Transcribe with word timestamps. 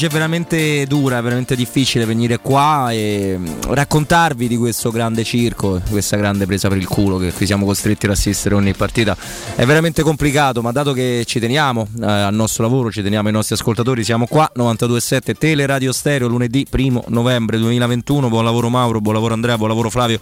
Oggi, 0.00 0.08
è 0.08 0.12
veramente 0.14 0.86
dura, 0.86 1.18
è 1.18 1.20
veramente 1.20 1.54
difficile 1.54 2.06
venire 2.06 2.38
qua 2.38 2.90
e 2.90 3.38
raccontarvi 3.66 4.48
di 4.48 4.56
questo 4.56 4.90
grande 4.90 5.24
circo, 5.24 5.78
questa 5.90 6.16
grande 6.16 6.46
presa 6.46 6.68
per 6.68 6.78
il 6.78 6.86
culo 6.86 7.18
che 7.18 7.34
qui 7.34 7.44
siamo 7.44 7.66
costretti 7.66 8.06
ad 8.06 8.12
assistere 8.12 8.54
ogni 8.54 8.72
partita. 8.72 9.14
È 9.54 9.62
veramente 9.66 10.00
complicato, 10.00 10.62
ma 10.62 10.72
dato 10.72 10.94
che 10.94 11.24
ci 11.26 11.38
teniamo 11.38 11.86
eh, 12.00 12.06
al 12.06 12.32
nostro 12.32 12.62
lavoro, 12.62 12.90
ci 12.90 13.02
teniamo 13.02 13.28
ai 13.28 13.34
nostri 13.34 13.56
ascoltatori, 13.56 14.02
siamo 14.02 14.26
qua 14.26 14.50
927 14.54 15.34
Tele 15.34 15.66
Radio 15.66 15.92
Stereo 15.92 16.28
lunedì 16.28 16.66
1 16.72 17.04
novembre 17.08 17.58
2021. 17.58 18.30
Buon 18.30 18.44
lavoro 18.44 18.70
Mauro, 18.70 19.02
buon 19.02 19.16
lavoro 19.16 19.34
Andrea, 19.34 19.58
buon 19.58 19.68
lavoro 19.68 19.90
Flavio 19.90 20.18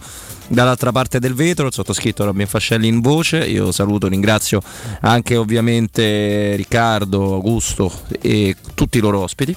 dall'altra 0.49 0.91
parte 0.91 1.19
del 1.19 1.33
vetro, 1.33 1.67
il 1.67 1.73
sottoscritto 1.73 2.25
Robin 2.25 2.47
Fascelli 2.47 2.87
in 2.87 2.99
voce. 2.99 3.37
Io 3.45 3.71
saluto, 3.71 4.07
ringrazio 4.07 4.61
anche 5.01 5.37
ovviamente 5.37 6.55
Riccardo, 6.55 7.35
Augusto 7.35 7.91
e 8.19 8.55
tutti 8.73 8.97
i 8.97 9.01
loro 9.01 9.19
ospiti. 9.19 9.55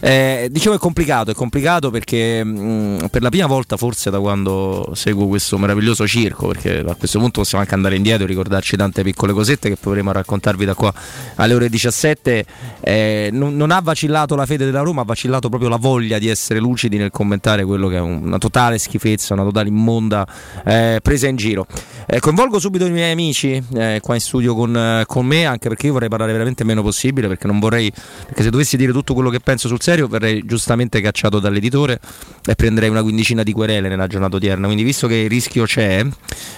Eh, 0.00 0.48
dicevo 0.50 0.76
è 0.76 0.78
complicato, 0.78 1.32
è 1.32 1.34
complicato 1.34 1.90
perché 1.90 2.44
mh, 2.44 2.60
mm, 2.60 2.98
per 3.10 3.22
la 3.22 3.30
prima 3.30 3.46
volta 3.46 3.76
forse 3.76 4.10
da 4.10 4.20
quando 4.20 4.92
seguo 4.94 5.26
questo 5.26 5.58
meraviglioso 5.58 6.06
circo, 6.06 6.46
perché 6.48 6.78
a 6.86 6.94
questo 6.94 7.18
punto 7.18 7.40
possiamo 7.40 7.62
anche 7.62 7.74
andare 7.74 7.96
indietro 7.96 8.24
e 8.24 8.26
ricordarci 8.28 8.76
tante 8.76 9.02
piccole 9.02 9.32
cosette 9.32 9.68
che 9.68 9.76
potremo 9.76 10.12
raccontarvi 10.12 10.64
da 10.64 10.74
qua 10.74 10.92
alle 11.36 11.54
ore 11.54 11.68
17, 11.68 12.44
eh, 12.80 13.28
non, 13.32 13.56
non, 13.56 13.72
ha 13.72 13.80
vacillato 13.80 14.36
la 14.36 14.46
fede 14.46 14.64
della 14.64 14.82
Roma, 14.82 15.02
ha 15.02 15.04
vacillato 15.04 15.48
proprio 15.48 15.68
la 15.68 15.76
voglia 15.76 16.18
di 16.18 16.28
essere 16.28 16.60
lucidi 16.60 16.96
nel 16.96 17.10
commentare 17.10 17.64
quello 17.64 17.88
che 17.88 17.96
è 17.96 18.00
una 18.00 18.38
totale 18.38 18.78
schifezza, 18.78 19.34
una 19.34 19.44
totale 19.44 19.68
immonda 19.68 20.26
eh, 20.64 21.00
presa 21.02 21.26
in 21.26 21.36
giro. 21.36 21.66
Eh, 22.06 22.20
coinvolgo 22.20 22.58
subito 22.58 22.86
i 22.86 22.90
miei 22.90 23.12
amici 23.12 23.62
eh, 23.74 23.98
qua 24.00 24.14
in 24.14 24.20
studio 24.20 24.54
con, 24.54 25.04
con, 25.06 25.26
me, 25.26 25.44
anche 25.44 25.68
perché 25.68 25.86
io 25.86 25.92
vorrei 25.92 26.08
parlare 26.08 26.32
veramente 26.32 26.62
meno 26.64 26.82
possibile, 26.82 27.26
perché 27.26 27.46
non 27.46 27.58
vorrei, 27.58 27.92
perché 28.26 28.42
se 28.44 28.50
dovessi 28.50 28.76
dire 28.76 28.92
tutto 28.92 29.12
quello 29.12 29.28
che 29.28 29.40
penso 29.40 29.68
sul 29.68 29.80
serio 29.88 30.06
verrei 30.06 30.44
giustamente 30.44 31.00
cacciato 31.00 31.40
dall'editore 31.40 31.98
e 32.44 32.54
prenderei 32.54 32.90
una 32.90 33.00
quindicina 33.00 33.42
di 33.42 33.52
querele 33.52 33.88
nella 33.88 34.06
giornata 34.06 34.36
odierna. 34.36 34.66
Quindi, 34.66 34.84
visto 34.84 35.06
che 35.06 35.14
il 35.14 35.30
rischio 35.30 35.64
c'è, 35.64 36.04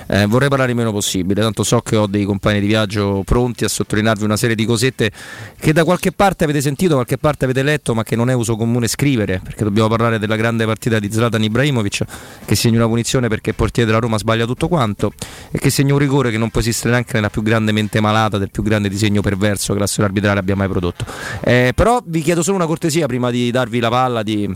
eh, 0.09 0.27
vorrei 0.27 0.49
parlare 0.49 0.73
il 0.73 0.77
meno 0.77 0.91
possibile. 0.91 1.41
Tanto 1.41 1.63
so 1.63 1.81
che 1.81 1.95
ho 1.95 2.09
dei 2.09 2.25
compagni 2.25 2.59
di 2.59 2.67
viaggio 2.67 3.23
pronti 3.25 3.63
a 3.65 3.69
sottolinearvi 3.69 4.25
una 4.25 4.37
serie 4.37 4.57
di 4.57 4.65
cosette 4.65 5.13
che 5.61 5.73
da 5.73 5.85
qualche 5.85 6.11
parte 6.11 6.43
avete 6.43 6.61
sentito, 6.61 6.95
qualche 6.95 7.19
parte 7.19 7.45
avete 7.45 7.63
letto, 7.63 7.95
ma 7.95 8.03
che 8.03 8.17
non 8.17 8.31
è 8.31 8.33
uso 8.33 8.57
comune 8.57 8.89
scrivere. 8.89 9.41
Perché 9.45 9.63
dobbiamo 9.63 9.89
parlare 9.89 10.19
della 10.19 10.35
grande 10.35 10.67
partita 10.67 10.99
di 10.99 11.09
Zlatan 11.09 11.45
Ibrahimovic 11.45 12.03
che 12.45 12.57
segna 12.57 12.79
una 12.79 12.89
punizione 12.89 13.29
perché 13.29 13.51
il 13.51 13.57
portiere 13.57 13.87
della 13.89 14.01
Roma 14.01 14.19
sbaglia 14.19 14.45
tutto 14.45 14.67
quanto 14.67 15.13
e 15.53 15.59
che 15.61 15.71
segna 15.71 15.93
un 15.93 16.01
rigore 16.01 16.33
che 16.33 16.39
non 16.39 16.51
può 16.51 16.61
esistere 16.61 16.91
neanche 16.91 17.13
nella 17.15 17.31
più 17.31 17.43
grande 17.43 17.71
mente 17.71 18.01
malata 18.01 18.39
del 18.39 18.51
più 18.51 18.65
grande 18.65 18.89
disegno 18.89 19.21
perverso 19.21 19.73
che 19.73 19.79
la 19.79 19.87
storia 19.87 20.07
arbitrale 20.07 20.41
abbia 20.41 20.57
mai 20.57 20.67
prodotto. 20.67 21.05
Eh, 21.45 21.71
però 21.77 22.03
vi 22.05 22.23
chiedo 22.23 22.43
solo 22.43 22.57
una 22.57 22.67
cortesia 22.67 23.07
prima 23.07 23.20
di 23.29 23.51
darvi 23.51 23.79
la 23.81 23.91
palla 23.91 24.23
di 24.23 24.51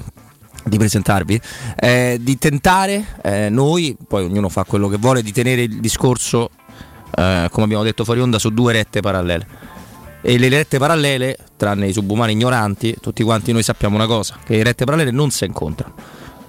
di 0.64 0.78
presentarvi, 0.78 1.40
eh, 1.76 2.18
di 2.20 2.38
tentare 2.38 3.04
eh, 3.22 3.48
noi, 3.50 3.96
poi 4.08 4.24
ognuno 4.24 4.48
fa 4.48 4.64
quello 4.64 4.88
che 4.88 4.96
vuole, 4.96 5.22
di 5.22 5.32
tenere 5.32 5.62
il 5.62 5.80
discorso, 5.80 6.50
eh, 7.14 7.48
come 7.50 7.64
abbiamo 7.64 7.82
detto 7.82 8.04
fuori 8.04 8.20
onda, 8.20 8.38
su 8.38 8.50
due 8.50 8.72
rette 8.72 9.00
parallele. 9.00 9.46
E 10.22 10.38
le 10.38 10.48
rette 10.48 10.78
parallele, 10.78 11.36
tranne 11.56 11.88
i 11.88 11.92
subumani 11.92 12.32
ignoranti, 12.32 12.96
tutti 12.98 13.22
quanti 13.22 13.52
noi 13.52 13.62
sappiamo 13.62 13.94
una 13.94 14.06
cosa, 14.06 14.38
che 14.42 14.56
le 14.56 14.62
rette 14.62 14.84
parallele 14.86 15.10
non 15.10 15.30
si 15.30 15.44
incontrano. 15.44 15.94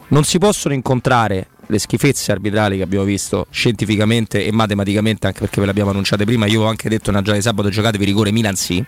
Non 0.08 0.24
si 0.24 0.38
possono 0.38 0.74
incontrare 0.74 1.48
le 1.68 1.80
schifezze 1.80 2.32
arbitrali 2.32 2.78
che 2.78 2.84
abbiamo 2.84 3.04
visto 3.04 3.48
scientificamente 3.50 4.46
e 4.46 4.52
matematicamente, 4.52 5.28
anche 5.28 5.40
perché 5.40 5.60
ve 5.60 5.66
le 5.66 5.72
abbiamo 5.72 5.90
annunciate 5.90 6.24
prima, 6.24 6.46
io 6.46 6.62
ho 6.62 6.68
anche 6.68 6.88
detto 6.88 7.12
nella 7.12 7.24
giornata 7.24 7.50
di 7.50 7.56
sabato 7.56 7.70
giocatevi 7.70 8.06
rigore 8.06 8.32
Milan 8.32 8.56
sì, 8.56 8.84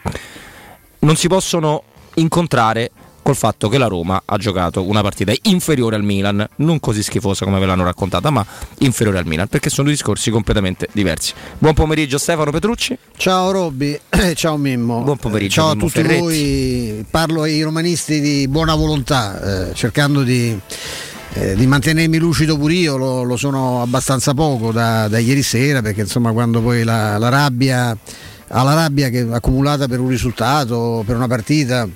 non 0.99 1.15
si 1.15 1.27
possono 1.27 1.83
incontrare 2.15 2.91
col 3.27 3.35
fatto 3.35 3.67
che 3.67 3.77
la 3.77 3.87
Roma 3.87 4.21
ha 4.23 4.37
giocato 4.37 4.87
una 4.87 5.01
partita 5.01 5.33
inferiore 5.43 5.97
al 5.97 6.03
Milan, 6.03 6.47
non 6.57 6.79
così 6.79 7.03
schifosa 7.03 7.43
come 7.43 7.59
ve 7.59 7.65
l'hanno 7.65 7.83
raccontata, 7.83 8.29
ma 8.29 8.45
inferiore 8.77 9.17
al 9.19 9.25
Milan, 9.25 9.49
perché 9.49 9.69
sono 9.69 9.87
due 9.87 9.91
discorsi 9.91 10.31
completamente 10.31 10.87
diversi. 10.93 11.33
Buon 11.57 11.73
pomeriggio 11.73 12.17
Stefano 12.19 12.51
Petrucci. 12.51 12.97
Ciao 13.17 13.51
Robby, 13.51 13.99
ciao 14.33 14.55
Mimmo. 14.55 15.01
Buon 15.01 15.17
pomeriggio. 15.17 15.55
Ciao 15.55 15.73
Mimmo 15.73 15.83
a 15.83 15.87
tutti 15.87 16.01
Ferretti. 16.01 16.21
voi, 16.21 17.05
parlo 17.11 17.41
ai 17.41 17.61
romanisti 17.61 18.21
di 18.21 18.47
buona 18.47 18.75
volontà, 18.75 19.71
eh, 19.71 19.73
cercando 19.73 20.23
di... 20.23 20.57
Eh, 21.33 21.55
di 21.55 21.67
mantenermi 21.67 22.17
lucido 22.17 22.57
pure 22.57 22.73
io 22.73 22.95
lo, 22.95 23.21
lo 23.23 23.35
sono 23.35 23.81
abbastanza 23.81 24.33
poco 24.33 24.71
da, 24.71 25.09
da, 25.09 25.19
ieri 25.19 25.43
sera 25.43 25.81
perché 25.81 26.01
insomma 26.01 26.31
quando 26.31 26.61
poi 26.61 26.83
la, 26.85 27.17
la 27.17 27.27
rabbia 27.27 27.95
alla 28.47 28.73
rabbia 28.73 29.09
che 29.09 29.27
accumulata 29.29 29.87
per 29.87 29.99
un 29.99 30.07
risultato, 30.07 31.03
per 31.05 31.17
una 31.17 31.27
partita 31.27 31.87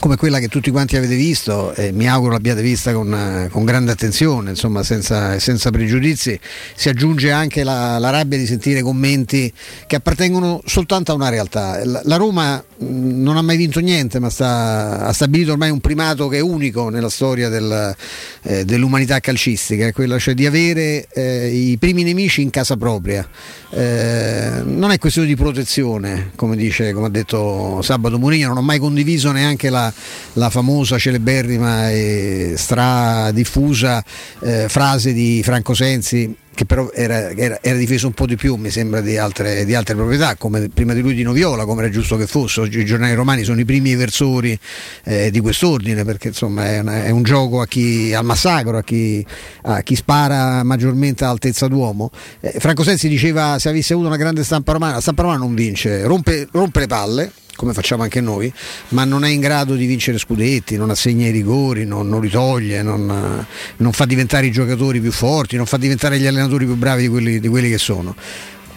come 0.00 0.16
quella 0.16 0.40
che 0.40 0.48
tutti 0.48 0.70
quanti 0.70 0.96
avete 0.96 1.14
visto 1.14 1.72
e 1.74 1.92
mi 1.92 2.08
auguro 2.08 2.32
l'abbiate 2.32 2.62
vista 2.62 2.92
con, 2.92 3.48
con 3.52 3.64
grande 3.64 3.92
attenzione, 3.92 4.50
insomma 4.50 4.82
senza, 4.82 5.38
senza, 5.38 5.70
pregiudizi, 5.70 6.40
si 6.74 6.88
aggiunge 6.88 7.30
anche 7.30 7.62
la, 7.62 7.98
la, 7.98 8.10
rabbia 8.10 8.38
di 8.38 8.46
sentire 8.46 8.80
commenti 8.82 9.52
che 9.86 9.96
appartengono 9.96 10.62
soltanto 10.64 11.12
a 11.12 11.14
una 11.14 11.28
realtà. 11.28 11.84
La, 11.84 12.00
la 12.04 12.16
Roma 12.16 12.64
non 12.82 13.36
ha 13.36 13.42
mai 13.42 13.56
vinto 13.56 13.80
niente, 13.80 14.18
ma 14.18 14.30
sta, 14.30 15.00
ha 15.06 15.12
stabilito 15.12 15.52
ormai 15.52 15.70
un 15.70 15.80
primato 15.80 16.28
che 16.28 16.38
è 16.38 16.40
unico 16.40 16.88
nella 16.88 17.10
storia 17.10 17.48
del, 17.48 17.94
eh, 18.42 18.64
dell'umanità 18.64 19.20
calcistica, 19.20 19.86
è 19.86 20.18
cioè 20.18 20.34
di 20.34 20.46
avere 20.46 21.06
eh, 21.12 21.48
i 21.48 21.76
primi 21.76 22.02
nemici 22.02 22.40
in 22.40 22.50
casa 22.50 22.76
propria. 22.76 23.28
Eh, 23.70 24.62
non 24.64 24.90
è 24.90 24.98
questione 24.98 25.28
di 25.28 25.36
protezione, 25.36 26.30
come, 26.36 26.56
dice, 26.56 26.92
come 26.92 27.06
ha 27.06 27.10
detto 27.10 27.82
Sabato 27.82 28.18
Mourinho, 28.18 28.48
non 28.48 28.56
ho 28.56 28.62
mai 28.62 28.78
condiviso 28.78 29.30
neanche 29.30 29.68
la, 29.68 29.92
la, 30.34 30.48
famosa, 30.48 30.98
celeberrima 30.98 31.90
e 31.90 32.54
stradiffusa 32.56 34.02
eh, 34.40 34.68
frase 34.68 35.12
di 35.12 35.42
Franco 35.44 35.74
Sensi 35.74 36.34
che 36.60 36.66
però 36.66 36.90
era, 36.92 37.30
era, 37.30 37.58
era, 37.62 37.78
difeso 37.78 38.06
un 38.06 38.12
po' 38.12 38.26
di 38.26 38.36
più, 38.36 38.56
mi 38.56 38.68
sembra, 38.68 39.00
di 39.00 39.16
altre, 39.16 39.64
di 39.64 39.74
altre, 39.74 39.94
proprietà, 39.94 40.34
come 40.34 40.68
prima 40.68 40.92
di 40.92 41.00
lui 41.00 41.14
di 41.14 41.22
Noviola, 41.22 41.64
come 41.64 41.80
era 41.84 41.90
giusto 41.90 42.18
che 42.18 42.26
fosse. 42.26 42.60
Oggi 42.60 42.80
i 42.80 42.84
giornali 42.84 43.14
romani 43.14 43.44
sono 43.44 43.60
i 43.60 43.64
primi 43.64 43.92
eversori 43.92 44.58
eh, 45.04 45.30
di 45.30 45.40
quest'ordine, 45.40 46.04
perché 46.04 46.28
insomma 46.28 46.66
è, 46.66 46.80
una, 46.80 47.04
è 47.04 47.10
un 47.10 47.22
gioco 47.22 47.62
chi, 47.62 48.12
al 48.12 48.26
massacro, 48.26 48.76
a 48.76 48.82
chi, 48.82 49.24
a 49.62 49.80
chi, 49.80 49.94
spara 49.94 50.62
maggiormente 50.62 51.24
a 51.24 51.30
altezza 51.30 51.66
d'uomo. 51.66 52.10
Eh, 52.40 52.56
Franco 52.58 52.82
Sensi 52.82 53.08
diceva 53.08 53.58
se 53.58 53.70
avesse 53.70 53.94
avuto 53.94 54.08
una 54.08 54.18
grande 54.18 54.44
stampa 54.44 54.72
romana, 54.72 54.94
la 54.96 55.00
stampa 55.00 55.22
romana 55.22 55.38
non 55.38 55.54
vince, 55.54 56.02
rompe, 56.02 56.46
rompe 56.52 56.80
le 56.80 56.86
palle, 56.86 57.32
come 57.60 57.74
facciamo 57.74 58.04
anche 58.04 58.22
noi, 58.22 58.50
ma 58.88 59.04
non 59.04 59.22
è 59.22 59.28
in 59.28 59.38
grado 59.38 59.74
di 59.74 59.84
vincere 59.84 60.16
scudetti, 60.16 60.78
non 60.78 60.88
assegna 60.88 61.26
i 61.26 61.30
rigori, 61.30 61.84
non, 61.84 62.08
non 62.08 62.22
li 62.22 62.30
toglie, 62.30 62.82
non, 62.82 63.44
non, 63.76 63.92
fa 63.92 64.06
diventare 64.06 64.46
i 64.46 64.50
giocatori 64.50 64.98
più 64.98 65.12
forti, 65.12 65.56
non 65.58 65.66
fa 65.66 65.76
diventare 65.76 66.18
gli 66.18 66.24
allenatori 66.24 66.64
più 66.64 66.74
bravi 66.74 67.02
di 67.02 67.08
quelli, 67.08 67.38
di 67.38 67.48
quelli 67.48 67.68
che 67.68 67.76
sono. 67.76 68.16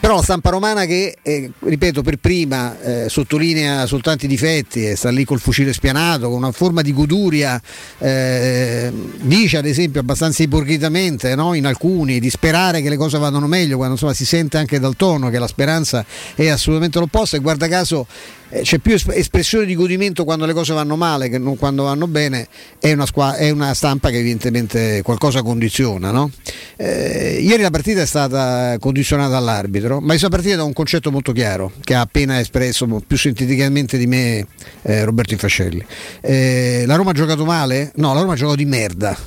Però 0.04 0.16
la 0.18 0.22
stampa 0.22 0.50
romana 0.50 0.84
che, 0.84 1.16
eh, 1.22 1.50
ripeto, 1.60 2.02
per 2.02 2.18
prima 2.18 2.78
eh, 2.82 3.08
sottolinea 3.08 3.86
soltanto 3.86 4.26
i 4.26 4.28
difetti 4.28 4.86
e 4.86 4.98
sta 4.98 5.10
lì 5.10 5.24
col 5.24 5.40
fucile 5.40 5.72
spianato, 5.72 6.28
con 6.28 6.40
una 6.40 6.52
forma 6.52 6.82
di 6.82 6.92
goduria, 6.92 7.62
eh, 8.00 8.92
dice 9.22 9.56
ad 9.56 9.66
esempio 9.66 10.02
abbastanza 10.02 10.44
ipocritamente 10.44 11.36
no? 11.36 11.54
in 11.54 11.66
alcuni 11.66 12.20
di 12.20 12.30
sperare 12.30 12.82
che 12.82 12.90
le 12.90 12.98
cose 12.98 13.18
vadano 13.18 13.48
meglio, 13.48 13.78
quando 13.78 13.94
insomma, 13.94 14.14
si 14.14 14.26
sente 14.26 14.58
anche 14.58 14.78
dal 14.78 14.98
tono 14.98 15.30
che 15.30 15.40
la 15.40 15.48
speranza 15.48 16.06
è 16.36 16.50
assolutamente 16.50 17.00
l'opposto 17.00 17.38
e 17.38 17.40
guarda 17.40 17.70
caso 17.70 18.06
eh, 18.54 18.62
c'è 18.62 18.78
più 18.78 18.94
espressione 18.94 19.66
di 19.66 19.74
godimento 19.74 20.24
quando 20.24 20.46
le 20.46 20.54
cose 20.54 20.74
vanno 20.74 20.96
male 20.96 21.28
che 21.28 21.40
non 21.40 21.58
quando 21.58 21.84
vanno 21.84 22.06
bene, 22.08 22.48
è 22.80 22.92
una, 22.94 23.08
squa- 23.08 23.36
è 23.36 23.50
una 23.50 23.74
stampa 23.74 24.10
che 24.10 24.20
evidentemente 24.20 25.02
qualcosa 25.02 25.42
condiziona. 25.42 26.12
No? 26.12 26.30
Eh, 26.76 27.40
ieri 27.42 27.64
la 27.64 27.72
partita 27.72 28.02
è 28.02 28.06
stata 28.06 28.78
condizionata 28.80 29.30
dall'arbitro, 29.30 29.93
ma 30.00 30.07
questa 30.07 30.30
partita 30.30 30.56
da 30.56 30.63
un 30.63 30.74
concetto 30.74 31.12
molto 31.12 31.31
chiaro 31.31 31.72
che 31.84 31.94
ha 31.94 32.01
appena 32.01 32.40
espresso 32.40 32.88
più 33.06 33.18
sinteticamente 33.18 33.98
di 33.98 34.07
me 34.07 34.45
eh, 34.84 35.04
Roberto 35.04 35.34
Infascelli. 35.34 35.84
Eh, 36.22 36.84
la 36.86 36.95
Roma 36.95 37.12
ha 37.12 37.13
giocato 37.13 37.45
male? 37.45 37.92
No, 37.95 38.13
la 38.13 38.22
Roma 38.22 38.34
ha 38.34 38.36
giocato 38.36 38.57
di 38.57 38.66
merda 38.66 39.18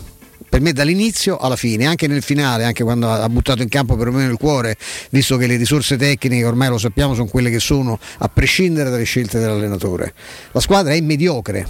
per 0.49 0.61
me 0.61 0.73
dall'inizio 0.73 1.37
alla 1.37 1.57
fine, 1.57 1.87
anche 1.87 2.07
nel 2.07 2.23
finale, 2.23 2.65
anche 2.65 2.83
quando 2.83 3.11
ha 3.11 3.29
buttato 3.29 3.63
in 3.63 3.69
campo 3.69 3.97
perlomeno 3.97 4.31
il 4.31 4.39
cuore, 4.39 4.77
visto 5.11 5.37
che 5.37 5.47
le 5.47 5.57
risorse 5.57 5.97
tecniche 5.97 6.45
ormai 6.45 6.69
lo 6.69 6.79
sappiamo 6.79 7.15
sono 7.15 7.27
quelle 7.27 7.51
che 7.51 7.59
sono, 7.59 7.99
a 8.19 8.29
prescindere 8.29 8.89
dalle 8.89 9.05
scelte 9.05 9.39
dell'allenatore. 9.39 10.15
La 10.53 10.61
squadra 10.61 10.95
è 10.95 11.01
mediocre 11.01 11.67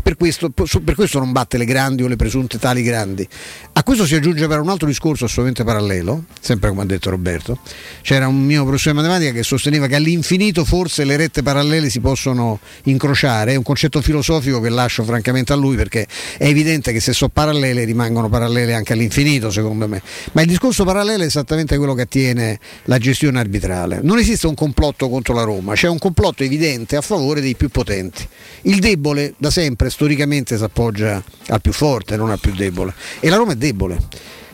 e 0.00 0.02
per 0.02 0.16
questo, 0.16 0.50
per 0.50 0.94
questo 0.94 1.18
non 1.18 1.30
batte 1.30 1.58
le 1.58 1.66
grandi 1.66 2.02
o 2.02 2.08
le 2.08 2.16
presunte 2.16 2.58
tali 2.58 2.82
grandi. 2.82 3.26
A 3.74 3.82
questo 3.82 4.06
si 4.06 4.14
aggiunge 4.14 4.46
però 4.46 4.62
un 4.62 4.70
altro 4.70 4.86
discorso 4.86 5.26
assolutamente 5.26 5.62
parallelo, 5.62 6.24
sempre 6.40 6.70
come 6.70 6.82
ha 6.82 6.86
detto 6.86 7.10
Roberto. 7.10 7.58
C'era 8.00 8.26
un 8.26 8.42
mio 8.42 8.64
professore 8.64 8.96
di 8.96 9.02
matematica 9.02 9.32
che 9.32 9.42
sosteneva 9.42 9.86
che 9.86 9.94
all'infinito 9.96 10.64
forse 10.64 11.04
le 11.04 11.16
rette 11.16 11.42
parallele 11.42 11.90
si 11.90 12.00
possono 12.00 12.58
incrociare, 12.84 13.52
è 13.52 13.56
un 13.56 13.62
concetto 13.62 14.00
filosofico 14.00 14.60
che 14.60 14.70
lascio 14.70 15.04
francamente 15.04 15.52
a 15.52 15.56
lui 15.56 15.76
perché 15.76 16.06
è 16.38 16.46
evidente 16.46 16.92
che 16.92 17.00
se 17.00 17.12
sono 17.12 17.30
parallele 17.32 17.84
rimangono 17.84 18.28
parallele 18.28 18.74
anche 18.74 18.94
all'infinito 18.94 19.50
secondo 19.50 19.86
me. 19.86 20.02
Ma 20.32 20.40
il 20.40 20.48
discorso 20.48 20.84
parallelo 20.84 21.22
è 21.22 21.26
esattamente 21.26 21.76
quello 21.76 21.94
che 21.94 22.02
attiene 22.02 22.58
la 22.84 22.98
gestione 22.98 23.38
arbitrale. 23.38 24.00
Non 24.02 24.18
esiste 24.18 24.46
un 24.46 24.54
complotto 24.54 25.10
contro 25.10 25.34
la 25.34 25.42
Roma, 25.42 25.74
c'è 25.74 25.88
un 25.88 25.98
complotto 25.98 26.42
evidente 26.42 26.96
a 26.96 27.02
favore 27.02 27.42
dei 27.42 27.54
più 27.54 27.68
potenti. 27.68 28.26
Il 28.62 28.78
debole 28.80 29.34
da 29.36 29.50
sempre 29.50 29.89
storicamente 29.90 30.56
si 30.56 30.62
appoggia 30.62 31.22
al 31.48 31.60
più 31.60 31.72
forte, 31.72 32.16
non 32.16 32.30
al 32.30 32.40
più 32.40 32.52
debole. 32.52 32.94
E 33.20 33.28
la 33.28 33.36
Roma 33.36 33.52
è 33.52 33.56
debole. 33.56 33.98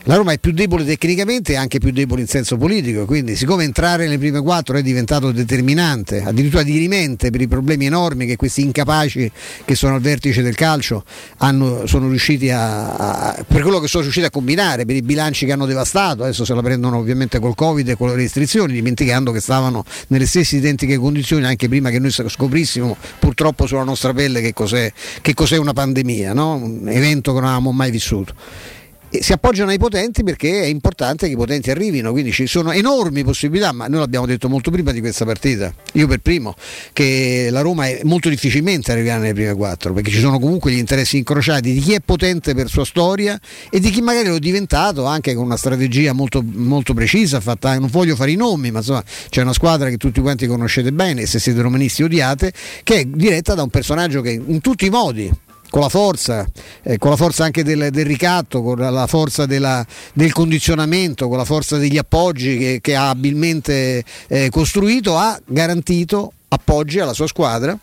La 0.07 0.15
Roma 0.15 0.31
è 0.31 0.39
più 0.39 0.53
debole 0.53 0.85
tecnicamente 0.85 1.51
e 1.51 1.55
anche 1.57 1.79
più 1.79 1.91
debole 1.91 2.21
in 2.21 2.27
senso 2.27 2.55
politico, 2.55 3.03
quindi 3.03 3.35
siccome 3.35 3.65
entrare 3.65 4.05
nelle 4.05 4.17
prime 4.17 4.39
quattro 4.39 4.77
è 4.77 4.81
diventato 4.81 5.33
determinante, 5.33 6.23
addirittura 6.23 6.63
dirimente 6.63 7.29
per 7.29 7.41
i 7.41 7.47
problemi 7.49 7.87
enormi 7.87 8.25
che 8.25 8.37
questi 8.37 8.61
incapaci 8.61 9.29
che 9.65 9.75
sono 9.75 9.95
al 9.95 9.99
vertice 9.99 10.41
del 10.41 10.55
calcio 10.55 11.03
hanno, 11.39 11.85
sono 11.87 12.07
riusciti 12.07 12.49
a, 12.49 12.93
a, 12.93 13.45
per 13.45 13.61
quello 13.61 13.79
che 13.79 13.89
sono 13.89 14.03
riusciti 14.03 14.25
a 14.25 14.29
combinare, 14.29 14.85
per 14.85 14.95
i 14.95 15.01
bilanci 15.01 15.45
che 15.45 15.51
hanno 15.51 15.65
devastato, 15.65 16.23
adesso 16.23 16.45
se 16.45 16.53
la 16.53 16.61
prendono 16.61 16.95
ovviamente 16.95 17.39
col 17.39 17.53
Covid 17.53 17.89
e 17.89 17.97
con 17.97 18.07
le 18.07 18.15
restrizioni, 18.15 18.71
dimenticando 18.71 19.33
che 19.33 19.41
stavano 19.41 19.83
nelle 20.07 20.25
stesse 20.25 20.55
identiche 20.55 20.95
condizioni 20.95 21.43
anche 21.43 21.67
prima 21.67 21.89
che 21.89 21.99
noi 21.99 22.11
scoprissimo 22.11 22.95
purtroppo 23.19 23.65
sulla 23.65 23.83
nostra 23.83 24.13
pelle 24.13 24.39
che 24.39 24.53
cos'è, 24.53 24.89
che 25.19 25.33
cos'è 25.33 25.57
una 25.57 25.73
pandemia, 25.73 26.31
no? 26.31 26.53
un 26.55 26.87
evento 26.87 27.33
che 27.33 27.39
non 27.41 27.49
avevamo 27.49 27.73
mai 27.73 27.91
vissuto 27.91 28.75
si 29.09 29.31
appoggiano 29.31 29.71
ai 29.71 29.77
potenti 29.77 30.23
perché 30.23 30.63
è 30.63 30.65
importante 30.65 31.27
che 31.27 31.33
i 31.33 31.35
potenti 31.35 31.71
arrivino, 31.71 32.11
quindi 32.11 32.31
ci 32.31 32.45
sono 32.47 32.71
enormi 32.71 33.23
possibilità, 33.23 33.71
ma 33.71 33.87
noi 33.87 33.99
l'abbiamo 33.99 34.25
detto 34.25 34.49
molto 34.49 34.69
prima 34.71 34.91
di 34.91 34.99
questa 34.99 35.25
partita, 35.25 35.73
io 35.93 36.07
per 36.07 36.19
primo, 36.19 36.55
che 36.93 37.47
la 37.49 37.61
Roma 37.61 37.87
è 37.87 38.01
molto 38.03 38.29
difficilmente 38.29 38.91
arriverà 38.91 39.17
nelle 39.17 39.33
prime 39.33 39.53
quattro, 39.53 39.93
perché 39.93 40.11
ci 40.11 40.19
sono 40.19 40.39
comunque 40.39 40.71
gli 40.71 40.77
interessi 40.77 41.17
incrociati 41.17 41.73
di 41.73 41.79
chi 41.79 41.93
è 41.93 41.99
potente 42.03 42.53
per 42.53 42.67
sua 42.67 42.85
storia 42.85 43.39
e 43.69 43.79
di 43.79 43.89
chi 43.89 44.01
magari 44.01 44.27
lo 44.27 44.35
è 44.35 44.39
diventato 44.39 45.05
anche 45.05 45.33
con 45.33 45.45
una 45.45 45.57
strategia 45.57 46.13
molto, 46.13 46.43
molto 46.43 46.93
precisa, 46.93 47.39
fatta, 47.39 47.77
non 47.79 47.89
voglio 47.89 48.15
fare 48.15 48.31
i 48.31 48.35
nomi, 48.35 48.71
ma 48.71 48.79
insomma 48.79 49.03
c'è 49.29 49.41
una 49.41 49.53
squadra 49.53 49.89
che 49.89 49.97
tutti 49.97 50.19
quanti 50.21 50.47
conoscete 50.47 50.91
bene, 50.91 51.25
se 51.25 51.39
siete 51.39 51.61
romanisti 51.61 52.03
odiate, 52.03 52.51
che 52.83 52.99
è 52.99 53.05
diretta 53.05 53.53
da 53.53 53.63
un 53.63 53.69
personaggio 53.69 54.21
che 54.21 54.31
in 54.31 54.59
tutti 54.61 54.85
i 54.85 54.89
modi 54.89 55.31
con 55.69 55.81
la 55.81 55.89
forza, 55.89 56.45
eh, 56.83 56.97
con 56.97 57.09
la 57.09 57.17
forza 57.17 57.43
anche 57.43 57.63
del, 57.63 57.89
del, 57.91 58.05
ricatto, 58.05 58.61
con 58.61 58.79
la 58.79 59.07
forza 59.07 59.45
della, 59.45 59.85
del 60.13 60.31
condizionamento, 60.31 61.27
con 61.27 61.37
la 61.37 61.45
forza 61.45 61.77
degli 61.77 61.97
appoggi 61.97 62.57
che, 62.57 62.79
che 62.81 62.95
ha 62.95 63.09
abilmente 63.09 64.03
eh, 64.27 64.49
costruito, 64.49 65.17
ha 65.17 65.39
garantito 65.45 66.33
appoggi 66.49 66.99
alla 66.99 67.13
sua 67.13 67.27
squadra 67.27 67.77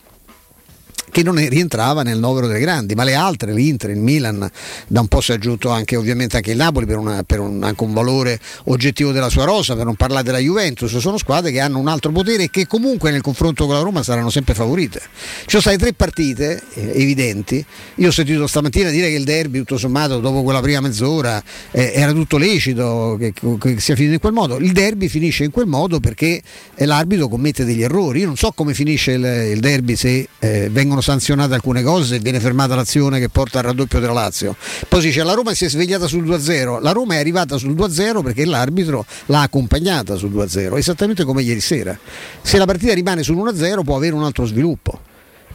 che 1.15 1.23
non 1.23 1.37
rientrava 1.49 2.03
nel 2.03 2.19
novero 2.19 2.49
delle 2.49 2.59
grandi, 2.59 2.97
ma 2.97 3.05
le 3.05 3.15
altre, 3.15 3.53
l'Inter, 3.53 3.91
il 3.91 4.01
Milan, 4.01 4.51
da 4.89 5.01
un 5.01 5.07
po' 5.07 5.21
si 5.21 5.31
è 5.31 5.35
aggiunto 5.37 5.71
anche 5.71 5.95
ovviamente 5.95 6.39
anche 6.39 6.51
il 6.51 6.57
Napoli 6.57 6.87
per, 6.87 6.99
una, 6.99 7.23
per 7.23 7.39
un, 7.39 7.63
anche 7.63 7.85
un 7.85 7.93
valore 7.93 8.41
oggettivo 8.65 9.13
della 9.13 9.29
sua 9.29 9.45
rosa, 9.45 9.77
per 9.77 9.85
non 9.85 9.95
parlare 9.95 10.25
della 10.25 10.39
Juventus, 10.39 10.97
sono 10.97 11.17
squadre 11.17 11.53
che 11.53 11.61
hanno 11.61 11.79
un 11.79 11.87
altro 11.87 12.11
potere 12.11 12.43
e 12.43 12.51
che 12.51 12.67
comunque 12.67 13.13
nel 13.13 13.21
confronto 13.21 13.65
con 13.65 13.77
la 13.77 13.81
Roma 13.81 14.03
saranno 14.03 14.29
sempre 14.29 14.55
favorite. 14.55 15.01
Ci 15.43 15.51
sono 15.51 15.63
state 15.63 15.79
tre 15.79 15.93
partite 15.93 16.61
eh, 16.75 16.91
evidenti, 17.01 17.65
io 17.95 18.09
ho 18.09 18.11
sentito 18.11 18.49
stamattina 18.49 18.91
dire 18.91 19.09
che 19.09 19.15
il 19.15 19.23
derby 19.23 19.59
tutto 19.59 19.79
sommato 19.79 20.19
dopo 20.19 20.43
quella 20.43 20.61
prima 20.61 20.81
mezz'ora 20.81 21.41
eh, 21.71 21.93
era 21.95 22.11
tutto 22.11 22.39
lecito, 22.39 23.17
che, 23.21 23.33
che, 23.33 23.79
sia 23.79 23.95
finito 23.95 24.15
in 24.15 24.21
quel 24.21 24.33
modo, 24.33 24.57
il 24.57 24.73
derby 24.73 25.07
finisce 25.07 25.45
in 25.45 25.53
quel 25.53 25.67
modo 25.67 26.01
perché 26.01 26.43
eh, 26.75 26.85
l'arbitro 26.87 27.29
commette 27.29 27.65
degli 27.65 27.85
errori, 27.85 28.19
io 28.19 28.27
non 28.27 28.37
so 28.37 28.51
come 28.51 28.75
finisce 28.75 29.13
il, 29.13 29.53
il 29.53 29.61
derby 29.61 29.95
se 29.95 30.29
eh, 30.41 30.69
vengono 30.73 31.03
sanzionate 31.05 31.53
alcune 31.53 31.83
cose 31.83 32.17
e 32.17 32.19
viene 32.19 32.41
fermata 32.41 32.75
l'azione 32.75 33.21
che 33.21 33.29
porta 33.29 33.59
al 33.59 33.67
raddoppio 33.67 34.01
della 34.01 34.15
Lazio. 34.15 34.57
Poi 34.89 35.03
si 35.03 35.09
dice 35.09 35.23
la 35.23 35.35
Roma 35.35 35.53
si 35.53 35.67
è 35.67 35.69
svegliata 35.69 36.07
sul 36.07 36.25
2-0, 36.25 36.81
la 36.81 36.93
Roma 36.93 37.15
è 37.15 37.19
arrivata 37.19 37.59
sul 37.59 37.75
2-0 37.75 38.23
perché 38.23 38.47
l'arbitro 38.47 39.05
l'ha 39.27 39.43
accompagnata 39.43 40.17
sul 40.17 40.33
2-0, 40.33 40.79
esattamente 40.79 41.25
come 41.25 41.43
ieri 41.43 41.61
sera. 41.61 41.99
Se 42.41 42.57
la 42.57 42.65
partita 42.65 42.95
rimane 42.95 43.23
sul 43.23 43.37
1-0 43.37 43.83
può 43.85 43.97
avere 43.97 44.15
un 44.15 44.25
altro 44.25 44.47
sviluppo. 44.47 44.99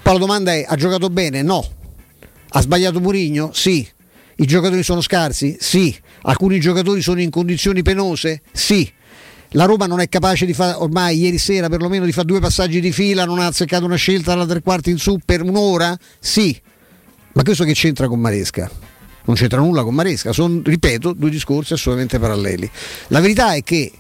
Poi 0.02 0.14
la 0.14 0.20
domanda 0.20 0.54
è, 0.54 0.64
ha 0.68 0.76
giocato 0.76 1.10
bene? 1.10 1.42
No. 1.42 1.68
Ha 2.50 2.62
sbagliato 2.62 3.00
Murigno? 3.00 3.50
Sì. 3.52 3.88
I 4.36 4.46
giocatori 4.46 4.84
sono 4.84 5.02
scarsi? 5.02 5.58
Sì. 5.60 5.98
Alcuni 6.22 6.60
giocatori 6.60 7.02
sono 7.02 7.22
in 7.22 7.32
condizioni 7.32 7.82
penose? 7.82 8.44
Sì 8.52 8.98
la 9.54 9.66
Roma 9.66 9.88
non 9.88 10.00
è 10.00 10.10
capace 10.10 10.46
di 10.46 10.54
fare 10.54 10.76
ormai 10.78 11.18
ieri 11.18 11.38
sera 11.38 11.70
perlomeno 11.70 12.06
di 12.06 12.12
fare 12.12 12.28
due 12.28 12.40
passaggi 12.40 12.80
di 12.80 12.92
fila, 12.92 13.26
non 13.26 13.40
ha 13.40 13.48
azzeccato 13.48 13.86
una 13.86 13.96
scelta 13.96 14.34
alla 14.34 14.46
tre 14.46 14.62
quarti 14.62 14.90
in 14.92 14.98
su 14.98 15.20
per 15.24 15.42
un'ora? 15.42 15.98
Sì, 16.20 16.60
ma 17.34 17.44
questo 17.44 17.64
che 17.64 17.74
c'entra 17.74 18.08
con 18.08 18.20
Maresca? 18.20 18.70
Non 19.26 19.36
c'entra 19.36 19.60
nulla 19.60 19.84
con 19.84 19.94
Maresca, 19.94 20.34
sono, 20.34 20.62
ripeto, 20.64 21.14
due 21.14 21.30
discorsi 21.30 21.74
assolutamente 21.74 22.20
paralleli. 22.20 22.70
La 23.08 23.20
verità 23.20 23.54
è 23.54 23.64
che 23.64 23.92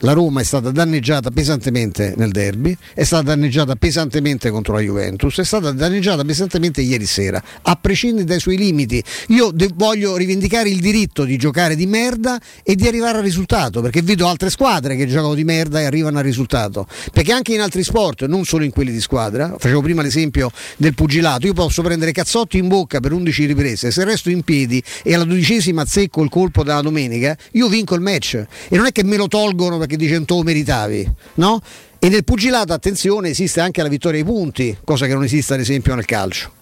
la 0.00 0.12
Roma 0.12 0.40
è 0.40 0.44
stata 0.44 0.70
danneggiata 0.70 1.30
pesantemente 1.30 2.14
nel 2.16 2.30
derby, 2.30 2.76
è 2.94 3.02
stata 3.02 3.22
danneggiata 3.22 3.74
pesantemente 3.74 4.50
contro 4.50 4.74
la 4.74 4.80
Juventus, 4.80 5.38
è 5.38 5.44
stata 5.44 5.72
danneggiata 5.72 6.24
pesantemente 6.24 6.80
ieri 6.82 7.06
sera, 7.06 7.42
a 7.62 7.76
prescindere 7.80 8.24
dai 8.24 8.38
suoi 8.38 8.56
limiti. 8.56 9.02
Io 9.28 9.50
de- 9.50 9.70
voglio 9.74 10.16
rivendicare 10.16 10.68
il 10.68 10.78
diritto 10.78 11.24
di 11.24 11.36
giocare 11.36 11.74
di 11.74 11.86
merda 11.86 12.40
e 12.62 12.76
di 12.76 12.86
arrivare 12.86 13.18
al 13.18 13.24
risultato, 13.24 13.80
perché 13.80 14.02
vedo 14.02 14.28
altre 14.28 14.50
squadre 14.50 14.94
che 14.94 15.06
giocano 15.06 15.34
di 15.34 15.44
merda 15.44 15.80
e 15.80 15.84
arrivano 15.84 16.18
al 16.18 16.24
risultato. 16.24 16.86
Perché 17.12 17.32
anche 17.32 17.54
in 17.54 17.60
altri 17.60 17.82
sport, 17.82 18.26
non 18.26 18.44
solo 18.44 18.64
in 18.64 18.70
quelli 18.70 18.92
di 18.92 19.00
squadra, 19.00 19.56
facevo 19.58 19.82
prima 19.82 20.02
l'esempio 20.02 20.50
del 20.76 20.94
pugilato, 20.94 21.46
io 21.46 21.54
posso 21.54 21.82
prendere 21.82 22.12
cazzotti 22.12 22.58
in 22.58 22.68
bocca 22.68 23.00
per 23.00 23.12
11 23.12 23.46
riprese, 23.46 23.90
se 23.90 24.04
resto 24.04 24.30
in 24.30 24.42
piedi 24.42 24.82
e 25.02 25.14
alla 25.14 25.24
dodicesima 25.24 25.82
azzecco 25.82 26.22
il 26.22 26.30
colpo 26.30 26.62
della 26.62 26.82
domenica, 26.82 27.36
io 27.52 27.68
vinco 27.68 27.96
il 27.96 28.00
match. 28.00 28.34
E 28.68 28.76
non 28.76 28.86
è 28.86 28.92
che 28.92 29.02
me 29.02 29.16
lo 29.16 29.26
tolgono 29.26 29.78
perché 29.78 29.87
dice 29.96 30.24
tu 30.24 30.42
meritavi, 30.42 31.10
no? 31.34 31.60
E 31.98 32.08
nel 32.08 32.24
pugilato, 32.24 32.72
attenzione, 32.72 33.30
esiste 33.30 33.60
anche 33.60 33.82
la 33.82 33.88
vittoria 33.88 34.20
ai 34.20 34.24
punti, 34.24 34.76
cosa 34.84 35.06
che 35.06 35.14
non 35.14 35.24
esiste 35.24 35.54
ad 35.54 35.60
esempio 35.60 35.94
nel 35.94 36.04
calcio. 36.04 36.57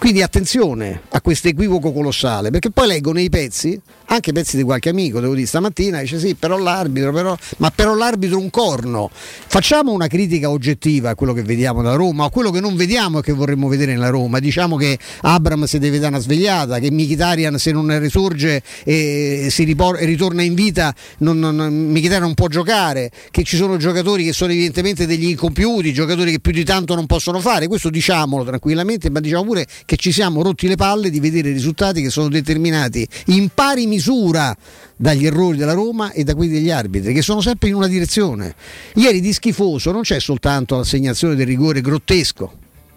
Quindi 0.00 0.22
attenzione 0.22 1.02
a 1.10 1.20
questo 1.20 1.48
equivoco 1.48 1.92
colossale, 1.92 2.48
perché 2.50 2.70
poi 2.70 2.86
leggo 2.86 3.12
nei 3.12 3.28
pezzi, 3.28 3.78
anche 4.06 4.32
pezzi 4.32 4.56
di 4.56 4.62
qualche 4.62 4.88
amico, 4.88 5.20
devo 5.20 5.34
dire 5.34 5.46
stamattina, 5.46 6.00
dice 6.00 6.18
sì, 6.18 6.34
però 6.34 6.56
l'arbitro, 6.56 7.12
però, 7.12 7.36
ma 7.58 7.70
però 7.70 7.94
l'arbitro 7.94 8.38
un 8.38 8.48
corno. 8.48 9.10
Facciamo 9.12 9.92
una 9.92 10.06
critica 10.06 10.48
oggettiva 10.48 11.10
a 11.10 11.14
quello 11.14 11.34
che 11.34 11.42
vediamo 11.42 11.82
da 11.82 11.96
Roma, 11.96 12.24
a 12.24 12.30
quello 12.30 12.50
che 12.50 12.60
non 12.60 12.76
vediamo 12.76 13.18
e 13.18 13.22
che 13.22 13.32
vorremmo 13.32 13.68
vedere 13.68 13.92
nella 13.92 14.08
Roma. 14.08 14.38
Diciamo 14.38 14.76
che 14.76 14.98
Abram 15.20 15.64
si 15.64 15.78
deve 15.78 15.98
dare 15.98 16.14
una 16.14 16.22
svegliata, 16.22 16.78
che 16.78 16.90
Mkhitaryan 16.90 17.58
se 17.58 17.70
non 17.70 17.96
risorge 18.00 18.62
e, 18.84 19.48
si 19.50 19.64
ripor- 19.64 20.00
e 20.00 20.06
ritorna 20.06 20.40
in 20.40 20.54
vita, 20.54 20.94
non, 21.18 21.38
non, 21.38 21.56
Mkhitaryan 21.56 22.22
non 22.22 22.34
può 22.34 22.48
giocare, 22.48 23.10
che 23.30 23.42
ci 23.44 23.56
sono 23.56 23.76
giocatori 23.76 24.24
che 24.24 24.32
sono 24.32 24.50
evidentemente 24.50 25.06
degli 25.06 25.28
incompiuti, 25.28 25.92
giocatori 25.92 26.30
che 26.30 26.40
più 26.40 26.52
di 26.52 26.64
tanto 26.64 26.94
non 26.94 27.04
possono 27.04 27.38
fare, 27.38 27.68
questo 27.68 27.90
diciamolo 27.90 28.44
tranquillamente, 28.44 29.10
ma 29.10 29.20
diciamo 29.20 29.44
pure 29.44 29.66
che 29.90 29.96
ci 29.96 30.12
siamo 30.12 30.42
rotti 30.42 30.68
le 30.68 30.76
palle 30.76 31.10
di 31.10 31.18
vedere 31.18 31.50
risultati 31.50 32.00
che 32.00 32.10
sono 32.10 32.28
determinati 32.28 33.04
in 33.26 33.48
pari 33.52 33.88
misura 33.88 34.56
dagli 34.94 35.26
errori 35.26 35.56
della 35.56 35.72
Roma 35.72 36.12
e 36.12 36.22
da 36.22 36.36
quelli 36.36 36.52
degli 36.52 36.70
arbitri, 36.70 37.12
che 37.12 37.22
sono 37.22 37.40
sempre 37.40 37.70
in 37.70 37.74
una 37.74 37.88
direzione. 37.88 38.54
Ieri 38.94 39.20
di 39.20 39.32
schifoso 39.32 39.90
non 39.90 40.02
c'è 40.02 40.20
soltanto 40.20 40.76
l'assegnazione 40.76 41.34
del 41.34 41.44
rigore 41.44 41.80
grottesco, 41.80 42.52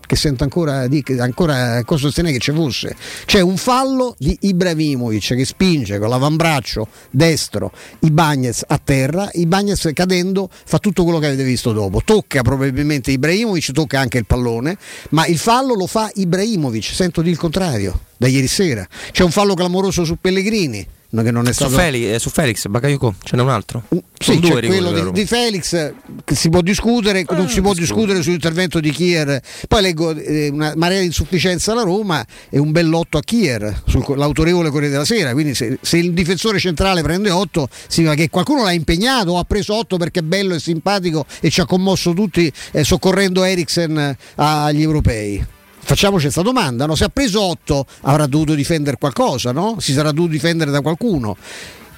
che 0.05 0.15
sento 0.15 0.43
ancora, 0.43 0.87
ancora, 1.19 1.55
ancora 1.75 1.99
sostenere 1.99 2.33
che 2.33 2.39
ci 2.39 2.51
fosse. 2.51 2.95
C'è 3.25 3.39
un 3.39 3.57
fallo 3.57 4.15
di 4.17 4.37
Ibrahimovic 4.41 5.35
che 5.35 5.45
spinge 5.45 5.99
con 5.99 6.09
l'avambraccio 6.09 6.87
destro 7.09 7.71
i 7.99 8.11
Bagnets 8.11 8.63
a 8.67 8.79
terra, 8.83 9.29
i 9.33 9.45
Bagnets 9.45 9.89
cadendo 9.93 10.49
fa 10.51 10.79
tutto 10.79 11.03
quello 11.03 11.19
che 11.19 11.27
avete 11.27 11.43
visto 11.43 11.71
dopo. 11.71 12.01
Tocca 12.03 12.41
probabilmente 12.41 13.11
Ibrahimovic, 13.11 13.71
tocca 13.71 13.99
anche 13.99 14.17
il 14.17 14.25
pallone, 14.25 14.77
ma 15.09 15.25
il 15.25 15.37
fallo 15.37 15.73
lo 15.73 15.87
fa 15.87 16.09
Ibrahimovic, 16.13 16.83
sento 16.83 17.21
di 17.21 17.29
il 17.29 17.37
contrario 17.37 17.99
da 18.17 18.27
ieri 18.27 18.47
sera. 18.47 18.87
C'è 19.11 19.23
un 19.23 19.31
fallo 19.31 19.53
clamoroso 19.53 20.05
su 20.05 20.17
Pellegrini 20.19 20.85
che 21.21 21.31
non 21.31 21.47
è 21.47 21.53
stato... 21.53 21.71
su, 21.71 21.77
Felix, 21.77 22.15
eh, 22.15 22.19
su 22.19 22.29
Felix 22.29 22.65
Bakayoko 22.67 23.15
ce 23.23 23.35
n'è 23.35 23.41
un 23.41 23.49
altro. 23.49 23.83
Mm, 23.93 23.97
sì, 24.17 24.39
c'è 24.39 24.65
quello 24.65 24.91
di, 24.91 25.11
di, 25.11 25.25
Felix 25.25 25.93
che 26.23 26.35
si 26.35 26.49
può 26.49 26.61
discutere 26.61 27.23
ah, 27.27 27.35
non 27.35 27.49
si 27.49 27.61
può 27.61 27.73
discutere 27.73 28.21
sull'intervento 28.23 28.79
di 28.79 28.89
Kier. 28.91 29.39
Poi 29.67 29.81
leggo 29.81 30.11
eh, 30.11 30.49
una 30.49 30.73
marea 30.75 30.99
di 30.99 31.05
insufficienza 31.05 31.73
alla 31.73 31.83
Roma 31.83 32.25
e 32.49 32.57
un 32.57 32.71
bell'otto 32.71 33.17
a 33.17 33.21
Kier 33.21 33.83
sull'autorevole 33.85 34.69
Corriere 34.69 34.93
della 34.93 35.05
Sera. 35.05 35.33
Quindi 35.33 35.53
se, 35.53 35.77
se, 35.81 35.97
il 35.97 36.13
difensore 36.13 36.57
centrale 36.57 37.03
prende 37.03 37.29
8 37.29 37.67
significa 37.87 38.19
che 38.19 38.29
qualcuno 38.29 38.63
l'ha 38.63 38.71
impegnato 38.71 39.33
o 39.33 39.39
ha 39.39 39.43
preso 39.43 39.75
8 39.75 39.97
perché 39.97 40.21
è 40.21 40.23
bello 40.23 40.55
e 40.55 40.59
simpatico 40.59 41.25
e 41.39 41.49
ci 41.49 41.61
ha 41.61 41.65
commosso 41.65 42.13
tutti 42.13 42.51
eh, 42.71 42.83
soccorrendo 42.83 43.43
Eriksen 43.43 44.15
agli 44.35 44.81
europei 44.81 45.52
Facciamoci 45.85 46.23
questa 46.23 46.41
domanda, 46.41 46.85
no? 46.85 46.95
se 46.95 47.03
ha 47.03 47.09
preso 47.09 47.41
8 47.41 47.85
avrà 48.01 48.25
dovuto 48.25 48.55
difendere 48.55 48.97
qualcosa, 48.97 49.51
no? 49.51 49.77
si 49.79 49.91
sarà 49.93 50.11
dovuto 50.11 50.31
difendere 50.31 50.71
da 50.71 50.81
qualcuno. 50.81 51.35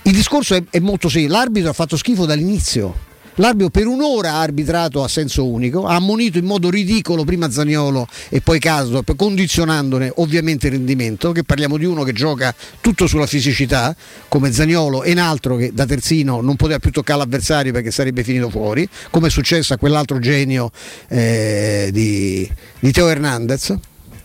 Il 0.02 0.12
discorso 0.12 0.56
è, 0.56 0.64
è 0.70 0.80
molto 0.80 1.08
semplice, 1.08 1.38
l'arbitro 1.38 1.70
ha 1.70 1.74
fatto 1.74 1.96
schifo 1.96 2.26
dall'inizio 2.26 3.14
L'arbitro 3.36 3.70
per 3.70 3.86
un'ora 3.86 4.34
ha 4.34 4.42
arbitrato 4.42 5.04
a 5.04 5.10
senso 5.10 5.46
unico, 5.46 5.86
ha 5.86 5.96
ammonito 5.96 6.38
in 6.38 6.46
modo 6.46 6.70
ridicolo 6.70 7.26
prima 7.26 7.52
Zaniolo 7.52 8.08
e 8.30 8.40
poi 8.40 8.60
Caso, 8.60 9.04
condizionandone 9.16 10.12
ovviamente 10.16 10.68
il 10.68 10.74
rendimento, 10.74 11.34
che 11.34 11.44
parliamo 11.44 11.78
di 11.78 11.84
uno 11.84 12.04
che 12.04 12.14
gioca 12.14 12.56
tutto 12.80 13.08
sulla 13.08 13.28
fisicità, 13.28 13.94
come 14.30 14.54
Zaniolo, 14.54 15.04
e 15.04 15.12
un 15.12 15.18
altro 15.18 15.58
che 15.58 15.72
da 15.74 15.86
terzino 15.86 16.40
non 16.40 16.56
poteva 16.56 16.80
più 16.80 16.92
toccare 16.92 17.20
l'avversario 17.20 17.74
perché 17.74 17.92
sarebbe 17.92 18.24
finito 18.24 18.50
fuori, 18.50 18.88
come 19.10 19.28
è 19.28 19.30
successo 19.30 19.74
a 19.74 19.78
quell'altro 19.78 20.20
genio 20.20 20.72
eh, 21.10 21.90
di, 21.92 22.50
di 22.80 22.92
Teo 22.92 23.10
Hernandez 23.10 23.76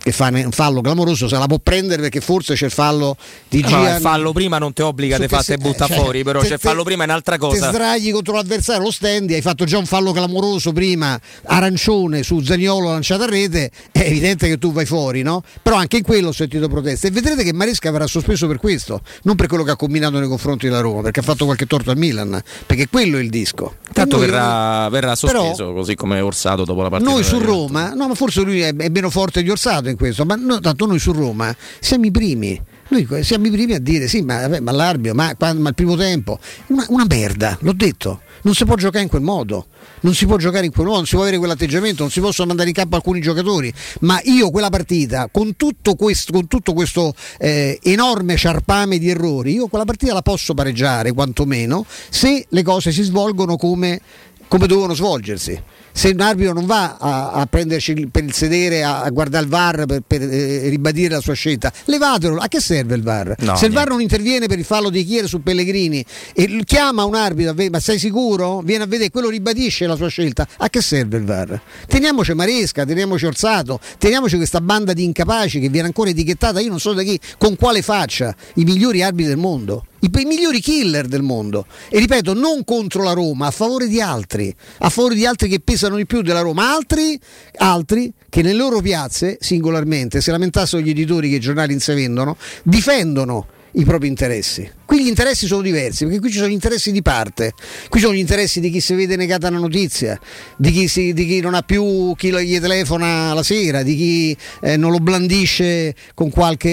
che 0.03 0.11
fa 0.11 0.29
un 0.31 0.51
fallo 0.51 0.81
clamoroso 0.81 1.27
se 1.27 1.37
la 1.37 1.45
può 1.45 1.59
prendere 1.59 2.01
perché 2.01 2.21
forse 2.21 2.55
c'è 2.55 2.65
il 2.65 2.71
fallo 2.71 3.15
di 3.47 3.61
Gian. 3.61 3.83
No, 3.83 3.95
il 3.95 4.01
fallo 4.01 4.31
prima 4.31 4.57
non 4.57 4.73
ti 4.73 4.81
obbliga 4.81 5.17
di 5.17 5.27
fare 5.27 5.53
e 5.53 5.57
butta 5.57 5.85
cioè, 5.85 5.97
fuori, 5.97 6.23
però 6.23 6.41
te, 6.41 6.47
c'è 6.47 6.53
il 6.55 6.59
fallo 6.59 6.83
prima 6.83 7.03
è 7.03 7.05
un'altra 7.05 7.37
cosa. 7.37 7.69
Ti 7.69 7.75
sdragli 7.75 8.11
contro 8.11 8.33
l'avversario, 8.35 8.83
lo 8.83 8.91
stendi, 8.91 9.35
hai 9.35 9.41
fatto 9.41 9.65
già 9.65 9.77
un 9.77 9.85
fallo 9.85 10.11
clamoroso 10.11 10.71
prima, 10.71 11.19
arancione 11.45 12.23
su 12.23 12.41
Zagnolo 12.41 12.89
lanciato 12.89 13.23
a 13.23 13.27
rete, 13.27 13.69
è 13.91 13.99
evidente 13.99 14.47
che 14.47 14.57
tu 14.57 14.71
vai 14.71 14.85
fuori, 14.85 15.21
no? 15.21 15.43
Però 15.61 15.75
anche 15.75 15.97
in 15.97 16.03
quello 16.03 16.29
ho 16.29 16.33
sentito 16.33 16.67
proteste 16.67 17.07
e 17.07 17.11
vedrete 17.11 17.43
che 17.43 17.53
Maresca 17.53 17.91
verrà 17.91 18.07
sospeso 18.07 18.47
per 18.47 18.57
questo, 18.57 19.01
non 19.23 19.35
per 19.35 19.47
quello 19.47 19.63
che 19.63 19.71
ha 19.71 19.75
combinato 19.75 20.17
nei 20.17 20.27
confronti 20.27 20.67
della 20.67 20.81
Roma, 20.81 21.01
perché 21.01 21.19
ha 21.19 21.23
fatto 21.23 21.45
qualche 21.45 21.67
torto 21.67 21.91
al 21.91 21.97
Milan, 21.97 22.41
perché 22.65 22.87
quello 22.87 23.17
è 23.17 23.21
il 23.21 23.29
disco. 23.29 23.75
Tanto 23.93 24.17
verrà, 24.17 24.89
verrà, 24.89 25.15
sospeso, 25.15 25.65
però, 25.65 25.73
così 25.73 25.95
come 25.95 26.19
Orsato 26.21 26.63
dopo 26.63 26.81
la 26.81 26.89
partita. 26.89 27.11
Noi 27.11 27.23
su 27.23 27.37
Roma, 27.37 27.93
no, 27.93 28.07
ma 28.07 28.15
forse 28.15 28.41
lui 28.41 28.61
è, 28.61 28.73
è 28.75 28.89
meno 28.89 29.09
forte 29.09 29.43
di 29.43 29.49
Orsato 29.49 29.89
in 29.91 29.97
questo, 29.97 30.25
ma 30.25 30.35
no, 30.35 30.59
tanto 30.59 30.85
noi 30.85 30.99
su 30.99 31.11
Roma 31.11 31.55
siamo 31.79 32.05
i 32.05 32.11
primi. 32.11 32.59
Noi 32.91 33.07
siamo 33.23 33.47
i 33.47 33.51
primi 33.51 33.73
a 33.73 33.79
dire 33.79 34.09
sì, 34.09 34.21
ma, 34.21 34.41
vabbè, 34.41 34.59
ma 34.59 34.71
l'arbio, 34.71 35.13
ma, 35.13 35.33
ma, 35.39 35.69
il 35.69 35.73
primo 35.73 35.95
tempo, 35.95 36.37
una, 36.67 36.85
una 36.89 37.05
merda, 37.07 37.57
l'ho 37.61 37.71
detto, 37.71 38.19
non 38.41 38.53
si 38.53 38.65
può 38.65 38.75
giocare 38.75 39.03
in 39.03 39.09
quel 39.09 39.21
modo, 39.21 39.67
non 40.01 40.13
si 40.13 40.25
può 40.25 40.35
giocare 40.35 40.65
in 40.65 40.73
quel 40.73 40.85
modo, 40.85 40.97
non 40.97 41.05
si 41.05 41.13
può 41.13 41.21
avere 41.21 41.37
quell'atteggiamento, 41.37 42.01
non 42.01 42.11
si 42.11 42.19
possono 42.19 42.47
mandare 42.49 42.67
in 42.67 42.75
campo 42.75 42.97
alcuni 42.97 43.21
giocatori, 43.21 43.73
ma 44.01 44.19
io 44.23 44.49
quella 44.49 44.69
partita, 44.69 45.29
con 45.31 45.55
tutto 45.55 45.95
questo, 45.95 46.33
con 46.33 46.47
tutto 46.47 46.73
questo 46.73 47.13
eh, 47.39 47.79
enorme 47.81 48.35
sciarpame 48.35 48.97
di 48.97 49.09
errori, 49.09 49.53
io 49.53 49.67
quella 49.67 49.85
partita 49.85 50.13
la 50.13 50.21
posso 50.21 50.53
pareggiare 50.53 51.13
quantomeno 51.13 51.85
se 52.09 52.45
le 52.49 52.63
cose 52.63 52.91
si 52.91 53.03
svolgono 53.03 53.55
come, 53.55 54.01
come 54.49 54.67
dovevano 54.67 54.95
svolgersi 54.95 55.57
se 55.91 56.09
un 56.09 56.21
arbitro 56.21 56.53
non 56.53 56.65
va 56.65 56.97
a, 56.99 57.31
a 57.31 57.45
prenderci 57.45 58.07
per 58.11 58.23
il 58.23 58.33
sedere 58.33 58.83
a, 58.83 59.01
a 59.01 59.09
guardare 59.09 59.43
il 59.43 59.49
VAR 59.49 59.85
per, 59.85 60.01
per 60.05 60.21
eh, 60.21 60.69
ribadire 60.69 61.15
la 61.15 61.21
sua 61.21 61.33
scelta, 61.33 61.71
levatelo. 61.85 62.37
A 62.37 62.47
che 62.47 62.59
serve 62.59 62.95
il 62.95 63.03
VAR? 63.03 63.35
No, 63.39 63.55
se 63.55 63.65
il 63.65 63.73
VAR 63.73 63.89
non 63.89 64.01
interviene 64.01 64.47
per 64.47 64.59
il 64.59 64.65
fallo 64.65 64.89
di 64.89 65.03
Chiere 65.05 65.27
su 65.27 65.41
Pellegrini 65.41 66.03
e 66.33 66.61
chiama 66.65 67.03
un 67.03 67.15
arbitro, 67.15 67.53
ma 67.69 67.79
sei 67.79 67.99
sicuro? 67.99 68.61
Viene 68.61 68.83
a 68.83 68.87
vedere, 68.87 69.09
quello 69.09 69.29
ribadisce 69.29 69.85
la 69.87 69.95
sua 69.95 70.07
scelta. 70.07 70.47
A 70.57 70.69
che 70.69 70.81
serve 70.81 71.17
il 71.17 71.23
VAR? 71.23 71.61
Teniamoci 71.87 72.33
Maresca, 72.33 72.85
teniamoci 72.85 73.25
Orsato, 73.25 73.79
teniamoci 73.97 74.37
questa 74.37 74.61
banda 74.61 74.93
di 74.93 75.03
incapaci 75.03 75.59
che 75.59 75.69
viene 75.69 75.87
ancora 75.87 76.09
etichettata, 76.09 76.59
io 76.59 76.69
non 76.69 76.79
so 76.79 76.93
da 76.93 77.03
chi, 77.03 77.19
con 77.37 77.55
quale 77.55 77.81
faccia, 77.81 78.35
i 78.55 78.63
migliori 78.63 79.01
arbitri 79.01 79.27
del 79.27 79.37
mondo 79.37 79.85
i, 80.01 80.11
i, 80.11 80.25
migliori 80.25 80.59
killer 80.59 81.07
del 81.07 81.21
mondo. 81.21 81.65
E 81.89 81.99
ripeto, 81.99 82.33
non 82.33 82.63
contro 82.63 83.03
la 83.03 83.13
Roma, 83.13 83.47
a 83.47 83.51
favore 83.51 83.87
di 83.87 84.01
altri, 84.01 84.53
a 84.79 84.89
favore 84.89 85.15
di 85.15 85.25
altri 85.25 85.47
che 85.47 85.59
pesano 85.59 85.80
di 85.89 86.05
più 86.05 86.21
della 86.21 86.41
Roma, 86.41 86.73
altri, 86.73 87.19
altri 87.57 88.11
che 88.29 88.41
nelle 88.41 88.57
loro 88.57 88.81
piazze, 88.81 89.37
singolarmente, 89.39 90.21
se 90.21 90.31
lamentassero 90.31 90.81
gli 90.81 90.89
editori 90.89 91.29
che 91.29 91.35
i 91.35 91.39
giornali 91.39 91.73
in 91.73 91.79
sé 91.79 91.93
vendono, 91.93 92.37
difendono 92.63 93.47
i 93.73 93.85
propri 93.85 94.07
interessi. 94.07 94.69
Qui 94.85 95.03
gli 95.03 95.07
interessi 95.07 95.47
sono 95.47 95.61
diversi, 95.61 96.03
perché 96.03 96.19
qui 96.19 96.29
ci 96.29 96.37
sono 96.37 96.49
gli 96.49 96.53
interessi 96.53 96.91
di 96.91 97.01
parte, 97.01 97.53
qui 97.87 98.01
sono 98.01 98.13
gli 98.13 98.19
interessi 98.19 98.59
di 98.59 98.69
chi 98.69 98.81
si 98.81 98.93
vede 98.93 99.15
negata 99.15 99.49
la 99.49 99.57
notizia, 99.57 100.19
di 100.57 100.71
chi, 100.71 100.87
si, 100.87 101.13
di 101.13 101.25
chi 101.25 101.39
non 101.39 101.53
ha 101.53 101.61
più 101.61 102.13
chi 102.17 102.31
gli 102.31 102.59
telefona 102.59 103.33
la 103.33 103.43
sera, 103.43 103.83
di 103.83 103.95
chi 103.95 104.37
eh, 104.61 104.75
non 104.75 104.91
lo 104.91 104.97
blandisce 104.97 105.95
con 106.13 106.29
qualche, 106.29 106.69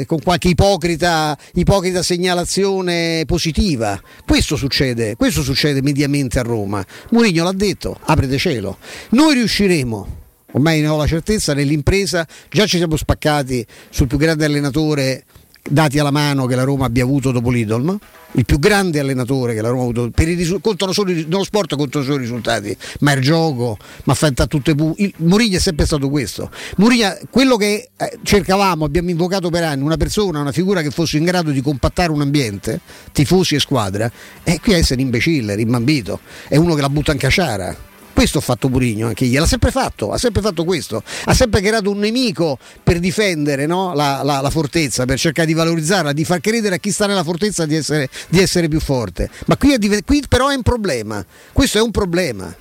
eh, 0.00 0.04
con 0.06 0.20
qualche 0.22 0.48
ipocrita, 0.48 1.36
ipocrita, 1.54 2.02
segnalazione 2.02 3.24
positiva. 3.26 4.00
Questo 4.26 4.56
succede, 4.56 5.16
questo 5.16 5.42
succede 5.42 5.82
mediamente 5.82 6.38
a 6.38 6.42
Roma. 6.42 6.84
Mourinho 7.10 7.44
l'ha 7.44 7.52
detto, 7.52 7.98
aprete 8.04 8.38
cielo. 8.38 8.78
Noi 9.10 9.34
riusciremo 9.34 10.20
ormai 10.52 10.80
ne 10.80 10.88
ho 10.88 10.96
la 10.96 11.06
certezza, 11.06 11.54
nell'impresa 11.54 12.26
già 12.50 12.66
ci 12.66 12.76
siamo 12.76 12.96
spaccati 12.96 13.64
sul 13.90 14.06
più 14.06 14.18
grande 14.18 14.44
allenatore 14.44 15.24
dati 15.62 15.98
alla 15.98 16.10
mano 16.10 16.46
che 16.46 16.54
la 16.54 16.64
Roma 16.64 16.86
abbia 16.86 17.04
avuto 17.04 17.30
dopo 17.30 17.50
l'Idol, 17.50 17.98
il 18.32 18.44
più 18.44 18.58
grande 18.58 18.98
allenatore 18.98 19.54
che 19.54 19.60
la 19.60 19.68
Roma 19.68 19.80
ha 19.80 19.84
avuto, 19.84 20.10
per 20.10 20.28
i 20.28 20.34
risu- 20.34 20.60
contano 20.60 20.92
solo 20.92 21.10
i, 21.10 21.26
nello 21.28 21.44
sport 21.44 21.76
contano 21.76 22.04
solo 22.04 22.16
i 22.16 22.20
risultati, 22.20 22.76
ma 23.00 23.12
il 23.12 23.20
gioco, 23.20 23.76
ma 24.04 24.14
fa 24.14 24.30
tutte 24.46 24.74
pu- 24.74 24.94
il, 24.96 25.12
Muriglia 25.18 25.58
è 25.58 25.60
sempre 25.60 25.86
stato 25.86 26.08
questo. 26.08 26.50
Muriglia, 26.78 27.18
quello 27.30 27.56
che 27.56 27.90
eh, 27.96 28.18
cercavamo, 28.22 28.84
abbiamo 28.84 29.10
invocato 29.10 29.50
per 29.50 29.62
anni, 29.64 29.82
una 29.82 29.96
persona, 29.96 30.40
una 30.40 30.52
figura 30.52 30.82
che 30.82 30.90
fosse 30.90 31.18
in 31.18 31.24
grado 31.24 31.50
di 31.50 31.60
compattare 31.60 32.10
un 32.10 32.20
ambiente, 32.20 32.80
tifosi 33.12 33.54
e 33.54 33.60
squadra, 33.60 34.10
e 34.42 34.60
qui 34.60 34.74
a 34.74 34.78
essere 34.78 35.00
imbecille, 35.00 35.54
rimbambito, 35.54 36.20
è 36.48 36.56
uno 36.56 36.74
che 36.74 36.80
la 36.80 36.88
butta 36.88 37.12
in 37.12 37.18
casciara 37.18 37.90
questo 38.12 38.38
ha 38.38 38.40
fatto 38.40 38.68
Murigno 38.68 39.08
anche 39.08 39.24
ieri, 39.24 39.38
l'ha 39.38 39.46
sempre 39.46 39.70
fatto, 39.70 40.12
ha 40.12 40.18
sempre 40.18 40.42
fatto 40.42 40.64
questo, 40.64 41.02
ha 41.24 41.34
sempre 41.34 41.60
creato 41.60 41.90
un 41.90 41.98
nemico 41.98 42.58
per 42.82 42.98
difendere 42.98 43.66
no? 43.66 43.94
la, 43.94 44.22
la, 44.22 44.40
la, 44.40 44.50
fortezza, 44.50 45.04
per 45.04 45.18
cercare 45.18 45.46
di 45.46 45.54
valorizzarla, 45.54 46.12
di 46.12 46.24
far 46.24 46.40
credere 46.40 46.76
a 46.76 46.78
chi 46.78 46.90
sta 46.90 47.06
nella 47.06 47.24
fortezza 47.24 47.66
di 47.66 47.76
essere, 47.76 48.08
di 48.28 48.40
essere 48.40 48.68
più 48.68 48.80
forte. 48.80 49.30
Ma 49.46 49.56
qui, 49.56 49.74
è, 49.74 50.04
qui 50.04 50.22
però 50.28 50.48
è 50.48 50.54
un 50.54 50.62
problema, 50.62 51.24
questo 51.52 51.78
è 51.78 51.82
un 51.82 51.90
problema, 51.90 52.54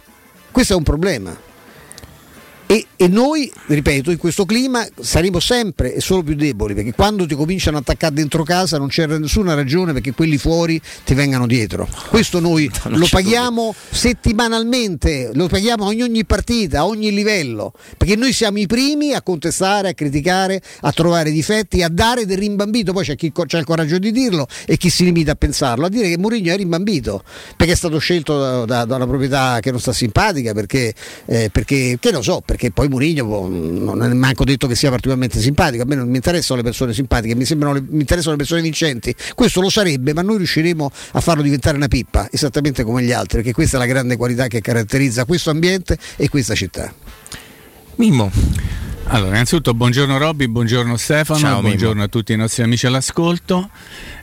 questo 0.52 0.74
è 0.74 0.76
un 0.76 0.84
problema. 0.84 1.50
E, 2.72 2.86
e, 2.96 3.10
noi, 3.10 3.52
ripeto, 3.66 4.12
in 4.12 4.18
questo 4.18 4.46
clima 4.46 4.88
saremo 4.98 5.42
sempre 5.42 5.94
e 5.94 6.00
solo 6.00 6.24
più 6.24 6.36
deboli, 6.36 6.74
perché 6.74 6.94
quando 6.94 7.26
ti 7.26 7.36
cominciano 7.36 7.76
ad 7.76 7.84
attaccare 7.84 8.14
dentro 8.14 8.44
casa 8.44 8.78
non 8.78 8.88
c'è 8.88 9.06
nessuna 9.08 9.56
ragione 9.56 9.92
perché 9.92 10.14
quelli 10.14 10.38
fuori 10.38 10.80
ti 11.04 11.14
vengano 11.14 11.48
dietro. 11.48 11.86
Questo 12.08 12.40
noi 12.40 12.72
no, 12.88 12.98
lo 12.98 13.08
paghiamo 13.12 13.76
settimanalmente, 13.90 15.32
lo 15.34 15.48
paghiamo 15.48 15.84
ogni, 15.84 16.04
ogni 16.04 16.24
partita, 16.24 16.80
a 16.80 16.86
ogni 16.86 17.12
livello, 17.12 17.74
perché 17.98 18.16
noi 18.16 18.32
siamo 18.32 18.58
i 18.58 18.68
primi 18.68 19.12
a 19.12 19.22
contestare, 19.22 19.90
a 19.90 19.94
criticare, 19.94 20.62
a 20.80 20.94
trovare 20.94 21.30
difetti, 21.30 21.84
a 21.84 21.90
dare 21.90 22.26
del 22.26 22.38
rimbambito, 22.38 22.94
poi 22.94 23.04
c'è 23.04 23.18
chi 23.18 23.34
ha 23.36 23.58
il 23.58 23.66
coraggio 23.66 23.98
di 23.98 24.14
dirlo 24.14 24.48
e 24.66 24.78
chi 24.78 24.90
si 24.90 25.04
limita 25.04 25.34
a 25.34 25.36
pensarlo, 25.36 25.88
a 25.88 25.90
dire 25.90 26.08
che 26.08 26.18
Mourinho 26.18 26.54
è 26.54 26.56
rimbambito, 26.56 27.22
perché 27.58 27.74
è 27.74 27.76
stato 27.76 27.98
scelto 27.98 28.40
da, 28.40 28.64
da, 28.64 28.86
da 28.86 28.96
una 28.96 29.08
proprietà 29.08 29.60
che 29.60 29.72
non 29.72 29.82
sta 29.82 29.92
simpatica, 29.92 30.54
perché, 30.54 30.94
eh, 31.26 31.50
perché 31.52 31.98
che 32.00 32.12
lo 32.14 32.22
so, 32.22 32.42
perché 32.46 32.60
perché 32.62 32.70
poi 32.70 32.88
Mourinho 32.90 33.26
boh, 33.26 33.48
non 33.50 34.04
è 34.04 34.14
manco 34.14 34.44
detto 34.44 34.68
che 34.68 34.76
sia 34.76 34.90
particolarmente 34.90 35.40
simpatico, 35.40 35.82
a 35.82 35.86
me 35.88 35.96
non 35.96 36.08
mi 36.08 36.18
interessano 36.18 36.60
le 36.60 36.64
persone 36.64 36.94
simpatiche, 36.94 37.34
mi, 37.34 37.44
sembrano, 37.44 37.84
mi 37.90 38.02
interessano 38.02 38.34
le 38.34 38.38
persone 38.38 38.62
vincenti, 38.62 39.16
questo 39.34 39.62
lo 39.62 39.70
sarebbe, 39.70 40.14
ma 40.14 40.22
noi 40.22 40.38
riusciremo 40.38 40.92
a 41.14 41.20
farlo 41.22 41.42
diventare 41.42 41.76
una 41.76 41.88
pippa, 41.88 42.28
esattamente 42.30 42.84
come 42.84 43.02
gli 43.02 43.12
altri, 43.12 43.38
perché 43.38 43.54
questa 43.54 43.78
è 43.78 43.80
la 43.80 43.88
grande 43.88 44.16
qualità 44.16 44.46
che 44.46 44.62
caratterizza 44.62 45.26
questo 45.26 45.50
ambiente 45.50 45.98
e 46.18 46.30
questa 46.30 46.54
città. 46.54 46.94
Mimmo. 47.96 48.30
Allora, 49.06 49.32
innanzitutto 49.32 49.74
buongiorno 49.74 50.20
Robby, 50.20 50.48
buongiorno 50.48 50.96
Stefano, 50.98 51.40
Ciao, 51.40 51.62
buongiorno 51.62 51.94
Mimmo. 51.94 52.06
a 52.06 52.10
tutti 52.10 52.32
i 52.32 52.36
nostri 52.36 52.62
amici 52.62 52.86
all'ascolto. 52.86 53.72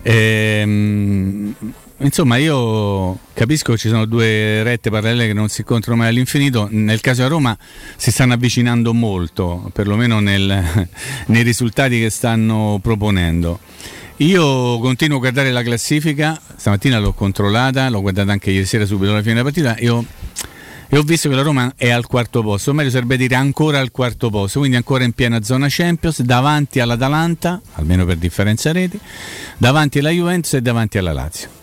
Ehm, 0.03 1.55
Insomma, 2.01 2.37
io 2.37 3.19
capisco 3.33 3.73
che 3.73 3.79
ci 3.79 3.89
sono 3.89 4.05
due 4.05 4.63
rette 4.63 4.89
parallele 4.89 5.27
che 5.27 5.33
non 5.33 5.49
si 5.49 5.63
incontrano 5.63 5.99
mai 5.99 6.09
all'infinito. 6.09 6.69
Nel 6.71 7.01
caso 7.01 7.23
di 7.23 7.29
Roma 7.29 7.59
si 7.97 8.13
stanno 8.13 8.35
avvicinando 8.35 8.95
molto, 8.95 9.69
perlomeno 9.73 10.21
nel, 10.21 10.89
nei 11.27 11.43
risultati 11.43 11.99
che 11.99 12.11
stanno 12.11 12.79
proponendo. 12.81 13.59
Io 14.19 14.79
continuo 14.79 15.17
a 15.17 15.21
guardare 15.21 15.51
la 15.51 15.63
classifica, 15.63 16.41
stamattina 16.57 16.99
l'ho 16.99 17.13
controllata, 17.13 17.89
l'ho 17.89 18.01
guardata 18.01 18.31
anche 18.31 18.51
ieri 18.51 18.65
sera 18.65 18.87
subito 18.87 19.11
alla 19.11 19.21
fine 19.21 19.35
della 19.35 19.45
partita 19.45 19.77
io, 19.79 20.05
e 20.89 20.97
ho 20.97 21.03
visto 21.03 21.29
che 21.29 21.35
la 21.35 21.43
Roma 21.43 21.73
è 21.77 21.91
al 21.91 22.07
quarto 22.07 22.43
posto, 22.43 22.71
o 22.71 22.75
meglio 22.75 22.91
sarebbe 22.91 23.17
dire 23.17 23.35
ancora 23.35 23.79
al 23.79 23.91
quarto 23.91 24.31
posto, 24.31 24.61
quindi 24.61 24.77
ancora 24.77 25.05
in 25.05 25.13
piena 25.13 25.43
zona 25.43 25.67
Champions, 25.69 26.23
davanti 26.23 26.81
all'Atalanta, 26.81 27.61
almeno 27.75 28.05
per 28.05 28.17
differenza 28.17 28.73
reti, 28.73 28.99
davanti 29.57 29.99
alla 29.99 30.11
Juventus 30.11 30.55
e 30.55 30.63
davanti 30.63 30.99
alla 30.99 31.13
Lazio. 31.13 31.58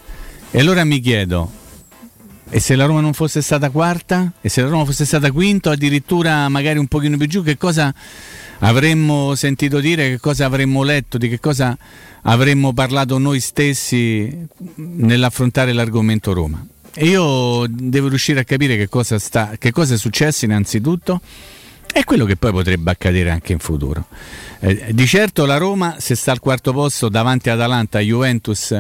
E 0.55 0.59
allora 0.59 0.85
mi 0.85 1.01
chiedo, 1.01 1.51
e 2.49 2.61
se 2.61 2.77
la 2.77 2.85
Roma 2.85 3.01
non 3.01 3.11
fosse 3.11 3.41
stata 3.41 3.69
quarta? 3.71 4.31
E 4.39 4.47
se 4.47 4.61
la 4.61 4.69
Roma 4.69 4.85
fosse 4.85 5.03
stata 5.03 5.29
quinta? 5.29 5.71
addirittura 5.71 6.47
magari 6.47 6.79
un 6.79 6.87
pochino 6.87 7.17
più 7.17 7.27
giù? 7.27 7.43
Che 7.43 7.57
cosa 7.57 7.93
avremmo 8.59 9.35
sentito 9.35 9.81
dire? 9.81 10.11
Che 10.11 10.19
cosa 10.21 10.45
avremmo 10.45 10.83
letto? 10.83 11.17
Di 11.17 11.27
che 11.27 11.41
cosa 11.41 11.77
avremmo 12.21 12.71
parlato 12.71 13.17
noi 13.17 13.41
stessi 13.41 14.47
nell'affrontare 14.75 15.73
l'argomento 15.73 16.31
Roma? 16.31 16.65
E 16.93 17.05
io 17.05 17.65
devo 17.67 18.07
riuscire 18.07 18.39
a 18.39 18.45
capire 18.45 18.77
che 18.77 18.87
cosa, 18.87 19.19
sta, 19.19 19.55
che 19.59 19.73
cosa 19.73 19.95
è 19.95 19.97
successo 19.97 20.45
innanzitutto 20.45 21.19
È 21.91 22.05
quello 22.05 22.23
che 22.23 22.37
poi 22.37 22.53
potrebbe 22.53 22.91
accadere 22.91 23.29
anche 23.29 23.51
in 23.51 23.59
futuro. 23.59 24.07
Eh, 24.67 24.95
di 24.95 25.05
certo 25.05 25.45
la 25.45 25.57
Roma, 25.57 25.97
se 25.99 26.15
sta 26.15 26.31
al 26.31 26.39
quarto 26.39 26.73
posto 26.73 27.07
davanti 27.07 27.51
ad 27.51 27.59
Atalanta, 27.59 27.99
Juventus 27.99 28.71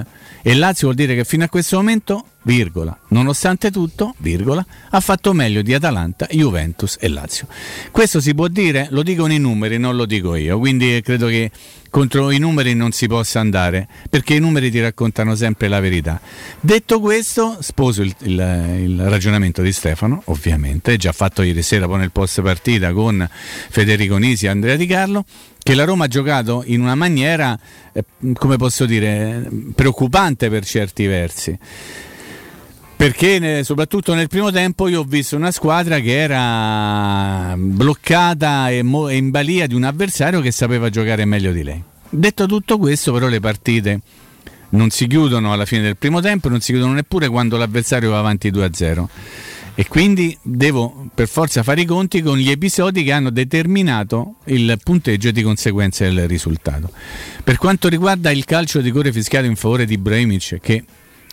e 0.41 0.55
Lazio, 0.55 0.87
vuol 0.87 0.95
dire 0.95 1.13
che 1.13 1.23
fino 1.25 1.43
a 1.43 1.47
questo 1.47 1.77
momento, 1.77 2.29
virgola, 2.41 2.97
nonostante 3.09 3.69
tutto, 3.69 4.15
virgola, 4.17 4.65
ha 4.89 4.99
fatto 4.99 5.31
meglio 5.33 5.61
di 5.61 5.75
Atalanta, 5.75 6.25
Juventus 6.31 6.97
e 6.99 7.07
Lazio. 7.07 7.45
Questo 7.91 8.19
si 8.19 8.33
può 8.33 8.47
dire, 8.47 8.87
lo 8.89 9.03
dicono 9.03 9.31
i 9.31 9.37
numeri, 9.37 9.77
non 9.77 9.95
lo 9.95 10.07
dico 10.07 10.33
io, 10.33 10.57
quindi 10.57 11.01
credo 11.03 11.27
che 11.27 11.51
contro 11.91 12.31
i 12.31 12.39
numeri 12.39 12.73
non 12.73 12.91
si 12.91 13.05
possa 13.05 13.39
andare, 13.39 13.87
perché 14.09 14.33
i 14.33 14.39
numeri 14.39 14.71
ti 14.71 14.81
raccontano 14.81 15.35
sempre 15.35 15.67
la 15.67 15.79
verità. 15.79 16.19
Detto 16.59 16.99
questo, 16.99 17.57
sposo 17.59 18.01
il, 18.01 18.13
il, 18.23 18.31
il 18.85 19.01
ragionamento 19.07 19.61
di 19.61 19.71
Stefano, 19.71 20.23
ovviamente, 20.25 20.97
già 20.97 21.11
fatto 21.11 21.43
ieri 21.43 21.61
sera 21.61 21.85
poi 21.85 21.99
nel 21.99 22.11
post 22.11 22.41
partita 22.41 22.91
con 22.91 23.29
Federico 23.69 24.17
Nisi 24.17 24.45
e 24.45 24.49
Andrea 24.49 24.75
Di 24.75 24.87
Carlo, 24.87 25.25
che 25.65 25.73
la 25.73 25.83
Roma 25.83 26.05
ha 26.05 26.07
giocato 26.07 26.61
in 26.67 26.79
una 26.79 26.93
maniera, 26.93 27.57
eh, 27.91 28.03
come 28.35 28.55
posso 28.55 28.85
dire, 28.85 29.49
preoccupante 29.73 30.47
per 30.47 30.63
certi 30.63 31.07
versi. 31.07 31.57
Perché 32.95 33.63
soprattutto 33.63 34.13
nel 34.13 34.27
primo 34.27 34.51
tempo 34.51 34.87
io 34.87 34.99
ho 34.99 35.03
visto 35.03 35.35
una 35.35 35.49
squadra 35.49 35.99
che 36.01 36.19
era 36.19 37.55
bloccata 37.57 38.69
e, 38.69 38.77
in 38.77 39.29
balia 39.31 39.65
di 39.65 39.73
un 39.73 39.85
avversario 39.85 40.39
che 40.39 40.51
sapeva 40.51 40.91
giocare 40.91 41.25
meglio 41.25 41.51
di 41.51 41.63
lei. 41.63 41.83
Detto 42.11 42.45
tutto 42.45 42.77
questo, 42.77 43.11
però 43.11 43.27
le 43.27 43.39
partite 43.39 43.99
non 44.69 44.91
si 44.91 45.07
chiudono 45.07 45.51
alla 45.51 45.65
fine 45.65 45.81
del 45.81 45.97
primo 45.97 46.21
tempo, 46.21 46.47
non 46.47 46.61
si 46.61 46.73
chiudono 46.73 46.93
neppure 46.93 47.27
quando 47.27 47.57
l'avversario 47.57 48.11
va 48.11 48.19
avanti 48.19 48.51
2-0. 48.51 49.05
E 49.77 49.87
quindi 49.87 50.37
devo 50.41 51.09
per 51.13 51.27
forza 51.27 51.61
fare 51.61 51.81
i 51.81 51.85
conti 51.85 52.21
con 52.21 52.37
gli 52.37 52.49
episodi 52.49 53.03
che 53.03 53.11
hanno 53.11 53.29
determinato 53.29 54.35
il 54.45 54.79
punteggio 54.81 55.27
e 55.27 55.31
di 55.33 55.41
conseguenza 55.41 56.05
il 56.05 56.27
risultato. 56.27 56.89
Per 57.43 57.57
quanto 57.57 57.89
riguarda 57.89 58.31
il 58.31 58.45
calcio 58.45 58.79
di 58.79 58.85
rigore 58.85 59.11
fischiato 59.11 59.45
in 59.45 59.57
favore 59.57 59.85
di 59.85 59.97
Bremic, 59.97 60.59
che 60.61 60.83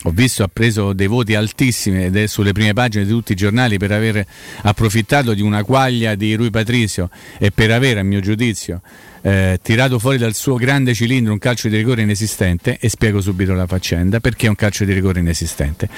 ho 0.04 0.10
visto 0.10 0.42
ha 0.42 0.50
preso 0.52 0.92
dei 0.92 1.06
voti 1.06 1.36
altissimi 1.36 2.04
ed 2.04 2.16
è 2.16 2.26
sulle 2.26 2.50
prime 2.50 2.72
pagine 2.72 3.04
di 3.04 3.10
tutti 3.10 3.30
i 3.30 3.36
giornali 3.36 3.78
per 3.78 3.92
aver 3.92 4.26
approfittato 4.62 5.34
di 5.34 5.42
una 5.42 5.62
quaglia 5.62 6.16
di 6.16 6.34
Rui 6.34 6.50
Patricio 6.50 7.10
e 7.38 7.52
per 7.52 7.70
aver, 7.70 7.98
a 7.98 8.02
mio 8.02 8.18
giudizio, 8.18 8.80
eh, 9.22 9.60
tirato 9.62 10.00
fuori 10.00 10.18
dal 10.18 10.34
suo 10.34 10.56
grande 10.56 10.94
cilindro 10.94 11.32
un 11.32 11.38
calcio 11.38 11.68
di 11.68 11.76
rigore 11.76 12.02
inesistente 12.02 12.76
e 12.80 12.88
spiego 12.88 13.20
subito 13.20 13.52
la 13.52 13.68
faccenda 13.68 14.18
perché 14.18 14.46
è 14.46 14.48
un 14.48 14.56
calcio 14.56 14.84
di 14.84 14.92
rigore 14.92 15.20
inesistente. 15.20 15.88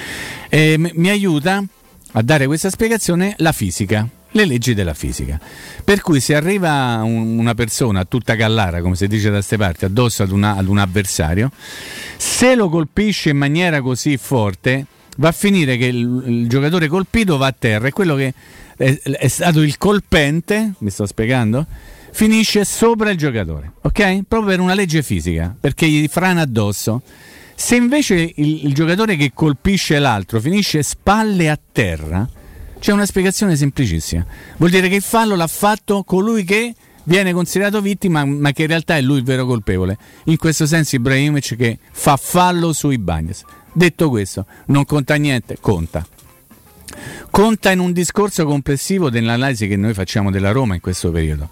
E 0.47 0.77
m- 0.77 0.91
mi 0.93 1.09
aiuta 1.09 1.63
a 2.17 2.21
dare 2.21 2.45
questa 2.45 2.69
spiegazione 2.69 3.35
la 3.39 3.51
fisica 3.51 4.07
le 4.35 4.45
leggi 4.45 4.73
della 4.73 4.93
fisica. 4.93 5.39
Per 5.83 6.01
cui 6.01 6.19
se 6.19 6.35
arriva 6.35 7.01
un, 7.03 7.37
una 7.37 7.55
persona 7.55 8.03
tutta 8.03 8.35
gallara, 8.35 8.81
come 8.81 8.95
si 8.95 9.07
dice 9.07 9.27
da 9.27 9.35
queste 9.35 9.55
parti, 9.55 9.85
addosso 9.85 10.23
ad, 10.23 10.31
una, 10.31 10.57
ad 10.57 10.67
un 10.67 10.77
avversario, 10.77 11.49
se 12.17 12.53
lo 12.53 12.67
colpisce 12.67 13.29
in 13.29 13.37
maniera 13.37 13.81
così 13.81 14.17
forte, 14.17 14.85
va 15.17 15.29
a 15.29 15.31
finire 15.31 15.77
che 15.77 15.85
il, 15.85 16.23
il 16.25 16.49
giocatore 16.49 16.87
colpito 16.87 17.37
va 17.37 17.47
a 17.47 17.55
terra 17.57 17.87
e 17.87 17.91
quello 17.91 18.15
che 18.15 18.33
è, 18.75 18.99
è, 18.99 19.27
stato 19.29 19.61
il 19.61 19.77
colpente, 19.77 20.73
mi 20.79 20.89
sto 20.89 21.05
spiegando, 21.05 21.65
finisce 22.11 22.65
sopra 22.65 23.11
il 23.11 23.17
giocatore, 23.17 23.71
ok? 23.83 24.23
Proprio 24.27 24.49
per 24.49 24.59
una 24.59 24.73
legge 24.73 25.01
fisica, 25.01 25.55
perché 25.57 25.87
gli 25.87 26.07
frana 26.09 26.41
addosso. 26.41 27.01
Se 27.55 27.75
invece 27.75 28.33
il, 28.35 28.65
il 28.65 28.73
giocatore 28.73 29.15
che 29.15 29.31
colpisce 29.33 29.97
l'altro 29.97 30.39
finisce 30.39 30.83
spalle 30.83 31.49
a 31.49 31.59
terra, 31.71 32.27
c'è 32.79 32.91
una 32.91 33.05
spiegazione 33.05 33.55
semplicissima. 33.55 34.25
Vuol 34.57 34.69
dire 34.69 34.89
che 34.89 34.95
il 34.95 35.01
fallo 35.01 35.35
l'ha 35.35 35.47
fatto 35.47 36.03
colui 36.03 36.43
che 36.43 36.75
viene 37.05 37.33
considerato 37.33 37.81
vittima, 37.81 38.25
ma 38.25 38.51
che 38.51 38.63
in 38.63 38.67
realtà 38.67 38.97
è 38.97 39.01
lui 39.01 39.17
il 39.17 39.23
vero 39.23 39.45
colpevole. 39.45 39.97
In 40.25 40.37
questo 40.37 40.65
senso 40.67 40.95
Ibrahimovic 40.95 41.55
che 41.55 41.79
fa 41.91 42.17
fallo 42.17 42.73
sui 42.73 42.97
Bagnes. 42.97 43.43
Detto 43.71 44.09
questo, 44.09 44.45
non 44.67 44.85
conta 44.85 45.15
niente, 45.15 45.57
conta. 45.59 46.05
Conta 47.29 47.71
in 47.71 47.79
un 47.79 47.91
discorso 47.91 48.45
complessivo 48.45 49.09
dell'analisi 49.09 49.67
che 49.67 49.75
noi 49.75 49.93
facciamo 49.93 50.31
della 50.31 50.51
Roma 50.51 50.75
in 50.75 50.81
questo 50.81 51.11
periodo. 51.11 51.49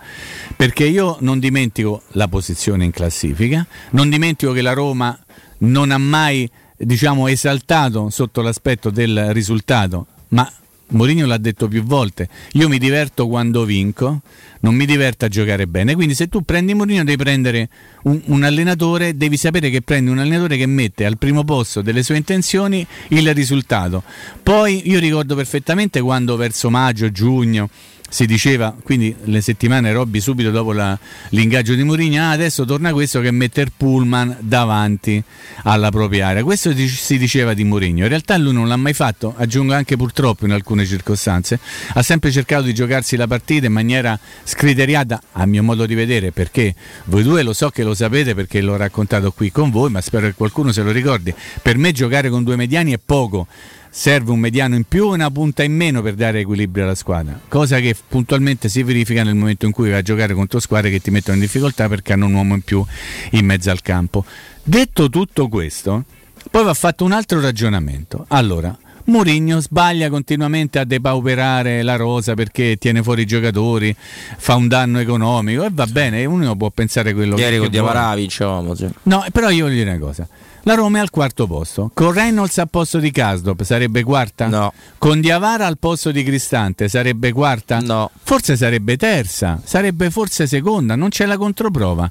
Perché 0.55 0.85
io 0.85 1.17
non 1.19 1.39
dimentico 1.39 2.03
la 2.09 2.27
posizione 2.27 2.85
in 2.85 2.91
classifica, 2.91 3.65
non 3.91 4.09
dimentico 4.09 4.51
che 4.53 4.61
la 4.61 4.73
Roma 4.73 5.17
non 5.63 5.91
ha 5.91 5.97
mai 5.97 6.49
diciamo, 6.77 7.27
esaltato 7.27 8.09
sotto 8.09 8.41
l'aspetto 8.41 8.89
del 8.89 9.33
risultato, 9.33 10.07
ma 10.29 10.51
Mourinho 10.93 11.25
l'ha 11.25 11.37
detto 11.37 11.67
più 11.67 11.83
volte, 11.83 12.29
io 12.53 12.67
mi 12.67 12.77
diverto 12.77 13.27
quando 13.27 13.65
vinco, 13.65 14.21
non 14.59 14.75
mi 14.75 14.85
diverto 14.85 15.25
a 15.25 15.27
giocare 15.27 15.65
bene, 15.65 15.95
quindi 15.95 16.13
se 16.13 16.27
tu 16.27 16.43
prendi 16.43 16.73
Mourinho 16.73 17.03
devi 17.03 17.21
prendere 17.21 17.69
un, 18.03 18.21
un, 18.25 18.43
allenatore, 18.43 19.17
devi 19.17 19.37
sapere 19.37 19.69
che 19.69 19.81
prendi 19.81 20.11
un 20.11 20.19
allenatore 20.19 20.57
che 20.57 20.65
mette 20.65 21.05
al 21.05 21.17
primo 21.17 21.43
posto 21.43 21.81
delle 21.81 22.03
sue 22.03 22.17
intenzioni 22.17 22.85
il 23.09 23.33
risultato. 23.33 24.03
Poi 24.43 24.89
io 24.89 24.99
ricordo 24.99 25.35
perfettamente 25.35 25.99
quando 25.99 26.35
verso 26.35 26.69
maggio, 26.69 27.11
giugno, 27.11 27.69
si 28.13 28.27
diceva, 28.27 28.75
quindi 28.83 29.15
le 29.23 29.41
settimane 29.41 29.91
Robby 29.91 30.19
subito 30.19 30.51
dopo 30.51 30.71
la, 30.71 30.95
l'ingaggio 31.29 31.73
di 31.73 31.81
Mourinho, 31.81 32.21
ah, 32.21 32.29
adesso 32.29 32.63
torna 32.63 32.93
questo 32.93 33.19
che 33.21 33.31
mette 33.31 33.61
il 33.61 33.71
Pullman 33.75 34.37
davanti 34.41 35.21
alla 35.63 35.89
propria 35.89 36.27
area. 36.27 36.43
Questo 36.43 36.75
si 36.75 37.17
diceva 37.17 37.55
di 37.55 37.63
Mourinho. 37.63 38.03
In 38.03 38.09
realtà 38.09 38.37
lui 38.37 38.53
non 38.53 38.67
l'ha 38.67 38.75
mai 38.75 38.93
fatto, 38.93 39.33
aggiungo 39.35 39.73
anche 39.73 39.97
purtroppo 39.97 40.45
in 40.45 40.51
alcune 40.51 40.85
circostanze. 40.85 41.59
Ha 41.93 42.03
sempre 42.03 42.29
cercato 42.29 42.61
di 42.61 42.75
giocarsi 42.75 43.15
la 43.15 43.25
partita 43.25 43.65
in 43.65 43.73
maniera 43.73 44.19
scriteriata, 44.43 45.19
a 45.31 45.47
mio 45.47 45.63
modo 45.63 45.87
di 45.87 45.95
vedere, 45.95 46.31
perché 46.31 46.75
voi 47.05 47.23
due 47.23 47.41
lo 47.41 47.53
so 47.53 47.71
che 47.71 47.81
lo 47.81 47.95
sapete 47.95 48.35
perché 48.35 48.61
l'ho 48.61 48.75
raccontato 48.75 49.31
qui 49.31 49.51
con 49.51 49.71
voi, 49.71 49.89
ma 49.89 50.01
spero 50.01 50.27
che 50.27 50.35
qualcuno 50.35 50.71
se 50.71 50.83
lo 50.83 50.91
ricordi. 50.91 51.33
Per 51.63 51.79
me 51.79 51.91
giocare 51.91 52.29
con 52.29 52.43
due 52.43 52.57
mediani 52.57 52.93
è 52.93 52.99
poco 53.03 53.47
serve 53.95 54.31
un 54.31 54.39
mediano 54.39 54.73
in 54.73 54.85
più 54.85 55.11
e 55.11 55.13
una 55.13 55.29
punta 55.29 55.61
in 55.61 55.71
meno 55.75 56.01
per 56.01 56.15
dare 56.15 56.39
equilibrio 56.39 56.83
alla 56.83 56.95
squadra, 56.95 57.39
cosa 57.47 57.79
che 57.79 57.95
puntualmente 58.07 58.67
si 58.67 58.81
verifica 58.81 59.23
nel 59.23 59.35
momento 59.35 59.67
in 59.67 59.71
cui 59.71 59.91
vai 59.91 59.99
a 59.99 60.01
giocare 60.01 60.33
contro 60.33 60.59
squadre 60.59 60.89
che 60.89 60.99
ti 60.99 61.11
mettono 61.11 61.35
in 61.35 61.43
difficoltà 61.43 61.87
perché 61.87 62.13
hanno 62.13 62.25
un 62.25 62.33
uomo 62.33 62.55
in 62.55 62.61
più 62.61 62.83
in 63.31 63.45
mezzo 63.45 63.69
al 63.69 63.83
campo. 63.83 64.25
Detto 64.63 65.09
tutto 65.09 65.47
questo, 65.47 66.05
poi 66.49 66.63
va 66.63 66.73
fatto 66.73 67.05
un 67.05 67.11
altro 67.11 67.39
ragionamento. 67.39 68.25
Allora, 68.29 68.75
Mourinho 69.05 69.59
sbaglia 69.59 70.09
continuamente 70.09 70.79
a 70.79 70.85
depauperare 70.85 71.83
la 71.83 71.95
rosa 71.95 72.33
perché 72.33 72.77
tiene 72.77 73.03
fuori 73.03 73.21
i 73.21 73.25
giocatori, 73.25 73.95
fa 74.37 74.55
un 74.55 74.67
danno 74.67 74.97
economico 74.99 75.65
e 75.65 75.69
va 75.71 75.85
bene, 75.85 76.25
uno 76.25 76.55
può 76.55 76.71
pensare 76.71 77.13
quello 77.13 77.37
Ieri 77.37 77.57
che 77.57 77.59
con 77.59 77.69
Diavaravi, 77.69 78.21
diciamo. 78.23 78.75
No, 79.03 79.23
però 79.31 79.51
io 79.51 79.65
voglio 79.65 79.75
dire 79.75 79.91
una 79.91 79.99
cosa. 79.99 80.27
La 80.65 80.75
Roma 80.75 80.99
è 80.99 81.01
al 81.01 81.09
quarto 81.09 81.45
posto. 81.45 81.91
Con 81.93 82.13
Reynolds 82.13 82.57
al 82.57 82.69
posto 82.69 82.99
di 82.99 83.11
Casdop 83.11 83.63
sarebbe 83.63 84.01
quarta? 84.03 84.47
No. 84.47 84.71
Con 84.97 85.19
Diavara 85.19 85.65
al 85.67 85.77
posto 85.77 86.09
di 86.11 86.23
Cristante 86.23 86.87
sarebbe 86.87 87.33
quarta? 87.33 87.81
No. 87.81 88.09
Forse 88.23 88.55
sarebbe 88.55 88.95
terza, 88.95 89.59
sarebbe 89.61 90.09
forse 90.09 90.47
seconda, 90.47 90.95
non 90.95 91.09
c'è 91.09 91.25
la 91.25 91.35
controprova. 91.35 92.09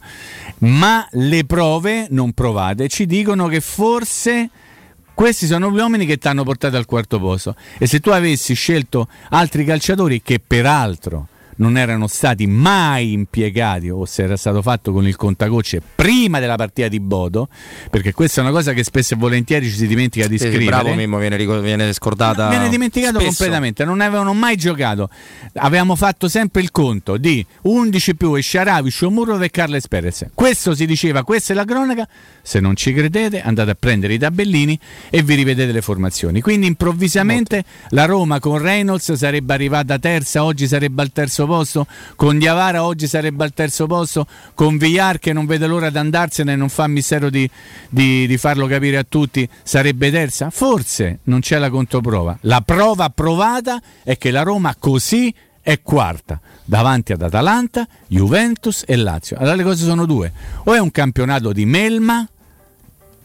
Ma 0.59 1.09
le 1.13 1.47
prove 1.47 2.09
non 2.11 2.33
provate 2.33 2.89
ci 2.89 3.07
dicono 3.07 3.47
che 3.47 3.63
forse 3.63 4.51
questi 5.15 5.47
sono 5.47 5.71
gli 5.71 5.79
uomini 5.79 6.05
che 6.05 6.19
ti 6.19 6.29
hanno 6.29 6.45
portato 6.45 6.77
al 6.77 6.85
quarto 6.85 7.19
posto. 7.19 7.57
E 7.79 7.87
se 7.87 8.01
tu 8.01 8.11
avessi 8.11 8.53
scelto 8.53 9.09
altri 9.31 9.65
calciatori 9.65 10.21
che 10.21 10.39
peraltro 10.47 11.29
non 11.57 11.77
erano 11.77 12.07
stati 12.07 12.47
mai 12.47 13.13
impiegati 13.13 13.91
o 13.91 14.05
se 14.05 14.23
era 14.23 14.37
stato 14.37 14.63
fatto 14.63 14.93
con 14.93 15.07
il 15.07 15.17
contagocce 15.17 15.83
prima 15.95 16.41
della 16.41 16.57
partita 16.57 16.89
di 16.89 17.01
Bodo, 17.01 17.49
perché 17.91 18.13
questa 18.13 18.41
è 18.41 18.45
una 18.45 18.53
cosa 18.53 18.73
che 18.73 18.85
spesso 18.85 19.15
e 19.15 19.17
volentieri 19.17 19.69
ci 19.69 19.77
si 19.77 19.87
dimentica 19.87 20.27
di 20.27 20.39
sì, 20.39 20.47
scrivere. 20.47 20.67
Bravo 20.67 20.95
Mimmo, 20.95 21.19
viene, 21.19 21.37
viene 21.37 21.93
scordata. 21.93 22.49
viene 22.49 22.69
dimenticato 22.69 23.19
spesso. 23.19 23.27
completamente, 23.37 23.85
non 23.85 24.01
avevano 24.01 24.33
mai 24.35 24.57
giocato. 24.57 25.11
Avevamo 25.55 25.97
fatto 25.97 26.29
sempre 26.29 26.63
il 26.63 26.71
conto 26.71 27.17
di 27.17 27.45
11 27.63 28.17
più 28.17 28.41
Sharavi, 28.41 28.91
Shomurov 28.91 29.43
e 29.43 29.51
Carles 29.51 29.89
Perez. 29.89 30.27
Questo 30.35 30.75
si 30.75 30.87
diceva, 30.87 31.25
questa 31.25 31.53
è 31.53 31.57
la 31.57 31.65
cronaca. 31.65 32.09
Se 32.43 32.61
non 32.61 32.77
ci 32.77 32.93
credete, 32.93 33.41
andate 33.41 33.71
a 33.71 33.77
prendere 33.79 34.15
i 34.15 34.19
tabellini 34.19 34.79
e 35.11 35.23
vi 35.23 35.35
rivedete 35.35 35.71
le 35.73 35.81
formazioni. 35.81 36.41
Quindi 36.41 36.67
improvvisamente 36.67 37.65
la 37.91 38.05
Roma 38.05 38.41
con 38.41 38.59
Reynolds 38.59 39.13
sarebbe 39.13 39.55
arrivata 39.55 39.99
terza, 39.99 40.45
oggi 40.45 40.67
sarebbe 40.67 41.03
al 41.03 41.13
terzo 41.13 41.47
posto, 41.47 41.87
con 42.17 42.39
Diavara 42.39 42.85
oggi 42.85 43.07
sarebbe 43.07 43.45
al 43.45 43.55
terzo 43.55 43.87
posto, 43.87 44.27
con 44.55 44.77
Villar 44.77 45.19
che 45.19 45.33
non 45.33 45.47
vede 45.47 45.67
l'ora 45.67 45.91
di 45.91 45.99
andarsene 45.99 46.53
e 46.53 46.57
non 46.57 46.69
fa 46.69 46.87
mistero 46.89 47.31
di, 47.31 47.49
di, 47.89 48.27
di 48.27 48.37
farlo 48.37 48.67
capire 48.67 48.97
a 48.97 49.07
tutti, 49.09 49.49
sarebbe 49.63 50.11
terza? 50.11 50.51
Forse 50.51 51.21
non 51.25 51.41
c'è 51.41 51.59
la 51.59 51.71
controprova. 51.71 52.39
La 52.43 52.61
prova 52.61 53.09
provata 53.11 53.81
è 54.03 54.19
che 54.19 54.31
la 54.31 54.43
Roma 54.43 54.75
così 54.79 55.33
è 55.63 55.81
quarta 55.81 56.41
davanti 56.65 57.13
ad 57.13 57.23
Atalanta, 57.23 57.87
Juventus 58.09 58.83
e 58.87 58.97
Lazio. 58.97 59.37
Allora 59.39 59.55
le 59.55 59.63
cose 59.63 59.85
sono 59.85 60.05
due. 60.07 60.33
O 60.65 60.75
è 60.75 60.81
un 60.81 60.91
campionato 60.91 61.53
di 61.53 61.65
melma 61.65 62.27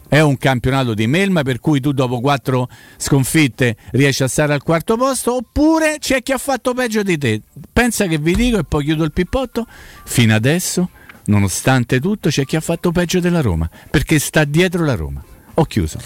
È 0.10 0.22
un 0.22 0.38
campionato 0.38 0.94
di 0.94 1.06
melma 1.06 1.42
per 1.44 1.60
cui 1.60 1.82
tu 1.82 1.92
dopo 1.92 2.22
quattro 2.22 2.70
sconfitte 2.96 3.76
riesci 3.92 4.24
a 4.24 4.30
stare 4.30 4.54
al 4.54 4.64
quarto 4.64 4.96
posto 4.96 5.36
oppure 5.36 5.98
c'è 6.00 6.24
chi 6.24 6.32
ha 6.32 6.38
fatto 6.38 6.74
peggio 6.74 7.04
di 7.04 7.18
te. 7.18 7.42
Pensa 7.74 8.06
che 8.06 8.18
vi 8.18 8.34
dico 8.34 8.58
e 8.58 8.64
poi 8.64 8.86
chiudo 8.86 9.04
il 9.04 9.12
pippotto. 9.12 9.66
Fino 10.06 10.34
adesso, 10.34 10.90
nonostante 11.26 12.00
tutto, 12.00 12.30
c'è 12.30 12.46
chi 12.46 12.56
ha 12.56 12.62
fatto 12.62 12.94
peggio 12.94 13.20
della 13.20 13.42
Roma 13.42 13.70
perché 13.90 14.18
sta 14.18 14.46
dietro 14.46 14.86
la 14.86 14.96
Roma. 14.96 15.22
Ho 15.60 15.66
chiuso. 15.66 15.98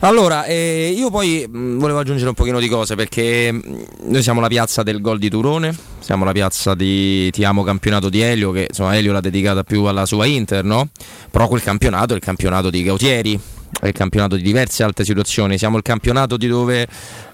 Allora, 0.00 0.44
eh, 0.44 0.92
io 0.94 1.08
poi 1.10 1.46
mh, 1.48 1.78
volevo 1.78 1.98
aggiungere 1.98 2.28
un 2.28 2.34
pochino 2.34 2.60
di 2.60 2.68
cose 2.68 2.94
perché 2.94 3.50
mh, 3.50 3.84
noi 4.02 4.22
siamo 4.22 4.42
la 4.42 4.48
piazza 4.48 4.82
del 4.82 5.00
gol 5.00 5.18
di 5.18 5.30
Turone, 5.30 5.74
siamo 5.98 6.26
la 6.26 6.32
piazza 6.32 6.74
di 6.74 7.30
Ti 7.30 7.42
amo 7.42 7.62
campionato 7.62 8.10
di 8.10 8.20
Elio, 8.20 8.50
che 8.50 8.66
insomma 8.68 8.96
Elio 8.96 9.12
l'ha 9.12 9.20
dedicata 9.20 9.64
più 9.64 9.84
alla 9.84 10.04
sua 10.04 10.26
Inter, 10.26 10.62
no? 10.62 10.90
Però 11.30 11.48
quel 11.48 11.62
campionato 11.62 12.12
è 12.12 12.16
il 12.16 12.22
campionato 12.22 12.68
di 12.68 12.82
Gautieri, 12.82 13.40
è 13.80 13.86
il 13.86 13.94
campionato 13.94 14.36
di 14.36 14.42
diverse 14.42 14.82
altre 14.82 15.06
situazioni, 15.06 15.56
siamo 15.56 15.78
il 15.78 15.82
campionato 15.82 16.36
di 16.36 16.46
dove 16.46 16.86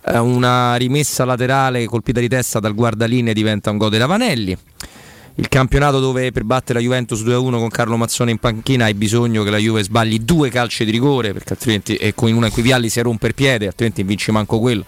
eh, 0.06 0.18
una 0.18 0.76
rimessa 0.76 1.24
laterale 1.24 1.86
colpita 1.86 2.20
di 2.20 2.28
testa 2.28 2.60
dal 2.60 2.74
guardalinee 2.74 3.34
diventa 3.34 3.70
un 3.70 3.78
gol 3.78 3.90
della 3.90 4.06
Vanelli 4.06 4.56
il 5.36 5.48
campionato 5.48 5.98
dove 5.98 6.30
per 6.30 6.44
battere 6.44 6.78
la 6.78 6.84
Juventus 6.84 7.22
2-1 7.22 7.58
con 7.58 7.68
Carlo 7.68 7.96
Mazzone 7.96 8.30
in 8.30 8.38
panchina 8.38 8.84
hai 8.84 8.94
bisogno 8.94 9.42
che 9.42 9.50
la 9.50 9.58
Juve 9.58 9.82
sbagli 9.82 10.20
due 10.20 10.48
calci 10.48 10.84
di 10.84 10.92
rigore 10.92 11.32
perché 11.32 11.54
altrimenti 11.54 11.96
e 11.96 12.14
con 12.14 12.30
una 12.32 12.46
in 12.46 12.52
cui 12.52 12.62
Vialli 12.62 12.88
si 12.88 13.00
rompe 13.00 13.28
il 13.28 13.34
piede 13.34 13.66
altrimenti 13.66 14.02
vinci 14.04 14.30
manco 14.30 14.60
quello. 14.60 14.84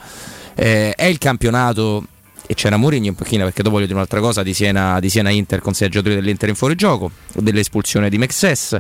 Eh, 0.55 0.93
è 0.95 1.05
il 1.05 1.19
campionato 1.19 2.07
e 2.47 2.55
c'era 2.55 2.77
Mourinho 2.77 3.07
in 3.07 3.15
panchina 3.15 3.43
perché 3.43 3.63
dopo 3.63 3.75
voglio 3.75 3.87
dire 3.87 3.99
un'altra 3.99 4.21
cosa 4.21 4.45
di 4.45 4.55
Siena, 4.55 5.01
di 5.01 5.09
Siena 5.09 5.31
Inter 5.31 5.61
con 5.61 5.75
sei 5.75 5.89
giocatori 5.89 6.15
dell'Inter 6.15 6.49
in 6.49 6.55
fuorigioco 6.55 7.11
dell'espulsione 7.35 8.09
di 8.09 8.19
Mexes 8.19 8.79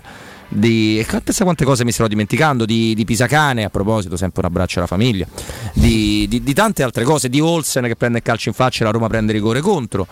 di 0.49 1.05
pensa 1.25 1.43
quante 1.43 1.65
cose 1.65 1.85
mi 1.85 1.91
starò 1.91 2.09
dimenticando 2.09 2.65
di, 2.65 2.95
di, 2.95 3.05
Pisacane 3.05 3.65
a 3.65 3.69
proposito 3.71 4.17
sempre 4.17 4.43
un 4.43 4.47
abbraccio 4.47 4.79
alla 4.79 4.87
famiglia 4.87 5.27
di, 5.73 6.27
di, 6.29 6.41
di 6.41 6.55
tante 6.55 6.85
altre 6.85 7.03
cose 7.03 7.29
di 7.29 7.41
Olsen 7.41 7.83
che 7.87 7.97
prende 7.97 8.19
il 8.19 8.25
calcio 8.25 8.51
in 8.51 8.55
faccia 8.55 8.83
e 8.83 8.85
la 8.85 8.93
Roma 8.93 9.09
prende 9.09 9.33
rigore 9.33 9.61
contro 9.61 10.07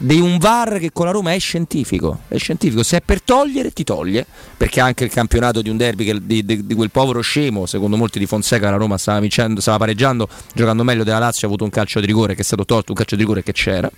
di 0.00 0.20
un 0.20 0.38
VAR 0.38 0.78
che 0.78 0.92
con 0.92 1.06
la 1.06 1.10
Roma 1.10 1.32
è 1.32 1.38
scientifico, 1.38 2.20
è 2.28 2.38
scientifico, 2.38 2.84
se 2.84 2.98
è 2.98 3.00
per 3.00 3.20
togliere 3.20 3.72
ti 3.72 3.82
toglie, 3.82 4.24
perché 4.56 4.80
anche 4.80 5.04
il 5.04 5.10
campionato 5.10 5.60
di 5.60 5.68
un 5.68 5.76
derby 5.76 6.04
che, 6.04 6.18
di, 6.22 6.44
di, 6.44 6.66
di, 6.66 6.74
quel 6.74 6.90
povero 6.90 7.20
scemo, 7.20 7.66
secondo 7.66 7.96
molti 7.96 8.20
di 8.20 8.26
Fonseca 8.26 8.70
la 8.70 8.76
Roma 8.76 8.96
stava, 8.96 9.18
vincendo, 9.18 9.60
stava 9.60 9.78
pareggiando, 9.78 10.28
giocando 10.54 10.84
meglio 10.84 11.02
della 11.02 11.18
Lazio, 11.18 11.46
ha 11.46 11.50
avuto 11.50 11.64
un 11.64 11.70
calcio 11.70 11.98
di 11.98 12.06
rigore 12.06 12.34
che 12.34 12.42
è 12.42 12.44
stato 12.44 12.64
tolto, 12.64 12.92
un 12.92 12.96
calcio 12.96 13.16
di 13.16 13.22
rigore 13.22 13.42
che 13.42 13.52
c'era, 13.52 13.90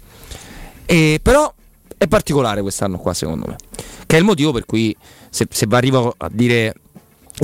e, 0.86 1.20
però 1.22 1.52
è 1.98 2.06
particolare 2.06 2.62
quest'anno 2.62 2.96
qua 2.96 3.12
secondo 3.12 3.44
me, 3.46 3.56
che 4.06 4.16
è 4.16 4.18
il 4.18 4.24
motivo 4.24 4.52
per 4.52 4.64
cui 4.64 4.96
se, 5.28 5.46
se 5.50 5.66
arrivo 5.70 6.14
a 6.16 6.30
dire 6.32 6.74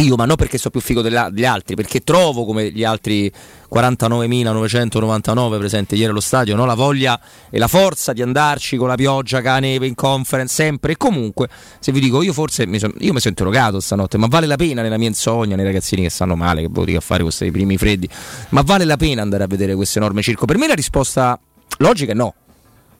io, 0.03 0.17
ma 0.17 0.27
non 0.27 0.37
perché 0.37 0.59
so 0.59 0.69
più 0.71 0.81
figo 0.81 1.01
degli 1.01 1.45
altri, 1.45 1.75
perché 1.75 2.01
trovo 2.01 2.45
come 2.45 2.71
gli 2.71 2.85
altri 2.85 3.33
49.999 3.73 5.59
presenti 5.59 5.95
ieri 5.95 6.11
allo 6.11 6.21
stadio, 6.21 6.55
no? 6.55 6.67
la 6.67 6.75
voglia 6.75 7.19
e 7.49 7.59
la 7.59 7.69
forza 7.69 8.13
di 8.13 8.21
andarci 8.21 8.77
con 8.77 8.89
la 8.89 8.95
pioggia, 8.95 9.41
con 9.41 9.53
la 9.53 9.59
neve 9.59 9.87
in 9.87 9.95
conference, 9.95 10.55
sempre. 10.55 10.93
E 10.93 10.97
comunque, 10.99 11.49
se 11.79 11.93
vi 11.93 12.01
dico, 12.01 12.23
io 12.23 12.35
forse 12.35 12.67
mi, 12.67 12.79
son, 12.79 12.93
io 12.99 13.13
mi 13.13 13.21
sono 13.21 13.35
interrogato 13.37 13.81
stanotte, 13.81 14.19
ma 14.19 14.27
vale 14.29 14.47
la 14.47 14.57
pena 14.57 14.83
nella 14.83 14.99
mia 14.99 15.09
insonnia, 15.09 15.57
nei 15.57 15.65
ragazzini 15.65 16.03
che 16.03 16.11
stanno 16.11 16.37
male, 16.37 16.63
che 16.63 16.69
voglio 16.71 17.01
fare 17.01 17.23
questi 17.23 17.51
primi 17.51 17.79
freddi, 17.79 18.09
ma 18.51 18.61
vale 18.63 18.85
la 18.85 18.97
pena 18.97 19.23
andare 19.23 19.45
a 19.45 19.47
vedere 19.47 19.75
questo 19.75 19.99
enorme 19.99 20.21
circo? 20.21 20.45
Per 20.45 20.59
me 20.59 20.67
la 20.67 20.75
risposta 20.75 21.39
logica 21.79 22.13
è 22.13 22.15
no. 22.15 22.35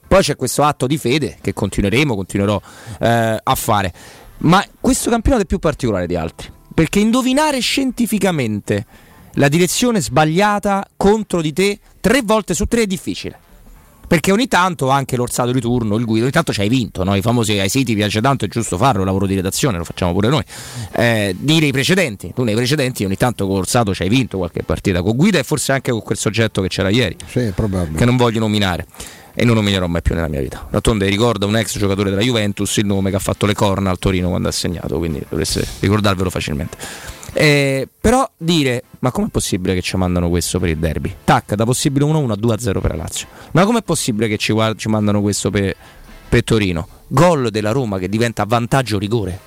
Poi 0.07 0.21
c'è 0.21 0.35
questo 0.35 0.63
atto 0.63 0.87
di 0.87 0.97
fede 0.97 1.37
che 1.41 1.53
continueremo, 1.53 2.15
continuerò 2.15 2.59
eh, 3.01 3.39
a 3.43 3.55
fare. 3.55 3.93
Ma 4.39 4.65
questo 4.79 5.09
campionato 5.09 5.43
è 5.43 5.45
più 5.45 5.59
particolare 5.59 6.07
di 6.07 6.15
altri 6.15 6.55
perché 6.77 6.99
indovinare 6.99 7.59
scientificamente 7.59 8.85
la 9.33 9.47
direzione 9.47 9.99
sbagliata 9.99 10.85
contro 10.95 11.41
di 11.41 11.51
te 11.51 11.79
tre 11.99 12.21
volte 12.23 12.53
su 12.53 12.65
tre 12.65 12.83
è 12.83 12.85
difficile. 12.85 13.35
Perché 14.07 14.31
ogni 14.31 14.47
tanto 14.47 14.89
anche 14.89 15.15
l'orsato 15.15 15.51
di 15.51 15.59
turno, 15.59 15.95
il 15.95 16.05
guido, 16.05 16.25
ogni 16.25 16.31
tanto 16.31 16.53
ci 16.53 16.61
hai 16.61 16.69
vinto, 16.69 17.03
no? 17.03 17.15
i 17.15 17.21
famosi 17.21 17.57
ai 17.57 17.69
siti 17.69 17.95
piace 17.95 18.21
tanto, 18.21 18.45
è 18.45 18.47
giusto 18.47 18.77
farlo, 18.77 19.03
lavoro 19.03 19.25
di 19.25 19.33
redazione, 19.33 19.79
lo 19.79 19.85
facciamo 19.85 20.13
pure 20.13 20.29
noi. 20.29 20.43
Eh, 20.91 21.35
dire 21.39 21.65
i 21.65 21.71
precedenti, 21.71 22.31
tu 22.35 22.43
nei 22.43 22.53
precedenti 22.53 23.03
ogni 23.03 23.17
tanto 23.17 23.47
con 23.47 23.55
l'orsato 23.55 23.95
ci 23.95 24.03
hai 24.03 24.09
vinto 24.09 24.37
qualche 24.37 24.61
partita, 24.61 25.01
con 25.01 25.15
guida 25.15 25.39
e 25.39 25.43
forse 25.43 25.71
anche 25.71 25.89
con 25.89 26.03
quel 26.03 26.17
soggetto 26.19 26.61
che 26.61 26.67
c'era 26.67 26.89
ieri, 26.89 27.17
sì, 27.25 27.51
che 27.95 28.05
non 28.05 28.17
voglio 28.17 28.39
nominare 28.39 28.85
e 29.39 29.45
non 29.45 29.53
nominerò 29.53 29.85
mai 29.85 30.01
più 30.01 30.15
nella 30.15 30.27
mia 30.27 30.41
vita. 30.41 30.65
D'altronde 30.67 31.07
ricorda 31.07 31.45
un 31.45 31.55
ex 31.55 31.77
giocatore 31.77 32.09
della 32.09 32.23
Juventus 32.23 32.75
il 32.77 32.87
nome 32.87 33.11
che 33.11 33.17
ha 33.17 33.19
fatto 33.19 33.45
le 33.45 33.53
corna 33.53 33.91
al 33.91 33.99
Torino 33.99 34.29
quando 34.29 34.47
ha 34.47 34.51
segnato, 34.51 34.97
quindi 34.97 35.21
dovreste 35.29 35.63
ricordarvelo 35.79 36.31
facilmente. 36.31 36.75
Eh, 37.33 37.87
però 38.01 38.27
dire, 38.35 38.85
ma 38.99 39.11
com'è 39.11 39.27
possibile 39.27 39.75
che 39.75 39.81
ci 39.81 39.95
mandano 39.95 40.29
questo 40.29 40.59
per 40.59 40.69
il 40.69 40.77
derby? 40.79 41.13
Tac, 41.23 41.53
da 41.53 41.65
possibile 41.65 42.03
1-1 42.05 42.31
a 42.31 42.33
2-0 42.33 42.81
per 42.81 42.89
la 42.89 42.95
Lazio. 42.95 43.27
Ma 43.51 43.63
com'è 43.63 43.83
possibile 43.83 44.27
che 44.27 44.37
ci, 44.37 44.53
guard- 44.53 44.79
ci 44.79 44.89
mandano 44.89 45.21
questo 45.21 45.51
per, 45.51 45.75
per 46.27 46.43
Torino? 46.43 46.87
Gol 47.07 47.51
della 47.51 47.71
Roma 47.71 47.99
che 47.99 48.09
diventa 48.09 48.43
vantaggio 48.43 48.97
rigore 48.97 49.39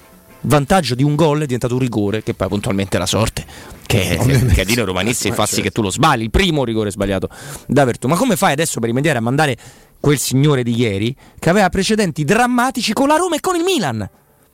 vantaggio 0.42 0.94
di 0.94 1.03
un 1.03 1.14
gol 1.14 1.38
è 1.38 1.44
diventato 1.44 1.74
un 1.74 1.81
rigore 1.81 2.22
che 2.22 2.35
poi 2.35 2.48
puntualmente 2.48 2.96
la 2.98 3.07
sorte 3.07 3.44
che, 3.87 4.18
che 4.55 4.64
dire 4.64 4.85
romanisti 4.85 5.31
fa 5.33 5.46
sì 5.46 5.61
che 5.61 5.70
tu 5.70 5.83
lo 5.83 5.90
sbagli 5.90 6.22
il 6.22 6.31
primo 6.31 6.64
rigore 6.64 6.90
sbagliato 6.90 7.29
da 7.66 7.85
Vertù 7.85 8.09
ma 8.09 8.16
come 8.16 8.37
fai 8.37 8.53
adesso 8.53 8.81
per 8.81 8.88
rimediare 8.88 9.18
a 9.18 9.20
mandare 9.20 9.57
quel 10.00 10.18
signore 10.18 10.62
di 10.62 10.74
ieri 10.76 11.14
che 11.38 11.50
aveva 11.50 11.68
precedenti 11.68 12.24
drammatici 12.24 12.92
con 12.92 13.09
la 13.09 13.16
Roma 13.16 13.37
e 13.37 13.40
con 13.40 13.55
il 13.55 13.62
Milan? 13.62 14.09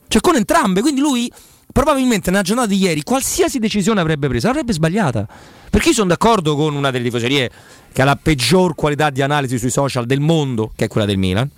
Cioè 0.07 0.21
con 0.21 0.35
entrambe 0.35 0.81
quindi 0.81 0.99
lui 0.99 1.31
probabilmente 1.71 2.31
nella 2.31 2.43
giornata 2.43 2.69
di 2.69 2.77
ieri 2.77 3.03
qualsiasi 3.03 3.59
decisione 3.59 4.01
avrebbe 4.01 4.27
preso 4.27 4.47
l'avrebbe 4.47 4.73
sbagliata. 4.73 5.27
Perché 5.69 5.89
io 5.89 5.93
sono 5.93 6.07
d'accordo 6.07 6.55
con 6.55 6.73
una 6.75 6.91
delle 6.91 7.03
tifoserie 7.03 7.51
che 7.93 8.01
ha 8.01 8.05
la 8.05 8.17
peggior 8.21 8.73
qualità 8.73 9.09
di 9.09 9.21
analisi 9.21 9.59
sui 9.59 9.69
social 9.69 10.05
del 10.05 10.19
mondo 10.19 10.71
che 10.75 10.85
è 10.85 10.87
quella 10.87 11.05
del 11.05 11.17
Milan 11.17 11.49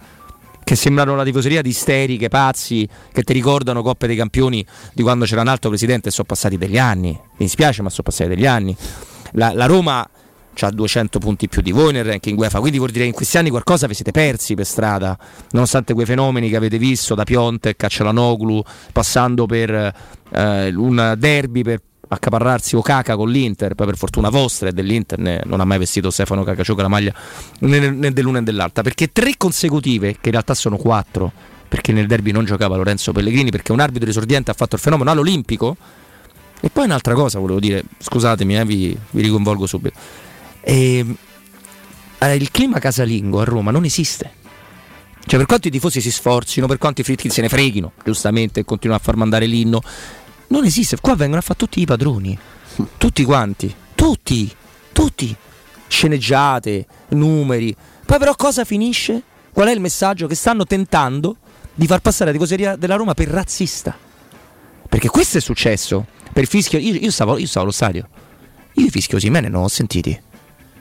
che 0.70 0.76
sembrano 0.76 1.16
la 1.16 1.24
tifoseria 1.24 1.64
di 1.64 1.70
isteriche, 1.70 2.28
pazzi, 2.28 2.88
che 3.12 3.24
ti 3.24 3.34
ricordano 3.34 3.82
Coppe 3.82 4.06
dei 4.06 4.16
Campioni 4.16 4.64
di 4.94 5.02
quando 5.02 5.26
c'era 5.26 5.42
un 5.42 5.48
altro 5.48 5.70
presidente 5.70 6.10
e 6.10 6.12
sono 6.12 6.28
passati 6.28 6.60
degli 6.60 6.78
anni. 6.78 7.10
Mi 7.10 7.38
dispiace, 7.38 7.82
ma 7.82 7.90
sono 7.90 8.04
passati 8.04 8.30
degli 8.30 8.46
anni. 8.46 8.78
La, 9.32 9.52
la 9.52 9.66
Roma 9.66 10.08
ha 10.62 10.70
200 10.70 11.18
punti 11.18 11.48
più 11.48 11.64
di 11.64 11.72
voi 11.72 11.92
nel 11.92 12.06
ranking 12.06 12.38
UEFA, 12.38 12.60
quindi 12.60 12.78
vuol 12.78 12.92
dire 12.92 13.06
che 13.06 13.10
in 13.10 13.16
questi 13.16 13.40
anni 13.40 13.50
qualcosa 13.50 13.88
vi 13.88 13.96
siete 13.96 14.12
persi 14.12 14.54
per 14.54 14.68
strada, 14.68 15.18
nonostante 15.54 15.96
quei 15.96 16.06
fenomeni 16.06 16.52
che 16.52 16.56
avete 16.56 16.78
visto 16.78 17.16
da 17.16 17.24
Piontek 17.24 17.84
a 17.86 17.88
Celanoglu, 17.88 18.62
passando 18.92 19.48
per 19.48 19.72
eh, 19.74 20.74
un 20.76 21.16
derby 21.18 21.64
per 21.64 21.82
accaparrarsi 22.12 22.76
Okaka 22.76 23.15
con 23.15 23.30
l'Inter, 23.30 23.76
poi 23.76 23.86
per 23.86 23.98
fortuna 23.98 24.30
vostra 24.30 24.69
e 24.69 24.72
dell'Inter 24.72 25.19
né, 25.19 25.41
non 25.45 25.60
ha 25.60 25.65
mai 25.65 25.78
vestito 25.78 26.10
Stefano 26.10 26.43
Cacacioca 26.43 26.82
la 26.82 26.88
maglia 26.88 27.13
né, 27.60 27.89
né 27.91 28.12
dell'una 28.12 28.39
né 28.39 28.45
dell'altra, 28.45 28.82
perché 28.82 29.12
tre 29.12 29.36
consecutive, 29.38 30.13
che 30.13 30.26
in 30.26 30.32
realtà 30.32 30.56
sono 30.56 30.78
quattro, 30.78 31.32
perché 31.67 31.91
nel 31.91 32.08
derby 32.08 32.32
non 32.32 32.45
giocava 32.45 32.76
Lorenzo 32.76 33.12
Pellegrini, 33.12 33.52
perché 33.52 33.72
un 33.72 33.80
arbitro 33.80 34.10
esordiente 34.10 34.52
ha 34.52 34.56
fatto 34.56 34.76
il 34.76 34.82
fenomeno 34.82 35.12
all'Olimpico, 35.12 35.78
e 36.62 36.69
poi 36.69 36.86
un'altra 36.86 37.13
cosa 37.13 37.39
volevo 37.39 37.60
dire, 37.60 37.84
scusatemi, 38.00 38.58
eh, 38.58 38.65
vi, 38.65 38.98
vi, 39.12 39.22
riconvolgo 39.22 39.65
subito. 39.65 39.98
E, 40.62 41.06
eh, 42.17 42.36
il 42.36 42.52
clima 42.52 42.80
casalingo 42.80 43.39
a 43.39 43.43
Roma 43.43 43.72
non 43.72 43.86
esiste. 43.86 44.38
Cioè, 45.26 45.38
per 45.38 45.45
quanto 45.45 45.67
i 45.67 45.72
tifosi 45.72 46.02
si 46.02 46.12
sforzino, 46.12 46.65
per 46.65 46.80
quanto 46.80 47.02
i 47.02 47.04
fritti 47.04 47.30
se 47.30 47.41
ne 47.41 47.50
freghino, 47.50 47.93
giustamente, 48.04 48.65
continuano 48.65 49.00
a 49.00 49.06
far 49.06 49.15
mandare 49.15 49.45
l'inno, 49.45 49.82
non 50.50 50.66
esiste. 50.66 50.98
Qua 51.00 51.16
vengono 51.16 51.40
a 51.40 51.44
fare 51.44 51.58
tutti 51.58 51.82
i 51.82 51.86
padroni. 51.86 52.38
Tutti 52.98 53.24
quanti. 53.24 53.74
Tutti. 53.96 54.52
Tutti. 54.92 55.36
Sceneggiate, 55.88 56.86
numeri. 57.10 57.76
Poi 58.06 58.18
però 58.20 58.36
cosa 58.36 58.64
finisce? 58.64 59.24
Qual 59.52 59.68
è 59.68 59.72
il 59.72 59.80
messaggio? 59.80 60.28
Che 60.28 60.36
stanno 60.36 60.66
tentando 60.66 61.38
di 61.74 61.88
far 61.88 62.00
passare 62.00 62.32
la 62.32 62.38
tifoseria 62.38 62.76
della 62.76 62.96
Roma 62.96 63.14
per 63.14 63.28
razzista. 63.28 63.98
Perché 64.88 65.10
questo 65.10 65.38
è 65.40 65.42
successo. 65.42 66.06
Per 66.32 66.48
fischio. 66.48 66.80
Io, 66.80 66.94
io, 66.94 67.12
stavo, 67.12 67.38
io 67.38 67.48
stavo 67.48 67.66
allo 67.66 67.74
stadio. 67.74 68.08
Io 68.74 68.86
i 68.86 68.90
fischio 68.90 69.20
Simene 69.20 69.50
non 69.50 69.64
ho 69.64 69.68
sentiti 69.68 70.28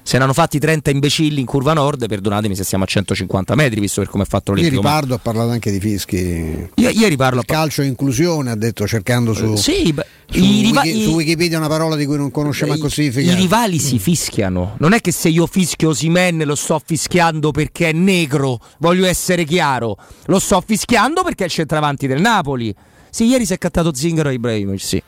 se 0.09 0.17
ne 0.17 0.25
hanno 0.25 0.33
fatti 0.33 0.59
30 0.59 0.89
imbecilli 0.89 1.39
in 1.39 1.45
curva 1.45 1.75
nord, 1.75 2.07
perdonatemi 2.09 2.57
se 2.57 2.65
siamo 2.65 2.85
a 2.85 2.87
150 2.87 3.55
metri, 3.55 3.79
visto 3.79 4.01
per 4.01 4.09
come 4.09 4.25
è 4.25 4.27
fatto 4.27 4.53
l'Olimpico. 4.53 4.81
Ieri 4.81 4.89
Pardo 4.89 5.15
ha 5.15 5.19
parlato 5.19 5.51
anche 5.51 5.71
di 5.71 5.79
fischi. 5.81 6.71
Io, 6.77 6.89
ieri 6.89 7.15
parlo. 7.15 7.41
Il 7.41 7.45
calcio 7.45 7.83
e 7.83 7.85
inclusione, 7.85 8.51
ha 8.51 8.55
detto 8.55 8.87
cercando 8.87 9.35
su, 9.35 9.55
sì, 9.57 9.95
su, 10.27 10.41
riva- 10.41 10.81
Wiki, 10.81 11.03
su, 11.03 11.11
Wikipedia 11.11 11.59
una 11.59 11.69
parola 11.69 11.95
di 11.95 12.07
cui 12.07 12.17
non 12.17 12.31
conosce 12.31 12.65
manco 12.65 12.87
il 12.87 12.93
significato. 12.93 13.37
I 13.37 13.39
rivali 13.39 13.79
si 13.79 13.99
fischiano. 13.99 14.77
Non 14.79 14.95
è 14.95 15.03
che 15.03 15.13
se 15.13 15.29
io 15.29 15.47
fischio 15.47 15.93
Simen 15.93 16.39
lo 16.39 16.55
sto 16.55 16.81
fischiando 16.83 17.51
perché 17.51 17.91
è 17.91 17.93
negro, 17.93 18.63
voglio 18.79 19.05
essere 19.05 19.45
chiaro. 19.45 19.99
Lo 20.25 20.39
sto 20.39 20.63
fischiando 20.65 21.23
perché 21.23 21.43
è 21.43 21.47
il 21.49 21.53
centravanti 21.53 22.07
del 22.07 22.23
Napoli. 22.23 22.75
Sì, 23.11 23.27
ieri 23.27 23.45
si 23.45 23.53
è 23.53 23.59
cattato 23.59 23.93
Zingaro 23.93 24.31
e 24.31 24.33
Ibrahimovic, 24.33 24.81
sì. 24.81 25.03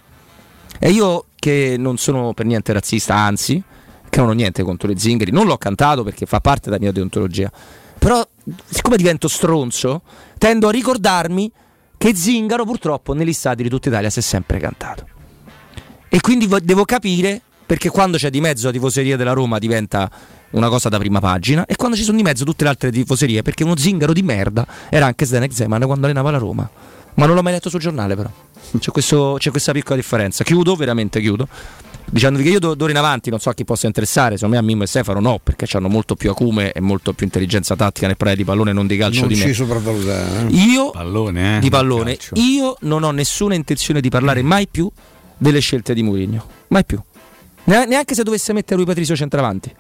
E 0.79 0.91
io 0.91 1.25
che 1.37 1.77
non 1.79 1.97
sono 1.97 2.35
per 2.35 2.45
niente 2.45 2.75
razzista, 2.75 3.15
anzi, 3.15 3.63
che 4.11 4.21
non 4.21 4.29
ho 4.29 4.33
niente 4.33 4.63
contro 4.63 4.89
le 4.89 4.99
zingari, 4.99 5.31
non 5.31 5.47
l'ho 5.47 5.57
cantato 5.57 6.03
perché 6.03 6.27
fa 6.27 6.41
parte 6.41 6.69
della 6.69 6.81
mia 6.81 6.93
deontologia, 6.93 7.51
però 7.99 8.27
siccome 8.67 8.97
divento 8.97 9.29
stronzo, 9.29 10.03
tendo 10.37 10.69
a 10.69 10.71
ricordarmi 10.71 11.51
che 11.97 12.15
Zingaro 12.15 12.65
purtroppo 12.65 13.13
negli 13.13 13.33
stadi 13.33 13.63
di 13.63 13.69
tutta 13.69 13.89
Italia 13.89 14.11
si 14.11 14.19
è 14.19 14.23
sempre 14.23 14.59
cantato. 14.59 15.07
E 16.09 16.21
quindi 16.21 16.49
devo 16.63 16.85
capire 16.85 17.41
perché 17.65 17.91
quando 17.91 18.17
c'è 18.17 18.31
di 18.31 18.41
mezzo 18.41 18.67
la 18.67 18.73
tifoseria 18.73 19.17
della 19.17 19.33
Roma 19.33 19.59
diventa 19.59 20.11
una 20.53 20.69
cosa 20.69 20.89
da 20.89 20.99
prima 20.99 21.21
pagina 21.21 21.67
e 21.67 21.77
quando 21.77 21.97
ci 21.97 22.03
sono 22.03 22.17
di 22.17 22.23
mezzo 22.25 22.45
tutte 22.45 22.65
le 22.65 22.71
altre 22.71 22.91
tifoserie 22.91 23.43
perché 23.43 23.63
uno 23.63 23.77
zingaro 23.77 24.13
di 24.13 24.23
merda 24.23 24.67
era 24.89 25.07
anche 25.07 25.25
Zdenek 25.25 25.53
Zeman 25.53 25.83
quando 25.83 26.07
allenava 26.07 26.31
la 26.31 26.39
Roma. 26.39 26.69
Ma 27.15 27.27
non 27.27 27.35
l'ho 27.35 27.43
mai 27.43 27.53
letto 27.53 27.69
sul 27.69 27.81
giornale 27.81 28.17
però. 28.17 28.31
C'è, 28.79 28.91
questo, 28.91 29.37
c'è 29.39 29.51
questa 29.51 29.73
piccola 29.73 29.97
differenza. 29.97 30.43
Chiudo 30.43 30.75
veramente 30.75 31.21
chiudo 31.21 31.47
dicendovi 32.11 32.45
che 32.45 32.51
io 32.51 32.59
d'ora 32.59 32.91
in 32.91 32.97
avanti 32.97 33.31
non 33.31 33.39
so 33.39 33.51
a 33.51 33.55
chi 33.55 33.65
possa 33.65 33.87
interessare, 33.87 34.35
secondo 34.35 34.57
me 34.57 34.61
a 34.61 34.65
Mimmo 34.65 34.83
e 34.83 34.87
Stefano 34.87 35.21
no, 35.21 35.41
perché 35.43 35.67
hanno 35.77 35.89
molto 35.89 36.17
più 36.17 36.31
acume 36.31 36.73
e 36.73 36.81
molto 36.81 37.13
più 37.13 37.25
intelligenza 37.25 37.77
tattica 37.77 38.07
nel 38.07 38.17
parlare 38.17 38.39
di 38.39 38.45
pallone 38.45 38.73
non 38.73 38.87
di 38.87 38.97
calcio 38.97 39.21
non 39.21 39.29
di 39.29 39.37
ci 39.37 39.47
me. 39.47 39.53
sopravvalutare. 39.53 40.49
Eh. 40.49 40.55
Io 40.55 40.91
pallone, 40.91 41.57
eh, 41.57 41.61
di 41.61 41.71
pallone, 41.71 42.19
io 42.35 42.77
non 42.81 43.03
ho 43.05 43.11
nessuna 43.11 43.55
intenzione 43.55 44.01
di 44.01 44.09
parlare 44.09 44.43
mai 44.43 44.67
più 44.69 44.91
delle 45.37 45.61
scelte 45.61 45.95
di 45.95 46.03
Mourinho, 46.03 46.45
mai 46.69 46.85
più. 46.85 47.01
Neanche 47.65 48.15
se 48.15 48.23
dovesse 48.25 48.53
mettere 48.53 48.77
lui 48.77 48.85
Patrizio 48.85 49.15
centravanti. 49.15 49.73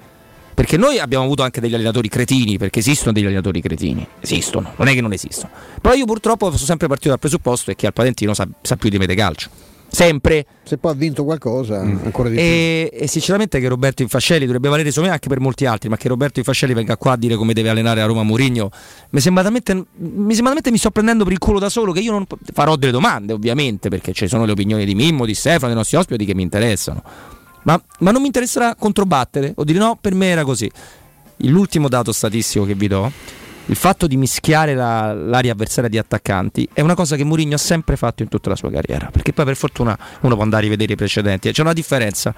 Perché 0.53 0.77
noi 0.77 0.99
abbiamo 0.99 1.25
avuto 1.25 1.43
anche 1.43 1.61
degli 1.61 1.75
allenatori 1.75 2.09
cretini, 2.09 2.59
perché 2.59 2.81
esistono 2.81 3.13
degli 3.13 3.25
allenatori 3.25 3.63
cretini, 3.63 4.07
esistono, 4.21 4.75
non 4.77 4.89
è 4.89 4.95
che 4.95 5.01
non 5.01 5.13
esistono. 5.13 5.51
Però 5.81 5.95
io 5.95 6.05
purtroppo 6.05 6.47
sono 6.51 6.59
sempre 6.59 6.87
partito 6.87 7.09
dal 7.09 7.19
presupposto 7.19 7.73
che 7.75 7.87
al 7.87 7.95
Palentino 7.95 8.35
sa, 8.35 8.47
sa 8.61 8.77
più 8.77 8.91
di 8.91 8.99
me 8.99 9.07
di 9.07 9.15
calcio 9.15 9.49
sempre. 9.91 10.47
Se 10.63 10.79
poi 10.79 10.93
ha 10.93 10.95
vinto 10.95 11.25
qualcosa, 11.25 11.83
mm. 11.83 11.99
ancora 12.05 12.29
di 12.29 12.37
e, 12.37 12.89
più. 12.91 13.01
E 13.03 13.07
sinceramente 13.07 13.61
che 13.61 13.69
Roberto 13.69 14.03
Infascelli 14.03 14.45
dovrebbe 14.45 14.69
valere 14.69 14.89
secondo 14.89 15.09
me 15.09 15.15
anche 15.15 15.29
per 15.29 15.41
molti 15.41 15.67
altri, 15.67 15.89
ma 15.89 15.97
che 15.97 16.09
Roberto 16.09 16.39
Infascelli 16.39 16.75
venga 16.75 16.97
qua 16.97 17.13
a 17.13 17.17
dire 17.17 17.37
come 17.37 17.53
deve 17.53 17.69
allenare 17.69 18.01
a 18.01 18.07
Roma 18.07 18.23
Mourinho, 18.23 18.71
mi 19.11 19.21
sembra 19.21 19.43
talmente 19.43 19.75
mi, 19.75 19.85
sembra 20.35 20.45
talmente 20.45 20.71
mi 20.71 20.79
sto 20.79 20.91
prendendo 20.91 21.25
per 21.25 21.33
il 21.33 21.39
culo 21.39 21.59
da 21.59 21.69
solo 21.69 21.93
che 21.93 22.01
io 22.01 22.13
non 22.13 22.25
farò 22.53 22.77
delle 22.77 22.93
domande, 22.93 23.33
ovviamente, 23.33 23.89
perché 23.89 24.13
ci 24.13 24.29
sono 24.29 24.45
le 24.45 24.53
opinioni 24.53 24.85
di 24.85 24.95
Mimmo, 24.95 25.27
di 25.27 25.35
Stefano, 25.35 25.67
dei 25.67 25.77
nostri 25.77 25.97
ospiti 25.97 26.25
che 26.25 26.35
mi 26.35 26.43
interessano. 26.43 27.03
Ma, 27.63 27.81
ma 27.99 28.11
non 28.11 28.21
mi 28.21 28.27
interesserà 28.27 28.75
controbattere 28.75 29.53
o 29.57 29.65
dire 29.65 29.79
no, 29.79 29.99
per 30.01 30.15
me 30.15 30.29
era 30.29 30.45
così. 30.45 30.71
L'ultimo 31.45 31.89
dato 31.89 32.13
statistico 32.13 32.65
che 32.65 32.75
vi 32.75 32.87
do 32.87 33.11
il 33.67 33.77
fatto 33.77 34.07
di 34.07 34.17
mischiare 34.17 34.75
la, 34.75 35.13
l'area 35.13 35.53
avversaria 35.53 35.89
di 35.89 35.99
attaccanti 35.99 36.69
è 36.73 36.81
una 36.81 36.95
cosa 36.95 37.17
che 37.17 37.25
Mourinho 37.25 37.55
ha 37.55 37.59
sempre 37.59 37.97
fatto 37.97 38.23
in 38.23 38.29
tutta 38.29 38.49
la 38.49 38.57
sua 38.57 38.71
carriera, 38.71 39.11
perché 39.11 39.33
poi 39.33 39.45
per 39.45 39.57
fortuna 39.57 39.97
uno 40.21 40.35
può 40.35 40.43
andare 40.43 40.63
a 40.63 40.65
rivedere 40.65 40.95
i 40.95 40.97
precedenti, 40.97 41.51
c'è 41.53 41.63
una 41.63 41.73
differenza 41.73 42.35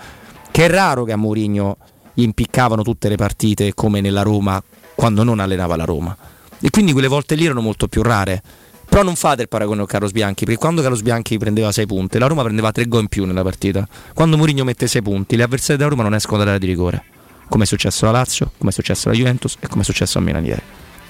che 0.50 0.64
è 0.66 0.68
raro 0.68 1.04
che 1.04 1.12
a 1.12 1.16
Mourinho 1.16 1.76
gli 2.14 2.22
impiccavano 2.22 2.82
tutte 2.82 3.08
le 3.08 3.16
partite 3.16 3.72
come 3.74 4.00
nella 4.00 4.22
Roma 4.22 4.62
quando 4.94 5.22
non 5.22 5.40
allenava 5.40 5.76
la 5.76 5.84
Roma. 5.84 6.16
E 6.60 6.70
quindi 6.70 6.92
quelle 6.92 7.08
volte 7.08 7.34
lì 7.34 7.44
erano 7.44 7.60
molto 7.60 7.88
più 7.88 8.02
rare. 8.02 8.42
Però 8.88 9.02
non 9.02 9.16
fate 9.16 9.42
il 9.42 9.48
paragone 9.48 9.78
con 9.78 9.86
Carlos 9.86 10.12
Bianchi, 10.12 10.44
perché 10.44 10.60
quando 10.60 10.82
Carlos 10.82 11.00
Bianchi 11.00 11.38
prendeva 11.38 11.72
6 11.72 11.86
punti, 11.86 12.18
la 12.18 12.26
Roma 12.26 12.42
prendeva 12.42 12.70
3 12.70 12.86
gol 12.86 13.00
in 13.00 13.08
più 13.08 13.24
nella 13.24 13.42
partita. 13.42 13.88
Quando 14.12 14.36
Mourinho 14.36 14.64
mette 14.64 14.86
6 14.86 15.00
punti, 15.00 15.36
le 15.36 15.44
avversarie 15.44 15.76
della 15.78 15.88
Roma 15.88 16.02
non 16.02 16.14
escono 16.14 16.36
dall'area 16.36 16.60
di 16.60 16.66
rigore. 16.66 17.04
Come 17.48 17.64
è 17.64 17.66
successo 17.66 18.06
alla 18.06 18.18
Lazio, 18.18 18.52
come 18.58 18.70
è 18.70 18.72
successo 18.72 19.08
alla 19.08 19.16
Juventus 19.16 19.56
e 19.58 19.66
come 19.66 19.80
è 19.80 19.84
successo 19.84 20.18
a 20.18 20.20
Milan 20.20 20.44
ieri. 20.44 20.62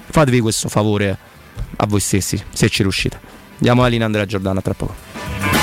Fatevi 0.09 0.39
questo 0.39 0.69
favore 0.69 1.17
a 1.77 1.85
voi 1.85 1.99
stessi, 1.99 2.41
se 2.51 2.69
ci 2.69 2.81
riuscite. 2.81 3.19
Andiamo 3.55 3.83
a 3.83 3.87
Lina 3.87 4.05
Andrea 4.05 4.25
Giordana 4.25 4.61
tra 4.61 4.73
poco. 4.73 5.62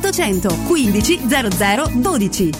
815 0.00 1.20
00 1.26 1.90
12. 1.94 2.50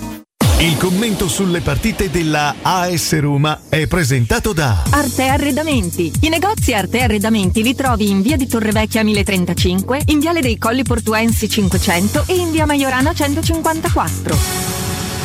Il 0.59 0.79
commento 0.79 1.29
sulle 1.29 1.61
partite 1.61 2.11
della 2.11 2.55
AS 2.63 3.19
Roma 3.21 3.61
è 3.69 3.87
presentato 3.87 4.55
da 4.55 4.85
Arte 4.89 5.25
Arredamenti. 5.25 6.11
I 6.23 6.31
negozi 6.31 6.73
Arte 6.73 7.03
Arredamenti 7.03 7.63
li 7.63 7.75
trovi 7.75 8.09
in 8.09 8.23
via 8.23 8.39
di 8.39 8.47
Torrevecchia 8.47 9.05
1035, 9.05 10.03
in 10.07 10.19
viale 10.19 10.41
dei 10.41 10.57
Colli 10.57 10.83
Portuensi 10.83 11.47
500 11.47 12.25
e 12.27 12.37
in 12.37 12.51
via 12.53 12.65
Maiorana 12.65 13.13
154. 13.13 14.86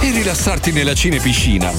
e 0.00 0.10
rilassarti 0.12 0.72
nella 0.72 0.94
cinepiscina. 0.94 1.70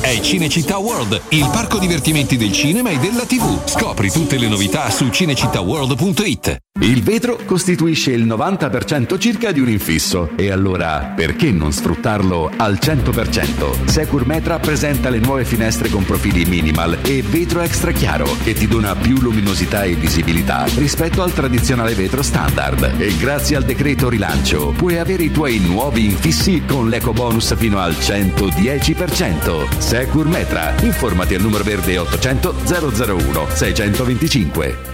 È 0.00 0.20
Cinecittà 0.20 0.78
World, 0.78 1.20
il 1.28 1.48
parco 1.52 1.78
divertimenti 1.78 2.36
del 2.36 2.52
cinema 2.52 2.90
e 2.90 2.98
della 2.98 3.24
TV. 3.24 3.66
Scopri 3.66 4.10
tutte 4.10 4.38
le 4.38 4.48
novità 4.48 4.90
su 4.90 5.08
cinecittàworld.it. 5.08 6.56
Il 6.80 7.04
vetro 7.04 7.38
costituisce 7.44 8.10
il 8.10 8.26
90% 8.26 9.16
circa 9.18 9.52
di 9.52 9.60
un 9.60 9.68
infisso 9.68 10.30
e 10.34 10.50
allora 10.50 11.12
perché 11.14 11.52
non 11.52 11.72
sfruttarlo 11.72 12.50
al 12.56 12.78
100%? 12.80 13.84
Secur 13.84 14.26
Metra 14.26 14.58
presenta 14.58 15.08
le 15.08 15.20
nuove 15.20 15.44
finestre 15.44 15.88
con 15.88 16.04
profili 16.04 16.44
minimal 16.44 16.98
e 17.02 17.22
vetro 17.22 17.60
extra 17.60 17.92
chiaro 17.92 18.26
che 18.42 18.54
ti 18.54 18.66
dona 18.66 18.96
più 18.96 19.20
luminosità 19.20 19.84
e 19.84 19.94
visibilità 19.94 20.64
rispetto 20.74 21.22
al 21.22 21.32
tradizionale 21.32 21.94
vetro 21.94 22.22
standard 22.22 22.94
e 22.98 23.16
grazie 23.18 23.54
al 23.54 23.64
decreto 23.64 24.08
rilancio 24.08 24.70
puoi 24.76 24.98
avere 24.98 25.22
i 25.22 25.30
tuoi 25.30 25.60
nuovi 25.60 26.06
infissi 26.06 26.64
con 26.66 26.88
l'eco 26.88 27.12
bonus 27.12 27.43
fino 27.52 27.78
al 27.78 27.94
110%. 27.94 29.68
Secur 29.78 30.26
Metra, 30.26 30.74
informati 30.82 31.34
al 31.34 31.42
numero 31.42 31.64
verde 31.64 31.98
800 31.98 32.54
001 32.64 33.46
625. 33.52 34.93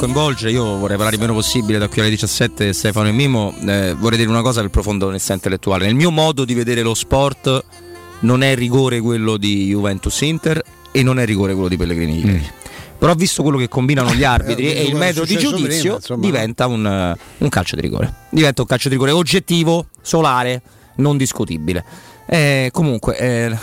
Nel 0.00 0.12
coinvolgere, 0.12 0.50
io 0.50 0.64
vorrei 0.78 0.96
parlare 0.96 1.16
il 1.16 1.20
meno 1.20 1.34
possibile 1.34 1.78
da 1.78 1.88
qui 1.88 2.00
alle 2.00 2.10
17, 2.10 2.72
Stefano 2.72 3.08
e 3.08 3.12
Mimo, 3.12 3.54
eh, 3.66 3.94
vorrei 3.94 4.16
dire 4.16 4.30
una 4.30 4.40
cosa 4.40 4.62
per 4.62 4.70
profondo 4.70 5.06
onestà 5.06 5.34
intellettuale. 5.34 5.84
Nel 5.84 5.94
mio 5.94 6.10
modo 6.10 6.44
di 6.44 6.54
vedere 6.54 6.80
lo 6.80 6.94
sport 6.94 7.64
non 8.20 8.42
è 8.42 8.54
rigore 8.54 9.00
quello 9.00 9.36
di 9.36 9.66
Juventus 9.66 10.20
Inter 10.22 10.62
e 10.90 11.02
non 11.02 11.18
è 11.18 11.26
rigore 11.26 11.52
quello 11.52 11.68
di 11.68 11.76
Pellegrini 11.76 12.24
ieri. 12.24 12.50
Però 12.98 13.14
visto 13.14 13.42
quello 13.42 13.58
che 13.58 13.68
combinano 13.68 14.14
gli 14.14 14.24
arbitri 14.24 14.72
Eh, 14.72 14.78
e 14.78 14.82
il 14.84 14.94
metodo 14.94 15.26
di 15.26 15.36
giudizio 15.36 15.98
prima, 15.98 16.20
diventa 16.20 16.66
un, 16.66 16.86
eh, 16.86 17.16
un 17.38 17.48
calcio 17.48 17.74
di 17.74 17.82
rigore. 17.82 18.12
Diventa 18.30 18.62
un 18.62 18.68
calcio 18.68 18.88
di 18.88 18.94
rigore 18.94 19.12
oggettivo, 19.12 19.86
solare, 20.00 20.62
non 20.96 21.16
discutibile. 21.16 21.84
Eh, 22.32 22.70
comunque, 22.72 23.18
eh, 23.18 23.58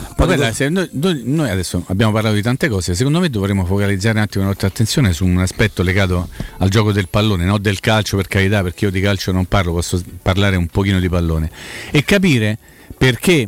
se 0.51 0.67
noi, 0.67 0.89
noi- 0.91 1.21
noi 1.23 1.49
adesso 1.49 1.85
abbiamo 1.87 2.11
parlato 2.11 2.35
di 2.35 2.41
tante 2.41 2.67
cose, 2.67 2.95
secondo 2.95 3.21
me 3.21 3.29
dovremmo 3.29 3.63
focalizzare 3.63 4.17
un 4.17 4.23
attimo 4.23 4.43
la 4.43 4.49
nostra 4.49 4.67
attenzione 4.67 5.13
su 5.13 5.23
un 5.23 5.37
aspetto 5.37 5.83
legato 5.83 6.27
al 6.57 6.67
gioco 6.67 6.91
del 6.91 7.07
pallone, 7.07 7.45
non 7.45 7.61
del 7.61 7.79
calcio 7.79 8.17
per 8.17 8.27
carità, 8.27 8.61
perché 8.63 8.83
io 8.83 8.91
di 8.91 8.99
calcio 8.99 9.31
non 9.31 9.45
parlo, 9.45 9.71
posso 9.71 10.03
parlare 10.21 10.57
un 10.57 10.67
pochino 10.67 10.99
di 10.99 11.07
pallone, 11.07 11.49
e 11.91 12.03
capire 12.03 12.57
perché 12.97 13.47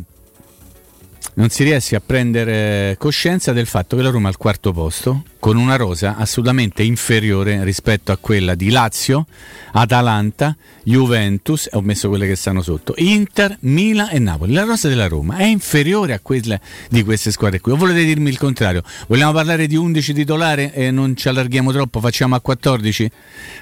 non 1.34 1.50
si 1.50 1.64
riesce 1.64 1.96
a 1.96 2.00
prendere 2.04 2.96
coscienza 2.98 3.52
del 3.52 3.66
fatto 3.66 3.96
che 3.96 4.02
la 4.02 4.08
Roma 4.08 4.28
è 4.28 4.30
al 4.30 4.38
quarto 4.38 4.72
posto 4.72 5.24
con 5.40 5.56
una 5.56 5.76
rosa 5.76 6.16
assolutamente 6.16 6.82
inferiore 6.82 7.64
rispetto 7.64 8.12
a 8.12 8.18
quella 8.20 8.54
di 8.54 8.70
Lazio, 8.70 9.26
Atalanta, 9.72 10.54
Juventus, 10.82 11.66
e 11.66 11.70
ho 11.72 11.80
messo 11.80 12.08
quelle 12.08 12.26
che 12.26 12.36
stanno 12.36 12.60
sotto, 12.60 12.94
Inter, 12.98 13.56
Milan 13.60 14.08
e 14.12 14.18
Napoli. 14.18 14.52
La 14.52 14.64
rosa 14.64 14.88
della 14.88 15.08
Roma 15.08 15.36
è 15.36 15.44
inferiore 15.44 16.12
a 16.12 16.20
quella 16.20 16.60
di 16.90 17.02
queste 17.02 17.30
squadre 17.30 17.58
qui. 17.60 17.72
O 17.72 17.76
volete 17.76 18.04
dirmi 18.04 18.28
il 18.28 18.38
contrario? 18.38 18.82
Vogliamo 19.08 19.32
parlare 19.32 19.66
di 19.66 19.76
11 19.76 20.12
titolari 20.12 20.70
e 20.72 20.90
non 20.90 21.16
ci 21.16 21.28
allarghiamo 21.28 21.72
troppo, 21.72 22.00
facciamo 22.00 22.34
a 22.34 22.40
14? 22.40 23.10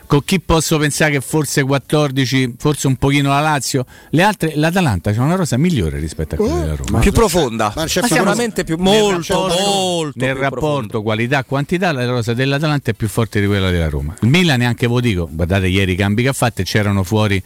Con 0.07 0.25
chi 0.25 0.41
posso 0.41 0.79
pensare 0.79 1.13
che 1.13 1.21
forse 1.21 1.63
14, 1.63 2.55
forse 2.59 2.89
un 2.89 2.97
pochino 2.97 3.29
la 3.29 3.41
Lazio? 3.41 3.87
Le 4.11 4.23
altre, 4.23 4.53
l'Atalanta 4.57 5.13
c'ha 5.13 5.23
una 5.23 5.37
rosa 5.37 5.57
migliore 5.57 6.01
rispetto 6.01 6.35
a 6.35 6.39
quella 6.39 6.61
della 6.61 6.75
Roma. 6.75 6.99
più 6.99 7.13
profonda, 7.13 7.73
ma 7.77 7.85
c'è 7.85 8.03
sicuramente 8.03 8.65
più, 8.65 8.77
molto, 8.79 9.47
molto 9.47 10.19
nel 10.19 10.35
rapporto 10.35 11.03
qualità-quantità 11.69 11.93
la 11.93 12.07
rosa 12.07 12.33
dell'Atalanta 12.33 12.93
è 12.93 12.95
più 12.95 13.09
forte 13.09 13.41
di 13.41 13.47
quella 13.47 13.71
della 13.71 13.91
Roma. 13.91 14.17
Il 14.23 14.29
Milan 14.29 14.59
neanche 14.59 14.87
ve 14.87 14.95
lo 14.95 15.01
dico, 15.01 15.29
guardate 15.31 15.67
ieri 15.67 15.93
i 15.93 15.97
cambi 15.97 16.23
che 16.23 16.29
ha 16.29 16.33
fatto 16.33 16.63
c'erano 16.63 17.03
fuori 17.03 17.41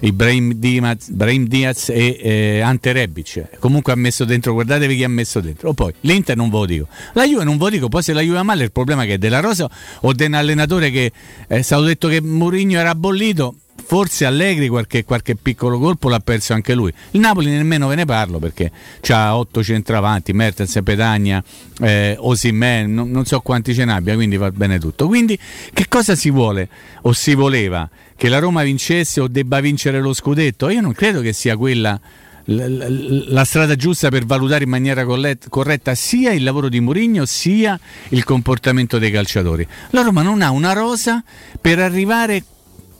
Ibrahim 0.00 0.54
Diaz, 0.54 1.08
Brahim 1.10 1.46
Diaz 1.46 1.90
e 1.90 2.18
eh, 2.20 2.60
Ante 2.60 2.92
Rebic. 2.92 3.58
Comunque 3.60 3.92
ha 3.92 3.96
messo 3.96 4.24
dentro, 4.24 4.52
guardatevi 4.52 4.96
chi 4.96 5.04
ha 5.04 5.08
messo 5.08 5.40
dentro. 5.40 5.68
O 5.68 5.74
poi 5.74 5.94
l'Inter 6.00 6.36
non 6.36 6.50
ve 6.50 6.56
lo 6.56 6.66
dico. 6.66 6.88
La 7.12 7.24
Juve 7.24 7.44
non 7.44 7.56
ve 7.56 7.64
lo 7.64 7.70
dico, 7.70 7.88
poi 7.88 8.02
se 8.02 8.12
la 8.12 8.20
Juve 8.20 8.36
va 8.36 8.42
male 8.42 8.64
il 8.64 8.72
problema 8.72 9.04
è 9.04 9.06
che 9.06 9.14
è 9.14 9.18
della 9.18 9.40
rosa 9.40 9.70
o 10.00 10.12
di 10.12 10.24
un 10.24 10.34
allenatore 10.34 10.90
che 10.90 11.12
è 11.46 11.62
stato 11.62 11.82
detto 11.82 12.08
che 12.08 12.20
Mourinho 12.20 12.78
era 12.78 12.94
bollito. 12.94 13.54
Forse 13.88 14.26
Allegri 14.26 14.68
qualche, 14.68 15.02
qualche 15.02 15.34
piccolo 15.34 15.78
colpo 15.78 16.10
l'ha 16.10 16.20
perso 16.20 16.52
anche 16.52 16.74
lui. 16.74 16.92
Il 17.12 17.20
Napoli 17.20 17.48
nemmeno 17.48 17.88
ve 17.88 17.94
ne 17.94 18.04
parlo 18.04 18.38
perché 18.38 18.70
ha 19.08 19.34
otto 19.34 19.62
centravanti, 19.62 20.34
Mertens, 20.34 20.78
Petagna, 20.84 21.42
eh, 21.80 22.14
Osimhen, 22.18 22.92
non, 22.92 23.10
non 23.10 23.24
so 23.24 23.40
quanti 23.40 23.72
ce 23.72 23.86
n'abbia, 23.86 24.14
quindi 24.14 24.36
va 24.36 24.50
bene 24.50 24.78
tutto. 24.78 25.06
Quindi 25.06 25.38
che 25.72 25.86
cosa 25.88 26.14
si 26.14 26.28
vuole 26.28 26.68
o 27.00 27.14
si 27.14 27.32
voleva? 27.32 27.88
Che 28.14 28.28
la 28.28 28.38
Roma 28.40 28.62
vincesse 28.62 29.22
o 29.22 29.26
debba 29.26 29.58
vincere 29.60 30.00
lo 30.00 30.12
scudetto? 30.12 30.68
Io 30.68 30.82
non 30.82 30.92
credo 30.92 31.22
che 31.22 31.32
sia 31.32 31.56
quella 31.56 31.98
la 32.50 33.44
strada 33.44 33.74
giusta 33.74 34.10
per 34.10 34.26
valutare 34.26 34.64
in 34.64 34.70
maniera 34.70 35.06
corretta 35.48 35.94
sia 35.94 36.32
il 36.32 36.42
lavoro 36.42 36.68
di 36.68 36.80
Mourinho 36.80 37.24
sia 37.24 37.78
il 38.10 38.24
comportamento 38.24 38.98
dei 38.98 39.10
calciatori. 39.10 39.66
La 39.90 40.02
Roma 40.02 40.20
non 40.20 40.42
ha 40.42 40.50
una 40.50 40.74
rosa 40.74 41.24
per 41.58 41.78
arrivare 41.78 42.42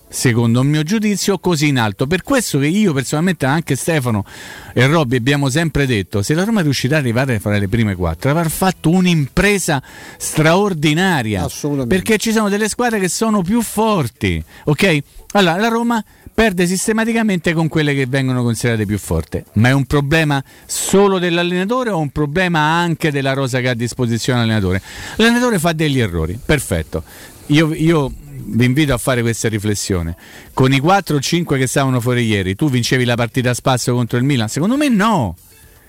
secondo 0.08 0.60
il 0.60 0.66
mio 0.66 0.82
giudizio, 0.82 1.38
così 1.38 1.68
in 1.68 1.78
alto. 1.78 2.06
Per 2.06 2.22
questo 2.22 2.58
che 2.58 2.66
io 2.66 2.92
personalmente, 2.92 3.46
anche 3.46 3.76
Stefano 3.76 4.24
e 4.72 4.86
Robby, 4.86 5.16
abbiamo 5.16 5.48
sempre 5.50 5.86
detto: 5.86 6.22
se 6.22 6.34
la 6.34 6.44
Roma 6.44 6.60
riuscirà 6.60 6.96
ad 6.96 7.02
arrivare 7.02 7.38
fra 7.40 7.56
le 7.58 7.68
prime 7.68 7.94
quattro, 7.94 8.30
avrà 8.30 8.48
fatto 8.48 8.90
un'impresa 8.90 9.82
straordinaria. 10.16 11.46
Perché 11.86 12.18
ci 12.18 12.32
sono 12.32 12.48
delle 12.48 12.68
squadre 12.68 12.98
che 12.98 13.08
sono 13.08 13.42
più 13.42 13.62
forti. 13.62 14.42
Ok? 14.64 14.98
Allora, 15.32 15.56
la 15.56 15.68
Roma 15.68 16.04
perde 16.32 16.66
sistematicamente 16.68 17.52
con 17.52 17.66
quelle 17.66 17.94
che 17.94 18.06
vengono 18.06 18.44
considerate 18.44 18.86
più 18.86 18.96
forti. 18.96 19.42
Ma 19.54 19.70
è 19.70 19.72
un 19.72 19.86
problema 19.86 20.42
solo 20.66 21.18
dell'allenatore 21.18 21.90
o 21.90 21.98
un 21.98 22.10
problema 22.10 22.60
anche 22.60 23.10
della 23.10 23.32
rosa 23.32 23.58
che 23.58 23.68
ha 23.68 23.72
a 23.72 23.74
disposizione 23.74 24.38
l'allenatore? 24.38 24.80
L'allenatore 25.16 25.58
fa 25.58 25.72
degli 25.72 25.98
errori, 25.98 26.38
perfetto. 26.42 27.02
Io, 27.48 27.72
io 27.72 28.12
vi 28.50 28.64
invito 28.64 28.92
a 28.92 28.98
fare 28.98 29.22
questa 29.22 29.48
riflessione. 29.48 30.16
Con 30.52 30.72
i 30.72 30.78
4 30.78 31.16
o 31.16 31.20
5 31.20 31.58
che 31.58 31.66
stavano 31.66 32.00
fuori 32.00 32.24
ieri, 32.24 32.54
tu 32.54 32.68
vincevi 32.68 33.04
la 33.04 33.14
partita 33.14 33.50
a 33.50 33.54
spasso 33.54 33.94
contro 33.94 34.18
il 34.18 34.24
Milan? 34.24 34.48
Secondo 34.48 34.76
me 34.76 34.88
no. 34.88 35.36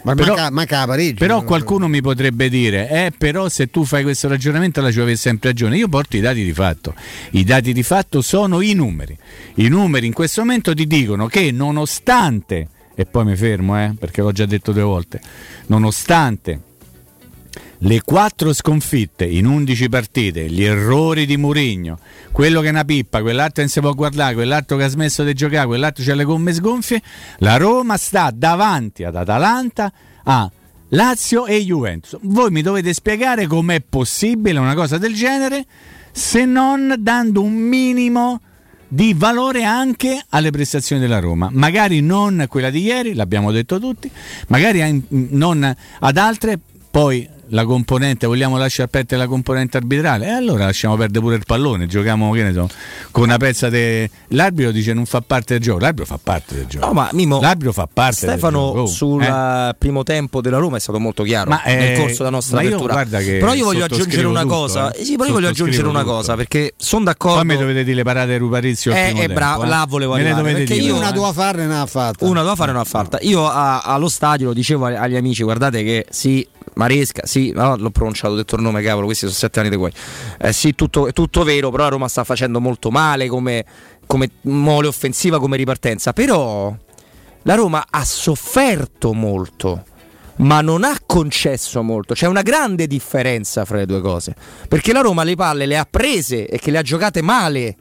Ma 0.03 0.15
Però- 0.15 0.33
manca, 0.33 0.49
manca 0.49 0.79
la 0.79 0.85
pareggio. 0.85 1.17
Però 1.19 1.43
qualcuno 1.43 1.89
mi 1.89 2.01
potrebbe 2.01 2.47
dire, 2.47 2.89
eh, 2.89 3.11
però 3.17 3.49
se 3.49 3.69
tu 3.69 3.83
fai 3.83 4.03
questo 4.03 4.29
ragionamento 4.29 4.79
la 4.79 4.91
ci 4.91 4.99
avevi 4.99 5.17
sempre 5.17 5.49
ragione. 5.49 5.75
Io 5.75 5.89
porto 5.89 6.15
i 6.15 6.21
dati 6.21 6.43
di 6.43 6.53
fatto. 6.53 6.93
I 7.31 7.43
dati 7.43 7.73
di 7.73 7.83
fatto 7.83 8.21
sono 8.21 8.61
i 8.61 8.73
numeri. 8.73 9.17
I 9.55 9.67
numeri 9.67 10.05
in 10.05 10.13
questo 10.13 10.41
momento 10.41 10.73
ti 10.73 10.87
dicono 10.87 11.27
che 11.27 11.51
nonostante, 11.51 12.67
e 12.95 13.05
poi 13.05 13.25
mi 13.25 13.35
fermo, 13.35 13.77
eh, 13.77 13.93
perché 13.99 14.21
l'ho 14.21 14.31
già 14.31 14.45
detto 14.45 14.71
due 14.71 14.83
volte, 14.83 15.19
nonostante 15.67 16.61
le 17.79 18.01
quattro 18.03 18.51
sconfitte 18.51 19.25
in 19.25 19.45
11 19.45 19.89
partite, 19.89 20.49
gli 20.49 20.63
errori 20.63 21.25
di 21.25 21.37
Murigno, 21.37 21.99
quello 22.31 22.59
che 22.59 22.67
è 22.67 22.71
una 22.71 22.83
pippa, 22.83 23.21
quell'altro 23.21 23.61
non 23.61 23.71
si 23.71 23.79
può 23.79 23.93
guardare, 23.93 24.33
quell'altro 24.33 24.75
che 24.75 24.83
ha 24.83 24.89
smesso 24.89 25.23
di 25.23 25.33
giocare, 25.33 25.65
quell'altro 25.65 26.03
c'ha 26.03 26.13
le 26.13 26.25
gomme 26.25 26.53
sgonfie, 26.53 27.01
la 27.37 27.57
Roma 27.57 27.95
sta 27.95 28.31
davanti 28.33 29.03
ad 29.03 29.15
Atalanta, 29.15 29.91
a 30.23 30.51
Lazio 30.89 31.45
e 31.45 31.63
Juventus. 31.63 32.17
Voi 32.21 32.51
mi 32.51 32.61
dovete 32.61 32.93
spiegare 32.93 33.47
com'è 33.47 33.81
possibile 33.87 34.59
una 34.59 34.73
cosa 34.73 34.97
del 34.97 35.13
genere 35.13 35.65
se 36.11 36.43
non 36.43 36.95
dando 36.97 37.41
un 37.41 37.53
minimo 37.53 38.41
di 38.91 39.13
valore 39.15 39.63
anche 39.63 40.21
alle 40.29 40.49
prestazioni 40.49 40.99
della 40.99 41.19
Roma, 41.19 41.47
magari 41.51 42.01
non 42.01 42.45
quella 42.49 42.71
di 42.71 42.81
ieri, 42.81 43.13
l'abbiamo 43.13 43.51
detto 43.51 43.79
tutti, 43.79 44.11
magari 44.47 45.05
non 45.09 45.75
ad 45.99 46.17
altre, 46.17 46.59
poi 46.89 47.37
la 47.49 47.65
componente, 47.65 48.25
vogliamo 48.27 48.57
lasciare 48.57 48.87
aperta 48.89 49.15
la 49.17 49.27
componente 49.27 49.77
arbitrale, 49.77 50.27
e 50.27 50.29
allora 50.29 50.65
lasciamo 50.65 50.95
perdere 50.95 51.19
pure 51.19 51.35
il 51.35 51.43
pallone, 51.45 51.87
giochiamo 51.87 52.31
che 52.31 52.43
ne 52.43 52.53
so, 52.53 52.67
con 53.11 53.23
una 53.23 53.37
pezza 53.37 53.69
de... 53.69 54.09
L'arbitro 54.29 54.71
dice 54.71 54.93
non 54.93 55.05
fa 55.05 55.21
parte 55.21 55.53
del 55.55 55.63
gioco, 55.63 55.79
l'arbitro 55.79 56.05
fa 56.05 56.19
parte 56.21 56.55
del 56.55 56.65
gioco. 56.67 56.85
No, 56.85 56.93
ma 56.93 57.09
Mimo, 57.13 57.39
l'arbitro 57.41 57.71
fa 57.73 57.87
parte 57.91 58.25
del 58.25 58.29
Stefano 58.37 58.59
gioco. 58.73 58.85
sul 58.87 59.21
Eh? 59.23 59.27
eh, 59.27 59.75
primo 59.77 60.03
tempo 60.03 60.41
della 60.41 60.57
Roma 60.57 60.77
è 60.77 60.79
stato 60.79 60.99
molto 60.99 61.23
chiaro 61.23 61.49
Ma, 61.49 61.61
nel 61.65 61.93
eh, 61.93 61.95
corso 61.99 62.17
della 62.17 62.29
nostra 62.29 62.59
che 62.61 63.37
Però 63.39 63.53
io 63.53 63.65
voglio 63.65 63.85
aggiungere 63.85 64.27
una 64.27 64.41
tutto, 64.41 64.53
cosa. 64.53 64.91
eh. 64.91 65.03
Sì, 65.03 65.15
però 65.15 65.25
io 65.27 65.33
voglio 65.33 65.47
aggiungere 65.47 65.77
Sottoscrivo 65.77 65.89
una 65.89 66.01
tutto. 66.01 66.13
cosa 66.13 66.35
perché 66.35 66.73
sono 66.77 67.03
d'accordo. 67.05 67.37
Poi 67.37 67.45
mi 67.45 67.57
dovete 67.57 67.83
dire 67.83 67.95
le 67.95 68.03
parate 68.03 68.33
al 68.35 68.41
Eh, 68.97 69.03
primo 69.05 69.17
eh, 69.19 69.25
tempo, 69.25 69.33
bravo, 69.33 69.63
eh. 69.63 69.67
là 69.67 69.85
volevo 69.87 70.13
arrivare, 70.13 70.41
perché 70.43 70.73
dire, 70.73 70.85
io. 70.85 70.95
Una 70.95 71.11
tua 71.11 71.33
farne 71.33 71.65
ne 71.65 71.79
ha 71.79 71.85
fatta. 71.85 72.25
Una 72.25 72.41
da 72.43 72.55
fare, 72.55 72.71
una 72.71 72.83
fatta. 72.83 73.17
Io 73.21 73.47
a- 73.47 73.79
allo 73.81 74.09
stadio 74.09 74.47
lo 74.47 74.53
dicevo 74.53 74.85
agli- 74.85 74.95
agli 74.95 75.15
amici: 75.15 75.43
guardate 75.43 75.83
che 75.83 76.05
sì, 76.09 76.45
Maresca, 76.79 77.25
sì, 77.25 77.51
no, 77.51 77.75
l'ho 77.75 77.89
pronunciato, 77.89 78.33
ho 78.33 78.37
detto 78.37 78.55
il 78.55 78.61
nome, 78.61 78.81
cavolo, 78.81 79.05
questi 79.05 79.25
sono 79.25 79.37
sette 79.37 79.59
anni 79.59 79.69
di 79.69 79.75
guai. 79.75 79.91
Eh, 80.39 80.53
sì, 80.53 80.75
tutto, 80.75 81.07
è 81.07 81.11
tutto 81.11 81.43
vero, 81.43 81.69
però 81.71 81.83
la 81.83 81.89
Roma 81.89 82.07
sta 82.07 82.23
facendo 82.23 82.61
molto 82.61 82.89
male 82.89 83.27
come, 83.27 83.65
come 84.07 84.29
mole 84.43 84.87
offensiva, 84.87 85.39
come 85.39 85.57
ripartenza. 85.57 86.13
Però 86.13 86.73
la 87.41 87.55
Roma 87.55 87.85
ha 87.89 88.05
sofferto 88.05 89.11
molto. 89.13 89.83
Ma 90.37 90.61
non 90.61 90.85
ha 90.85 90.97
concesso 91.05 91.83
molto, 91.83 92.13
c'è 92.13 92.25
una 92.25 92.43
grande 92.43 92.87
differenza 92.87 93.65
fra 93.65 93.75
le 93.75 93.85
due 93.85 93.99
cose. 93.99 94.33
Perché 94.69 94.93
la 94.93 95.01
Roma 95.01 95.25
le 95.25 95.35
palle 95.35 95.65
le 95.65 95.77
ha 95.77 95.85
prese 95.89 96.47
e 96.47 96.59
che 96.59 96.71
le 96.71 96.77
ha 96.77 96.81
giocate 96.81 97.21
male 97.21 97.75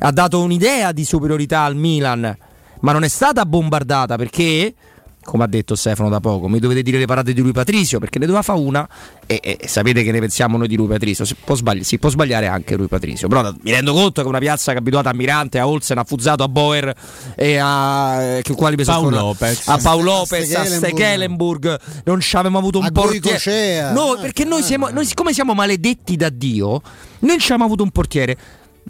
ha 0.00 0.10
dato 0.10 0.42
un'idea 0.42 0.92
di 0.92 1.06
superiorità 1.06 1.62
al 1.62 1.76
Milan, 1.76 2.36
ma 2.80 2.92
non 2.92 3.02
è 3.02 3.08
stata 3.08 3.46
bombardata 3.46 4.16
perché, 4.16 4.74
come 5.22 5.44
ha 5.44 5.46
detto 5.46 5.74
Stefano 5.74 6.08
da 6.08 6.20
poco, 6.20 6.48
mi 6.48 6.58
dovete 6.58 6.82
dire 6.82 6.98
le 6.98 7.06
parate 7.06 7.32
di 7.32 7.40
lui 7.40 7.52
Patrizio 7.52 7.98
perché 7.98 8.18
ne 8.18 8.26
doveva 8.26 8.42
fa 8.42 8.54
una 8.54 8.88
e, 9.26 9.38
e- 9.42 9.58
e 9.60 9.68
sapete 9.68 10.02
che 10.02 10.10
ne 10.12 10.18
pensiamo 10.18 10.56
noi 10.56 10.66
di 10.66 10.76
lui 10.76 10.86
Patrizio. 10.88 11.24
Si 11.24 11.36
può, 11.42 11.54
sbagli- 11.54 11.82
si 11.82 11.98
può 11.98 12.08
sbagliare 12.08 12.46
anche 12.46 12.74
lui 12.76 12.86
Patrizio, 12.88 13.28
però 13.28 13.52
mi 13.62 13.70
rendo 13.70 13.92
conto 13.92 14.22
che 14.22 14.28
una 14.28 14.38
piazza 14.38 14.72
che 14.72 14.78
è 14.78 14.80
abituata 14.80 15.10
a 15.10 15.14
Mirante, 15.14 15.58
a 15.58 15.68
Olsen, 15.68 15.98
a 15.98 16.04
Fuzzato, 16.04 16.42
a 16.42 16.48
Boer 16.48 16.94
e 17.36 17.58
a 17.58 18.20
eh, 18.22 18.42
che 18.42 18.54
quali 18.54 18.76
Paolo? 18.82 19.10
Lopez. 19.10 19.68
a 19.68 19.78
Paolo 19.78 20.04
Lopez, 20.10 20.54
a 20.54 20.64
Stekelenburg. 20.64 21.80
Non 22.04 22.20
ci 22.20 22.34
avevamo 22.36 22.58
avuto 22.58 22.78
un 22.78 22.86
A 22.86 22.90
portiere. 22.90 23.20
Goicocea. 23.20 23.92
No, 23.92 24.16
perché 24.20 24.44
noi, 24.44 24.62
siamo, 24.62 24.88
noi 24.88 25.04
siccome 25.04 25.32
siamo 25.32 25.54
maledetti 25.54 26.16
da 26.16 26.28
Dio, 26.28 26.68
noi 26.68 26.82
non 27.20 27.38
ci 27.38 27.44
abbiamo 27.52 27.64
avuto 27.64 27.82
un 27.82 27.90
portiere. 27.90 28.36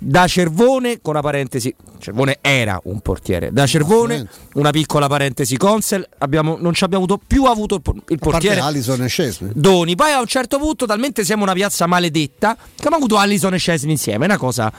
Da 0.02 0.26
Cervone, 0.26 1.00
con 1.02 1.12
una 1.12 1.22
parentesi, 1.22 1.74
Cervone 1.98 2.38
era 2.40 2.80
un 2.84 3.00
portiere. 3.00 3.52
Da 3.52 3.66
Cervone, 3.66 4.26
una 4.54 4.70
piccola 4.70 5.08
parentesi 5.08 5.58
Consel, 5.58 6.08
abbiamo, 6.18 6.56
non 6.58 6.72
ci 6.72 6.84
abbiamo 6.84 7.04
avuto, 7.04 7.20
più 7.24 7.44
avuto 7.44 7.74
il, 7.74 8.02
il 8.08 8.18
portiere. 8.18 8.60
Allison 8.60 9.02
e 9.02 9.08
Scesni. 9.08 9.50
Doni, 9.54 9.96
poi 9.96 10.12
a 10.12 10.20
un 10.20 10.26
certo 10.26 10.58
punto, 10.58 10.86
talmente 10.86 11.22
siamo 11.22 11.42
una 11.42 11.52
piazza 11.52 11.86
maledetta 11.86 12.54
che 12.54 12.62
abbiamo 12.78 12.96
avuto 12.96 13.18
Allison 13.18 13.52
e 13.52 13.58
Scesni 13.58 13.90
insieme. 13.90 14.24
È 14.24 14.28
una 14.28 14.38
cosa. 14.38 14.72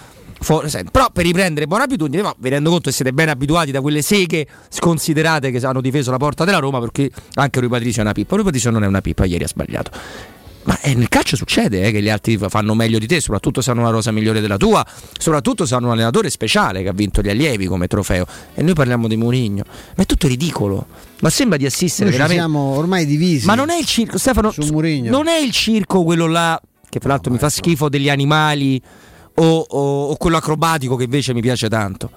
senti, 0.66 0.90
Però 0.90 1.12
per 1.12 1.24
riprendere 1.24 1.68
buone 1.68 1.84
abitudini, 1.84 2.24
ma 2.24 2.34
vi 2.40 2.50
rendo 2.50 2.72
conto 2.72 2.90
che 2.90 2.96
siete 2.96 3.14
ben 3.14 3.30
abituati 3.30 3.70
da 3.70 3.82
quelle 3.82 4.02
seghe 4.02 4.48
sconsiderate 4.70 5.52
che 5.52 5.64
hanno 5.64 5.82
difeso 5.82 6.10
la 6.10 6.18
porta 6.18 6.46
della 6.46 6.58
Roma, 6.58 6.80
perché 6.80 7.12
anche 7.36 7.60
Rui 7.60 7.70
Patricio 7.70 8.00
è 8.00 8.02
una 8.02 8.14
pippa. 8.14 8.34
Rui 8.34 8.46
Patricio 8.46 8.72
non 8.72 8.84
è 8.84 8.88
una 8.88 9.02
pippa, 9.02 9.26
ieri 9.26 9.44
ha 9.44 9.48
sbagliato. 9.48 9.92
Ma 10.64 10.80
eh, 10.82 10.94
nel 10.94 11.10
calcio 11.10 11.36
succede 11.36 11.82
eh, 11.82 11.92
che 11.92 12.02
gli 12.04 12.10
altri 12.10 12.38
fa- 12.38 12.48
fanno 12.50 12.76
meglio 12.76 13.00
di 13.00 13.08
te, 13.08 13.20
soprattutto 13.20 13.62
se 13.62 13.72
hanno 13.72 13.82
una 13.82 13.90
rosa 13.90 14.12
migliore 14.12 14.42
della 14.42 14.58
tua, 14.58 14.86
soprattutto 15.18 15.66
se 15.66 15.74
hanno 15.74 15.88
un 15.88 15.94
allenatore 15.94 16.30
speciale 16.30 16.84
che 16.84 16.90
ha 16.90 16.94
vinto 16.94 17.22
gli 17.22 17.30
allievi 17.30 17.66
come 17.66 17.88
trofeo. 17.88 18.26
E 18.54 18.62
noi 18.62 18.74
parliamo 18.74 19.08
di 19.08 19.16
Mourinho. 19.18 19.64
Ma 19.96 20.04
è 20.04 20.06
tutto 20.06 20.28
ridicolo. 20.28 20.86
Ma 21.22 21.30
sembra 21.32 21.58
di 21.58 21.66
assistere 21.66 22.10
Noi 22.10 22.18
veramente. 22.20 22.42
siamo 22.44 22.60
ormai 22.78 23.06
divisi. 23.08 23.46
Ma 23.48 23.56
non 23.56 23.70
è 23.72 23.78
il 23.78 23.86
circo, 23.86 24.18
Stefano. 24.20 24.52
Non 25.10 25.28
è 25.28 25.38
il 25.38 25.52
circo 25.52 26.04
quello 26.04 26.28
là, 26.28 26.62
che 26.90 27.00
fra 27.00 27.10
l'altro 27.10 27.32
mi 27.32 27.40
fa 27.40 27.50
schifo 27.50 27.90
degli 27.90 28.10
animali, 28.10 28.80
o, 29.36 29.66
o- 29.68 30.10
o 30.10 30.16
quello 30.18 30.38
acrobatico 30.38 30.96
che 30.96 31.06
invece 31.06 31.34
mi 31.34 31.42
piace 31.42 31.70
tanto. 31.70 32.10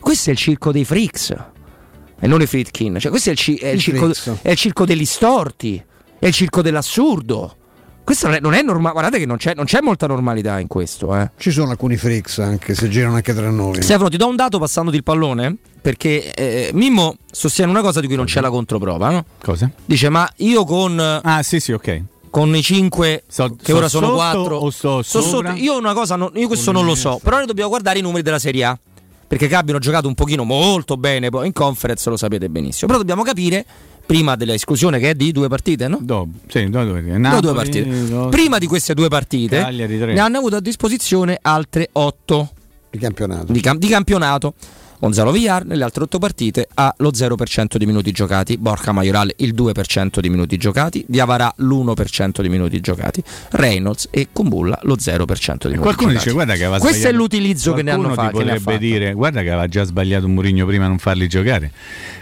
Questo 0.00 0.30
è 0.30 0.32
il 0.32 0.38
circo 0.38 0.72
dei 0.72 0.84
freaks. 0.84 1.34
E 2.18 2.26
non 2.26 2.40
i 2.40 2.46
Fritkin. 2.46 2.98
Cioè, 2.98 3.10
questo 3.10 3.28
è 3.28 3.32
il, 3.32 3.38
ci- 3.38 3.56
è 3.56 3.68
il 3.68 3.80
circo, 3.80 4.10
è 4.42 4.50
il 4.50 4.56
circo 4.56 4.84
degli 4.84 5.04
storti. 5.04 5.80
È 6.18 6.26
il 6.26 6.32
circo 6.32 6.62
dell'assurdo. 6.62 7.56
Questo 8.04 8.26
non 8.26 8.36
è, 8.36 8.40
non 8.40 8.54
è 8.54 8.62
normale. 8.62 8.92
Guardate 8.92 9.18
che 9.18 9.26
non 9.26 9.36
c'è, 9.36 9.54
non 9.54 9.64
c'è 9.64 9.80
molta 9.80 10.06
normalità 10.06 10.58
in 10.58 10.66
questo, 10.66 11.14
eh. 11.16 11.30
Ci 11.36 11.50
sono 11.50 11.70
alcuni 11.70 11.96
freaks 11.96 12.38
anche 12.38 12.74
se 12.74 12.88
girano 12.88 13.14
anche 13.14 13.32
tra 13.32 13.48
noi. 13.50 13.80
Stefano, 13.82 14.08
ti 14.08 14.16
do 14.16 14.26
un 14.28 14.36
dato 14.36 14.58
passandoti 14.58 14.96
il 14.96 15.02
pallone? 15.04 15.56
Perché 15.80 16.32
eh, 16.34 16.70
Mimmo 16.74 17.16
sostiene 17.30 17.70
una 17.70 17.80
cosa 17.80 18.00
di 18.00 18.06
cui 18.06 18.16
non 18.16 18.26
c'è 18.26 18.40
la 18.40 18.50
controprova, 18.50 19.10
no? 19.10 19.24
Cosa? 19.42 19.70
Dice, 19.84 20.08
ma 20.08 20.28
io 20.36 20.64
con. 20.64 20.98
Ah, 21.00 21.42
sì, 21.42 21.60
sì, 21.60 21.72
ok. 21.72 22.02
Con 22.30 22.54
i 22.56 22.62
5 22.62 23.24
So- 23.28 23.56
che 23.56 23.72
so 23.72 23.76
ora 23.76 23.88
sono 23.88 24.06
sotto 24.06 24.16
4 24.16 24.56
o 24.56 24.70
sto 24.70 25.02
sopra? 25.02 25.52
io 25.52 25.76
una 25.76 25.92
cosa 25.92 26.16
non- 26.16 26.30
io 26.34 26.46
questo 26.46 26.72
non 26.72 26.86
lo 26.86 26.94
so, 26.94 27.20
però 27.22 27.36
noi 27.36 27.46
dobbiamo 27.46 27.68
guardare 27.68 27.98
i 27.98 28.02
numeri 28.02 28.22
della 28.22 28.38
Serie 28.38 28.64
A. 28.64 28.78
Perché 29.26 29.48
che 29.48 29.54
abbiano 29.54 29.78
giocato 29.78 30.08
un 30.08 30.14
pochino 30.14 30.44
molto 30.44 30.96
bene 30.98 31.30
poi 31.30 31.46
in 31.46 31.52
conference 31.54 32.08
lo 32.10 32.16
sapete 32.18 32.48
benissimo. 32.50 32.86
Però 32.86 32.98
dobbiamo 32.98 33.22
capire 33.22 33.64
prima 34.04 34.36
dell'esclusione 34.36 34.98
che 34.98 35.10
è 35.10 35.14
di 35.14 35.32
due 35.32 35.48
partite, 35.48 35.88
no? 35.88 35.98
Do, 36.00 36.28
sì, 36.48 36.68
do, 36.68 36.82
No, 36.82 37.18
Napoli, 37.18 37.40
due 37.40 37.54
partite. 37.54 38.08
do- 38.08 38.28
Prima 38.28 38.58
di 38.58 38.66
queste 38.66 38.94
due 38.94 39.08
partite 39.08 39.58
Cagliari, 39.58 39.96
ne 39.96 40.20
hanno 40.20 40.38
avuto 40.38 40.56
a 40.56 40.60
disposizione 40.60 41.38
altre 41.40 41.88
8 41.92 42.52
di 42.90 42.98
campionato. 42.98 43.52
di, 43.52 43.60
cam- 43.60 43.78
di 43.78 43.88
campionato. 43.88 44.54
Gonzalo 45.02 45.32
Villar 45.32 45.64
nelle 45.64 45.82
altre 45.82 46.04
8 46.04 46.20
partite 46.20 46.68
ha 46.74 46.94
lo 46.98 47.10
0% 47.10 47.76
di 47.76 47.86
minuti 47.86 48.12
giocati, 48.12 48.56
Borca 48.56 48.92
Maioral 48.92 49.32
il 49.38 49.52
2% 49.52 50.20
di 50.20 50.30
minuti 50.30 50.56
giocati, 50.56 51.04
Diavarà 51.08 51.52
l'1% 51.56 52.40
di 52.40 52.48
minuti 52.48 52.78
giocati, 52.78 53.20
Reynolds 53.50 54.06
e 54.12 54.28
Kumbulla 54.32 54.78
lo 54.82 54.94
0% 54.94 54.94
di 55.16 55.16
minuti 55.70 55.78
Qualcuno 55.80 56.10
giocati. 56.10 56.12
dice 56.18 56.30
guarda 56.30 56.52
che 56.54 56.62
aveva 56.62 56.78
Questo 56.78 56.98
è 56.98 57.00
sbagliato. 57.00 57.20
l'utilizzo 57.20 57.72
che 57.74 57.82
ne 57.82 57.90
hanno 57.90 58.02
Qualcuno 58.02 58.26
fatto. 58.28 58.38
ti 58.38 58.44
potrebbe 58.44 58.78
dire 58.78 59.12
guarda 59.14 59.42
che 59.42 59.48
aveva 59.48 59.66
già 59.66 59.82
sbagliato 59.82 60.28
Mourinho 60.28 60.66
prima 60.66 60.84
a 60.84 60.88
non 60.88 60.98
farli 60.98 61.26
giocare. 61.26 61.72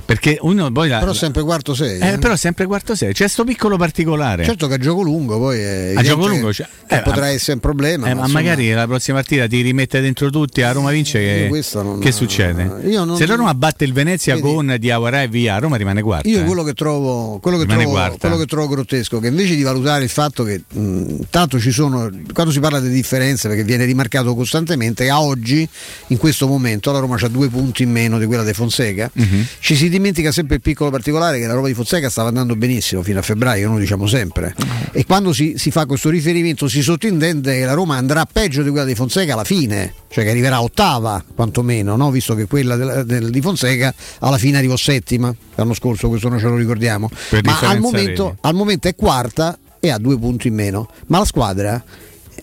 Perché 0.07 0.39
uno 0.41 0.73
poi 0.73 0.89
la- 0.89 0.99
Però 1.01 1.13
sempre 1.13 1.43
quarto 1.43 1.75
sei. 1.75 2.01
eh, 2.01 2.13
eh. 2.15 2.19
però 2.19 2.35
sempre 2.35 2.65
quarto 2.65 2.95
sei, 2.97 3.13
c'è 3.13 3.29
sto 3.29 3.45
piccolo 3.45 3.77
particolare. 3.77 4.43
Certo 4.45 4.67
che 4.69 4.75
a 4.75 4.79
gioco 4.79 5.03
lungo 5.03 5.37
poi 5.39 5.61
è 5.61 5.93
A 5.97 6.03
gioco 6.03 6.27
lungo 6.27 6.51
cioè, 6.53 6.67
eh, 6.89 7.01
potrà 7.03 7.21
ma- 7.27 7.29
essere 7.29 7.53
un 7.53 7.61
problema. 7.61 8.07
eh, 8.09 8.15
ma 8.15 8.23
insomma, 8.23 8.41
magari 8.41 8.73
la 8.73 8.87
prossima 8.87 9.19
partita 9.19 9.47
ti 9.47 9.61
rimette 9.61 10.01
dentro 10.01 10.31
tutti, 10.31 10.63
a 10.63 10.73
Roma 10.73 10.91
vince 10.91 11.19
che, 11.21 11.47
questo 11.49 11.83
non- 11.83 12.01
che 12.01 12.11
succede? 12.11 12.70
Non- 13.05 13.17
Se 13.17 13.27
la 13.27 13.35
Roma 13.35 13.55
batte 13.55 13.85
il 13.85 13.93
Venezia 13.93 14.35
Vedi? 14.35 14.47
con 14.47 14.77
Diawara 14.79 15.23
e 15.23 15.29
via, 15.29 15.59
Roma 15.59 15.77
rimane 15.77 16.03
quarta. 16.03 16.29
Io 16.29 16.41
eh. 16.41 16.45
quello 16.45 16.63
che 16.63 16.73
trovo, 16.75 17.39
quello 17.41 17.59
che 17.59 17.67
trovo, 17.67 18.17
quello 18.19 18.37
che 18.37 18.47
trovo 18.47 18.69
grottesco 18.69 19.19
è 19.19 19.21
che 19.21 19.27
invece 19.29 19.57
di 19.57 19.63
valutare 19.63 20.05
il 20.05 20.11
fatto 20.11 20.45
che 20.45 20.63
mh, 20.69 21.15
tanto 21.31 21.59
ci 21.61 21.71
sono, 21.71 22.09
quando 22.33 22.53
si 22.53 22.61
parla 22.61 22.81
di 22.81 22.89
differenze, 22.91 23.49
perché 23.49 23.65
viene 23.65 23.85
rimarcato 23.85 24.35
costantemente, 24.35 25.09
a 25.09 25.21
oggi, 25.21 25.69
in 26.09 26.17
questo 26.19 26.47
momento, 26.47 26.93
la 26.93 26.99
Roma 26.99 27.17
ha 27.21 27.29
due 27.29 27.49
punti 27.49 27.83
in 27.83 27.91
meno 27.91 28.19
di 28.19 28.27
quella 28.27 28.45
di 28.45 28.53
Fonseca, 28.53 29.11
Mhm. 29.13 29.47
ci 29.61 29.75
si 29.75 29.89
dimentica 29.89 30.33
sempre 30.33 30.57
il 30.57 30.61
piccolo 30.63 30.91
particolare 30.91 31.39
che 31.39 31.47
la 31.47 31.55
Roma 31.55 31.67
di 31.69 31.75
Fonseca 31.75 32.09
stava 32.11 32.29
andando 32.29 32.57
benissimo 32.57 33.03
fino 33.03 33.19
a 33.19 33.23
febbraio, 33.23 33.69
noi 33.69 33.81
diciamo 33.81 34.07
sempre. 34.07 34.55
E 34.93 35.05
quando 35.05 35.33
si, 35.33 35.55
si 35.57 35.71
fa 35.71 35.87
questo 35.87 36.09
riferimento 36.11 36.69
si 36.69 36.83
sottintende 36.83 37.59
che 37.59 37.65
la 37.65 37.73
Roma 37.75 37.97
andrà 37.97 38.27
peggio 38.31 38.63
di 38.63 38.71
quella 38.71 38.85
di 38.85 38.95
Fonseca 38.95 39.33
alla 39.35 39.45
fine, 39.45 39.93
cioè 40.11 40.25
che 40.25 40.31
arriverà 40.31 40.61
ottava 40.63 41.23
quantomeno, 41.35 41.97
no? 41.97 42.11
visto 42.11 42.35
che 42.35 42.47
quella 42.47 42.60
del- 42.69 43.05
del- 43.07 43.31
di 43.31 43.41
Fonseca 43.41 43.95
alla 44.21 44.39
fine 44.39 44.59
arrivò 44.59 44.77
settima 44.77 45.35
l'anno 45.55 45.75
scorso, 45.75 46.09
questo 46.09 46.29
noi 46.29 46.39
ce 46.41 46.47
lo 46.47 46.57
ricordiamo. 46.57 47.09
Per 47.29 47.45
Ma 47.45 47.59
al 47.61 47.81
momento, 47.81 48.37
al 48.41 48.55
momento 48.55 48.89
è 48.89 48.95
quarta 48.95 49.59
e 49.79 49.91
ha 49.91 49.99
due 49.99 50.19
punti 50.19 50.49
in 50.49 50.55
meno. 50.55 50.89
Ma 51.07 51.19
la 51.19 51.25
squadra 51.25 51.83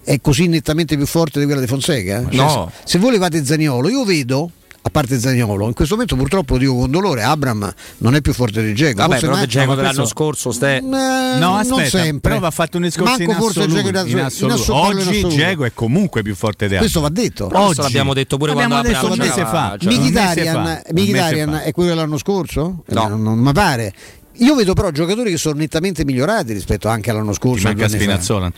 è 0.04 0.20
così 0.22 0.48
nettamente 0.48 0.96
più 0.96 1.06
forte 1.06 1.40
di 1.40 1.46
quella 1.46 1.62
di 1.62 1.68
Fonseca? 1.68 2.24
Cioè, 2.30 2.36
no. 2.36 2.72
se, 2.84 2.92
se 2.92 3.00
voi 3.00 3.12
levate 3.12 3.44
Zaniolo, 3.46 3.90
io 3.90 4.04
vedo. 4.06 4.52
A 4.88 4.90
parte 4.90 5.20
Zaniolo, 5.20 5.68
in 5.68 5.74
questo 5.74 5.96
momento 5.96 6.16
purtroppo 6.16 6.54
lo 6.54 6.60
dico 6.60 6.76
con 6.78 6.90
dolore, 6.90 7.22
Abram 7.22 7.70
non 7.98 8.16
è 8.16 8.22
più 8.22 8.32
forte 8.32 8.64
di 8.64 8.72
Dzeko. 8.72 8.96
Vabbè, 9.02 9.10
Forse 9.10 9.26
però 9.28 9.40
che 9.40 9.48
Dzeko 9.48 9.76
dell'anno 9.76 10.06
scorso, 10.06 10.52
ste... 10.54 10.78
Eh, 10.78 10.82
No, 10.82 11.36
non 11.38 11.56
aspetta, 11.60 11.90
sempre. 11.90 12.30
però 12.30 12.40
va 12.40 12.52
fatto 12.52 12.78
un 12.78 12.84
discorso 12.84 13.18
Manco 13.18 13.32
in 13.32 13.38
forse 13.38 13.60
assoluto. 13.60 13.82
Dzeko 13.92 14.08
in 14.08 14.18
in 14.18 14.24
assoluto. 14.24 14.76
Oggi. 14.76 15.28
Diego 15.28 15.66
è 15.66 15.72
comunque 15.74 16.22
più 16.22 16.36
forte 16.36 16.68
di 16.68 16.76
altri. 16.76 16.90
Questo 16.90 17.02
va 17.02 17.10
detto. 17.10 17.48
Però 17.48 17.66
questo 17.66 17.82
l'abbiamo 17.82 18.14
detto 18.14 18.38
pure 18.38 18.54
L'abbiamo 18.54 18.80
quando 18.82 19.16
detto 19.16 19.26
giocava, 19.26 19.50
fa. 19.50 19.78
cioè, 19.78 19.92
Un 19.92 19.98
mese 19.98 20.00
Mkhitaryan, 20.00 20.82
Mkhitaryan 20.94 21.62
è 21.66 21.72
quello 21.74 21.90
dell'anno 21.90 22.18
scorso? 22.18 22.84
No. 22.88 23.06
Eh, 23.06 23.10
non 23.10 23.38
mi 23.40 23.52
pare. 23.52 23.94
Io 24.40 24.56
vedo 24.56 24.74
però 24.74 24.92
giocatori 24.92 25.32
che 25.32 25.38
sono 25.38 25.58
nettamente 25.58 26.06
migliorati 26.06 26.54
rispetto 26.54 26.88
anche 26.88 27.10
all'anno 27.10 27.34
scorso. 27.34 27.68
Ti 27.68 27.76
manca. 27.76 27.88
Spinazzola. 27.98 28.52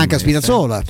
Manca 0.00 0.18
Spinazzola. 0.18 0.82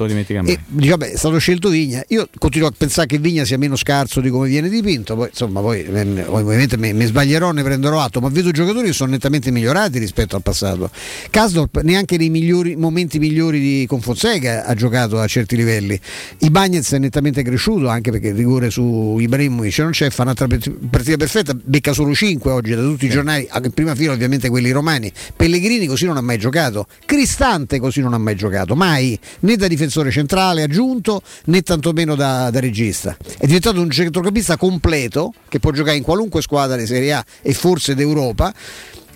eh. 0.51 0.59
E 0.85 0.89
vabbè, 0.89 1.13
è 1.13 1.17
stato 1.17 1.39
scelto 1.39 1.69
Vigna. 1.71 2.03
Io 2.09 2.29
continuo 2.39 2.69
a 2.69 2.73
pensare 2.77 3.07
che 3.07 3.19
Vigna 3.19 3.45
sia 3.45 3.57
meno 3.59 3.77
scarso 3.77 4.21
di 4.21 4.29
come 4.29 4.49
viene 4.49 4.69
dipinto. 4.69 5.17
Poi, 5.17 5.29
insomma, 5.29 5.61
poi 5.61 5.83
eh, 5.85 6.25
ovviamente 6.27 6.77
mi, 6.77 7.05
sbaglierò, 7.05 7.53
ne 7.53 7.63
prenderò 7.63 8.01
atto. 8.01 8.21
Ma 8.21 8.29
vedo 8.29 8.51
giocatori 8.51 8.89
che 8.89 8.93
sono 8.93 9.11
nettamente 9.11 9.51
migliorati 9.51 9.99
rispetto 9.99 10.37
al 10.37 10.43
passato. 10.43 10.91
Kasdorp 11.31 11.81
neanche 11.83 12.17
nei 12.19 12.29
migliori, 12.29 12.77
momenti 12.77 13.19
migliori 13.19 13.61
di, 13.61 13.87
con 13.89 14.01
Fonseca 14.01 14.67
ha 14.67 14.75
giocato 14.75 15.19
a 15.21 15.27
certi 15.27 15.57
livelli. 15.57 15.99
I 16.39 16.51
Bagnets 16.51 16.93
è 16.93 16.99
nettamente 16.99 17.43
cresciuto 17.43 17.89
anche 17.89 18.11
perché 18.11 18.29
il 18.29 18.35
rigore 18.35 18.71
su 18.71 19.17
Ibrahimovic 19.19 19.79
non 19.79 19.91
c'è. 19.91 20.11
Fa 20.11 20.23
un'altra 20.23 20.47
partita 20.47 21.17
perfetta. 21.17 21.55
Becca 21.55 21.93
solo 21.93 22.15
5 22.15 22.51
oggi 22.51 22.75
da 22.75 22.83
tutti 22.83 23.07
i 23.07 23.09
giornali. 23.09 23.49
In 23.63 23.71
prima 23.73 23.95
fila, 23.95 24.13
ovviamente, 24.13 24.33
quelli 24.49 24.71
romani. 24.71 25.13
Pellegrini 25.35 25.87
così 25.87 26.07
non 26.07 26.17
ha 26.17 26.21
mai 26.21 26.39
giocato. 26.39 26.87
Cristante 27.05 27.79
così 27.79 28.01
non 28.01 28.15
ha 28.15 28.19
mai 28.19 28.37
giocato. 28.37 28.75
Mai 28.75 29.19
né 29.41 29.57
da 29.57 29.69
difensore 29.69 30.11
centrale 30.11 30.63
aggiunto 30.63 31.23
né 31.47 31.63
tantomeno 31.63 32.15
da, 32.15 32.51
da 32.51 32.61
regista. 32.61 33.17
È 33.39 33.47
diventato 33.47 33.81
un 33.81 33.91
centrocampista 33.91 34.57
completo 34.57 35.33
che 35.49 35.59
può 35.59 35.71
giocare 35.71 35.97
in 35.97 36.03
qualunque 36.03 36.43
squadra 36.43 36.77
di 36.77 36.87
Serie 36.87 37.13
A 37.13 37.25
e 37.43 37.53
forse 37.53 37.95
d'Europa. 37.95 38.53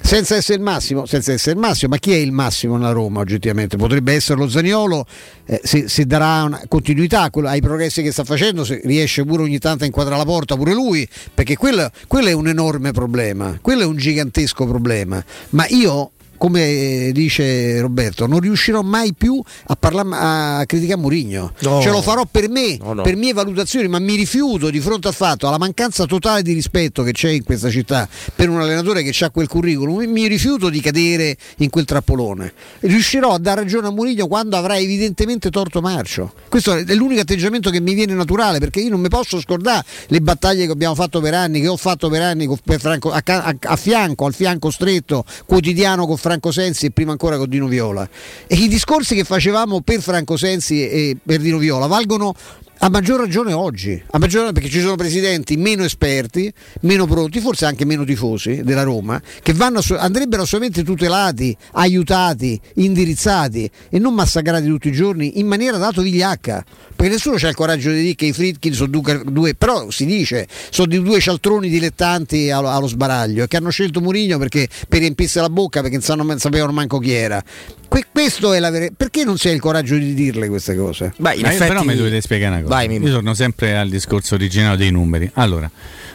Senza 0.01 0.37
essere 0.37 0.59
il 0.59 0.65
massimo, 0.65 1.05
senza 1.07 1.33
essere 1.33 1.53
il 1.53 1.61
massimo, 1.61 1.93
ma 1.93 1.99
chi 1.99 2.13
è 2.13 2.17
il 2.17 2.33
massimo 2.33 2.77
nella 2.77 2.93
Roma 2.93 3.21
oggettivamente? 3.21 3.77
Potrebbe 3.77 4.15
essere 4.15 4.39
lo 4.39 4.49
Zaniolo 4.49 5.07
eh, 5.45 5.61
se, 5.63 5.89
se 5.89 6.07
darà 6.07 6.45
una 6.45 6.63
continuità 6.67 7.31
ai 7.31 7.61
progressi 7.61 8.03
che 8.03 8.11
sta 8.11 8.25
facendo, 8.25 8.65
se 8.65 8.81
riesce 8.85 9.25
pure 9.25 9.43
ogni 9.43 9.59
tanto 9.59 9.83
a 9.83 9.87
inquadrare 9.87 10.19
la 10.19 10.25
porta 10.25 10.57
pure 10.57 10.73
lui, 10.73 11.07
perché 11.35 11.57
quello, 11.57 11.91
quello 12.07 12.29
è 12.29 12.33
un 12.33 12.49
enorme 12.49 12.93
problema, 12.93 13.59
quello 13.61 13.83
è 13.83 13.87
un 13.87 13.97
gigantesco 13.97 14.67
problema. 14.67 15.23
Ma 15.51 15.67
io 15.69 16.13
come 16.39 17.11
dice 17.13 17.81
Roberto, 17.81 18.27
non 18.27 18.41
riuscirò 18.41 18.83
mai 18.83 19.13
più 19.15 19.41
a, 19.67 19.77
parlare, 19.77 20.09
a 20.13 20.65
criticare 20.67 21.01
Mourinho. 21.01 21.53
No. 21.61 21.81
Ce 21.83 21.91
lo 21.91 22.01
farò 22.01 22.25
per 22.31 22.49
me, 22.49 22.79
No, 22.81 22.93
no. 22.95 23.03
per 23.03 23.17
mie 23.17 23.33
valutazioni, 23.33 23.89
ma 23.89 23.99
mi 23.99 24.15
rifiuto 24.15 24.71
di 24.71 24.81
fronte 24.81 25.09
al 25.09 25.15
fatto, 25.15 25.49
alla 25.49 25.59
mancanza 25.59 26.07
totale 26.07 26.43
di 26.43 26.53
rispetto 26.53 27.03
che 27.03 27.13
c'è 27.13 27.31
in 27.31 27.43
questa 27.45 27.69
città 27.71 28.09
per 28.35 28.49
un 28.49 28.61
allenatore 28.61 29.03
che 29.03 29.25
ha 29.25 29.31
quel 29.31 29.49
curriculum, 29.49 30.03
mi- 30.11 30.27
rifiuto 30.29 30.69
di 30.71 30.81
cadere 30.81 31.37
in 31.59 31.71
quel 31.71 31.85
trappolone. 31.85 32.53
Riuscirò 32.81 33.33
a 33.35 33.39
dare 33.39 33.63
ragione 33.63 33.89
a 33.89 33.91
Mourinho 33.91 34.27
quando 34.29 34.57
avrà 34.57 34.79
evidentemente 34.79 35.51
torto 35.51 35.81
marcio. 35.81 36.33
Questo 36.49 36.75
è 36.77 36.95
l'unico 36.95 37.21
atteggiamento 37.21 37.71
che 37.71 37.81
mi 37.81 37.95
viene 37.95 38.15
naturale, 38.15 38.59
perché 38.61 38.79
io 38.81 38.91
non 38.91 39.01
mi 39.01 39.09
posso 39.09 39.41
scordare 39.41 39.85
le 40.07 40.21
battaglie 40.21 40.67
che 40.67 40.73
abbiamo 40.73 40.95
fatto 40.95 41.21
per 41.21 41.35
anni, 41.35 41.61
che 41.61 41.67
ho 41.69 41.77
fatto 41.77 42.09
per 42.09 42.23
anni 42.23 42.47
con- 42.47 42.59
per 42.63 42.79
Franco- 42.81 43.11
a, 43.11 43.21
ca- 43.23 43.43
a- 43.43 43.57
a 43.61 43.77
fianco, 43.77 44.25
al 44.27 44.35
fianco 44.35 44.71
stretto, 44.71 45.25
quotidiano 45.47 46.07
con 46.07 46.17
Franco 46.17 46.27
Sensi 46.51 46.87
e 46.87 46.91
prima 46.91 47.13
ancora 47.13 47.37
con 47.37 47.49
Dino 47.49 47.67
Viola. 47.67 48.09
E 48.47 48.57
i 48.57 48.69
discorsi 48.69 49.15
che 49.15 49.25
facevamo 49.25 49.81
per 49.81 50.01
Franco 50.01 50.37
Sensi 50.37 50.89
e 50.89 51.17
per 51.25 51.41
Dino 51.41 51.59
Viola 51.59 51.87
valgono 51.87 52.35
a 52.81 52.89
maggior 52.91 53.19
ragione 53.21 53.53
oggi, 53.53 53.93
a 53.93 54.19
maggior 54.19 54.43
ragione 54.43 54.53
perché 54.53 54.69
ci 54.69 54.81
sono 54.81 54.95
presidenti 54.95 55.57
meno 55.57 55.85
esperti, 55.85 56.53
meno 56.83 57.07
pronti, 57.07 57.41
forse 57.41 57.67
anche 57.67 57.85
meno 57.85 58.05
tifosi 58.05 58.63
della 58.63 58.83
Roma, 58.83 59.21
che 59.43 59.53
vanno, 59.53 59.81
andrebbero 59.97 60.43
assolutamente 60.43 60.85
tutelati, 60.85 61.57
aiutati, 61.73 62.61
indirizzati 62.75 63.69
e 63.89 63.99
non 63.99 64.15
massacrati 64.15 64.67
tutti 64.67 64.89
i 64.89 64.93
giorni 64.93 65.39
in 65.41 65.47
maniera 65.47 65.77
dato 65.77 66.03
vigliacca. 66.03 66.65
Perché 66.95 67.13
nessuno 67.13 67.37
ha 67.41 67.49
il 67.49 67.55
coraggio 67.55 67.91
di 67.91 68.01
dire 68.01 68.15
che 68.15 68.27
i 68.27 68.33
Fritkin 68.33 68.73
sono 68.73 68.91
due, 68.91 69.23
due- 69.25 69.55
però 69.55 69.89
si 69.91 70.05
dice, 70.05 70.49
sono 70.71 70.89
di 70.89 71.01
due 71.01 71.21
cialtroni 71.21 71.69
dilettanti 71.69 72.51
allo, 72.51 72.69
allo 72.69 72.89
sbaraglio 72.89 73.45
e 73.45 73.49
che 73.49 73.57
hanno 73.57 73.71
scelto 73.71 74.01
Murigno 74.01 74.37
perché 74.39 74.69
per 74.89 74.99
riempirsi 75.01 75.39
la 75.39 75.49
bocca 75.49 75.81
perché 75.81 76.01
non, 76.15 76.39
sapevano 76.39 76.73
manco 76.73 76.99
chi 76.99 77.13
era. 77.13 77.43
Que- 77.89 78.07
questo 78.11 78.53
è 78.53 78.59
la 78.59 78.71
verità. 78.71 78.95
Perché 78.97 79.25
non 79.25 79.39
si 79.39 79.49
ha 79.49 79.53
il 79.53 79.61
coraggio 79.61 79.97
di 79.97 80.13
dirle 80.13 80.49
queste 80.49 80.75
cose? 80.75 81.13
Beh, 81.17 81.35
in 81.37 81.43
Ma 81.43 81.53
effetti... 81.53 81.69
però 81.69 81.85
mi 81.85 81.95
dovete 81.95 82.21
spiegare 82.21 82.55
una 82.55 82.63
cosa. 82.63 82.68
Vai, 82.69 82.89
Mimmo. 82.89 83.07
io 83.07 83.13
torno 83.15 83.35
sempre 83.35 83.77
al 83.77 83.89
discorso 83.89 84.35
originale 84.35 84.77
dei 84.77 84.91
numeri. 84.91 85.31
Allora, 85.35 85.71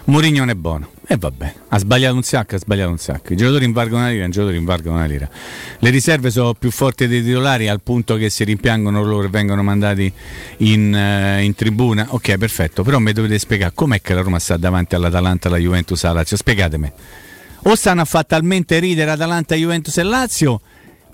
Mourinho 0.05 0.39
non 0.39 0.49
è 0.49 0.55
buono. 0.55 0.89
E 1.05 1.17
va 1.17 1.31
bene, 1.31 1.53
ha 1.67 1.77
sbagliato 1.79 2.15
un 2.15 2.23
sacco, 2.23 2.55
ha 2.55 2.59
sbagliato 2.59 2.89
un 2.89 2.97
sacco. 2.97 3.33
I 3.33 3.35
giocatori 3.35 3.65
invalgono 3.65 4.03
una 4.03 4.09
lira, 4.11 4.25
i 4.25 4.29
giocatori 4.29 4.57
invalgono 4.57 4.95
una 4.95 5.05
lira. 5.05 5.29
Le 5.79 5.89
riserve 5.89 6.31
sono 6.31 6.53
più 6.53 6.71
forti 6.71 7.07
dei 7.07 7.21
titolari 7.21 7.67
al 7.67 7.81
punto 7.81 8.15
che 8.15 8.29
si 8.29 8.45
rimpiangono 8.45 9.03
loro 9.03 9.27
e 9.27 9.29
vengono 9.29 9.61
mandati 9.63 10.11
in, 10.59 10.95
eh, 10.95 11.43
in 11.43 11.55
tribuna. 11.55 12.05
Ok, 12.09 12.37
perfetto, 12.37 12.83
però 12.83 12.99
mi 12.99 13.11
dovete 13.11 13.37
spiegare 13.37 13.73
com'è 13.75 13.99
che 14.01 14.13
la 14.13 14.21
Roma 14.21 14.39
sta 14.39 14.55
davanti 14.55 14.95
all'Atalanta, 14.95 15.49
alla 15.49 15.57
Juventus, 15.57 16.01
alla 16.05 16.13
Lazio. 16.19 16.37
Spiegatemi. 16.37 16.91
O 17.63 17.75
stanno 17.75 18.01
a 18.01 18.05
fare 18.05 18.25
talmente 18.27 18.79
ridere 18.79 19.11
Atalanta, 19.11 19.55
Juventus 19.55 19.97
e 19.97 20.03
Lazio, 20.03 20.61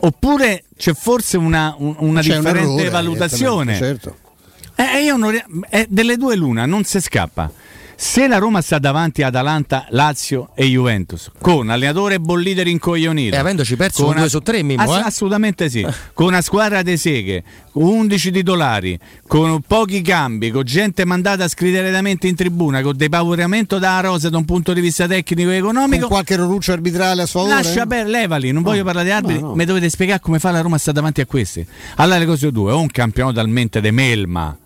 oppure 0.01 0.65
c'è 0.77 0.93
forse 0.93 1.37
una, 1.37 1.73
un- 1.77 1.95
una 1.97 2.21
C'è 2.21 2.35
differente 2.35 2.59
errore, 2.73 2.89
valutazione. 2.89 3.75
Certo. 3.75 4.15
Eh, 4.79 5.03
io 5.03 5.17
non 5.17 5.37
eh, 5.69 5.85
delle 5.89 6.15
due 6.15 6.37
l'una, 6.37 6.65
non 6.65 6.85
si 6.85 7.01
scappa. 7.01 7.51
Se 7.97 8.29
la 8.29 8.37
Roma 8.37 8.61
sta 8.61 8.79
davanti 8.79 9.23
a 9.23 9.27
Atalanta, 9.27 9.87
Lazio 9.89 10.51
e 10.55 10.63
Juventus, 10.67 11.29
con 11.41 11.69
allenatore 11.69 12.17
bollito 12.17 12.61
e 12.61 12.63
rincoglionito, 12.63 13.35
E 13.35 13.37
avendoci 13.37 13.75
perso 13.75 14.03
con 14.03 14.13
un 14.13 14.19
due 14.19 14.29
su 14.29 14.39
tre, 14.39 14.63
Mimmo, 14.63 14.83
Ass- 14.83 14.99
eh? 14.99 15.01
assolutamente 15.01 15.69
sì, 15.69 15.85
con 16.13 16.27
una 16.27 16.39
squadra 16.39 16.81
di 16.81 16.95
seghe, 16.95 17.43
con 17.73 17.83
11 17.83 18.31
titolari, 18.31 18.97
con 19.27 19.59
pochi 19.67 20.01
cambi, 20.01 20.49
con 20.49 20.63
gente 20.63 21.03
mandata 21.03 21.45
scriteriatamente 21.49 22.27
in 22.27 22.35
tribuna, 22.35 22.81
con 22.81 22.95
depauperamento 22.95 23.79
da 23.79 23.99
rosa 23.99 24.29
da 24.29 24.37
un 24.37 24.45
punto 24.45 24.71
di 24.71 24.79
vista 24.79 25.05
tecnico 25.05 25.49
e 25.49 25.57
economico. 25.57 26.03
Con 26.03 26.11
qualche 26.11 26.37
roruccio 26.37 26.71
arbitrale 26.71 27.23
a 27.23 27.25
sfavore? 27.25 27.53
Lascia 27.53 27.85
per 27.85 28.07
levali, 28.07 28.53
non 28.53 28.63
voglio 28.63 28.85
parlare 28.85 29.07
di 29.07 29.11
arbitri, 29.11 29.41
no, 29.41 29.47
no. 29.49 29.55
mi 29.55 29.65
dovete 29.65 29.89
spiegare 29.89 30.21
come 30.21 30.39
fa 30.39 30.51
la 30.51 30.61
Roma 30.61 30.77
a 30.77 30.79
stare 30.79 30.95
davanti 30.95 31.19
a 31.19 31.25
questi. 31.25 31.67
Allora 31.95 32.17
le 32.17 32.25
cose 32.25 32.49
due, 32.49 32.71
o 32.71 32.79
un 32.79 32.87
campionato 32.87 33.35
talmente 33.35 33.81
di 33.81 33.91
melma, 33.91 34.57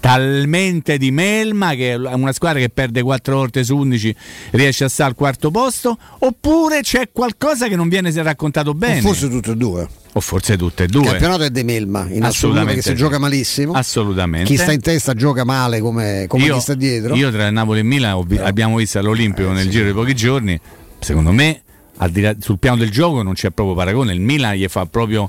talmente 0.00 0.98
di 0.98 1.10
melma 1.10 1.74
che 1.74 1.94
una 1.94 2.32
squadra 2.32 2.60
che 2.60 2.68
perde 2.68 3.02
4 3.02 3.34
volte 3.36 3.64
su 3.64 3.76
11 3.76 4.14
riesce 4.50 4.84
a 4.84 4.88
stare 4.88 5.10
al 5.10 5.16
quarto 5.16 5.50
posto, 5.50 5.96
oppure 6.18 6.80
c'è 6.80 7.10
qualcosa 7.12 7.68
che 7.68 7.76
non 7.76 7.88
viene 7.88 8.10
raccontato 8.22 8.74
bene. 8.74 8.98
O 8.98 9.02
forse 9.02 9.28
tutte 9.28 9.52
e 9.52 9.56
due. 9.56 9.88
O 10.12 10.20
forse 10.20 10.56
tutte 10.56 10.82
e 10.82 10.86
Il 10.86 10.92
due. 10.92 11.04
campionato 11.04 11.42
è 11.44 11.50
De 11.50 11.62
Melma, 11.62 12.06
in 12.10 12.24
assoluto 12.24 12.64
perché 12.64 12.82
si 12.82 12.88
sì. 12.90 12.94
gioca 12.96 13.18
malissimo. 13.18 13.72
Assolutamente. 13.72 14.46
Chi 14.48 14.56
sta 14.56 14.72
in 14.72 14.80
testa 14.80 15.14
gioca 15.14 15.44
male 15.44 15.80
come, 15.80 16.24
come 16.28 16.44
io, 16.44 16.54
chi 16.54 16.60
sta 16.60 16.74
dietro. 16.74 17.14
io 17.14 17.30
tra 17.30 17.50
Napoli 17.50 17.80
e 17.80 17.82
Milan 17.82 18.24
abbiamo 18.40 18.76
visto 18.76 18.98
all'Olimpico 18.98 19.50
Eh, 19.50 19.54
nel 19.54 19.68
giro 19.68 19.86
di 19.86 19.92
pochi 19.92 20.14
giorni. 20.14 20.58
Secondo 21.00 21.30
me, 21.32 21.62
di 21.64 21.67
là- 21.98 22.34
sul 22.38 22.58
piano 22.58 22.76
del 22.76 22.90
gioco 22.90 23.22
non 23.22 23.34
c'è 23.34 23.50
proprio 23.50 23.74
paragone. 23.74 24.12
Il 24.12 24.20
Milan 24.20 24.54
gli 24.54 24.66
fa 24.68 24.86
proprio. 24.86 25.28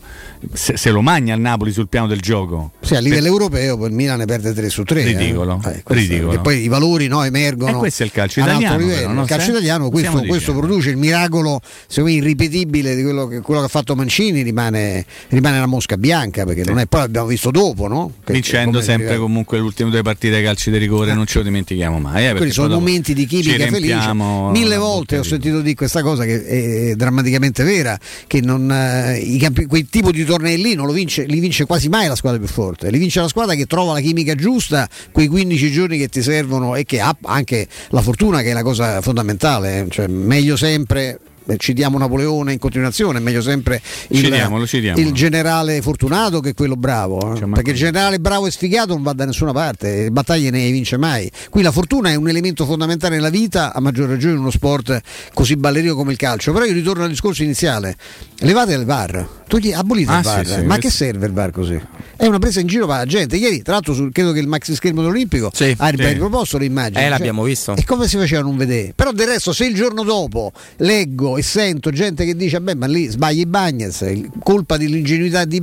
Se, 0.54 0.78
se 0.78 0.90
lo 0.92 1.02
magna 1.02 1.34
il 1.36 1.42
Napoli 1.42 1.72
sul 1.72 1.88
piano 1.88 2.08
del 2.08 2.20
gioco. 2.20 2.72
Sì, 2.82 2.96
a 2.96 3.00
livello 3.00 3.28
europeo 3.28 3.78
poi 3.78 3.90
il 3.90 3.94
Milan 3.96 4.20
ne 4.20 4.26
perde 4.26 4.54
3 4.54 4.70
su 4.70 4.84
3. 4.84 5.04
Ridicolo, 5.04 5.56
Eh. 5.66 5.82
questo- 5.84 5.94
ridicolo. 5.94 6.32
Che 6.32 6.40
poi 6.40 6.62
i 6.64 6.68
valori 6.68 7.08
no, 7.08 7.24
emergono. 7.24 7.72
E 7.78 7.80
questo 7.80 8.04
è 8.04 8.06
il 8.06 8.12
calcio 8.12 8.40
italiano, 8.40 8.78
livello. 8.78 8.98
però, 9.00 9.12
no? 9.14 9.22
il 9.22 9.28
calcio 9.28 9.50
italiano 9.52 9.90
questo, 9.90 10.22
questo 10.24 10.54
produce 10.54 10.90
il 10.90 10.98
miracolo, 10.98 11.60
secondo 11.88 12.10
me, 12.12 12.16
irripetibile 12.18 12.96
di 12.96 13.04
quello 13.04 13.28
che, 13.28 13.42
quello 13.42 13.60
che 13.62 13.66
ha 13.66 13.70
fatto 13.70 13.96
Mancini, 13.96 14.42
rimane, 14.42 15.06
rimane 15.30 15.60
la 15.60 15.66
mosca 15.66 15.98
bianca, 15.98 16.46
perché 16.46 16.64
non 16.64 16.80
è 16.80 16.86
poi 16.86 17.02
l'abbiamo 17.02 17.28
visto 17.28 17.52
dopo, 17.52 17.88
no? 17.88 18.12
Che- 18.24 18.34
Vincendo 18.34 18.82
sempre 18.82 19.18
comunque 19.18 19.58
le 19.58 19.64
ultime 19.64 19.90
due 19.90 20.02
partite 20.02 20.36
ai 20.36 20.44
calci 20.44 20.72
di 20.72 20.78
rigore, 20.78 21.14
non 21.14 21.26
ce 21.26 21.40
lo 21.40 21.44
dimentichiamo 21.44 22.00
mai. 22.00 22.28
Eh, 22.28 22.36
quelli 22.36 22.52
sono 22.52 22.76
momenti 22.76 23.14
di 23.14 23.26
chimica 23.26 23.68
felice. 23.68 24.14
Mille 24.14 24.78
volte 24.78 25.18
ho 25.18 25.24
sentito 25.24 25.62
dire 25.62 25.76
questa 25.76 26.02
cosa 26.02 26.24
che 26.26 26.46
è 26.46 26.59
drammaticamente 26.96 27.64
vera, 27.64 27.98
che 28.28 28.42
non, 28.42 28.72
eh, 28.72 29.38
campi- 29.40 29.66
quel 29.66 29.88
tipo 29.90 30.12
di 30.12 30.24
tornei 30.26 30.62
lì 30.62 30.74
non 30.74 30.86
lo 30.86 30.94
vince, 30.94 31.24
li 31.26 31.40
vince 31.40 31.66
quasi 31.66 31.90
mai 31.90 32.08
la 32.08 32.16
squadra 32.16 32.40
più 32.40 32.48
forte, 32.48 32.90
li 32.90 32.98
vince 32.98 33.22
la 33.22 33.28
squadra 33.28 33.56
che 33.56 33.66
trova 33.66 33.94
la 33.94 34.00
chimica 34.00 34.36
giusta, 34.36 34.88
quei 35.12 35.28
15 35.28 35.72
giorni 35.72 35.98
che 35.98 36.08
ti 36.08 36.22
servono 36.22 36.76
e 36.76 36.86
che 36.86 37.00
ha 37.00 37.16
anche 37.24 37.68
la 37.90 38.02
fortuna 38.02 38.42
che 38.42 38.52
è 38.52 38.54
la 38.54 38.64
cosa 38.64 39.02
fondamentale, 39.02 39.80
eh. 39.80 39.86
cioè 39.90 40.08
meglio 40.08 40.56
sempre 40.56 41.00
eh, 41.10 41.20
citiamo 41.58 41.98
Napoleone 41.98 42.54
in 42.54 42.60
continuazione, 42.60 43.20
meglio 43.20 43.42
sempre 43.42 43.82
il, 44.10 44.24
Citiamolo, 44.24 44.66
citiamolo. 44.68 45.06
il 45.08 45.14
generale 45.14 45.82
fortunato 45.82 46.40
che 46.40 46.54
quello 46.54 46.76
bravo, 46.76 47.36
eh. 47.36 47.48
perché 47.48 47.72
il 47.72 47.78
generale 47.78 48.20
bravo 48.20 48.48
e 48.48 48.52
sfigato 48.52 48.94
non 48.94 49.04
va 49.04 49.14
da 49.14 49.26
nessuna 49.26 49.52
parte, 49.52 50.04
le 50.04 50.12
battaglie 50.12 50.50
ne 50.50 50.70
vince 50.72 50.98
mai. 50.98 51.30
Qui 51.50 51.62
la 51.62 51.72
fortuna 51.72 52.10
è 52.10 52.16
un 52.16 52.28
elemento 52.30 52.66
fondamentale 52.66 53.16
nella 53.16 53.30
vita, 53.30 53.74
a 53.74 53.80
maggior 53.80 54.08
ragione 54.10 54.34
in 54.34 54.40
uno 54.40 54.52
sport 54.52 55.00
così 55.34 55.56
ballerino 55.56 55.96
come 55.96 56.12
il 56.12 56.18
calcio. 56.18 56.52
Però 56.54 56.66
io 56.66 56.74
ritorno 56.74 57.04
al 57.04 57.10
discorso 57.10 57.44
iniziale, 57.44 57.96
levate 58.40 58.74
il 58.74 58.86
VAR, 58.86 59.28
togli, 59.48 59.72
abolite 59.72 60.12
Ah, 60.12 60.18
il 60.18 60.24
VAR, 60.24 60.46
sì, 60.46 60.52
sì, 60.54 60.58
ma 60.62 60.66
questo- 60.66 60.80
che 60.82 60.90
serve 60.90 61.26
il 61.28 61.34
VAR 61.34 61.52
così? 61.52 61.80
È 62.16 62.26
una 62.26 62.40
presa 62.40 62.60
in 62.60 62.68
giro 62.68 62.86
per 62.86 62.98
la 62.98 63.06
gente. 63.06 63.38
Ieri, 63.38 63.62
tra 63.62 63.74
l'altro, 63.74 63.94
sul- 63.94 64.12
credo 64.12 64.34
che 64.34 64.40
il 64.40 64.48
maxi 64.48 64.76
schermo 64.76 65.02
dell'Olimpico 65.02 65.48
ha 65.48 65.52
sì. 65.54 65.76
riproposto 65.80 66.58
le 66.58 66.66
immagini. 66.66 67.04
Eh, 67.06 67.10
l'abbiamo 67.10 67.44
visto. 67.44 67.76
E 67.78 67.84
come 67.86 68.08
si 68.10 68.18
faceva 68.18 68.42
a 68.42 68.44
non 68.44 68.58
vedere? 68.58 68.92
Però 68.94 69.12
del 69.12 69.28
resto, 69.28 69.54
se 69.54 69.66
il 69.66 69.74
giorno 69.74 70.04
dopo 70.04 70.52
leggo 70.78 71.38
e 71.40 71.44
sento 71.44 71.90
gente 71.92 72.26
che 72.26 72.36
dice: 72.36 72.62
Beh, 72.62 72.76
ma 72.76 72.86
lì 72.86 73.08
sbagli 73.08 73.42
è 73.42 73.46
colpa 74.44 74.78
dell'ingenuità 74.78 75.46
di 75.46 75.62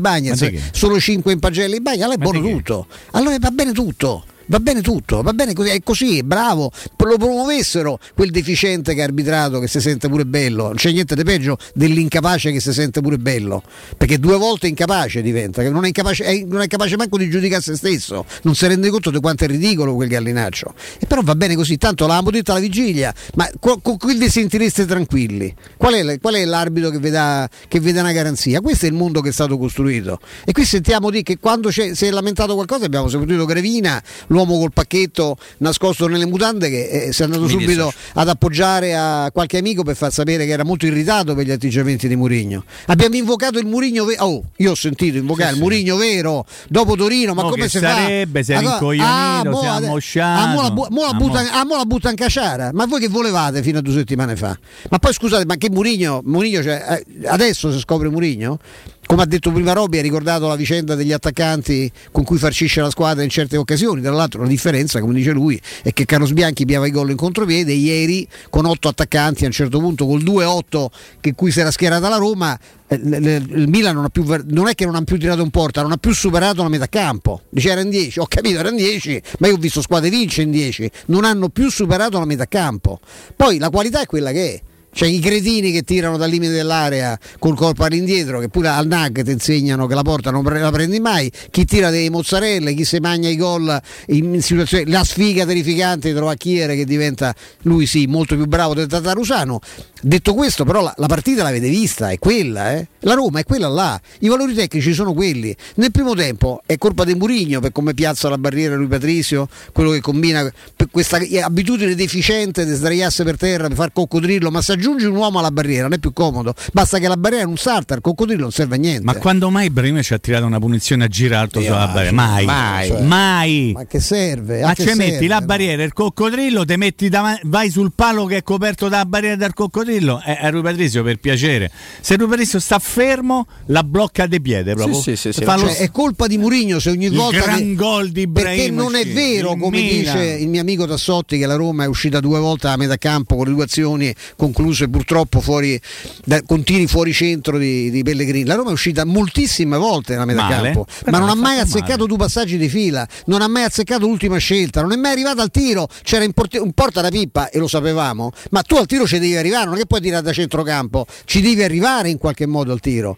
che? 0.50 0.60
solo 0.72 0.98
5 0.98 1.32
in 1.32 1.38
pagelle 1.38 1.76
di 1.76 1.80
Bagnets, 1.80 2.02
allora 2.02 2.18
è 2.18 2.22
buono 2.22 2.40
tutto. 2.40 2.86
Allora 3.12 3.36
va 3.38 3.50
bene 3.50 3.72
tutto. 3.72 4.24
Va 4.48 4.60
bene 4.60 4.80
tutto, 4.80 5.22
va 5.22 5.32
bene 5.32 5.52
così, 5.54 5.70
è 5.70 5.80
così, 5.82 6.22
bravo. 6.22 6.70
Lo 6.98 7.16
promuovessero 7.18 7.98
quel 8.14 8.30
deficiente 8.30 8.94
che 8.94 9.00
ha 9.00 9.04
arbitrato, 9.04 9.58
che 9.60 9.68
si 9.68 9.80
sente 9.80 10.08
pure 10.08 10.24
bello. 10.24 10.64
Non 10.64 10.74
c'è 10.74 10.90
niente 10.92 11.14
di 11.14 11.22
peggio 11.24 11.56
dell'incapace 11.74 12.50
che 12.52 12.60
si 12.60 12.72
sente 12.72 13.00
pure 13.00 13.18
bello. 13.18 13.62
Perché 13.96 14.18
due 14.18 14.36
volte 14.36 14.66
incapace 14.66 15.22
diventa, 15.22 15.62
non 15.70 15.84
è 15.84 15.88
incapace, 15.88 16.24
è- 16.24 16.44
non 16.44 16.60
è 16.62 16.66
capace 16.66 16.96
manco 16.96 17.16
di 17.16 17.30
giudicare 17.30 17.62
se 17.62 17.76
stesso. 17.76 18.24
Non 18.42 18.54
si 18.54 18.66
rende 18.66 18.90
conto 18.90 19.10
di 19.10 19.20
quanto 19.20 19.44
è 19.44 19.46
ridicolo 19.46 19.94
quel 19.94 20.08
gallinaccio. 20.08 20.74
E 20.98 21.06
però 21.06 21.22
va 21.22 21.34
bene 21.34 21.54
così, 21.54 21.76
tanto 21.76 22.04
l'avevamo 22.06 22.30
detto 22.30 22.50
alla 22.52 22.60
vigilia. 22.60 23.14
Ma 23.34 23.48
co- 23.60 23.78
con 23.80 23.96
qui 23.98 24.16
vi 24.16 24.28
sentireste 24.28 24.84
tranquilli. 24.84 25.54
Qual 25.76 25.94
è, 25.94 26.18
qual 26.20 26.34
è 26.34 26.44
l'arbitro 26.44 26.90
che 26.90 26.98
vi, 26.98 27.10
dà, 27.10 27.48
che 27.68 27.78
vi 27.80 27.92
dà 27.92 28.00
una 28.00 28.12
garanzia? 28.12 28.60
Questo 28.60 28.86
è 28.86 28.88
il 28.88 28.94
mondo 28.94 29.20
che 29.20 29.28
è 29.28 29.32
stato 29.32 29.58
costruito. 29.58 30.18
E 30.44 30.52
qui 30.52 30.64
sentiamo 30.64 31.10
dire 31.10 31.22
che 31.22 31.38
quando 31.38 31.70
si 31.70 31.82
è 31.82 32.10
lamentato 32.10 32.54
qualcosa 32.54 32.84
abbiamo 32.84 33.08
sentito 33.08 33.44
Grevina, 33.44 34.02
l'uomo 34.36 34.58
col 34.58 34.72
pacchetto 34.72 35.36
nascosto 35.58 36.06
nelle 36.06 36.26
mutande 36.26 36.68
che 36.68 36.88
eh, 37.06 37.12
si 37.12 37.22
è 37.22 37.24
andato 37.24 37.42
Mi 37.44 37.48
subito 37.50 37.70
dissocio. 37.70 37.96
ad 38.14 38.28
appoggiare 38.28 38.94
a 38.94 39.30
qualche 39.32 39.58
amico 39.58 39.82
per 39.82 39.96
far 39.96 40.12
sapere 40.12 40.44
che 40.44 40.52
era 40.52 40.64
molto 40.64 40.84
irritato 40.86 41.34
per 41.34 41.46
gli 41.46 41.50
atteggiamenti 41.50 42.06
di 42.08 42.16
Murigno. 42.16 42.64
Abbiamo 42.86 43.16
invocato 43.16 43.58
il 43.58 43.66
Murigno 43.66 44.04
vero. 44.04 44.24
Oh, 44.24 44.42
io 44.56 44.72
ho 44.72 44.74
sentito 44.74 45.16
invocare 45.16 45.54
il 45.54 45.58
Murigno 45.60 45.96
vero 45.96 46.44
dopo 46.68 46.94
Torino, 46.96 47.32
ma 47.34 47.42
Mo 47.42 47.50
come 47.50 47.68
si 47.68 47.78
sarebbe, 47.78 48.40
fa? 48.40 48.44
si 48.44 48.52
è 48.52 48.56
Allora- 48.56 48.72
rincoglionito, 48.78 49.50
mo 49.50 49.58
si 49.60 49.64
è 49.64 49.68
ade- 49.68 49.86
ammosciato. 49.86 50.42
Ah, 50.42 50.46
mo 50.52 50.62
la, 50.62 50.70
bu- 50.70 50.86
mo 50.90 51.00
la 51.02 51.08
Ah, 51.08 51.12
butta, 51.14 51.52
ah, 51.52 51.64
mo 51.64 51.76
la 51.76 51.84
butta 51.84 52.10
in 52.10 52.16
caciara. 52.16 52.70
Ma 52.74 52.84
voi 52.86 53.00
che 53.00 53.08
volevate 53.08 53.62
fino 53.62 53.78
a 53.78 53.80
due 53.80 53.94
settimane 53.94 54.36
fa? 54.36 54.56
Ma 54.90 54.98
poi 54.98 55.12
scusate, 55.14 55.44
ma 55.46 55.56
che 55.56 55.70
Murigno, 55.70 56.20
Murigno 56.24 56.62
cioè, 56.62 57.02
eh, 57.20 57.26
adesso 57.28 57.72
si 57.72 57.78
scopre 57.78 58.08
Murigno? 58.10 58.58
Come 59.06 59.22
ha 59.22 59.26
detto 59.26 59.52
prima 59.52 59.72
Robby, 59.72 59.98
ha 59.98 60.02
ricordato 60.02 60.48
la 60.48 60.56
vicenda 60.56 60.96
degli 60.96 61.12
attaccanti 61.12 61.90
con 62.10 62.24
cui 62.24 62.38
farcisce 62.38 62.80
la 62.80 62.90
squadra 62.90 63.22
in 63.22 63.30
certe 63.30 63.56
occasioni. 63.56 64.02
Tra 64.02 64.10
l'altro, 64.10 64.42
la 64.42 64.48
differenza, 64.48 64.98
come 64.98 65.14
dice 65.14 65.30
lui, 65.30 65.60
è 65.84 65.92
che 65.92 66.04
Carlos 66.04 66.32
Bianchi 66.32 66.64
piava 66.64 66.88
i 66.88 66.90
gol 66.90 67.10
in 67.10 67.16
contropiede. 67.16 67.72
Ieri, 67.72 68.26
con 68.50 68.66
otto 68.66 68.88
attaccanti, 68.88 69.44
a 69.44 69.46
un 69.46 69.52
certo 69.52 69.78
punto, 69.78 70.06
col 70.06 70.24
2-8 70.24 70.86
che 71.20 71.34
cui 71.34 71.52
si 71.52 71.60
era 71.60 71.70
schierata 71.70 72.08
la 72.08 72.16
Roma, 72.16 72.58
eh, 72.88 72.96
il 72.96 73.68
Milan 73.68 73.94
non, 73.94 74.08
più, 74.10 74.24
non 74.46 74.66
è 74.66 74.74
che 74.74 74.84
non 74.84 74.96
ha 74.96 75.02
più 75.02 75.18
tirato 75.18 75.42
in 75.42 75.50
porta, 75.50 75.82
non 75.82 75.92
ha 75.92 75.98
più 75.98 76.12
superato 76.12 76.64
la 76.64 76.68
metà 76.68 76.88
campo. 76.88 77.42
Dice 77.48 77.70
era 77.70 77.82
in 77.82 77.90
10, 77.90 78.18
ho 78.18 78.26
capito, 78.26 78.58
era 78.58 78.70
in 78.70 78.76
10, 78.76 79.22
ma 79.38 79.46
io 79.46 79.54
ho 79.54 79.58
visto 79.58 79.82
squadre 79.82 80.10
vince 80.10 80.42
in 80.42 80.50
10, 80.50 80.90
non 81.06 81.24
hanno 81.24 81.48
più 81.48 81.70
superato 81.70 82.18
la 82.18 82.24
metà 82.24 82.46
campo. 82.46 82.98
Poi 83.36 83.58
la 83.58 83.70
qualità 83.70 84.00
è 84.00 84.06
quella 84.06 84.32
che 84.32 84.54
è. 84.54 84.60
Cioè 84.96 85.08
i 85.08 85.18
cretini 85.18 85.72
che 85.72 85.82
tirano 85.82 86.16
dal 86.16 86.30
limite 86.30 86.54
dell'area 86.54 87.18
col 87.38 87.54
corpo 87.54 87.84
all'indietro, 87.84 88.40
che 88.40 88.48
pure 88.48 88.68
al 88.68 88.86
NAG 88.86 89.22
ti 89.24 89.30
insegnano 89.30 89.86
che 89.86 89.94
la 89.94 90.00
porta 90.00 90.30
non 90.30 90.42
la 90.42 90.70
prendi 90.70 91.00
mai, 91.00 91.30
chi 91.50 91.66
tira 91.66 91.90
dei 91.90 92.08
mozzarelle, 92.08 92.72
chi 92.72 92.86
si 92.86 92.98
magna 92.98 93.28
i 93.28 93.36
gol 93.36 93.78
in, 94.06 94.40
situazioni, 94.40 94.88
la 94.90 95.04
sfiga 95.04 95.44
terrificante 95.44 96.08
di 96.08 96.14
Trovacchiere 96.14 96.76
che 96.76 96.86
diventa 96.86 97.34
lui 97.64 97.84
sì 97.84 98.06
molto 98.06 98.36
più 98.36 98.46
bravo 98.46 98.72
del 98.72 98.86
Tatarusano. 98.86 99.60
Detto 100.00 100.32
questo, 100.32 100.64
però 100.64 100.80
la, 100.80 100.94
la 100.96 101.06
partita 101.08 101.42
l'avete 101.42 101.68
vista, 101.68 102.10
è 102.10 102.18
quella, 102.18 102.72
eh? 102.72 102.86
La 103.00 103.12
Roma 103.12 103.40
è 103.40 103.44
quella 103.44 103.68
là, 103.68 104.00
i 104.20 104.28
valori 104.28 104.54
tecnici 104.54 104.94
sono 104.94 105.12
quelli. 105.12 105.54
Nel 105.74 105.90
primo 105.90 106.14
tempo 106.14 106.62
è 106.64 106.78
colpa 106.78 107.04
di 107.04 107.14
Murigno 107.14 107.60
per 107.60 107.72
come 107.72 107.92
piazza 107.92 108.30
la 108.30 108.38
barriera 108.38 108.76
lui 108.76 108.86
Patrizio, 108.86 109.46
quello 109.72 109.90
che 109.90 110.00
combina 110.00 110.50
questa 110.90 111.18
abitudine 111.42 111.94
deficiente 111.94 112.64
di 112.64 112.72
sdraiarsi 112.72 113.24
per 113.24 113.36
terra 113.36 113.66
per 113.68 113.76
far 113.76 113.92
coccodrillo, 113.92 114.50
ma 114.50 114.62
se 114.62 114.72
aggiungi 114.86 115.04
un 115.06 115.16
uomo 115.16 115.38
alla 115.40 115.50
barriera 115.50 115.82
non 115.82 115.94
è 115.94 115.98
più 115.98 116.12
comodo, 116.12 116.54
basta 116.72 116.98
che 116.98 117.08
la 117.08 117.16
barriera 117.16 117.44
non 117.44 117.56
salta, 117.56 117.94
il 117.94 118.00
coccodrillo 118.00 118.42
non 118.42 118.52
serve 118.52 118.76
a 118.76 118.78
niente. 118.78 119.02
Ma 119.04 119.14
quando 119.16 119.50
mai 119.50 119.66
Ibrahimovic 119.66 120.12
ha 120.12 120.18
tirato 120.18 120.46
una 120.46 120.58
punizione 120.60 121.04
a 121.04 121.08
girato 121.08 121.58
Io, 121.58 121.66
sulla 121.66 121.88
barriera? 121.88 122.12
Mai, 122.14 122.44
mai, 122.44 123.02
mai. 123.02 123.68
cioè, 123.68 123.72
Ma 123.72 123.84
che 123.86 124.00
serve? 124.00 124.62
A 124.62 124.66
Ma 124.68 124.74
ci 124.74 124.82
serve? 124.84 125.04
metti 125.10 125.26
la 125.26 125.40
barriera, 125.40 125.82
il 125.82 125.92
coccodrillo, 125.92 126.64
te 126.64 126.76
metti 126.76 127.08
davanti, 127.08 127.40
vai 127.44 127.70
sul 127.70 127.92
palo 127.94 128.26
che 128.26 128.36
è 128.38 128.42
coperto 128.42 128.88
dalla 128.88 129.06
barriera 129.06 129.36
del 129.36 129.52
coccodrillo. 129.54 130.20
È, 130.24 130.38
è 130.38 130.50
Rui 130.50 130.62
Patrizio 130.62 131.02
per 131.02 131.18
piacere. 131.18 131.70
Se 132.00 132.16
Rui 132.16 132.28
Patrizio 132.28 132.60
sta 132.60 132.78
fermo, 132.78 133.46
la 133.66 133.82
blocca 133.82 134.26
di 134.26 134.40
piede 134.40 134.74
proprio. 134.74 135.00
Sì, 135.00 135.16
sì, 135.16 135.32
sì, 135.32 135.42
Cioè, 135.44 135.76
è 135.76 135.90
colpa 135.90 136.26
di 136.26 136.38
Murigno 136.38 136.78
se 136.78 136.90
ogni 136.90 137.06
Il 137.06 137.12
volta 137.16 137.40
gran 137.40 137.58
che- 137.58 137.74
gol 137.74 138.10
di 138.10 138.28
perché 138.28 138.50
Ibrahimovic, 138.52 138.90
non 138.92 138.94
è 139.00 139.06
vero 139.12 139.56
come 139.56 139.80
Milan. 139.80 139.98
dice 140.16 140.24
il 140.34 140.48
mio 140.48 140.60
amico 140.60 140.86
Tassotti 140.86 141.38
che 141.38 141.46
la 141.46 141.54
Roma 141.56 141.84
è 141.84 141.86
uscita 141.86 142.20
due 142.20 142.38
volte 142.38 142.68
a 142.68 142.76
metà 142.76 142.96
campo 142.96 143.36
con 143.36 143.46
le 143.46 143.52
due 143.52 143.64
azioni 143.64 144.14
concluse 144.36 144.75
purtroppo 144.88 145.40
fuori 145.40 145.80
da, 146.24 146.42
con 146.42 146.62
tiri 146.62 146.86
fuori 146.86 147.12
centro 147.12 147.58
di, 147.58 147.90
di 147.90 148.02
Pellegrini. 148.02 148.44
La 148.44 148.54
Roma 148.54 148.70
è 148.70 148.72
uscita 148.72 149.04
moltissime 149.04 149.76
volte 149.76 150.12
nella 150.12 150.24
metà 150.24 150.42
Male, 150.42 150.72
campo 150.72 150.86
ma 151.06 151.18
non 151.18 151.28
ha 151.28 151.34
mai 151.34 151.58
azzeccato 151.58 151.96
male. 151.96 152.08
due 152.08 152.16
passaggi 152.18 152.56
di 152.58 152.68
fila 152.68 153.06
non 153.26 153.42
ha 153.42 153.48
mai 153.48 153.64
azzeccato 153.64 154.06
l'ultima 154.06 154.36
scelta 154.38 154.80
non 154.80 154.92
è 154.92 154.96
mai 154.96 155.12
arrivato 155.12 155.40
al 155.40 155.50
tiro. 155.50 155.88
C'era 156.02 156.24
in 156.24 156.32
porti- 156.32 156.58
un 156.58 156.72
porta 156.72 157.00
da 157.00 157.08
pippa 157.08 157.48
e 157.50 157.58
lo 157.58 157.66
sapevamo 157.68 158.32
ma 158.50 158.62
tu 158.62 158.76
al 158.76 158.86
tiro 158.86 159.06
ci 159.06 159.18
devi 159.18 159.36
arrivare 159.36 159.64
non 159.66 159.74
è 159.74 159.78
che 159.78 159.86
puoi 159.86 160.00
tirare 160.00 160.22
da 160.22 160.32
centrocampo 160.32 161.06
ci 161.24 161.40
devi 161.40 161.62
arrivare 161.62 162.08
in 162.10 162.18
qualche 162.18 162.46
modo 162.46 162.72
al 162.72 162.80
tiro. 162.80 163.16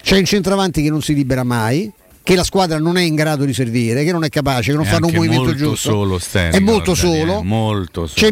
C'è 0.00 0.16
un 0.16 0.24
centravanti 0.24 0.82
che 0.82 0.90
non 0.90 1.02
si 1.02 1.12
libera 1.12 1.42
mai, 1.42 1.92
che 2.28 2.34
la 2.34 2.44
squadra 2.44 2.78
non 2.78 2.98
è 2.98 3.00
in 3.00 3.14
grado 3.14 3.46
di 3.46 3.54
servire, 3.54 4.04
che 4.04 4.12
non 4.12 4.22
è 4.22 4.28
capace, 4.28 4.72
che 4.72 4.76
non 4.76 4.84
È 4.84 4.90
fanno 4.90 5.06
un 5.06 5.14
movimento 5.14 5.44
molto 5.44 5.56
giusto. 5.56 5.90
solo 5.92 6.18
Sterling, 6.18 6.56
è 6.56 6.60
molto 6.60 6.94
solo. 6.94 7.42
molto 7.42 8.06
solo. 8.06 8.12
C'è 8.14 8.30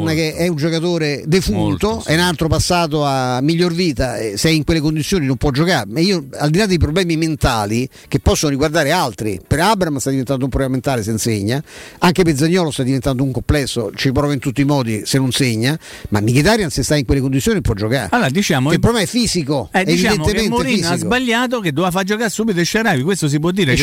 Molto. 0.00 0.14
che 0.14 0.34
è 0.34 0.48
un 0.48 0.56
giocatore 0.56 1.22
defunto, 1.24 2.02
è 2.04 2.12
un 2.12 2.20
altro 2.20 2.48
passato 2.48 3.06
a 3.06 3.40
miglior 3.40 3.72
vita, 3.72 4.18
e 4.18 4.36
se 4.36 4.50
è 4.50 4.52
in 4.52 4.64
quelle 4.64 4.80
condizioni 4.80 5.24
non 5.24 5.38
può 5.38 5.50
giocare. 5.50 5.86
Ma 5.90 6.00
io, 6.00 6.26
al 6.36 6.50
di 6.50 6.58
là 6.58 6.66
dei 6.66 6.76
problemi 6.76 7.16
mentali 7.16 7.88
che 8.06 8.20
possono 8.20 8.50
riguardare 8.50 8.90
altri, 8.90 9.40
per 9.46 9.60
Abram 9.60 9.96
sta 9.96 10.10
diventando 10.10 10.44
un 10.44 10.50
problema 10.50 10.72
mentale 10.74 11.02
se 11.02 11.10
insegna, 11.12 11.62
anche 12.00 12.24
per 12.24 12.36
Zagnolo 12.36 12.70
sta 12.70 12.82
diventando 12.82 13.22
un 13.22 13.32
complesso, 13.32 13.92
ci 13.94 14.12
prova 14.12 14.34
in 14.34 14.40
tutti 14.40 14.60
i 14.60 14.64
modi 14.64 15.06
se 15.06 15.16
non 15.16 15.32
segna, 15.32 15.74
ma 16.10 16.20
Mkhitaryan 16.20 16.68
se 16.68 16.82
sta 16.82 16.96
in 16.96 17.06
quelle 17.06 17.22
condizioni 17.22 17.62
può 17.62 17.72
giocare. 17.72 18.08
Allora 18.10 18.28
diciamo 18.28 18.68
Che 18.68 18.74
il 18.74 18.80
problema 18.82 19.06
è 19.06 19.08
fisico, 19.08 19.70
Eh, 19.72 19.84
diciamo 19.84 20.22
che 20.22 20.30
evidentemente 20.32 20.48
Mourinho 20.50 20.88
ha 20.90 20.96
sbagliato 20.98 21.60
che 21.60 21.72
doveva 21.72 21.90
far 21.90 22.04
giocare 22.04 22.28
subito 22.28 22.60
il 22.60 22.66
Sharawi, 22.66 23.00
questo 23.02 23.21
si 23.28 23.38
può 23.38 23.50
dire. 23.50 23.72
O 23.72 23.76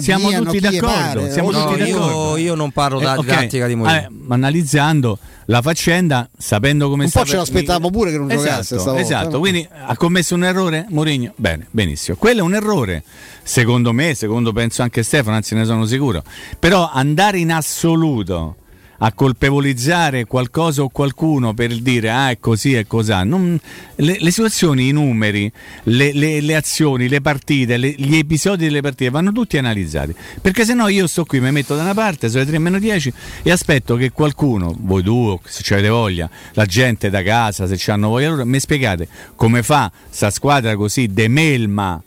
siamo 0.00 0.28
Diano, 0.28 0.44
tutti 0.44 0.60
d'accordo. 0.60 1.30
siamo 1.30 1.50
no, 1.50 1.66
tutti 1.66 1.82
io- 1.82 1.98
d'accordo. 1.98 2.36
io 2.36 2.54
non 2.54 2.70
parlo 2.72 2.98
da 3.00 3.14
ok. 3.14 3.20
didattica 3.20 3.66
di 3.66 3.74
Mourinho. 3.74 3.98
Eh, 3.98 4.08
ma 4.10 4.34
analizzando 4.34 5.18
la 5.46 5.62
faccenda, 5.62 6.28
sapendo 6.36 6.88
come 6.88 7.04
Un 7.04 7.10
sta 7.10 7.20
po' 7.20 7.26
ce 7.26 7.36
l'aspettavamo 7.36 7.90
pure 7.90 8.10
che 8.10 8.18
non 8.18 8.30
esatto, 8.30 8.44
giocasse 8.48 8.78
stavolta, 8.78 9.00
Esatto, 9.00 9.38
quindi 9.38 9.66
ha 9.70 9.96
commesso 9.96 10.34
un 10.34 10.44
errore 10.44 10.86
Mourinho? 10.88 11.32
Bene, 11.36 11.66
benissimo. 11.70 12.16
Quello 12.16 12.40
è 12.40 12.42
un 12.42 12.54
errore, 12.54 13.02
secondo 13.42 13.92
me, 13.92 14.14
secondo 14.14 14.52
penso 14.52 14.82
anche 14.82 15.02
Stefano, 15.02 15.36
anzi 15.36 15.54
ne 15.54 15.64
sono 15.64 15.86
sicuro. 15.86 16.22
Però 16.58 16.90
andare 16.92 17.38
in 17.38 17.52
assoluto 17.52 18.56
a 18.98 19.12
colpevolizzare 19.12 20.24
qualcosa 20.24 20.82
o 20.82 20.88
qualcuno 20.88 21.54
per 21.54 21.76
dire 21.78 22.10
ah 22.10 22.30
è 22.30 22.38
così 22.38 22.74
è 22.74 22.86
cos'ha. 22.86 23.24
Non- 23.24 23.58
le, 23.96 24.16
le 24.20 24.30
situazioni, 24.30 24.88
i 24.88 24.92
numeri, 24.92 25.50
le, 25.84 26.12
le- 26.12 26.40
le 26.40 26.54
azioni, 26.56 27.08
le 27.08 27.20
partite, 27.20 27.78
gli 27.78 28.16
episodi 28.16 28.64
delle 28.64 28.80
partite 28.80 29.10
vanno 29.10 29.32
tutti 29.32 29.58
analizzati. 29.58 30.14
Perché 30.40 30.64
se 30.64 30.74
no 30.74 30.88
io 30.88 31.06
sto 31.06 31.24
qui, 31.24 31.40
mi 31.40 31.50
metto 31.50 31.74
da 31.76 31.82
una 31.82 31.94
parte, 31.94 32.28
sono 32.28 32.42
le 32.44 32.48
3 32.48 32.58
meno 32.58 32.78
10 32.78 33.12
e 33.42 33.50
aspetto 33.50 33.96
che 33.96 34.10
qualcuno, 34.10 34.74
voi 34.78 35.02
due, 35.02 35.38
se 35.44 35.74
avete 35.74 35.88
voglia, 35.88 36.28
la 36.52 36.66
gente 36.66 37.10
da 37.10 37.22
casa, 37.22 37.66
se 37.66 37.76
ci 37.76 37.90
hanno 37.90 38.08
voglia 38.08 38.30
loro, 38.30 38.44
mi 38.44 38.60
spiegate 38.60 39.08
come 39.34 39.62
fa 39.62 39.90
sta 40.08 40.30
squadra 40.30 40.76
così 40.76 41.08
de 41.08 41.28
melma 41.28 42.02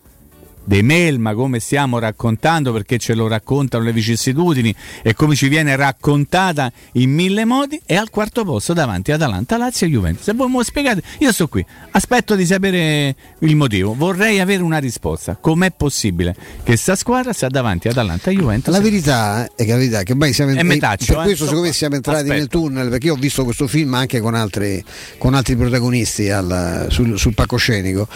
De 0.63 0.81
Melma, 0.81 1.33
come 1.33 1.59
stiamo 1.59 1.97
raccontando, 1.99 2.71
perché 2.71 2.97
ce 2.97 3.15
lo 3.15 3.27
raccontano 3.27 3.83
le 3.83 3.91
vicissitudini 3.91 4.73
e 5.01 5.13
come 5.13 5.35
ci 5.35 5.47
viene 5.47 5.75
raccontata 5.75 6.71
in 6.93 7.11
mille 7.11 7.45
modi, 7.45 7.81
è 7.85 7.95
al 7.95 8.09
quarto 8.09 8.43
posto 8.43 8.73
davanti 8.73 9.11
ad 9.11 9.21
Atalanta, 9.21 9.57
Lazio 9.57 9.87
e 9.87 9.89
Juventus. 9.89 10.23
Se 10.23 10.33
voi 10.33 10.49
me 10.49 10.57
lo 10.57 10.63
spiegate, 10.63 11.01
io 11.19 11.31
sto 11.31 11.47
qui, 11.47 11.65
aspetto 11.91 12.35
di 12.35 12.45
sapere 12.45 13.15
il 13.39 13.55
motivo, 13.55 13.95
vorrei 13.95 14.39
avere 14.39 14.61
una 14.61 14.77
risposta. 14.77 15.37
Com'è 15.39 15.71
possibile 15.71 16.35
che 16.63 16.75
sta 16.75 16.95
squadra 16.95 17.33
sta 17.33 17.47
davanti 17.47 17.87
ad 17.87 17.97
Atalanta 17.97 18.29
e 18.29 18.35
Juventus? 18.35 18.73
La 18.73 18.81
verità 18.81 19.49
è 19.55 19.63
che, 19.63 19.71
la 19.71 19.77
verità 19.77 20.03
che 20.03 20.11
ormai 20.11 20.33
siamo 20.33 20.51
È 20.51 20.63
metaccio, 20.63 21.13
per 21.13 21.21
eh. 21.21 21.25
questo 21.25 21.45
secondo 21.45 21.67
me 21.67 21.73
siamo 21.73 21.95
entrati 21.95 22.19
Aspetta. 22.19 22.35
nel 22.35 22.47
tunnel 22.47 22.89
perché 22.89 23.07
io 23.07 23.13
ho 23.13 23.17
visto 23.17 23.43
questo 23.43 23.67
film 23.67 23.93
anche 23.93 24.19
con 24.19 24.35
altri, 24.35 24.83
con 25.17 25.33
altri 25.33 25.55
protagonisti 25.55 26.29
al- 26.29 26.87
sul, 26.89 27.17
sul 27.17 27.33
palcoscenico 27.33 28.07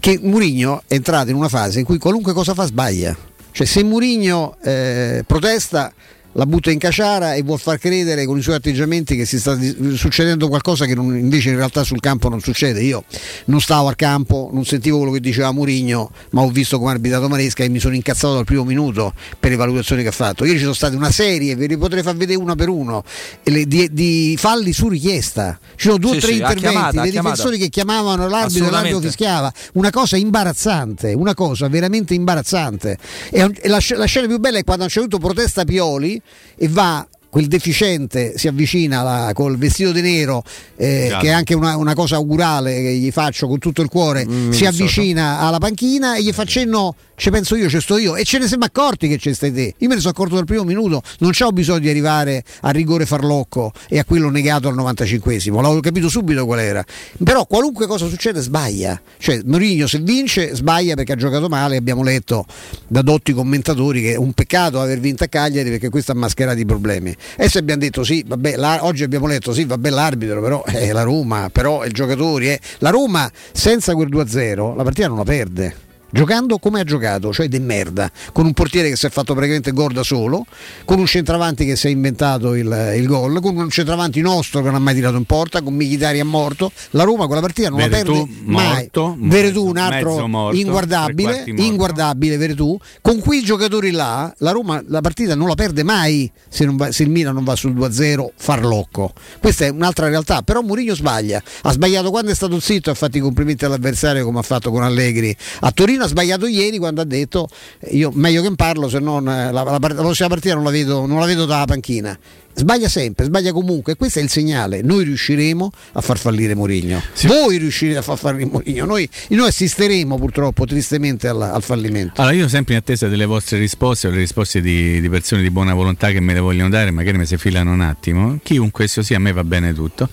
che 0.00 0.18
Murigno 0.22 0.82
è 0.86 0.94
entrato 0.94 1.30
in 1.30 1.36
una 1.36 1.48
fase 1.48 1.78
in 1.80 1.84
cui 1.84 1.98
qualunque 1.98 2.32
cosa 2.32 2.54
fa 2.54 2.64
sbaglia. 2.66 3.16
Cioè 3.50 3.66
se 3.66 3.82
Murigno 3.82 4.56
eh, 4.62 5.24
protesta 5.26 5.92
la 6.38 6.46
butta 6.46 6.70
in 6.70 6.78
caciara 6.78 7.34
e 7.34 7.42
vuol 7.42 7.58
far 7.58 7.78
credere 7.78 8.24
con 8.24 8.38
i 8.38 8.42
suoi 8.42 8.54
atteggiamenti 8.54 9.16
che 9.16 9.24
si 9.24 9.40
sta 9.40 9.58
succedendo 9.94 10.46
qualcosa 10.46 10.86
che 10.86 10.94
non- 10.94 11.18
invece 11.18 11.48
in 11.48 11.56
realtà 11.56 11.82
sul 11.82 11.98
campo 11.98 12.28
non 12.28 12.40
succede. 12.40 12.80
Io 12.80 13.02
non 13.46 13.60
stavo 13.60 13.88
al 13.88 13.96
campo, 13.96 14.48
non 14.52 14.64
sentivo 14.64 14.98
quello 14.98 15.12
che 15.12 15.18
diceva 15.18 15.50
Murigno, 15.50 16.12
ma 16.30 16.42
ho 16.42 16.48
visto 16.48 16.78
come 16.78 16.90
ha 16.90 16.92
arbitrato 16.92 17.28
Maresca 17.28 17.64
e 17.64 17.68
mi 17.68 17.80
sono 17.80 17.96
incazzato 17.96 18.34
dal 18.34 18.44
primo 18.44 18.62
minuto 18.62 19.12
per 19.40 19.50
le 19.50 19.56
valutazioni 19.56 20.02
che 20.02 20.08
ha 20.08 20.12
fatto. 20.12 20.44
Io 20.44 20.52
ci 20.52 20.60
sono 20.60 20.74
state 20.74 20.94
una 20.94 21.10
serie, 21.10 21.56
ve 21.56 21.66
ne 21.66 21.76
potrei 21.76 22.04
far 22.04 22.14
vedere 22.14 22.38
una 22.38 22.54
per 22.54 22.68
uno, 22.68 23.02
di, 23.42 23.88
di 23.90 24.36
falli 24.38 24.72
su 24.72 24.88
richiesta. 24.88 25.58
Ci 25.74 25.88
sono 25.88 25.98
due 25.98 26.10
o 26.10 26.14
Sì, 26.14 26.20
tre 26.20 26.28
sì, 26.28 26.34
interventi 26.34 26.68
chiamata, 26.68 27.02
dei 27.02 27.10
difensori 27.10 27.58
che 27.58 27.68
chiamavano 27.68 28.28
l'arbitro 28.28 28.68
e 28.68 28.70
l'arbitro 28.70 29.00
fischiava. 29.00 29.52
Una 29.72 29.90
cosa 29.90 30.16
imbarazzante, 30.16 31.14
una 31.14 31.34
cosa 31.34 31.66
veramente 31.68 32.14
imbarazzante. 32.14 32.96
E, 33.30 33.50
la, 33.64 33.80
la 33.96 34.04
scena 34.04 34.28
più 34.28 34.38
bella 34.38 34.58
è 34.58 34.62
quando 34.62 34.84
a 34.84 34.86
un 34.86 34.92
certo 34.92 35.18
punto 35.18 35.26
protesta 35.26 35.64
Pioli 35.64 36.22
e 36.56 36.68
va. 36.68 37.06
Quel 37.30 37.46
deficiente 37.46 38.38
si 38.38 38.48
avvicina 38.48 39.02
la- 39.02 39.32
col 39.34 39.58
vestito 39.58 39.92
di 39.92 40.00
nero, 40.00 40.42
eh, 40.76 41.14
che 41.20 41.26
è 41.26 41.30
anche 41.30 41.54
una, 41.54 41.76
una 41.76 41.94
cosa 41.94 42.16
augurale 42.16 42.80
che 42.80 42.94
gli 42.94 43.10
faccio 43.10 43.46
con 43.46 43.58
tutto 43.58 43.82
il 43.82 43.88
cuore. 43.88 44.24
Mm, 44.24 44.28
si 44.28 44.34
mi 44.34 44.48
dissocio. 44.50 44.68
avvicina 44.82 45.38
alla 45.40 45.58
panchina 45.58 46.16
e 46.16 46.22
gli 46.22 46.32
fa 46.32 46.44
cenno: 46.44 46.94
ci 47.16 47.30
penso 47.30 47.54
io, 47.56 47.68
ci 47.68 47.80
sto 47.80 47.98
io. 47.98 48.16
E 48.16 48.24
ce 48.24 48.38
ne 48.38 48.46
siamo 48.46 48.64
accorti 48.64 49.08
che 49.08 49.18
c'è 49.18 49.32
stai 49.34 49.52
te. 49.52 49.74
Io 49.76 49.88
me 49.88 49.94
ne 49.94 50.00
sono 50.00 50.12
accorto 50.12 50.36
dal 50.36 50.44
primo 50.46 50.64
minuto, 50.64 51.02
non 51.18 51.32
c'ho 51.32 51.50
bisogno 51.50 51.80
di 51.80 51.90
arrivare 51.90 52.42
a 52.62 52.70
rigore 52.70 53.04
farlocco 53.04 53.72
e 53.88 53.98
a 53.98 54.04
quello 54.04 54.30
negato 54.30 54.68
al 54.68 54.76
95esimo. 54.76 55.56
L'avevo 55.60 55.80
capito 55.80 56.08
subito 56.08 56.46
qual 56.46 56.60
era. 56.60 56.84
Però 57.22 57.44
qualunque 57.44 57.86
cosa 57.86 58.08
succede 58.08 58.40
sbaglia. 58.40 58.98
Cioè 59.18 59.40
Mourinho 59.44 59.86
se 59.86 59.98
vince 59.98 60.54
sbaglia 60.54 60.94
perché 60.94 61.12
ha 61.12 61.16
giocato 61.16 61.48
male, 61.48 61.76
abbiamo 61.76 62.02
letto 62.02 62.46
da 62.86 63.02
dotti 63.02 63.32
commentatori 63.32 64.00
che 64.00 64.12
è 64.12 64.16
un 64.16 64.32
peccato 64.32 64.80
aver 64.80 64.98
vinto 65.00 65.24
a 65.24 65.26
Cagliari 65.26 65.68
perché 65.68 65.88
questo 65.90 66.12
ha 66.12 66.14
mascherato 66.14 66.58
i 66.58 66.64
problemi. 66.64 67.16
E 67.36 67.48
se 67.48 67.58
abbiamo 67.58 67.80
detto 67.80 68.04
sì, 68.04 68.24
vabbè, 68.26 68.56
la- 68.56 68.84
oggi 68.84 69.02
abbiamo 69.02 69.26
letto 69.26 69.52
sì, 69.52 69.64
vabbè 69.64 69.90
l'arbitro, 69.90 70.40
però 70.40 70.64
è 70.64 70.92
la 70.92 71.02
Roma, 71.02 71.48
però 71.50 71.84
i 71.84 71.90
giocatori, 71.90 72.50
eh. 72.50 72.60
la 72.78 72.90
Roma 72.90 73.30
senza 73.52 73.94
quel 73.94 74.08
2-0 74.08 74.76
la 74.76 74.82
partita 74.82 75.08
non 75.08 75.18
la 75.18 75.24
perde. 75.24 75.86
Giocando 76.10 76.58
come 76.58 76.80
ha 76.80 76.84
giocato, 76.84 77.32
cioè 77.32 77.48
de 77.48 77.58
merda, 77.58 78.10
con 78.32 78.46
un 78.46 78.54
portiere 78.54 78.88
che 78.88 78.96
si 78.96 79.06
è 79.06 79.10
fatto 79.10 79.34
praticamente 79.34 79.72
gol 79.72 79.92
da 79.92 80.02
solo, 80.02 80.46
con 80.86 80.98
un 80.98 81.06
centravanti 81.06 81.66
che 81.66 81.76
si 81.76 81.88
è 81.88 81.90
inventato 81.90 82.54
il, 82.54 82.94
il 82.96 83.06
gol, 83.06 83.40
con 83.40 83.56
un 83.56 83.68
centravanti 83.68 84.20
nostro 84.20 84.60
che 84.60 84.66
non 84.66 84.76
ha 84.76 84.78
mai 84.78 84.94
tirato 84.94 85.16
in 85.16 85.24
porta, 85.24 85.60
con 85.60 85.74
Michitari 85.74 86.18
a 86.20 86.24
morto. 86.24 86.72
La 86.90 87.02
Roma 87.02 87.26
quella 87.26 87.42
partita 87.42 87.68
non 87.68 87.78
Veretù 87.78 88.12
la 88.14 88.24
perde 88.24 88.40
mai. 88.44 88.90
Veretù 89.18 89.66
un 89.66 89.76
altro 89.76 90.26
morto, 90.26 90.56
inguardabile, 90.56 91.44
inguardabile 91.46 92.36
Veretù. 92.38 92.78
Con 93.02 93.20
quei 93.20 93.42
giocatori 93.42 93.90
là, 93.90 94.32
la 94.38 94.52
Roma 94.52 94.82
la 94.86 95.02
partita 95.02 95.34
non 95.34 95.46
la 95.46 95.54
perde 95.54 95.82
mai 95.82 96.30
se, 96.48 96.66
va- 96.70 96.90
se 96.90 97.02
il 97.02 97.10
Milan 97.10 97.34
non 97.34 97.44
va 97.44 97.54
sul 97.54 97.74
2-0 97.74 98.28
farlocco. 98.34 99.12
Questa 99.40 99.66
è 99.66 99.68
un'altra 99.68 100.08
realtà, 100.08 100.40
però 100.40 100.62
Mourinho 100.62 100.94
sbaglia. 100.94 101.42
Ha 101.62 101.72
sbagliato 101.72 102.10
quando 102.10 102.30
è 102.30 102.34
stato 102.34 102.58
zitto, 102.60 102.90
ha 102.90 102.94
fatto 102.94 103.18
i 103.18 103.20
complimenti 103.20 103.66
all'avversario 103.66 104.24
come 104.24 104.38
ha 104.38 104.42
fatto 104.42 104.70
con 104.70 104.82
Allegri. 104.82 105.36
A 105.60 105.70
Torino 105.70 105.97
ha 106.04 106.08
sbagliato 106.08 106.46
ieri 106.46 106.78
quando 106.78 107.00
ha 107.00 107.04
detto 107.04 107.48
io 107.90 108.10
meglio 108.14 108.40
che 108.42 108.48
in 108.48 108.56
parlo 108.56 108.88
se 108.88 108.98
non 108.98 109.28
eh, 109.28 109.52
la, 109.52 109.62
la, 109.62 109.78
la 109.78 109.78
prossima 109.78 110.28
partita 110.28 110.54
non 110.54 110.64
la 110.64 110.70
vedo, 110.70 111.06
non 111.06 111.18
la 111.20 111.26
vedo 111.26 111.44
dalla 111.46 111.64
panchina. 111.64 112.18
Sbaglia 112.58 112.88
sempre, 112.88 113.26
sbaglia 113.26 113.52
comunque, 113.52 113.94
questo 113.94 114.18
è 114.18 114.22
il 114.22 114.28
segnale. 114.28 114.82
Noi 114.82 115.04
riusciremo 115.04 115.70
a 115.92 116.00
far 116.00 116.18
fallire 116.18 116.56
Mourinho. 116.56 117.00
Voi 117.26 117.56
riuscirete 117.56 117.98
a 117.98 118.02
far 118.02 118.18
fallire 118.18 118.46
Mourinho. 118.50 118.84
Noi, 118.84 119.08
noi 119.28 119.46
assisteremo 119.46 120.18
purtroppo 120.18 120.64
tristemente 120.66 121.28
al, 121.28 121.40
al 121.40 121.62
fallimento. 121.62 122.20
Allora, 122.20 122.34
io 122.34 122.48
sempre 122.48 122.74
in 122.74 122.80
attesa 122.80 123.06
delle 123.06 123.26
vostre 123.26 123.58
risposte 123.58 124.08
o 124.08 124.10
le 124.10 124.16
risposte 124.16 124.60
di, 124.60 125.00
di 125.00 125.08
persone 125.08 125.42
di 125.42 125.50
buona 125.50 125.72
volontà 125.72 126.10
che 126.10 126.18
me 126.18 126.34
le 126.34 126.40
vogliono 126.40 126.68
dare, 126.68 126.90
magari 126.90 127.16
mi 127.18 127.26
si 127.26 127.36
filano 127.36 127.70
un 127.72 127.80
attimo. 127.80 128.40
Chiunque 128.42 128.84
esso 128.86 129.02
sia, 129.02 129.18
a 129.18 129.20
me 129.20 129.30
va 129.32 129.44
bene 129.44 129.72
tutto. 129.72 130.08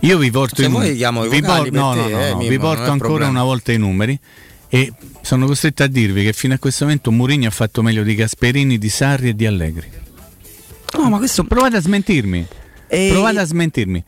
Io 0.00 0.18
vi 0.18 0.30
porto 0.30 0.56
Se 0.56 0.64
i 0.64 0.68
vuoi 0.68 0.80
numeri. 0.80 0.96
chiamo 0.98 1.24
i 1.24 1.28
vi 1.30 1.40
vocali 1.40 1.70
por- 1.70 1.78
no, 1.80 1.92
per 1.94 1.98
no, 2.02 2.06
te, 2.06 2.12
no, 2.12 2.20
eh, 2.20 2.34
Mimmo, 2.34 2.48
vi 2.50 2.58
porto 2.58 2.82
ancora 2.82 2.98
problema. 2.98 3.30
una 3.30 3.42
volta 3.42 3.72
i 3.72 3.78
numeri. 3.78 4.18
E 4.72 4.92
sono 5.20 5.46
costretto 5.46 5.82
a 5.82 5.88
dirvi 5.88 6.22
che 6.24 6.32
fino 6.32 6.54
a 6.54 6.58
questo 6.58 6.84
momento 6.84 7.10
Mourinho 7.10 7.48
ha 7.48 7.50
fatto 7.50 7.82
meglio 7.82 8.04
di 8.04 8.14
Gasperini, 8.14 8.78
di 8.78 8.88
Sarri 8.88 9.30
e 9.30 9.34
di 9.34 9.44
Allegri. 9.44 9.88
No, 10.96 11.08
ma 11.10 11.18
questo 11.18 11.44
Provate 11.44 11.76
a 11.76 11.80
smentirmi. 11.80 12.46
E- 12.86 13.08
Provate 13.10 13.40
a 13.40 13.44
smentirmi. 13.44 14.04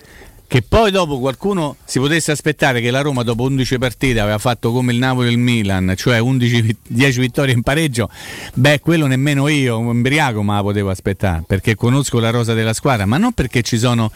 Che 0.47 0.61
poi 0.61 0.91
dopo 0.91 1.19
qualcuno 1.19 1.77
si 1.85 1.99
potesse 1.99 2.31
aspettare 2.31 2.83
che 2.83 2.91
la 2.91 3.01
Roma 3.01 3.23
dopo 3.23 3.45
11 3.45 3.79
partite 3.79 4.21
aveva 4.21 4.37
fatto 4.37 4.71
come 4.71 4.93
il 4.93 4.99
Napoli 4.99 5.29
e 5.29 5.31
il 5.31 5.39
Milan, 5.39 5.95
cioè 5.97 6.19
11, 6.19 6.61
vi- 6.61 6.77
10 6.89 7.21
vittorie 7.21 7.55
in 7.55 7.63
pareggio, 7.63 8.11
beh 8.53 8.81
quello 8.81 9.07
nemmeno 9.07 9.49
io, 9.49 9.79
un 9.79 9.89
embriaco, 9.89 10.43
ma 10.43 10.57
la 10.57 10.63
potevo 10.63 10.91
aspettare, 10.91 11.43
perché 11.47 11.75
conosco 11.75 12.21
la 12.21 12.29
rosa 12.29 12.53
della 12.53 12.75
squadra, 12.75 13.07
ma 13.07 13.17
non 13.17 13.33
perché 13.33 13.63
ci 13.63 13.79
sono 13.79 14.13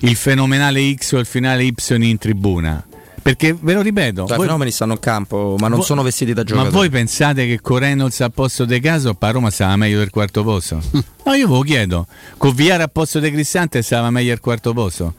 il 0.00 0.16
fenomenale 0.16 0.92
X 0.92 1.12
o 1.12 1.18
il 1.18 1.26
finale 1.26 1.62
Y 1.62 1.74
in 2.00 2.18
tribuna. 2.18 2.84
Perché 3.26 3.56
ve 3.60 3.74
lo 3.74 3.80
ripeto, 3.82 4.24
Cioè, 4.24 4.34
i 4.34 4.36
voi- 4.36 4.46
fenomeni 4.46 4.70
stanno 4.70 4.92
in 4.92 5.00
campo, 5.00 5.56
ma 5.58 5.66
non 5.66 5.78
voi- 5.78 5.86
sono 5.86 6.02
vestiti 6.02 6.32
da 6.32 6.42
ma 6.42 6.46
giocatori. 6.46 6.72
voi 6.74 6.90
pensate 6.90 7.46
che 7.46 7.60
con 7.60 7.78
Reynolds 7.78 8.20
a 8.20 8.30
posto 8.30 8.64
De 8.64 8.78
Caso 8.78 9.16
a 9.18 9.30
Roma 9.30 9.50
stava 9.50 9.74
meglio 9.76 9.98
del 9.98 10.10
quarto 10.10 10.44
posto? 10.44 10.80
No, 11.26 11.34
io 11.34 11.48
ve 11.48 11.54
lo 11.54 11.60
chiedo. 11.62 12.06
Con 12.36 12.54
Viara 12.54 12.84
a 12.84 12.88
posto 12.88 13.18
De 13.18 13.32
Cristante 13.32 13.82
stava 13.82 14.10
meglio 14.10 14.28
del 14.28 14.38
quarto 14.38 14.72
posto? 14.72 15.14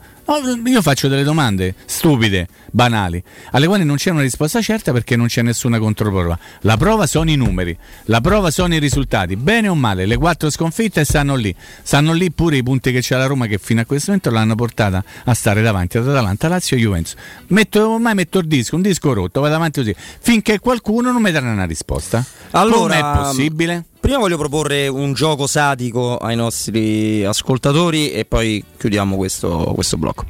Io 0.66 0.82
faccio 0.82 1.08
delle 1.08 1.22
domande 1.22 1.74
stupide, 1.86 2.48
banali, 2.70 3.22
alle 3.52 3.66
quali 3.66 3.84
non 3.84 3.96
c'è 3.96 4.10
una 4.10 4.20
risposta 4.20 4.60
certa 4.60 4.92
perché 4.92 5.16
non 5.16 5.26
c'è 5.26 5.40
nessuna 5.40 5.78
controprova. 5.78 6.38
La 6.60 6.76
prova 6.76 7.06
sono 7.06 7.30
i 7.30 7.36
numeri, 7.36 7.74
la 8.04 8.20
prova 8.20 8.50
sono 8.50 8.74
i 8.74 8.78
risultati, 8.78 9.36
bene 9.36 9.68
o 9.68 9.74
male, 9.74 10.04
le 10.04 10.18
quattro 10.18 10.50
sconfitte 10.50 11.02
stanno 11.04 11.34
lì. 11.34 11.54
Stanno 11.82 12.12
lì 12.12 12.30
pure 12.30 12.58
i 12.58 12.62
punti 12.62 12.92
che 12.92 13.00
c'è 13.00 13.16
la 13.16 13.24
Roma 13.24 13.46
che 13.46 13.56
fino 13.56 13.80
a 13.80 13.86
questo 13.86 14.10
momento 14.10 14.30
l'hanno 14.30 14.54
portata 14.54 15.02
a 15.24 15.32
stare 15.32 15.62
davanti 15.62 15.96
ad 15.96 16.06
Atalanta, 16.06 16.46
Lazio 16.48 16.76
e 16.76 16.80
Juventus. 16.80 17.14
Metto, 17.46 17.88
ormai 17.88 18.14
metto 18.14 18.38
il 18.38 18.48
disco, 18.48 18.76
un 18.76 18.82
disco 18.82 19.14
rotto, 19.14 19.40
vado 19.40 19.54
avanti 19.54 19.80
così, 19.80 19.94
finché 20.20 20.58
qualcuno 20.58 21.10
non 21.10 21.22
mi 21.22 21.30
darà 21.30 21.50
una 21.50 21.64
risposta. 21.64 22.22
Allora, 22.50 23.00
Com'è 23.00 23.16
possibile? 23.16 23.84
Prima 24.08 24.22
voglio 24.22 24.38
proporre 24.38 24.88
un 24.88 25.12
gioco 25.12 25.46
sadico 25.46 26.16
ai 26.16 26.34
nostri 26.34 27.26
ascoltatori 27.26 28.10
e 28.10 28.24
poi 28.24 28.64
chiudiamo 28.78 29.16
questo, 29.16 29.72
questo 29.74 29.98
blocco. 29.98 30.24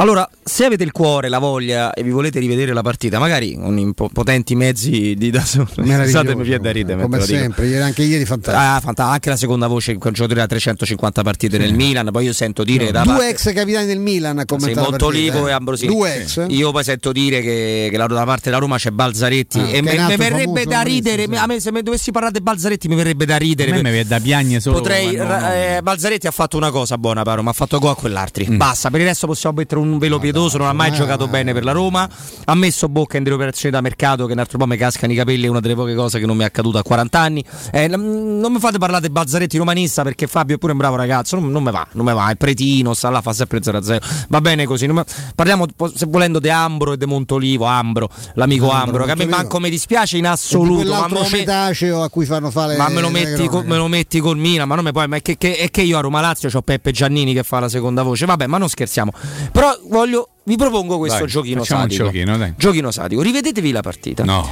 Allora, 0.00 0.28
se 0.44 0.64
avete 0.64 0.84
il 0.84 0.92
cuore, 0.92 1.28
la 1.28 1.40
voglia 1.40 1.92
e 1.92 2.04
vi 2.04 2.10
volete 2.10 2.38
rivedere 2.38 2.72
la 2.72 2.82
partita, 2.82 3.18
magari 3.18 3.56
con 3.56 3.76
i 3.76 3.92
po- 3.94 4.08
potenti 4.12 4.54
mezzi 4.54 5.16
di 5.16 5.30
da 5.30 5.40
solo. 5.44 5.66
Meraviglioso. 5.78 6.04
Scusate, 6.18 6.36
mi 6.36 6.44
viene 6.44 6.62
da 6.62 6.70
ridere, 6.70 7.02
come 7.02 7.20
sempre, 7.20 7.66
ieri- 7.66 7.82
anche 7.82 8.02
ieri 8.04 8.24
fantastico. 8.24 8.64
Ah, 8.64 8.78
fanta- 8.80 9.06
anche 9.06 9.28
la 9.28 9.36
seconda 9.36 9.66
voce, 9.66 9.90
un 9.92 9.98
giocatore 9.98 10.34
da 10.40 10.46
350 10.46 11.22
partite 11.22 11.58
nel 11.58 11.74
Milan, 11.74 12.10
poi 12.12 12.26
io 12.26 12.32
sento 12.32 12.62
dire 12.62 12.92
da 12.92 13.02
Due 13.02 13.12
parte- 13.12 13.28
ex 13.28 13.52
capitani 13.52 13.86
del 13.86 13.98
Milan 13.98 14.38
a 14.38 14.44
Sei 14.46 14.72
Montolivo 14.74 15.30
partita, 15.32 15.38
e 15.48 15.50
eh. 15.50 15.52
Ambrosini. 15.52 15.92
Due 15.92 16.14
ex. 16.16 16.44
Io 16.46 16.70
poi 16.70 16.84
sento 16.84 17.10
dire 17.10 17.40
che, 17.40 17.88
che 17.90 17.96
la- 17.96 18.06
da 18.06 18.24
parte 18.24 18.42
della 18.50 18.58
Roma 18.58 18.76
c'è 18.76 18.90
Balzaretti 18.90 19.58
Ah, 19.58 19.68
e 19.68 19.82
mi 19.82 19.96
verrebbe 20.16 20.64
da 20.64 20.80
ridere. 20.82 21.26
sì. 21.28 21.34
A 21.34 21.46
me 21.46 21.58
se 21.58 21.72
mi 21.72 21.82
dovessi 21.82 22.12
parlare 22.12 22.34
di 22.34 22.40
Balzaretti 22.40 22.86
mi 22.86 22.94
verrebbe 22.94 23.24
da 23.24 23.34
A 23.34 23.38
ridere. 23.38 23.72
me 23.72 23.82
mi 23.82 23.90
viene 23.90 24.04
da 24.06 24.20
piagne 24.20 24.60
solo 24.60 24.76
Potrei, 24.76 25.16
quando- 25.16 25.24
ra- 25.32 25.76
eh, 25.76 25.82
Balzaretti 25.82 26.28
ha 26.28 26.30
fatto 26.30 26.56
una 26.56 26.70
cosa 26.70 26.96
buona, 26.98 27.24
però, 27.24 27.42
ma 27.42 27.50
ha 27.50 27.54
fatto 27.54 27.80
gol 27.80 27.90
a 27.90 27.94
quell'altri. 27.96 28.46
Mm. 28.48 28.56
Basta, 28.58 28.90
per 28.90 29.00
il 29.00 29.06
resto 29.06 29.26
possiamo 29.26 29.56
mettere 29.56 29.80
un 29.80 29.86
un 29.92 29.98
velo 29.98 30.18
pietoso, 30.18 30.58
non 30.58 30.66
ha 30.68 30.72
mai 30.72 30.90
ma- 30.90 30.96
giocato 30.96 31.28
bene 31.28 31.52
per 31.52 31.64
la 31.64 31.72
Roma. 31.72 32.08
Ha 32.44 32.54
messo 32.54 32.88
bocca 32.88 33.16
in 33.16 33.22
delle 33.24 33.34
operazioni 33.36 33.74
da 33.74 33.80
mercato 33.80 34.26
che 34.26 34.32
un 34.32 34.38
altro 34.38 34.58
po' 34.58 34.66
mi 34.66 34.76
cascano 34.76 35.12
i 35.12 35.16
capelli, 35.16 35.46
è 35.46 35.48
una 35.48 35.60
delle 35.60 35.74
poche 35.74 35.94
cose 35.94 36.18
che 36.18 36.26
non 36.26 36.36
mi 36.36 36.42
è 36.42 36.46
accaduta 36.46 36.78
a 36.80 36.82
40 36.82 37.18
anni. 37.18 37.44
Eh, 37.72 37.88
non 37.88 38.52
mi 38.52 38.58
fate 38.58 38.78
parlare 38.78 39.02
di 39.06 39.10
Bazzaretti 39.12 39.56
romanista 39.58 40.02
perché 40.02 40.26
Fabio 40.26 40.56
è 40.56 40.58
pure 40.58 40.72
un 40.72 40.78
bravo 40.78 40.96
ragazzo, 40.96 41.38
non, 41.38 41.50
non 41.50 41.62
mi 41.62 41.70
va, 41.70 41.86
non 41.92 42.04
mi 42.06 42.12
va, 42.12 42.30
è 42.30 42.36
pretino, 42.36 42.94
sta 42.94 43.10
là, 43.10 43.20
fa 43.20 43.32
sempre 43.32 43.60
0-0. 43.60 44.00
Va 44.28 44.40
bene 44.40 44.64
così. 44.66 44.86
mi- 44.88 45.02
Parliamo 45.34 45.66
se 45.94 46.06
volendo 46.08 46.38
di 46.38 46.48
Ambro 46.50 46.92
e 46.92 46.96
di 46.96 47.06
Montolivo, 47.06 47.64
Ambro, 47.64 48.08
l'amico 48.34 48.70
Ambro, 48.70 49.04
che 49.04 49.12
a 49.12 49.16
me 49.16 49.26
manco 49.26 49.58
mi 49.60 49.70
dispiace 49.70 50.16
in 50.16 50.26
assoluto. 50.26 50.90
Ma 50.90 51.06
me 51.08 51.20
me- 51.20 51.26
cetaceo 51.26 52.02
a 52.02 52.08
cui 52.10 52.24
fanno 52.24 52.50
fare 52.50 52.76
ma 52.76 52.88
me 52.88 53.00
lo, 53.00 53.08
metti 53.10 53.32
cronache. 53.34 53.48
co- 53.48 53.62
me 53.64 53.76
lo 53.76 53.88
metti 53.88 54.20
col 54.20 54.36
Milan, 54.38 54.66
ma 54.68 54.74
non 54.74 54.84
mi 54.84 54.92
puoi. 54.92 55.06
Ma 55.08 55.16
è 55.16 55.22
che, 55.22 55.36
che- 55.36 55.56
è 55.56 55.70
che 55.70 55.82
io 55.82 55.98
a 55.98 56.00
Roma 56.00 56.20
Lazio 56.20 56.48
ho 56.52 56.62
Peppe 56.62 56.90
Giannini 56.92 57.32
che 57.34 57.42
fa 57.42 57.58
la 57.60 57.68
seconda 57.68 58.02
voce. 58.02 58.26
Vabbè, 58.26 58.46
ma 58.46 58.58
non 58.58 58.68
scherziamo. 58.68 59.12
Però 59.52 59.77
voglio. 59.86 60.28
Vi 60.44 60.56
propongo 60.56 60.98
questo 60.98 61.18
Dai, 61.20 61.28
giochino 61.28 61.64
sadico. 61.64 62.04
giochino. 62.04 62.54
Giochino 62.56 62.90
sadico. 62.90 63.22
Rivedetevi 63.22 63.70
la 63.70 63.80
partita. 63.82 64.24
No. 64.24 64.48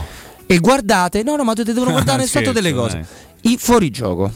E 0.47 0.59
guardate. 0.59 1.23
No, 1.23 1.37
no, 1.37 1.45
ma 1.45 1.53
dovete 1.55 1.73
devono 1.73 1.93
guardare 1.93 2.27
stato 2.27 2.51
Scherzo, 2.51 2.61
delle 2.61 2.75
cose. 2.75 3.05
dai. 3.41 3.53
I 3.53 3.57
fuorigioco. 3.59 4.31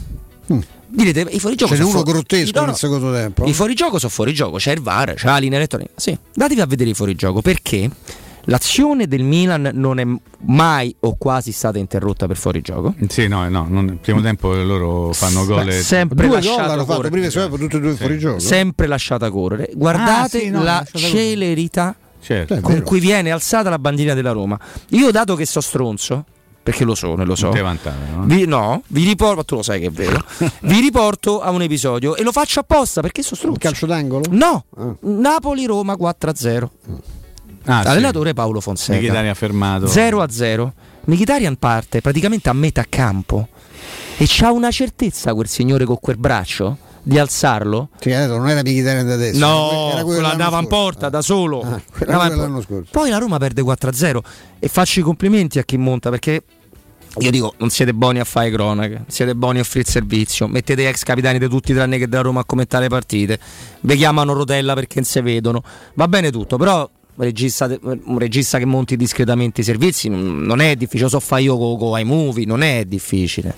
Direte, 0.93 1.21
i 1.31 1.39
fuorigioco 1.39 1.75
sono 1.77 1.89
uno 1.89 1.99
fu- 1.99 2.05
grottesco 2.05 2.51
No, 2.55 2.61
no, 2.63 2.67
nel 2.67 2.77
secondo 2.77 3.13
tempo. 3.13 3.45
I 3.45 3.53
fuorigioco 3.53 3.99
sono 4.01 4.11
fuorigioco, 4.11 4.57
c'è 4.57 4.73
il 4.73 4.81
VAR, 4.81 5.15
c'è 5.15 5.27
la 5.27 5.39
linea 5.39 5.59
elettronica. 5.59 5.93
Sì, 5.95 6.19
datevi 6.35 6.61
a 6.61 6.67
vedere 6.67 6.91
i 6.91 6.95
fuorigioco 6.95 7.41
perché 7.41 7.89
l'azione 8.45 9.07
del 9.07 9.23
Milan 9.23 9.71
non 9.75 9.99
è 9.99 10.07
mai 10.47 10.95
o 11.01 11.17
quasi 11.17 11.53
stata 11.53 11.79
interrotta 11.79 12.27
per 12.27 12.37
fuorigioco. 12.37 12.95
Sì, 13.09 13.29
no, 13.29 13.49
no, 13.49 13.67
non- 13.69 13.87
il 13.87 13.97
primo 13.99 14.21
tempo 14.21 14.53
loro 14.55 15.13
fanno 15.13 15.45
gol. 15.45 15.69
e- 15.69 15.73
sempre 15.83 16.27
Due 16.27 16.41
fatto 16.85 16.95
correre. 16.97 17.11
prima 17.11 17.27
e 17.27 17.31
tutti 17.59 17.77
e 17.77 17.81
due 17.81 17.95
fuori 17.95 18.19
gioco. 18.19 18.39
sempre 18.39 18.87
lasciata 18.87 19.31
correre. 19.31 19.71
Guardate 19.75 20.39
Ah, 20.39 20.41
sì, 20.41 20.49
no, 20.51 20.63
la 20.63 20.85
lasciata 20.93 20.99
celerità 20.99 21.95
Certo. 22.23 22.61
Con 22.61 22.83
cui 22.83 23.01
viene 23.01 23.31
alzata 23.31 23.71
la 23.71 23.79
bandina 23.79 24.13
della 24.13 24.33
Roma. 24.33 24.59
Io, 24.91 25.11
dato 25.11 25.35
che 25.37 25.47
so 25.47 25.63
stronzo, 25.63 26.23
perché 26.63 26.85
lo 26.85 26.95
sono, 26.95 27.23
e 27.23 27.25
lo 27.25 27.35
so. 27.35 27.51
Vantare, 27.51 27.97
no? 28.15 28.25
Vi, 28.25 28.45
no, 28.45 28.83
vi 28.89 29.05
riporto, 29.05 29.37
ma 29.37 29.43
tu 29.45 29.55
lo 29.57 29.63
sai 29.63 29.81
che 29.81 29.87
è 29.87 29.91
vero. 29.91 30.23
vi 30.65 30.81
riporto 30.81 31.41
a 31.41 31.49
un 31.51 31.63
episodio 31.63 32.17
e 32.17 32.23
lo 32.23 32.31
faccio 32.31 32.61
apposta 32.61 33.01
perché 33.01 33.23
sono 33.23 33.33
Il 33.33 33.39
stronzo. 33.39 33.59
calcio 33.61 33.87
d'angolo? 33.87 34.25
No, 34.33 34.65
Ah. 34.77 34.95
Napoli-Roma 35.01 35.95
4-0. 35.95 36.71
Ah, 37.65 37.83
sì. 37.83 37.89
Allenatore 37.89 38.33
Paolo 38.33 38.61
Fonseca. 38.61 38.99
Mkhitaryan 38.99 39.29
ha 39.29 39.35
fermato. 39.35 39.87
0-0. 39.87 40.71
Mkhitaryan 41.05 41.57
parte 41.57 42.01
praticamente 42.01 42.49
a 42.49 42.53
metà 42.53 42.85
campo 42.89 43.49
e 44.17 44.25
c'ha 44.27 44.51
una 44.51 44.71
certezza 44.71 45.35
quel 45.35 45.49
signore 45.49 45.85
con 45.85 45.99
quel 46.01 46.17
braccio 46.17 46.77
di 47.03 47.19
alzarlo. 47.19 47.89
Sì, 47.99 48.13
adesso 48.13 48.37
non 48.37 48.49
era 48.49 48.61
Mkhitaryan 48.61 49.07
da 49.07 49.15
adesso. 49.15 49.39
No, 49.39 49.91
era 49.93 50.03
quello 50.05 50.27
andava 50.27 50.59
in 50.59 50.67
porta 50.67 51.09
da 51.09 51.23
solo. 51.23 51.63
Ah, 51.63 51.81
in 52.27 52.63
scorso. 52.65 52.89
Poi 52.91 53.11
la 53.11 53.19
Roma 53.19 53.39
perde 53.39 53.63
4-0 53.63 54.19
e 54.59 54.69
faccio 54.69 55.01
i 55.01 55.03
complimenti 55.03 55.59
a 55.59 55.65
chi 55.65 55.77
monta 55.77 56.11
perché 56.11 56.43
io 57.19 57.31
dico 57.31 57.55
non 57.57 57.71
siete 57.71 57.93
buoni 57.93 58.21
a 58.21 58.25
fare 58.25 58.51
cronache, 58.53 59.05
siete 59.09 59.35
buoni 59.35 59.59
a 59.59 59.63
offrire 59.63 59.91
servizio, 59.91 60.47
mettete 60.47 60.89
ex 60.89 61.03
capitani 61.03 61.41
di 61.41 61.49
tutti 61.49 61.75
tranne 61.75 61.99
che 61.99 62.09
della 62.09 62.23
Roma 62.23 62.41
a 62.41 62.45
commentare 62.45 62.85
le 62.85 62.89
partite, 62.89 63.39
vi 63.81 63.97
chiamano 63.97 64.33
Rotella 64.33 64.75
perché 64.75 64.97
non 64.97 65.05
si 65.05 65.21
vedono, 65.21 65.63
va 65.95 66.07
bene 66.07 66.31
tutto, 66.31 66.57
però 66.57 66.89
un 67.15 67.25
regista, 67.25 67.79
un 67.83 68.19
regista 68.19 68.59
che 68.59 68.65
monti 68.65 68.97
discretamente 68.97 69.61
i 69.61 69.65
servizi 69.65 70.09
non 70.09 70.43
non 70.43 70.61
è 70.61 70.75
difficile, 70.77 71.05
lo 71.05 71.09
so 71.11 71.21
fare 71.21 71.43
io 71.43 71.57
con 71.59 71.79
con 71.79 71.99
iMovie, 71.99 72.47
non 72.47 72.63
è 72.63 72.85
difficile. 72.87 73.55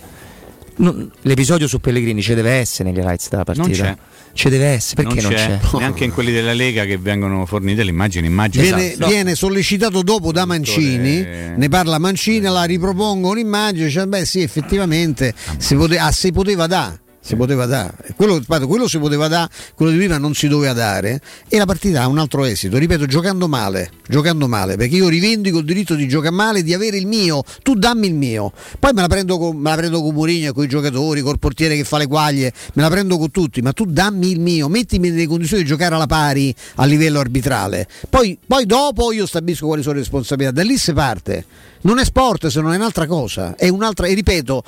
Non- 0.74 1.10
l'episodio 1.22 1.68
su 1.68 1.80
Pellegrini 1.80 2.22
ci 2.22 2.34
deve 2.34 2.52
essere 2.52 2.90
negli 2.90 2.98
highlights 3.00 3.28
della 3.28 3.44
partita. 3.44 3.68
c'è. 3.68 3.96
Ci 4.34 4.48
deve 4.48 4.64
essere, 4.68 5.02
perché 5.02 5.20
non 5.20 5.30
c'è? 5.32 5.58
Neanche 5.74 6.04
in 6.04 6.12
quelli 6.14 6.32
della 6.32 6.54
Lega 6.54 6.86
che 6.86 6.96
vengono 6.96 7.44
fornite 7.44 7.84
le 7.84 7.90
immagini. 7.90 8.26
immagini 8.28 8.64
Viene, 8.64 8.92
Esatto. 8.92 9.08
viene 9.10 9.34
sollecitato 9.34 10.02
dopo 10.02 10.32
da 10.32 10.46
Mancini, 10.46 11.18
Dottore- 11.18 11.54
ne 11.58 11.68
parla 11.68 11.98
Mancini, 11.98 12.40
la 12.46 12.64
ripropongo 12.64 13.28
un'immagine, 13.28 13.90
cioè, 13.90 14.06
beh 14.06 14.24
sì 14.24 14.40
effettivamente 14.40 15.34
si, 15.58 15.74
pote- 15.74 15.98
ah, 15.98 16.10
si 16.10 16.32
poteva 16.32 16.66
dare. 16.66 17.00
Si 17.24 17.36
poteva 17.36 17.66
dare, 17.66 17.94
quello, 18.16 18.42
quello 18.66 18.88
si 18.88 18.98
poteva 18.98 19.28
dare, 19.28 19.48
quello 19.76 19.92
di 19.92 19.98
prima 19.98 20.18
non 20.18 20.34
si 20.34 20.48
doveva 20.48 20.72
dare 20.72 21.20
e 21.48 21.56
la 21.56 21.66
partita 21.66 22.02
ha 22.02 22.08
un 22.08 22.18
altro 22.18 22.44
esito, 22.44 22.78
ripeto, 22.78 23.06
giocando 23.06 23.46
male, 23.46 23.92
giocando 24.08 24.48
male, 24.48 24.76
perché 24.76 24.96
io 24.96 25.06
rivendico 25.08 25.58
il 25.58 25.64
diritto 25.64 25.94
di 25.94 26.08
giocare 26.08 26.34
male, 26.34 26.64
di 26.64 26.74
avere 26.74 26.96
il 26.96 27.06
mio, 27.06 27.44
tu 27.62 27.74
dammi 27.74 28.08
il 28.08 28.14
mio, 28.14 28.52
poi 28.76 28.92
me 28.92 29.02
la 29.02 29.06
prendo 29.06 29.38
con, 29.38 29.56
me 29.56 29.70
la 29.70 29.76
prendo 29.76 30.02
con 30.02 30.12
Mourinho, 30.12 30.52
con 30.52 30.64
i 30.64 30.66
giocatori, 30.68 31.20
col 31.20 31.38
portiere 31.38 31.76
che 31.76 31.84
fa 31.84 31.96
le 31.96 32.08
quaglie, 32.08 32.52
me 32.74 32.82
la 32.82 32.90
prendo 32.90 33.16
con 33.16 33.30
tutti, 33.30 33.62
ma 33.62 33.72
tu 33.72 33.84
dammi 33.84 34.28
il 34.28 34.40
mio, 34.40 34.68
mettimi 34.68 35.10
nelle 35.10 35.28
condizioni 35.28 35.62
di 35.62 35.68
giocare 35.68 35.94
alla 35.94 36.06
pari 36.06 36.52
a 36.76 36.84
livello 36.86 37.20
arbitrale, 37.20 37.86
poi, 38.10 38.36
poi 38.44 38.66
dopo 38.66 39.12
io 39.12 39.26
stabilisco 39.26 39.66
quali 39.66 39.82
sono 39.82 39.94
le 39.94 40.00
responsabilità, 40.00 40.52
da 40.52 40.64
lì 40.64 40.76
si 40.76 40.92
parte, 40.92 41.46
non 41.82 42.00
è 42.00 42.04
sport 42.04 42.48
se 42.48 42.60
non 42.60 42.72
è 42.72 42.76
un'altra 42.76 43.06
cosa, 43.06 43.54
è 43.54 43.68
un'altra, 43.68 44.08
e 44.08 44.14
ripeto, 44.14 44.64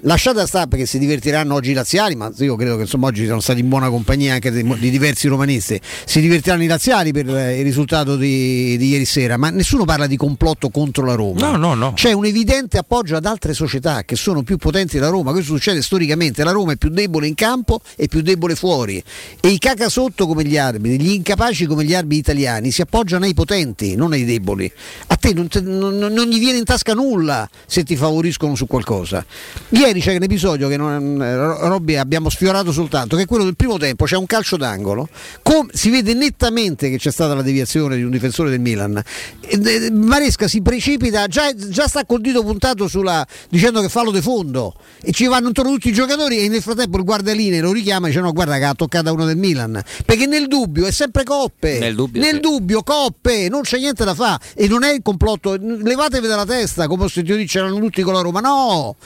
Lasciate 0.00 0.46
stare 0.46 0.68
perché 0.68 0.84
si 0.84 0.98
divertiranno 0.98 1.54
oggi 1.54 1.70
i 1.70 1.74
laziali, 1.74 2.14
ma 2.16 2.30
io 2.38 2.54
credo 2.54 2.76
che 2.76 2.82
insomma 2.82 3.06
oggi 3.06 3.24
siano 3.24 3.40
stati 3.40 3.60
in 3.60 3.68
buona 3.68 3.88
compagnia 3.88 4.34
anche 4.34 4.52
di, 4.52 4.62
di 4.78 4.90
diversi 4.90 5.26
romanisti. 5.26 5.80
Si 6.04 6.20
divertiranno 6.20 6.62
i 6.62 6.66
laziali 6.66 7.12
per 7.12 7.26
eh, 7.34 7.58
il 7.58 7.64
risultato 7.64 8.16
di, 8.16 8.76
di 8.76 8.88
ieri 8.88 9.06
sera, 9.06 9.38
ma 9.38 9.48
nessuno 9.48 9.84
parla 9.84 10.06
di 10.06 10.16
complotto 10.18 10.68
contro 10.68 11.04
la 11.06 11.14
Roma. 11.14 11.40
No, 11.40 11.56
no, 11.56 11.74
no. 11.74 11.92
C'è 11.94 12.12
un 12.12 12.26
evidente 12.26 12.76
appoggio 12.76 13.16
ad 13.16 13.24
altre 13.24 13.54
società 13.54 14.02
che 14.04 14.16
sono 14.16 14.42
più 14.42 14.58
potenti 14.58 14.96
della 14.98 15.08
Roma. 15.08 15.32
Questo 15.32 15.54
succede 15.54 15.80
storicamente. 15.80 16.44
La 16.44 16.52
Roma 16.52 16.72
è 16.72 16.76
più 16.76 16.90
debole 16.90 17.26
in 17.26 17.34
campo 17.34 17.80
e 17.96 18.06
più 18.06 18.20
debole 18.20 18.54
fuori. 18.54 19.02
E 19.40 19.48
i 19.48 19.58
cacasotto 19.58 20.26
come 20.26 20.44
gli 20.44 20.58
arbitri, 20.58 21.00
gli 21.00 21.12
incapaci 21.12 21.64
come 21.64 21.84
gli 21.84 21.94
arbitri 21.94 22.18
italiani 22.18 22.70
si 22.70 22.82
appoggiano 22.82 23.24
ai 23.24 23.32
potenti, 23.34 23.96
non 23.96 24.12
ai 24.12 24.26
deboli. 24.26 24.70
A 25.06 25.16
te 25.16 25.32
non, 25.32 25.48
te- 25.48 25.62
non- 25.62 25.96
non- 25.96 26.12
non 26.12 26.26
gli 26.26 26.38
viene 26.38 26.58
in 26.58 26.64
tasca 26.64 26.92
nulla 26.92 27.48
se 27.66 27.82
ti 27.82 27.96
favoriscono 27.96 28.54
su 28.54 28.66
qualcosa. 28.66 29.24
Ieri 29.86 30.00
c'è 30.00 30.16
un 30.16 30.22
episodio 30.24 30.66
che 30.66 30.76
non, 30.76 31.22
eh, 31.22 31.36
Robby 31.36 31.94
abbiamo 31.94 32.28
sfiorato 32.28 32.72
soltanto, 32.72 33.14
che 33.14 33.22
è 33.22 33.26
quello 33.26 33.44
del 33.44 33.54
primo 33.54 33.78
tempo, 33.78 34.04
c'è 34.04 34.16
un 34.16 34.26
calcio 34.26 34.56
d'angolo, 34.56 35.08
com- 35.42 35.70
si 35.72 35.90
vede 35.90 36.12
nettamente 36.12 36.90
che 36.90 36.98
c'è 36.98 37.12
stata 37.12 37.34
la 37.34 37.42
deviazione 37.42 37.94
di 37.94 38.02
un 38.02 38.10
difensore 38.10 38.50
del 38.50 38.58
Milan. 38.58 39.00
Eh, 39.42 39.90
Maresca 39.92 40.48
si 40.48 40.60
precipita, 40.60 41.28
già, 41.28 41.54
già 41.54 41.86
sta 41.86 42.04
col 42.04 42.20
dito 42.20 42.42
puntato 42.42 42.88
sulla, 42.88 43.24
dicendo 43.48 43.80
che 43.80 43.88
fallo 43.88 44.10
di 44.10 44.20
fondo 44.20 44.74
e 45.00 45.12
ci 45.12 45.26
vanno 45.26 45.48
intorno 45.48 45.70
tutti 45.70 45.90
i 45.90 45.92
giocatori 45.92 46.38
e 46.38 46.48
nel 46.48 46.62
frattempo 46.62 46.96
il 46.96 47.04
guardaline 47.04 47.60
lo 47.60 47.70
richiama 47.70 48.06
e 48.06 48.10
dice 48.10 48.20
no 48.20 48.32
guarda 48.32 48.58
che 48.58 48.64
ha 48.64 48.74
toccata 48.74 49.12
uno 49.12 49.24
del 49.24 49.36
Milan 49.36 49.80
perché 50.04 50.26
nel 50.26 50.48
dubbio 50.48 50.86
è 50.86 50.90
sempre 50.90 51.22
coppe 51.22 51.78
Nel 51.78 51.94
dubbio, 51.94 52.20
nel 52.20 52.34
sì. 52.34 52.40
dubbio 52.40 52.82
coppe 52.82 53.48
non 53.48 53.60
c'è 53.60 53.78
niente 53.78 54.04
da 54.04 54.14
fare 54.14 54.42
e 54.54 54.66
non 54.66 54.82
è 54.82 54.92
il 54.92 55.02
complotto 55.02 55.56
levatevi 55.56 56.26
dalla 56.26 56.44
testa 56.44 56.88
come 56.88 57.04
ho 57.04 57.08
sentito 57.08 57.36
dire 57.36 57.46
c'erano 57.46 57.78
tutti 57.78 58.02
con 58.02 58.14
la 58.14 58.20
Roma 58.20 58.40
no 58.40 58.96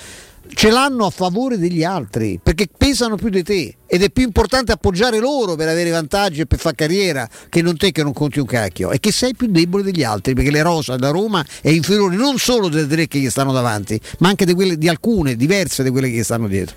ce 0.55 0.71
l'hanno 0.71 1.07
a 1.07 1.11
favore 1.11 1.59
degli 1.59 1.85
altri 1.85 2.41
perché 2.43 2.69
pesano 2.77 3.17
più 3.17 3.29
di 3.29 3.43
te 3.43 3.77
ed 3.87 4.03
è 4.03 4.11
più 4.11 4.25
importante 4.25 4.73
appoggiare 4.73 5.19
loro 5.19 5.55
per 5.57 5.69
avere 5.69 5.91
vantaggi 5.91 6.41
e 6.41 6.47
per 6.47 6.59
fare 6.59 6.75
carriera 6.75 7.29
che 7.49 7.63
non 7.63 7.77
te 7.77 7.93
che 7.93 8.03
non 8.03 8.13
conti 8.13 8.39
un 8.39 8.47
cacchio 8.47 8.91
e 8.91 9.01
che 9.01 9.13
sei 9.13 9.35
più 9.35 9.47
debole 9.49 9.83
degli 9.83 10.03
altri 10.03 10.35
perché 10.35 10.51
le 10.51 10.63
rosa 10.63 10.97
da 10.97 11.11
Roma 11.11 11.45
è 11.61 11.71
inferiore 11.71 12.17
non 12.17 12.39
solo 12.39 12.69
delle 12.69 12.87
tre 12.87 13.09
che 13.09 13.19
gli 13.19 13.31
stanno 13.31 13.53
davanti 13.53 14.01
ma 14.19 14.29
anche 14.29 14.45
di, 14.45 14.55
quelle, 14.55 14.77
di 14.77 14.89
alcune 14.89 15.37
diverse 15.37 15.83
di 15.83 15.91
quelle 15.91 16.09
che 16.11 16.17
gli 16.17 16.23
stanno 16.23 16.49
dietro 16.49 16.77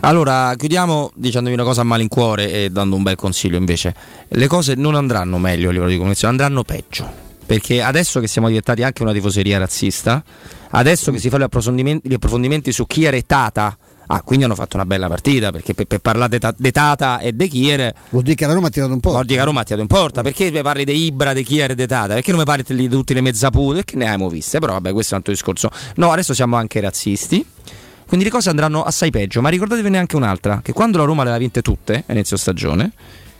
Allora, 0.00 0.54
chiudiamo 0.56 1.12
dicendovi 1.14 1.54
una 1.54 1.64
cosa 1.64 1.80
a 1.80 1.84
malincuore 1.84 2.52
e 2.52 2.70
dando 2.70 2.96
un 2.96 3.02
bel 3.02 3.16
consiglio 3.16 3.56
invece. 3.56 3.94
Le 4.28 4.46
cose 4.46 4.74
non 4.74 4.94
andranno 4.94 5.38
meglio 5.38 5.68
a 5.68 5.72
livello 5.72 5.88
di 5.88 5.96
comunicazione, 5.96 6.34
andranno 6.34 6.62
peggio. 6.62 7.10
Perché 7.44 7.80
adesso 7.80 8.20
che 8.20 8.28
siamo 8.28 8.46
diventati 8.46 8.82
anche 8.82 9.02
una 9.02 9.12
tifoseria 9.12 9.58
razzista, 9.58 10.22
adesso 10.70 11.10
che 11.10 11.18
si 11.18 11.28
fanno 11.28 11.42
gli 11.42 11.46
approfondimenti, 11.46 12.08
gli 12.08 12.14
approfondimenti 12.14 12.72
su 12.72 12.86
chi 12.86 13.04
è 13.04 13.10
retata, 13.10 13.76
ah, 14.06 14.22
quindi 14.22 14.44
hanno 14.44 14.54
fatto 14.54 14.76
una 14.76 14.86
bella 14.86 15.08
partita, 15.08 15.50
perché 15.50 15.74
per, 15.74 15.86
per 15.86 15.98
parlare 16.00 16.30
di 16.30 16.38
ta- 16.38 16.54
di 16.56 16.70
Tata 16.70 17.18
e 17.18 17.34
di 17.34 17.48
Chiere... 17.48 17.94
vuol 18.10 18.22
dire 18.22 18.36
che 18.36 18.46
la 18.46 18.52
Roma 18.52 18.68
ha 18.68 18.70
tirato 18.70 18.92
un 18.92 19.00
po' 19.00 19.10
Vuol 19.10 19.22
dire 19.22 19.34
che 19.34 19.40
la 19.40 19.46
Roma 19.46 19.60
ha 19.60 19.64
tirato 19.64 19.82
in 19.82 19.88
porta, 19.88 20.22
perché 20.22 20.50
parli 20.62 20.84
di 20.84 21.04
Ibra, 21.04 21.32
di 21.32 21.42
Chiere 21.42 21.72
e 21.72 21.76
di 21.76 21.86
Tata? 21.86 22.14
Perché 22.14 22.30
non 22.30 22.40
mi 22.40 22.46
parli 22.46 22.64
di 22.64 22.88
tutte 22.88 23.14
le 23.14 23.20
mezzapute? 23.20 23.76
Perché 23.76 23.96
ne 23.96 24.04
abbiamo 24.04 24.28
viste, 24.28 24.58
però 24.58 24.74
vabbè 24.74 24.92
questo 24.92 25.14
è 25.14 25.16
un 25.16 25.22
altro 25.26 25.32
discorso. 25.32 25.70
No, 25.96 26.12
adesso 26.12 26.34
siamo 26.34 26.56
anche 26.56 26.80
razzisti. 26.80 27.44
Quindi 28.06 28.24
le 28.24 28.30
cose 28.30 28.50
andranno 28.50 28.84
assai 28.84 29.10
peggio, 29.10 29.40
ma 29.40 29.48
ricordatevene 29.48 29.98
anche 29.98 30.14
un'altra, 30.14 30.60
che 30.62 30.72
quando 30.72 30.98
la 30.98 31.04
Roma 31.04 31.24
le 31.24 31.30
aveva 31.30 31.38
vinte 31.38 31.60
tutte 31.60 32.04
a 32.06 32.12
inizio 32.12 32.36
stagione, 32.36 32.92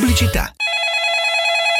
Pubblicità. 0.01 0.60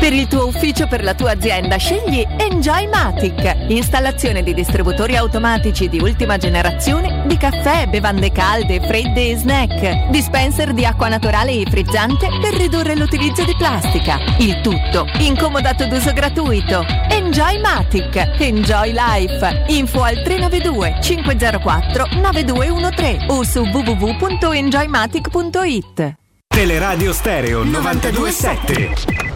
Per 0.00 0.12
il 0.12 0.28
tuo 0.28 0.46
ufficio, 0.46 0.86
per 0.86 1.02
la 1.02 1.12
tua 1.12 1.32
azienda, 1.32 1.76
scegli 1.76 2.24
Enjoymatic. 2.38 3.66
Installazione 3.68 4.44
di 4.44 4.54
distributori 4.54 5.16
automatici 5.16 5.88
di 5.88 5.98
ultima 5.98 6.36
generazione 6.36 7.24
di 7.26 7.36
caffè, 7.36 7.88
bevande 7.88 8.30
calde, 8.30 8.80
fredde 8.80 9.30
e 9.30 9.36
snack. 9.36 10.08
Dispenser 10.10 10.72
di 10.72 10.84
acqua 10.84 11.08
naturale 11.08 11.50
e 11.50 11.66
frizzante 11.68 12.28
per 12.40 12.54
ridurre 12.54 12.94
l'utilizzo 12.94 13.42
di 13.44 13.56
plastica. 13.58 14.20
Il 14.38 14.60
tutto 14.60 15.04
incomodato 15.18 15.84
d'uso 15.86 16.12
gratuito. 16.12 16.84
Enjoymatic. 17.10 18.36
Enjoy 18.38 18.92
Life. 18.92 19.64
Info 19.66 20.04
al 20.04 20.22
392 20.22 20.98
504 21.02 22.06
9213 22.22 23.26
o 23.30 23.42
su 23.42 23.62
www.enjoymatic.it. 23.62 26.14
Teleradio 26.46 27.12
Stereo 27.12 27.64
927. 27.64 29.27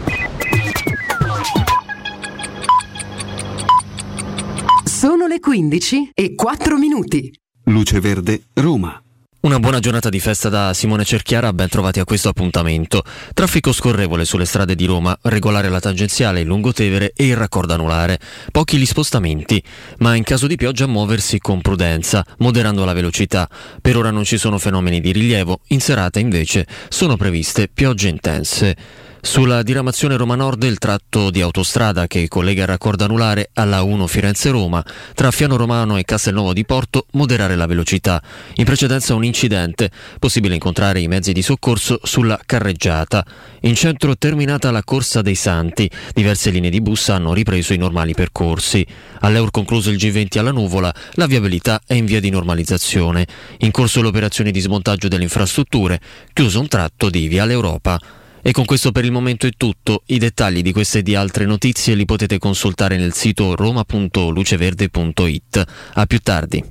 Sono 5.03 5.27
le 5.27 5.41
15 5.41 6.11
e 6.13 6.33
4 6.33 6.77
minuti. 6.77 7.29
Luce 7.65 7.99
Verde, 7.99 8.43
Roma. 8.53 9.03
Una 9.41 9.59
buona 9.59 9.79
giornata 9.79 10.07
di 10.07 10.21
festa 10.21 10.47
da 10.47 10.73
Simone 10.73 11.03
Cerchiara, 11.03 11.51
ben 11.51 11.67
trovati 11.67 11.99
a 11.99 12.05
questo 12.05 12.29
appuntamento. 12.29 13.03
Traffico 13.33 13.73
scorrevole 13.73 14.23
sulle 14.23 14.45
strade 14.45 14.75
di 14.75 14.85
Roma, 14.85 15.13
regolare 15.23 15.67
la 15.67 15.81
tangenziale, 15.81 16.39
il 16.39 16.47
Lungotevere 16.47 17.11
e 17.13 17.27
il 17.27 17.35
raccordo 17.35 17.73
anulare. 17.73 18.17
Pochi 18.49 18.77
gli 18.77 18.85
spostamenti, 18.85 19.61
ma 19.97 20.15
in 20.15 20.23
caso 20.23 20.47
di 20.47 20.55
pioggia 20.55 20.87
muoversi 20.87 21.37
con 21.39 21.59
prudenza, 21.59 22.25
moderando 22.37 22.85
la 22.85 22.93
velocità. 22.93 23.49
Per 23.81 23.97
ora 23.97 24.09
non 24.09 24.23
ci 24.23 24.37
sono 24.37 24.57
fenomeni 24.57 25.01
di 25.01 25.11
rilievo, 25.11 25.59
in 25.67 25.81
serata 25.81 26.19
invece 26.19 26.65
sono 26.87 27.17
previste 27.17 27.67
piogge 27.67 28.07
intense. 28.07 28.77
Sulla 29.25 29.63
diramazione 29.63 30.17
Roma 30.17 30.35
Nord 30.35 30.63
il 30.63 30.77
tratto 30.77 31.31
di 31.31 31.39
autostrada 31.39 32.07
che 32.07 32.27
collega 32.27 32.63
il 32.63 32.67
raccordo 32.67 33.05
anulare 33.05 33.51
alla 33.53 33.81
1 33.81 34.05
Firenze-Roma, 34.05 34.83
tra 35.15 35.31
Fiano 35.31 35.55
Romano 35.55 35.95
e 35.95 36.03
Castelnuovo 36.03 36.51
di 36.51 36.65
Porto, 36.65 37.05
moderare 37.11 37.55
la 37.55 37.65
velocità. 37.65 38.21
In 38.55 38.65
precedenza 38.65 39.15
un 39.15 39.23
incidente, 39.23 39.89
possibile 40.19 40.55
incontrare 40.55 40.99
i 40.99 41.07
mezzi 41.07 41.31
di 41.31 41.41
soccorso 41.41 42.01
sulla 42.03 42.37
carreggiata. 42.45 43.25
In 43.61 43.75
centro 43.75 44.17
terminata 44.17 44.71
la 44.71 44.83
Corsa 44.83 45.21
dei 45.21 45.35
Santi, 45.35 45.89
diverse 46.13 46.49
linee 46.49 46.69
di 46.69 46.81
bus 46.81 47.07
hanno 47.07 47.33
ripreso 47.33 47.73
i 47.73 47.77
normali 47.77 48.13
percorsi. 48.13 48.85
All'Eur 49.21 49.51
concluso 49.51 49.89
il 49.89 49.95
G20 49.95 50.37
alla 50.37 50.51
nuvola, 50.51 50.93
la 51.13 51.27
viabilità 51.27 51.81
è 51.87 51.93
in 51.93 52.05
via 52.05 52.19
di 52.19 52.29
normalizzazione. 52.29 53.25
In 53.59 53.71
corso 53.71 54.01
l'operazione 54.01 54.51
di 54.51 54.59
smontaggio 54.59 55.07
delle 55.07 55.23
infrastrutture, 55.23 55.99
chiuso 56.33 56.59
un 56.59 56.67
tratto 56.67 57.09
di 57.09 57.27
Viale 57.29 57.53
Europa. 57.53 57.97
E 58.45 58.51
con 58.51 58.65
questo 58.65 58.91
per 58.91 59.05
il 59.05 59.13
momento 59.13 59.47
è 59.47 59.51
tutto. 59.55 60.03
I 60.07 60.17
dettagli 60.17 60.61
di 60.61 60.73
queste 60.73 60.99
e 60.99 61.01
di 61.01 61.15
altre 61.15 61.45
notizie 61.45 61.95
li 61.95 62.03
potete 62.03 62.39
consultare 62.39 62.97
nel 62.97 63.13
sito 63.13 63.55
roma.luceverde.it. 63.55 65.63
A 65.93 66.05
più 66.05 66.19
tardi. 66.19 66.61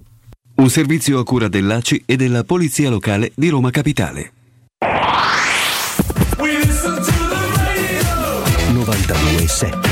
Un 0.57 0.69
servizio 0.69 1.19
a 1.19 1.25
cura 1.25 1.49
dell'ACI 1.49 2.03
e 2.05 2.17
della 2.17 2.45
Polizia 2.45 2.91
Locale 2.91 3.33
di 3.35 3.49
Roma 3.49 3.71
Capitale. 3.71 4.33
92.7 8.73 9.92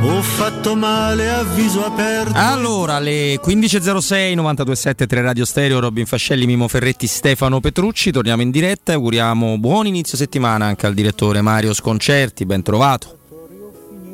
Ho 0.00 0.22
fatto 0.22 0.76
male 0.76 1.28
a 1.28 1.42
viso 1.42 1.84
aperto. 1.84 2.32
Allora, 2.34 2.94
alle 2.94 3.40
15.06, 3.40 4.36
92.7, 4.36 5.06
3 5.06 5.20
Radio 5.22 5.44
Stereo, 5.44 5.80
Robin 5.80 6.06
Fascelli, 6.06 6.46
Mimo 6.46 6.68
Ferretti, 6.68 7.08
Stefano 7.08 7.58
Petrucci. 7.58 8.12
Torniamo 8.12 8.42
in 8.42 8.50
diretta 8.50 8.92
e 8.92 8.94
auguriamo 8.94 9.58
buon 9.58 9.86
inizio 9.86 10.16
settimana 10.16 10.66
anche 10.66 10.86
al 10.86 10.94
direttore 10.94 11.40
Mario 11.40 11.74
Sconcerti. 11.74 12.46
Ben 12.46 12.62
trovato. 12.62 13.16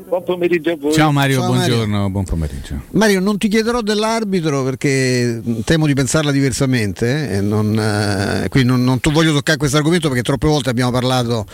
Buon 0.09 0.23
pomeriggio 0.25 0.71
a 0.71 0.77
voi. 0.77 0.93
Ciao 0.93 1.13
Mario, 1.13 1.41
Ciao, 1.41 1.47
buongiorno, 1.49 1.93
Mario. 1.93 2.11
buon 2.11 2.25
pomeriggio. 2.25 2.81
Mario, 2.93 3.21
non 3.21 3.37
ti 3.37 3.49
chiederò 3.49 3.81
dell'arbitro 3.83 4.63
perché 4.63 5.43
temo 5.65 5.87
di 5.87 5.95
pensarla 5.95 6.31
diversamente 6.31 7.31
eh, 7.31 7.37
e 7.37 7.41
non, 7.41 7.79
eh, 7.79 8.49
quindi 8.49 8.69
non, 8.69 8.85
non 8.85 9.01
voglio 9.13 9.33
toccare 9.33 9.59
questo 9.59 9.77
argomento 9.77 10.09
perché 10.09 10.23
troppe 10.23 10.47
volte 10.47 10.71
abbiamo 10.71 10.91
parlato. 10.91 11.47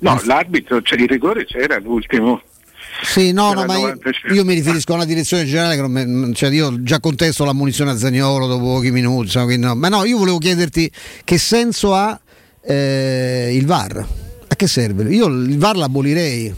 No, 0.00 0.20
l'arbitro, 0.24 0.82
cioè, 0.82 1.00
il 1.00 1.08
rigore 1.08 1.46
c'era 1.46 1.78
l'ultimo. 1.78 2.42
Sì, 3.02 3.32
no, 3.32 3.52
no, 3.52 3.64
ma 3.64 3.74
io, 3.74 3.80
95. 3.80 4.34
io 4.34 4.44
mi 4.44 4.54
riferisco 4.54 4.92
a 4.92 4.96
una 4.96 5.04
direzione 5.04 5.44
generale 5.44 5.76
che 5.76 5.86
me- 5.86 6.32
cioè 6.34 6.50
io 6.50 6.82
già 6.82 6.98
contesto 7.00 7.44
l'ammonizione 7.44 7.92
a 7.92 7.96
Zagnolo 7.96 8.46
dopo 8.46 8.64
pochi 8.64 8.90
minuti, 8.90 9.30
quindi 9.32 9.66
no. 9.66 9.74
ma 9.74 9.88
no, 9.88 10.04
io 10.04 10.18
volevo 10.18 10.38
chiederti 10.38 10.90
che 11.24 11.38
senso 11.38 11.94
ha 11.94 12.18
eh, 12.62 13.50
il 13.54 13.66
VAR? 13.66 14.06
A 14.48 14.54
che 14.56 14.66
serve? 14.66 15.04
Io 15.14 15.26
il 15.26 15.58
VAR 15.58 15.76
l'abolirei, 15.76 16.52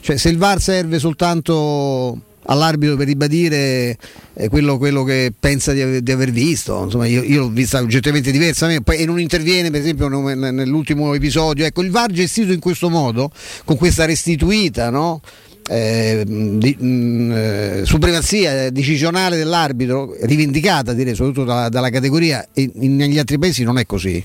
cioè 0.00 0.16
se 0.16 0.28
il 0.28 0.36
VAR 0.36 0.60
serve 0.60 0.98
soltanto 0.98 2.20
all'arbitro 2.48 2.96
per 2.96 3.06
ribadire 3.06 3.96
eh, 4.34 4.48
quello, 4.48 4.78
quello 4.78 5.02
che 5.02 5.32
pensa 5.38 5.72
di, 5.72 5.80
aver- 5.80 6.02
di 6.02 6.12
aver 6.12 6.30
visto, 6.30 6.84
insomma 6.84 7.06
io, 7.06 7.22
io 7.22 7.40
l'ho 7.40 7.48
vista 7.48 7.80
oggettivamente 7.80 8.30
poi- 8.82 8.98
e 8.98 9.06
non 9.06 9.18
interviene 9.18 9.70
per 9.70 9.80
esempio 9.80 10.08
ne- 10.08 10.50
nell'ultimo 10.50 11.14
episodio, 11.14 11.64
ecco 11.64 11.82
il 11.82 11.90
VAR 11.90 12.12
gestito 12.12 12.52
in 12.52 12.60
questo 12.60 12.88
modo, 12.88 13.30
con 13.64 13.76
questa 13.76 14.04
restituita, 14.04 14.90
no? 14.90 15.20
Eh, 15.68 16.22
di- 16.26 16.76
mh, 16.78 17.32
eh, 17.32 17.80
supremazia 17.84 18.70
decisionale 18.70 19.36
dell'arbitro 19.36 20.14
rivendicata 20.22 20.92
direi 20.92 21.14
soprattutto 21.14 21.44
dalla, 21.44 21.68
dalla 21.68 21.90
categoria 21.90 22.46
e 22.52 22.70
in- 22.80 22.96
negli 22.96 23.18
altri 23.18 23.38
paesi 23.38 23.62
non 23.64 23.78
è 23.78 23.86
così. 23.86 24.22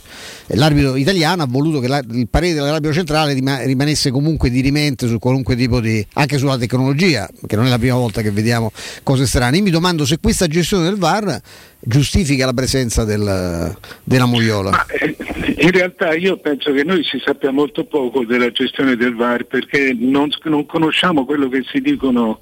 L'arbitro 0.47 0.95
italiano 0.95 1.43
ha 1.43 1.47
voluto 1.49 1.79
che 1.79 1.87
la- 1.87 2.03
il 2.11 2.27
parere 2.29 2.53
dell'arbitro 2.53 2.93
centrale 2.93 3.33
rima- 3.33 3.61
rimanesse 3.63 4.11
comunque 4.11 4.49
dirimente 4.49 5.07
su 5.07 5.17
qualunque 5.19 5.55
tipo 5.55 5.79
di 5.79 6.05
anche 6.13 6.37
sulla 6.37 6.57
tecnologia 6.57 7.27
che 7.47 7.55
non 7.55 7.65
è 7.65 7.69
la 7.69 7.79
prima 7.79 7.95
volta 7.95 8.21
che 8.21 8.31
vediamo 8.31 8.71
cose 9.03 9.25
strane. 9.25 9.57
Io 9.57 9.63
mi 9.63 9.71
domando 9.71 10.05
se 10.05 10.17
questa 10.21 10.47
gestione 10.47 10.83
del 10.83 10.97
VAR 10.97 11.41
giustifica 11.81 12.45
la 12.45 12.53
presenza 12.53 13.03
del- 13.03 13.75
della 14.03 14.25
Moviola 14.25 14.85
Eh, 14.87 15.15
In 15.57 15.71
realtà 15.71 16.13
io 16.13 16.37
penso 16.37 16.71
che 16.71 16.83
noi 16.83 17.03
si 17.03 17.19
sappia 17.23 17.51
molto 17.51 17.83
poco 17.85 18.23
della 18.25 18.51
gestione 18.51 18.95
del 18.95 19.15
VAR 19.15 19.43
perché 19.45 19.95
non, 19.97 20.29
non 20.43 20.65
conosciamo 20.65 21.25
quello 21.25 21.49
che 21.49 21.63
si 21.71 21.81
dicono 21.81 22.41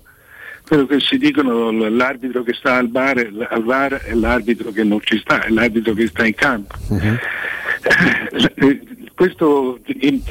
quello 0.67 0.85
che 0.85 0.99
si 0.99 1.17
dicono 1.17 1.71
l'arbitro 1.89 2.43
che 2.43 2.53
sta 2.53 2.75
al, 2.75 2.89
bar, 2.89 3.47
al 3.49 3.63
VAR 3.63 4.03
e 4.05 4.13
l'arbitro 4.13 4.69
che 4.71 4.83
non 4.83 4.99
ci 5.01 5.17
sta, 5.17 5.43
è 5.43 5.49
l'arbitro 5.49 5.93
che 5.93 6.05
sta 6.07 6.25
in 6.27 6.35
campo. 6.35 6.75
Eh, 6.91 8.79
Questo 9.15 9.79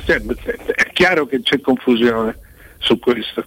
cioè, 0.05 0.23
è 0.23 0.91
chiaro 0.93 1.27
che 1.27 1.43
c'è 1.43 1.61
confusione 1.61 2.39
su 2.79 2.99
questo. 2.99 3.45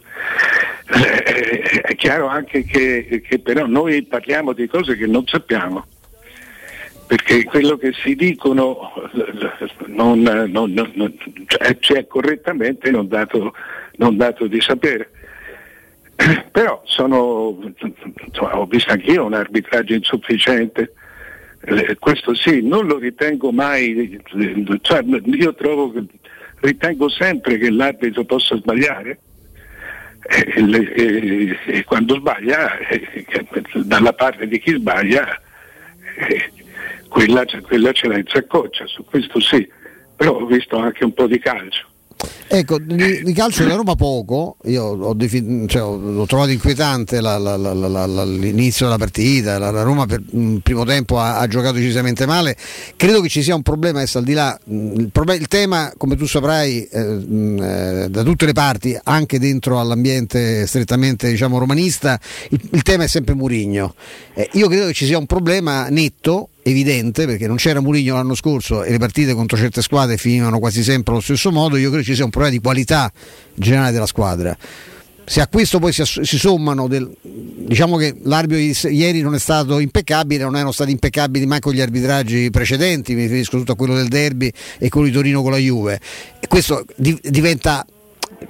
Eh, 0.94 1.82
È 1.82 1.96
chiaro 1.96 2.28
anche 2.28 2.64
che, 2.64 3.22
che 3.26 3.40
però 3.40 3.66
noi 3.66 4.04
parliamo 4.04 4.54
di 4.54 4.68
cose 4.68 4.96
che 4.98 5.08
non 5.08 5.26
sappiamo 5.26 5.86
perché 7.08 7.44
quello 7.44 7.76
che 7.78 7.92
si 7.94 8.16
dicono 8.16 8.94
non, 9.88 10.22
non- 10.22 10.72
non- 10.72 10.92
non- 10.94 11.18
cioè, 11.48 11.78
ci 11.80 11.94
è 11.94 12.08
correttamente 12.08 12.90
non 12.90 13.08
dato, 13.10 13.54
non 13.98 14.16
dato 14.16 14.48
di 14.48 14.62
sapere. 14.62 15.10
Però 16.52 16.82
sono, 16.86 17.18
ho 17.18 18.66
visto 18.66 18.92
anch'io 18.92 19.26
un 19.26 19.34
arbitraggio 19.34 19.94
insufficiente, 19.94 20.94
Eh, 21.64 21.96
questo 22.00 22.34
sì, 22.34 22.62
non 22.66 22.88
lo 22.88 22.98
ritengo 22.98 23.52
mai, 23.52 24.20
cioè, 24.82 25.04
io 25.26 25.54
trovo 25.54 25.92
che 25.92 26.04
ritengo 26.62 27.10
sempre 27.10 27.58
che 27.58 27.70
l'arbitro 27.70 28.24
possa 28.24 28.56
sbagliare. 28.56 29.20
E, 30.24 30.62
le- 30.62 30.94
e- 30.94 31.58
e 31.66 31.84
quando 31.84 32.16
sbaglia, 32.16 32.78
eh, 32.78 33.26
dalla 33.84 34.14
parte 34.14 34.48
di 34.48 34.60
chi 34.60 34.74
sbaglia, 34.74 35.42
eh, 36.28 36.52
quella, 37.10 37.44
quella 37.64 37.92
ce 37.92 38.08
l'ha 38.08 38.18
in 38.18 38.28
saccoccia, 38.28 38.86
su 38.86 39.04
questo 39.04 39.40
sì, 39.40 39.68
però 40.16 40.40
ho 40.40 40.46
visto 40.46 40.78
anche 40.78 41.04
un 41.04 41.14
po' 41.14 41.28
di 41.28 41.40
calcio. 41.40 41.88
Ecco, 42.54 42.80
di, 42.80 43.24
di 43.24 43.32
calcio 43.32 43.64
della 43.64 43.76
Roma 43.76 43.96
poco, 43.96 44.58
io 44.66 44.84
ho, 44.84 45.14
defi- 45.14 45.66
cioè, 45.68 45.82
ho, 45.82 46.26
trovato 46.26 46.52
inquietante 46.52 47.22
la, 47.22 47.38
la, 47.38 47.56
la, 47.56 48.26
l'inizio 48.26 48.88
della 48.88 48.98
partita, 48.98 49.58
la, 49.58 49.84
Roma 49.84 50.06
per 50.06 50.22
il 50.32 50.60
primo 50.62 50.84
tempo 50.84 51.18
ha, 51.18 51.38
ha, 51.38 51.48
giocato 51.48 51.76
decisamente 51.76 52.26
male, 52.26 52.58
credo 52.98 53.22
che 53.22 53.30
ci 53.30 53.42
sia 53.42 53.56
un 53.56 53.62
problema 53.62 54.00
adesso 54.00 54.18
al 54.18 54.26
di 54.26 54.34
là, 54.34 54.60
il, 54.66 55.10
problem- 55.14 55.40
il 55.40 55.48
tema 55.48 55.94
come 55.96 56.18
tu 56.18 56.26
saprai 56.26 56.84
eh, 56.84 57.00
eh, 57.00 58.08
da 58.10 58.24
tutte 58.24 58.46
le 58.46 58.54
parti, 58.54 59.00
anche 59.02 59.40
dentro 59.40 59.80
all'ambiente 59.80 60.68
strettamente 60.68 61.30
diciamo, 61.30 61.58
romanista, 61.58 62.20
il, 62.50 62.60
il 62.74 62.82
tema 62.82 63.06
è 63.06 63.08
sempre 63.08 63.34
Murigno. 63.34 63.96
Eh, 64.34 64.50
io 64.54 64.68
credo 64.68 64.88
che 64.88 64.94
ci 64.94 65.06
sia 65.06 65.18
un 65.18 65.26
problema 65.26 65.88
netto 65.88 66.50
evidente 66.64 67.26
perché 67.26 67.48
non 67.48 67.58
c'era 67.58 67.82
Murigno 67.82 68.16
l'anno 68.16 68.36
scorso 68.36 68.84
e 68.84 68.92
le 68.92 68.98
partite 68.98 69.34
contro 69.34 69.58
certe 69.58 69.82
squadre 69.82 70.18
finivano 70.18 70.60
quasi 70.60 70.84
sempre 70.84 71.14
allo 71.14 71.22
stesso 71.22 71.52
modo, 71.52 71.78
io 71.78 71.90
credo 71.90 72.04
ci 72.04 72.16
sia 72.16 72.24
un 72.24 72.30
problema 72.30 72.56
di 72.56 72.62
qualità 72.62 73.12
generale 73.56 73.92
della 73.92 74.06
squadra. 74.06 74.56
Se 75.24 75.40
a 75.40 75.48
questo 75.48 75.80
poi 75.80 75.94
si, 75.94 76.04
si 76.04 76.38
sommano, 76.38 76.88
del, 76.88 77.10
diciamo 77.22 77.96
che 77.96 78.16
l'arbitro 78.24 78.90
ieri 78.90 79.22
non 79.22 79.34
è 79.34 79.40
stato 79.40 79.80
impeccabile, 79.80 80.44
non 80.44 80.56
erano 80.56 80.72
stati 80.72 80.92
impeccabili 80.92 81.46
manco 81.46 81.72
gli 81.72 81.80
arbitraggi 81.80 82.50
precedenti, 82.50 83.14
mi 83.14 83.22
riferisco 83.22 83.58
tutto 83.58 83.74
a 83.74 83.76
quello 83.76 83.94
del 83.96 84.08
derby 84.08 84.52
e 84.78 84.90
quello 84.90 85.08
di 85.08 85.14
Torino 85.14 85.42
con 85.42 85.52
la 85.52 85.58
Juve. 85.58 86.00
E 86.40 86.48
questo 86.48 86.84
di, 86.96 87.18
diventa 87.22 87.86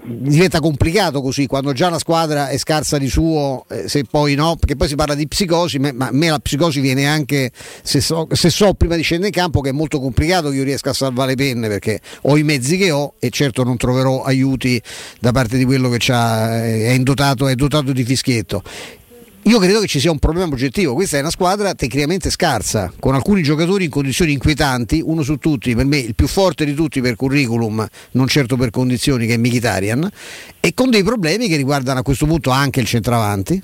diventa 0.04 0.60
complicato 0.60 1.22
così 1.22 1.48
quando 1.48 1.74
già 1.74 1.90
la 1.90 2.00
squadra 2.00 2.48
è 2.48 2.58
scarsa 2.58 2.98
di 2.98 3.10
suo 3.10 3.66
eh, 3.70 3.90
se 3.90 4.06
poi 4.10 4.36
no 4.36 4.56
perché 4.56 4.76
poi 4.76 4.88
si 4.88 4.96
parla 4.96 5.16
di 5.16 5.28
psicosi 5.28 5.80
ma 5.80 6.08
a 6.08 6.12
me 6.12 6.30
la 6.30 6.40
psicosi 6.40 6.80
viene 6.80 7.06
anche 7.06 7.52
se 7.84 8.00
so, 8.00 8.28
se 8.32 8.50
so, 8.50 8.74
prima 8.74 8.96
di 8.96 9.02
scendere 9.02 9.28
in 9.28 9.34
campo 9.34 9.60
che 9.60 9.70
è 9.70 9.74
molto 9.74 10.00
complicato 10.00 10.50
che 10.50 10.56
io 10.56 10.64
riesca 10.64 10.92
a 10.92 10.94
salvare 10.94 11.32
le 11.32 11.36
penne 11.36 11.68
perché 11.68 12.00
ho 12.22 12.38
i 12.38 12.44
mezzi 12.44 12.78
che 12.78 12.92
ho 12.92 13.14
e 13.20 13.30
certo 13.30 13.64
non 13.64 13.78
troverò 13.78 14.24
aiuti 14.24 14.82
da 15.20 15.32
parte 15.32 15.58
di 15.58 15.66
quello 15.66 15.90
che 15.90 15.98
è, 15.98 16.98
dotato, 17.00 17.48
è 17.48 17.56
dotato 17.56 17.92
di 17.92 18.04
fischietto 18.04 18.64
io 19.44 19.58
credo 19.58 19.80
che 19.80 19.88
ci 19.88 20.00
sia 20.00 20.12
un 20.12 20.20
problema 20.20 20.54
oggettivo. 20.54 20.94
Questa 20.94 21.18
è 21.18 21.20
una 21.22 21.32
squadra 21.32 21.74
tecnicamente 21.74 22.30
scarsa, 22.30 22.94
con 23.00 23.16
alcuni 23.16 23.42
giocatori 23.42 23.86
in 23.86 23.90
condizioni 23.90 24.34
inquietanti, 24.34 25.02
uno 25.04 25.24
su 25.24 25.38
tutti, 25.38 25.74
per 25.76 25.86
me 25.86 25.98
il 25.98 26.14
più 26.16 26.28
forte 26.28 26.64
di 26.64 26.74
tutti 26.74 27.02
per 27.02 27.16
curriculum, 27.16 27.86
non 28.12 28.28
certo 28.28 28.56
per 28.56 28.70
condizioni, 28.70 29.26
che 29.26 29.34
è 29.34 29.38
Mkhitaryan, 29.38 30.10
e 30.60 30.74
con 30.74 30.92
dei 30.92 31.04
problemi 31.04 31.48
che 31.48 31.56
riguardano 31.56 32.00
a 32.00 32.04
questo 32.04 32.26
punto 32.28 32.52
anche 32.52 32.80
il 32.80 32.86
centravanti 32.86 33.64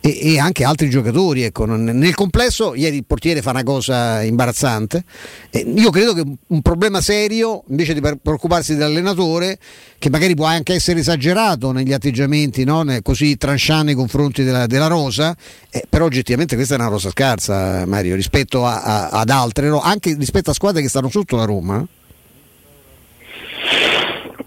e, 0.00 0.32
e, 0.34 0.38
anche 0.38 0.64
altri 0.64 0.88
giocatori. 0.88 1.42
Ecco. 1.42 1.64
Nel 1.64 2.14
complesso, 2.14 2.74
ieri 2.74 2.96
il 2.96 3.04
portiere 3.04 3.42
fa 3.42 3.50
una 3.50 3.62
cosa 3.62 4.22
imbarazzante. 4.22 5.04
Eh, 5.50 5.60
io 5.60 5.90
credo 5.90 6.14
che 6.14 6.24
un 6.46 6.62
problema 6.62 7.00
serio, 7.00 7.64
invece 7.68 7.94
di 7.94 8.00
preoccuparsi 8.00 8.74
dell'allenatore, 8.74 9.58
che 9.98 10.10
magari 10.10 10.34
può 10.34 10.46
anche 10.46 10.74
essere 10.74 11.00
esagerato 11.00 11.72
negli 11.72 11.92
atteggiamenti 11.92 12.64
no? 12.64 12.84
così 13.02 13.36
tranchant 13.36 13.86
nei 13.86 13.94
confronti 13.94 14.44
della, 14.44 14.66
della 14.66 14.86
rosa, 14.86 15.36
eh, 15.70 15.84
però 15.88 16.04
oggettivamente 16.04 16.54
questa 16.54 16.74
è 16.74 16.78
una 16.78 16.88
rosa 16.88 17.10
scarsa, 17.10 17.84
Mario, 17.86 18.14
rispetto 18.14 18.64
a, 18.64 18.82
a, 18.82 19.08
ad 19.08 19.30
altre, 19.30 19.68
no? 19.68 19.80
anche 19.80 20.14
rispetto 20.14 20.50
a 20.50 20.54
squadre 20.54 20.82
che 20.82 20.88
stanno 20.88 21.08
sotto 21.08 21.36
la 21.36 21.44
Roma. 21.44 21.84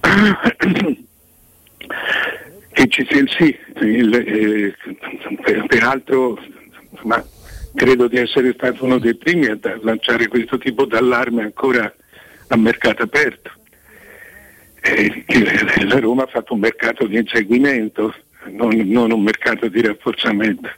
Che 2.81 2.87
ci 2.87 3.05
sia 3.07 3.19
il 3.19 3.29
sì, 3.29 3.55
il, 3.85 4.15
eh, 4.15 4.75
peraltro 5.67 6.35
ma 7.03 7.23
credo 7.75 8.07
di 8.07 8.17
essere 8.17 8.53
stato 8.53 8.85
uno 8.85 8.97
dei 8.97 9.13
primi 9.13 9.45
a 9.45 9.59
lanciare 9.83 10.27
questo 10.27 10.57
tipo 10.57 10.85
d'allarme 10.85 11.43
ancora 11.43 11.93
a 12.47 12.57
mercato 12.57 13.03
aperto. 13.03 13.51
Eh, 14.81 15.25
la 15.85 15.99
Roma 15.99 16.23
ha 16.23 16.27
fatto 16.27 16.55
un 16.55 16.61
mercato 16.61 17.05
di 17.05 17.17
inseguimento, 17.17 18.15
non, 18.45 18.75
non 18.75 19.11
un 19.11 19.21
mercato 19.21 19.67
di 19.67 19.79
rafforzamento. 19.83 20.71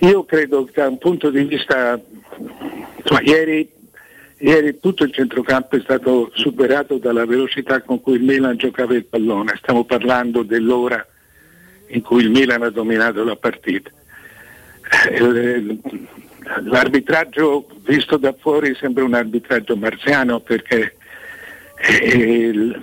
Io 0.00 0.24
credo 0.24 0.64
che 0.64 0.72
da 0.74 0.88
un 0.88 0.98
punto 0.98 1.30
di 1.30 1.44
vista, 1.44 2.00
insomma, 2.96 3.20
ieri 3.20 3.70
Ieri 4.42 4.80
tutto 4.80 5.04
il 5.04 5.12
centrocampo 5.12 5.76
è 5.76 5.80
stato 5.80 6.32
superato 6.34 6.98
dalla 6.98 7.24
velocità 7.24 7.80
con 7.80 8.00
cui 8.00 8.14
il 8.14 8.24
Milan 8.24 8.56
giocava 8.56 8.92
il 8.92 9.04
pallone. 9.04 9.54
Stiamo 9.58 9.84
parlando 9.84 10.42
dell'ora 10.42 11.06
in 11.90 12.02
cui 12.02 12.24
il 12.24 12.30
Milan 12.30 12.62
ha 12.62 12.70
dominato 12.70 13.22
la 13.22 13.36
partita. 13.36 13.88
Eh, 15.10 15.78
l'arbitraggio 16.64 17.68
visto 17.84 18.16
da 18.16 18.34
fuori 18.36 18.74
sembra 18.74 19.04
un 19.04 19.14
arbitraggio 19.14 19.76
marziano 19.76 20.40
perché, 20.40 20.96
eh, 21.76 22.76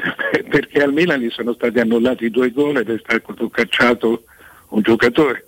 perché 0.49 0.81
al 0.81 0.93
Milan 0.93 1.19
gli 1.19 1.29
sono 1.29 1.51
stati 1.51 1.77
annullati 1.77 2.29
due 2.29 2.51
gol 2.51 2.77
ed 2.77 2.89
è 2.89 2.97
stato 2.99 3.49
cacciato 3.49 4.23
un 4.69 4.81
giocatore. 4.81 5.45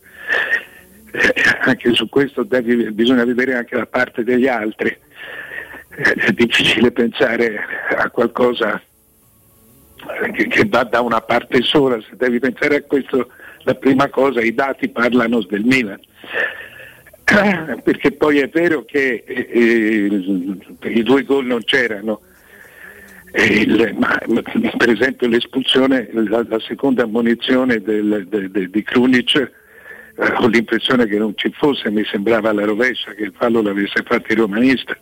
Eh, 1.13 1.33
anche 1.61 1.93
su 1.93 2.09
questo 2.09 2.43
devi, 2.43 2.91
bisogna 2.91 3.23
vedere 3.23 3.55
anche 3.55 3.77
la 3.77 3.85
parte 3.85 4.25
degli 4.25 4.47
altri 4.47 4.93
è 5.95 6.31
difficile 6.31 6.91
pensare 6.91 7.59
a 7.97 8.09
qualcosa 8.09 8.81
che, 10.33 10.47
che, 10.47 10.65
va 10.67 10.83
da 10.83 11.01
una 11.01 11.21
parte 11.21 11.61
sola, 11.61 11.99
se 12.01 12.15
devi 12.15 12.39
pensare 12.39 12.77
a 12.77 12.81
questo 12.83 13.29
la 13.63 13.75
prima 13.75 14.09
cosa, 14.09 14.41
i 14.41 14.53
dati 14.53 14.89
parlano 14.89 15.41
del 15.41 15.63
Milan. 15.63 15.99
Perché 17.83 18.11
poi 18.13 18.39
è 18.39 18.49
vero 18.49 18.83
che 18.83 19.23
eh, 19.25 20.09
i 20.89 21.03
due 21.03 21.23
gol 21.23 21.45
non 21.45 21.63
c'erano, 21.63 22.21
il, 23.33 23.95
ma, 23.97 24.19
per 24.77 24.89
esempio 24.89 25.27
l'espulsione, 25.27 26.09
la, 26.11 26.45
la 26.47 26.59
seconda 26.59 27.03
ammonizione 27.03 27.81
del, 27.81 28.27
de, 28.27 28.51
de, 28.51 28.69
di 28.69 28.83
Krunic 28.83 29.35
eh, 29.35 29.51
ho 30.37 30.47
l'impressione 30.47 31.05
che 31.05 31.17
non 31.17 31.31
ci 31.35 31.49
fosse, 31.53 31.89
mi 31.89 32.03
sembrava 32.03 32.49
alla 32.49 32.65
rovescia 32.65 33.13
che 33.13 33.23
il 33.23 33.33
fallo 33.33 33.61
l'avesse 33.61 34.03
fatto 34.03 34.33
il 34.33 34.39
romanista 34.39 34.97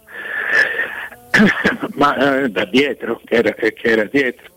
ma 1.96 2.42
eh, 2.42 2.50
da 2.50 2.66
dietro, 2.66 3.22
che 3.24 3.36
era, 3.36 3.54
che 3.54 3.74
era 3.82 4.04
dietro. 4.06 4.48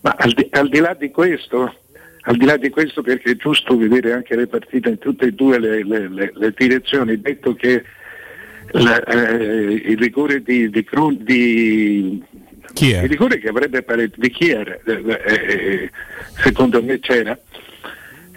Ma 0.00 0.14
al 0.18 0.32
di, 0.32 0.46
al 0.50 0.68
di, 0.68 0.78
là 0.78 0.94
di 0.94 1.10
questo, 1.10 1.74
al 2.22 2.36
di 2.36 2.44
là 2.44 2.56
di 2.56 2.70
questo 2.70 3.02
perché 3.02 3.32
è 3.32 3.36
giusto 3.36 3.76
vedere 3.76 4.12
anche 4.12 4.36
le 4.36 4.46
partite 4.46 4.90
in 4.90 4.98
tutte 4.98 5.26
e 5.26 5.32
due 5.32 5.58
le, 5.58 5.84
le, 5.84 6.08
le, 6.08 6.32
le 6.34 6.54
direzioni, 6.56 7.20
detto 7.20 7.54
che 7.54 7.84
la, 8.72 9.02
eh, 9.02 9.82
il 9.86 9.98
rigore 9.98 10.42
di, 10.42 10.68
di, 10.70 10.86
di 11.18 12.22
chi 12.72 12.92
è? 12.92 13.02
Il 13.02 13.08
rigore 13.08 13.38
che 13.38 13.48
avrebbe 13.48 13.82
paretto 13.82 14.18
di 14.18 14.30
chi 14.30 14.50
era, 14.50 14.76
eh, 14.84 15.20
eh, 15.24 15.90
secondo 16.36 16.82
me 16.82 16.98
c'era. 16.98 17.38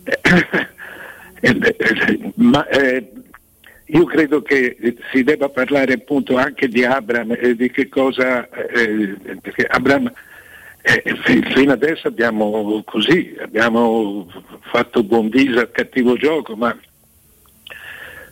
ma 2.35 2.67
io 3.89 4.03
credo 4.05 4.41
che 4.41 4.75
si 5.11 5.23
debba 5.23 5.47
parlare 5.47 5.93
appunto 5.93 6.35
anche 6.35 6.67
di 6.67 6.83
Abram 6.83 7.35
e 7.39 7.55
di 7.55 7.71
che 7.71 7.87
cosa, 7.87 8.49
eh, 8.49 9.15
perché 9.41 9.63
Abram 9.65 10.11
eh, 10.81 11.03
fino 11.53 11.71
adesso 11.71 12.07
abbiamo 12.07 12.81
così, 12.85 13.35
abbiamo 13.39 14.29
fatto 14.71 15.03
buon 15.03 15.29
viso 15.29 15.59
al 15.59 15.71
cattivo 15.71 16.17
gioco, 16.17 16.55
ma 16.55 16.77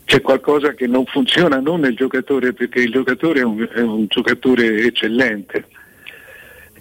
c'è 0.03 0.19
qualcosa 0.19 0.73
che 0.73 0.87
non 0.87 1.05
funziona 1.05 1.59
non 1.59 1.79
nel 1.79 1.95
giocatore 1.95 2.53
perché 2.53 2.81
il 2.81 2.91
giocatore 2.91 3.39
è 3.39 3.43
un, 3.43 3.67
è 3.73 3.79
un 3.79 4.05
giocatore 4.07 4.83
eccellente. 4.83 5.67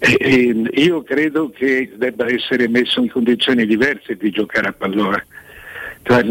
E, 0.00 0.18
e 0.18 0.80
io 0.82 1.02
credo 1.04 1.50
che 1.50 1.92
debba 1.94 2.28
essere 2.28 2.66
messo 2.68 3.00
in 3.00 3.08
condizioni 3.08 3.64
diverse 3.66 4.16
di 4.16 4.30
giocare 4.30 4.66
a 4.66 4.72
pallone. 4.72 5.26
Cioè, 6.02 6.22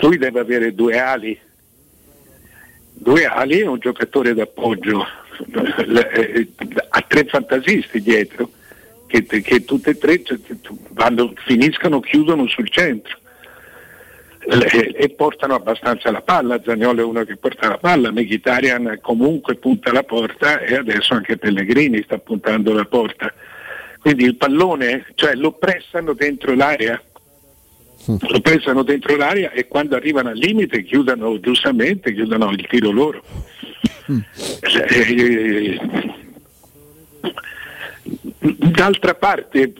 lui 0.00 0.16
deve 0.16 0.40
avere 0.40 0.72
due 0.74 0.98
ali 0.98 1.38
due 2.98 3.26
ali 3.26 3.60
e 3.60 3.66
un 3.66 3.78
giocatore 3.78 4.34
d'appoggio, 4.34 5.06
eh, 6.14 6.48
ha 6.88 7.04
tre 7.06 7.24
fantasisti 7.24 8.00
dietro 8.00 8.50
che, 9.06 9.24
che 9.24 9.64
tutte 9.64 9.90
e 9.90 9.98
tre 9.98 10.22
vanno, 10.90 11.32
finiscono, 11.44 12.00
chiudono 12.00 12.48
sul 12.48 12.68
centro 12.70 13.18
e 14.48 15.08
portano 15.16 15.54
abbastanza 15.54 16.10
la 16.12 16.22
palla, 16.22 16.60
Zagnolo 16.64 17.00
è 17.00 17.04
uno 17.04 17.24
che 17.24 17.36
porta 17.36 17.68
la 17.68 17.78
palla, 17.78 18.12
Mkhitaryan 18.12 18.98
comunque 19.02 19.56
punta 19.56 19.92
la 19.92 20.04
porta 20.04 20.60
e 20.60 20.76
adesso 20.76 21.14
anche 21.14 21.36
Pellegrini 21.36 22.02
sta 22.04 22.18
puntando 22.18 22.72
la 22.72 22.84
porta. 22.84 23.32
Quindi 23.98 24.24
il 24.24 24.36
pallone, 24.36 25.06
cioè 25.16 25.34
lo 25.34 25.52
pressano 25.52 26.12
dentro 26.12 26.54
l'area 26.54 27.00
lo 28.06 28.40
pensano 28.40 28.82
dentro 28.82 29.16
l'aria 29.16 29.50
e 29.50 29.66
quando 29.66 29.96
arrivano 29.96 30.28
al 30.30 30.36
limite 30.36 30.82
chiudono 30.84 31.38
giustamente, 31.40 32.12
chiudono 32.14 32.50
il 32.50 32.66
tiro 32.68 32.90
loro. 32.92 33.22
Eh, 34.62 35.78
d'altra 38.40 39.14
parte 39.14 39.72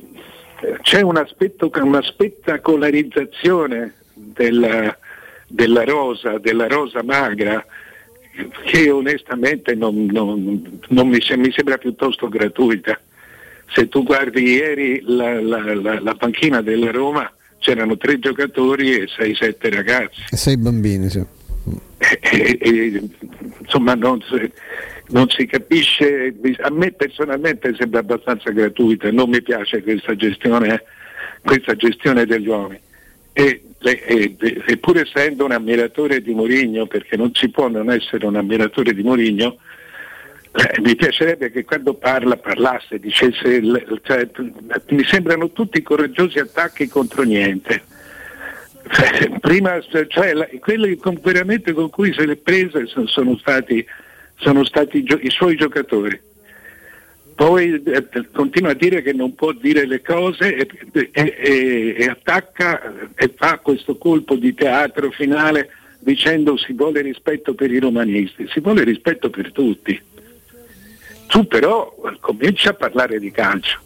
c'è 0.82 1.00
un 1.02 1.16
aspetto, 1.16 1.70
una 1.74 2.02
spettacolarizzazione 2.02 3.94
della, 4.14 4.96
della 5.46 5.84
rosa, 5.84 6.38
della 6.38 6.66
rosa 6.66 7.02
magra 7.02 7.64
che 8.64 8.90
onestamente 8.90 9.74
non, 9.74 10.06
non- 10.10 10.80
non 10.88 11.08
mi, 11.08 11.18
mi 11.36 11.52
sembra 11.52 11.78
piuttosto 11.78 12.28
gratuita. 12.28 12.98
Se 13.72 13.88
tu 13.88 14.02
guardi 14.04 14.42
ieri 14.42 15.00
la, 15.04 15.40
la- 15.40 15.74
la- 15.74 16.00
la 16.00 16.14
panchina 16.14 16.60
della 16.62 16.90
Roma 16.90 17.30
c'erano 17.66 17.96
tre 17.96 18.20
giocatori 18.20 18.92
e 18.92 19.08
sei 19.08 19.34
sette 19.34 19.70
ragazzi. 19.70 20.22
E 20.30 20.36
sei 20.36 20.56
bambini, 20.56 21.10
sì. 21.10 21.18
E- 21.98 22.58
e- 22.60 23.02
insomma 23.58 23.94
non 23.94 24.22
si, 24.22 24.52
non 25.08 25.28
si 25.28 25.46
capisce, 25.46 26.32
a 26.60 26.70
me 26.70 26.92
personalmente 26.92 27.74
sembra 27.76 27.98
abbastanza 27.98 28.50
gratuita, 28.50 29.10
non 29.10 29.30
mi 29.30 29.42
piace 29.42 29.82
questa 29.82 30.14
gestione, 30.14 30.84
questa 31.42 31.74
gestione 31.74 32.24
degli 32.24 32.46
uomini. 32.46 32.78
E, 33.32 33.62
e- 33.80 34.36
e- 34.38 34.62
e 34.64 34.76
pur 34.76 34.98
essendo 34.98 35.44
un 35.44 35.50
ammiratore 35.50 36.22
di 36.22 36.34
Mourinho, 36.34 36.86
perché 36.86 37.16
non 37.16 37.32
si 37.34 37.48
può 37.48 37.68
non 37.68 37.90
essere 37.90 38.26
un 38.26 38.36
ammiratore 38.36 38.94
di 38.94 39.02
Mourinho, 39.02 39.56
eh, 40.56 40.80
mi 40.80 40.94
piacerebbe 40.96 41.50
che 41.50 41.64
quando 41.64 41.94
parla 41.94 42.36
parlasse, 42.36 42.98
dicesse, 42.98 43.60
cioè, 44.02 44.28
mi 44.88 45.04
sembrano 45.04 45.50
tutti 45.50 45.82
coraggiosi 45.82 46.38
attacchi 46.38 46.88
contro 46.88 47.22
niente. 47.22 47.82
Cioè, 48.88 49.38
Prima, 49.40 49.80
cioè, 50.08 50.32
la- 50.32 50.48
quelli 50.60 50.96
con- 50.96 51.18
veramente 51.22 51.72
con 51.72 51.90
cui 51.90 52.12
se 52.14 52.24
le 52.24 52.36
prese 52.36 52.86
sono, 52.86 53.06
sono 53.06 53.36
stati, 53.36 53.84
sono 54.36 54.64
stati 54.64 55.02
gio- 55.02 55.18
i 55.20 55.30
suoi 55.30 55.56
giocatori. 55.56 56.18
Poi 57.34 57.82
eh, 57.84 58.06
continua 58.32 58.70
a 58.70 58.74
dire 58.74 59.02
che 59.02 59.12
non 59.12 59.34
può 59.34 59.52
dire 59.52 59.86
le 59.86 60.00
cose 60.00 60.54
e, 60.56 60.66
e- 60.92 61.10
e- 61.12 61.94
e 61.98 62.04
attacca 62.06 62.94
e 63.14 63.30
fa 63.36 63.58
questo 63.58 63.98
colpo 63.98 64.36
di 64.36 64.54
teatro 64.54 65.10
finale 65.10 65.68
dicendo 65.98 66.56
si 66.56 66.72
vuole 66.72 67.02
rispetto 67.02 67.52
per 67.54 67.70
i 67.70 67.78
romanisti, 67.78 68.46
si 68.48 68.60
vuole 68.60 68.84
rispetto 68.84 69.28
per 69.28 69.52
tutti. 69.52 70.00
Tu 71.26 71.46
però 71.46 71.94
comincia 72.20 72.70
a 72.70 72.74
parlare 72.74 73.18
di 73.18 73.30
calcio. 73.30 73.80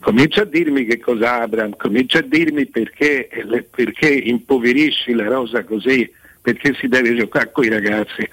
Comincia 0.00 0.42
a 0.42 0.44
dirmi 0.44 0.84
che 0.84 0.98
cosa 0.98 1.40
Abram, 1.40 1.76
comincia 1.76 2.18
a 2.18 2.22
dirmi 2.22 2.66
perché, 2.66 3.28
perché 3.70 4.08
impoverisci 4.08 5.14
la 5.14 5.26
rosa 5.28 5.64
così, 5.64 6.10
perché 6.42 6.74
si 6.74 6.88
deve 6.88 7.14
giocare 7.16 7.50
con 7.50 7.64
i 7.64 7.68
ragazzi. 7.68 8.28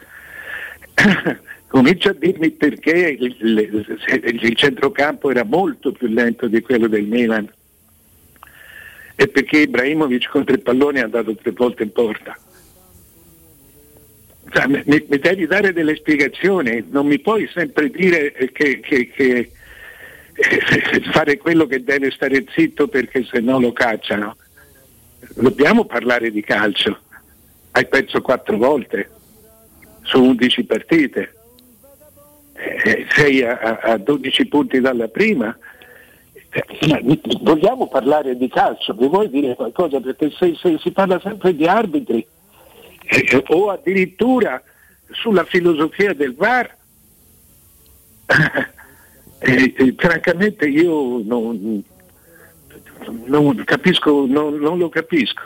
comincia 1.67 2.09
a 2.09 2.13
dirmi 2.13 2.51
perché 2.51 3.15
il, 3.17 3.35
il- 3.39 4.39
il 4.41 4.55
centrocampo 4.57 5.31
era 5.31 5.45
molto 5.45 5.93
più 5.93 6.07
lento 6.07 6.47
di 6.47 6.59
quello 6.61 6.87
del 6.87 7.05
Milan 7.05 7.49
e 9.15 9.27
perché 9.29 9.59
Ibrahimovic 9.59 10.27
contro 10.29 10.53
il 10.53 10.61
pallone 10.61 10.99
è 10.99 11.03
andato 11.03 11.33
tre 11.35 11.51
volte 11.51 11.83
in 11.83 11.93
porta. 11.93 12.37
Cioè, 14.53 14.67
mi, 14.67 14.83
mi 14.85 15.17
devi 15.19 15.45
dare 15.47 15.71
delle 15.71 15.95
spiegazioni, 15.95 16.85
non 16.89 17.05
mi 17.07 17.19
puoi 17.19 17.47
sempre 17.53 17.89
dire 17.89 18.33
eh, 18.33 18.51
che, 18.51 18.79
che- 18.81 19.09
che, 19.09 19.51
eh, 20.33 21.01
fare 21.11 21.37
quello 21.37 21.65
che 21.67 21.83
deve 21.83 22.11
stare 22.11 22.43
zitto 22.53 22.87
perché 22.87 23.23
se 23.23 23.39
no 23.39 23.59
lo 23.59 23.71
cacciano. 23.71 24.35
Dobbiamo 25.35 25.85
parlare 25.85 26.31
di 26.31 26.41
calcio. 26.41 26.99
Hai 27.71 27.87
perso 27.87 28.21
quattro 28.21 28.57
volte 28.57 29.09
su 30.03 30.21
11 30.21 30.63
partite, 30.65 31.33
Eh, 32.53 33.05
sei 33.15 33.43
a, 33.43 33.57
a- 33.57 33.79
a 33.93 33.97
12 33.97 34.47
punti 34.47 34.79
dalla 34.81 35.07
prima. 35.07 35.57
Ma 36.89 36.99
Vogliamo 37.41 37.87
parlare 37.87 38.35
di 38.35 38.49
calcio, 38.49 38.93
mi 38.99 39.07
vuoi 39.07 39.29
dire 39.29 39.55
qualcosa? 39.55 40.01
Perché 40.01 40.29
se, 40.31 40.53
se 40.59 40.77
si 40.79 40.91
parla 40.91 41.17
sempre 41.21 41.55
di 41.55 41.65
arbitri 41.65 42.25
eh, 43.11 43.43
o 43.47 43.69
addirittura 43.69 44.61
sulla 45.11 45.43
filosofia 45.43 46.13
del 46.13 46.33
VAR, 46.33 46.77
eh, 49.39 49.73
eh, 49.77 49.93
francamente 49.97 50.65
io 50.67 51.21
non, 51.23 51.83
non 53.25 53.63
capisco, 53.65 54.25
non, 54.25 54.55
non 54.55 54.77
lo 54.77 54.87
capisco. 54.87 55.41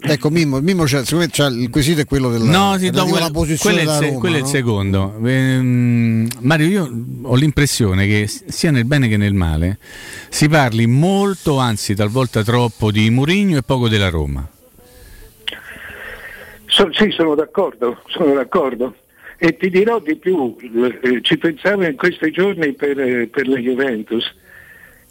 Ecco 0.00 0.30
Mimmo, 0.30 0.60
Mimmo 0.60 0.86
secondo 0.86 1.16
me 1.16 1.28
c'ha 1.30 1.46
il 1.46 1.68
quesito 1.68 2.00
è 2.00 2.04
quello 2.04 2.30
della, 2.30 2.44
No, 2.44 2.78
sì, 2.78 2.90
no, 2.90 3.04
quello, 3.06 3.30
posizione 3.30 3.76
quello 3.76 3.78
è 3.78 3.80
il, 3.80 3.86
della 3.86 3.98
se- 3.98 4.06
Roma, 4.06 4.18
quello 4.20 4.34
è 4.34 4.38
il 4.38 4.44
no? 4.44 4.50
secondo. 4.50 5.20
Ehm, 5.26 6.28
Mario, 6.40 6.66
io 6.66 7.04
ho 7.22 7.34
l'impressione 7.34 8.06
che 8.06 8.28
sia 8.28 8.70
nel 8.70 8.84
bene 8.84 9.08
che 9.08 9.16
nel 9.16 9.34
male 9.34 9.78
si 10.30 10.48
parli 10.48 10.86
molto, 10.86 11.58
anzi 11.58 11.94
talvolta 11.94 12.42
troppo, 12.42 12.90
di 12.90 13.10
Mourinho 13.10 13.58
e 13.58 13.62
poco 13.62 13.88
della 13.88 14.08
Roma. 14.08 14.48
So- 16.74 16.92
sì, 16.92 17.12
sono 17.12 17.36
d'accordo, 17.36 18.02
sono 18.08 18.34
d'accordo. 18.34 18.96
E 19.38 19.56
ti 19.56 19.70
dirò 19.70 20.00
di 20.00 20.16
più, 20.16 20.56
eh, 20.60 21.20
ci 21.22 21.38
pensavo 21.38 21.84
in 21.84 21.94
questi 21.94 22.32
giorni 22.32 22.72
per, 22.72 22.98
eh, 22.98 23.28
per 23.28 23.46
la 23.46 23.58
Juventus, 23.58 24.34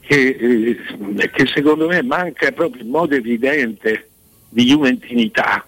che, 0.01 0.27
eh, 0.37 1.29
che 1.31 1.45
secondo 1.45 1.87
me 1.87 2.03
manca 2.03 2.51
proprio 2.51 2.83
in 2.83 2.89
modo 2.89 3.15
evidente 3.15 4.09
di 4.49 4.65
juventinità, 4.65 5.65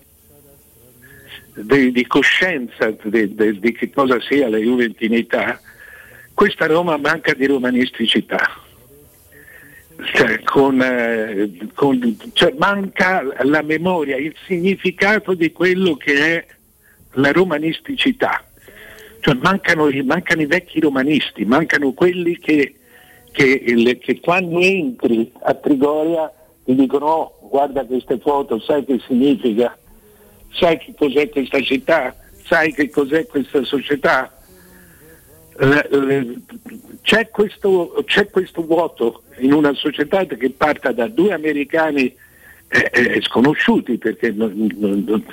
di, 1.53 1.93
di 1.93 2.05
coscienza 2.07 2.93
di 3.01 3.71
che 3.71 3.89
cosa 3.89 4.19
sia 4.19 4.49
la 4.49 4.57
juventinità. 4.57 5.61
Questa 6.33 6.65
Roma 6.65 6.97
manca 6.97 7.33
di 7.33 7.45
romanisticità. 7.45 8.64
Cioè, 10.03 10.43
con, 10.43 10.81
eh, 10.81 11.69
con- 11.73 12.17
cioè, 12.33 12.53
manca 12.57 13.23
la 13.43 13.61
memoria, 13.61 14.17
il 14.17 14.35
significato 14.45 15.33
di 15.33 15.51
quello 15.51 15.95
che 15.95 16.13
è 16.35 16.45
la 17.13 17.31
romanisticità. 17.31 18.43
Cioè, 19.21 19.35
mancano, 19.35 19.89
mancano 20.03 20.41
i 20.41 20.45
vecchi 20.45 20.79
romanisti, 20.81 21.45
mancano 21.45 21.93
quelli 21.93 22.37
che, 22.37 22.75
che, 23.31 23.97
che 24.01 24.19
quando 24.19 24.59
entri 24.59 25.31
a 25.43 25.53
Trigoria 25.53 26.31
ti 26.65 26.75
dicono 26.75 27.05
"Oh, 27.05 27.39
guarda 27.49 27.85
queste 27.85 28.19
foto, 28.19 28.59
sai 28.59 28.83
che 28.83 28.99
significa, 29.07 29.77
sai 30.53 30.77
che 30.77 30.93
cos'è 30.95 31.29
questa 31.29 31.61
città, 31.61 32.15
sai 32.43 32.73
che 32.73 32.89
cos'è 32.89 33.25
questa 33.27 33.63
società. 33.63 34.31
Eh, 35.57 35.87
eh, 35.89 36.35
c'è, 37.01 37.29
questo, 37.29 38.03
c'è 38.05 38.29
questo 38.29 38.65
vuoto 38.65 39.23
in 39.39 39.53
una 39.53 39.73
società 39.73 40.25
che 40.25 40.49
parta 40.51 40.91
da 40.91 41.07
due 41.07 41.33
americani 41.33 42.13
eh, 42.67 42.89
eh, 42.93 43.21
sconosciuti 43.21 43.97
perché 43.97 44.31
non- 44.31 44.69
non- 44.77 45.03
non- 45.07 45.25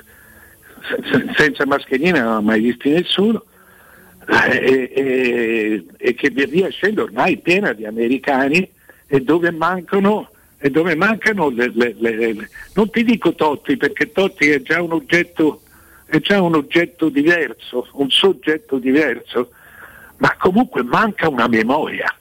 se- 1.10 1.32
senza 1.36 1.64
mascherina 1.66 2.22
non 2.22 2.36
ho 2.36 2.42
mai 2.42 2.60
visti 2.60 2.90
nessuno 2.90 3.44
eh, 4.28 4.56
e, 4.56 4.92
e- 4.94 5.84
e 5.96 6.14
che 6.14 6.28
via 6.30 6.68
scende 6.70 7.00
ormai 7.02 7.38
piena 7.38 7.72
di 7.72 7.84
americani 7.86 8.68
e 9.06 9.20
dove 9.20 9.50
mancano, 9.50 10.30
e 10.58 10.70
dove 10.70 10.94
mancano 10.94 11.48
le, 11.50 11.70
le- 11.74 11.94
le- 11.98 12.32
le- 12.32 12.48
non 12.74 12.90
ti 12.90 13.02
dico 13.04 13.34
Totti 13.34 13.76
perché 13.76 14.12
Totti 14.12 14.48
è 14.50 14.60
già 14.62 14.80
un 14.82 14.92
oggetto 14.92 15.60
è 16.06 16.18
già 16.20 16.42
un 16.42 16.54
oggetto 16.54 17.08
diverso, 17.08 17.88
un 17.92 18.10
soggetto 18.10 18.76
diverso, 18.76 19.50
ma 20.18 20.36
comunque 20.38 20.82
manca 20.82 21.26
una 21.30 21.48
memoria. 21.48 22.14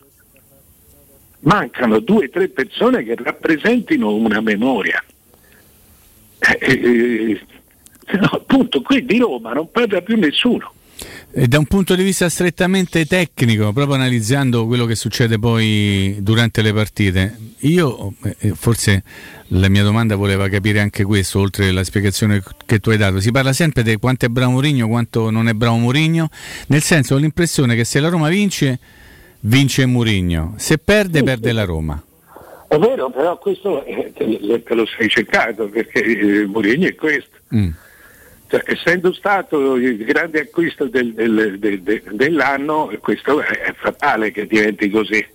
Mancano 1.41 1.99
due 1.99 2.25
o 2.25 2.29
tre 2.29 2.49
persone 2.49 3.03
che 3.03 3.15
rappresentino 3.15 4.13
una 4.13 4.41
memoria. 4.41 5.03
Eh, 6.39 6.57
eh, 6.61 7.41
no, 8.17 8.27
appunto, 8.31 8.81
qui 8.81 9.05
di 9.05 9.17
Roma 9.17 9.53
non 9.53 9.69
parla 9.71 10.01
più 10.01 10.17
nessuno. 10.17 10.73
E 11.33 11.47
da 11.47 11.57
un 11.57 11.65
punto 11.65 11.95
di 11.95 12.03
vista 12.03 12.27
strettamente 12.29 13.05
tecnico, 13.05 13.71
proprio 13.71 13.95
analizzando 13.95 14.67
quello 14.67 14.85
che 14.85 14.95
succede 14.95 15.39
poi 15.39 16.17
durante 16.19 16.61
le 16.61 16.73
partite, 16.73 17.37
io 17.59 18.13
eh, 18.39 18.51
forse 18.53 19.03
la 19.47 19.69
mia 19.69 19.81
domanda 19.81 20.15
voleva 20.15 20.49
capire 20.49 20.79
anche 20.79 21.03
questo, 21.03 21.39
oltre 21.39 21.69
alla 21.69 21.85
spiegazione 21.85 22.43
che 22.65 22.79
tu 22.79 22.89
hai 22.89 22.97
dato. 22.97 23.19
Si 23.21 23.31
parla 23.31 23.53
sempre 23.53 23.81
di 23.81 23.95
quanto 23.95 24.25
è 24.25 24.29
bravo 24.29 24.51
Mourinho, 24.51 24.87
quanto 24.87 25.29
non 25.29 25.47
è 25.47 25.53
bravo 25.53 25.77
Mourinho, 25.77 26.29
nel 26.67 26.81
senso 26.81 27.15
ho 27.15 27.17
l'impressione 27.17 27.75
che 27.75 27.85
se 27.85 27.99
la 27.99 28.09
Roma 28.09 28.27
vince, 28.27 28.77
vince 29.41 29.85
Mourinho, 29.85 30.53
se 30.57 30.77
perde, 30.77 31.23
perde 31.23 31.51
la 31.51 31.63
Roma. 31.65 32.01
È 32.67 32.77
vero, 32.77 33.09
però 33.09 33.37
questo 33.37 33.83
eh, 33.85 34.11
te, 34.15 34.37
lo- 34.41 34.61
te 34.61 34.73
lo 34.75 34.85
sei 34.97 35.09
cercato 35.09 35.67
perché 35.67 36.01
eh, 36.03 36.45
Mourinho 36.45 36.87
è 36.87 36.95
questo. 36.95 37.37
Mm. 37.55 37.69
Cioè, 38.47 38.63
essendo 38.65 39.13
stato 39.13 39.75
il 39.75 39.97
grande 40.03 40.41
acquisto 40.41 40.85
del- 40.85 41.13
del- 41.13 41.57
del- 41.59 41.81
del- 41.81 42.03
dell'anno, 42.11 42.91
questo 43.01 43.41
è, 43.41 43.47
è 43.47 43.73
fatale 43.73 44.31
che 44.31 44.45
diventi 44.47 44.89
così. 44.89 45.25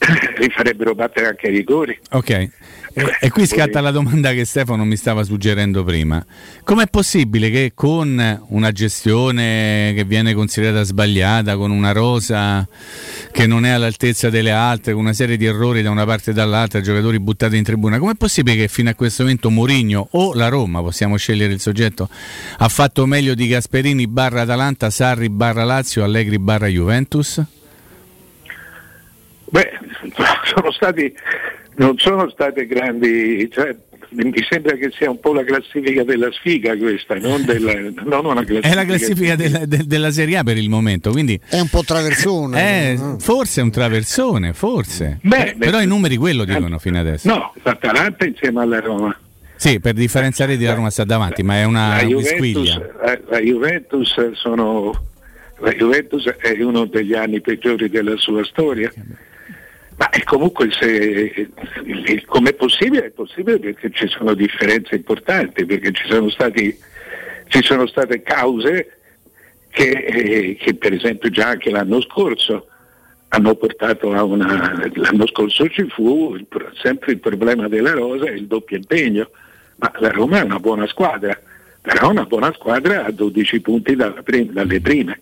li 0.38 0.48
farebbero 0.50 0.94
battere 0.94 1.28
anche 1.28 1.48
i 1.48 1.50
rigori. 1.56 1.98
Ok, 2.12 2.48
e, 2.92 3.16
e 3.20 3.30
qui 3.30 3.46
scatta 3.46 3.80
la 3.80 3.92
domanda 3.92 4.32
che 4.32 4.44
Stefano 4.44 4.84
mi 4.84 4.96
stava 4.96 5.22
suggerendo 5.22 5.84
prima. 5.84 6.24
Com'è 6.64 6.86
possibile 6.88 7.48
che 7.50 7.72
con 7.74 8.42
una 8.48 8.72
gestione 8.72 9.92
che 9.94 10.04
viene 10.04 10.34
considerata 10.34 10.82
sbagliata, 10.82 11.56
con 11.56 11.70
una 11.70 11.92
rosa 11.92 12.66
che 13.30 13.46
non 13.46 13.64
è 13.64 13.70
all'altezza 13.70 14.28
delle 14.28 14.50
altre, 14.50 14.92
con 14.92 15.02
una 15.02 15.12
serie 15.12 15.36
di 15.36 15.44
errori 15.44 15.82
da 15.82 15.90
una 15.90 16.04
parte 16.04 16.32
e 16.32 16.34
dall'altra, 16.34 16.80
giocatori 16.80 17.20
buttati 17.20 17.56
in 17.56 17.62
tribuna, 17.62 17.98
com'è 17.98 18.14
possibile 18.14 18.56
che 18.56 18.68
fino 18.68 18.90
a 18.90 18.94
questo 18.94 19.22
momento 19.22 19.50
Mourinho 19.50 20.08
o 20.12 20.34
la 20.34 20.48
Roma, 20.48 20.80
possiamo 20.80 21.16
scegliere 21.16 21.52
il 21.52 21.60
soggetto, 21.60 22.08
ha 22.58 22.68
fatto 22.68 23.06
meglio 23.06 23.34
di 23.34 23.46
Gasperini 23.46 24.08
barra 24.08 24.42
Atalanta, 24.42 24.90
Sarri 24.90 25.28
barra 25.28 25.64
Lazio, 25.64 26.02
Allegri 26.02 26.38
barra 26.38 26.66
Juventus? 26.66 27.40
Beh, 29.50 29.70
sono 30.54 30.70
stati, 30.72 31.12
non 31.80 31.96
sono 31.98 32.28
state 32.28 32.66
grandi, 32.66 33.48
cioè, 33.50 33.74
mi 34.10 34.32
sembra 34.48 34.74
che 34.76 34.90
sia 34.92 35.08
un 35.08 35.18
po' 35.18 35.32
la 35.32 35.44
classifica 35.44 36.04
della 36.04 36.30
sfiga 36.32 36.76
questa, 36.76 37.16
non, 37.18 37.44
della, 37.44 37.72
non 38.04 38.26
una 38.26 38.44
classifica. 38.44 38.68
È 38.68 38.74
la 38.74 38.84
classifica 38.84 39.36
della, 39.36 39.64
de- 39.64 39.86
della 39.86 40.10
Serie 40.10 40.36
A 40.38 40.42
per 40.44 40.58
il 40.58 40.68
momento, 40.68 41.10
quindi 41.10 41.40
È 41.48 41.58
un 41.58 41.68
po' 41.68 41.82
traversone. 41.82 42.90
eh, 42.92 42.98
forse 43.18 43.60
è 43.60 43.64
un 43.64 43.70
traversone, 43.70 44.52
forse. 44.52 45.18
Beh, 45.22 45.54
Però 45.58 45.80
i 45.80 45.86
numeri 45.86 46.16
quello 46.16 46.44
dicono 46.44 46.78
fino 46.78 46.98
adesso. 46.98 47.28
No, 47.28 47.52
l'Atalanta 47.62 48.26
insieme 48.26 48.60
alla 48.60 48.80
Roma. 48.80 49.18
Sì, 49.56 49.78
per 49.80 49.94
differenza 49.94 50.44
reti 50.46 50.64
la 50.64 50.74
Roma 50.74 50.90
sta 50.90 51.04
davanti, 51.04 51.42
ma 51.42 51.56
è 51.58 51.64
una 51.64 51.96
la, 51.96 52.02
Juventus, 52.02 52.36
squiglia. 52.36 52.78
la- 53.02 53.20
la 53.28 53.38
Juventus 53.40 54.30
sono 54.32 55.08
la 55.60 55.72
Juventus 55.72 56.24
è 56.24 56.62
uno 56.62 56.86
degli 56.86 57.12
anni 57.14 57.40
peggiori 57.42 57.88
della 57.90 58.16
sua 58.16 58.42
storia. 58.44 58.90
Ma 60.00 60.08
comunque 60.24 60.70
se 60.70 61.50
com'è 62.24 62.54
possibile? 62.54 63.08
È 63.08 63.10
possibile 63.10 63.58
perché 63.58 63.90
ci 63.90 64.08
sono 64.08 64.32
differenze 64.32 64.94
importanti, 64.94 65.66
perché 65.66 65.92
ci 65.92 66.08
sono 66.08 66.30
stati 66.30 66.74
ci 67.48 67.62
sono 67.62 67.86
state 67.86 68.22
cause 68.22 68.96
che, 69.68 69.90
eh, 69.90 70.56
che 70.58 70.74
per 70.74 70.94
esempio 70.94 71.28
già 71.28 71.48
anche 71.48 71.70
l'anno 71.70 72.00
scorso 72.00 72.68
hanno 73.28 73.54
portato 73.56 74.12
a 74.12 74.22
una 74.22 74.88
l'anno 74.94 75.26
scorso 75.26 75.68
ci 75.68 75.86
fu 75.90 76.34
il 76.34 76.46
sempre 76.80 77.12
il 77.12 77.18
problema 77.18 77.68
della 77.68 77.92
rosa 77.92 78.26
e 78.26 78.36
il 78.36 78.46
doppio 78.46 78.76
impegno 78.76 79.30
ma 79.76 79.92
la 79.98 80.10
Roma 80.10 80.40
è 80.40 80.44
una 80.44 80.60
buona 80.60 80.86
squadra 80.86 81.38
però 81.82 82.06
è 82.06 82.10
una 82.10 82.24
buona 82.24 82.52
squadra 82.54 83.04
a 83.04 83.10
12 83.10 83.60
punti 83.60 83.96
dalle 83.96 84.80
prime 84.80 85.20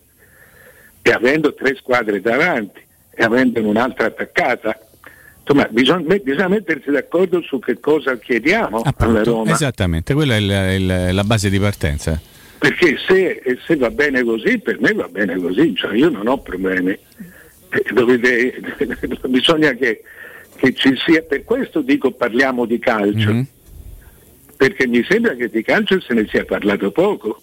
e 1.01 1.11
avendo 1.11 1.53
tre 1.53 1.75
squadre 1.75 2.21
davanti 2.21 2.87
e 3.19 3.23
avendo 3.25 3.61
un'altra 3.61 4.05
attaccata 4.05 4.79
insomma 5.41 5.67
bisogna, 5.69 6.15
bisogna 6.19 6.47
mettersi 6.47 6.89
d'accordo 6.89 7.41
su 7.41 7.59
che 7.59 7.77
cosa 7.81 8.17
chiediamo 8.17 8.81
alla 8.95 9.23
Roma 9.23 9.51
Esattamente, 9.51 10.13
quella 10.13 10.35
è 10.35 10.37
il- 10.37 10.81
il- 10.81 11.13
la 11.13 11.23
base 11.25 11.49
di 11.49 11.59
partenza. 11.59 12.17
perché 12.59 12.95
se, 13.05 13.41
se 13.65 13.75
va 13.75 13.89
bene 13.89 14.23
così, 14.23 14.57
per 14.59 14.79
me 14.79 14.93
va 14.93 15.07
bene 15.09 15.35
così, 15.37 15.73
cioè 15.75 15.95
io 15.95 16.09
non 16.09 16.27
ho 16.27 16.37
problemi. 16.39 16.91
Eh, 16.91 17.85
dovete- 17.93 18.59
bisogna 19.27 19.71
che, 19.73 20.01
che 20.55 20.73
ci 20.73 20.93
sia, 21.05 21.21
per 21.23 21.43
questo 21.43 21.81
dico 21.81 22.11
parliamo 22.11 22.65
di 22.65 22.79
calcio, 22.79 23.31
perché 24.55 24.87
mi 24.87 25.03
sembra 25.09 25.33
che 25.35 25.49
di 25.49 25.63
calcio 25.63 25.99
se 26.01 26.13
ne 26.13 26.25
sia 26.29 26.45
parlato 26.45 26.91
poco. 26.91 27.41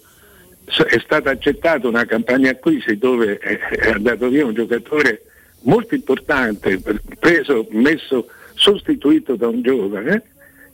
È 0.65 0.99
stata 1.03 1.29
accettata 1.31 1.87
una 1.87 2.05
campagna 2.05 2.49
acquisti 2.51 2.97
dove 2.97 3.37
è 3.37 3.89
andato 3.91 4.27
via 4.29 4.45
un 4.45 4.53
giocatore 4.53 5.21
molto 5.61 5.95
importante, 5.95 6.79
preso, 7.19 7.67
messo, 7.71 8.27
sostituito 8.53 9.35
da 9.35 9.47
un 9.47 9.61
giovane 9.61 10.23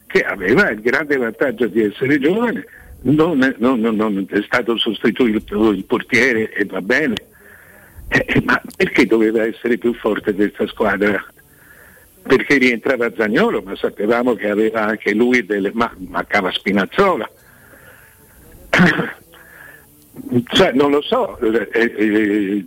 che 0.08 0.22
aveva 0.24 0.70
il 0.70 0.80
grande 0.82 1.18
vantaggio 1.18 1.68
di 1.68 1.82
essere 1.82 2.20
giovane, 2.20 2.66
non 3.02 3.44
è, 3.44 3.54
non- 3.58 3.80
non- 3.82 4.26
è 4.30 4.42
stato 4.44 4.78
sostituito 4.78 5.72
il 5.72 5.84
portiere 5.86 6.52
e 6.54 6.66
va 6.66 6.82
bene, 6.82 7.16
Eh, 8.10 8.24
eh, 8.28 8.42
ma 8.46 8.62
perché 8.78 9.06
doveva 9.08 9.44
essere 9.44 9.78
più 9.78 9.94
forte 9.96 10.34
questa 10.34 10.68
squadra? 10.68 11.24
Perché 12.22 12.58
rientrava 12.58 13.12
Zagnolo, 13.16 13.62
ma 13.64 13.76
sapevamo 13.76 14.36
che 14.36 14.50
aveva 14.50 14.86
anche 14.86 15.14
lui 15.14 15.44
delle. 15.46 15.72
ma 15.74 15.92
mancava 16.10 16.52
Spinazzola. 16.52 17.28
Cioè, 20.48 20.72
non 20.74 20.92
lo 20.92 21.02
so. 21.02 21.38
eh, 21.40 21.70
eh, 21.98 22.66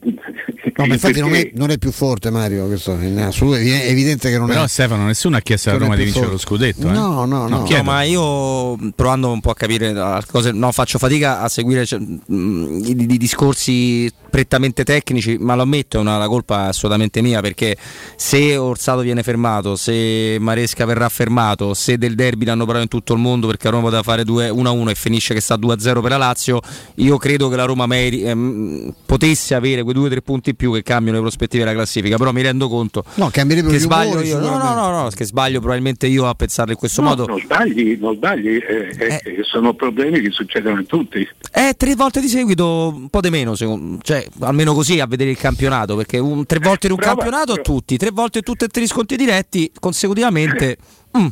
No, 0.76 0.86
ma 0.86 0.94
infatti 0.94 1.20
non 1.20 1.34
è, 1.34 1.51
non 1.55 1.70
è 1.70 1.78
più 1.78 1.90
forte 1.90 2.30
Mario, 2.30 2.66
questo 2.66 2.98
è 2.98 3.88
evidente 3.88 4.30
che 4.30 4.38
non 4.38 4.47
Però 4.47 4.64
è. 4.64 4.68
Stefano, 4.68 5.06
nessuno 5.06 5.36
ha 5.36 5.40
chiesto 5.40 5.70
è 5.70 5.78
Roma 5.78 5.97
di 5.97 6.05
vincere 6.05 6.26
lo 6.26 6.38
scudetto. 6.38 6.88
eh? 6.88 6.93
No, 6.93 7.24
no, 7.24 7.48
no. 7.48 7.66
No, 7.68 7.82
ma 7.82 8.02
io 8.02 8.76
provando 8.94 9.30
un 9.30 9.40
po' 9.40 9.51
a 9.51 9.55
capire 9.55 9.88
uh, 9.90 10.18
cose, 10.30 10.52
no, 10.52 10.70
faccio 10.72 10.98
fatica 10.98 11.40
a 11.40 11.48
seguire 11.48 11.86
cioè, 11.86 11.98
mh, 11.98 12.80
i, 12.84 12.90
i 12.90 13.16
discorsi 13.16 14.12
prettamente 14.28 14.84
tecnici, 14.84 15.38
ma 15.38 15.55
lo 15.55 15.62
ammetto, 15.62 15.97
è 15.97 16.01
una, 16.01 16.18
la 16.18 16.28
colpa 16.28 16.64
è 16.64 16.68
assolutamente 16.68 17.22
mia 17.22 17.40
perché 17.40 17.74
se 18.16 18.56
Orsato 18.56 19.01
viene 19.01 19.22
fermato, 19.22 19.76
se 19.76 20.36
Maresca 20.38 20.84
verrà 20.84 21.09
fermato, 21.09 21.72
se 21.72 21.97
del 21.97 22.14
derby 22.14 22.44
l'hanno 22.44 22.64
parlato 22.64 22.82
in 22.82 22.90
tutto 22.90 23.14
il 23.14 23.18
mondo 23.20 23.47
perché 23.47 23.68
a 23.68 23.70
Roma 23.70 23.84
poteva 23.84 24.02
fare 24.02 24.24
2 24.24 24.51
1-1 24.51 24.88
e 24.90 24.94
finisce 24.94 25.32
che 25.32 25.40
sta 25.40 25.56
2-0 25.56 26.02
per 26.02 26.10
la 26.10 26.16
Lazio, 26.18 26.60
io 26.97 27.16
credo 27.16 27.48
che 27.48 27.56
la 27.57 27.65
Roma 27.65 27.87
meri- 27.87 28.23
ehm, 28.23 28.95
potesse 29.07 29.55
avere 29.55 29.83
quei 29.83 29.95
2-3 29.95 30.23
punti 30.23 30.51
in 30.51 30.57
più 30.57 30.73
che 30.73 30.83
cambiano 30.83 31.19
le 31.19 31.23
prospettive 31.24 31.65
della 31.65 31.74
classifica, 31.74 32.16
però 32.16 32.33
mi 32.33 32.43
rendo 32.43 32.69
conto 32.69 33.05
No, 33.15 33.28
che 33.31 33.45
gli 33.45 33.78
sbaglio 33.78 34.11
umori, 34.12 34.28
io. 34.28 34.39
No, 34.39 34.57
no, 34.59 34.74
no, 34.74 34.91
no, 35.03 35.09
che 35.15 35.24
sbaglio 35.24 35.59
probabilmente 35.61 36.07
io 36.07 36.27
a 36.28 36.35
pensarlo 36.35 36.73
in 36.73 36.78
questo 36.78 37.03
No, 37.03 37.09
modo. 37.09 37.27
non 37.27 37.41
sbagli, 37.41 37.97
non 38.01 38.15
sbagli, 38.15 38.49
eh, 38.49 38.95
eh, 38.99 39.20
eh, 39.24 39.43
sono 39.43 39.74
problemi 39.74 40.20
che 40.20 40.31
succedono 40.31 40.81
a 40.81 40.85
tutti. 40.87 41.27
Eh, 41.53 41.74
tre 41.77 41.95
volte 41.95 42.20
di 42.20 42.28
seguito, 42.28 42.93
un 42.95 43.09
po' 43.09 43.20
di 43.20 43.31
meno, 43.31 43.55
secondo- 43.55 43.99
cioè 44.03 44.27
almeno 44.41 44.74
così 44.74 45.01
a 45.01 45.07
vedere 45.07 45.31
il 45.31 45.37
campionato, 45.39 45.97
perché 45.97 46.19
un- 46.19 46.45
tre 46.47 46.59
volte 46.59 46.87
in 46.87 46.93
un 46.93 46.99
Brava, 46.99 47.15
campionato 47.16 47.53
a 47.53 47.57
tutti, 47.62 47.97
tre 47.97 48.11
volte 48.11 48.43
tutti 48.43 48.65
e 48.65 48.69
tre 48.69 48.83
i 48.83 48.87
sconti 48.87 49.16
diretti 49.16 49.70
consecutivamente. 49.78 50.77
mm. 51.19 51.27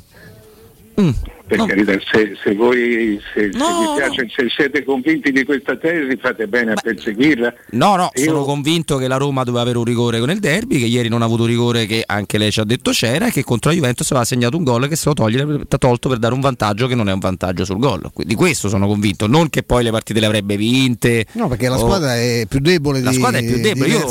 Mm. 1.00 1.08
Per 1.46 1.58
No. 1.58 1.66
carità, 1.66 1.92
se, 2.10 2.36
se 2.42 2.54
voi 2.54 3.20
se, 3.34 3.50
se 3.52 3.58
No, 3.58 3.66
vi 3.94 4.00
piace, 4.00 4.26
se 4.34 4.46
siete 4.48 4.82
convinti 4.82 5.30
di 5.30 5.44
questa 5.44 5.76
tesi, 5.76 6.16
fate 6.16 6.46
bene 6.46 6.72
a 6.72 6.74
perseguirla. 6.80 7.52
No, 7.72 7.96
no, 7.96 8.10
Io- 8.14 8.24
sono 8.24 8.44
convinto 8.44 8.96
che 8.96 9.08
la 9.08 9.18
Roma 9.18 9.44
doveva 9.44 9.62
avere 9.62 9.76
un 9.76 9.84
rigore 9.84 10.20
con 10.20 10.30
il 10.30 10.40
derby, 10.40 10.78
che 10.78 10.86
ieri 10.86 11.08
non 11.10 11.20
ha 11.20 11.26
avuto 11.26 11.44
rigore 11.44 11.84
che 11.84 12.02
anche 12.06 12.38
lei 12.38 12.50
ci 12.50 12.60
ha 12.60 12.64
detto 12.64 12.92
c'era 12.92 13.26
e 13.26 13.30
che 13.30 13.44
contro 13.44 13.68
la 13.70 13.76
Juventus 13.76 14.10
aveva 14.10 14.24
segnato 14.24 14.56
un 14.56 14.64
gol 14.64 14.88
che 14.88 14.96
se 14.96 15.08
lo 15.10 15.14
toglie, 15.14 15.42
ha 15.68 15.78
tolto 15.78 16.08
per 16.08 16.16
dare 16.18 16.32
un 16.32 16.40
vantaggio 16.40 16.86
che 16.86 16.94
non 16.94 17.10
è 17.10 17.12
un 17.12 17.18
vantaggio 17.18 17.66
sul 17.66 17.78
gol. 17.78 18.10
Di 18.16 18.34
questo 18.34 18.70
sono 18.70 18.86
convinto, 18.86 19.26
non 19.26 19.50
che 19.50 19.62
poi 19.62 19.84
le 19.84 19.90
partite 19.90 20.20
le 20.20 20.26
avrebbe 20.26 20.56
vinte. 20.56 21.26
No, 21.32 21.48
perché 21.48 21.68
la 21.68 21.76
o- 21.76 21.78
squadra 21.80 22.16
è 22.16 22.46
più 22.48 22.60
debole 22.60 23.02
La 23.02 23.10
di 23.10 23.16
squadra 23.16 23.38
è 23.40 23.44
più 23.44 23.60
debole, 23.60 23.88
io 23.90 24.06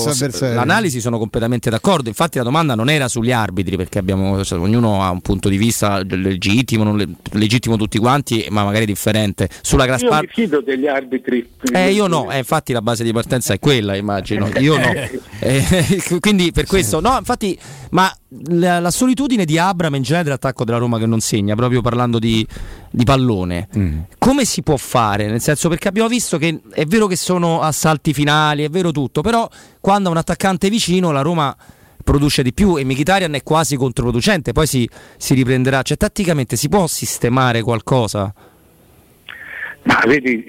l'analisi 0.53 0.99
sono 1.01 1.17
completamente 1.17 1.71
d'accordo, 1.71 2.09
infatti 2.09 2.37
la 2.37 2.43
domanda 2.43 2.75
non 2.75 2.91
era 2.91 3.07
sugli 3.07 3.31
arbitri 3.31 3.75
perché 3.75 3.97
abbiamo, 3.97 4.43
cioè, 4.43 4.59
ognuno 4.59 5.01
ha 5.01 5.09
un 5.09 5.21
punto 5.21 5.49
di 5.49 5.57
vista 5.57 5.99
legittimo, 6.03 6.83
non 6.83 6.97
le- 6.97 7.07
legittimo 7.31 7.77
tutti 7.77 7.97
quanti, 7.97 8.45
ma 8.49 8.63
magari 8.63 8.85
differente. 8.85 9.49
Sulla 9.61 9.83
Io 9.83 9.89
Graspar 9.89 10.21
mi 10.21 10.29
fido 10.31 10.61
degli 10.61 10.87
arbitri. 10.87 11.47
eh, 11.73 11.91
io 11.91 12.07
no, 12.07 12.31
eh, 12.31 12.37
infatti 12.37 12.73
la 12.73 12.81
base 12.81 13.03
di 13.03 13.11
partenza 13.11 13.53
è 13.53 13.59
quella, 13.59 13.95
immagino. 13.95 14.49
Io 14.59 14.77
no. 14.77 14.91
Eh, 15.43 16.01
quindi 16.21 16.53
per 16.53 16.65
questo, 16.65 17.01
no, 17.01 17.17
infatti, 17.17 17.59
ma 17.89 18.09
la, 18.45 18.79
la 18.79 18.91
solitudine 18.91 19.43
di 19.43 19.57
Abram 19.57 19.93
in 19.95 20.01
generale 20.01 20.23
dell'attacco 20.23 20.63
della 20.63 20.77
Roma 20.77 20.97
che 20.97 21.05
non 21.05 21.19
segna, 21.19 21.53
proprio 21.53 21.81
parlando 21.81 22.17
di, 22.17 22.47
di 22.89 23.03
pallone, 23.03 23.67
come 24.17 24.45
si 24.45 24.61
può 24.61 24.77
fare? 24.77 25.27
Nel 25.27 25.41
senso, 25.41 25.67
perché 25.67 25.89
abbiamo 25.89 26.07
visto 26.07 26.37
che 26.37 26.61
è 26.71 26.85
vero 26.85 27.07
che 27.07 27.17
sono 27.17 27.59
assalti 27.59 28.13
finali, 28.13 28.63
è 28.63 28.69
vero 28.69 28.91
tutto, 28.91 29.19
però 29.19 29.49
quando 29.81 30.07
ha 30.07 30.11
un 30.11 30.17
attaccante 30.17 30.69
vicino 30.69 31.11
la 31.11 31.21
Roma 31.21 31.53
produce 32.03 32.43
di 32.43 32.53
più 32.53 32.77
e 32.77 32.83
Mkhitaryan 32.83 33.33
è 33.33 33.43
quasi 33.43 33.75
controproducente, 33.75 34.51
poi 34.51 34.67
si, 34.67 34.87
si 35.17 35.33
riprenderà. 35.33 35.81
Cioè, 35.81 35.97
tatticamente 35.97 36.55
si 36.55 36.69
può 36.69 36.87
sistemare 36.87 37.61
qualcosa? 37.61 38.33
Ma 39.83 40.01
vedi, 40.05 40.45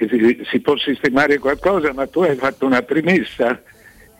si, 0.51 0.60
può 0.60 0.76
sistemare 0.76 1.39
qualcosa, 1.39 1.93
ma 1.93 2.06
tu 2.06 2.20
hai 2.20 2.36
fatto 2.36 2.66
una 2.66 2.82
premessa 2.82 3.60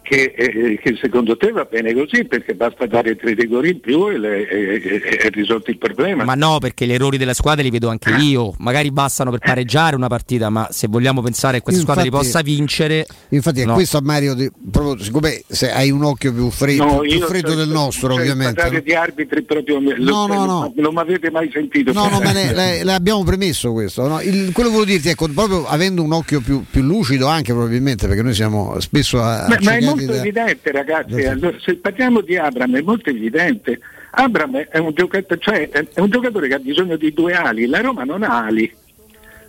che, 0.05 0.35
eh, 0.37 0.79
che 0.83 0.97
secondo 1.01 1.37
te 1.37 1.51
va 1.51 1.65
bene 1.65 1.95
così, 1.95 2.25
perché 2.27 2.55
basta 2.55 2.85
dare 2.87 3.17
tre 3.17 3.33
rigori 3.33 3.71
in 3.71 3.81
più 3.81 4.09
e 4.09 4.19
le- 4.19 4.47
e- 4.49 4.75
e- 4.75 5.03
e 5.03 5.17
è 5.17 5.31
risolto 5.31 5.71
il 5.71 5.79
problema. 5.79 6.25
Ma 6.25 6.35
no, 6.35 6.59
perché 6.59 6.87
gli 6.87 6.93
errori 6.93 7.17
della 7.17 7.33
squadra 7.33 7.63
li 7.63 7.71
vedo 7.71 7.89
anche 7.89 8.11
io. 8.11 8.53
Magari 8.59 8.91
bastano 8.93 9.31
per 9.31 9.41
pareggiare 9.41 9.97
una 9.97 10.09
partita, 10.09 10.51
ma 10.51 10.69
se 10.71 10.89
vogliamo 10.89 11.23
pensare 11.23 11.57
che 11.59 11.63
questa 11.65 11.81
squadra 11.83 12.03
li 12.03 12.09
Infatti- 12.09 12.27
possa 12.27 12.43
vincere. 12.43 13.07
Infatti 13.31 13.63
è 13.63 13.65
no. 13.65 13.73
questo 13.75 13.97
a 13.97 14.03
Mario, 14.03 14.35
di- 14.35 14.51
proprio, 14.71 15.03
siccome 15.03 15.43
se 15.49 15.73
hai 15.73 15.91
un 15.91 16.05
occhio 16.05 16.33
più 16.35 16.51
freddo, 16.51 16.85
No, 16.85 16.99
più 17.01 17.21
freddo 17.21 17.49
cioè, 17.49 17.57
del 17.57 17.69
nostro 17.69 18.11
cioè, 18.13 18.21
ovviamente. 18.21 18.55
parlare 18.55 18.77
no? 18.77 18.83
di 18.85 18.95
arbitri 18.95 19.43
proprio 19.43 19.81
lo- 19.81 19.95
No, 19.99 20.27
cioè, 20.27 20.37
no, 20.37 20.45
non- 20.45 20.47
no. 20.47 20.73
non 20.77 20.93
mi 20.95 21.01
avete 21.01 21.31
mai 21.31 21.51
sentito. 21.51 21.93
No, 21.93 22.09
no, 22.09 22.21
ma 22.21 22.33
le, 22.35 22.85
le- 22.85 22.93
abbiamo 22.93 23.25
premesso 23.25 23.73
questo. 23.73 24.07
no? 24.07 24.21
Il- 24.21 24.53
quello 24.53 24.69
che 24.69 24.75
volevo 24.77 24.85
dirti, 24.85 25.09
ecco, 25.09 25.29
proprio 25.29 25.67
avendo 25.67 26.03
un 26.03 26.13
occhio 26.13 26.41
più, 26.41 26.63
più 26.71 26.83
lucido 26.83 27.27
anche 27.27 27.53
probabilmente, 27.53 28.07
perché 28.07 28.23
noi 28.23 28.35
siamo 28.35 28.79
spesso 28.81 29.23
a... 29.23 29.47
a 29.47 29.59
Molto 29.95 30.13
da- 30.13 30.19
evidente 30.19 30.73
ragazzi, 30.73 31.23
da- 31.23 31.31
allora, 31.31 31.57
se 31.61 31.77
parliamo 31.77 32.21
di 32.21 32.37
Abram 32.37 32.77
è 32.77 32.81
molto 32.81 33.11
evidente. 33.11 33.81
Abram 34.11 34.57
è 34.57 34.79
un, 34.79 34.93
giocatore, 34.93 35.41
cioè, 35.41 35.69
è 35.69 36.01
un 36.01 36.11
giocatore 36.11 36.49
che 36.49 36.55
ha 36.55 36.59
bisogno 36.59 36.97
di 36.97 37.13
due 37.13 37.35
ali, 37.35 37.67
la 37.67 37.81
Roma 37.81 38.05
non 38.05 38.23
ha 38.23 38.45
ali. 38.45 38.73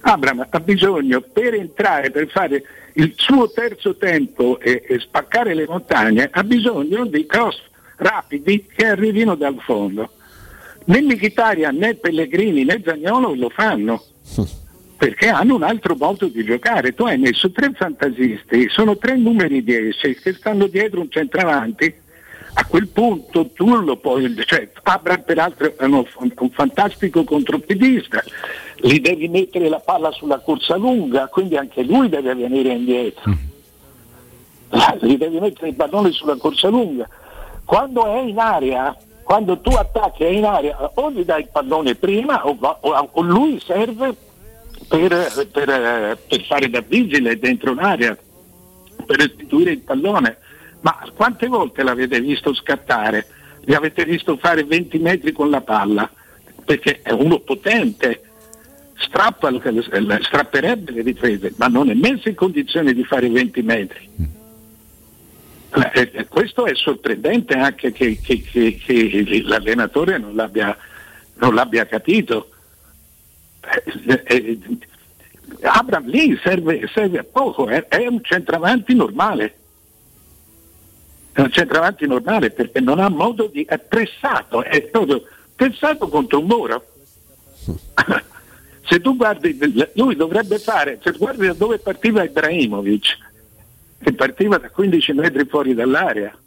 Abram 0.02 0.46
ha 0.50 0.60
bisogno 0.60 1.22
per 1.22 1.54
entrare, 1.54 2.12
per 2.12 2.28
fare 2.30 2.64
il 2.94 3.14
suo 3.16 3.50
terzo 3.52 3.96
tempo 3.96 4.60
e, 4.60 4.84
e 4.88 5.00
spaccare 5.00 5.54
le 5.54 5.66
montagne, 5.68 6.30
ha 6.32 6.44
bisogno 6.44 7.06
di 7.06 7.26
cross 7.26 7.60
rapidi 7.98 8.66
che 8.74 8.86
arrivino 8.88 9.36
dal 9.36 9.58
fondo. 9.60 10.12
Né 10.86 11.02
Mkhitaryan 11.02 11.76
né 11.78 11.96
Pellegrini 11.96 12.64
né 12.64 12.82
Zagnolo 12.84 13.34
lo 13.34 13.50
fanno 13.50 14.04
perché 14.98 15.28
hanno 15.30 15.56
un 15.56 15.64
altro 15.64 15.96
modo 15.98 16.28
di 16.28 16.44
giocare. 16.44 16.94
Tu 16.94 17.04
hai 17.04 17.18
messo 17.18 17.52
tre 17.52 17.72
fantasisti, 17.74 18.70
sono 18.70 18.98
tre 18.98 19.16
numeri 19.18 19.64
10 19.64 20.16
che 20.16 20.34
stanno 20.34 20.68
dietro 20.68 21.02
un 21.02 21.10
centravanti. 21.10 22.04
A 22.58 22.66
quel 22.68 22.88
punto 22.88 23.50
tu 23.52 23.76
lo 23.76 23.98
puoi, 23.98 24.34
cioè 24.46 24.70
Abram 24.84 25.24
peraltro 25.24 25.74
è 25.78 25.84
uno- 25.84 26.08
un 26.20 26.50
fantastico 26.52 27.26
contropiedista, 27.26 28.24
gli 28.78 29.02
devi 29.02 29.28
mettere 29.28 29.68
la 29.68 29.80
palla 29.80 30.10
sulla 30.12 30.40
corsa 30.40 30.78
lunga, 30.78 31.28
quindi 31.28 31.58
anche 31.58 31.84
lui 31.84 32.08
deve 32.08 32.34
venire 32.34 32.70
indietro. 32.70 33.34
Gli 35.02 35.18
devi 35.18 35.40
mettere 35.40 35.70
il 35.70 35.76
pallone 35.76 36.12
sulla 36.12 36.36
corsa 36.38 36.70
lunga. 36.70 37.08
Quando 37.66 38.06
è 38.06 38.20
in 38.22 38.38
area, 38.40 38.96
quando 39.24 39.60
tu 39.60 39.72
attacchi 39.72 40.24
è 40.24 40.28
in 40.30 40.46
area, 40.46 40.92
o 40.94 41.12
gli 41.12 41.24
dai 41.24 41.42
il 41.42 41.50
pallone 41.52 41.96
prima 41.96 42.46
o, 42.48 42.56
va- 42.58 42.78
o- 42.82 43.10
o 43.12 43.22
lui 43.22 43.60
serve 43.66 44.16
per, 44.88 45.48
per, 45.52 46.18
per 46.28 46.44
fare 46.45 46.70
da 46.70 46.82
vigile 46.82 47.38
dentro 47.40 47.72
un'area, 47.72 48.18
per 49.06 49.18
restituire 49.18 49.72
il 49.72 49.80
pallone. 49.80 50.38
Ma 50.82 50.98
quante 51.16 51.48
volte 51.48 51.84
l'avete 51.84 52.20
visto 52.22 52.53
scattare? 52.53 53.28
Li 53.66 53.74
avete 53.74 54.06
visto 54.06 54.38
fare 54.38 54.64
20 54.64 54.99
metri 54.99 55.32
con 55.32 55.49
la 55.49 55.62
palla? 55.62 56.10
Perché 56.64 57.02
è 57.02 57.12
uno 57.12 57.40
potente, 57.40 58.22
strappa, 58.98 59.52
strapperebbe 60.22 60.91
le 60.91 61.03
difese, 61.03 61.53
ma 61.57 61.68
non 61.68 61.90
è 61.90 61.94
messo 61.94 62.30
in 62.30 62.36
condizione 62.36 62.94
di 62.94 63.03
fare 63.03 63.30
20 63.30 63.62
metri. 63.64 64.10
Eh, 65.94 66.12
eh, 66.14 66.28
questo 66.28 66.66
è 66.66 66.74
sorprendente 66.76 67.53
anche 67.56 67.91
che, 67.91 68.18
che- 68.24 68.41
che- 68.41 68.80
che 68.82 69.41
l'allenatore 69.44 70.18
non 70.18 70.34
l'abbia, 70.36 70.76
non 71.36 71.53
l'abbia 71.53 71.86
capito. 71.86 72.49
Eh, 74.06 74.22
eh, 74.26 74.60
Abram 75.62 76.06
lì 76.08 76.38
serve, 76.44 76.88
serve 76.94 77.20
a 77.20 77.24
poco, 77.24 77.68
è, 77.68 77.88
è 77.88 78.06
un 78.08 78.22
centravanti 78.24 78.94
normale. 78.94 79.56
È 81.32 81.42
un 81.42 81.52
centravanti 81.52 82.08
normale 82.08 82.52
perché 82.52 82.80
non 82.80 83.00
ha 83.00 83.10
modo 83.10 83.48
di. 83.48 83.66
è 83.66 83.78
pressato, 83.80 84.64
è 84.64 84.82
proprio 84.84 85.24
pressato 85.56 86.08
contro 86.08 86.40
un 86.40 86.46
muro. 86.46 86.86
Se 88.88 89.02
tu 89.02 89.16
guardi, 89.16 89.58
lui 89.94 90.16
dovrebbe 90.16 90.60
fare, 90.60 91.00
se 91.02 91.12
guardi 91.14 91.48
da 91.48 91.54
dove 91.54 91.80
partiva 91.80 92.24
Ibrahimovic, 92.24 93.18
che 94.00 94.14
partiva 94.14 94.60
da 94.60 94.70
15 94.70 95.14
metri 95.14 95.44
fuori 95.46 95.74
dall'area, 95.74 96.38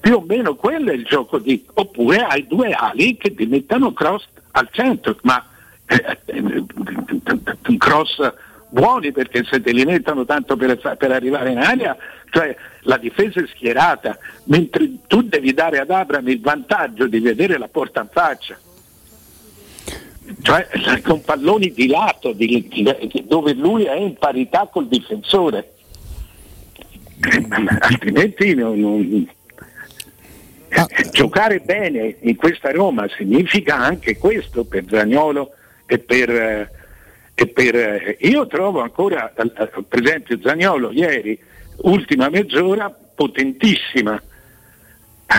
più 0.00 0.16
o 0.16 0.24
meno 0.26 0.56
quello 0.56 0.90
è 0.90 0.94
il 0.94 1.04
gioco 1.04 1.38
di. 1.38 1.64
oppure 1.74 2.24
hai 2.24 2.48
due 2.48 2.72
ali 2.72 3.16
che 3.16 3.32
ti 3.32 3.46
mettano 3.46 3.92
cross 3.92 4.26
al 4.50 4.68
centro, 4.72 5.16
ma 5.22 5.38
eh, 5.38 5.42
eh, 5.42 5.51
cross 7.78 8.32
buoni 8.72 9.12
perché 9.12 9.44
se 9.44 9.60
te 9.60 9.72
li 9.72 9.84
mettono 9.84 10.24
tanto 10.24 10.56
per, 10.56 10.78
per 10.96 11.10
arrivare 11.12 11.50
in 11.50 11.58
area, 11.58 11.96
cioè 12.30 12.56
la 12.82 12.96
difesa 12.96 13.40
è 13.40 13.46
schierata, 13.46 14.18
mentre 14.44 14.90
tu 15.06 15.22
devi 15.22 15.52
dare 15.52 15.78
ad 15.78 15.90
Abram 15.90 16.26
il 16.28 16.40
vantaggio 16.40 17.06
di 17.06 17.20
vedere 17.20 17.58
la 17.58 17.68
porta 17.68 18.00
in 18.00 18.08
faccia. 18.10 18.58
Cioè 20.40 20.68
con 21.04 21.22
palloni 21.22 21.72
di 21.72 21.88
lato, 21.88 22.32
di- 22.32 22.66
di- 22.68 23.24
dove 23.26 23.52
lui 23.52 23.84
è 23.84 23.96
in 23.96 24.16
parità 24.16 24.68
col 24.70 24.88
difensore. 24.88 25.74
Altrimenti 27.80 28.54
non- 28.54 28.80
non, 28.80 29.28
eh, 30.68 31.10
giocare 31.10 31.60
bene 31.60 32.16
in 32.20 32.34
questa 32.36 32.70
Roma 32.70 33.06
significa 33.14 33.76
anche 33.76 34.16
questo 34.16 34.64
per 34.64 34.84
Zagnolo 34.88 35.52
e 35.86 35.98
per, 35.98 36.70
e 37.34 37.46
per, 37.48 38.16
io 38.20 38.46
trovo 38.46 38.80
ancora 38.80 39.32
per 39.34 40.02
esempio 40.02 40.38
Zagnolo 40.42 40.90
ieri 40.92 41.38
ultima 41.82 42.28
mezz'ora 42.28 42.90
potentissima 42.90 44.20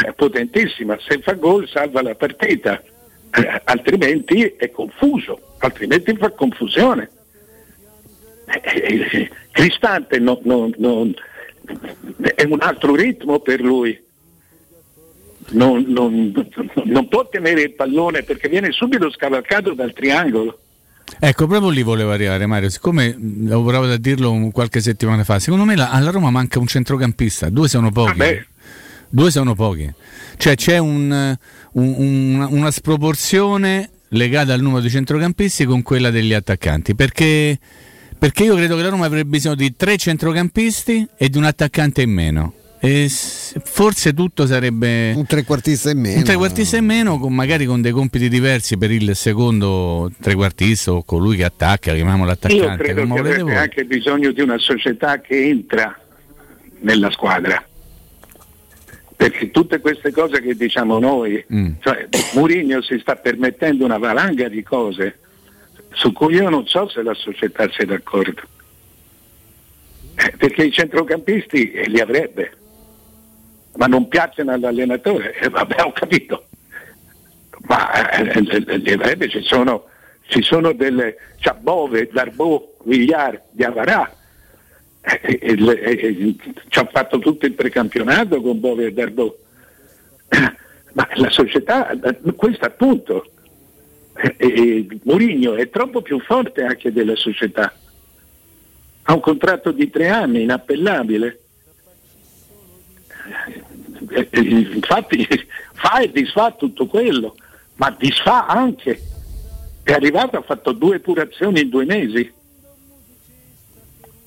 eh, 0.05 0.13
potentissima. 0.13 0.97
Se 0.99 1.19
fa 1.19 1.33
gol 1.33 1.67
salva 1.67 2.01
la 2.01 2.15
partita. 2.15 2.81
Eh, 3.35 3.61
altrimenti 3.65 4.43
è 4.57 4.69
confuso 4.71 5.55
altrimenti 5.59 6.15
fa 6.15 6.29
confusione. 6.31 7.09
Eh, 8.45 9.29
Cristante 9.51 10.19
non- 10.19 10.39
non- 10.43 10.73
non- 10.77 11.13
è 12.35 12.43
un 12.43 12.59
altro 12.61 12.95
ritmo 12.95 13.39
per 13.39 13.61
lui 13.61 14.02
non, 15.51 15.83
non- 15.87 16.31
non 16.85 17.07
può 17.07 17.27
tenere 17.29 17.61
il 17.61 17.73
pallone 17.73 18.23
perché 18.23 18.49
viene 18.49 18.71
subito 18.71 19.09
scavalcato 19.11 19.73
dal 19.73 19.93
triangolo. 19.93 20.59
Ecco, 21.19 21.47
proprio 21.47 21.69
lì 21.69 21.83
volevo 21.83 22.11
arrivare 22.11 22.45
Mario, 22.45 22.69
siccome 22.69 23.07
avevo 23.09 23.63
provato 23.65 23.91
a 23.91 23.97
dirlo 23.97 24.49
qualche 24.51 24.81
settimana 24.81 25.23
fa, 25.23 25.37
secondo 25.39 25.65
me 25.65 25.75
la- 25.75 25.89
alla 25.91 26.09
Roma 26.11 26.31
manca 26.31 26.59
un 26.59 26.67
centrocampista, 26.67 27.49
due 27.49 27.67
sono 27.67 27.91
pochi. 27.91 28.19
Due 29.09 29.29
sono 29.29 29.53
pochi. 29.53 29.91
Cioè 30.37 30.55
c'è 30.55 30.79
un- 30.79 31.37
un- 31.73 31.93
un- 31.97 32.47
una 32.49 32.71
sproporzione 32.71 33.89
legata 34.09 34.53
al 34.53 34.61
numero 34.61 34.81
di 34.81 34.89
centrocampisti 34.89 35.65
con 35.65 35.83
quella 35.83 36.09
degli 36.09 36.33
attaccanti, 36.33 36.95
perché, 36.95 37.59
perché 38.17 38.43
io 38.45 38.55
credo 38.55 38.75
che 38.75 38.81
la 38.81 38.89
Roma 38.89 39.05
avrebbe 39.05 39.29
bisogno 39.29 39.55
di 39.55 39.75
tre 39.75 39.97
centrocampisti 39.97 41.07
e 41.15 41.29
di 41.29 41.37
un 41.37 41.43
attaccante 41.43 42.01
in 42.01 42.11
meno. 42.11 42.53
E 42.85 43.07
forse 43.07 44.13
tutto 44.13 44.45
sarebbe 44.45 45.13
un 45.15 45.25
trequartista 45.25 45.89
in 45.91 45.99
meno. 46.01 46.17
un 46.17 46.23
trequartista 46.25 46.75
in 46.75 46.83
meno, 46.83 47.17
con, 47.17 47.33
magari 47.33 47.63
con 47.65 47.81
dei 47.81 47.93
compiti 47.93 48.27
diversi 48.27 48.77
per 48.77 48.91
il 48.91 49.15
secondo 49.15 50.11
trequartista 50.19 50.91
o 50.91 51.01
colui 51.03 51.37
che 51.37 51.45
attacca, 51.45 51.93
chiamiamolo 51.93 52.29
Io 52.29 52.33
attaccante, 52.35 52.83
credo 52.83 53.01
come 53.03 53.13
che 53.13 53.19
avrebbe 53.21 53.43
voi. 53.43 53.55
anche 53.55 53.85
bisogno 53.85 54.31
di 54.33 54.41
una 54.41 54.57
società 54.57 55.21
che 55.21 55.45
entra 55.47 55.97
nella 56.81 57.09
squadra. 57.11 57.65
Perché 59.15 59.51
tutte 59.51 59.79
queste 59.79 60.11
cose 60.11 60.41
che 60.41 60.53
diciamo 60.53 60.99
noi, 60.99 61.41
Mm. 61.53 61.67
cioè 61.79 62.09
Mourinho 62.33 62.81
si 62.81 62.97
sta 62.99 63.15
permettendo 63.15 63.85
una 63.85 63.97
valanga 63.97 64.49
di 64.49 64.61
cose 64.61 65.19
su 65.93 66.11
cui 66.11 66.33
io 66.33 66.49
non 66.49 66.67
so 66.67 66.89
se 66.89 67.01
la 67.01 67.13
società 67.13 67.69
sia 67.71 67.85
d'accordo. 67.85 68.41
Eh, 70.15 70.33
Perché 70.37 70.65
i 70.65 70.71
centrocampisti 70.73 71.83
li 71.87 71.99
avrebbe, 72.01 72.51
ma 73.75 73.87
non 73.87 74.07
piacciono 74.07 74.51
all'allenatore, 74.51 75.35
eh, 75.35 75.49
vabbè 75.49 75.81
ho 75.81 75.91
capito. 75.91 76.47
Ma 77.61 78.11
eh, 78.17 78.29
eh, 78.29 78.77
li 78.77 78.91
avrebbe, 78.91 79.29
ci 79.29 79.41
sono, 79.41 79.85
ci 80.27 80.41
sono 80.41 80.73
delle 80.73 81.15
Ciabove, 81.37 82.09
Darbo, 82.11 82.77
Vigliar, 82.83 83.41
Diavarà. 83.51 84.15
Eh, 85.01 85.19
eh, 85.23 85.39
eh, 85.41 85.91
eh, 85.91 86.35
ci 86.69 86.79
hanno 86.79 86.89
fatto 86.91 87.19
tutto 87.19 87.45
il 87.45 87.53
precampionato 87.53 88.41
con 88.41 88.59
Bove 88.59 88.87
e 88.87 88.93
Darbo. 88.93 89.37
Ma 90.93 91.07
la 91.15 91.29
società, 91.29 91.89
questo 92.35 92.65
appunto, 92.65 93.31
Mourinho 95.03 95.55
è 95.55 95.69
troppo 95.69 96.01
più 96.01 96.19
forte 96.19 96.63
anche 96.63 96.91
della 96.91 97.15
società. 97.15 97.73
Ha 99.05 99.13
un 99.13 99.19
contratto 99.19 99.71
di 99.71 99.89
tre 99.89 100.09
anni, 100.09 100.43
inappellabile. 100.43 101.39
Eh, 104.09 104.27
eh, 104.29 104.39
Infatti 104.73 105.27
fa 105.73 105.99
e 105.99 106.11
disfà 106.11 106.51
tutto 106.51 106.87
quello, 106.87 107.35
ma 107.75 107.95
disfà 107.97 108.47
anche. 108.47 109.01
È 109.83 109.91
arrivato, 109.91 110.37
ha 110.37 110.41
fatto 110.41 110.71
due 110.71 110.99
purazioni 110.99 111.61
in 111.61 111.69
due 111.69 111.85
mesi. 111.85 112.31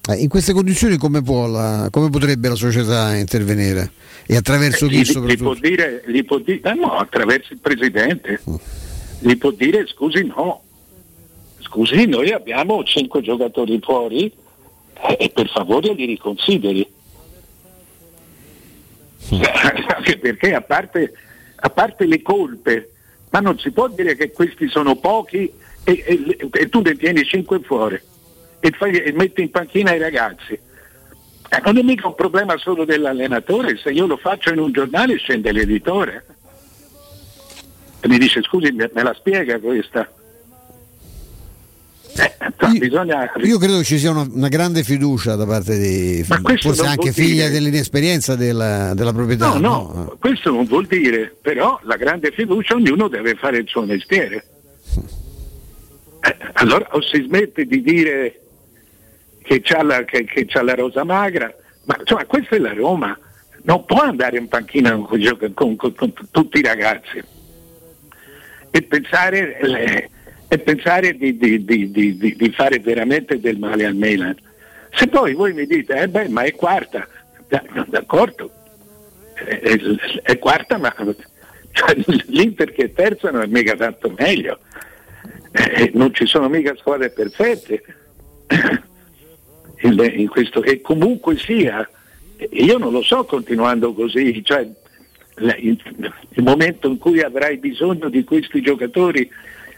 Eh, 0.09 0.15
In 0.17 0.29
queste 0.29 0.53
condizioni 0.53 0.97
come, 0.97 1.23
può 1.23 1.47
la- 1.47 1.89
come 1.91 2.11
potrebbe 2.11 2.49
la 2.49 2.55
società 2.55 3.15
intervenire? 3.17 3.91
E 4.27 4.37
attraverso 4.37 4.87
chi 4.87 4.97
gli, 4.97 5.01
gli 5.01 5.05
soprattutto? 5.05 5.45
può 5.45 5.55
dire, 5.55 6.03
gli 6.07 6.25
può 6.25 6.39
dire 6.39 6.61
eh 6.63 6.75
no, 6.75 6.93
attraverso 6.99 7.53
il 7.53 7.61
presidente, 7.61 8.41
gli 9.21 9.37
può 9.37 9.51
dire 9.53 9.87
scusi 9.87 10.25
no, 10.25 10.63
scusi 11.61 12.07
noi 12.07 12.33
abbiamo 12.33 12.83
cinque 12.85 13.23
giocatori 13.23 13.79
fuori 13.81 14.25
eh, 15.09 15.17
e 15.19 15.31
per 15.31 15.49
favore 15.49 15.93
li 15.95 16.07
riconsideri. 16.07 16.87
Anche 19.31 20.19
perché 20.19 20.55
a 20.55 20.61
parte, 20.61 21.13
a 21.57 21.71
parte 21.71 22.07
le 22.07 22.23
colpe, 22.23 22.91
ma 23.31 23.41
non 23.41 23.59
si 23.59 23.71
può 23.71 23.89
dire 23.89 24.15
che 24.15 24.31
questi 24.33 24.69
sono 24.69 24.97
pochi 24.97 25.51
e, 25.85 26.05
e- 26.07 26.49
e 26.53 26.69
tu 26.69 26.81
ne 26.81 26.95
tieni 26.97 27.25
cinque 27.25 27.61
fuori 27.61 28.01
e, 28.61 28.71
fai- 28.71 28.99
e 29.03 29.13
metti 29.13 29.43
in 29.43 29.51
panchina 29.51 29.93
i 29.95 29.99
ragazzi. 29.99 30.53
Eh, 30.53 31.61
non 31.65 31.79
è 31.79 31.83
mica 31.83 32.07
un 32.09 32.15
problema 32.15 32.57
solo 32.59 32.85
dell'allenatore, 32.85 33.77
se 33.77 33.91
io 33.91 34.07
lo 34.07 34.17
faccio 34.17 34.53
in 34.53 34.59
un 34.59 34.73
giornale 34.73 35.17
scende 35.17 35.53
l'editore. 35.53 36.25
E 38.01 38.09
mi 38.09 38.19
dice 38.19 38.43
scusi, 38.43 38.71
me 38.73 38.91
me 38.93 39.03
la 39.03 39.15
spiega 39.15 39.59
questa? 39.59 40.09
Eh, 42.17 42.53
però 42.57 42.73
bisogna... 42.73 43.31
Io 43.43 43.59
credo 43.59 43.79
che 43.79 43.85
ci 43.85 43.99
sia 43.99 44.11
una, 44.11 44.27
una 44.31 44.49
grande 44.49 44.83
fiducia 44.83 45.35
da 45.37 45.47
parte 45.47 45.79
di 45.79 46.25
forse 46.25 46.87
anche 46.87 47.13
figlia 47.13 47.47
dire- 47.47 47.51
dell'inesperienza 47.51 48.35
della, 48.37 48.95
della 48.95 49.13
proprietà. 49.13 49.55
No, 49.55 49.59
no, 49.59 50.17
questo 50.19 50.51
non 50.51 50.65
vuol 50.65 50.87
dire, 50.87 51.35
però 51.41 51.79
la 51.83 51.97
grande 51.97 52.31
fiducia 52.33 52.75
ognuno 52.75 53.09
deve 53.09 53.35
fare 53.35 53.59
il 53.59 53.69
suo 53.69 53.83
mestiere. 53.83 54.45
Eh, 56.21 56.37
allora 56.55 56.89
o 56.93 57.03
si 57.03 57.23
smette 57.23 57.65
di 57.67 57.83
dire 57.83 58.41
che 59.43 59.61
c'ha 59.63 59.83
la, 59.83 60.05
che, 60.05 60.25
che 60.25 60.45
c'ha 60.47 60.63
la 60.63 60.75
rosa 60.75 61.05
magra, 61.05 61.55
ma 61.85 61.97
insomma 62.01 62.25
questa 62.25 62.57
è 62.57 62.59
la 62.59 62.73
Roma, 62.73 63.17
non 63.63 63.85
può 63.85 64.01
andare 64.01 64.39
in 64.39 64.49
panchina 64.49 64.97
con, 64.97 65.21
con- 65.55 65.77
con- 65.77 65.95
con 65.95 66.13
tutti 66.31 66.59
i 66.59 66.63
ragazzi 66.63 67.23
e 68.71 68.83
pensare, 68.83 69.59
eh, 69.59 70.11
e 70.49 70.59
pensare 70.59 71.17
di, 71.17 71.37
di- 71.37 71.65
di- 71.65 71.91
di- 71.91 72.51
fare 72.51 72.79
veramente 72.79 73.41
del 73.41 73.59
male 73.59 73.85
al 73.85 73.95
Milan. 73.95 74.37
Se 74.93 75.09
poi 75.09 75.35
voi 75.35 75.53
mi 75.53 75.67
dite, 75.67 75.95
eh 75.95 76.09
beh, 76.09 76.29
ma 76.29 76.43
è 76.43 76.53
quarta, 76.53 77.07
Da- 77.49 77.63
d'accordo, 77.89 78.51
è, 79.35 79.61
è- 79.61 80.21
è 80.23 80.39
quarta, 80.39 80.79
ma 80.79 80.95
cioè, 81.73 81.95
l'Inter 82.29 82.73
che 82.73 82.85
è 82.85 82.93
terza 82.93 83.31
non 83.31 83.43
è 83.43 83.47
mica 83.47 83.75
tanto 83.77 84.15
meglio. 84.17 84.59
Eh, 85.53 85.91
non 85.95 86.13
ci 86.15 86.27
sono 86.27 86.49
mica 86.49 86.75
squadre 86.77 87.11
perfette. 87.11 87.83
In 89.83 90.29
questo, 90.29 90.63
e 90.63 90.81
comunque 90.81 91.37
sia, 91.37 91.87
io 92.51 92.79
non 92.79 92.93
lo 92.93 93.03
so 93.03 93.25
continuando 93.25 93.93
così, 93.93 94.43
cioè, 94.43 94.67
il, 95.39 95.79
il 96.31 96.43
momento 96.43 96.89
in 96.89 96.97
cui 96.97 97.21
avrai 97.21 97.59
bisogno 97.59 98.09
di 98.09 98.25
questi 98.25 98.63
giocatori, 98.63 99.29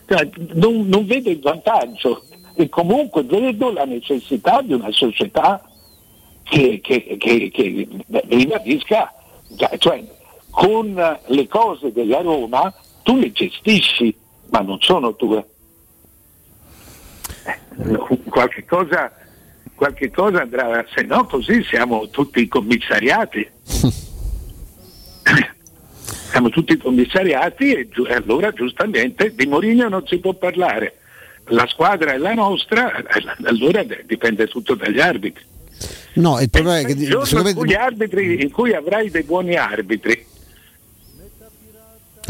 cioè, 0.08 0.26
non, 0.54 0.88
non 0.88 1.04
vedo 1.04 1.28
il 1.28 1.40
vantaggio 1.40 2.24
e 2.54 2.68
comunque 2.70 3.22
vedo 3.24 3.70
la 3.70 3.84
necessità 3.84 4.62
di 4.62 4.72
una 4.72 4.90
società 4.90 5.62
che, 6.44 6.80
che, 6.82 7.16
che, 7.18 7.50
che 7.52 7.88
ribadisca, 8.26 9.12
cioè, 9.54 9.76
cioè, 9.76 10.02
con 10.48 11.18
le 11.26 11.46
cose 11.46 11.92
della 11.92 12.22
Roma 12.22 12.72
tu 13.02 13.16
le 13.16 13.30
gestisci, 13.32 14.16
ma 14.48 14.60
non 14.60 14.80
sono 14.80 15.14
tue. 15.14 15.46
Eh, 17.44 17.96
qualche 18.30 18.64
cosa, 18.64 19.12
qualche 19.74 20.10
cosa 20.10 20.40
andrà, 20.40 20.86
se 20.94 21.02
no 21.02 21.26
così 21.26 21.62
siamo 21.64 22.08
tutti 22.08 22.48
commissariati. 22.48 23.46
siamo 26.38 26.50
tutti 26.50 26.76
commissariati 26.76 27.72
e, 27.72 27.88
e 28.08 28.14
allora 28.14 28.52
giustamente 28.52 29.34
di 29.34 29.46
Mourinho 29.46 29.88
non 29.88 30.06
si 30.06 30.18
può 30.18 30.34
parlare. 30.34 30.94
La 31.46 31.66
squadra 31.66 32.12
è 32.12 32.16
la 32.18 32.34
nostra, 32.34 32.94
eh, 32.96 33.24
allora 33.44 33.82
de- 33.82 34.04
dipende 34.06 34.46
tutto 34.46 34.74
dagli 34.74 35.00
arbitri. 35.00 35.42
No, 36.14 36.38
il 36.40 36.48
problema 36.50 36.78
è 36.80 36.84
che 36.84 36.92
in 36.92 37.42
me- 37.42 37.54
cui, 37.54 37.74
arbitri, 37.74 38.42
in 38.42 38.50
cui 38.50 38.72
avrai 38.74 39.10
dei 39.10 39.22
buoni 39.24 39.56
arbitri, 39.56 40.26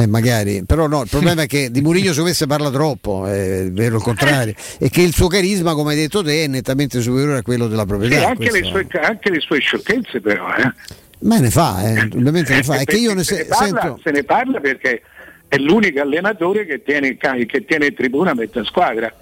Eh, 0.01 0.06
magari, 0.06 0.62
però 0.64 0.86
no, 0.86 1.02
il 1.02 1.09
problema 1.10 1.43
è 1.43 1.47
che 1.48 1.72
di 1.72 1.80
Murigno 1.80 2.10
secondo 2.10 2.28
me 2.28 2.35
si 2.35 2.47
parla 2.47 2.70
troppo, 2.70 3.26
è 3.26 3.68
vero 3.72 3.97
il 3.97 4.02
contrario, 4.02 4.55
e 4.78 4.89
che 4.90 5.02
il 5.02 5.12
suo 5.12 5.26
carisma, 5.26 5.74
come 5.74 5.90
hai 5.90 5.98
detto 5.98 6.22
te, 6.22 6.44
è 6.44 6.47
nettamente 6.47 7.01
superiore 7.01 7.39
a 7.39 7.43
quello 7.43 7.66
della 7.66 7.82
sì, 7.82 7.86
proprietà. 7.89 8.28
anche, 8.28 8.44
le 8.44 8.51
questo- 8.51 8.68
sue, 8.68 9.01
anche 9.01 9.30
le 9.30 9.40
sue 9.40 9.59
sciocchezze 9.59 10.20
però. 10.20 10.47
Eh. 10.55 10.72
Ma 11.20 11.39
ne 11.39 11.51
fa, 11.51 11.82
eh, 11.82 12.01
indubbiamente 12.03 12.55
ne 12.55 12.62
fa. 12.62 12.77
È 12.77 12.85
che 12.85 12.97
io 12.97 13.15
ne 13.15 13.24
se, 13.24 13.36
se- 13.36 13.43
ne 13.43 13.49
parla, 13.49 13.81
sento. 13.81 14.01
se 14.03 14.11
ne 14.11 14.24
parla 14.24 14.61
perché 14.61 15.03
è 15.49 15.57
l'unico 15.57 16.01
allenatore 16.01 16.65
che 16.66 16.82
tiene, 16.82 17.16
che 17.16 17.65
tiene 17.65 17.86
in 17.86 17.95
tribuna 17.95 18.35
mezza 18.35 18.62
squadra. 18.65 19.12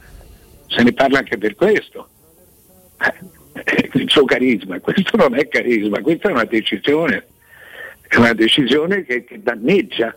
Se 0.67 0.83
ne 0.83 0.93
parla 0.93 1.19
anche 1.19 1.39
per 1.39 1.55
questo. 1.55 2.09
Eh, 2.99 3.35
Il 3.95 4.11
suo 4.11 4.25
carisma, 4.25 4.79
questo 4.81 5.17
non 5.17 5.35
è 5.35 5.49
carisma, 5.49 6.01
questa 6.01 6.29
è 6.29 6.33
una 6.33 6.45
decisione, 6.45 7.27
è 8.07 8.17
una 8.17 8.35
decisione 8.35 9.03
che, 9.05 9.25
che 9.25 9.41
danneggia. 9.43 10.15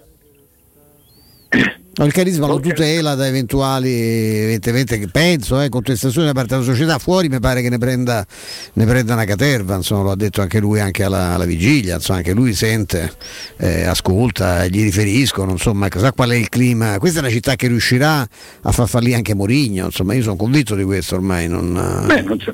No, 2.00 2.06
il 2.06 2.14
carisma 2.14 2.48
lo 2.48 2.62
tutela 2.62 3.14
da 3.16 3.28
eventuali, 3.28 3.90
evidentemente, 3.92 4.98
che 4.98 5.10
penso, 5.12 5.60
eh, 5.60 5.68
contestazioni 5.68 6.28
da 6.28 6.32
parte 6.32 6.54
della 6.56 6.64
società. 6.64 6.98
Fuori 6.98 7.28
mi 7.28 7.42
pare 7.42 7.62
che 7.62 7.68
ne 7.68 7.78
prenda, 7.78 8.26
ne 8.72 8.86
prenda 8.86 9.16
una 9.16 9.26
caterva, 9.26 9.76
insomma, 9.76 10.04
lo 10.04 10.12
ha 10.12 10.16
detto 10.16 10.40
anche 10.40 10.62
lui 10.62 10.80
anche 10.80 11.04
alla, 11.04 11.34
alla 11.34 11.44
vigilia, 11.44 11.96
insomma, 11.96 12.20
anche 12.20 12.32
lui 12.32 12.54
sente, 12.54 13.12
eh, 13.58 13.84
ascolta, 13.84 14.66
gli 14.68 14.82
riferiscono, 14.82 15.52
insomma, 15.52 15.90
sa 15.94 16.14
qual 16.14 16.30
è 16.30 16.36
il 16.38 16.48
clima. 16.48 16.98
Questa 17.00 17.20
è 17.20 17.22
una 17.22 17.32
città 17.32 17.56
che 17.56 17.68
riuscirà 17.68 18.26
a 18.62 18.72
far 18.72 18.88
fallire 18.88 19.18
anche 19.18 19.36
Mourinho, 19.36 19.88
insomma, 19.88 20.14
io 20.14 20.22
sono 20.22 20.38
convinto 20.38 20.76
di 20.76 20.84
questo 20.84 21.16
ormai. 21.16 21.50
Non, 21.50 22.06
Beh, 22.08 22.22
non 22.22 22.40
so- 22.40 22.54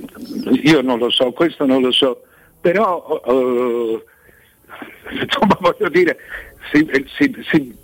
io 0.63 0.81
non 0.81 0.97
lo 0.97 1.11
so, 1.11 1.31
questo 1.34 1.67
non 1.67 1.84
lo 1.84 1.91
so, 1.91 2.23
però 2.59 3.22
eh, 3.27 4.03
insomma 5.22 5.55
voglio 5.61 5.88
dire, 5.89 6.17
si, 6.72 6.84
si- 7.15 7.35
si- 7.51 7.76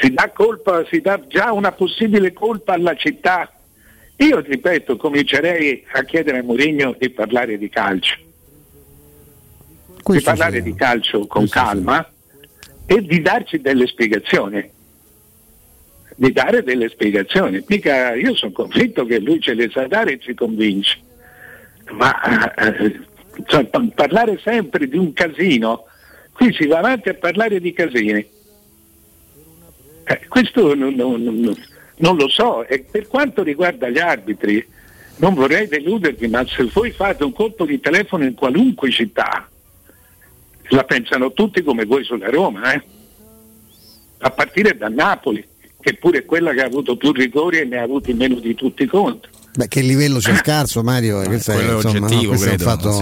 si 0.00 0.12
dà 0.12 0.30
colpa, 0.30 0.84
si 0.90 1.00
dà 1.00 1.20
già 1.26 1.52
una 1.52 1.72
possibile 1.72 2.32
colpa 2.32 2.74
alla 2.74 2.94
città. 2.94 3.52
Io 4.16 4.40
ripeto, 4.40 4.96
comincerei 4.96 5.84
a 5.92 6.02
chiedere 6.02 6.38
a 6.38 6.42
Mourinho 6.42 6.96
di 6.98 7.10
parlare 7.10 7.58
di 7.58 7.68
calcio. 7.68 8.16
di 10.04 10.20
parlare 10.20 10.62
di 10.62 10.74
calcio 10.74 11.26
con 11.26 11.48
calma 11.48 12.08
e 12.86 13.02
di 13.02 13.20
darci 13.20 13.60
delle 13.60 13.86
spiegazioni. 13.86 14.70
Di 16.16 16.32
dare 16.32 16.62
delle 16.62 16.88
spiegazioni. 16.88 17.62
Mica 17.68 18.14
io 18.14 18.34
sono 18.34 18.52
convinto 18.52 19.04
che 19.04 19.18
lui 19.20 19.40
ce 19.40 19.54
le 19.54 19.70
sa 19.70 19.86
dare 19.86 20.12
e 20.12 20.18
ci 20.18 20.34
convince 20.34 21.06
ma 21.92 22.54
eh, 22.54 23.00
cioè, 23.46 23.64
pa- 23.66 23.86
parlare 23.94 24.38
sempre 24.42 24.88
di 24.88 24.96
un 24.96 25.12
casino, 25.12 25.84
qui 26.32 26.52
si 26.52 26.66
va 26.66 26.78
avanti 26.78 27.08
a 27.08 27.14
parlare 27.14 27.60
di 27.60 27.72
casini. 27.72 28.36
Eh, 30.10 30.20
questo 30.28 30.74
non, 30.74 30.94
non- 30.94 31.22
non- 31.22 31.56
non 31.96 32.16
lo 32.16 32.28
so, 32.28 32.64
e 32.66 32.80
per 32.90 33.06
quanto 33.08 33.42
riguarda 33.42 33.88
gli 33.88 33.98
arbitri, 33.98 34.64
non 35.16 35.34
vorrei 35.34 35.66
deludervi, 35.66 36.28
ma 36.28 36.46
se 36.46 36.64
voi 36.72 36.92
fate 36.92 37.24
un 37.24 37.32
colpo 37.32 37.64
di 37.66 37.80
telefono 37.80 38.24
in 38.24 38.34
qualunque 38.34 38.90
città, 38.90 39.48
la 40.70 40.84
pensano 40.84 41.32
tutti 41.32 41.62
come 41.62 41.84
voi 41.84 42.04
sulla 42.04 42.30
Roma, 42.30 42.72
eh? 42.72 42.82
a 44.18 44.30
partire 44.30 44.76
da 44.76 44.88
Napoli, 44.88 45.44
che 45.80 45.94
pure 45.94 46.18
è 46.18 46.24
quella 46.24 46.52
che 46.52 46.62
ha 46.62 46.66
avuto 46.66 46.96
più 46.96 47.12
rigori 47.12 47.58
e 47.58 47.64
ne 47.64 47.78
ha 47.78 47.82
avuti 47.82 48.12
meno 48.12 48.36
di 48.36 48.54
tutti 48.54 48.86
contro. 48.86 49.30
Beh, 49.56 49.66
che 49.68 49.80
livello 49.80 50.20
sia 50.20 50.36
scarso, 50.36 50.82
Mario, 50.82 51.20
eh, 51.22 51.26
questo 51.26 51.52
quello 51.52 51.72
è 51.72 51.74
insomma, 51.74 51.98
no, 51.98 52.04
oggettivo, 52.06 52.28
questo 52.30 52.46
è 52.46 52.50
un 52.50 52.56
credo, 52.56 52.70
fatto- 52.70 52.92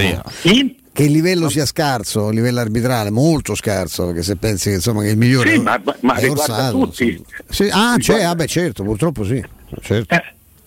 sì. 0.41 0.77
Che 0.97 1.03
il 1.03 1.13
livello 1.13 1.51
sia 1.51 1.67
scarso, 1.67 2.31
il 2.31 2.37
livello 2.37 2.59
arbitrale, 2.59 3.11
molto 3.11 3.55
scarso, 3.55 4.07
perché 4.07 4.23
se 4.23 4.37
pensi 4.37 4.71
che, 4.71 4.77
insomma, 4.77 5.03
che 5.03 5.09
il 5.11 5.19
migliore 5.19 5.51
Sì, 5.53 5.59
ma, 5.59 5.79
ma- 5.85 5.95
ma 6.01 6.15
è 6.15 6.31
Orsato, 6.31 6.79
tutti. 6.79 7.23
Sì, 7.51 7.69
ah, 7.71 7.97
c'è, 7.99 8.13
Riguarda- 8.15 8.31
ah, 8.31 8.35
beh, 8.35 8.47
certo, 8.47 8.83
purtroppo 8.83 9.23
sì, 9.23 9.45
certo, 9.83 10.15
Eh. 10.15 10.23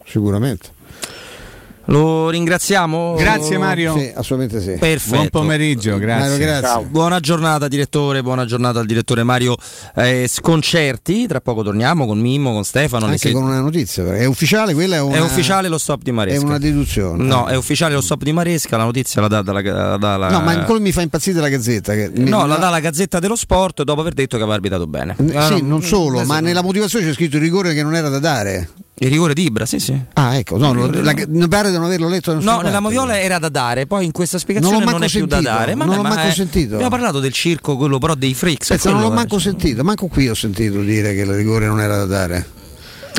sicuramente. 0.05 0.69
Lo 1.89 2.29
ringraziamo? 2.29 3.15
Grazie, 3.17 3.57
Mario. 3.57 3.97
Sì, 3.97 4.11
assolutamente 4.13 4.61
sì. 4.61 4.77
Perfetto. 4.77 5.15
Buon 5.15 5.29
pomeriggio, 5.29 5.97
grazie. 5.97 6.29
Mario, 6.29 6.45
grazie. 6.45 6.67
Ciao. 6.67 6.83
Buona 6.83 7.19
giornata 7.19 7.67
direttore, 7.67 8.21
buona 8.21 8.45
giornata 8.45 8.79
al 8.79 8.85
direttore 8.85 9.23
Mario 9.23 9.55
eh, 9.95 10.27
Sconcerti. 10.27 11.25
Tra 11.25 11.41
poco 11.41 11.63
torniamo 11.63 12.05
con 12.05 12.19
Mimmo, 12.19 12.51
con 12.53 12.63
Stefano. 12.63 13.05
Anche 13.05 13.17
se- 13.17 13.31
con 13.31 13.43
una 13.43 13.59
notizia, 13.59 14.15
è 14.15 14.25
ufficiale 14.25 14.73
quella 14.75 14.97
è 14.97 15.01
una, 15.01 15.15
È 15.17 15.19
ufficiale 15.19 15.67
lo 15.67 15.79
stop 15.79 16.03
di 16.03 16.11
Maresca. 16.11 16.39
È 16.39 16.43
una 16.43 16.59
deduzione. 16.59 17.23
No, 17.23 17.47
è 17.47 17.55
ufficiale 17.55 17.95
lo 17.95 18.01
stop 18.01 18.21
di 18.21 18.31
Maresca, 18.33 18.77
la 18.77 18.83
notizia 18.83 19.21
la 19.21 19.27
dà 19.27 19.41
dalla, 19.41 19.61
la 19.61 19.97
dà 19.97 20.17
la- 20.17 20.29
No, 20.29 20.41
ma 20.41 20.63
quello 20.65 20.81
mi 20.81 20.91
fa 20.91 21.01
impazzire 21.01 21.39
la 21.39 21.49
Gazzetta. 21.49 21.93
Che 21.95 22.11
No, 22.13 22.45
la 22.45 22.57
dà 22.57 22.69
la 22.69 22.79
Gazzetta 22.79 23.17
dello 23.19 23.35
Sport 23.35 23.81
dopo 23.81 24.01
aver 24.01 24.13
detto 24.13 24.35
che 24.37 24.43
aveva 24.43 24.55
arbitrato 24.55 24.85
bene. 24.85 25.15
Ah, 25.33 25.47
Sì, 25.47 25.61
no, 25.61 25.67
non 25.69 25.81
solo, 25.81 26.17
adesso- 26.17 26.31
ma 26.33 26.39
nella 26.39 26.61
motivazione 26.61 27.03
c'è 27.05 27.13
scritto 27.13 27.37
il 27.37 27.41
rigore 27.41 27.73
che 27.73 27.81
non 27.81 27.95
era 27.95 28.09
da 28.09 28.19
dare. 28.19 28.69
Il 29.01 29.09
rigore 29.09 29.33
di 29.33 29.43
Ibra, 29.45 29.65
sì, 29.65 29.79
sì. 29.79 29.97
Ah, 30.13 30.35
ecco, 30.35 30.57
no, 30.57 30.73
lo- 30.73 30.89
la- 31.01 31.13
mi 31.29 31.47
pare 31.47 31.69
di 31.69 31.75
non 31.77 31.85
averlo 31.85 32.09
letto 32.09 32.33
No, 32.39 32.59
nella. 32.59 32.79
Moviola 32.81 33.17
era 33.19 33.39
da 33.39 33.47
dare, 33.49 33.87
poi 33.87 34.03
in 34.05 34.11
questa 34.11 34.37
spiegazione 34.37 34.75
Non 34.77 34.83
non, 34.85 34.93
è 34.95 34.99
manco 34.99 35.11
più 35.11 35.25
da 35.25 35.35
sentito, 35.37 35.55
dare. 35.57 35.73
non 35.73 35.85
vabbè, 35.87 35.95
l'ho 35.97 36.01
ma 36.03 36.09
manco 36.15 36.27
è- 36.27 36.33
sentito. 36.33 36.73
Abbiamo 36.73 36.89
parlato 36.91 37.19
del 37.19 37.31
circo, 37.31 37.77
quello 37.77 37.97
però 37.97 38.15
dei 38.15 38.33
freaks. 38.33 38.71
Aspetta, 38.71 38.91
non 38.91 39.01
l'ho 39.01 39.11
manco 39.11 39.39
sentito, 39.39 39.83
manco 39.83 40.07
qui 40.07 40.27
ho 40.27 40.33
sentito 40.33 40.81
dire 40.81 41.13
che 41.13 41.21
il 41.21 41.33
rigore 41.33 41.65
non 41.67 41.79
era 41.79 41.97
da 41.97 42.05
dare. 42.05 42.45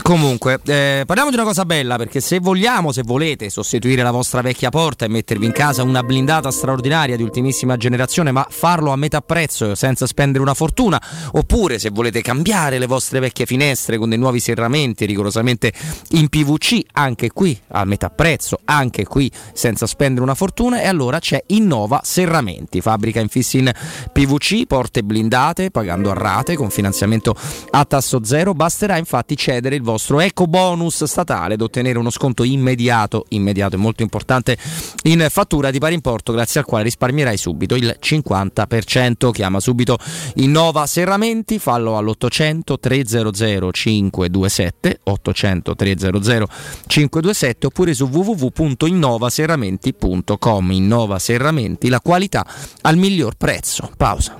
Comunque, 0.02 0.58
eh, 0.64 1.02
parliamo 1.06 1.30
di 1.30 1.36
una 1.36 1.44
cosa 1.44 1.64
bella 1.64 1.96
perché 1.96 2.20
se 2.20 2.38
vogliamo, 2.40 2.90
se 2.90 3.02
volete 3.04 3.50
sostituire 3.50 4.02
la 4.02 4.10
vostra 4.10 4.40
vecchia 4.40 4.70
porta 4.70 5.04
e 5.04 5.08
mettervi 5.08 5.44
in 5.44 5.52
casa 5.52 5.82
una 5.82 6.02
blindata 6.02 6.50
straordinaria 6.50 7.16
di 7.16 7.22
ultimissima 7.22 7.76
generazione, 7.76 8.32
ma 8.32 8.46
farlo 8.48 8.92
a 8.92 8.96
metà 8.96 9.20
prezzo 9.20 9.74
senza 9.74 10.06
spendere 10.06 10.42
una 10.42 10.54
fortuna, 10.54 11.00
oppure 11.32 11.78
se 11.78 11.90
volete 11.90 12.22
cambiare 12.22 12.78
le 12.78 12.86
vostre 12.86 13.20
vecchie 13.20 13.46
finestre 13.46 13.98
con 13.98 14.08
dei 14.08 14.18
nuovi 14.18 14.40
serramenti 14.40 15.04
rigorosamente 15.06 15.72
in 16.10 16.28
PVC, 16.28 16.80
anche 16.92 17.30
qui 17.30 17.58
a 17.68 17.84
metà 17.84 18.10
prezzo, 18.10 18.60
anche 18.64 19.04
qui 19.04 19.30
senza 19.52 19.86
spendere 19.86 20.22
una 20.22 20.34
fortuna, 20.34 20.80
e 20.80 20.86
allora 20.86 21.18
c'è 21.18 21.42
Innova 21.48 22.00
Serramenti, 22.02 22.80
fabbrica 22.80 23.20
infissi 23.20 23.58
in 23.58 23.70
PVC, 24.12 24.66
porte 24.66 25.02
blindate, 25.02 25.70
pagando 25.70 26.10
a 26.10 26.14
rate 26.14 26.56
con 26.56 26.70
finanziamento 26.70 27.34
a 27.70 27.84
tasso 27.84 28.24
zero, 28.24 28.54
basterà 28.54 28.96
infatti 28.96 29.36
cedere 29.36 29.79
il 29.80 29.86
vostro 29.86 30.20
eco 30.20 30.46
bonus 30.46 31.02
statale 31.04 31.54
ed 31.54 31.62
ottenere 31.62 31.98
uno 31.98 32.10
sconto 32.10 32.44
immediato, 32.44 33.24
immediato 33.30 33.76
è 33.76 33.78
molto 33.78 34.02
importante, 34.02 34.58
in 35.04 35.26
fattura 35.30 35.70
di 35.70 35.78
pari 35.78 35.94
importo 35.94 36.32
grazie 36.32 36.60
al 36.60 36.66
quale 36.66 36.84
risparmierai 36.84 37.36
subito 37.36 37.74
il 37.74 37.96
50%. 37.98 39.30
Chiama 39.32 39.58
subito 39.58 39.98
Innova 40.36 40.86
Serramenti, 40.86 41.58
fallo 41.58 41.96
all'800 41.96 42.78
300 42.78 43.72
527 43.72 45.00
800 45.04 45.74
300 45.74 46.48
527 46.86 47.66
oppure 47.66 47.94
su 47.94 48.04
www.innovaserramenti.com. 48.04 50.70
Innova 50.70 51.18
Serramenti, 51.18 51.88
la 51.88 52.00
qualità 52.00 52.46
al 52.82 52.96
miglior 52.96 53.34
prezzo. 53.36 53.90
Pausa. 53.96 54.36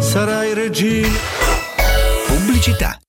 Sarai 0.00 0.52
regina. 0.52 1.08
Pubblicità. 2.26 2.98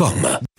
www.radioticino.com 0.00 0.49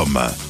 www.radioscoop.com. 0.00 0.49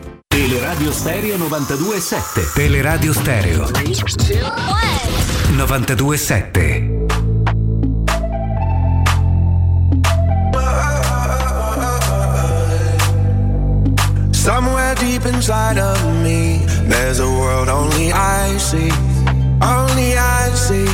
Teleradio 0.31 0.93
Stereo 0.93 1.37
92.7 1.37 2.53
Teleradio 2.55 3.13
Stereo. 3.13 3.67
92.7 5.57 7.01
Somewhere 14.31 14.95
deep 14.95 15.25
inside 15.25 15.77
of 15.77 16.01
me, 16.23 16.65
there's 16.87 17.19
a 17.19 17.27
world 17.27 17.67
only 17.67 18.13
I 18.13 18.57
see, 18.57 18.89
only 19.61 20.17
I 20.17 20.49
see. 20.55 20.87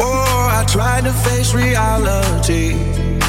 Oh, 0.00 0.48
I 0.50 0.64
tried 0.66 1.04
to 1.04 1.12
face 1.12 1.52
reality, 1.52 2.74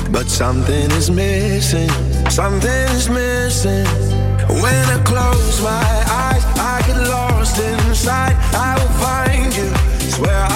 but 0.09 0.29
something 0.29 0.89
is 0.91 1.11
missing, 1.11 1.89
something 2.29 2.87
is 2.95 3.09
missing. 3.09 4.22
When 4.49 4.85
I 4.89 5.01
close 5.03 5.61
my 5.61 5.93
eyes, 6.25 6.43
I 6.57 6.83
get 6.85 6.97
lost 7.09 7.59
inside. 7.59 8.35
I 8.53 8.75
will 8.79 8.93
find 8.99 9.55
you, 9.55 9.69
swear 10.11 10.52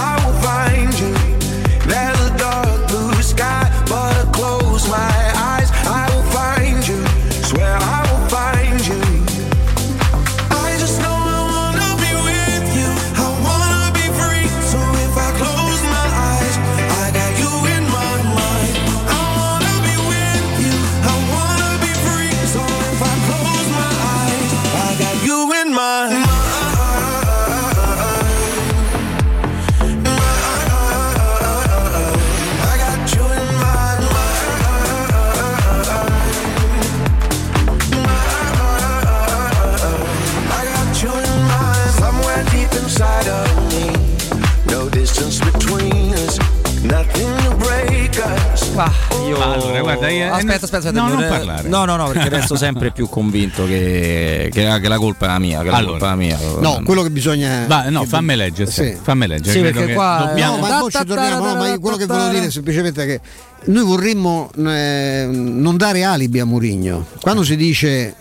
Io... 49.27 49.41
Allora, 49.41 49.81
guarda, 49.81 50.09
io- 50.09 50.31
aspetta, 50.33 50.65
aspetta, 50.65 50.77
aspetta. 50.77 51.01
No, 51.01 51.07
non 51.07 51.19
re- 51.19 51.27
parlare. 51.27 51.67
No, 51.67 51.85
no, 51.85 51.95
no, 51.95 52.07
perché 52.09 52.29
resto 52.29 52.55
sempre 52.55 52.91
più 52.91 53.09
convinto 53.09 53.65
che, 53.65 54.49
che 54.51 54.63
la, 54.63 54.79
che 54.79 54.87
la 54.87 54.97
colpa 54.97 55.25
è 55.25 55.29
la 55.29 55.39
mia. 55.39 55.61
Che 55.61 55.69
la 55.69 55.77
Allora. 55.77 55.91
colpa 55.91 56.05
è 56.05 56.09
la 56.09 56.15
mia. 56.15 56.37
No, 56.59 56.81
quello 56.85 57.01
che 57.01 57.09
bisogna. 57.09 57.65
Va, 57.67 57.89
no, 57.89 58.01
che- 58.01 58.07
fammi 58.07 58.35
leggere, 58.35 58.69
Sì. 58.71 58.95
fammi 59.01 59.25
leggere. 59.27 59.51
Sì, 59.57 59.61
perché 59.71 59.93
qua- 59.93 60.25
dobbiamo- 60.27 60.55
No, 60.57 60.61
ma 60.67 60.79
poi 60.79 60.91
ci 60.91 61.05
torniamo. 61.05 61.45
No, 61.45 61.55
ma 61.55 61.79
quello 61.79 61.97
che 61.97 62.05
volevo 62.05 62.29
dire 62.29 62.45
è 62.45 62.51
semplicemente 62.51 63.05
che 63.05 63.19
noi 63.65 63.83
vorremmo 63.83 64.49
eh, 64.57 65.27
non 65.29 65.75
dare 65.77 66.03
alibi 66.03 66.39
a 66.39 66.45
Murigno. 66.45 67.05
Quando 67.19 67.43
si 67.43 67.55
dice. 67.55 68.15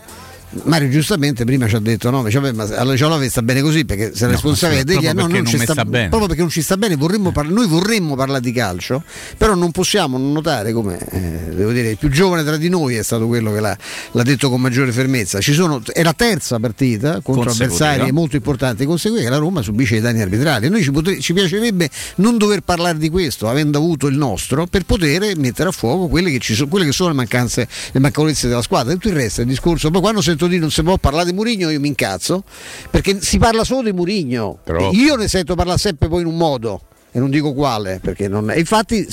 Mario 0.65 0.89
giustamente 0.89 1.45
prima 1.45 1.69
ci 1.69 1.75
ha 1.75 1.81
detto 1.81 2.09
no, 2.11 2.23
vabbè, 2.23 2.53
ma 2.53 2.65
alla 2.65 2.97
Cialove 2.97 3.29
sta 3.29 3.43
bene 3.43 3.61
così 3.61 3.85
perché 3.85 4.13
se 4.15 4.27
la 4.27 4.39
No, 4.43 4.53
è 4.69 4.85
degli- 4.85 5.05
no, 5.07 5.15
perché 5.15 5.33
non 5.33 5.47
ci 5.47 5.59
sta, 5.59 5.73
sta 5.73 5.85
bene. 5.85 6.09
proprio 6.09 6.29
perché 6.29 6.43
non 6.43 6.51
ci 6.51 6.63
sta 6.63 6.77
bene 6.77 6.95
vorremmo 6.97 7.33
parla- 7.33 7.53
noi 7.53 7.67
vorremmo 7.67 8.15
parlare 8.15 8.41
di 8.41 8.53
calcio 8.53 9.03
però 9.37 9.55
non 9.55 9.71
possiamo 9.73 10.19
non 10.19 10.33
notare 10.33 10.73
come 10.73 10.99
eh, 11.11 11.55
devo 11.55 11.73
dire 11.73 11.91
il 11.91 11.97
più 11.99 12.09
giovane 12.11 12.45
tra 12.45 12.57
di 12.57 12.69
noi 12.69 12.95
è 12.95 13.03
stato 13.03 13.27
quello 13.27 13.53
che 13.53 13.61
l'ha, 13.61 13.77
l'ha 14.13 14.23
detto 14.23 14.49
con 14.49 14.61
maggiore 14.61 14.93
fermezza. 14.93 15.41
Ci 15.41 15.53
sono, 15.53 15.83
è 15.93 16.03
la 16.03 16.13
terza 16.15 16.59
partita 16.59 17.21
contro 17.23 17.51
avversari 17.51 18.13
molto 18.13 18.37
importanti 18.37 18.85
conseguire 18.87 19.25
che 19.25 19.31
la 19.31 19.39
Roma 19.39 19.63
subisce 19.63 19.97
i 19.97 20.01
danni 20.01 20.21
arbitrali 20.23 20.69
noi 20.69 20.83
ci, 20.83 20.91
potre- 20.91 21.21
ci 21.21 21.33
piacerebbe 21.33 21.91
non 22.17 22.39
dover 22.39 22.61
parlare 22.61 22.99
di 22.99 23.11
questo 23.11 23.49
avendo 23.49 23.79
avuto 23.79 24.07
il 24.07 24.17
nostro 24.17 24.67
per 24.67 24.85
poter 24.85 25.37
mettere 25.37 25.69
a 25.69 25.73
fuoco 25.73 26.07
quelle 26.09 26.31
che, 26.31 26.55
sono, 26.55 26.69
quelle 26.69 26.85
che 26.87 26.93
sono 26.93 27.11
le 27.11 27.17
mancanze 27.17 27.69
le 27.93 28.01
mancolezze 28.01 28.49
della 28.49 28.63
squadra. 28.63 28.93
Tutto 28.93 29.09
il 29.09 29.15
resto 29.15 29.41
è 29.41 29.45
il 29.45 29.51
discorso 29.51 29.91
poi 29.91 30.01
quando 30.01 30.21
sento 30.37 30.47
dire 30.47 30.61
non 30.61 30.71
si 30.71 30.83
può 30.83 30.99
parlare 30.99 31.27
di 31.27 31.33
Murigno 31.33 31.71
io 31.71 31.81
mi 31.81 31.89
incazzo 31.89 32.45
perché 32.91 33.21
si 33.21 33.39
parla 33.39 33.65
solo 33.65 33.83
di 33.83 33.93
Murigno 33.93 34.59
Troppo. 34.63 34.95
io 34.95 35.17
ne 35.17 35.29
sento 35.29 35.55
parlare 35.55 35.79
sempre 35.79 36.09
poi 36.09 36.21
in 36.21 36.27
un 36.27 36.37
modo 36.37 36.83
e 37.17 37.19
non 37.19 37.31
dico 37.31 37.55
quale, 37.55 37.99
perché 37.99 38.29
non 38.29 38.51
e 38.51 38.59
infatti 38.59 39.09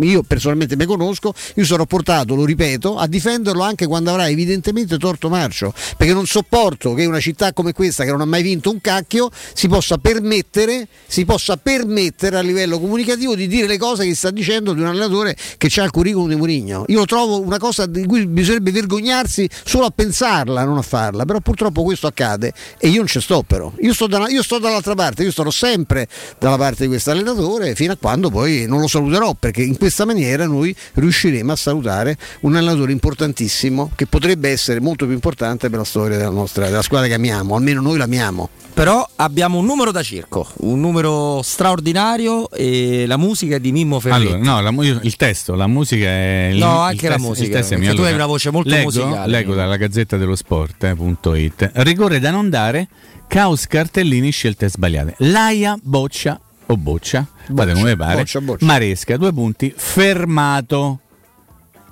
io 0.00 0.22
personalmente 0.22 0.76
mi 0.76 0.84
conosco, 0.84 1.32
io 1.54 1.64
sarò 1.64 1.86
portato, 1.86 2.34
lo 2.34 2.44
ripeto, 2.44 2.98
a 2.98 3.06
difenderlo 3.06 3.62
anche 3.62 3.86
quando 3.86 4.10
avrà 4.10 4.28
evidentemente 4.28 4.98
torto 4.98 5.30
marcio, 5.30 5.72
perché 5.96 6.12
non 6.12 6.26
sopporto 6.26 6.92
che 6.92 7.06
una 7.06 7.20
città 7.20 7.54
come 7.54 7.72
questa, 7.72 8.04
che 8.04 8.10
non 8.10 8.20
ha 8.20 8.26
mai 8.26 8.42
vinto 8.42 8.70
un 8.70 8.82
cacchio, 8.82 9.30
si 9.54 9.66
possa 9.66 9.96
permettere, 9.96 10.88
si 11.06 11.24
possa 11.24 11.56
permettere 11.56 12.36
a 12.36 12.42
livello 12.42 12.78
comunicativo 12.78 13.34
di 13.34 13.48
dire 13.48 13.66
le 13.66 13.78
cose 13.78 14.04
che 14.04 14.14
sta 14.14 14.30
dicendo 14.30 14.74
di 14.74 14.82
un 14.82 14.88
allenatore 14.88 15.34
che 15.56 15.70
ha 15.80 15.84
il 15.84 15.90
curriculum 15.90 16.28
di 16.28 16.34
Murigno. 16.34 16.84
Io 16.88 16.98
lo 16.98 17.06
trovo 17.06 17.40
una 17.40 17.56
cosa 17.56 17.86
di 17.86 18.04
cui 18.04 18.26
bisognerebbe 18.26 18.72
vergognarsi 18.72 19.48
solo 19.64 19.86
a 19.86 19.90
pensarla, 19.90 20.64
non 20.64 20.76
a 20.76 20.82
farla, 20.82 21.24
però 21.24 21.40
purtroppo 21.40 21.82
questo 21.82 22.08
accade 22.08 22.52
e 22.78 22.88
io 22.88 22.98
non 22.98 23.06
ci 23.06 23.22
sto 23.22 23.42
però. 23.42 23.72
Io 23.80 23.94
sto, 23.94 24.06
da- 24.06 24.28
io 24.28 24.42
sto 24.42 24.58
dall'altra 24.58 24.94
parte, 24.94 25.22
io 25.22 25.32
starò 25.32 25.50
sempre 25.50 26.06
dalla 26.38 26.58
parte 26.58 26.82
di 26.82 26.88
questo 26.88 27.10
allenatore 27.10 27.36
fino 27.74 27.92
a 27.92 27.96
quando 27.96 28.30
poi 28.30 28.66
non 28.66 28.80
lo 28.80 28.88
saluterò, 28.88 29.34
perché 29.38 29.62
in 29.62 29.76
questa 29.78 30.04
maniera 30.04 30.46
noi 30.46 30.74
riusciremo 30.94 31.52
a 31.52 31.56
salutare 31.56 32.16
un 32.40 32.56
allenatore 32.56 32.92
importantissimo 32.92 33.90
che 33.94 34.06
potrebbe 34.06 34.50
essere 34.50 34.80
molto 34.80 35.04
più 35.04 35.14
importante 35.14 35.68
per 35.70 35.78
la 35.78 35.84
storia 35.84 36.16
della, 36.16 36.30
nostra, 36.30 36.66
della 36.66 36.82
squadra 36.82 37.08
che 37.08 37.14
amiamo, 37.14 37.54
almeno 37.54 37.80
noi 37.80 37.96
l'amiamo. 37.98 38.48
Però 38.74 39.08
abbiamo 39.16 39.58
un 39.58 39.64
numero 39.66 39.90
da 39.90 40.02
circo, 40.02 40.46
un 40.58 40.78
numero 40.80 41.40
straordinario 41.42 42.48
e 42.50 43.06
la 43.06 43.16
musica 43.16 43.56
è 43.56 43.60
di 43.60 43.72
Mimmo 43.72 43.98
Ferretti. 43.98 44.32
Allora, 44.32 44.38
no, 44.38 44.60
la 44.60 44.98
il 45.02 45.16
testo, 45.16 45.54
la 45.54 45.66
musica 45.66 46.06
è 46.06 46.50
il, 46.52 46.58
No, 46.58 46.74
il 46.74 46.80
anche 46.90 47.08
la 47.08 47.14
testo- 47.14 47.28
musica, 47.28 47.46
il 47.46 47.52
testo 47.54 47.74
è 47.74 47.76
mio. 47.78 47.94
tu 47.94 48.02
hai 48.02 48.12
una 48.12 48.26
voce 48.26 48.50
molto 48.50 48.68
leggo, 48.68 48.84
musicale. 48.84 49.30
Leggo 49.30 49.54
dalla 49.54 49.76
Gazzetta 49.76 50.16
dello 50.16 50.36
Sport, 50.36 50.84
eh, 50.84 50.94
punto 50.94 51.34
it. 51.34 51.70
Rigore 51.74 52.20
da 52.20 52.30
non 52.30 52.50
dare, 52.50 52.88
caos 53.26 53.66
cartellini, 53.66 54.30
scelte 54.30 54.68
sbagliate. 54.68 55.14
Laia 55.18 55.76
boccia 55.82 56.40
o 56.70 56.76
boccia, 56.76 57.26
fate 57.54 57.72
come 57.72 57.96
pare. 57.96 58.16
boccia, 58.16 58.40
boccia. 58.40 58.64
Maresca, 58.64 59.16
due 59.16 59.32
punti, 59.32 59.72
fermato. 59.76 61.00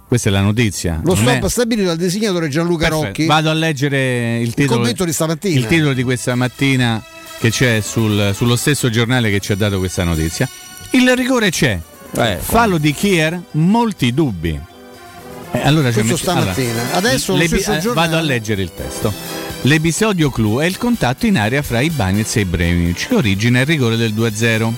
Questa 0.06 0.28
è 0.28 0.32
la 0.32 0.40
notizia. 0.40 1.00
Lo 1.02 1.16
stop 1.16 1.44
è- 1.44 1.48
stabilito 1.48 1.88
dal 1.88 1.96
disegnatore 1.96 2.48
Gianluca 2.48 2.84
Perfetto. 2.88 3.06
Rocchi. 3.06 3.26
Vado 3.26 3.50
a 3.50 3.54
leggere 3.54 4.38
il 4.38 4.54
titolo, 4.54 4.78
commento 4.80 5.04
di 5.04 5.12
stamattina. 5.12 5.58
il 5.58 5.66
titolo 5.66 5.92
di 5.94 6.02
questa 6.04 6.34
mattina 6.36 7.02
che 7.40 7.50
c'è 7.50 7.80
sul- 7.80 8.30
sullo 8.32 8.54
stesso 8.56 8.88
giornale 8.88 9.30
che 9.30 9.40
ci 9.40 9.50
ha 9.52 9.56
dato 9.56 9.78
questa 9.78 10.04
notizia. 10.04 10.48
Il 10.90 11.12
rigore 11.16 11.50
c'è. 11.50 11.78
Eh, 12.18 12.38
Fallo 12.40 12.78
di 12.78 12.92
Kier, 12.94 13.40
molti 13.52 14.14
dubbi. 14.14 14.58
Eh, 15.52 15.60
allora 15.62 15.90
Questo 15.90 16.02
metti- 16.12 16.16
stamattina. 16.22 16.80
allora, 16.82 16.96
Adesso 16.96 17.36
stesso 17.46 17.72
eh, 17.90 17.92
Vado 17.92 18.16
a 18.16 18.20
leggere 18.20 18.62
il 18.62 18.72
testo. 18.74 19.12
L'episodio 19.66 20.30
clou 20.30 20.60
è 20.60 20.64
il 20.64 20.78
contatto 20.78 21.26
in 21.26 21.36
aria 21.36 21.60
fra 21.60 21.80
Ibanez 21.80 22.36
e 22.36 22.40
Ibrahimovic 22.42 23.08
che 23.08 23.14
origina 23.16 23.58
il 23.58 23.66
rigore 23.66 23.96
del 23.96 24.14
2-0. 24.14 24.72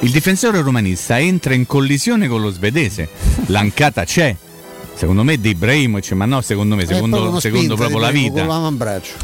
Il 0.00 0.10
difensore 0.10 0.60
romanista 0.60 1.18
entra 1.18 1.54
in 1.54 1.64
collisione 1.64 2.28
con 2.28 2.42
lo 2.42 2.50
svedese. 2.50 3.08
L'ancata 3.46 4.04
c'è. 4.04 4.36
Secondo 4.92 5.22
me 5.22 5.40
di 5.40 5.48
Ibrahimovic, 5.48 6.12
ma 6.12 6.26
no, 6.26 6.42
secondo 6.42 6.76
me, 6.76 6.84
secondo, 6.84 7.40
secondo 7.40 7.74
proprio 7.74 7.98
la 7.98 8.10
vita 8.10 8.46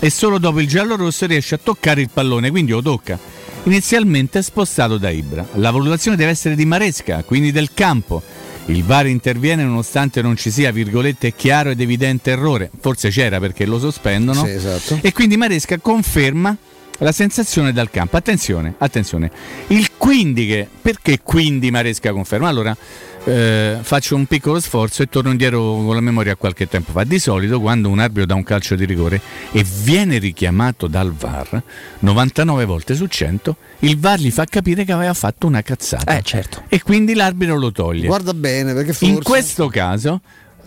e 0.00 0.08
solo 0.08 0.38
dopo 0.38 0.58
il 0.58 0.66
giallo 0.66 0.96
rosso 0.96 1.26
riesce 1.26 1.56
a 1.56 1.60
toccare 1.62 2.00
il 2.00 2.08
pallone, 2.10 2.48
quindi 2.48 2.70
lo 2.70 2.80
tocca. 2.80 3.18
Inizialmente 3.64 4.40
spostato 4.40 4.96
da 4.96 5.10
Ibra. 5.10 5.46
La 5.56 5.70
valutazione 5.70 6.16
deve 6.16 6.30
essere 6.30 6.54
di 6.54 6.64
Maresca, 6.64 7.24
quindi 7.24 7.52
del 7.52 7.74
campo. 7.74 8.22
Il 8.70 8.84
VAR 8.84 9.08
interviene 9.08 9.64
nonostante 9.64 10.22
non 10.22 10.36
ci 10.36 10.50
sia 10.50 10.70
virgolette 10.70 11.34
chiaro 11.34 11.70
ed 11.70 11.80
evidente 11.80 12.30
errore. 12.30 12.70
Forse 12.80 13.10
c'era 13.10 13.40
perché 13.40 13.66
lo 13.66 13.80
sospendono. 13.80 14.44
Sì, 14.44 14.50
esatto. 14.50 14.98
E 15.02 15.12
quindi 15.12 15.36
Maresca 15.36 15.78
conferma 15.78 16.56
la 16.98 17.10
sensazione 17.10 17.72
dal 17.72 17.90
campo. 17.90 18.16
Attenzione, 18.16 18.74
attenzione. 18.78 19.30
Il 19.68 19.90
quindi 19.96 20.46
che 20.46 20.68
perché 20.80 21.18
quindi 21.22 21.70
Maresca 21.72 22.12
conferma? 22.12 22.48
Allora, 22.48 22.76
eh, 23.24 23.78
faccio 23.82 24.16
un 24.16 24.26
piccolo 24.26 24.60
sforzo 24.60 25.02
e 25.02 25.08
torno 25.08 25.30
indietro 25.30 25.60
con 25.60 25.94
la 25.94 26.00
memoria 26.00 26.32
a 26.32 26.36
qualche 26.36 26.66
tempo 26.68 26.92
fa. 26.92 27.04
Di 27.04 27.18
solito 27.18 27.60
quando 27.60 27.88
un 27.88 27.98
arbitro 27.98 28.26
dà 28.26 28.34
un 28.34 28.42
calcio 28.42 28.74
di 28.74 28.84
rigore 28.84 29.20
e 29.52 29.64
viene 29.82 30.18
richiamato 30.18 30.86
dal 30.86 31.12
VAR, 31.12 31.62
99 32.00 32.64
volte 32.64 32.94
su 32.94 33.06
100, 33.06 33.56
il 33.80 33.98
VAR 33.98 34.18
gli 34.18 34.30
fa 34.30 34.44
capire 34.44 34.84
che 34.84 34.92
aveva 34.92 35.14
fatto 35.14 35.46
una 35.46 35.62
cazzata. 35.62 36.16
Eh, 36.16 36.22
certo. 36.22 36.62
E 36.68 36.82
quindi 36.82 37.14
l'arbitro 37.14 37.56
lo 37.56 37.72
toglie. 37.72 38.06
Guarda 38.06 38.34
bene 38.34 38.72
perché 38.72 38.92
forse... 38.92 39.06
In 39.06 39.22
questo 39.22 39.68
caso 39.68 40.20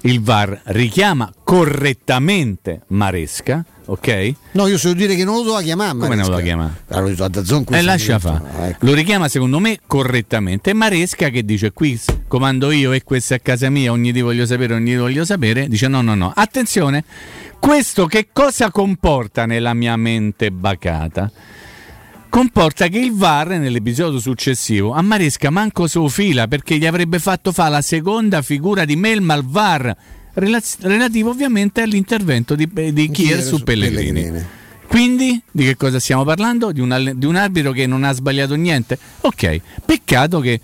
il 0.06 0.22
VAR 0.22 0.62
richiama 0.66 1.32
correttamente 1.44 2.82
Maresca, 2.88 3.64
ok? 3.86 4.34
No, 4.52 4.68
io 4.68 4.78
so 4.78 4.94
dire 4.94 5.16
che 5.16 5.24
non 5.24 5.36
lo 5.36 5.42
doveva 5.44 5.62
chiamare. 5.62 5.98
Come 5.98 6.16
non 6.16 6.26
lo 6.26 6.32
doveva 6.32 6.42
chiamare? 6.42 6.74
Allora, 6.90 7.28
da 7.28 7.44
Zon 7.44 7.66
E 7.70 7.82
lascia 7.82 8.20
fare. 8.20 8.70
Ecco. 8.70 8.86
Lo 8.86 8.94
richiama 8.94 9.28
secondo 9.30 9.60
me 9.60 9.80
correttamente. 9.86 10.72
E 10.72 10.74
Maresca 10.74 11.30
che 11.30 11.44
dice 11.44 11.72
qui 11.72 12.00
comando 12.28 12.72
io 12.72 12.92
e 12.92 13.04
questo 13.04 13.34
è 13.34 13.38
a 13.38 13.40
casa 13.40 13.70
mia, 13.70 13.92
ogni 13.92 14.12
di 14.12 14.22
voglio 14.22 14.46
sapere, 14.46 14.74
ogni 14.74 14.92
di 14.92 14.98
voglio 14.98 15.24
sapere, 15.24 15.68
dice 15.68 15.88
no, 15.88 16.02
no, 16.02 16.16
no. 16.16 16.32
Attenzione, 16.36 17.04
questo 17.60 18.06
che 18.08 18.28
cosa 18.34 18.72
comporta 18.72 19.46
nella 19.46 19.74
mia 19.74 19.96
mente 19.96 20.52
bacata? 20.52 21.32
Comporta 22.34 22.88
che 22.88 22.98
il 22.98 23.14
VAR 23.14 23.50
nell'episodio 23.60 24.20
successivo 24.20 24.92
a 24.92 25.04
Maresca 25.04 25.52
manco 25.52 25.86
su 25.86 26.08
fila 26.10 26.48
perché 26.48 26.80
gli 26.80 26.86
avrebbe 26.88 27.20
fatto 27.20 27.52
fare 27.52 27.70
la 27.70 27.82
seconda 27.84 28.42
figura 28.42 28.86
di 28.86 28.96
Melma 28.96 29.36
al 29.36 29.46
VAR 29.46 29.96
relaz- 30.34 30.78
relativo 30.82 31.30
ovviamente 31.30 31.82
all'intervento 31.82 32.56
di, 32.56 32.68
di 32.92 33.12
Kier 33.12 33.40
su, 33.40 33.58
su 33.58 33.64
Pellegrini. 33.64 34.12
Pellegrini. 34.14 34.46
Quindi 34.88 35.40
di 35.52 35.64
che 35.64 35.78
cosa 35.78 36.00
stiamo 36.00 36.24
parlando? 36.24 36.72
Di 36.72 36.80
un, 36.82 37.12
di 37.16 37.26
un 37.28 37.36
arbitro 37.36 37.72
che 37.72 37.86
non 37.86 38.04
ha 38.04 38.12
sbagliato 38.14 38.56
niente? 38.56 38.98
Ok, 39.22 39.62
peccato 39.86 40.40
che 40.40 40.60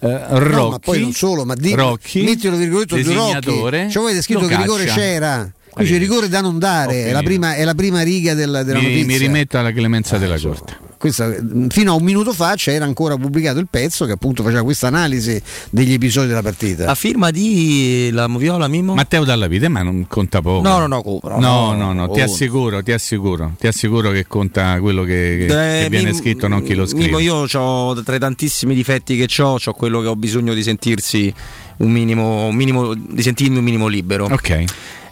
eh, 0.00 0.20
Rocchi, 0.28 0.54
No, 0.54 0.68
ma 0.68 0.78
poi 0.78 1.00
non 1.00 1.12
solo, 1.12 1.46
ma 1.46 1.54
di, 1.54 1.72
Rocchi, 1.72 2.22
mettilo 2.22 2.54
virgoletto 2.54 2.96
due 2.96 3.14
Rocchi. 3.14 3.14
designatore, 3.16 3.88
Cioè, 3.90 4.02
avete 4.04 4.20
scritto 4.20 4.44
che 4.44 4.56
rigore 4.58 4.84
c'era. 4.84 5.50
Qui 5.70 5.86
c'è 5.86 5.96
rigore 5.96 6.28
da 6.28 6.42
non 6.42 6.58
dare, 6.58 7.06
è 7.06 7.12
la, 7.12 7.22
prima, 7.22 7.54
è 7.54 7.64
la 7.64 7.74
prima 7.74 8.02
riga 8.02 8.34
del- 8.34 8.60
della 8.62 8.78
mi, 8.78 8.88
notizia. 8.88 9.06
mi 9.06 9.16
rimetto 9.16 9.56
alla 9.58 9.72
clemenza 9.72 10.18
della 10.18 10.38
Corte. 10.38 10.83
Questa- 11.04 11.34
fino 11.68 11.92
a 11.92 11.96
un 11.96 12.02
minuto 12.02 12.32
fa 12.32 12.54
c'era 12.56 12.86
ancora 12.86 13.18
pubblicato 13.18 13.58
il 13.58 13.66
pezzo 13.68 14.06
che 14.06 14.12
appunto 14.12 14.42
faceva 14.42 14.62
questa 14.62 14.86
analisi 14.86 15.38
degli 15.68 15.92
episodi 15.92 16.28
della 16.28 16.40
partita. 16.40 16.86
La 16.86 16.94
firma 16.94 17.30
di 17.30 18.08
la 18.10 18.26
Moviola 18.26 18.68
Mimmo? 18.68 18.94
Matteo 18.94 19.22
Dalla 19.22 19.46
Vite, 19.46 19.68
ma 19.68 19.82
non 19.82 20.06
conta 20.08 20.40
poco. 20.40 20.66
No, 20.66 20.78
no, 20.78 20.86
no, 20.86 21.02
Copra, 21.02 21.36
No, 21.36 21.74
no, 21.74 21.92
no, 21.92 21.92
no, 21.92 22.08
ti 22.10 22.20
oh. 22.20 22.24
assicuro, 22.24 22.82
ti 22.82 22.92
assicuro, 22.92 23.52
ti 23.58 23.66
assicuro 23.66 24.12
che 24.12 24.26
conta 24.26 24.80
quello 24.80 25.02
che, 25.02 25.44
che 25.46 25.84
Eh, 25.84 25.88
viene 25.90 26.06
Mim- 26.12 26.18
scritto, 26.18 26.48
non 26.48 26.62
chi 26.62 26.72
lo 26.74 26.86
scrive. 26.86 27.04
Mimmo, 27.04 27.18
io 27.18 27.46
ho 27.52 28.02
tra 28.02 28.14
i 28.14 28.18
tantissimi 28.18 28.74
difetti 28.74 29.14
che 29.22 29.42
ho, 29.42 29.58
ho 29.62 29.72
quello 29.74 30.00
che 30.00 30.06
ho 30.06 30.16
bisogno 30.16 30.54
di 30.54 30.62
sentirsi 30.62 31.30
un 31.78 31.90
minimo, 31.90 32.46
un 32.46 32.54
minimo 32.54 32.94
di 32.94 33.20
sentirmi 33.22 33.58
un 33.58 33.64
minimo 33.64 33.88
libero. 33.88 34.24
Ok. 34.24 34.64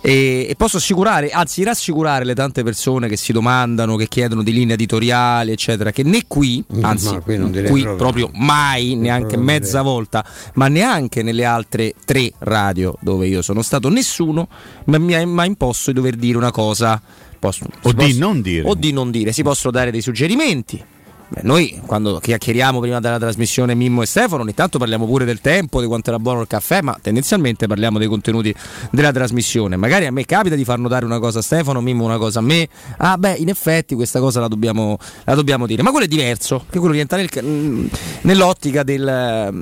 E, 0.05 0.47
e 0.51 0.55
posso 0.57 0.79
assicurare, 0.79 1.31
anzi 1.31 1.63
rassicurare 1.63 2.25
le 2.25 2.35
tante 2.35 2.65
persone 2.65 3.09
che 3.09 3.17
si 3.17 3.33
domandano, 3.33 3.95
che 3.95 4.09
chiedono 4.09 4.43
di 4.43 4.53
linea 4.53 4.75
editoriale, 4.75 5.53
eccetera, 5.53 5.93
che 5.93 6.03
né 6.03 6.23
qui, 6.27 6.63
anzi 6.81 7.17
qui 7.23 7.37
non 7.39 7.53
direi 7.53 7.71
qui 7.71 7.83
proprio. 7.83 8.27
proprio 8.27 8.31
mai, 8.45 8.97
neanche 8.97 9.37
proprio 9.37 9.45
mezza 9.45 9.83
volta, 9.83 10.25
ma 10.55 10.67
neanche 10.67 11.23
nelle 11.23 11.45
altre 11.45 11.95
tre 12.05 12.33
radio 12.39 12.97
dove 13.01 13.29
io 13.29 13.43
sono 13.43 13.63
stato, 13.63 13.89
nessuno 13.89 14.49
ma 14.87 14.99
mi 14.99 15.15
ha 15.15 15.25
mai 15.25 15.47
imposto 15.47 15.93
di 15.93 15.97
dover 15.97 16.17
dire 16.17 16.37
una 16.37 16.51
cosa. 16.51 17.01
Posso- 17.39 17.67
O 17.83 17.91
di 17.93 17.95
posso- 18.07 18.19
non 18.19 18.41
dire. 18.41 18.69
O 18.69 18.75
di 18.75 18.93
non 18.93 19.11
dire, 19.13 19.33
si 19.33 19.43
possono 19.45 19.73
dare 19.73 19.93
dei 19.93 20.01
suggerimenti. 20.01 20.83
Beh, 21.33 21.41
noi 21.45 21.81
quando 21.87 22.19
chiacchieriamo 22.19 22.79
prima 22.79 23.01
della 23.01 23.19
trasmissione 23.19 23.75
Mimmo 23.75 24.03
e 24.03 24.07
Stefano, 24.07 24.43
ogni 24.43 24.53
tanto 24.53 24.77
parliamo 24.79 25.07
pure 25.07 25.25
del 25.25 25.41
tempo, 25.41 25.81
di 25.81 25.87
quanto 25.87 26.11
era 26.11 26.19
buono 26.19 26.43
il 26.43 26.47
caffè, 26.47 26.83
ma 26.83 26.95
tendenzialmente 27.01 27.67
parliamo 27.67 27.99
dei 27.99 28.07
contenuti 28.07 28.55
della 28.91 29.13
trasmissione. 29.13 29.77
Magari 29.77 30.05
a 30.05 30.13
me 30.13 30.27
capita 30.27 30.55
di 30.57 30.65
far 30.65 30.79
notare 30.79 31.07
una 31.07 31.19
cosa 31.19 31.39
a 31.39 31.43
Stefano, 31.43 31.81
Mimmo 31.81 32.05
una 32.05 32.19
cosa 32.19 32.41
a 32.41 32.43
me. 32.43 32.69
Ah, 32.99 33.17
beh, 33.17 33.37
in 33.39 33.49
effetti 33.49 33.95
questa 33.95 34.21
cosa 34.21 34.41
la 34.41 34.49
dobbiamo, 34.49 34.99
la 35.25 35.35
dobbiamo 35.35 35.67
dire. 35.67 35.83
Ma 35.83 35.91
quello 35.91 36.05
è 36.05 36.09
diverso, 36.09 36.67
che 36.69 36.79
quello 36.79 36.93
rientra 36.93 37.17
nel- 37.17 37.31
mh, 37.45 37.89
nell'ottica 38.23 38.83
del, 38.83 39.01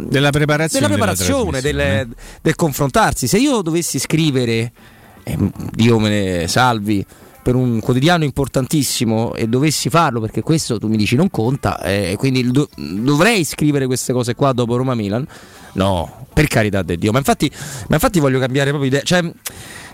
Della 0.09 0.31
preparazione. 0.31 0.87
della 0.87 0.95
della 0.97 1.15
preparazione, 1.15 1.61
trasmissione. 1.61 1.95
del, 2.05 2.15
del 2.43 2.55
confrontarsi. 2.57 3.29
Se 3.29 3.39
io 3.39 3.63
dovessi 3.63 4.01
scrivere, 4.01 4.73
e 5.23 5.39
Dio 5.73 5.99
me 6.01 6.09
ne 6.09 6.49
salvi, 6.49 7.05
per 7.43 7.55
un 7.55 7.81
quotidiano 7.81 8.25
importantissimo 8.25 9.35
e 9.35 9.47
dovessi 9.49 9.89
farlo 9.89 10.21
perché 10.21 10.43
questo 10.43 10.79
tu 10.79 10.89
mi 10.89 10.97
dici 10.97 11.17
non 11.17 11.31
conta, 11.31 11.81
eh, 11.83 12.15
quindi 12.19 12.51
do- 12.51 12.69
dovrei 12.77 13.45
scrivere 13.45 13.87
queste 13.87 14.13
cose 14.13 14.35
qua 14.35 14.53
dopo 14.53 14.77
Roma 14.77 14.95
Milan. 14.95 15.27
No, 15.73 16.27
per 16.33 16.49
carità 16.49 16.83
di 16.83 16.97
Dio, 16.97 17.13
ma 17.13 17.19
infatti, 17.19 17.51
ma 17.89 17.95
infatti 17.95 18.19
voglio 18.19 18.39
cambiare 18.39 18.71
proprio 18.71 18.91
idea. 18.91 19.03
Cioè, 19.03 19.33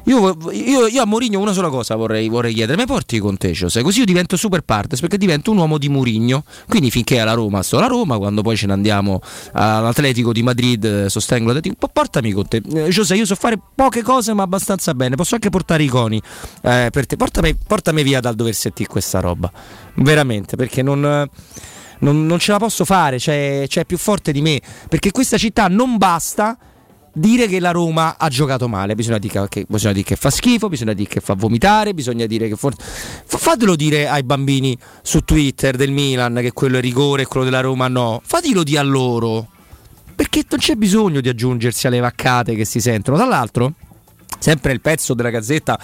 io, 0.06 0.36
io- 0.52 0.86
io 0.86 1.02
a 1.02 1.04
Mourinho 1.06 1.40
una 1.40 1.52
sola 1.52 1.68
cosa 1.68 1.94
vorrei, 1.96 2.28
vorrei 2.28 2.54
chiedere: 2.54 2.78
mi 2.78 2.86
porti 2.86 3.18
con 3.18 3.36
te, 3.36 3.50
José? 3.50 3.82
Così 3.82 4.00
io 4.00 4.04
divento 4.04 4.36
super 4.36 4.62
partes 4.62 5.00
perché 5.00 5.18
divento 5.18 5.50
un 5.50 5.58
uomo 5.58 5.78
di 5.78 5.88
Mourinho. 5.88 6.44
Quindi 6.68 6.90
finché 6.90 7.16
è 7.16 7.18
alla 7.18 7.32
Roma 7.32 7.62
sto 7.62 7.78
alla 7.78 7.88
Roma, 7.88 8.16
quando 8.18 8.42
poi 8.42 8.56
ce 8.56 8.66
ne 8.66 8.72
andiamo 8.72 9.20
all'Atletico 9.52 10.32
di 10.32 10.42
Madrid, 10.42 10.84
eh, 10.84 11.08
sostengo 11.08 11.46
l'Atletico, 11.46 11.74
po- 11.78 11.90
portami 11.92 12.32
con 12.32 12.46
te. 12.46 12.62
Eh, 12.72 12.88
io 12.88 13.24
so 13.24 13.34
fare 13.34 13.58
poche 13.74 14.02
cose 14.02 14.32
ma 14.32 14.42
abbastanza 14.42 14.94
bene, 14.94 15.16
posso 15.16 15.34
anche 15.34 15.50
portare 15.50 15.82
i 15.82 15.88
coni 15.88 16.20
eh, 16.62 16.88
per 16.92 17.06
te. 17.06 17.16
Portami, 17.16 17.54
portami 17.54 18.02
via 18.02 18.20
dal 18.20 18.34
dover 18.34 18.54
sentire 18.54 18.88
questa 18.88 19.20
roba. 19.20 19.50
Veramente, 19.94 20.56
perché 20.56 20.82
non. 20.82 21.00
non, 21.00 22.26
non 22.26 22.38
ce 22.38 22.52
la 22.52 22.58
posso 22.58 22.84
fare, 22.84 23.16
c'è, 23.16 23.64
c'è 23.66 23.84
più 23.84 23.98
forte 23.98 24.30
di 24.32 24.40
me. 24.40 24.60
Perché 24.88 25.10
questa 25.10 25.38
città 25.38 25.68
non 25.68 25.96
basta 25.96 26.56
dire 27.16 27.46
che 27.46 27.60
la 27.60 27.70
Roma 27.70 28.16
ha 28.18 28.28
giocato 28.28 28.68
male. 28.68 28.94
Bisogna 28.94 29.18
dire 29.18 29.46
che, 29.48 29.64
bisogna 29.66 29.94
dire 29.94 30.04
che 30.04 30.16
fa 30.16 30.30
schifo, 30.30 30.68
bisogna 30.68 30.92
dire 30.92 31.08
che 31.08 31.20
fa 31.20 31.34
vomitare, 31.34 31.94
bisogna 31.94 32.26
dire 32.26 32.48
che 32.48 32.56
forse. 32.56 32.78
Fa- 33.24 33.38
Fatelo 33.38 33.76
dire 33.76 34.08
ai 34.08 34.22
bambini 34.22 34.76
su 35.02 35.20
Twitter 35.20 35.76
del 35.76 35.90
Milan 35.90 36.38
che 36.40 36.52
quello 36.52 36.78
è 36.78 36.80
rigore 36.80 37.22
e 37.22 37.26
quello 37.26 37.44
della 37.44 37.60
Roma 37.60 37.88
no. 37.88 38.20
Fatelo 38.24 38.62
dire 38.62 38.78
a 38.78 38.82
loro. 38.82 39.48
Perché 40.14 40.44
non 40.48 40.58
c'è 40.58 40.74
bisogno 40.74 41.20
di 41.20 41.28
aggiungersi 41.28 41.86
alle 41.86 42.00
vaccate 42.00 42.54
che 42.54 42.64
si 42.64 42.80
sentono. 42.80 43.16
Tra 43.16 43.26
l'altro, 43.26 43.74
sempre 44.38 44.72
il 44.72 44.80
pezzo 44.80 45.14
della 45.14 45.30
Gazzetta 45.30 45.78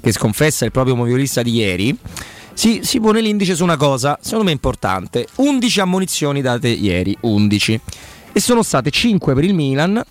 che 0.00 0.12
sconfessa 0.12 0.64
il 0.64 0.72
proprio 0.72 0.96
moviolista 0.96 1.42
di 1.42 1.52
ieri, 1.52 1.96
si, 2.52 2.80
si 2.82 3.00
pone 3.00 3.20
l'indice 3.20 3.54
su 3.54 3.62
una 3.62 3.76
cosa, 3.76 4.18
secondo 4.20 4.44
me 4.44 4.52
importante. 4.52 5.26
11 5.36 5.80
ammonizioni 5.80 6.40
date 6.40 6.68
ieri, 6.68 7.16
11. 7.20 7.80
E 8.32 8.40
sono 8.40 8.62
state 8.62 8.90
5 8.90 9.34
per 9.34 9.44
il 9.44 9.54
Milan 9.54 10.02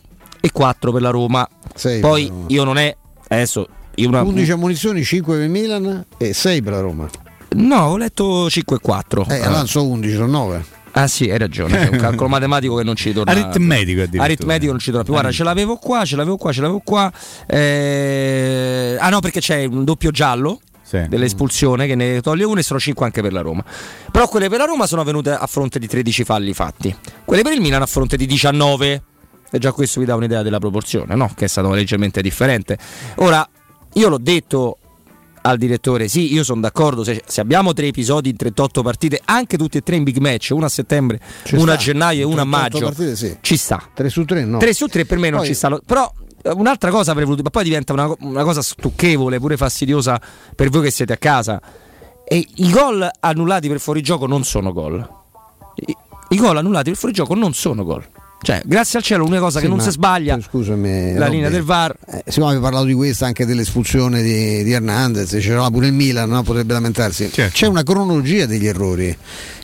e 0.46 0.52
4 0.52 0.92
per 0.92 1.02
la 1.02 1.10
Roma. 1.10 1.48
Sei 1.74 2.00
Poi 2.00 2.28
Roma. 2.28 2.44
io 2.48 2.64
non 2.64 2.78
è... 2.78 2.96
Adesso... 3.28 3.68
Io 3.98 4.10
una, 4.10 4.22
11 4.24 4.52
amunizioni, 4.52 5.04
5 5.04 5.36
per 5.36 5.44
il 5.46 5.50
Milan 5.50 6.06
e 6.18 6.34
6 6.34 6.62
per 6.62 6.74
la 6.74 6.82
Roma. 6.82 7.08
No, 7.56 7.78
ho 7.86 7.98
letto 7.98 8.50
5 8.50 8.76
e 8.76 8.80
4. 8.80 9.26
Eh, 9.30 9.36
allora 9.40 9.58
non 9.60 9.68
sono 9.68 9.88
11, 9.90 10.14
sono 10.16 10.26
9. 10.28 10.66
Ah 10.98 11.08
sì, 11.08 11.30
hai 11.30 11.38
ragione, 11.38 11.78
c'è 11.78 11.90
un 11.90 11.98
calcolo 11.98 12.28
matematico 12.30 12.76
che 12.76 12.84
non 12.84 12.96
ci 12.96 13.14
torna. 13.14 13.32
Aritmetico 13.32 14.00
addirittura. 14.00 14.24
Aritmetico 14.24 14.72
non 14.72 14.80
ci 14.80 14.88
torna 14.90 15.04
più. 15.04 15.14
Guarda, 15.14 15.32
ce 15.32 15.44
l'avevo 15.46 15.78
qua, 15.78 16.04
ce 16.04 16.16
l'avevo 16.18 16.36
qua, 16.38 16.52
ce 16.52 16.62
l'avevo 16.62 16.82
qua. 16.84 17.12
Eh, 17.48 18.98
Ah 19.00 19.10
no, 19.10 19.20
perché 19.20 19.40
c'è 19.40 19.64
un 19.66 19.84
doppio 19.86 20.12
giallo 20.12 20.60
Sì. 20.82 21.06
dell'espulsione 21.08 21.88
che 21.88 21.96
ne 21.96 22.22
toglie 22.22 22.44
uno 22.44 22.60
e 22.60 22.64
sono 22.64 22.80
5 22.80 23.06
anche 23.06 23.22
per 23.22 23.32
la 23.34 23.42
Roma. 23.42 23.64
Però 24.12 24.28
quelle 24.28 24.50
per 24.50 24.60
la 24.60 24.66
Roma 24.66 24.88
sono 24.88 25.02
avvenute 25.02 25.32
a 25.32 25.46
fronte 25.48 25.80
di 25.80 25.88
13 25.88 26.24
falli 26.26 26.54
fatti. 26.54 26.94
Quelle 27.24 27.44
per 27.44 27.54
il 27.54 27.62
Milan 27.62 27.82
a 27.82 27.86
fronte 27.86 28.18
di 28.18 28.26
19. 28.26 29.02
E 29.52 29.60
già 29.60 29.72
questo 29.72 30.00
vi 30.00 30.06
dà 30.06 30.16
un'idea 30.16 30.42
della 30.42 30.60
proporzione, 30.60 31.16
no? 31.16 31.32
Che 31.36 31.46
è 31.46 31.48
stata 31.48 31.70
leggermente 31.70 32.22
differente. 32.22 32.78
Ora, 33.18 33.48
io 33.94 34.10
l'ho 34.10 34.18
detto 34.18 34.78
al 35.44 35.58
direttore, 35.58 36.08
sì, 36.08 36.34
io 36.34 36.44
sono 36.44 36.60
d'accordo, 36.60 37.04
se, 37.04 37.22
se 37.26 37.40
abbiamo 37.40 37.72
tre 37.74 37.86
episodi 37.88 38.30
in 38.30 38.36
38 38.36 38.82
partite, 38.82 39.22
anche 39.26 39.58
tutti 39.58 39.78
e 39.78 39.82
tre 39.82 39.96
in 39.96 40.04
big 40.04 40.18
match, 40.18 40.50
una 40.52 40.66
a 40.66 40.70
settembre, 40.70 41.20
Ci 41.44 41.54
una 41.54 41.64
sta. 41.64 41.74
a 41.74 41.78
gennaio 41.78 42.22
e 42.22 42.24
una 42.26 42.42
a 42.42 42.46
38 42.46 42.58
maggio, 42.80 42.86
partite, 42.86 43.16
sì. 43.16 43.38
ci 43.42 43.56
sta. 43.56 43.90
3 43.94 44.10
su 44.10 44.26
3 44.26 44.44
no. 44.46 44.58
3 44.58 44.74
su 44.74 44.88
3 44.88 45.06
per 45.06 45.20
me 45.20 45.30
non 45.30 45.40
Poi- 45.40 45.48
ci 45.48 45.54
sta. 45.54 45.80
Però 45.86 46.12
eh, 46.42 46.50
un'altra 46.50 46.90
cosa 46.90 47.12
avrei 47.12 47.26
voluto, 47.26 47.44
ma 47.44 47.52
poi 47.52 47.64
diventa 47.64 47.94
una, 47.94 48.12
una 48.22 48.44
cosa 48.44 48.64
stucchevole, 48.64 49.40
pure 49.40 49.56
fastidiosa 49.56 50.20
per 50.56 50.70
voi 50.70 50.82
che 50.82 50.92
siete 50.92 51.14
a 51.14 51.18
casa. 51.18 51.62
E 52.28 52.48
i 52.56 52.72
gol 52.72 53.08
annullati 53.20 53.68
per 53.68 53.80
fuorigioco 53.80 54.26
non 54.26 54.44
sono 54.44 54.74
gol. 54.74 55.08
I, 55.76 55.96
i 56.30 56.38
gol 56.38 56.58
annullati 56.58 56.90
per 56.90 56.98
fuorigioco 56.98 57.36
non 57.36 57.54
sono 57.54 57.84
gol. 57.84 58.04
Cioè, 58.41 58.62
grazie 58.66 58.99
al 58.99 59.03
cielo, 59.03 59.24
l'unica 59.24 59.41
cosa 59.41 59.60
Sì, 59.60 59.66
che 59.66 59.72
non 59.72 59.80
si 59.82 59.90
sbaglia, 59.90 60.40
Scusami, 60.40 61.16
la 61.16 61.28
linea 61.28 61.49
del 61.49 61.64
VAR. 61.64 61.95
Eh, 62.07 62.24
siccome 62.28 62.48
abbiamo 62.52 62.62
parlato 62.62 62.86
di 62.86 62.94
questa 62.94 63.26
anche 63.26 63.45
dell'espulsione 63.45 64.22
di, 64.22 64.64
di 64.64 64.72
Hernandez, 64.72 65.36
c'era 65.40 65.70
pure 65.72 65.88
il 65.88 65.94
Milan, 65.94 66.30
no? 66.30 66.44
potrebbe 66.44 66.74
lamentarsi. 66.74 67.32
Certo. 67.32 67.53
C'è 67.56 67.68
una 67.68 67.84
cronologia 67.84 68.45
degli 68.45 68.68
errori. 68.68 69.18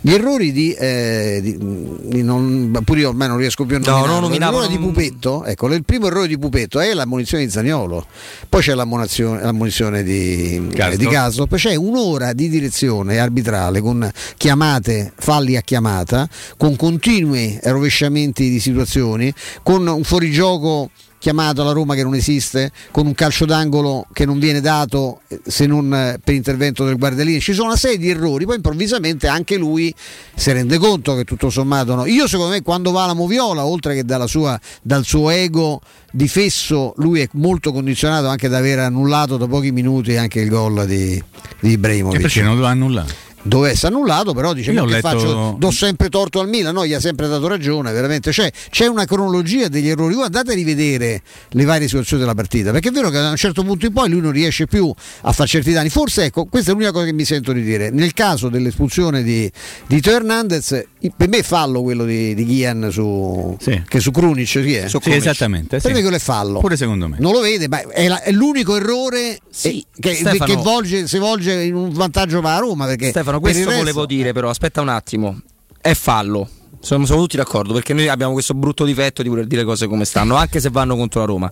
Gli 0.03 0.13
errori 0.13 0.51
di, 0.51 0.73
eh, 0.73 1.39
di- 1.43 1.57
di 1.59 2.23
non, 2.23 2.75
pure 2.83 3.01
io 3.01 3.09
ormai 3.09 3.27
non 3.27 3.37
riesco 3.37 3.65
più 3.65 3.75
a 3.75 3.79
No, 3.79 3.85
nominarlo. 3.85 4.11
non 4.13 4.21
nominavo, 4.23 4.59
L'errore 4.59 4.75
di 4.75 4.81
non- 4.83 4.91
Pupetto, 4.93 5.45
ecco, 5.45 5.71
il 5.71 5.85
primo 5.85 6.07
errore 6.07 6.27
di 6.27 6.39
Pupetto 6.39 6.79
è 6.79 6.91
l'ammonizione 6.95 7.45
di 7.45 7.51
Zagnolo, 7.51 8.05
poi 8.49 8.61
c'è 8.61 8.73
l'ammonizione 8.73 10.01
di 10.01 10.69
Castro. 10.73 10.93
eh, 10.93 10.97
di 10.97 11.05
Castro, 11.05 11.45
poi 11.45 11.59
c'è 11.59 11.75
un'ora 11.75 12.33
di 12.33 12.49
direzione 12.49 13.19
arbitrale 13.19 13.79
con 13.79 14.09
chiamate, 14.37 15.13
falli 15.17 15.55
a 15.55 15.61
chiamata, 15.61 16.27
con 16.57 16.75
continui 16.75 17.59
rovesciamenti 17.61 18.49
di 18.49 18.59
situazioni, 18.59 19.31
con 19.61 19.85
un 19.85 20.03
fuorigioco 20.03 20.89
chiamato 21.21 21.61
alla 21.61 21.71
Roma 21.71 21.93
che 21.93 22.01
non 22.01 22.15
esiste, 22.15 22.71
con 22.89 23.05
un 23.05 23.13
calcio 23.13 23.45
d'angolo 23.45 24.07
che 24.11 24.25
non 24.25 24.39
viene 24.39 24.59
dato 24.59 25.21
eh, 25.27 25.39
se 25.45 25.67
non 25.67 25.93
eh, 25.93 26.19
per 26.21 26.33
intervento 26.33 26.83
del 26.83 26.97
guardialine. 26.97 27.39
Ci 27.39 27.53
sono 27.53 27.67
una 27.67 27.77
serie 27.77 27.99
di 27.99 28.09
errori, 28.09 28.45
poi 28.45 28.55
improvvisamente 28.55 29.27
anche 29.27 29.55
lui 29.55 29.93
si 30.33 30.51
rende 30.51 30.79
conto 30.79 31.13
che 31.15 31.23
tutto 31.23 31.51
sommato 31.51 31.93
no. 31.93 32.07
Io 32.07 32.27
secondo 32.27 32.53
me 32.53 32.63
quando 32.63 32.89
va 32.89 33.03
alla 33.03 33.13
Moviola, 33.13 33.63
oltre 33.63 33.93
che 33.93 34.03
sua, 34.25 34.59
dal 34.81 35.05
suo 35.05 35.29
ego 35.29 35.79
difesso, 36.11 36.93
lui 36.97 37.21
è 37.21 37.29
molto 37.33 37.71
condizionato 37.71 38.27
anche 38.27 38.47
da 38.47 38.57
aver 38.57 38.79
annullato 38.79 39.37
da 39.37 39.45
pochi 39.47 39.71
minuti 39.71 40.17
anche 40.17 40.39
il 40.41 40.49
gol 40.49 40.87
di, 40.87 41.23
di 41.59 41.69
Ibrahimovic. 41.69 42.17
E 42.17 42.21
perché 42.23 42.41
non 42.41 42.57
lo 42.57 42.65
ha 42.65 42.69
annullato? 42.69 43.13
Dove 43.43 43.71
è 43.71 43.75
annullato, 43.83 44.33
però 44.33 44.53
dice 44.53 44.71
Io 44.71 44.83
ho 44.83 44.85
che 44.85 44.93
letto- 44.93 45.07
faccio, 45.09 45.55
do 45.57 45.71
sempre 45.71 46.09
torto 46.09 46.39
al 46.39 46.47
Milan, 46.47 46.73
no, 46.73 46.85
gli 46.85 46.93
ha 46.93 46.99
sempre 46.99 47.27
dato 47.27 47.47
ragione, 47.47 47.91
veramente 47.91 48.31
c'è, 48.31 48.51
c'è 48.69 48.87
una 48.87 49.05
cronologia 49.05 49.67
degli 49.67 49.89
errori, 49.89 50.13
voi 50.13 50.25
andate 50.25 50.51
a 50.51 50.55
rivedere 50.55 51.21
le 51.49 51.65
varie 51.65 51.87
situazioni 51.87 52.21
della 52.21 52.35
partita, 52.35 52.71
perché 52.71 52.89
è 52.89 52.91
vero 52.91 53.09
che 53.09 53.17
da 53.17 53.29
un 53.29 53.35
certo 53.35 53.63
punto 53.63 53.85
in 53.85 53.93
poi 53.93 54.09
lui 54.09 54.21
non 54.21 54.31
riesce 54.31 54.67
più 54.67 54.91
a 55.21 55.31
far 55.31 55.47
certi 55.47 55.71
danni, 55.71 55.89
forse 55.89 56.25
ecco, 56.25 56.45
questa 56.45 56.71
è 56.71 56.73
l'unica 56.73 56.91
cosa 56.91 57.05
che 57.05 57.13
mi 57.13 57.25
sento 57.25 57.51
di 57.51 57.63
dire, 57.63 57.89
nel 57.89 58.13
caso 58.13 58.49
dell'espulsione 58.49 59.23
di, 59.23 59.51
di 59.87 60.01
Teo 60.01 60.15
Hernandez, 60.15 60.85
per 61.15 61.27
me 61.27 61.37
è 61.39 61.43
fallo 61.43 61.81
quello 61.81 62.05
di, 62.05 62.35
di 62.35 62.45
Ghian 62.45 62.89
su, 62.91 63.57
che 63.87 63.99
su 63.99 64.11
Krunic, 64.11 64.49
chi 64.61 64.75
è? 64.75 64.87
Sì, 64.87 64.97
esattamente. 65.11 65.79
Per 65.79 65.89
sì. 65.89 65.93
me 65.93 66.01
quello 66.01 66.15
è 66.15 66.19
fallo. 66.19 66.59
Pure 66.59 66.77
secondo 66.77 67.07
me. 67.07 67.17
Non 67.19 67.31
lo 67.31 67.39
vede, 67.39 67.67
ma 67.67 67.81
è, 67.81 68.07
la- 68.07 68.21
è 68.21 68.31
l'unico 68.31 68.75
errore 68.75 69.39
eh, 69.63 69.85
che, 69.99 70.15
Stefano- 70.15 70.45
che 70.45 70.55
volge, 70.55 71.07
si 71.07 71.17
volge 71.17 71.63
in 71.63 71.75
un 71.75 71.91
vantaggio 71.91 72.39
per 72.41 72.51
la 72.51 72.57
Roma. 72.59 72.85
Perché 72.85 73.09
Stefano, 73.09 73.30
il 73.37 73.41
questo 73.41 73.65
resto- 73.65 73.77
volevo 73.77 74.05
dire, 74.05 74.33
però 74.33 74.49
aspetta 74.49 74.81
un 74.81 74.89
attimo. 74.89 75.41
È 75.79 75.93
fallo. 75.93 76.47
Siamo, 76.79 77.05
siamo 77.05 77.21
tutti 77.21 77.37
d'accordo 77.37 77.73
perché 77.73 77.93
noi 77.93 78.07
abbiamo 78.07 78.33
questo 78.33 78.53
brutto 78.55 78.85
difetto 78.85 79.21
di 79.21 79.29
voler 79.29 79.45
dire 79.45 79.63
cose 79.63 79.87
come 79.87 80.03
stanno, 80.05 80.35
anche 80.35 80.59
se 80.59 80.69
vanno 80.69 80.95
contro 80.95 81.19
la 81.19 81.25
Roma. 81.25 81.51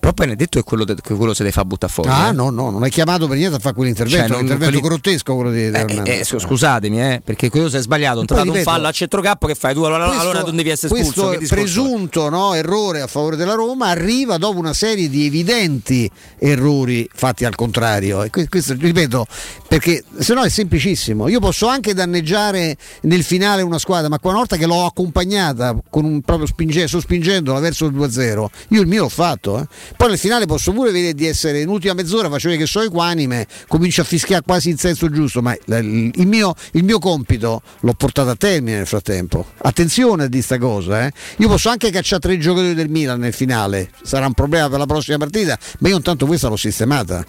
Però 0.00 0.12
ne 0.24 0.32
è 0.32 0.36
detto 0.36 0.58
che 0.58 0.64
quello, 0.64 0.84
che 0.84 1.14
quello 1.14 1.34
se 1.34 1.44
ne 1.44 1.52
fa 1.52 1.64
buttare 1.64 1.92
fuori. 1.92 2.10
Ah 2.10 2.28
eh. 2.28 2.32
no, 2.32 2.50
no, 2.50 2.70
non 2.70 2.84
è 2.84 2.88
chiamato 2.88 3.26
per 3.28 3.36
niente 3.36 3.56
a 3.56 3.58
fare 3.58 3.74
quell'intervento, 3.74 4.18
Cioè, 4.26 4.28
non- 4.28 4.40
intervento 4.42 4.78
quelli- 4.80 4.88
grottesco 4.94 5.34
quello 5.34 5.50
di 5.50 5.62
Eh, 5.64 6.02
eh, 6.18 6.24
scu- 6.24 6.40
scusatemi, 6.40 7.00
eh, 7.00 7.20
perché 7.24 7.50
quello 7.50 7.68
si 7.68 7.76
è 7.76 7.80
sbagliato. 7.80 8.20
Un 8.20 8.26
trattato 8.26 8.50
un 8.52 8.62
fallo 8.62 8.86
a 8.86 8.90
centrocampo 8.90 9.46
che 9.46 9.54
fai 9.54 9.74
tu? 9.74 9.82
Allora, 9.82 10.06
Questo- 10.06 10.22
allora 10.22 10.42
non 10.42 10.56
devi 10.56 10.70
essere 10.70 10.94
espulso. 10.94 11.26
Questo 11.26 11.38
discorso 11.40 11.54
è? 11.54 11.56
presunto 11.64 12.28
no, 12.28 12.54
errore 12.54 13.00
a 13.00 13.06
favore 13.06 13.36
della 13.36 13.54
Roma 13.54 13.88
arriva 13.88 14.38
dopo 14.38 14.58
una 14.58 14.72
serie 14.74 15.08
di 15.08 15.26
evidenti 15.26 16.10
errori 16.38 17.08
fatti 17.12 17.44
al 17.44 17.54
contrario. 17.54 18.22
E 18.22 18.30
que- 18.30 18.48
questo, 18.48 18.74
ripeto, 18.78 19.26
perché 19.68 20.02
se 20.18 20.34
no 20.34 20.42
è 20.42 20.48
semplicissimo. 20.48 21.28
Io 21.28 21.40
posso 21.40 21.66
anche 21.66 21.94
danneggiare 21.94 22.76
nel 23.02 23.22
finale 23.22 23.62
una 23.62 23.78
squadra, 23.78 24.08
ma 24.08 24.18
una 24.22 24.36
volta 24.36 24.56
che 24.56 24.66
l'ho 24.66 24.84
accompagnata 24.86 25.76
con 25.90 26.04
un 26.04 26.20
proprio 26.22 26.46
spinge- 26.46 26.86
sospingendola 26.86 27.58
verso 27.60 27.86
il 27.86 27.92
2-0, 27.92 28.50
io 28.68 28.80
il 28.80 28.86
mio 28.86 29.02
l'ho 29.02 29.08
fatto. 29.08 29.58
eh. 29.60 29.66
Poi 29.96 30.08
nel 30.08 30.18
finale 30.18 30.46
posso 30.46 30.72
pure 30.72 30.90
vedere 30.90 31.14
di 31.14 31.26
essere 31.26 31.60
in 31.60 31.68
ultima 31.68 31.94
mezz'ora, 31.94 32.28
faccio 32.28 32.48
vedere 32.48 32.64
che 32.64 32.70
so 32.70 32.80
equanime, 32.80 33.46
comincio 33.66 34.02
a 34.02 34.04
fischiare 34.04 34.42
quasi 34.44 34.70
in 34.70 34.78
senso 34.78 35.10
giusto, 35.10 35.42
ma 35.42 35.54
il, 35.54 36.26
mio, 36.26 36.54
il 36.72 36.84
mio 36.84 36.98
compito 36.98 37.62
l'ho 37.80 37.92
portato 37.94 38.30
a 38.30 38.36
termine 38.36 38.76
nel 38.76 38.86
frattempo. 38.86 39.46
Attenzione 39.58 40.28
di 40.28 40.42
sta 40.42 40.58
cosa, 40.58 41.06
eh. 41.06 41.12
Io 41.38 41.48
posso 41.48 41.68
anche 41.68 41.90
cacciare 41.90 42.20
tre 42.20 42.38
giocatori 42.38 42.74
del 42.74 42.88
Milan 42.88 43.20
nel 43.20 43.32
finale, 43.32 43.90
sarà 44.02 44.26
un 44.26 44.34
problema 44.34 44.68
per 44.68 44.78
la 44.78 44.86
prossima 44.86 45.18
partita, 45.18 45.58
ma 45.80 45.88
io 45.88 45.96
intanto 45.96 46.26
questa 46.26 46.48
l'ho 46.48 46.56
sistemata. 46.56 47.24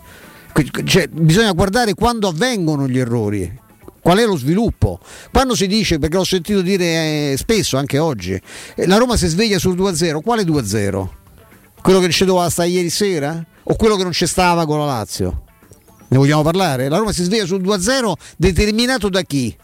Cioè, 0.83 1.07
bisogna 1.07 1.51
guardare 1.51 1.93
quando 1.93 2.27
avvengono 2.27 2.87
gli 2.87 2.99
errori. 2.99 3.67
Qual 4.01 4.17
è 4.17 4.25
lo 4.25 4.37
sviluppo? 4.37 4.99
Quando 5.31 5.55
si 5.55 5.67
dice, 5.67 5.99
perché 5.99 6.15
l'ho 6.15 6.23
sentito 6.23 6.61
dire 6.61 7.31
eh, 7.31 7.35
spesso 7.37 7.77
anche 7.77 7.97
oggi, 7.97 8.31
eh, 8.75 8.87
la 8.87 8.97
Roma 8.97 9.17
si 9.17 9.27
sveglia 9.27 9.59
sul 9.59 9.75
2-0, 9.77 10.21
quale 10.21 10.43
2-0? 10.43 11.07
Quello 11.81 11.99
che 11.99 12.05
non 12.05 12.13
ci 12.13 12.25
doveva 12.25 12.49
stare 12.49 12.69
ieri 12.69 12.89
sera? 12.89 13.43
O 13.63 13.75
quello 13.75 13.95
che 13.95 14.03
non 14.03 14.11
ci 14.11 14.27
stava 14.27 14.65
con 14.65 14.79
la 14.79 14.85
Lazio? 14.85 15.43
Ne 16.07 16.17
vogliamo 16.17 16.41
parlare? 16.41 16.89
La 16.89 16.97
Roma 16.97 17.11
si 17.11 17.23
sveglia 17.23 17.45
sul 17.45 17.61
2-0 17.61 18.13
determinato 18.37 19.09
da 19.09 19.21
chi? 19.21 19.55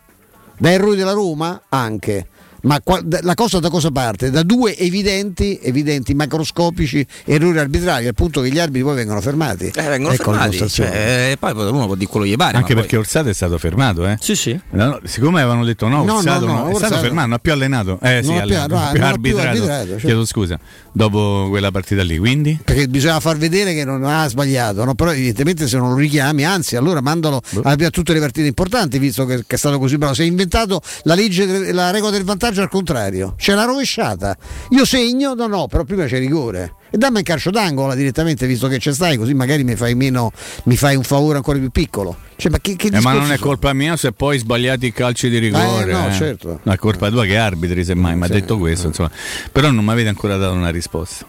Da 0.58 0.72
errori 0.72 0.96
della 0.96 1.12
Roma? 1.12 1.64
Anche. 1.70 2.28
Ma 2.66 2.82
la 3.22 3.34
cosa 3.36 3.60
da 3.60 3.70
cosa 3.70 3.92
parte? 3.92 4.32
Da 4.32 4.42
due 4.44 4.76
evidenti, 4.78 5.60
evidenti 5.62 6.14
macroscopici 6.16 7.06
errori 7.26 7.60
arbitrali, 7.60 8.08
al 8.08 8.14
punto 8.16 8.42
che 8.42 8.50
gli 8.50 8.58
arbitri 8.60 8.82
poi 8.82 8.96
vengono 8.96 9.22
fermati. 9.22 9.72
Eh, 9.74 9.82
vengono 9.84 10.14
Ecco 10.14 10.32
fermati. 10.32 10.68
Cioè, 10.68 11.30
eh, 11.32 11.38
poi 11.38 11.52
uno 11.52 11.86
può 11.86 11.96
dire 11.96 12.10
quello 12.10 12.26
gli 12.26 12.36
pare. 12.36 12.58
Anche 12.58 12.74
perché 12.74 12.98
Orsato 12.98 13.30
è 13.30 13.34
stato 13.34 13.58
fermato, 13.60 14.08
eh? 14.08 14.18
Sì, 14.20 14.36
sì. 14.36 14.60
No, 14.72 14.86
no, 14.86 15.00
siccome 15.04 15.42
avevano 15.42 15.64
detto 15.64 15.88
no, 15.88 16.04
No, 16.04 16.16
Orsato 16.18 16.46
no, 16.48 16.54
no, 16.54 16.60
no, 16.60 16.70
è 16.70 16.74
stato 16.76 16.86
Orsato- 16.86 17.02
fermato, 17.02 17.28
non 17.28 17.36
ha 17.36 17.40
più 17.40 17.52
allenato. 17.52 18.00
Eh 18.02 18.22
sì, 18.24 18.30
Non 18.30 18.38
ha 18.40 18.42
più- 18.46 18.56
allenato, 18.56 18.76
ha 18.76 18.90
più 18.92 19.00
non 19.00 19.08
ha 19.10 19.14
più 19.14 19.38
arbitrato. 19.38 19.48
arbitrato, 19.48 19.88
certo. 19.90 20.06
Chiedo 20.06 20.26
scusa. 20.26 20.60
Dopo 20.92 21.48
quella 21.50 21.72
partita 21.72 22.02
lì, 22.04 22.18
quindi? 22.18 22.58
perché 22.64 22.88
bisogna 22.88 23.20
far 23.20 23.38
vedere 23.38 23.74
che 23.74 23.84
non 23.84 24.04
ha 24.06 24.28
sbagliato, 24.28 24.84
no? 24.86 24.96
però 24.96 25.12
evidentemente 25.12 25.68
se 25.68 25.78
non 25.78 25.90
lo 25.90 25.96
richiami, 25.98 26.46
anzi 26.46 26.78
allora 26.78 27.02
mandalo 27.02 27.42
Boh. 27.52 27.62
a, 27.62 27.76
a 27.78 27.90
tutte 27.90 28.14
le 28.14 28.20
partite 28.22 28.48
importanti, 28.48 28.98
visto 28.98 29.26
che, 29.26 29.44
che 29.46 29.56
è 29.56 29.58
stato 29.58 29.78
così 29.78 29.98
bravo, 29.98 30.14
si 30.14 30.22
è 30.22 30.26
inventato 30.26 30.82
la 31.04 31.16
legge, 31.16 31.74
la 31.74 31.92
regola 31.92 32.12
del 32.12 32.24
vantaggio 32.24 32.55
al 32.62 32.70
contrario, 32.70 33.36
c'è 33.38 33.54
la 33.54 33.64
rovesciata, 33.66 34.36
io 34.70 34.86
segno, 34.86 35.34
no 35.34 35.48
no, 35.48 35.68
però 35.68 35.84
prima 35.84 36.06
c'è 36.06 36.20
rigore. 36.20 36.76
E 36.90 36.98
dammi 36.98 37.18
il 37.20 37.24
calcio 37.24 37.50
d'angolo 37.50 37.94
direttamente 37.94 38.48
visto 38.48 38.68
che 38.68 38.80
ci 38.80 38.94
stai, 38.94 39.18
così 39.18 39.34
magari 39.34 39.64
mi 39.64 39.76
fai 39.76 39.96
meno, 39.96 40.32
mi 40.66 40.78
fai 40.78 40.96
un 40.96 41.04
favore 41.04 41.38
ancora 41.38 41.58
più 41.60 41.70
piccolo. 41.70 42.16
Cioè, 42.38 42.52
ma 42.52 42.60
che, 42.62 42.76
che 42.76 42.88
Eh, 42.92 43.02
ma 43.02 43.14
non 43.14 43.32
è 43.32 43.38
colpa 43.38 43.74
mia 43.74 43.98
se 43.98 44.12
poi 44.14 44.38
sbagliati 44.38 44.86
i 44.88 44.94
calci 44.94 45.30
di 45.30 45.38
rigore. 45.40 45.92
Eh, 45.92 45.94
no, 45.94 46.08
eh. 46.08 46.14
certo. 46.14 46.60
È 46.64 46.76
colpa 46.78 47.10
tua 47.10 47.26
che 47.26 47.38
arbitri, 47.38 47.84
semmai, 47.84 48.16
mi 48.16 48.24
ha 48.24 48.28
Sì. 48.28 48.34
detto 48.34 48.58
questo. 48.58 48.88
Insomma. 48.88 49.12
Però 49.52 49.72
non 49.72 49.84
mi 49.84 49.92
avete 49.92 50.08
ancora 50.10 50.38
dato 50.38 50.54
una 50.54 50.70
risposta. 50.70 51.26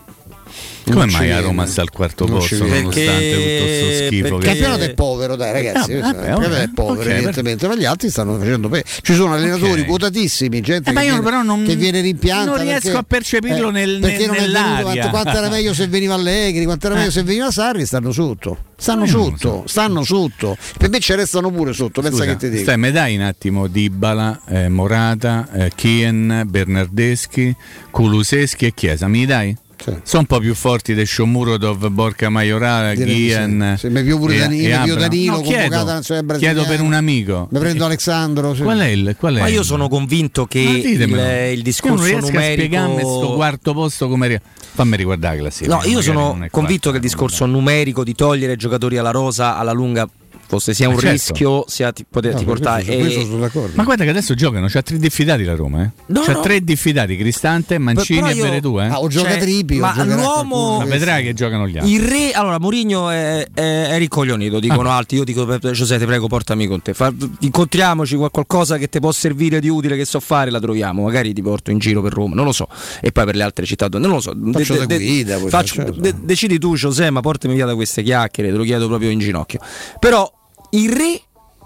Come 0.85 0.97
Non 1.01 1.09
mai 1.11 1.33
a. 1.33 1.41
Roma 1.41 1.67
sta 1.67 1.81
al 1.83 1.91
quarto 1.91 2.27
Non 2.27 2.39
posto 2.39 2.57
nonostante 2.59 3.31
tutto 3.33 3.65
questo 3.65 4.07
schifo? 4.07 4.37
Il 4.37 4.45
campionato 4.45 4.83
è 4.85 4.95
povero, 4.95 5.37
dai 5.37 5.53
ragazzi. 5.53 5.91
Eh, 5.91 5.95
il 5.97 6.01
vabbè, 6.01 6.15
campionato 6.15 6.41
vabbè, 6.49 6.63
è 6.63 6.69
povero, 6.73 7.01
ok, 7.01 7.07
evidentemente, 7.15 7.67
ma 7.69 7.75
gli 7.75 7.85
altri 7.85 8.11
stanno 8.11 8.39
facendo 8.39 8.69
bene. 8.69 8.85
Ci 9.03 9.15
sono 9.15 9.35
allenatori 9.35 9.81
Ok. 9.81 9.87
quotatissimi, 9.87 10.61
gente 10.61 10.91
Eh, 10.91 10.95
che, 10.95 11.01
viene, 11.01 11.21
però 11.23 11.43
non- 11.43 11.65
che 11.65 11.75
viene 11.77 12.01
rimpianta. 12.01 12.45
non 12.45 12.61
riesco 12.63 12.81
perché- 12.83 12.97
a 12.99 13.03
percepirlo 13.03 13.71
nel- 13.71 13.99
perché 14.01 14.27
nel- 14.29 14.51
non 14.53 14.83
quanto, 14.83 15.09
quanto 15.11 15.37
era 15.37 15.49
meglio 15.49 15.75
se 15.75 15.89
veniva 15.89 16.15
Allegri, 16.15 16.65
quanto 16.65 16.87
era 16.87 16.95
meglio 16.95 17.09
Eh. 17.09 17.13
se 17.13 17.23
veniva 17.25 17.51
Sarri, 17.51 17.85
stanno 17.85 18.13
sotto. 18.13 18.59
Stanno 18.79 19.01
lo 19.01 19.07
sotto, 19.07 19.65
stanno 19.67 20.05
sotto. 20.05 20.57
Per 20.79 20.91
me 20.91 21.01
ci 21.01 21.15
restano 21.15 21.51
pure 21.51 21.73
sotto, 21.73 22.03
pensa 22.03 22.19
Scusa, 22.19 22.31
che 22.31 22.37
ti 22.37 22.51
dico. 22.51 22.63
stai, 22.63 22.77
mi 22.79 22.91
dai 22.93 23.17
un 23.17 23.23
attimo 23.23 23.67
Dybala, 23.69 24.43
eh, 24.49 24.69
Morata, 24.69 25.49
eh, 25.53 25.73
Kien, 25.75 26.43
Bernardeschi, 26.47 27.55
Kuluseschi 27.91 28.67
e 28.67 28.75
Chiesa, 28.75 29.09
mi 29.09 29.25
dai? 29.27 29.57
Sono 29.85 30.21
un 30.21 30.27
po' 30.27 30.39
più 30.39 30.55
forti 30.55 30.95
di 30.95 31.05
Shomurodov, 31.07 31.89
Borca 31.89 32.29
Maiorana, 32.29 32.95
Direi 32.95 33.15
di 33.15 33.31
sì. 33.31 33.75
Sì, 33.77 33.89
mi 33.93 34.03
più 34.03 34.19
pure 34.19 34.39
Danilo, 34.39 34.75
e 34.75 34.79
mi. 34.87 34.95
Danilo, 34.97 35.31
No, 35.33 35.37
convocato 35.43 35.69
chiedo, 35.69 35.85
nazionale 35.85 36.39
chiedo 36.39 36.65
per 36.65 36.81
un 36.81 36.93
amico. 36.95 37.49
Mi 37.51 37.59
prendo 37.59 37.85
Alessandro. 37.85 38.55
sì. 38.55 38.63
Qual 38.63 38.79
è 38.79 38.87
il? 38.87 39.15
Qual 39.19 39.37
è 39.37 39.41
Ma 39.41 39.49
io 39.49 39.61
il- 39.61 39.67
sono 39.67 39.89
convinto 39.89 40.47
che 40.47 40.59
il, 40.61 40.87
il 41.03 41.57
Io 41.57 41.63
discorso 41.63 41.95
non 41.97 42.05
riesco 42.05 42.27
a 42.27 42.31
numerico. 42.31 42.63
spiegarmi 42.65 43.01
sto 43.01 43.33
quarto 43.35 43.73
posto 43.75 44.09
come 44.09 44.41
fammi 44.75 44.97
riguardare 44.97 45.37
la 45.37 45.43
classifica. 45.43 45.77
No, 45.77 45.83
io 45.85 46.01
sono 46.03 46.35
non 46.35 46.49
convinto 46.51 46.91
che 46.91 46.97
il 46.97 47.03
discorso 47.03 47.47
numerico 47.47 48.03
di 48.03 48.15
togliere 48.15 48.57
giocatori 48.57 48.97
alla 48.99 49.11
rosa 49.11 49.57
alla 49.57 49.73
lunga 49.73 50.09
fosse 50.47 50.75
sia 50.75 50.89
un 50.89 50.95
Ma 50.95 51.01
certo. 51.01 51.15
rischio 51.17 51.65
sia 51.67 51.93
ti, 51.93 52.05
poter, 52.09 52.35
No, 52.35 52.43
portare. 52.45 52.85
e- 52.85 52.99
questo 52.99 53.21
sono 53.25 53.49
Ma 53.75 53.85
guarda 53.85 54.05
che 54.05 54.11
adesso 54.11 54.35
giocano, 54.35 54.67
c'ha 54.69 54.83
tre 54.83 54.99
diffidati 54.99 55.45
la 55.45 55.55
Roma, 55.55 55.83
eh? 55.85 55.91
No, 56.07 56.23
c'ha 56.23 56.33
no. 56.33 56.41
tre 56.41 56.63
diffidati, 56.63 57.17
Cristante, 57.17 57.79
Mancini 57.79 58.21
Però 58.21 58.31
e 58.33 58.35
io- 58.35 58.45
Veretù, 58.45 58.81
eh? 58.81 58.87
Ah, 58.87 59.01
o 59.01 59.09
gioca 59.09 59.31
Cioè, 59.31 59.39
Trippi, 59.41 59.77
o 59.79 59.81
ma 59.81 60.05
l'uomo- 60.05 60.79
Ma 60.79 60.85
vedrai 60.85 61.25
che 61.25 61.35
giocano 61.35 61.67
gli 61.69 61.77
altri. 61.79 61.93
Il 61.93 62.03
re, 62.03 62.33
allora 62.33 62.59
Mourinho 62.59 63.11
è, 63.11 63.47
è, 63.53 63.89
è 63.89 63.99
ricoglionito, 63.99 64.61
dicono 64.61 64.91
Ah. 64.91 64.97
altri. 64.97 65.17
Io 65.19 65.25
dico, 65.25 65.45
Giuseppe, 65.73 66.01
ti 66.01 66.07
prego, 66.07 66.27
portami 66.29 66.67
con 66.67 66.83
te. 66.83 66.95
Fa- 66.95 67.13
incontriamoci 67.41 68.17
qual- 68.17 68.31
qualcosa 68.31 68.77
che 68.79 68.89
ti 68.89 69.01
può 69.01 69.13
servire 69.13 69.61
di 69.61 69.69
utile 69.69 69.97
che 69.97 70.05
so 70.05 70.21
fare, 70.21 70.51
la 70.51 70.61
troviamo. 70.61 71.03
Magari 71.03 71.33
ti 71.33 71.43
porto 71.43 71.71
in 71.71 71.79
giro 71.79 72.03
per 72.03 72.13
Roma, 72.13 72.35
non 72.35 72.45
lo 72.45 72.53
so. 72.53 72.69
E 73.01 73.13
poi 73.13 73.25
per 73.25 73.37
le 73.37 73.43
altre 73.43 73.65
città, 73.67 73.89
non 73.89 74.03
lo 74.11 74.21
so. 74.21 74.35
Faccio 74.53 74.75
da 74.85 74.97
guida, 74.97 75.39
poi 75.39 75.49
faccio- 75.51 75.83
faccio- 75.83 76.01
de- 76.01 76.15
decidi 76.23 76.59
tu, 76.59 76.75
Giuseppe, 76.77 77.11
ma 77.11 77.21
portami 77.21 77.55
via 77.55 77.67
da 77.67 77.75
queste 77.75 78.03
chiacchiere, 78.03 78.51
te 78.51 78.57
lo 78.57 78.65
chiedo 78.65 78.87
proprio 78.89 79.11
in 79.11 79.19
ginocchio. 79.19 79.61
Però 79.99 80.31
il 80.71 80.91
re 80.93 81.21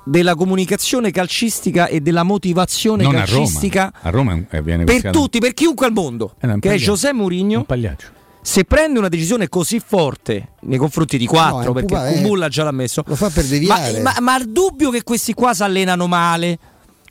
della 0.05 0.35
comunicazione 0.35 1.10
calcistica 1.10 1.86
e 1.86 2.01
della 2.01 2.22
motivazione 2.22 3.02
Non 3.02 3.14
a 3.16 3.24
Roma. 3.24 3.36
calcistica 3.39 3.93
A 4.01 4.10
Roma 4.10 4.39
eh, 4.51 4.62
viene 4.62 4.85
per 4.85 5.10
tutti, 5.10 5.39
per 5.39 5.52
chiunque 5.55 5.86
al 5.86 5.93
mondo, 5.93 6.35
Eh, 6.40 6.47
no, 6.47 6.55
un 6.55 6.60
che 6.60 6.72
è. 6.72 6.77
José 6.77 7.12
Mourinho. 7.12 7.59
Un 7.59 7.64
pagliaccio. 7.66 8.06
Se 8.43 8.64
prende 8.64 8.98
una 8.98 9.09
decisione 9.09 9.48
così 9.48 9.81
forte 9.85 10.52
nei 10.62 10.78
confronti 10.78 11.18
di 11.18 11.27
No, 11.27 11.31
è 11.31 11.35
quattro, 11.35 11.68
un 11.68 11.74
perché 11.74 11.86
pupa- 11.94 12.09
eh, 12.09 12.12
Kumbulla 12.14 12.48
già 12.48 12.64
l'ha 12.64 12.70
messo, 12.70 13.02
Lo 13.06 13.14
fa 13.14 13.28
per 13.28 13.44
ma, 13.44 13.51
deviare. 13.51 14.01
ma, 14.01 14.14
ma 14.20 14.36
il 14.39 14.48
dubbio 14.51 14.90
che 14.90 15.02
questi 15.02 15.35
qua 15.35 15.52
si 15.52 15.62
allenano 15.62 16.06
male, 16.06 16.59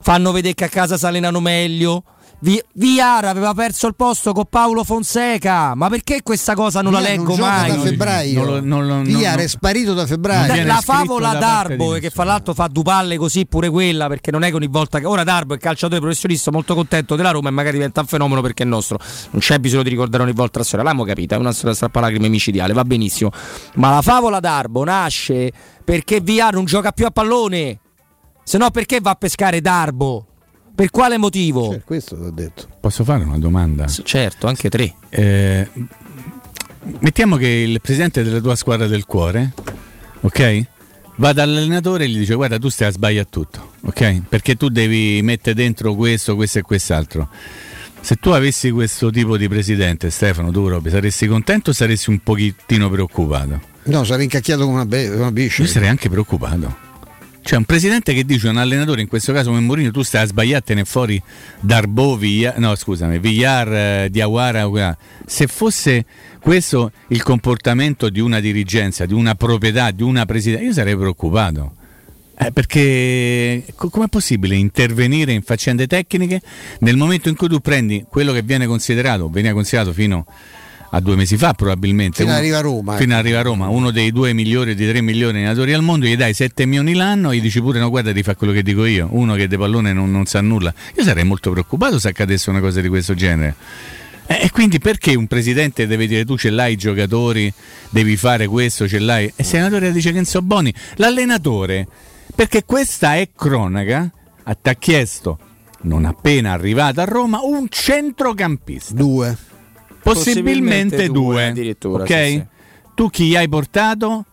fanno 0.02 0.32
vedere 0.32 0.56
che 0.56 0.64
a 0.66 0.70
casa 0.70 0.98
si 0.98 1.06
allenano 1.06 1.40
meglio, 1.40 2.04
Vi- 2.42 2.64
Villar 2.76 3.26
aveva 3.26 3.54
perso 3.54 3.88
il 3.88 3.96
posto 3.96 4.32
con 4.32 4.46
Paolo 4.50 4.86
Fonseca. 4.86 5.76
Ma 5.76 5.90
perché 5.90 6.22
questa 6.24 6.54
cosa 6.56 6.82
non 6.82 6.94
la 6.94 7.00
Villar 7.00 7.18
leggo 7.18 7.36
non 7.36 7.40
mai? 7.40 7.70
da 7.72 7.80
febbraio. 7.82 8.44
Non 8.46 8.66
non 8.66 8.88
non- 8.88 9.02
non- 9.06 9.40
è 9.40 9.48
sparito 9.48 9.94
da 9.94 10.06
febbraio. 10.06 10.66
La 10.66 10.80
favola 10.82 11.34
da 11.34 11.40
Darbo, 11.40 11.92
che 12.00 12.10
fra 12.10 12.24
l'altro 12.24 12.54
fa 12.54 12.68
due 12.68 12.84
palle 12.84 13.18
così 13.18 13.46
pure 13.46 13.70
quella, 13.70 14.08
perché 14.08 14.32
non 14.32 14.44
è 14.44 14.50
che 14.50 14.56
ogni 14.56 14.68
volta 14.68 15.00
che. 15.00 15.06
Ora 15.06 15.24
Darbo 15.26 15.54
è 15.56 15.58
calciatore 15.58 16.00
professionista, 16.00 16.50
molto 16.50 16.76
contento 16.76 17.16
della 17.18 17.32
Roma 17.32 17.50
e 17.50 17.52
magari 17.52 17.76
diventa 17.76 18.00
un 18.02 18.08
fenomeno 18.08 18.40
perché 18.42 18.64
è 18.64 18.66
nostro. 18.66 19.00
Non 19.32 19.42
c'è 19.42 19.60
bisogno 19.60 19.84
di 19.84 19.90
ricordare 19.90 20.24
ogni 20.24 20.32
volta 20.34 20.60
la 20.60 20.66
storia, 20.66 20.86
l'abbiamo 20.86 21.06
capita, 21.06 21.36
è 21.36 21.38
una 21.40 21.52
storia 21.52 21.76
strappalacrime 21.76 22.30
micidiale, 22.30 22.72
va 22.72 22.84
benissimo. 22.84 23.32
Ma 23.76 23.90
la 23.96 24.02
favola 24.02 24.40
Darbo 24.40 24.84
nasce 24.86 25.52
perché 25.84 26.22
Villar 26.22 26.54
non 26.54 26.64
gioca 26.64 26.92
più 26.94 27.06
a 27.06 27.12
pallone. 27.12 27.80
Se 28.44 28.58
no, 28.58 28.72
perché 28.72 29.00
va 29.02 29.12
a 29.12 29.16
pescare 29.16 29.60
Darbo? 29.60 30.24
Per 30.80 30.92
quale 30.92 31.18
motivo? 31.18 31.72
Cioè, 31.72 31.84
questo 31.84 32.16
l'ho 32.16 32.32
detto. 32.32 32.66
Posso 32.80 33.04
fare 33.04 33.26
una 33.26 33.38
domanda? 33.38 33.86
certo, 33.86 34.48
anche 34.48 34.70
tre. 34.70 34.94
Eh, 35.10 35.68
mettiamo 37.00 37.36
che 37.36 37.50
il 37.50 37.82
presidente 37.82 38.24
della 38.24 38.40
tua 38.40 38.56
squadra 38.56 38.88
del 38.88 39.04
cuore, 39.04 39.52
ok? 40.22 40.66
Va 41.18 41.34
dall'allenatore 41.34 42.06
e 42.06 42.08
gli 42.08 42.20
dice 42.20 42.34
guarda 42.34 42.58
tu 42.58 42.70
stai 42.70 42.88
a 42.88 42.92
sbagliare 42.92 43.28
tutto, 43.30 43.72
ok? 43.82 44.22
Perché 44.30 44.56
tu 44.56 44.70
devi 44.70 45.22
mettere 45.22 45.54
dentro 45.54 45.96
questo, 45.96 46.38
questo 46.38 46.60
e 46.60 46.62
quest'altro. 46.62 47.28
Se 48.00 48.16
tu 48.16 48.30
avessi 48.30 48.72
questo 48.72 49.12
tipo 49.12 49.36
di 49.36 49.50
presidente, 49.50 50.10
Stefano, 50.10 50.50
tu 50.50 50.64
proprio 50.64 50.94
saresti 50.94 51.28
contento 51.28 51.72
o 51.72 51.74
saresti 51.74 52.10
un 52.10 52.20
pochettino 52.20 52.90
preoccupato? 52.90 53.60
No, 53.84 54.06
sarei 54.06 54.24
incacchiato 54.24 54.62
come 54.62 54.76
una, 54.76 54.86
be- 54.86 55.10
una 55.10 55.34
biscia. 55.34 55.62
Io 55.62 55.68
sarei 55.68 55.90
anche 55.90 56.08
preoccupato. 56.08 56.88
Cioè, 57.50 57.58
un 57.58 57.66
presidente 57.66 58.14
che 58.14 58.26
dice 58.26 58.48
un 58.48 58.58
allenatore, 58.58 59.02
in 59.02 59.08
questo 59.08 59.34
caso 59.34 59.50
come 59.50 59.62
Mourinho, 59.62 59.90
tu 59.90 60.04
stai 60.04 60.22
a 60.22 60.26
sbagliartene 60.28 60.86
fuori 60.86 61.20
Darbo, 61.60 62.16
Villar, 62.16 62.60
no 62.60 62.76
scusami, 62.76 63.18
Villar, 63.18 63.74
eh, 63.74 64.08
Diawara, 64.12 64.96
se 65.26 65.48
fosse 65.48 66.06
questo 66.40 66.92
il 67.08 67.24
comportamento 67.24 68.10
di 68.10 68.20
una 68.20 68.40
dirigenza, 68.40 69.08
di 69.08 69.16
una 69.16 69.34
proprietà, 69.34 69.90
di 69.90 70.04
una 70.04 70.28
presidenza, 70.28 70.64
io 70.64 70.74
sarei 70.74 70.96
preoccupato. 70.96 71.74
Eh, 72.38 72.52
perché 72.52 73.64
co- 73.74 73.90
com'è 73.90 74.10
possibile 74.10 74.54
intervenire 74.54 75.32
in 75.32 75.42
faccende 75.42 75.88
tecniche 75.88 76.42
nel 76.82 76.98
momento 76.98 77.30
in 77.30 77.36
cui 77.36 77.48
tu 77.48 77.62
prendi 77.62 78.06
quello 78.08 78.32
che 78.32 78.44
viene 78.44 78.68
considerato, 78.68 79.28
veniva 79.28 79.56
considerato 79.56 79.92
fino 79.92 80.24
a 80.28 80.69
due 81.00 81.16
mesi 81.16 81.38
fa 81.38 81.54
probabilmente, 81.54 82.18
Fino 82.18 82.30
uno- 82.30 82.38
arriva 82.40 82.58
a 82.58 82.62
Roma, 82.62 82.96
fino 82.98 83.14
ad 83.14 83.20
arriva 83.20 83.40
a 83.40 83.42
Roma, 83.44 83.68
uno 83.68 83.92
dei 83.92 84.12
due 84.12 84.34
migliori 84.34 84.74
di 84.74 84.88
tre 84.88 85.02
milioni 85.02 85.34
di 85.34 85.38
allenatori 85.40 85.74
al 85.74 85.84
mondo, 85.84 86.06
gli 86.08 86.16
dai 86.18 86.34
7 86.34 86.66
milioni 86.66 86.94
l'anno 86.94 87.30
e 87.32 87.38
gli 87.38 87.42
dici 87.42 87.62
pure 87.62 87.80
no 87.80 87.90
guarda 87.90 88.12
ti 88.12 88.24
fa 88.24 88.36
quello 88.36 88.52
che 88.54 88.64
dico 88.64 88.86
io, 88.86 89.08
uno 89.12 89.36
che 89.36 89.48
di 89.48 89.58
pallone 89.58 89.94
non, 89.94 90.12
non 90.12 90.26
sa 90.26 90.42
nulla. 90.42 90.74
Io 90.98 91.04
sarei 91.04 91.24
molto 91.24 91.52
preoccupato 91.52 92.00
se 92.00 92.08
accadesse 92.10 92.50
una 92.50 92.60
cosa 92.60 92.82
di 92.82 92.88
questo 92.88 93.14
genere. 93.14 93.56
Eh, 94.26 94.40
E 94.44 94.52
quindi 94.52 94.80
perché 94.80 95.16
un 95.16 95.28
presidente 95.28 95.88
deve 95.88 96.06
dire 96.08 96.26
tu 96.26 96.38
ce 96.38 96.50
l'hai 96.50 96.74
i 96.74 96.78
giocatori, 96.78 97.52
devi 97.90 98.16
fare 98.18 98.48
questo, 98.48 98.88
ce 98.88 99.00
l'hai? 99.00 99.26
E 99.26 99.34
il 99.38 99.46
senatore 99.46 99.92
dice 99.92 100.10
che 100.10 100.16
non 100.16 100.26
so 100.26 100.42
buoni. 100.42 100.74
L'allenatore, 100.96 101.88
perché 102.36 102.64
questa 102.64 103.16
è 103.16 103.30
cronaca, 103.36 104.12
ti 104.62 104.70
ha 104.70 104.74
chiesto, 104.76 105.40
non 105.82 106.06
appena 106.06 106.52
arrivato 106.52 107.02
a 107.02 107.06
Roma, 107.06 107.40
un 107.42 107.68
centrocampista. 107.70 108.94
Due. 108.94 109.38
Possibilmente, 110.02 110.96
Possibilmente 110.96 111.08
due, 111.08 111.34
due. 111.34 111.48
addirittura, 111.48 112.04
ok? 112.04 112.10
sì, 112.26 112.32
sì. 112.32 112.46
Tu 112.96 113.10
chi 113.10 113.36
hai 113.36 113.48
portato? 113.50 114.26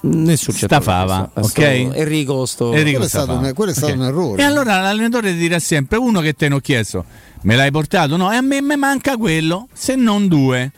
Nessun 0.00 0.54
Sta 0.54 0.80
fava, 0.80 1.28
centrocampista. 1.34 1.60
ok? 1.90 1.96
Enrico 1.96 2.46
sto... 2.46 2.72
Enrico 2.72 2.90
Quello 2.98 3.04
è 3.04 3.08
stato 3.08 3.24
Stafava. 3.24 3.46
un- 3.48 3.54
quello 3.54 3.70
è 3.72 3.74
stato 3.74 3.92
Ok. 3.92 3.98
un 3.98 4.04
errore. 4.04 4.42
E 4.42 4.44
allora 4.44 4.80
l'allenatore 4.80 5.32
ti 5.32 5.38
dirà 5.38 5.58
sempre 5.58 5.98
uno 5.98 6.20
che 6.20 6.34
te 6.34 6.48
ne 6.48 6.54
ho 6.54 6.60
chiesto, 6.60 7.04
me 7.42 7.56
l'hai 7.56 7.72
portato? 7.72 8.16
No, 8.16 8.30
e 8.32 8.36
a 8.36 8.40
me 8.40 8.60
me 8.60 8.76
manca 8.76 9.16
quello, 9.16 9.66
se 9.72 9.96
non 9.96 10.28
due. 10.28 10.70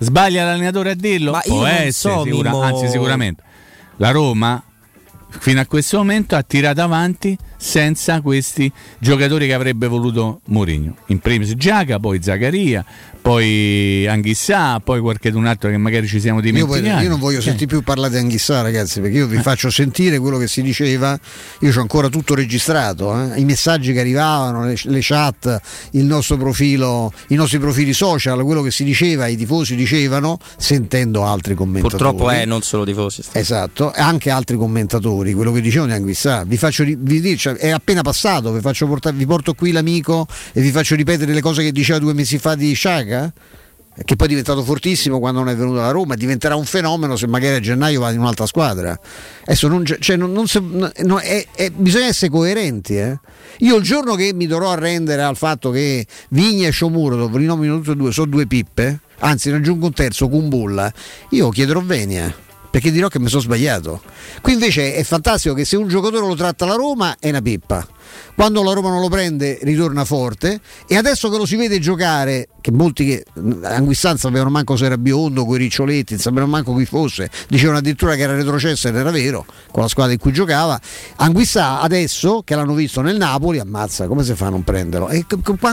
Sbaglia 0.00 0.44
l'allenatore 0.44 0.90
a 0.90 0.94
dirlo? 0.94 1.30
Ma 1.32 1.40
io 1.46 1.54
Può 1.54 1.64
essere, 1.66 1.90
so, 1.92 2.22
sicura- 2.24 2.50
anzi 2.50 2.88
sicuramente. 2.88 3.42
La 3.96 4.10
Roma 4.10 4.62
fino 5.30 5.60
a 5.60 5.66
questo 5.66 5.96
momento 5.96 6.36
ha 6.36 6.42
tirato 6.42 6.80
avanti 6.82 7.36
senza 7.58 8.20
questi 8.20 8.70
giocatori 8.98 9.46
che 9.46 9.52
avrebbe 9.54 9.86
voluto 9.88 10.40
Mourinho. 10.46 10.94
In 11.06 11.18
primis 11.18 11.54
Giaca, 11.56 11.98
poi 11.98 12.22
Zaccaria, 12.22 12.84
poi 13.20 14.06
Anghissà, 14.06 14.80
poi 14.80 15.00
qualcun 15.00 15.44
altro 15.46 15.68
che 15.68 15.76
magari 15.76 16.06
ci 16.06 16.20
siamo 16.20 16.38
Io, 16.40 16.44
poi- 16.66 16.76
dimenticati. 16.76 17.02
io 17.02 17.08
non 17.10 17.18
voglio 17.18 17.38
Ok. 17.38 17.42
sentire 17.44 17.66
più 17.66 17.82
parlare 17.82 18.12
di 18.12 18.18
Anghissà, 18.18 18.62
ragazzi, 18.62 19.00
perché 19.00 19.16
io 19.18 19.24
Eh. 19.24 19.28
vi 19.28 19.38
faccio 19.42 19.70
sentire 19.70 20.18
quello 20.18 20.38
che 20.38 20.46
si 20.46 20.62
diceva. 20.62 21.18
Io 21.60 21.72
ho 21.76 21.80
ancora 21.80 22.08
tutto 22.08 22.34
registrato, 22.34 23.32
eh, 23.34 23.40
i 23.40 23.44
messaggi 23.44 23.92
che 23.92 24.00
arrivavano, 24.00 24.64
le, 24.64 24.76
le 24.80 24.98
chat, 25.02 25.60
il 25.92 26.04
nostro 26.04 26.36
profilo, 26.36 27.12
i 27.28 27.34
nostri 27.34 27.58
profili 27.58 27.92
social, 27.92 28.42
quello 28.44 28.62
che 28.62 28.70
si 28.70 28.84
diceva, 28.84 29.26
i 29.26 29.36
tifosi 29.36 29.74
dicevano, 29.74 30.38
sentendo 30.56 31.24
altri 31.24 31.54
commentatori. 31.54 32.02
Purtroppo 32.02 32.30
è 32.30 32.44
non 32.44 32.62
solo 32.62 32.84
tifosi. 32.84 33.22
Esatto, 33.32 33.92
anche 33.94 34.30
altri 34.30 34.56
commentatori, 34.56 35.34
quello 35.34 35.52
che 35.52 35.60
dicevano 35.60 35.90
di 35.90 35.96
Anguissà. 35.98 36.44
Vi 36.44 36.56
faccio 36.56 36.84
vi 36.84 37.20
dico, 37.20 37.47
cioè, 37.56 37.58
è 37.58 37.70
appena 37.70 38.02
passato, 38.02 38.52
vi, 38.52 38.60
portare- 38.60 39.16
vi 39.16 39.26
porto 39.26 39.54
qui 39.54 39.72
l'amico 39.72 40.26
e 40.52 40.60
vi 40.60 40.70
faccio 40.70 40.94
ripetere 40.94 41.32
le 41.32 41.40
cose 41.40 41.62
che 41.62 41.72
diceva 41.72 41.98
due 41.98 42.14
mesi 42.14 42.38
fa 42.38 42.54
di 42.54 42.72
Sciaga. 42.74 43.32
Che 44.00 44.14
poi 44.14 44.26
è 44.26 44.30
diventato 44.30 44.62
fortissimo 44.62 45.18
quando 45.18 45.40
non 45.40 45.48
è 45.48 45.56
venuto 45.56 45.80
alla 45.80 45.90
Roma, 45.90 46.14
diventerà 46.14 46.54
un 46.54 46.64
fenomeno 46.64 47.16
se 47.16 47.26
magari 47.26 47.56
a 47.56 47.60
gennaio 47.60 47.98
va 47.98 48.12
in 48.12 48.20
un'altra 48.20 48.46
squadra. 48.46 48.96
Adesso 49.42 49.66
non, 49.66 49.84
cioè, 49.84 50.14
non- 50.14 50.30
non 50.30 50.46
si- 50.46 50.62
no, 50.62 51.18
è- 51.18 51.44
è- 51.52 51.70
bisogna 51.70 52.06
essere 52.06 52.30
coerenti. 52.30 52.96
eh. 52.96 53.18
Io 53.58 53.74
il 53.74 53.82
giorno 53.82 54.14
che 54.14 54.32
mi 54.32 54.46
dovrò 54.46 54.70
arrendere 54.70 55.22
al 55.22 55.36
fatto 55.36 55.72
che 55.72 56.06
Vigna 56.28 56.68
e 56.68 56.70
Sciomuro, 56.70 57.26
li 57.36 57.44
nomino 57.44 57.78
tutti 57.78 57.90
e 57.90 57.96
due, 57.96 58.12
sono 58.12 58.28
due 58.30 58.46
pippe, 58.46 59.00
anzi 59.18 59.50
ne 59.50 59.56
aggiungo 59.56 59.86
un 59.86 59.92
terzo, 59.92 60.28
Kumbulla, 60.28 60.92
io 61.30 61.48
chiederò 61.48 61.80
Venia 61.80 62.32
perché 62.78 62.92
dirò 62.92 63.08
che 63.08 63.18
mi 63.18 63.28
sono 63.28 63.42
sbagliato. 63.42 64.00
Qui 64.40 64.52
invece 64.52 64.94
è 64.94 65.02
fantastico 65.02 65.52
che 65.52 65.64
se 65.64 65.76
un 65.76 65.88
giocatore 65.88 66.24
lo 66.24 66.36
tratta 66.36 66.64
la 66.64 66.76
Roma 66.76 67.16
è 67.18 67.28
una 67.28 67.42
pippa. 67.42 67.84
Quando 68.34 68.62
la 68.62 68.72
Roma 68.72 68.90
non 68.90 69.00
lo 69.00 69.08
prende 69.08 69.58
ritorna 69.62 70.04
forte 70.04 70.60
e 70.86 70.96
adesso 70.96 71.28
che 71.28 71.36
lo 71.36 71.46
si 71.46 71.56
vede 71.56 71.78
giocare, 71.78 72.48
che 72.60 72.70
molti 72.70 73.04
che 73.04 73.24
Anguissan 73.62 74.16
sapevano 74.16 74.50
manco 74.50 74.76
se 74.76 74.84
era 74.86 74.96
biondo, 74.98 75.44
coi 75.44 75.58
riccioletti, 75.58 76.14
non 76.14 76.22
sapevano 76.22 76.50
manco 76.50 76.74
chi 76.74 76.84
fosse, 76.84 77.30
dicevano 77.48 77.78
addirittura 77.78 78.14
che 78.14 78.22
era 78.22 78.34
retrocesso 78.34 78.88
ed 78.88 78.96
era 78.96 79.10
vero, 79.10 79.44
con 79.70 79.82
la 79.82 79.88
squadra 79.88 80.12
in 80.12 80.18
cui 80.18 80.32
giocava. 80.32 80.80
Anguissà 81.16 81.80
adesso 81.80 82.42
che 82.44 82.54
l'hanno 82.54 82.74
visto 82.74 83.00
nel 83.00 83.16
Napoli, 83.16 83.58
ammazza, 83.58 84.06
come 84.06 84.22
si 84.22 84.34
fa 84.34 84.46
a 84.46 84.50
non 84.50 84.62
prenderlo? 84.62 85.08
E 85.08 85.24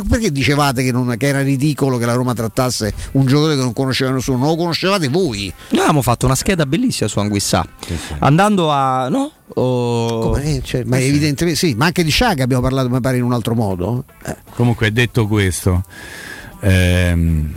perché 0.07 0.31
dicevate 0.31 0.83
che, 0.83 0.91
non- 0.91 1.15
che 1.17 1.27
era 1.27 1.41
ridicolo 1.41 1.97
che 1.97 2.05
la 2.05 2.13
Roma 2.13 2.33
trattasse 2.33 2.93
un 3.13 3.25
giocatore 3.25 3.55
che 3.55 3.61
non 3.61 3.73
conosceva 3.73 4.11
nessuno? 4.11 4.37
Non 4.37 4.47
lo 4.49 4.55
conoscevate 4.55 5.07
voi? 5.09 5.51
Noi 5.69 5.79
avevamo 5.79 6.01
fatto 6.01 6.25
una 6.25 6.35
scheda 6.35 6.65
bellissima 6.65 7.09
su 7.09 7.19
Anguissà. 7.19 7.65
Andando 8.19 8.71
a. 8.71 9.07
No? 9.09 9.31
O- 9.53 10.31
Come, 10.31 10.55
eh, 10.55 10.61
cioè, 10.63 10.84
ma 10.85 10.99
evidentemente 10.99 11.55
sì, 11.55 11.76
ma 11.76 11.85
anche 11.85 12.03
di 12.03 12.09
Sciaga 12.09 12.43
abbiamo 12.43 12.63
parlato, 12.63 12.89
mi 12.89 12.99
pare, 12.99 13.17
in 13.17 13.23
un 13.23 13.34
altro 13.34 13.53
modo. 13.53 14.05
Eh. 14.26 14.35
Comunque, 14.55 14.91
detto 14.91 15.27
questo, 15.27 15.84
ehm, 16.61 17.55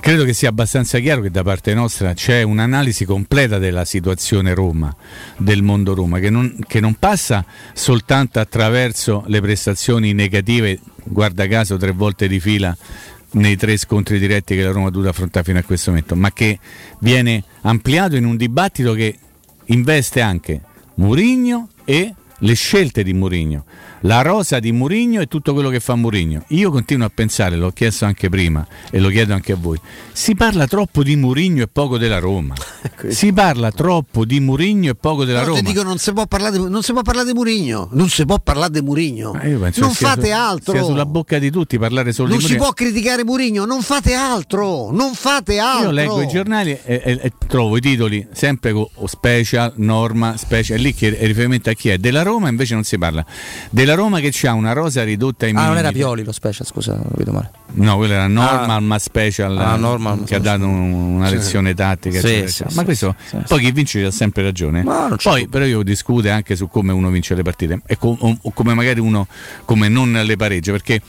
credo 0.00 0.24
che 0.24 0.32
sia 0.32 0.48
abbastanza 0.48 0.98
chiaro 0.98 1.22
che 1.22 1.30
da 1.30 1.44
parte 1.44 1.74
nostra 1.74 2.12
c'è 2.12 2.42
un'analisi 2.42 3.04
completa 3.04 3.58
della 3.58 3.84
situazione 3.84 4.52
Roma, 4.52 4.94
del 5.36 5.62
mondo 5.62 5.94
Roma, 5.94 6.18
che 6.18 6.28
non, 6.28 6.56
che 6.66 6.80
non 6.80 6.94
passa 6.94 7.44
soltanto 7.72 8.40
attraverso 8.40 9.22
le 9.28 9.40
prestazioni 9.40 10.12
negative, 10.12 10.80
guarda 11.04 11.46
caso 11.46 11.76
tre 11.76 11.92
volte 11.92 12.26
di 12.26 12.40
fila 12.40 12.76
nei 13.30 13.56
tre 13.56 13.76
scontri 13.76 14.18
diretti 14.18 14.54
che 14.54 14.62
la 14.62 14.72
Roma 14.72 14.88
ha 14.88 14.90
dovuto 14.90 15.10
affrontare 15.10 15.44
fino 15.44 15.58
a 15.58 15.62
questo 15.62 15.90
momento, 15.90 16.16
ma 16.16 16.32
che 16.32 16.58
viene 17.00 17.44
ampliato 17.60 18.16
in 18.16 18.24
un 18.24 18.36
dibattito 18.36 18.94
che 18.94 19.16
investe 19.66 20.20
anche 20.20 20.62
Murigno 20.98 21.68
e 21.84 22.14
le 22.38 22.54
scelte 22.54 23.02
di 23.02 23.12
Murigno, 23.12 23.64
la 24.02 24.22
rosa 24.22 24.58
di 24.58 24.72
Murigno 24.72 25.20
e 25.20 25.26
tutto 25.26 25.52
quello 25.54 25.68
che 25.70 25.80
fa 25.80 25.94
Murigno. 25.94 26.44
Io 26.48 26.70
continuo 26.70 27.06
a 27.06 27.10
pensare, 27.12 27.56
l'ho 27.56 27.70
chiesto 27.72 28.04
anche 28.04 28.28
prima 28.28 28.66
e 28.90 28.98
lo 29.00 29.08
chiedo 29.08 29.34
anche 29.34 29.52
a 29.52 29.56
voi. 29.56 29.78
Si 30.12 30.34
parla 30.34 30.66
troppo 30.66 31.02
di 31.02 31.16
Murigno 31.16 31.62
e 31.62 31.68
poco 31.68 31.98
della 31.98 32.18
Roma. 32.18 32.54
Si 33.08 33.32
parla 33.32 33.70
troppo 33.70 34.24
di 34.24 34.40
Murigno 34.40 34.90
e 34.90 34.94
poco 34.94 35.24
della 35.24 35.40
ti 35.40 35.46
Roma. 35.46 35.60
dico, 35.60 35.82
non 35.82 35.98
si 35.98 36.12
può 36.12 36.26
parlare 36.26 36.58
di, 36.58 36.68
non 36.68 36.82
si 36.82 36.92
può 36.92 37.02
parlare 37.02 37.26
di 37.28 37.32
Murigno, 37.34 37.88
non 37.92 38.08
si 38.08 38.24
può 38.24 38.38
parlare 38.38 38.72
di 38.72 38.80
Murigno. 38.82 39.38
Io 39.44 39.58
Non 39.58 39.92
fate 39.94 40.26
su- 40.26 40.32
altro. 40.32 40.72
Sia 40.72 40.82
sulla 40.82 41.06
bocca 41.06 41.38
di 41.38 41.50
tutti 41.50 41.78
parlare 41.78 42.12
solo 42.12 42.28
Non 42.30 42.38
di 42.38 42.44
si 42.44 42.50
Murigno. 42.52 42.66
può 42.66 42.74
criticare 42.74 43.24
Murigno, 43.24 43.64
non 43.64 43.82
fate 43.82 44.14
altro, 44.14 44.90
non 44.90 45.14
fate 45.14 45.58
altro. 45.58 45.86
Io 45.86 45.90
leggo 45.92 46.22
i 46.22 46.26
giornali 46.28 46.70
e, 46.72 47.00
e- 47.04 47.18
e 47.22 47.32
trovo 47.46 47.76
i 47.76 47.80
titoli 47.80 48.26
sempre 48.32 48.72
con 48.72 48.86
special, 49.06 49.72
norma, 49.76 50.36
special, 50.36 50.78
e 50.78 50.80
lì 50.80 50.94
che 50.94 51.16
è 51.16 51.26
riferimento 51.26 51.70
a 51.70 51.72
chi 51.74 51.88
è 51.90 51.98
della 51.98 52.22
Roma, 52.22 52.48
invece 52.48 52.74
non 52.74 52.84
si 52.84 52.98
parla 52.98 53.24
della 53.70 53.87
la 53.88 53.94
Roma 53.94 54.20
che 54.20 54.32
ha 54.46 54.52
una 54.52 54.72
rosa 54.72 55.02
ridotta 55.04 55.44
ai 55.46 55.50
Ah, 55.52 55.54
minimi. 55.54 55.70
non 55.74 55.78
era 55.82 55.92
Pioli 55.92 56.22
lo 56.24 56.32
special, 56.32 56.66
scusa, 56.66 56.94
non 56.94 57.08
vedo 57.16 57.32
male. 57.32 57.50
No, 57.72 57.96
quello 57.96 58.12
era 58.14 58.26
normal 58.26 58.70
Ah. 58.70 58.80
ma 58.80 58.98
special 58.98 59.56
Ah, 59.58 59.76
normal, 59.76 60.24
che 60.24 60.34
ha 60.34 60.38
dato 60.40 60.66
un- 60.66 61.16
una 61.16 61.28
Sì. 61.28 61.34
lezione 61.34 61.74
tattica. 61.74 62.18
Sì, 62.20 62.26
eccetera, 62.26 62.48
sì, 62.48 62.64
sì, 62.68 62.76
ma 62.76 62.84
questo 62.84 63.14
sì, 63.26 63.36
poi 63.46 63.60
chi 63.60 63.70
vince 63.72 64.04
ha 64.04 64.10
sempre 64.10 64.42
ragione. 64.42 64.84
Poi 65.22 65.48
però 65.48 65.64
io 65.64 65.82
discute 65.82 66.30
anche 66.30 66.56
su 66.56 66.68
come 66.68 66.92
uno 66.92 67.08
vince 67.10 67.34
le 67.34 67.42
partite 67.42 67.80
e 67.86 67.96
com- 67.98 68.16
o- 68.18 68.38
o 68.40 68.50
come 68.52 68.74
magari 68.74 69.00
uno 69.00 69.26
come 69.64 69.88
non 69.88 70.12
le 70.12 70.36
pareggia, 70.36 70.72
perché 70.72 71.00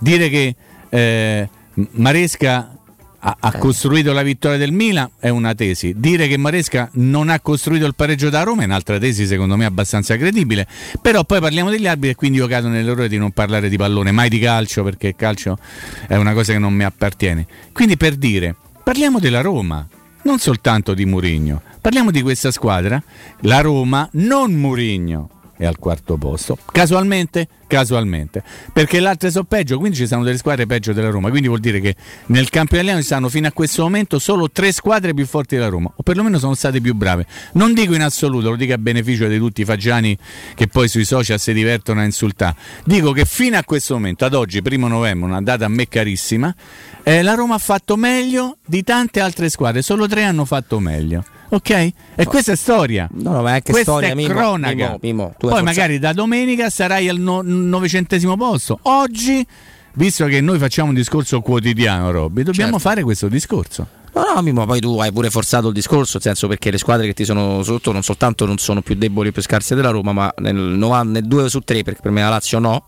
dire 0.00 0.28
che 0.28 0.54
eh, 0.90 1.48
Maresca 1.92 2.72
ha, 3.20 3.36
ha 3.40 3.52
Eh. 3.54 3.58
costruito 3.58 4.12
la 4.12 4.22
vittoria 4.22 4.58
del 4.58 4.72
Milan 4.72 5.10
è 5.18 5.28
una 5.28 5.54
tesi. 5.54 5.94
Dire 5.96 6.28
che 6.28 6.36
Maresca 6.36 6.88
non 6.94 7.28
ha 7.28 7.40
costruito 7.40 7.84
il 7.86 7.94
pareggio 7.94 8.30
da 8.30 8.42
Roma 8.42 8.62
è 8.62 8.64
un'altra 8.66 8.98
tesi, 8.98 9.26
secondo 9.26 9.56
me, 9.56 9.64
abbastanza 9.64 10.16
credibile. 10.16 10.66
Però 11.02 11.24
poi 11.24 11.40
parliamo 11.40 11.70
degli 11.70 11.86
arbitri 11.86 12.10
e 12.10 12.14
quindi 12.14 12.38
io 12.38 12.46
cado 12.46 12.68
nell'errore 12.68 13.08
di 13.08 13.18
non 13.18 13.30
parlare 13.32 13.68
di 13.68 13.76
pallone, 13.76 14.12
mai 14.12 14.28
di 14.28 14.38
calcio, 14.38 14.82
perché 14.84 15.08
il 15.08 15.16
calcio 15.16 15.58
è 16.06 16.16
una 16.16 16.32
cosa 16.32 16.52
che 16.52 16.58
non 16.58 16.72
mi 16.74 16.84
appartiene. 16.84 17.46
Quindi 17.72 17.96
per 17.96 18.14
dire, 18.16 18.54
parliamo 18.84 19.18
della 19.18 19.40
Roma, 19.40 19.86
non 20.22 20.38
soltanto 20.38 20.94
di 20.94 21.04
Murigno. 21.04 21.62
Parliamo 21.80 22.10
di 22.10 22.22
questa 22.22 22.50
squadra, 22.50 23.02
la 23.40 23.60
Roma, 23.60 24.08
non 24.12 24.52
Murigno. 24.52 25.30
È 25.58 25.66
al 25.66 25.76
quarto 25.76 26.16
posto. 26.16 26.56
Casualmente? 26.70 27.48
Casualmente. 27.66 28.44
Perché 28.72 29.00
le 29.00 29.08
altre 29.08 29.32
sono 29.32 29.42
peggio, 29.42 29.76
quindi 29.76 29.96
ci 29.96 30.06
sono 30.06 30.22
delle 30.22 30.38
squadre 30.38 30.66
peggio 30.66 30.92
della 30.92 31.10
Roma. 31.10 31.30
Quindi 31.30 31.48
vuol 31.48 31.58
dire 31.58 31.80
che 31.80 31.96
nel 32.26 32.48
campo 32.48 32.74
italiano 32.74 33.00
ci 33.00 33.06
stanno 33.06 33.28
fino 33.28 33.48
a 33.48 33.50
questo 33.50 33.82
momento 33.82 34.20
solo 34.20 34.48
tre 34.52 34.70
squadre 34.70 35.14
più 35.14 35.26
forti 35.26 35.56
della 35.56 35.66
Roma. 35.66 35.90
O 35.92 36.02
perlomeno 36.04 36.38
sono 36.38 36.54
state 36.54 36.80
più 36.80 36.94
brave. 36.94 37.26
Non 37.54 37.74
dico 37.74 37.92
in 37.94 38.02
assoluto, 38.02 38.50
lo 38.50 38.56
dico 38.56 38.72
a 38.72 38.78
beneficio 38.78 39.26
di 39.26 39.36
tutti 39.36 39.62
i 39.62 39.64
fagiani 39.64 40.16
che 40.54 40.68
poi 40.68 40.86
sui 40.86 41.04
social 41.04 41.40
si 41.40 41.52
divertono 41.52 42.02
a 42.02 42.04
insultare. 42.04 42.54
Dico 42.84 43.10
che 43.10 43.24
fino 43.24 43.58
a 43.58 43.64
questo 43.64 43.94
momento, 43.94 44.24
ad 44.24 44.34
oggi, 44.34 44.62
primo 44.62 44.86
novembre, 44.86 45.28
una 45.28 45.42
data 45.42 45.64
a 45.64 45.68
me 45.68 45.88
carissima, 45.88 46.54
eh, 47.02 47.22
la 47.22 47.34
Roma 47.34 47.56
ha 47.56 47.58
fatto 47.58 47.96
meglio 47.96 48.58
di 48.64 48.84
tante 48.84 49.18
altre 49.18 49.48
squadre. 49.48 49.82
Solo 49.82 50.06
tre 50.06 50.22
hanno 50.22 50.44
fatto 50.44 50.78
meglio. 50.78 51.24
Ok? 51.50 51.70
E 51.70 52.24
questa 52.26 52.52
è 52.52 52.56
storia. 52.56 53.08
No, 53.12 53.32
no, 53.32 53.42
ma 53.42 53.50
è 53.50 53.52
anche 53.54 53.72
Questa 53.72 53.92
storia, 53.92 54.14
è 54.14 54.24
cronaca. 54.24 54.98
Tu 55.00 55.06
hai 55.06 55.34
Poi 55.38 55.62
magari 55.62 55.98
da 55.98 56.12
domenica 56.12 56.68
sarai 56.70 57.08
al 57.08 57.18
no- 57.18 57.42
novecentesimo 57.42 58.36
posto. 58.36 58.78
Oggi, 58.82 59.46
visto 59.94 60.26
che 60.26 60.40
noi 60.40 60.58
facciamo 60.58 60.88
un 60.88 60.94
discorso 60.94 61.40
quotidiano, 61.40 62.10
Robby, 62.10 62.42
dobbiamo 62.42 62.72
Certo. 62.72 62.88
fare 62.88 63.02
questo 63.02 63.28
discorso. 63.28 63.86
No, 64.14 64.24
no, 64.34 64.42
Mimmo, 64.42 64.66
poi 64.66 64.80
tu 64.80 64.98
hai 64.98 65.12
pure 65.12 65.30
forzato 65.30 65.68
il 65.68 65.74
discorso, 65.74 66.14
nel 66.14 66.22
senso 66.22 66.48
perché 66.48 66.70
le 66.70 66.78
squadre 66.78 67.06
che 67.06 67.14
ti 67.14 67.24
sono 67.24 67.62
sotto 67.62 67.92
non 67.92 68.02
soltanto 68.02 68.46
non 68.46 68.58
sono 68.58 68.82
più 68.82 68.94
deboli 68.96 69.28
e 69.28 69.32
più 69.32 69.42
scarse 69.42 69.74
della 69.74 69.90
Roma, 69.90 70.12
ma 70.12 70.34
nel, 70.38 70.56
90 70.56 71.20
nel 71.20 71.28
2 71.28 71.48
su 71.48 71.60
3, 71.60 71.82
perché 71.82 72.00
per 72.02 72.10
me 72.10 72.22
la 72.22 72.30
Lazio 72.30 72.58
no. 72.58 72.84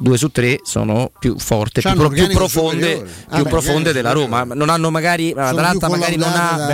2 0.00 0.16
su 0.18 0.30
3 0.30 0.60
sono 0.62 1.10
più 1.18 1.38
forti, 1.38 1.80
più, 1.82 1.92
pro- 1.94 2.08
più 2.08 2.26
profonde, 2.28 2.80
superiore. 2.92 3.04
più 3.04 3.24
Ah, 3.28 3.42
beh, 3.42 3.48
profonde 3.48 3.92
della 3.92 4.12
Roma. 4.12 4.44
Non 4.44 4.68
hanno 4.70 4.90
magari 4.90 5.32
l'Atalanta 5.34 5.88
magari 5.88 6.16
non 6.16 6.30
ha 6.32 6.66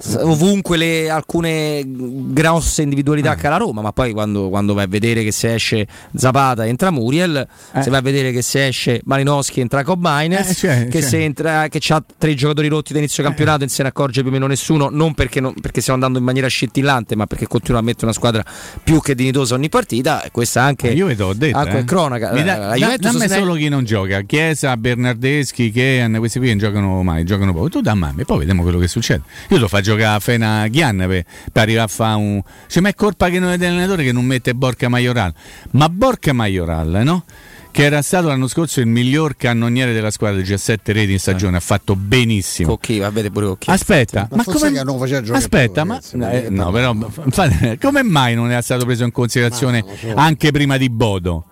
s- 0.00 0.18
ovunque 0.20 0.76
le, 0.76 1.08
alcune 1.08 1.82
grosse 1.86 2.82
individualità 2.82 3.34
che 3.34 3.46
ha 3.46 3.50
la 3.50 3.56
Roma, 3.58 3.82
ma 3.82 3.92
poi 3.92 4.12
quando, 4.12 4.48
quando 4.48 4.74
vai 4.74 4.84
a 4.84 4.88
vedere 4.88 5.22
che 5.22 5.32
se 5.32 5.54
esce 5.54 5.86
Zapata 6.16 6.66
entra 6.66 6.90
Muriel, 6.90 7.46
se 7.80 7.88
vai 7.90 7.98
a 8.00 8.02
vedere 8.02 8.32
che 8.32 8.42
se 8.42 8.66
esce 8.66 9.00
Malinowski 9.04 9.60
entra 9.60 9.84
Cobb 9.84 10.00
Miners, 10.04 10.50
Eh, 10.50 10.54
cioè, 10.54 10.88
che 10.88 11.00
cioè. 11.00 11.08
se 11.08 11.22
entra 11.22 11.68
che 11.68 11.78
c'ha 11.80 12.02
tre 12.18 12.34
giocatori 12.34 12.68
rotti 12.68 12.92
da 12.92 12.98
inizio 12.98 13.22
campionato 13.22 13.58
e 13.58 13.66
non 13.66 13.68
se 13.68 13.82
ne 13.82 13.88
accorge 13.88 14.20
più 14.22 14.30
o 14.30 14.32
meno 14.32 14.46
nessuno, 14.46 14.88
non 14.90 15.14
perché, 15.14 15.40
non- 15.40 15.54
perché 15.60 15.80
stiamo 15.80 15.98
andando 16.00 16.18
in 16.18 16.24
maniera 16.24 16.48
scintillante, 16.48 17.14
ma 17.16 17.26
perché 17.26 17.46
continua 17.46 17.80
a 17.80 17.82
mettere 17.82 18.06
una 18.06 18.14
squadra 18.14 18.44
più 18.82 19.00
che 19.00 19.14
dignitosa 19.14 19.54
ogni 19.54 19.68
partita. 19.68 20.22
E 20.22 20.30
questa 20.30 20.62
anche 20.62 20.90
Eh, 20.90 20.94
io 20.94 21.06
detto. 21.34 21.56
anche 21.58 21.78
eh. 21.78 21.84
cronaca. 21.84 22.32
Mi 22.32 22.42
da- 22.42 22.71
la 22.72 22.86
da- 22.86 22.96
Juventus 22.96 23.26
dammi 23.26 23.40
solo 23.40 23.54
chi 23.54 23.68
non 23.68 23.84
gioca. 23.84 24.20
Chiesa, 24.22 24.76
Bernardeschi, 24.76 25.70
Kean, 25.70 26.16
questi 26.18 26.38
qui 26.38 26.48
non 26.48 26.58
giocano 26.58 27.02
mai, 27.02 27.24
giocano 27.24 27.52
poco. 27.52 27.68
Tu 27.68 27.80
dammi, 27.80 28.12
e 28.16 28.24
poi 28.24 28.38
vediamo 28.38 28.62
quello 28.62 28.78
che 28.78 28.88
succede. 28.88 29.22
Io 29.48 29.58
lo 29.58 29.68
fa 29.68 29.80
giocare 29.80 30.16
a 30.16 30.20
Fena 30.20 30.66
Ghian 30.68 30.96
per, 30.96 31.24
per 31.52 31.62
arrivare 31.62 31.84
a 31.84 31.88
fare 31.88 32.16
un. 32.16 32.42
Cioè, 32.66 32.82
ma 32.82 32.88
è 32.88 32.94
colpa 32.94 33.28
che 33.28 33.38
non 33.38 33.50
è 33.50 33.56
dell'allenatore 33.56 34.04
che 34.04 34.12
non 34.12 34.24
mette 34.24 34.54
Borca 34.54 34.88
Majoral. 34.88 35.32
Ma 35.72 35.88
Borca 35.88 36.32
Majoral, 36.32 37.00
no? 37.04 37.24
Che 37.72 37.84
era 37.84 38.02
stato 38.02 38.26
l'anno 38.26 38.48
scorso 38.48 38.80
il 38.80 38.86
miglior 38.86 39.34
cannoniere 39.34 39.94
della 39.94 40.10
squadra, 40.10 40.38
17 40.38 40.92
reti 40.92 41.12
in 41.12 41.18
stagione, 41.18 41.56
ha 41.56 41.60
fatto 41.60 41.96
benissimo. 41.96 42.68
Cocchi, 42.68 42.98
va 42.98 43.08
vedere 43.08 43.30
pure 43.30 43.46
Cocchi. 43.46 43.70
Aspetta, 43.70 44.28
Ma 44.30 44.36
ma, 44.36 44.44
come 44.44 44.82
non 44.82 44.98
faceva 44.98 45.22
giocare 45.22 45.38
Aspetta, 45.38 45.84
ma 45.84 45.98
ragazzi, 46.12 46.46
eh, 46.46 46.50
no, 46.50 46.70
però 46.70 46.94
come 47.80 48.02
mai 48.02 48.34
non 48.34 48.50
è 48.50 48.60
stato 48.60 48.84
preso 48.84 49.04
in 49.04 49.10
considerazione 49.10 49.82
anche 50.14 50.50
prima 50.50 50.76
di 50.76 50.90
Bodo? 50.90 51.46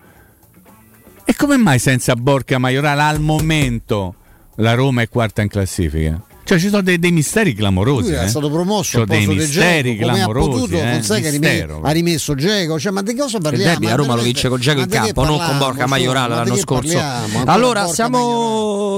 E 1.31 1.37
come 1.37 1.57
mai 1.57 1.79
senza 1.79 2.17
Borca 2.17 2.59
Maiorale 2.59 3.03
al 3.03 3.21
momento 3.21 4.17
la 4.57 4.75
Roma 4.75 5.03
è 5.03 5.09
quarta 5.09 5.43
in 5.43 5.49
classifica? 5.49 6.21
Cioè 6.43 6.59
ci 6.59 6.69
sono 6.69 6.83
dei, 6.83 6.99
dei 6.99 7.13
misteri 7.13 7.55
clamorosi. 7.55 8.11
Lui 8.11 8.19
eh. 8.25 8.27
stato 8.27 8.51
promosso 8.51 8.91
Sono 8.99 9.05
al 9.05 9.07
dei 9.07 9.25
misteri 9.29 9.93
ha 9.93 9.97
clamorosi. 10.03 10.49
potuto 10.49 10.75
eh, 10.75 10.91
Fonseca 10.91 11.31
mistero. 11.31 11.83
ha 11.83 11.91
rimesso 11.93 12.35
Dzeko 12.35 12.81
cioè, 12.81 12.91
ma 12.91 13.03
di 13.03 13.15
cosa 13.15 13.37
Il 13.37 13.43
parliamo? 13.45 13.65
derby 13.71 13.85
Ma 13.87 13.93
a 13.93 13.95
Roma 13.95 14.15
lo 14.17 14.23
vince 14.23 14.49
con 14.49 14.59
ma 14.61 14.73
in 14.73 14.89
campo, 14.89 15.25
non 15.25 15.39
con 15.39 15.59
Borca 15.59 15.83
su? 15.85 15.89
Maiorala 15.89 16.35
Ma 16.35 16.43
di 16.43 16.49
l'anno 16.49 16.61
scorso. 16.61 16.93
parliamo? 16.99 17.45
Allora, 17.45 17.83
Maiorala. 17.83 17.93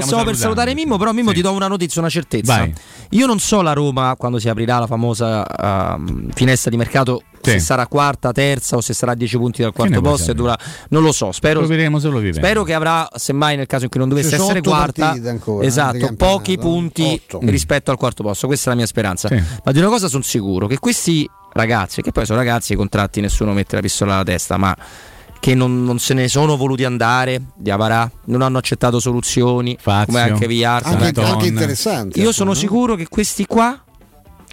stiamo 0.02 0.24
per 0.24 0.36
salutare 0.36 0.72
Mimmo, 0.72 0.96
però 0.96 1.12
Mimmo 1.12 1.32
ti 1.32 1.42
do 1.42 1.52
una 1.52 1.68
notizia, 1.68 2.00
una 2.00 2.08
certezza. 2.08 2.56
Vai. 2.56 2.72
Io 3.12 3.26
non 3.26 3.38
so 3.38 3.60
la 3.60 3.72
Roma 3.74 4.14
quando 4.16 4.38
si 4.38 4.48
aprirà 4.48 4.78
la 4.78 4.86
famosa 4.86 5.44
ehm, 5.94 6.30
finestra 6.32 6.70
di 6.70 6.76
mercato. 6.76 7.22
Sì. 7.42 7.50
Se 7.52 7.58
sarà 7.58 7.88
quarta, 7.88 8.30
terza 8.30 8.76
o 8.76 8.80
se 8.80 8.94
sarà 8.94 9.12
a 9.12 9.14
10 9.16 9.36
punti 9.36 9.62
dal 9.62 9.72
quarto 9.72 10.00
posto 10.00 10.30
e 10.30 10.34
dura, 10.34 10.56
non 10.90 11.02
lo 11.02 11.10
so. 11.10 11.32
Spero, 11.32 11.60
vivendo. 11.66 11.98
spero 12.32 12.62
che 12.62 12.72
avrà, 12.72 13.08
semmai 13.12 13.56
nel 13.56 13.66
caso 13.66 13.84
in 13.84 13.90
cui 13.90 13.98
non 13.98 14.08
dovesse 14.08 14.36
essere 14.36 14.60
quarta, 14.60 15.10
ancora, 15.10 15.64
eh, 15.64 15.66
esatto, 15.66 16.14
pochi 16.16 16.56
punti 16.56 17.20
Otto. 17.20 17.40
rispetto 17.42 17.90
al 17.90 17.96
quarto 17.96 18.22
posto. 18.22 18.46
Questa 18.46 18.66
è 18.66 18.68
la 18.70 18.76
mia 18.76 18.86
speranza. 18.86 19.26
Sì. 19.26 19.42
Ma 19.64 19.72
di 19.72 19.78
una 19.80 19.88
cosa 19.88 20.06
sono 20.06 20.22
sicuro: 20.22 20.68
che 20.68 20.78
questi 20.78 21.28
ragazzi, 21.52 22.00
che 22.00 22.12
poi 22.12 22.24
sono 22.24 22.38
ragazzi, 22.38 22.74
i 22.74 22.76
contratti 22.76 23.20
nessuno 23.20 23.52
mette 23.52 23.74
la 23.74 23.82
pistola 23.82 24.14
alla 24.14 24.24
testa, 24.24 24.56
ma 24.56 24.76
che 25.42 25.56
non, 25.56 25.82
non 25.82 25.98
se 25.98 26.14
ne 26.14 26.28
sono 26.28 26.56
voluti 26.56 26.84
andare 26.84 27.42
di 27.56 27.68
Avarà, 27.70 28.08
non 28.26 28.42
hanno 28.42 28.58
accettato 28.58 29.00
soluzioni, 29.00 29.76
Fazio. 29.80 30.06
come 30.06 30.20
anche 30.20 30.46
Villar. 30.46 30.82
anche, 30.84 31.20
anche 31.20 31.46
interessante 31.46 32.18
Io 32.18 32.26
ecco, 32.26 32.32
sono 32.32 32.50
no? 32.50 32.56
sicuro 32.56 32.94
che 32.94 33.08
questi 33.08 33.44
qua 33.44 33.76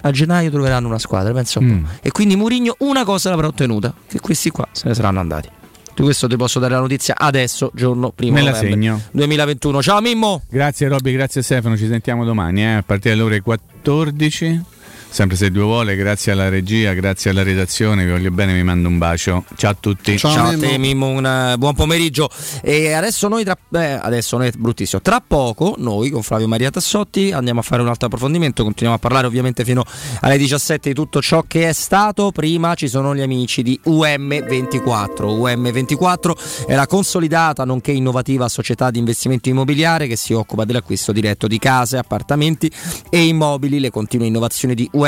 a 0.01 0.09
gennaio 0.11 0.49
troveranno 0.49 0.87
una 0.87 0.97
squadra, 0.97 1.31
penso 1.31 1.59
un 1.59 1.65
Mm. 1.65 1.83
po'. 1.83 1.89
E 2.01 2.09
quindi 2.11 2.35
Murigno 2.35 2.75
una 2.79 3.03
cosa 3.03 3.29
l'avrà 3.29 3.45
ottenuta, 3.45 3.93
che 4.07 4.19
questi 4.19 4.49
qua 4.49 4.67
se 4.71 4.87
ne 4.87 4.95
saranno 4.95 5.19
andati. 5.19 5.47
Di 5.93 6.01
questo 6.01 6.27
ti 6.27 6.37
posso 6.37 6.57
dare 6.59 6.73
la 6.73 6.79
notizia 6.79 7.13
adesso, 7.15 7.69
giorno 7.75 8.09
primo 8.11 8.33
Me 8.33 8.41
la 8.41 8.49
novembre 8.51 8.71
segno. 8.71 9.01
2021. 9.11 9.81
Ciao 9.83 10.01
Mimmo! 10.01 10.41
Grazie 10.49 10.87
Robby, 10.87 11.11
grazie 11.11 11.43
Stefano, 11.43 11.77
ci 11.77 11.87
sentiamo 11.87 12.25
domani 12.25 12.63
eh, 12.63 12.75
a 12.77 12.81
partire 12.83 13.13
dalle 13.15 13.25
ore 13.27 13.41
14. 13.41 14.61
Sempre 15.11 15.35
se 15.37 15.49
Dio 15.49 15.65
vuole, 15.65 15.95
grazie 15.95 16.31
alla 16.31 16.49
regia, 16.49 16.93
grazie 16.93 17.31
alla 17.31 17.41
redazione, 17.41 18.05
vi 18.05 18.11
voglio 18.11 18.29
bene, 18.29 18.53
vi 18.53 18.61
mando 18.61 18.87
un 18.87 18.99
bacio. 18.99 19.43
Ciao 19.55 19.71
a 19.71 19.77
tutti. 19.77 20.15
Ciao. 20.17 20.31
Ciao 20.31 20.47
a 20.49 20.57
te 20.57 20.77
Mimmo, 20.77 21.07
un 21.07 21.25
eh, 21.25 21.57
buon 21.57 21.73
pomeriggio. 21.73 22.29
E 22.61 22.93
adesso 22.93 23.27
noi 23.27 23.43
tra 23.43 23.57
eh, 23.71 23.99
adesso 23.99 24.37
non 24.37 24.45
è 24.45 24.51
bruttissimo. 24.55 25.01
Tra 25.01 25.19
poco 25.25 25.73
noi 25.79 26.11
con 26.11 26.21
Flavio 26.21 26.47
Maria 26.47 26.69
Tassotti 26.69 27.31
andiamo 27.31 27.59
a 27.61 27.63
fare 27.63 27.81
un 27.81 27.87
altro 27.87 28.05
approfondimento, 28.05 28.61
continuiamo 28.63 28.97
a 28.97 29.01
parlare 29.01 29.25
ovviamente 29.25 29.65
fino 29.65 29.83
alle 30.21 30.37
17 30.37 30.89
di 30.89 30.95
tutto 30.95 31.21
ciò 31.21 31.43
che 31.47 31.67
è 31.67 31.73
stato. 31.73 32.31
Prima 32.31 32.75
ci 32.75 32.87
sono 32.87 33.15
gli 33.15 33.21
amici 33.21 33.63
di 33.63 33.79
UM24. 33.83 35.23
UM24 35.23 36.65
è 36.67 36.75
la 36.75 36.85
consolidata 36.85 37.65
nonché 37.65 37.91
innovativa 37.91 38.47
società 38.47 38.91
di 38.91 38.99
investimento 38.99 39.49
immobiliare 39.49 40.05
che 40.05 40.15
si 40.15 40.33
occupa 40.33 40.65
dell'acquisto 40.65 41.11
diretto 41.11 41.47
di 41.47 41.57
case, 41.57 41.97
appartamenti 41.97 42.71
e 43.09 43.25
immobili. 43.25 43.79
Le 43.79 43.89
continue 43.89 44.27
innovazioni 44.27 44.75
di 44.75 44.89
UM24 44.93 44.98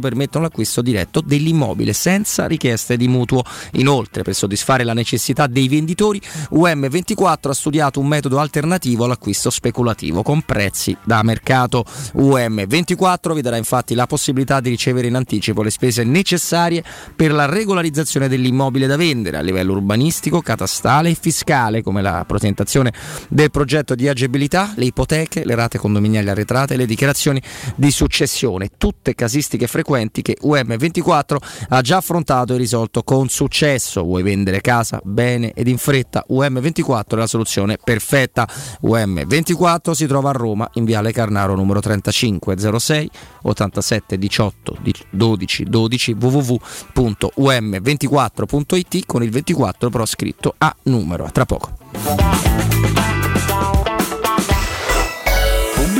permettono 0.00 0.44
l'acquisto 0.44 0.82
diretto 0.82 1.20
dell'immobile 1.20 1.92
senza 1.92 2.46
richieste 2.46 2.96
di 2.96 3.08
mutuo. 3.08 3.42
Inoltre, 3.72 4.22
per 4.22 4.34
soddisfare 4.34 4.84
la 4.84 4.92
necessità 4.92 5.46
dei 5.46 5.68
venditori, 5.68 6.20
UM24 6.52 7.48
ha 7.48 7.54
studiato 7.54 8.00
un 8.00 8.06
metodo 8.06 8.38
alternativo 8.38 9.04
all'acquisto 9.04 9.50
speculativo 9.50 10.22
con 10.22 10.42
prezzi 10.42 10.96
da 11.04 11.22
mercato. 11.22 11.84
UM24 12.16 13.34
vi 13.34 13.40
darà 13.40 13.56
infatti 13.56 13.94
la 13.94 14.06
possibilità 14.06 14.60
di 14.60 14.70
ricevere 14.70 15.06
in 15.06 15.14
anticipo 15.14 15.62
le 15.62 15.70
spese 15.70 16.04
necessarie 16.04 16.82
per 17.14 17.32
la 17.32 17.46
regolarizzazione 17.46 18.28
dell'immobile 18.28 18.86
da 18.86 18.96
vendere 18.96 19.36
a 19.36 19.40
livello 19.40 19.72
urbanistico, 19.72 20.40
catastale 20.40 21.10
e 21.10 21.16
fiscale, 21.18 21.82
come 21.82 22.02
la 22.02 22.24
presentazione 22.26 22.92
del 23.28 23.50
progetto 23.50 23.94
di 23.94 24.08
agibilità, 24.08 24.72
le 24.76 24.86
ipoteche, 24.86 25.44
le 25.44 25.54
rate 25.54 25.78
condominiali 25.78 26.28
arretrate 26.28 26.74
e 26.74 26.76
le 26.76 26.86
dichiarazioni 26.86 27.40
di 27.76 27.90
successione. 27.90 28.70
Tutto 28.76 28.89
tutte 28.90 29.14
casistiche 29.14 29.68
frequenti 29.68 30.20
che 30.20 30.36
UM24 30.42 31.36
ha 31.68 31.80
già 31.80 31.98
affrontato 31.98 32.54
e 32.54 32.56
risolto 32.56 33.04
con 33.04 33.28
successo. 33.28 34.02
Vuoi 34.02 34.24
vendere 34.24 34.60
casa 34.60 35.00
bene 35.04 35.52
ed 35.52 35.68
in 35.68 35.78
fretta? 35.78 36.26
UM24 36.28 37.04
è 37.06 37.14
la 37.14 37.28
soluzione 37.28 37.78
perfetta. 37.82 38.48
UM24 38.82 39.92
si 39.92 40.06
trova 40.06 40.28
a 40.30 40.32
Roma 40.32 40.68
in 40.74 40.84
Viale 40.84 41.12
Carnaro 41.12 41.54
numero 41.54 41.78
35 41.78 42.56
06 42.78 43.10
87 43.42 44.18
18 44.18 44.78
12 45.10 45.64
12 45.64 46.16
www.um24.it 46.20 49.06
con 49.06 49.22
il 49.22 49.30
24 49.30 49.88
però 49.88 50.04
scritto 50.04 50.54
a 50.58 50.74
numero. 50.82 51.24
A 51.24 51.30
tra 51.30 51.46
poco. 51.46 52.59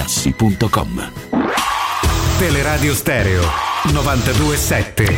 artigianamaterassi.com. 0.00 1.12
Teleradio 2.38 2.94
Stereo 2.94 3.42
927. 3.92 5.16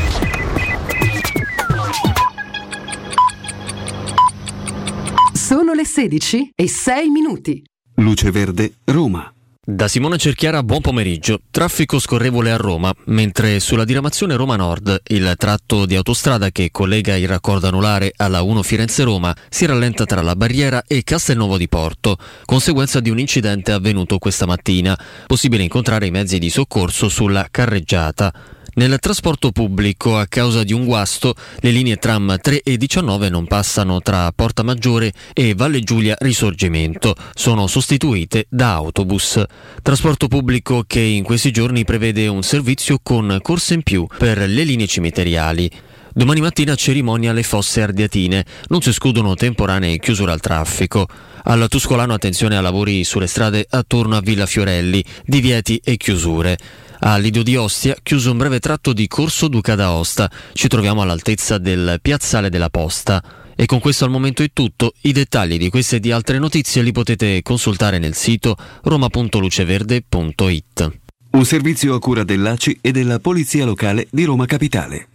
Sono 5.32 5.72
le 5.72 5.84
16 5.84 6.52
e 6.54 6.68
6 6.68 7.08
minuti. 7.08 7.62
Luce 7.96 8.30
Verde, 8.30 8.74
Roma. 8.84 9.32
Da 9.64 9.86
Simone 9.86 10.18
Cerchiara, 10.18 10.64
buon 10.64 10.80
pomeriggio. 10.80 11.42
Traffico 11.48 12.00
scorrevole 12.00 12.50
a 12.50 12.56
Roma, 12.56 12.92
mentre 13.04 13.60
sulla 13.60 13.84
diramazione 13.84 14.34
Roma 14.34 14.56
Nord, 14.56 15.02
il 15.06 15.34
tratto 15.38 15.86
di 15.86 15.94
autostrada 15.94 16.50
che 16.50 16.72
collega 16.72 17.14
il 17.14 17.28
raccordo 17.28 17.68
anulare 17.68 18.12
alla 18.16 18.42
1 18.42 18.60
Firenze-Roma 18.64 19.32
si 19.48 19.64
rallenta 19.64 20.04
tra 20.04 20.20
la 20.20 20.34
barriera 20.34 20.82
e 20.84 21.04
Castelnuovo 21.04 21.58
di 21.58 21.68
Porto, 21.68 22.16
conseguenza 22.44 22.98
di 22.98 23.10
un 23.10 23.20
incidente 23.20 23.70
avvenuto 23.70 24.18
questa 24.18 24.46
mattina. 24.46 24.98
Possibile 25.28 25.62
incontrare 25.62 26.06
i 26.06 26.10
mezzi 26.10 26.40
di 26.40 26.50
soccorso 26.50 27.08
sulla 27.08 27.46
carreggiata. 27.48 28.34
Nel 28.74 28.98
trasporto 29.00 29.52
pubblico, 29.52 30.16
a 30.16 30.26
causa 30.26 30.64
di 30.64 30.72
un 30.72 30.86
guasto, 30.86 31.34
le 31.60 31.70
linee 31.70 31.96
tram 31.96 32.38
3 32.40 32.62
e 32.62 32.78
19 32.78 33.28
non 33.28 33.46
passano 33.46 34.00
tra 34.00 34.32
Porta 34.34 34.62
Maggiore 34.62 35.12
e 35.34 35.54
Valle 35.54 35.80
Giulia 35.80 36.16
Risorgimento. 36.18 37.14
Sono 37.34 37.66
sostituite 37.66 38.46
da 38.48 38.72
autobus. 38.72 39.42
Trasporto 39.82 40.26
pubblico 40.26 40.84
che 40.86 41.00
in 41.00 41.22
questi 41.22 41.50
giorni 41.50 41.84
prevede 41.84 42.28
un 42.28 42.42
servizio 42.42 42.98
con 43.02 43.40
corse 43.42 43.74
in 43.74 43.82
più 43.82 44.06
per 44.16 44.38
le 44.38 44.64
linee 44.64 44.86
cimiteriali. 44.86 45.70
Domani 46.14 46.40
mattina 46.40 46.74
cerimonia 46.74 47.30
alle 47.30 47.42
fosse 47.42 47.82
ardiatine, 47.82 48.44
non 48.68 48.80
si 48.80 48.88
escludono 48.88 49.34
temporanee 49.34 49.98
chiusure 49.98 50.32
al 50.32 50.40
traffico. 50.40 51.06
Al 51.44 51.66
Tuscolano 51.68 52.14
attenzione 52.14 52.56
a 52.56 52.62
lavori 52.62 53.04
sulle 53.04 53.26
strade 53.26 53.66
attorno 53.68 54.16
a 54.16 54.20
Villa 54.20 54.46
Fiorelli, 54.46 55.04
divieti 55.26 55.78
e 55.84 55.98
chiusure. 55.98 56.56
A 57.04 57.16
Lidio 57.16 57.42
di 57.42 57.56
Ostia, 57.56 57.96
chiuso 58.00 58.30
un 58.30 58.38
breve 58.38 58.60
tratto 58.60 58.92
di 58.92 59.08
Corso 59.08 59.48
Duca 59.48 59.74
d'Aosta. 59.74 60.30
Ci 60.52 60.68
troviamo 60.68 61.02
all'altezza 61.02 61.58
del 61.58 61.98
Piazzale 62.00 62.48
della 62.48 62.70
Posta. 62.70 63.20
E 63.56 63.66
con 63.66 63.80
questo 63.80 64.04
al 64.04 64.12
momento 64.12 64.44
è 64.44 64.50
tutto. 64.52 64.92
I 65.00 65.10
dettagli 65.10 65.58
di 65.58 65.68
queste 65.68 65.96
e 65.96 66.00
di 66.00 66.12
altre 66.12 66.38
notizie 66.38 66.80
li 66.80 66.92
potete 66.92 67.42
consultare 67.42 67.98
nel 67.98 68.14
sito 68.14 68.56
roma.luceverde.it. 68.84 70.92
Un 71.32 71.44
servizio 71.44 71.94
a 71.94 71.98
cura 71.98 72.22
dell'ACI 72.22 72.78
e 72.80 72.92
della 72.92 73.18
Polizia 73.18 73.64
Locale 73.64 74.06
di 74.08 74.22
Roma 74.22 74.46
Capitale. 74.46 75.08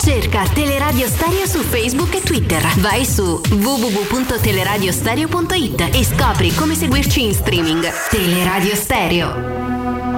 Cerca 0.00 0.48
Teleradio 0.48 1.06
Stereo 1.06 1.46
su 1.46 1.58
Facebook 1.58 2.14
e 2.14 2.22
Twitter. 2.22 2.62
Vai 2.78 3.04
su 3.04 3.42
www.teleradiostereo.it 3.50 5.90
e 5.92 6.02
scopri 6.02 6.54
come 6.54 6.74
seguirci 6.74 7.24
in 7.24 7.34
streaming. 7.34 7.86
Teleradio 8.08 8.74
Stereo. 8.74 9.65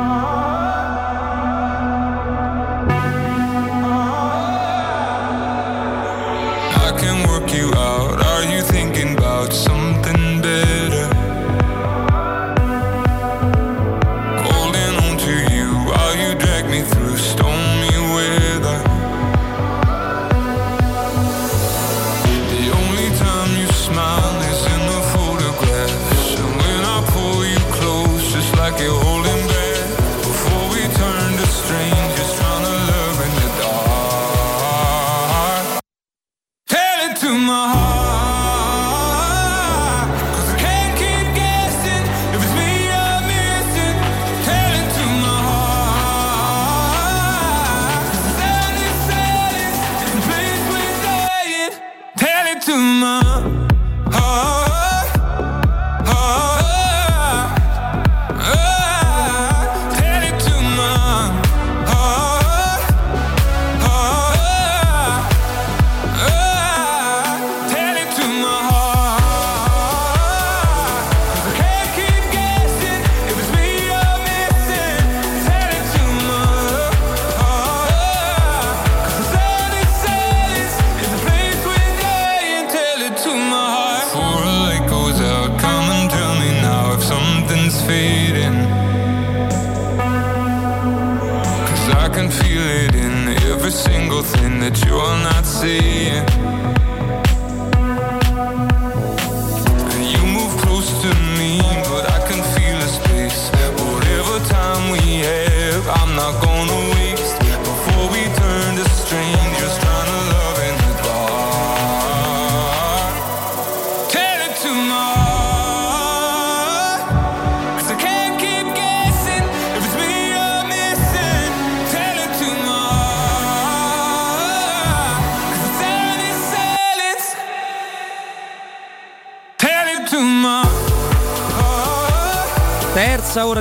I 0.09 0.48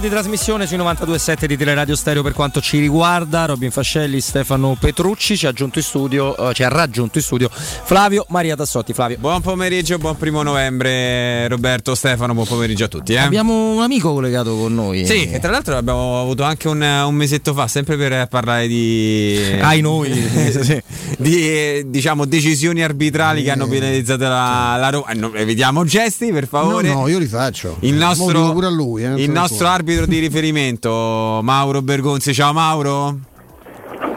di 0.07 0.13
trasmissione 0.13 0.65
sui 0.67 0.77
92.7 0.77 1.45
di 1.45 1.57
Teleradio 1.57 1.95
Stereo 1.95 2.23
per 2.23 2.31
quanto 2.31 2.61
ci 2.61 2.79
riguarda. 2.79 3.45
Robin 3.45 3.71
Fascelli, 3.71 4.21
Stefano 4.21 4.77
Petrucci 4.79 5.35
ci 5.35 5.45
ha, 5.45 5.49
aggiunto 5.49 5.79
in 5.79 5.84
studio, 5.84 6.49
eh, 6.49 6.53
ci 6.53 6.63
ha 6.63 6.69
raggiunto 6.69 7.17
in 7.17 7.23
studio 7.23 7.49
Flavio 7.51 8.25
Maria 8.29 8.55
Tassotti. 8.55 8.93
Flavio. 8.93 9.17
Buon 9.17 9.41
pomeriggio, 9.41 9.97
buon 9.97 10.15
primo 10.15 10.43
novembre 10.43 11.47
Roberto, 11.49 11.93
Stefano, 11.93 12.34
buon 12.34 12.45
pomeriggio 12.45 12.85
a 12.85 12.88
tutti. 12.88 13.13
Eh? 13.13 13.17
Abbiamo 13.17 13.73
un 13.73 13.81
amico 13.81 14.13
collegato 14.13 14.55
con 14.55 14.73
noi. 14.73 15.05
Sì, 15.05 15.27
che 15.27 15.39
tra 15.39 15.51
l'altro 15.51 15.75
abbiamo 15.75 16.21
avuto 16.21 16.43
anche 16.43 16.69
un, 16.69 16.81
un 16.81 17.15
mesetto 17.15 17.53
fa, 17.53 17.67
sempre 17.67 17.97
per 17.97 18.27
parlare 18.27 18.67
di... 18.67 19.38
Ai 19.59 19.81
noi. 19.81 20.45
Sì. 20.57 20.81
di 21.17 21.47
eh, 21.47 21.85
diciamo 21.88 22.25
decisioni 22.25 22.81
arbitrali 22.81 23.43
che 23.43 23.51
hanno 23.51 23.67
penalizzato 23.67 24.23
la, 24.23 24.75
la 24.79 24.89
Roma. 24.89 25.09
Eh, 25.09 25.13
non- 25.13 25.35
Evitiamo 25.35 25.84
gesti, 25.84 26.31
per 26.31 26.47
favore. 26.47 26.88
No, 26.88 27.01
no, 27.01 27.07
io 27.07 27.19
li 27.19 27.27
faccio. 27.27 27.77
Il 27.81 27.93
nostro, 27.93 28.51
pure 28.53 28.67
a 28.67 28.69
lui, 28.69 29.03
eh, 29.03 29.21
il 29.21 29.29
nostro 29.29 29.67
favore. 29.67 29.84
Arbitro 29.98 30.06
di 30.06 30.19
riferimento, 30.19 31.40
Mauro 31.41 31.82
Bergonzi. 31.82 32.34
Ciao 32.34 32.53
Mauro. 32.53 33.18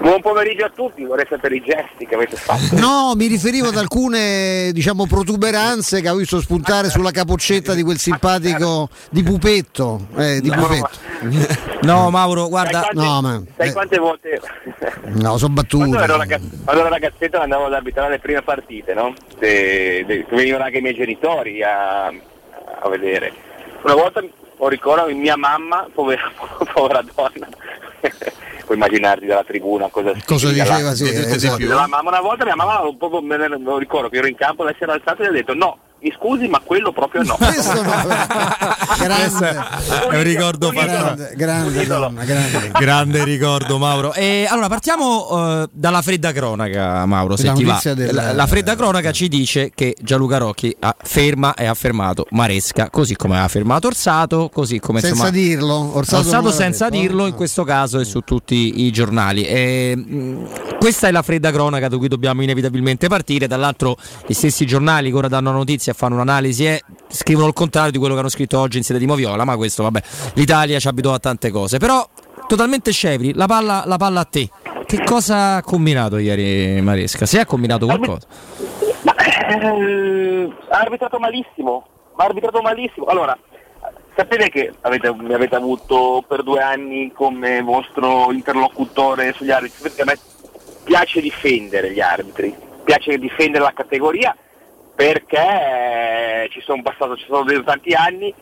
Buon 0.02 0.20
pomeriggio 0.20 0.64
a 0.66 0.70
tutti, 0.74 1.04
vorrei 1.04 1.26
sapere 1.28 1.56
i 1.56 1.62
gesti 1.62 2.06
che 2.06 2.14
avete 2.14 2.36
fatto. 2.36 2.76
No, 2.78 3.12
mi 3.16 3.26
riferivo 3.26 3.68
ad 3.68 3.76
alcune 3.76 4.70
diciamo 4.72 5.06
protuberanze 5.06 6.00
che 6.00 6.08
ho 6.08 6.16
visto 6.16 6.40
spuntare 6.40 6.90
sulla 6.90 7.10
capoccetta 7.10 7.72
di 7.74 7.82
quel 7.82 7.98
simpatico 7.98 8.88
di 9.10 9.22
Pupetto. 9.22 10.06
Eh, 10.16 10.40
di 10.40 10.48
No, 10.50 10.56
Pupetto. 10.56 10.90
No, 11.82 12.10
Mauro, 12.10 12.48
guarda. 12.48 12.82
Sai 12.82 12.92
quante, 12.92 13.10
No, 13.10 13.20
ma 13.22 13.42
sai 13.56 13.72
quante 13.72 13.98
volte 13.98 14.40
no, 15.04 15.38
sono 15.38 15.54
quando 15.68 15.98
ero, 15.98 16.16
ragazz- 16.16 16.64
quando 16.64 16.80
ero 16.82 16.90
ragazzetto 16.90 17.38
andavo 17.38 17.66
ad 17.66 17.74
arbitrare 17.74 18.10
le 18.10 18.18
prime 18.18 18.42
partite, 18.42 18.92
no? 18.94 19.14
De- 19.38 20.04
de- 20.06 20.26
venivano 20.30 20.64
anche 20.64 20.78
i 20.78 20.82
miei 20.82 20.94
genitori 20.94 21.62
a, 21.62 22.06
a 22.06 22.88
vedere. 22.88 23.32
Una 23.82 23.94
volta 23.94 24.22
ho 24.62 24.68
ricordo 24.68 25.06
mia 25.14 25.36
mamma, 25.36 25.86
povera, 25.92 26.30
povera 26.72 27.02
donna, 27.14 27.48
puoi 28.64 28.76
immaginarti 28.76 29.26
dalla 29.26 29.44
tribuna 29.44 29.88
cosa, 29.88 30.12
Cosa 30.24 30.50
diceva, 30.50 30.80
là. 30.80 30.94
sì, 30.94 31.08
esatto. 31.08 31.64
La 31.66 31.86
mamma, 31.86 32.08
una 32.08 32.20
volta 32.20 32.44
mia 32.44 32.54
mamma 32.56 32.80
un 32.80 32.96
po' 32.96 33.20
me 33.22 33.36
ne 33.36 33.48
me 33.48 33.58
lo 33.58 33.78
ricordo 33.78 34.08
che 34.08 34.18
ero 34.18 34.26
in 34.26 34.36
campo, 34.36 34.64
lei 34.64 34.74
si 34.76 34.82
era 34.82 34.92
alzata 34.92 35.22
e 35.22 35.26
gli 35.26 35.28
ha 35.28 35.32
detto 35.32 35.54
no, 35.54 35.78
mi 36.02 36.12
scusi 36.16 36.46
ma 36.48 36.60
quello 36.64 36.92
proprio 36.92 37.22
no. 37.22 37.36
Questo 39.00 39.44
è 39.44 40.16
un 40.16 40.22
ricordo 40.22 40.70
Grande, 40.70 41.32
grande 41.36 41.86
donna, 41.86 42.24
grande. 42.24 42.70
Grande 42.78 43.24
ricordo 43.24 43.78
Mauro. 43.78 44.12
E 44.14 44.46
allora 44.48 44.68
partiamo 44.68 45.62
eh, 45.62 45.68
dalla 45.72 46.02
fredda 46.02 46.32
cronaca 46.32 47.04
Mauro, 47.06 47.36
se 47.36 47.46
La 47.46 47.52
ti 47.52 47.64
va. 47.64 47.80
del- 47.94 48.14
La, 48.14 48.32
la 48.32 48.46
fredda 48.46 48.76
cronaca 48.76 49.12
ci 49.12 49.28
dice 49.28 49.70
che 49.74 49.94
Gianluca 50.00 50.38
Rocchi 50.38 50.74
ha 50.80 50.94
ferma 51.02 51.54
e 51.54 51.66
ha 51.66 51.74
fermato 51.74 52.26
Maresca, 52.30 52.88
così 52.90 53.16
come 53.16 53.38
ha 53.40 53.48
fermato 53.48 53.88
Orsato, 53.88 54.48
così 54.52 54.78
come 54.78 55.00
Senza 55.00 55.14
insomma, 55.28 55.30
dirlo, 55.30 55.96
Orsato 55.96 56.40
l'ha 56.40 56.52
senza 56.52 56.88
detto, 56.88 57.00
dirlo 57.00 57.26
in 57.26 57.34
questo 57.34 57.64
caso 57.64 57.98
e 58.00 58.04
su 58.04 58.20
tutti 58.20 58.82
i 58.84 58.90
giornali. 58.90 59.44
E, 59.44 59.94
mh, 59.96 60.78
questa 60.78 61.08
è 61.08 61.10
la 61.10 61.22
fredda 61.22 61.50
cronaca 61.52 61.88
da 61.88 61.96
cui 61.96 62.08
dobbiamo 62.08 62.42
inevitabilmente 62.42 63.08
partire. 63.08 63.46
Dall'altro 63.46 63.96
gli 64.26 64.32
stessi 64.32 64.66
giornali 64.66 65.10
che 65.10 65.16
ora 65.16 65.28
danno 65.28 65.50
notizia, 65.50 65.89
fanno 65.92 66.14
un'analisi 66.14 66.66
e 66.66 66.82
scrivono 67.08 67.46
il 67.46 67.52
contrario 67.52 67.90
di 67.90 67.98
quello 67.98 68.14
che 68.14 68.20
hanno 68.20 68.28
scritto 68.28 68.58
oggi 68.58 68.78
in 68.78 68.84
sede 68.84 68.98
di 68.98 69.06
Moviola, 69.06 69.44
ma 69.44 69.56
questo 69.56 69.82
vabbè, 69.82 70.02
l'Italia 70.34 70.78
ci 70.78 70.88
abituò 70.88 71.12
a 71.12 71.18
tante 71.18 71.50
cose. 71.50 71.78
Però 71.78 72.06
totalmente 72.46 72.90
scevri, 72.92 73.34
la 73.34 73.46
palla, 73.46 73.84
la 73.86 73.96
palla 73.96 74.20
a 74.20 74.24
te. 74.24 74.48
Che 74.86 75.04
cosa 75.04 75.56
ha 75.56 75.62
combinato 75.62 76.18
ieri 76.18 76.80
Maresca? 76.80 77.26
Se 77.26 77.38
ha 77.38 77.46
combinato 77.46 77.86
qualcosa? 77.86 78.26
Eh, 79.50 80.52
ha 80.68 80.78
arbitrato 80.78 81.18
malissimo, 81.18 81.86
ha 82.16 82.24
arbitrato 82.24 82.60
malissimo. 82.60 83.06
Allora, 83.06 83.38
sapete 84.16 84.48
che 84.48 84.72
avete, 84.80 85.14
mi 85.14 85.32
avete 85.32 85.54
avuto 85.54 86.24
per 86.26 86.42
due 86.42 86.60
anni 86.60 87.12
come 87.14 87.62
vostro 87.62 88.32
interlocutore 88.32 89.32
sugli 89.32 89.50
arbitri, 89.50 89.82
perché 89.82 90.02
a 90.02 90.04
me 90.06 90.18
piace 90.82 91.20
difendere 91.20 91.92
gli 91.92 92.00
arbitri, 92.00 92.54
piace 92.82 93.16
difendere 93.18 93.62
la 93.62 93.72
categoria 93.72 94.36
perché 95.00 96.46
ci 96.50 96.60
sono 96.60 96.82
passato, 96.82 97.16
ci 97.16 97.24
sono 97.26 97.62
tanti 97.62 97.94
anni 97.94 98.34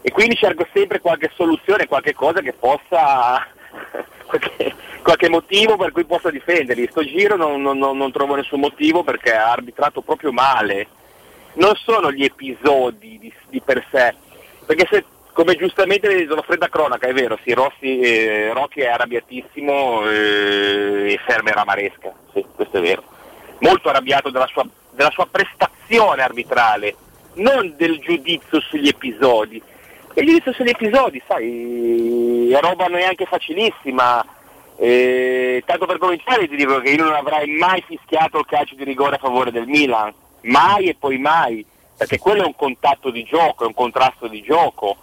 e 0.00 0.10
quindi 0.10 0.34
cerco 0.34 0.66
sempre 0.72 0.98
qualche 0.98 1.30
soluzione, 1.34 1.86
qualche 1.86 2.14
cosa 2.14 2.40
che 2.40 2.54
possa, 2.54 3.46
qualche, 4.24 4.74
qualche 5.02 5.28
motivo 5.28 5.76
per 5.76 5.92
cui 5.92 6.06
possa 6.06 6.30
difenderli. 6.30 6.88
Sto 6.90 7.04
giro 7.04 7.36
non, 7.36 7.60
non- 7.60 7.76
non- 7.76 8.12
trovo 8.12 8.34
nessun 8.34 8.60
motivo 8.60 9.04
perché 9.04 9.34
ha 9.34 9.52
arbitrato 9.52 10.00
proprio 10.00 10.32
male. 10.32 10.86
Non 11.54 11.74
sono 11.74 12.10
gli 12.10 12.24
episodi 12.24 13.18
di, 13.18 13.32
di 13.50 13.60
per 13.60 13.84
sé, 13.90 14.14
perché 14.64 14.86
se, 14.90 15.04
come 15.34 15.54
giustamente 15.54 16.24
la 16.24 16.42
fredda 16.42 16.70
cronaca, 16.70 17.08
è 17.08 17.12
vero, 17.12 17.38
sì, 17.44 17.52
Rossi, 17.52 18.00
eh, 18.00 18.52
Rocchi 18.54 18.80
è 18.80 18.86
arrabbiatissimo 18.86 20.08
eh, 20.08 21.12
e 21.12 21.20
ferma 21.26 21.50
era 21.50 21.64
Maresca, 21.66 22.10
sì, 22.32 22.42
questo 22.54 22.78
è 22.78 22.80
vero. 22.80 23.02
Molto 23.58 23.90
arrabbiato 23.90 24.30
della 24.30 24.46
sua, 24.46 24.64
della 24.92 25.10
sua 25.10 25.26
prestazione 25.30 25.78
arbitrale, 25.98 26.94
non 27.34 27.74
del 27.76 27.98
giudizio 27.98 28.60
sugli 28.60 28.88
episodi. 28.88 29.62
E 30.12 30.20
il 30.20 30.26
giudizio 30.26 30.52
sugli 30.52 30.70
episodi, 30.70 31.22
sai, 31.26 32.50
è 32.50 32.60
roba 32.60 32.86
neanche 32.86 33.26
facilissima. 33.26 34.24
Eh, 34.76 35.62
tanto 35.66 35.84
per 35.84 35.98
cominciare 35.98 36.48
ti 36.48 36.56
dico 36.56 36.80
che 36.80 36.90
io 36.90 37.04
non 37.04 37.12
avrei 37.12 37.46
mai 37.58 37.82
fischiato 37.86 38.38
il 38.38 38.46
calcio 38.46 38.74
di 38.74 38.84
rigore 38.84 39.16
a 39.16 39.18
favore 39.18 39.50
del 39.50 39.66
Milan, 39.66 40.12
mai 40.42 40.86
e 40.88 40.96
poi 40.98 41.18
mai, 41.18 41.64
perché 41.96 42.18
quello 42.18 42.42
è 42.42 42.46
un 42.46 42.56
contatto 42.56 43.10
di 43.10 43.22
gioco, 43.24 43.64
è 43.64 43.66
un 43.66 43.74
contrasto 43.74 44.26
di 44.26 44.40
gioco, 44.40 44.96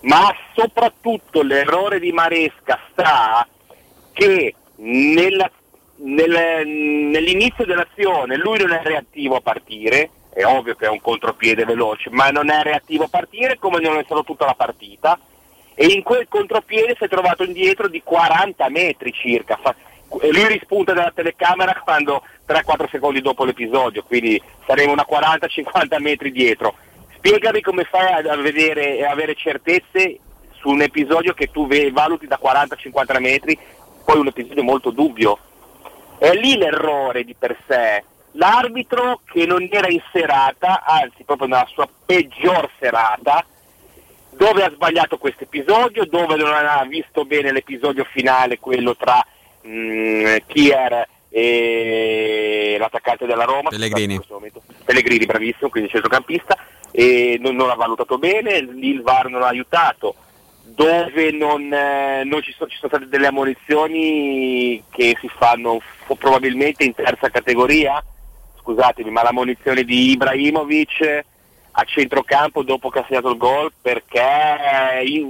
ma 0.00 0.34
soprattutto 0.54 1.42
l'errore 1.42 2.00
di 2.00 2.10
Maresca 2.10 2.78
sta 2.90 3.46
che 4.14 4.54
nella- 4.76 5.50
nel- 5.96 6.66
nell'inizio 6.66 7.64
dell'azione 7.64 8.36
lui 8.36 8.58
non 8.58 8.72
è 8.72 8.80
reattivo 8.82 9.36
a 9.36 9.40
partire, 9.40 10.10
è 10.32 10.44
ovvio 10.44 10.74
che 10.74 10.86
è 10.86 10.90
un 10.90 11.00
contropiede 11.00 11.64
veloce, 11.64 12.10
ma 12.10 12.28
non 12.30 12.50
è 12.50 12.62
reattivo 12.62 13.04
a 13.04 13.08
partire 13.08 13.58
come 13.58 13.80
non 13.80 13.98
è 13.98 14.04
stato 14.04 14.22
tutta 14.22 14.44
la 14.44 14.54
partita 14.54 15.18
e 15.74 15.86
in 15.86 16.02
quel 16.02 16.26
contropiede 16.28 16.94
si 16.96 17.04
è 17.04 17.08
trovato 17.08 17.44
indietro 17.44 17.88
di 17.88 18.02
40 18.02 18.68
metri 18.70 19.12
circa. 19.12 19.58
E 20.20 20.32
lui 20.32 20.46
rispunta 20.46 20.94
dalla 20.94 21.12
telecamera 21.14 21.80
quando 21.84 22.22
3-4 22.46 22.88
secondi 22.90 23.20
dopo 23.20 23.44
l'episodio, 23.44 24.02
quindi 24.04 24.40
saremo 24.66 24.92
una 24.92 25.06
40-50 25.08 26.00
metri 26.00 26.32
dietro. 26.32 26.74
Spiegami 27.16 27.60
come 27.60 27.84
fai 27.84 28.26
a 28.26 28.36
vedere 28.36 28.96
e 28.96 29.04
avere 29.04 29.34
certezze 29.34 30.18
su 30.52 30.70
un 30.70 30.80
episodio 30.80 31.34
che 31.34 31.50
tu 31.50 31.66
valuti 31.92 32.26
da 32.26 32.38
40-50 32.42 33.20
metri, 33.20 33.58
poi 34.04 34.18
un 34.18 34.28
episodio 34.28 34.62
molto 34.62 34.90
dubbio. 34.90 35.38
È 36.18 36.32
lì 36.32 36.56
l'errore 36.56 37.24
di 37.24 37.34
per 37.34 37.56
sé. 37.66 38.02
L'arbitro 38.32 39.20
che 39.24 39.46
non 39.46 39.66
era 39.70 39.88
in 39.88 40.02
serata, 40.12 40.84
anzi 40.84 41.24
proprio 41.24 41.48
nella 41.48 41.68
sua 41.72 41.88
peggior 42.04 42.68
serata, 42.78 43.44
dove 44.30 44.62
ha 44.62 44.70
sbagliato 44.70 45.16
questo 45.18 45.44
episodio, 45.44 46.04
dove 46.04 46.36
non 46.36 46.52
ha 46.52 46.84
visto 46.86 47.24
bene 47.24 47.52
l'episodio 47.52 48.04
finale, 48.04 48.58
quello 48.58 48.94
tra 48.94 49.24
mm, 49.66 50.36
Kier 50.46 51.08
e 51.30 52.76
l'attaccante 52.78 53.26
della 53.26 53.44
Roma. 53.44 53.70
Pellegrini. 53.70 54.20
Pellegrini, 54.84 55.26
bravissimo, 55.26 55.70
quindi 55.70 55.90
centrocampista, 55.90 56.56
e 56.90 57.38
non, 57.40 57.56
non 57.56 57.66
l'ha 57.66 57.74
valutato 57.74 58.18
bene, 58.18 58.60
lì 58.60 58.90
il 58.90 59.02
VAR 59.02 59.28
non 59.28 59.40
l'ha 59.40 59.48
aiutato, 59.48 60.14
dove 60.74 61.30
non, 61.32 61.72
eh, 61.72 62.22
non 62.24 62.42
ci, 62.42 62.52
sono, 62.52 62.68
ci 62.68 62.76
sono 62.76 62.90
state 62.90 63.08
delle 63.08 63.28
ammonizioni 63.28 64.82
che 64.90 65.16
si 65.20 65.28
fanno 65.28 65.78
f- 65.78 66.14
probabilmente 66.16 66.84
in 66.84 66.94
terza 66.94 67.30
categoria, 67.30 68.02
scusatemi, 68.60 69.10
ma 69.10 69.22
l'ammonizione 69.22 69.84
di 69.84 70.10
Ibrahimovic 70.10 71.24
a 71.78 71.84
centrocampo 71.84 72.62
dopo 72.62 72.88
che 72.88 72.98
ha 72.98 73.04
segnato 73.06 73.30
il 73.30 73.36
gol 73.36 73.70
perché 73.80 75.02
i, 75.04 75.24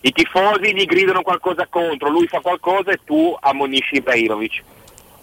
i 0.00 0.12
tifosi 0.12 0.74
gli 0.74 0.84
gridano 0.84 1.22
qualcosa 1.22 1.66
contro, 1.66 2.08
lui 2.08 2.26
fa 2.26 2.40
qualcosa 2.40 2.90
e 2.92 3.00
tu 3.04 3.36
ammonisci 3.38 3.96
Ibrahimovic. 3.96 4.62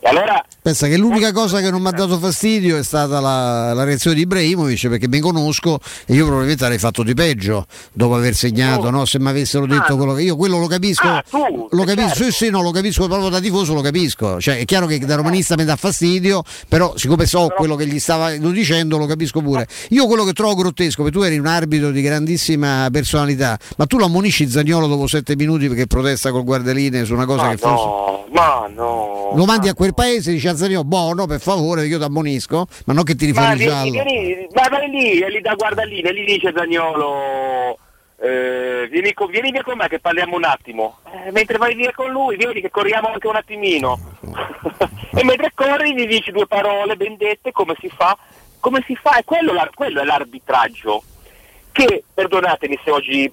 E 0.03 0.09
allora 0.09 0.43
Pensa 0.63 0.87
che 0.87 0.97
l'unica 0.97 1.31
cosa 1.31 1.59
che 1.59 1.71
non 1.71 1.81
mi 1.81 1.87
ha 1.87 1.91
dato 1.91 2.17
fastidio 2.19 2.77
è 2.77 2.83
stata 2.83 3.19
la, 3.19 3.73
la 3.73 3.83
reazione 3.83 4.15
di 4.15 4.21
Ibrahimovic 4.23 4.89
perché 4.89 5.07
mi 5.07 5.19
conosco 5.19 5.79
e 6.05 6.13
io 6.13 6.23
probabilmente 6.25 6.63
avrei 6.63 6.77
fatto 6.77 7.01
di 7.03 7.13
peggio 7.15 7.65
dopo 7.93 8.15
aver 8.15 8.35
segnato, 8.35 8.89
no? 8.91 9.05
se 9.05 9.19
mi 9.19 9.29
avessero 9.29 9.65
detto 9.65 9.97
quello 9.97 10.13
che 10.13 10.21
io 10.23 10.35
quello 10.35 10.59
lo 10.59 10.67
capisco, 10.67 11.07
Ah, 11.07 11.23
tu, 11.27 11.67
lo 11.71 11.83
capisco, 11.83 12.07
certo. 12.09 12.23
sì, 12.23 12.31
sì, 12.31 12.49
no, 12.49 12.61
lo 12.61 12.69
capisco 12.71 13.07
proprio 13.07 13.29
da 13.29 13.39
tifoso, 13.39 13.73
lo 13.73 13.81
capisco. 13.81 14.39
Cioè, 14.39 14.59
è 14.59 14.65
chiaro 14.65 14.85
che 14.85 14.99
da 14.99 15.15
romanista 15.15 15.55
mi 15.55 15.65
dà 15.65 15.75
fastidio, 15.75 16.43
però 16.67 16.93
siccome 16.95 17.25
so 17.25 17.51
quello 17.55 17.75
che 17.75 17.87
gli 17.87 17.99
stava 17.99 18.31
dicendo 18.35 18.97
lo 18.97 19.05
capisco 19.07 19.41
pure. 19.41 19.67
Io 19.89 20.05
quello 20.05 20.23
che 20.23 20.33
trovo 20.33 20.53
grottesco, 20.55 21.01
perché 21.03 21.17
tu 21.17 21.23
eri 21.23 21.37
un 21.39 21.47
arbitro 21.47 21.89
di 21.91 22.01
grandissima 22.01 22.87
personalità, 22.91 23.57
ma 23.77 23.85
tu 23.87 23.97
lo 23.97 24.05
ammonisci 24.05 24.47
Zagnolo 24.49 24.87
dopo 24.87 25.07
sette 25.07 25.35
minuti 25.35 25.67
perché 25.67 25.87
protesta 25.87 26.31
col 26.31 26.43
guardaline 26.43 27.03
su 27.03 27.13
una 27.13 27.25
cosa 27.25 27.43
Ma 27.45 27.49
che 27.51 27.57
forse 27.57 27.83
no, 27.83 28.25
ma 28.31 28.69
no. 28.73 29.31
lo 29.35 29.45
mandi 29.45 29.67
a 29.67 29.73
quel 29.73 29.90
paese 29.93 30.31
e 30.31 30.34
dici 30.34 30.47
a 30.47 30.55
Zagnolo, 30.55 30.84
buono, 30.84 31.26
per 31.26 31.39
favore, 31.39 31.85
io 31.85 31.97
ti 31.97 32.03
ammonisco, 32.03 32.68
ma 32.85 32.93
non 32.93 33.03
che 33.03 33.15
Ma 33.19 33.34
fuori 33.34 33.61
il 33.61 33.68
giallo. 33.68 33.91
vieni, 33.91 34.47
ma 34.53 34.68
vai 34.69 34.89
lì, 34.89 35.19
e 35.19 35.30
lì 35.30 35.41
da 35.41 35.53
guardaline, 35.55 36.09
e 36.09 36.13
lì 36.13 36.26
dice 36.26 36.53
Zagnolo, 36.55 37.77
eh, 38.22 38.88
vieni, 38.91 39.13
con- 39.13 39.31
vieni 39.31 39.51
via 39.51 39.63
con 39.63 39.77
me 39.77 39.88
che 39.88 39.99
parliamo 39.99 40.35
un 40.35 40.43
attimo. 40.43 40.99
Eh, 41.26 41.31
mentre 41.31 41.57
vai 41.57 41.73
via 41.73 41.91
con 41.93 42.11
lui, 42.11 42.35
vieni 42.35 42.61
che 42.61 42.69
corriamo 42.69 43.07
anche 43.07 43.27
un 43.27 43.35
attimino. 43.35 43.99
e 45.13 45.23
mentre 45.23 45.51
corri 45.55 45.95
gli 45.95 46.05
dici 46.05 46.31
due 46.31 46.45
parole 46.45 46.95
ben 46.95 47.18
dette, 47.18 47.51
come 47.51 47.76
si 47.80 47.89
fa? 47.89 48.15
Come 48.59 48.84
si 48.85 48.95
fa? 48.95 49.18
E 49.18 49.23
quello, 49.23 49.53
quello 49.73 50.01
è 50.01 50.03
l'arbitraggio. 50.03 51.03
Che, 51.72 52.03
perdonatemi 52.13 52.80
se 52.84 52.91
oggi 52.91 53.31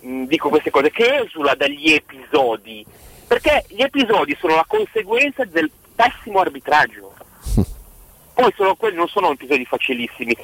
mh, 0.00 0.24
dico 0.24 0.48
queste 0.48 0.70
cose, 0.70 0.90
che 0.90 1.22
esula 1.24 1.54
dagli 1.54 1.92
episodi. 1.92 2.86
Perché 3.26 3.64
gli 3.68 3.82
episodi 3.82 4.36
sono 4.40 4.54
la 4.54 4.64
conseguenza 4.66 5.44
del 5.44 5.70
pessimo 6.00 6.40
arbitraggio. 6.40 7.12
Poi 8.34 8.52
sono, 8.56 8.74
quelli 8.76 8.96
non 8.96 9.08
sono 9.08 9.30
episodi 9.32 9.64
facilissimi. 9.64 10.34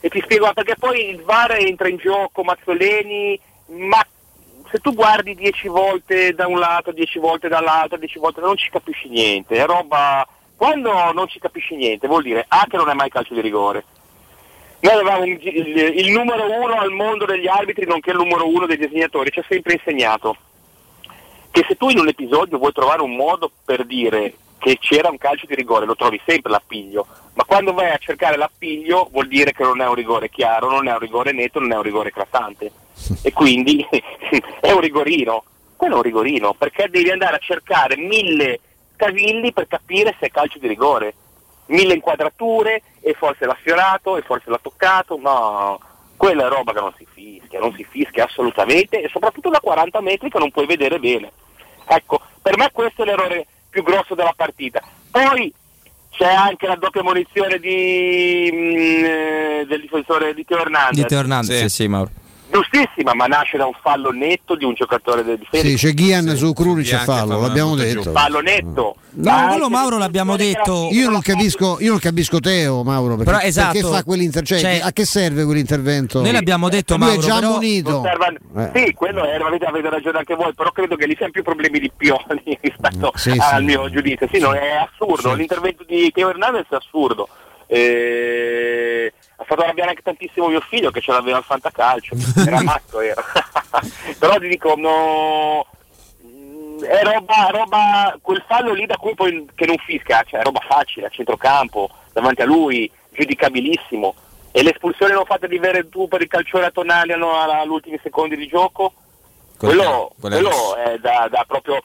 E 0.00 0.08
ti 0.10 0.20
spiego 0.22 0.50
perché 0.52 0.76
poi 0.78 1.08
il 1.10 1.22
VAR 1.22 1.52
entra 1.52 1.88
in 1.88 1.96
gioco, 1.96 2.42
Mazzoleni, 2.42 3.38
ma 3.66 4.04
se 4.70 4.78
tu 4.78 4.92
guardi 4.94 5.34
dieci 5.34 5.68
volte 5.68 6.34
da 6.34 6.46
un 6.46 6.58
lato, 6.58 6.92
dieci 6.92 7.18
volte 7.18 7.48
dall'altro, 7.48 7.96
dieci 7.98 8.18
volte 8.18 8.40
non 8.40 8.56
ci 8.56 8.68
capisci 8.70 9.08
niente, 9.08 9.56
è 9.56 9.64
roba. 9.66 10.26
Quando 10.56 11.12
non 11.12 11.28
ci 11.28 11.38
capisci 11.38 11.76
niente 11.76 12.06
vuol 12.06 12.22
dire 12.22 12.44
A 12.48 12.66
che 12.68 12.76
non 12.76 12.88
è 12.90 12.94
mai 12.94 13.08
calcio 13.08 13.32
di 13.34 13.40
rigore. 13.40 13.84
Noi 14.80 14.92
avevamo 14.94 15.24
il, 15.24 15.38
il- 15.42 15.98
il 15.98 16.12
numero 16.12 16.44
uno 16.50 16.74
al 16.78 16.90
mondo 16.90 17.24
degli 17.24 17.46
arbitri, 17.46 17.86
nonché 17.86 18.10
il 18.10 18.16
numero 18.16 18.46
uno 18.48 18.66
dei 18.66 18.76
disegnatori, 18.78 19.30
ci 19.30 19.38
ha 19.38 19.44
sempre 19.48 19.74
insegnato 19.74 20.36
che 21.50 21.64
se 21.66 21.76
tu 21.76 21.88
in 21.88 21.98
un 21.98 22.08
episodio 22.08 22.58
vuoi 22.58 22.72
trovare 22.72 23.02
un 23.02 23.14
modo 23.16 23.50
per 23.64 23.84
dire 23.84 24.34
che 24.60 24.76
c'era 24.78 25.08
un 25.08 25.16
calcio 25.16 25.46
di 25.46 25.54
rigore, 25.54 25.86
lo 25.86 25.96
trovi 25.96 26.20
sempre 26.24 26.50
l'appiglio, 26.52 27.06
ma 27.32 27.44
quando 27.44 27.72
vai 27.72 27.90
a 27.90 27.96
cercare 27.96 28.36
l'appiglio 28.36 29.08
vuol 29.10 29.26
dire 29.26 29.52
che 29.52 29.64
non 29.64 29.80
è 29.80 29.86
un 29.88 29.94
rigore 29.94 30.28
chiaro, 30.28 30.70
non 30.70 30.86
è 30.86 30.92
un 30.92 30.98
rigore 30.98 31.32
netto, 31.32 31.58
non 31.58 31.72
è 31.72 31.76
un 31.76 31.82
rigore 31.82 32.10
eclatante. 32.10 32.70
e 33.22 33.32
quindi 33.32 33.84
è 34.60 34.70
un 34.70 34.80
rigorino. 34.80 35.44
Quello 35.74 35.94
è 35.94 35.96
un 35.96 36.02
rigorino, 36.02 36.52
perché 36.52 36.88
devi 36.90 37.10
andare 37.10 37.36
a 37.36 37.38
cercare 37.38 37.96
mille 37.96 38.60
cavilli 38.96 39.50
per 39.54 39.66
capire 39.66 40.14
se 40.20 40.26
è 40.26 40.30
calcio 40.30 40.58
di 40.58 40.68
rigore. 40.68 41.14
Mille 41.66 41.94
inquadrature, 41.94 42.82
e 43.00 43.14
forse 43.14 43.46
l'ha 43.46 43.56
sfiorato, 43.58 44.18
e 44.18 44.22
forse 44.22 44.50
l'ha 44.50 44.58
toccato, 44.60 45.16
no, 45.16 45.80
quella 46.18 46.44
è 46.44 46.48
roba 46.48 46.74
che 46.74 46.80
non 46.80 46.92
si 46.98 47.06
fischia, 47.10 47.60
non 47.60 47.72
si 47.74 47.84
fischia 47.88 48.24
assolutamente, 48.24 49.00
e 49.00 49.08
soprattutto 49.08 49.48
da 49.48 49.60
40 49.60 50.02
metri 50.02 50.28
che 50.28 50.38
non 50.38 50.50
puoi 50.50 50.66
vedere 50.66 50.98
bene. 50.98 51.32
Ecco, 51.86 52.20
per 52.42 52.58
me 52.58 52.70
questo 52.72 53.02
è 53.02 53.06
l'errore 53.06 53.46
più 53.70 53.82
grosso 53.82 54.14
della 54.14 54.34
partita. 54.36 54.82
Poi 55.10 55.52
c'è 56.10 56.32
anche 56.32 56.66
la 56.66 56.76
doppia 56.76 57.02
munizione 57.02 57.58
di, 57.58 58.50
mm, 58.52 59.04
eh, 59.04 59.64
del 59.66 59.80
difensore 59.80 60.34
di 60.34 60.44
Teo 60.44 60.58
Hernandez. 60.58 61.00
Di 61.00 61.06
Teo 61.06 61.20
Hernandez, 61.20 61.60
sì, 61.60 61.68
sì, 61.68 61.88
Mauro. 61.88 62.10
Giustissima, 62.50 63.14
ma 63.14 63.26
nasce 63.26 63.56
da 63.56 63.66
un 63.66 63.72
fallo 63.80 64.10
netto 64.10 64.54
di 64.56 64.64
un 64.64 64.74
giocatore 64.74 65.22
del 65.24 65.38
difesa. 65.38 65.66
Sì, 65.66 65.74
c'è 65.76 65.92
Ghian 65.94 66.36
su 66.36 66.52
Krunic 66.52 66.92
e 66.92 66.96
fallo, 66.98 67.40
l'abbiamo 67.40 67.74
detto. 67.74 68.10
Fallo 68.12 68.40
netto. 68.40 68.96
No, 69.12 69.46
quello 69.48 69.68
Mauro 69.68 69.98
l'abbiamo 69.98 70.36
detto. 70.36 70.88
Io 70.92 71.10
non 71.10 71.20
capisco, 71.20 71.78
io 71.80 71.90
non 71.90 71.98
capisco 71.98 72.38
Teo, 72.40 72.82
Mauro, 72.84 73.16
perché, 73.16 73.30
Però, 73.32 73.42
esatto. 73.44 73.72
perché 73.72 73.88
fa 73.88 74.04
quell'intervento? 74.04 74.60
Cioè, 74.62 74.78
Cioè, 74.78 74.86
a 74.86 74.92
che 74.92 75.04
serve 75.04 75.44
quell'intervento? 75.44 76.20
Noi 76.20 76.32
l'abbiamo 76.32 76.68
detto, 76.68 76.96
Lui 76.96 77.06
Mauro, 77.06 77.20
è 77.20 77.24
già 77.24 77.34
però- 77.34 77.46
ammonito. 77.48 78.02
Serve- 78.02 78.38
Eh. 78.56 78.70
Sì, 78.86 78.92
quello 78.94 79.24
è, 79.24 79.34
avete, 79.36 79.64
avete 79.64 79.88
ragione 79.90 80.18
anche 80.18 80.34
voi, 80.34 80.52
però 80.54 80.70
credo 80.70 80.96
che 80.96 81.06
lì 81.06 81.14
siano 81.16 81.32
più 81.32 81.42
problemi 81.42 81.78
di 81.80 81.90
Pioli 81.96 82.56
rispetto 82.60 83.12
Sì, 83.16 83.30
al 83.30 83.58
sì. 83.58 83.64
mio 83.64 83.90
giudizio. 83.90 84.28
Sì, 84.32 84.38
no, 84.38 84.52
è 84.52 84.70
assurdo, 84.70 85.34
l'intervento 85.34 85.84
di 85.86 86.10
Teo 86.12 86.30
Hernandez 86.30 86.66
è 86.68 86.74
assurdo. 86.76 87.28
Eh, 87.66 89.12
ha 89.40 89.44
fatto 89.44 89.62
arrabbiare 89.62 89.90
anche 89.90 90.02
tantissimo 90.02 90.48
mio 90.48 90.60
figlio 90.60 90.90
che 90.90 91.00
ce 91.00 91.12
l'aveva 91.12 91.38
al 91.38 91.44
fantacalcio, 91.44 92.14
era 92.46 92.60
matto 92.62 93.00
era. 93.00 93.22
però 94.18 94.38
ti 94.38 94.48
dico, 94.48 94.74
no, 94.76 95.66
è 96.84 97.02
roba, 97.02 97.48
roba, 97.50 98.18
quel 98.20 98.44
fallo 98.46 98.74
lì 98.74 98.84
da 98.84 98.96
cui 98.96 99.14
poi 99.14 99.46
che 99.54 99.64
non 99.66 99.76
fisca, 99.78 100.22
cioè 100.26 100.40
è 100.40 100.44
roba 100.44 100.60
facile, 100.60 101.06
a 101.06 101.10
centrocampo, 101.10 101.90
davanti 102.12 102.42
a 102.42 102.46
lui, 102.46 102.90
giudicabilissimo. 103.12 104.14
E 104.52 104.62
l'espulsione 104.62 105.14
non 105.14 105.24
fatta 105.24 105.46
di 105.46 105.58
Veretù 105.58 106.06
per 106.08 106.20
il 106.20 106.28
calciore 106.28 106.66
a 106.66 106.70
Tonali 106.70 107.16
no, 107.16 107.40
alla- 107.40 107.60
agli 107.60 107.68
ultimi 107.68 107.98
secondi 108.02 108.36
di 108.36 108.46
gioco, 108.46 108.92
quello, 109.56 110.10
quello 110.20 110.36
è- 110.36 110.40
quello 110.42 110.76
è 110.76 110.98
da, 110.98 111.28
da 111.30 111.44
proprio 111.46 111.80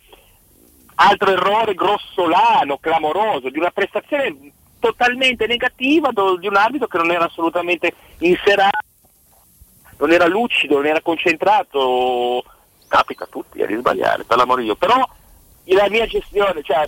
altro 0.96 1.32
errore 1.32 1.74
grossolano, 1.74 2.78
clamoroso, 2.80 3.50
di 3.50 3.60
una 3.60 3.72
prestazione 3.72 4.36
totalmente 4.86 5.48
negativa 5.48 6.12
di 6.12 6.48
un 6.48 6.56
arbitro 6.56 6.86
che 6.88 6.98
non 6.98 7.10
era 7.10 7.26
assolutamente 7.26 7.94
inserato, 8.20 8.78
non 9.98 10.12
era 10.12 10.28
lucido, 10.28 10.76
non 10.76 10.86
era 10.86 11.02
concentrato. 11.02 12.44
Capita 12.88 13.24
a 13.24 13.28
tutti 13.28 13.64
a 13.64 13.66
risbagliare, 13.66 14.26
per 14.26 14.38
l'amore 14.38 14.62
di 14.62 14.68
Dio. 14.68 14.76
Però 14.76 15.04
la 15.64 15.90
mia 15.90 16.06
gestione, 16.06 16.62
cioè 16.62 16.88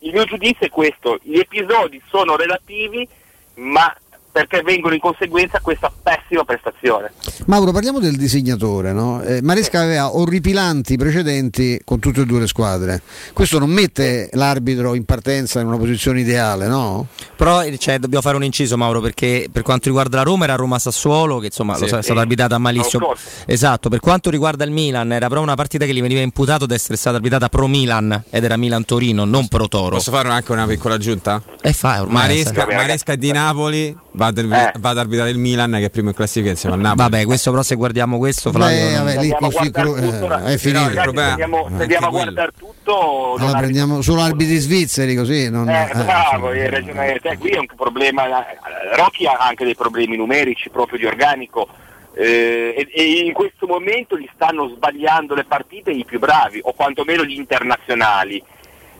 il 0.00 0.12
mio 0.12 0.24
giudizio 0.24 0.66
è 0.66 0.68
questo, 0.68 1.18
gli 1.22 1.38
episodi 1.38 2.02
sono 2.08 2.36
relativi, 2.36 3.08
ma 3.54 3.94
perché 4.32 4.62
vengono 4.62 4.94
in 4.94 5.00
conseguenza 5.00 5.60
questa 5.60 5.92
pessima 6.02 6.42
prestazione. 6.44 7.12
Mauro, 7.46 7.70
parliamo 7.70 8.00
del 8.00 8.16
disegnatore. 8.16 8.92
No? 8.92 9.22
Eh, 9.22 9.42
Maresca 9.42 9.82
aveva 9.82 10.16
orripilanti 10.16 10.96
precedenti 10.96 11.80
con 11.84 11.98
tutte 11.98 12.22
e 12.22 12.24
due 12.24 12.40
le 12.40 12.46
squadre. 12.46 13.02
Questo 13.34 13.58
non 13.58 13.68
mette 13.68 14.30
l'arbitro 14.32 14.94
in 14.94 15.04
partenza 15.04 15.60
in 15.60 15.66
una 15.66 15.76
posizione 15.76 16.20
ideale, 16.20 16.66
no? 16.66 17.08
Però 17.36 17.62
eh, 17.62 17.76
cioè, 17.76 17.98
dobbiamo 17.98 18.22
fare 18.22 18.36
un 18.36 18.44
inciso, 18.44 18.78
Mauro, 18.78 19.00
perché 19.00 19.48
per 19.52 19.62
quanto 19.62 19.88
riguarda 19.88 20.16
la 20.16 20.22
Roma 20.22 20.44
era 20.44 20.54
Roma-Sassuolo, 20.54 21.38
che 21.38 21.46
insomma 21.46 21.74
Sì, 21.74 21.84
è 21.84 21.88
sì. 21.88 21.98
stata 22.00 22.20
arbitrata 22.20 22.56
malissimo. 22.56 23.14
Esatto, 23.44 23.90
per 23.90 24.00
quanto 24.00 24.30
riguarda 24.30 24.64
il 24.64 24.70
Milan, 24.70 25.12
era 25.12 25.28
però 25.28 25.42
una 25.42 25.54
partita 25.54 25.84
che 25.84 25.92
gli 25.92 26.00
veniva 26.00 26.20
imputato 26.20 26.64
di 26.64 26.72
essere 26.72 26.96
stata 26.96 27.16
arbitrata 27.16 27.50
pro 27.50 27.66
Milan 27.66 28.24
ed 28.30 28.44
era 28.44 28.56
Milan-Torino, 28.56 29.26
non 29.26 29.48
pro 29.48 29.68
Toro. 29.68 29.96
Posso 29.96 30.10
fare 30.10 30.30
anche 30.30 30.52
una 30.52 30.66
piccola 30.66 30.94
aggiunta? 30.94 31.42
E 31.60 31.72
fa 31.74 32.00
ormai. 32.00 32.28
Maresca. 32.28 32.66
Maresca 32.66 33.14
di 33.14 33.30
Napoli 33.32 33.96
va 34.14 34.26
ad, 34.26 34.38
Eh. 34.38 34.72
va 34.78 34.90
ad 34.90 34.98
arbitrare 34.98 35.30
il 35.30 35.38
Milan 35.38 35.72
che 35.72 35.84
è 35.86 35.90
primo 35.90 36.08
in 36.10 36.14
classifica 36.14 36.50
insieme 36.50 36.74
al 36.74 36.80
Napoli. 36.80 37.10
Vabbè, 37.10 37.24
questo 37.24 37.50
però 37.50 37.62
se 37.62 37.74
guardiamo 37.74 38.18
questo, 38.18 38.50
Flavio. 38.52 38.76
Beh, 38.76 38.92
non- 38.94 39.04
vabbè, 39.04 39.20
lì 39.20 39.30
così 39.38 39.70
guardare 39.70 39.88
cru- 39.92 40.10
tutto, 40.10 40.38
eh, 40.38 40.52
è 40.54 40.56
finito. 40.58 40.90
Se 40.90 40.98
andiamo, 41.00 41.64
andiamo 41.66 42.06
a 42.06 42.10
quello. 42.10 42.10
guardare 42.10 42.50
tutto, 42.58 43.34
Allora 43.38 43.58
prendiamo 43.58 44.00
solo 44.02 44.20
arbitri 44.22 44.56
svizzeri 44.58 45.14
così. 45.14 45.50
Non, 45.50 45.68
Eh, 45.68 45.90
eh, 45.92 46.04
bravo, 46.04 46.48
hai 46.48 46.68
ragione 46.68 47.18
te. 47.20 47.36
Qui 47.38 47.50
è 47.50 47.58
un 47.58 47.66
problema. 47.76 48.26
eh, 48.26 48.56
Rocchi 48.96 49.26
ha 49.26 49.36
anche 49.38 49.64
dei 49.64 49.74
problemi 49.74 50.16
numerici 50.16 50.68
proprio 50.70 50.98
di 50.98 51.06
organico. 51.06 51.68
eh, 52.14 52.74
e, 52.76 52.88
e 52.94 53.24
in 53.24 53.32
questo 53.32 53.66
momento 53.66 54.18
gli 54.18 54.28
stanno 54.34 54.68
sbagliando 54.68 55.34
le 55.34 55.44
partite 55.44 55.90
i 55.90 56.04
più 56.04 56.18
bravi, 56.18 56.60
o 56.62 56.74
quantomeno 56.74 57.24
gli 57.24 57.32
internazionali. 57.38 58.42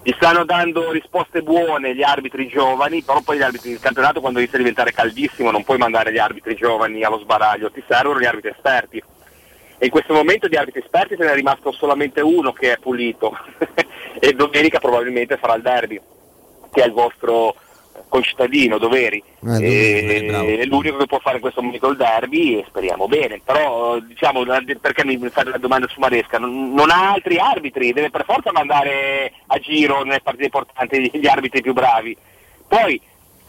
Gli 0.05 0.13
stanno 0.17 0.45
dando 0.45 0.91
risposte 0.91 1.43
buone 1.43 1.95
gli 1.95 2.03
arbitri 2.03 2.49
giovani, 2.49 3.03
però 3.03 3.21
poi 3.21 3.37
gli 3.37 3.43
arbitri 3.43 3.71
del 3.71 3.79
campionato 3.79 4.21
quando 4.21 4.41
inizia 4.41 4.59
a 4.59 4.61
diventare 4.61 4.93
caldissimo 4.93 5.53
non 5.53 5.63
puoi 5.63 5.79
mandare 5.79 6.13
gli 6.13 6.19
arbitri 6.19 6.57
giovani 6.57 7.05
allo 7.05 7.21
sbaraglio, 7.21 7.71
ti 7.71 7.85
servono 7.87 8.19
gli 8.19 8.25
arbitri 8.25 8.51
esperti. 8.51 9.01
E 9.79 9.85
in 9.85 9.91
questo 9.93 10.13
momento 10.13 10.49
di 10.49 10.57
arbitri 10.57 10.81
esperti 10.81 11.15
se 11.17 11.25
ne 11.25 11.31
è 11.31 11.35
rimasto 11.35 11.71
solamente 11.71 12.21
uno 12.21 12.53
che 12.53 12.73
è 12.73 12.79
pulito 12.79 13.33
e 14.19 14.33
domenica 14.33 14.81
probabilmente 14.81 15.37
farà 15.37 15.55
il 15.55 15.63
derby, 15.63 16.01
che 16.73 16.83
è 16.83 16.87
il 16.87 16.93
vostro 16.93 17.55
concittadino 18.13 18.77
Doveri. 18.77 19.17
Eh, 19.17 19.25
Doveri, 19.41 20.27
E- 20.27 20.59
è 20.59 20.65
l'unico 20.67 20.99
che 20.99 21.07
può 21.07 21.19
fare 21.19 21.41
questo 21.41 21.63
momento 21.63 21.89
il 21.89 21.97
derby 21.97 22.59
e 22.59 22.65
speriamo 22.69 23.09
bene. 23.09 23.41
Però 23.43 23.99
diciamo 24.01 24.45
perché 24.79 25.03
mi 25.07 25.17
fate 25.31 25.49
la 25.49 25.57
domanda 25.57 25.89
su 25.89 25.99
Maresca? 25.99 26.39
Non, 26.39 26.75
non 26.75 26.91
ha 26.91 27.13
altri 27.13 27.39
arbitri, 27.39 27.95
deve 27.95 28.11
per 28.11 28.27
forza 28.27 28.53
mandare 28.53 29.33
a 29.47 29.59
giro 29.59 30.03
nelle 30.03 30.21
partite 30.21 30.45
importanti 30.45 31.11
gli 31.15 31.27
arbitri 31.27 31.63
più 31.63 31.73
bravi. 31.73 32.15
Poi 32.69 33.01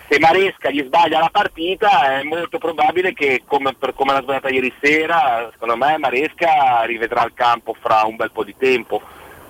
se 0.07 0.17
Maresca 0.19 0.69
gli 0.69 0.83
sbaglia 0.85 1.19
la 1.19 1.29
partita 1.29 2.19
è 2.19 2.23
molto 2.23 2.57
probabile 2.57 3.13
che 3.13 3.41
come, 3.45 3.73
per 3.73 3.93
come 3.93 4.13
l'ha 4.13 4.21
sbagliata 4.21 4.49
ieri 4.49 4.73
sera, 4.79 5.49
secondo 5.51 5.75
me 5.75 5.97
Maresca 5.97 6.83
rivedrà 6.85 7.25
il 7.25 7.33
campo 7.33 7.75
fra 7.77 8.03
un 8.05 8.15
bel 8.15 8.31
po' 8.31 8.45
di 8.45 8.55
tempo. 8.57 9.01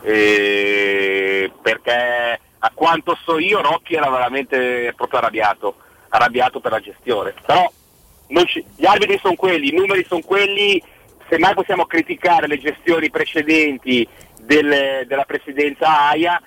Eh, 0.01 1.51
perché 1.61 2.39
a 2.65 2.71
quanto 2.73 3.17
so 3.25 3.39
io 3.39 3.61
Rocchi 3.61 3.95
era 3.95 4.09
veramente 4.09 4.93
proprio 4.95 5.19
arrabbiato, 5.19 5.75
arrabbiato 6.07 6.61
per 6.61 6.71
la 6.71 6.79
gestione. 6.79 7.33
Però 7.45 7.69
ci- 8.45 8.63
gli 8.77 8.85
arbitri 8.85 9.19
sono 9.21 9.35
quelli, 9.35 9.67
i 9.67 9.75
numeri 9.75 10.05
sono 10.07 10.21
quelli, 10.21 10.81
semmai 11.27 11.53
possiamo 11.55 11.85
criticare 11.85 12.47
le 12.47 12.57
gestioni 12.57 13.09
precedenti 13.09 14.07
del- 14.39 15.05
della 15.05 15.25
presidenza 15.25 16.07
AIA 16.09 16.41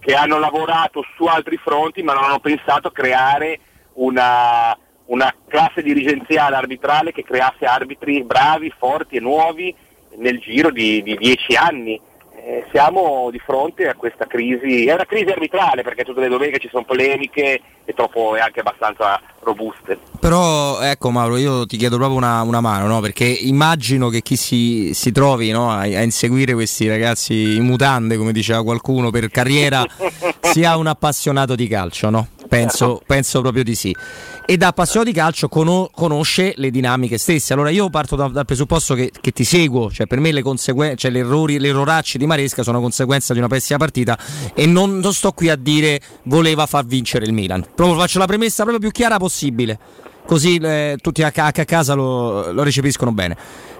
che 0.00 0.14
hanno 0.14 0.38
lavorato 0.40 1.04
su 1.14 1.26
altri 1.26 1.56
fronti 1.58 2.02
ma 2.02 2.14
non 2.14 2.24
hanno 2.24 2.40
pensato 2.40 2.88
a 2.88 2.92
creare 2.92 3.60
una, 3.94 4.76
una 5.06 5.32
classe 5.46 5.80
dirigenziale 5.80 6.56
arbitrale 6.56 7.12
che 7.12 7.22
creasse 7.22 7.66
arbitri 7.66 8.24
bravi, 8.24 8.74
forti 8.76 9.16
e 9.16 9.20
nuovi 9.20 9.72
nel 10.16 10.40
giro 10.40 10.70
di, 10.72 11.04
di 11.04 11.16
dieci 11.16 11.54
anni. 11.54 12.00
Eh, 12.44 12.64
siamo 12.72 13.28
di 13.30 13.38
fronte 13.38 13.86
a 13.86 13.94
questa 13.94 14.26
crisi, 14.26 14.86
è 14.86 14.94
una 14.94 15.04
crisi 15.04 15.30
arbitrale 15.30 15.82
perché 15.82 16.02
tutte 16.02 16.18
le 16.18 16.28
domeniche 16.28 16.58
ci 16.58 16.68
sono 16.68 16.82
polemiche 16.82 17.60
e 17.84 17.94
troppo 17.94 18.34
e 18.34 18.40
anche 18.40 18.58
abbastanza 18.58 19.20
robuste. 19.42 19.96
Però 20.18 20.80
ecco 20.80 21.10
Mauro, 21.10 21.36
io 21.36 21.66
ti 21.66 21.76
chiedo 21.76 21.98
proprio 21.98 22.16
una, 22.16 22.42
una 22.42 22.60
mano, 22.60 22.88
no? 22.88 23.00
perché 23.00 23.24
immagino 23.24 24.08
che 24.08 24.22
chi 24.22 24.34
si, 24.34 24.90
si 24.92 25.12
trovi 25.12 25.52
no, 25.52 25.70
a, 25.70 25.82
a 25.82 26.02
inseguire 26.02 26.52
questi 26.52 26.88
ragazzi 26.88 27.54
in 27.54 27.62
mutande, 27.62 28.16
come 28.16 28.32
diceva 28.32 28.64
qualcuno, 28.64 29.10
per 29.10 29.28
carriera 29.28 29.84
sia 30.40 30.76
un 30.76 30.88
appassionato 30.88 31.54
di 31.54 31.68
calcio, 31.68 32.10
no? 32.10 32.26
Penso, 32.52 33.00
penso 33.06 33.40
proprio 33.40 33.64
di 33.64 33.74
sì. 33.74 33.96
E 34.44 34.56
da 34.58 34.66
appassionato 34.66 35.10
di 35.10 35.16
calcio 35.16 35.48
cono- 35.48 35.88
conosce 35.90 36.52
le 36.56 36.70
dinamiche 36.70 37.16
stesse. 37.16 37.54
Allora 37.54 37.70
io 37.70 37.88
parto 37.88 38.14
da- 38.14 38.28
dal 38.28 38.44
presupposto 38.44 38.94
che, 38.94 39.10
che 39.18 39.30
ti 39.30 39.42
seguo, 39.42 39.90
cioè 39.90 40.06
per 40.06 40.20
me 40.20 40.32
le 40.32 40.42
conseguenze, 40.42 40.96
cioè 40.96 41.10
le 41.12 41.20
errori, 41.20 41.58
le 41.58 41.68
erroracci 41.68 42.18
di 42.18 42.26
Maresca 42.26 42.62
sono 42.62 42.78
conseguenza 42.82 43.32
di 43.32 43.38
una 43.38 43.48
pessima 43.48 43.78
partita 43.78 44.18
e 44.54 44.66
non, 44.66 44.98
non 44.98 45.14
sto 45.14 45.32
qui 45.32 45.48
a 45.48 45.56
dire 45.56 45.98
voleva 46.24 46.66
far 46.66 46.84
vincere 46.84 47.24
il 47.24 47.32
Milan. 47.32 47.64
Proprio 47.74 47.98
faccio 47.98 48.18
la 48.18 48.26
premessa 48.26 48.64
proprio 48.64 48.80
più 48.80 48.90
chiara 48.90 49.16
possibile 49.16 49.78
così 50.26 50.56
eh, 50.56 50.98
tutti 51.00 51.22
a, 51.22 51.30
ca- 51.30 51.46
a 51.46 51.64
casa 51.64 51.94
lo, 51.94 52.52
lo 52.52 52.62
recepiscono 52.62 53.12
bene. 53.12 53.34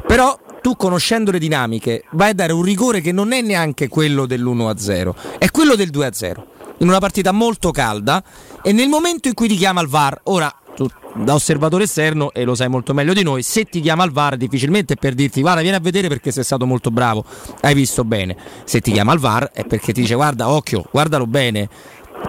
Però 0.06 0.38
tu 0.62 0.76
conoscendo 0.76 1.30
le 1.30 1.38
dinamiche 1.38 2.04
vai 2.12 2.30
a 2.30 2.34
dare 2.34 2.52
un 2.52 2.62
rigore 2.62 3.02
che 3.02 3.12
non 3.12 3.32
è 3.32 3.42
neanche 3.42 3.88
quello 3.88 4.24
dell'1-0, 4.24 5.14
è 5.38 5.50
quello 5.50 5.74
del 5.74 5.90
2-0. 5.90 6.44
In 6.82 6.88
una 6.88 6.98
partita 6.98 7.30
molto 7.30 7.70
calda 7.70 8.20
e 8.60 8.72
nel 8.72 8.88
momento 8.88 9.28
in 9.28 9.34
cui 9.34 9.46
ti 9.46 9.54
chiama 9.54 9.80
il 9.80 9.86
VAR, 9.86 10.18
ora 10.24 10.52
tu 10.74 10.88
da 11.14 11.34
osservatore 11.34 11.84
esterno 11.84 12.32
e 12.32 12.42
lo 12.42 12.56
sai 12.56 12.68
molto 12.68 12.92
meglio 12.92 13.12
di 13.12 13.22
noi, 13.22 13.42
se 13.42 13.66
ti 13.66 13.80
chiama 13.80 14.02
il 14.02 14.10
VAR 14.10 14.36
difficilmente 14.36 14.94
è 14.94 14.96
per 14.96 15.14
dirti 15.14 15.42
guarda 15.42 15.60
vieni 15.60 15.76
a 15.76 15.80
vedere 15.80 16.08
perché 16.08 16.32
sei 16.32 16.42
stato 16.42 16.66
molto 16.66 16.90
bravo, 16.90 17.24
hai 17.60 17.74
visto 17.74 18.02
bene. 18.02 18.36
Se 18.64 18.80
ti 18.80 18.90
chiama 18.90 19.12
il 19.12 19.20
VAR 19.20 19.50
è 19.52 19.64
perché 19.64 19.92
ti 19.92 20.00
dice 20.00 20.16
guarda 20.16 20.48
occhio, 20.50 20.84
guardalo 20.90 21.28
bene, 21.28 21.68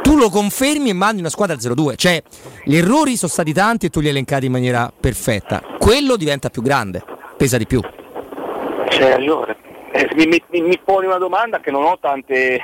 tu 0.03 0.15
lo 0.17 0.29
confermi 0.29 0.89
e 0.89 0.93
mandi 0.93 1.21
una 1.21 1.29
squadra 1.29 1.55
al 1.55 1.59
0-2. 1.59 1.95
Cioè, 1.95 2.21
gli 2.63 2.75
errori 2.75 3.17
sono 3.17 3.31
stati 3.31 3.53
tanti 3.53 3.87
e 3.87 3.89
tu 3.89 4.01
li 4.01 4.05
hai 4.05 4.11
elencati 4.11 4.45
in 4.45 4.51
maniera 4.51 4.93
perfetta. 4.95 5.63
Quello 5.79 6.15
diventa 6.15 6.51
più 6.51 6.61
grande, 6.61 7.03
pesa 7.37 7.57
di 7.57 7.65
più. 7.65 7.81
C'hai 7.81 9.09
ragione. 9.09 9.57
Eh, 9.93 10.09
mi, 10.15 10.27
mi- 10.27 10.43
mi- 10.51 10.61
mi 10.61 10.79
poni 10.83 11.07
una 11.07 11.17
domanda 11.17 11.59
che 11.59 11.71
non 11.71 11.85
ho 11.85 11.97
tante 11.99 12.59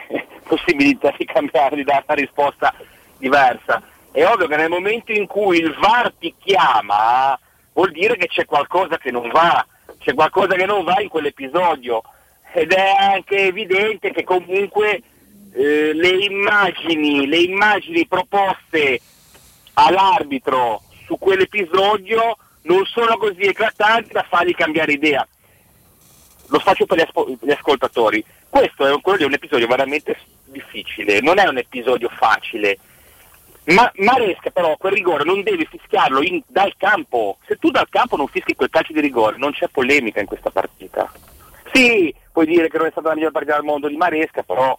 possibilità 0.49 1.13
di 1.15 1.25
cambiare, 1.25 1.75
di 1.75 1.83
dare 1.83 2.03
una 2.07 2.17
risposta 2.17 2.73
diversa. 3.17 3.81
È 4.11 4.25
ovvio 4.25 4.47
che 4.47 4.55
nel 4.55 4.69
momento 4.69 5.11
in 5.11 5.27
cui 5.27 5.59
il 5.59 5.75
VAR 5.79 6.11
ti 6.17 6.33
chiama 6.39 7.37
vuol 7.73 7.91
dire 7.91 8.17
che 8.17 8.27
c'è 8.27 8.45
qualcosa 8.45 8.97
che 8.97 9.11
non 9.11 9.29
va, 9.29 9.63
c'è 9.99 10.15
qualcosa 10.15 10.55
che 10.55 10.65
non 10.65 10.83
va 10.83 10.99
in 10.99 11.09
quell'episodio 11.09 12.01
ed 12.51 12.71
è 12.71 12.95
anche 12.97 13.37
evidente 13.37 14.11
che 14.11 14.23
comunque 14.23 15.03
eh, 15.53 15.93
le, 15.93 16.09
immagini, 16.09 17.27
le 17.27 17.37
immagini 17.37 18.07
proposte 18.07 18.99
all'arbitro 19.73 20.81
su 21.05 21.17
quell'episodio 21.19 22.37
non 22.63 22.83
sono 22.85 23.17
così 23.17 23.41
eclatanti 23.41 24.13
da 24.13 24.25
fargli 24.27 24.55
cambiare 24.55 24.93
idea. 24.93 25.25
Lo 26.49 26.59
faccio 26.59 26.85
per 26.85 26.97
gli, 26.97 27.01
aspo- 27.01 27.27
gli 27.39 27.51
ascoltatori. 27.51 28.23
Questo 28.49 28.85
è 28.85 28.91
un, 28.91 29.01
un 29.03 29.33
episodio 29.33 29.67
veramente 29.67 30.17
difficile, 30.45 31.21
non 31.21 31.39
è 31.39 31.47
un 31.47 31.57
episodio 31.57 32.09
facile. 32.09 32.77
Ma 33.65 33.91
Maresca 33.97 34.49
però 34.49 34.75
quel 34.77 34.93
rigore 34.93 35.23
non 35.23 35.43
devi 35.43 35.67
fischiarlo 35.69 36.21
in- 36.21 36.41
dal 36.47 36.73
campo. 36.77 37.37
Se 37.45 37.57
tu 37.57 37.69
dal 37.69 37.87
campo 37.89 38.15
non 38.15 38.27
fischi 38.27 38.55
quel 38.55 38.69
calcio 38.69 38.93
di 38.93 39.01
rigore 39.01 39.37
non 39.37 39.51
c'è 39.51 39.67
polemica 39.67 40.19
in 40.19 40.25
questa 40.25 40.49
partita. 40.49 41.11
Sì, 41.71 42.13
puoi 42.31 42.47
dire 42.47 42.67
che 42.67 42.77
non 42.77 42.87
è 42.87 42.91
stata 42.91 43.09
la 43.09 43.13
migliore 43.13 43.33
partita 43.33 43.55
del 43.55 43.65
mondo 43.65 43.87
di 43.87 43.95
Maresca, 43.95 44.41
però 44.41 44.77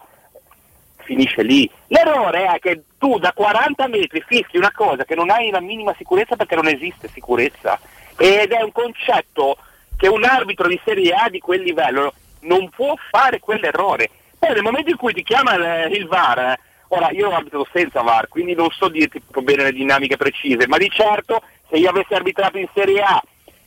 finisce 1.04 1.42
lì. 1.42 1.70
L'errore 1.86 2.46
è 2.46 2.58
che 2.58 2.82
tu 2.98 3.18
da 3.18 3.32
40 3.32 3.86
metri 3.86 4.22
fischi 4.26 4.56
una 4.56 4.72
cosa 4.72 5.04
che 5.04 5.14
non 5.14 5.30
hai 5.30 5.50
la 5.50 5.60
minima 5.60 5.94
sicurezza 5.96 6.36
perché 6.36 6.56
non 6.56 6.66
esiste 6.66 7.08
sicurezza. 7.12 7.78
Ed 8.16 8.50
è 8.50 8.60
un 8.60 8.72
concetto 8.72 9.56
che 10.00 10.08
un 10.08 10.24
arbitro 10.24 10.66
di 10.66 10.80
Serie 10.82 11.12
A 11.12 11.28
di 11.28 11.40
quel 11.40 11.60
livello 11.60 12.14
non 12.40 12.70
può 12.70 12.94
fare 13.10 13.38
quell'errore. 13.38 14.08
Poi 14.38 14.54
nel 14.54 14.62
momento 14.62 14.88
in 14.88 14.96
cui 14.96 15.12
ti 15.12 15.22
chiama 15.22 15.54
il, 15.54 15.94
il 15.94 16.06
VAR, 16.06 16.38
eh, 16.38 16.58
ora 16.88 17.10
io 17.10 17.30
arbitro 17.30 17.66
senza 17.70 18.00
VAR, 18.00 18.26
quindi 18.28 18.54
non 18.54 18.70
so 18.70 18.88
dirti 18.88 19.20
proprio 19.20 19.54
bene 19.54 19.64
le 19.64 19.76
dinamiche 19.76 20.16
precise, 20.16 20.66
ma 20.66 20.78
di 20.78 20.88
certo 20.88 21.42
se 21.68 21.76
io 21.76 21.90
avessi 21.90 22.14
arbitrato 22.14 22.56
in 22.56 22.66
Serie 22.72 23.02
A 23.02 23.22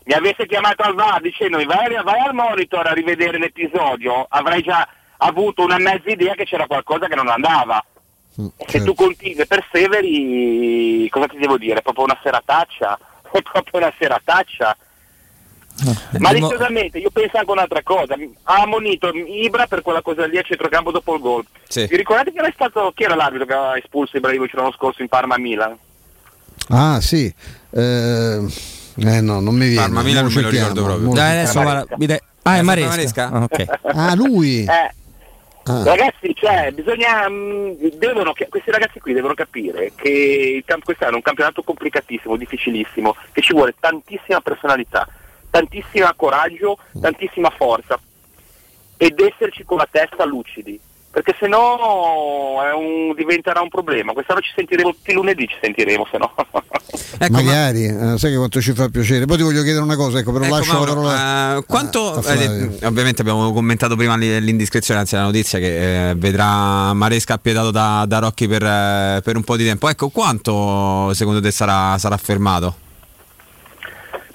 mi 0.06 0.14
avesse 0.14 0.48
chiamato 0.48 0.82
al 0.82 0.96
VAR 0.96 1.22
dicendomi 1.22 1.66
vai, 1.66 1.94
vai 2.04 2.20
al 2.20 2.34
monitor 2.34 2.88
a 2.88 2.94
rivedere 2.94 3.38
l'episodio, 3.38 4.26
avrei 4.28 4.64
già 4.64 4.88
avuto 5.18 5.62
una 5.62 5.78
mezza 5.78 6.10
idea 6.10 6.34
che 6.34 6.46
c'era 6.46 6.66
qualcosa 6.66 7.08
che 7.08 7.16
non 7.16 7.28
andava. 7.28 7.86
E 8.58 8.66
se 8.68 8.84
tu 8.84 8.96
continui 8.96 9.36
e 9.36 9.46
perseveri, 9.46 11.08
cosa 11.10 11.28
ti 11.28 11.38
devo 11.38 11.60
dire? 11.60 11.78
È 11.78 11.84
proprio 11.84 12.06
una 12.06 12.20
serataccia, 12.24 12.98
è 13.32 13.42
proprio 13.44 13.82
una 13.82 13.94
serataccia. 14.00 14.76
Maliziosamente, 16.20 17.00
io 17.00 17.10
penso 17.12 17.38
anche 17.38 17.52
un'altra 17.52 17.82
cosa. 17.84 18.16
Ha 18.44 18.62
ammonito 18.62 19.10
Ibra 19.10 19.68
per 19.68 19.82
quella 19.82 20.02
cosa 20.02 20.26
lì 20.26 20.38
a 20.38 20.42
centrocampo 20.42 20.92
dopo 20.92 21.16
il 21.16 21.22
gol. 21.22 21.46
Sì. 21.68 21.86
Vi 21.88 21.96
ricordate 21.98 22.32
che 22.32 22.40
era 22.40 22.52
stato 22.54 22.92
chi 22.96 23.04
era 23.04 23.16
l'arbitro 23.16 23.46
che 23.48 23.54
aveva 23.54 23.78
espulso 23.78 24.18
Ibrahimovic 24.18 24.54
l'anno 24.54 24.72
scorso 24.72 25.02
in 25.02 25.08
Parma 25.08 25.38
Milan? 25.38 25.76
Ah 26.70 27.02
sì, 27.02 27.34
eh, 27.72 28.40
eh, 28.96 29.22
no, 29.22 29.40
non 29.40 29.56
mi 29.56 29.68
viene. 29.68 29.82
Parma 29.82 30.04
Milan 30.04 30.24
non 30.26 30.34
me 30.34 30.42
lo 30.42 30.50
ricordo 30.50 30.84
proprio. 30.84 31.12
Dai, 31.14 31.32
adesso 31.40 31.62
guarda, 31.62 31.96
dai- 31.98 32.20
Ah, 32.46 32.56
è 32.56 32.60
Eh, 32.60 32.62
Maresca. 32.62 32.90
Maresca? 32.90 33.30
Ah, 33.32 33.44
ok. 33.44 33.66
Ah, 33.96 34.16
lui. 34.16 34.64
Eh, 34.66 34.94
Ah. 35.66 35.82
Ragazzi, 35.82 36.34
cioè, 36.36 36.74
bisogna, 36.74 37.30
mh, 37.30 37.96
devono, 37.98 38.34
questi 38.50 38.70
ragazzi 38.70 39.00
qui 39.00 39.14
devono 39.14 39.34
capire 39.34 39.94
che 39.96 40.10
il 40.58 40.64
camp- 40.66 40.84
quest'anno 40.84 41.14
è 41.14 41.16
un 41.16 41.22
campionato 41.22 41.64
complicatissimo, 41.64 42.36
difficilissimo, 42.36 43.16
che 43.32 43.40
ci 43.42 43.54
vuole 43.54 43.74
tantissima 43.80 44.42
personalità, 44.42 45.08
tantissimo 45.54 46.10
coraggio, 46.16 46.78
tantissima 47.00 47.52
forza 47.56 48.00
ed 48.98 49.20
esserci 49.20 49.64
con 49.66 49.78
la 49.78 49.88
testa 49.90 50.26
lucidi, 50.26 50.80
perché 51.12 51.36
se 51.40 51.48
no 51.48 52.58
è 52.64 52.74
un- 52.74 53.14
diventerà 53.16 53.62
un 53.62 53.68
problema. 53.70 54.14
Quest'anno 54.14 54.40
ci 54.40 54.52
sentiremo 54.56 54.90
tutti 54.92 55.14
lunedì, 55.14 55.46
ci 55.48 55.58
sentiremo, 55.62 56.08
se 56.10 56.18
no. 56.18 56.34
Magari, 57.30 57.86
eh, 57.86 58.18
sai 58.18 58.32
che 58.32 58.38
quanto 58.38 58.60
ci 58.62 58.74
fa 58.74 58.90
piacere. 58.90 59.26
Poi 59.26 59.38
ti 59.38 59.44
voglio 59.44 59.62
chiedere 59.62 59.84
una 59.84 59.96
cosa, 59.96 60.20
ecco, 60.20 60.32
però 60.32 60.46
Ecco, 60.46 60.56
lascio 60.56 60.74
Mauro, 60.74 60.86
la 60.86 60.94
parola. 61.12 61.58
eh, 61.58 61.64
quanto 61.66 62.14
a 62.14 62.22
Flavio. 62.22 62.72
eh, 62.80 62.86
ovviamente 62.88 63.22
abbiamo 63.22 63.54
commentato 63.54 63.96
prima 63.96 64.16
l'indiscrezione, 64.16 65.02
anzi 65.02 65.16
la 65.16 65.24
notizia 65.24 65.60
che 65.60 66.10
eh, 66.10 66.16
vedrà 66.16 66.94
Maresca 66.94 67.34
appietato 67.36 67.70
da, 67.72 68.06
da 68.08 68.20
Rocchi 68.20 68.48
per, 68.48 68.64
eh, 68.64 69.22
per 69.24 69.36
un 69.36 69.44
po' 69.44 69.56
di 69.58 69.66
tempo. 69.66 69.90
Ecco, 69.90 70.10
quanto 70.10 71.12
secondo 71.14 71.40
te 71.42 71.52
sarà, 71.52 71.98
sarà 71.98 72.18
fermato? 72.18 72.76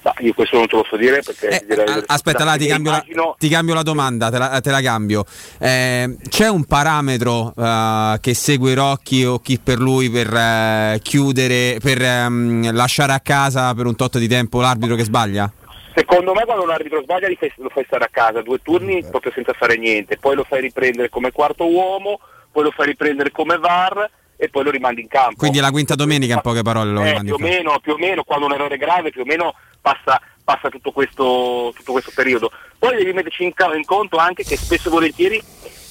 Ma 0.01 0.13
io 0.19 0.33
questo 0.33 0.55
non 0.57 0.67
te 0.67 0.77
lo 0.77 0.85
so 0.89 0.95
dire 0.95 1.21
perché 1.21 1.59
ti 1.59 1.65
direi- 1.67 1.97
Eh, 1.99 2.03
Aspetta, 2.07 2.45
là 2.45 2.55
ti 2.55 2.67
cambio, 2.67 2.91
la, 2.91 3.03
ti 3.37 3.49
cambio 3.49 3.73
la 3.73 3.83
domanda, 3.83 4.29
te 4.29 4.37
la, 4.37 4.61
te 4.61 4.71
la 4.71 4.81
cambio. 4.81 5.25
Eh, 5.59 6.15
c'è 6.29 6.47
un 6.47 6.63
parametro 6.63 7.53
eh, 7.57 8.17
che 8.21 8.33
segue 8.33 8.73
Rocchi 8.75 9.25
o 9.25 9.39
chi 9.39 9.59
per 9.59 9.77
lui 9.79 10.09
per 10.09 10.33
eh, 10.33 10.99
chiudere, 11.03 11.79
per 11.81 12.01
ehm, 12.01 12.73
lasciare 12.73 13.11
a 13.11 13.19
casa 13.19 13.73
per 13.73 13.87
un 13.87 13.95
tot 13.97 14.17
di 14.19 14.27
tempo 14.29 14.61
l'arbitro 14.61 14.95
che 14.95 15.03
sbaglia? 15.03 15.51
Secondo 15.93 16.33
me 16.33 16.45
quando 16.45 16.63
un 16.63 16.69
arbitro 16.69 17.01
sbaglia 17.01 17.27
lo 17.27 17.69
fai 17.69 17.83
stare 17.85 18.05
a 18.05 18.09
casa 18.09 18.41
due 18.41 18.59
turni 18.61 19.03
proprio 19.03 19.33
senza 19.35 19.51
fare 19.51 19.75
niente, 19.77 20.15
poi 20.17 20.35
lo 20.35 20.45
fai 20.47 20.61
riprendere 20.61 21.09
come 21.09 21.31
quarto 21.33 21.65
uomo, 21.69 22.21
poi 22.53 22.63
lo 22.63 22.71
fai 22.71 22.85
riprendere 22.85 23.31
come 23.31 23.57
VAR 23.57 24.09
e 24.37 24.47
poi 24.47 24.63
lo 24.63 24.71
rimandi 24.71 25.01
in 25.01 25.09
campo. 25.09 25.35
Quindi 25.35 25.59
la 25.59 25.71
quinta 25.71 25.95
domenica 25.95 26.35
in 26.35 26.39
poche 26.41 26.61
parole 26.61 26.91
lo 26.91 27.01
Eh, 27.01 27.07
rimandi 27.09 27.33
più, 27.33 27.35
o 27.35 27.45
meno, 27.49 27.79
più 27.81 27.91
o 27.93 27.97
meno, 27.97 28.23
quando 28.23 28.45
un 28.45 28.53
errore 28.53 28.77
grave, 28.77 29.09
più 29.09 29.23
o 29.23 29.25
meno 29.25 29.53
passa, 29.89 30.21
passa 30.43 30.69
tutto, 30.69 30.91
questo, 30.91 31.73
tutto 31.75 31.91
questo 31.91 32.11
periodo. 32.13 32.51
Poi 32.77 32.95
devi 32.95 33.13
metterci 33.13 33.43
in, 33.43 33.53
in 33.75 33.85
conto 33.85 34.17
anche 34.17 34.43
che 34.43 34.57
spesso 34.57 34.87
e 34.87 34.91
volentieri 34.91 35.41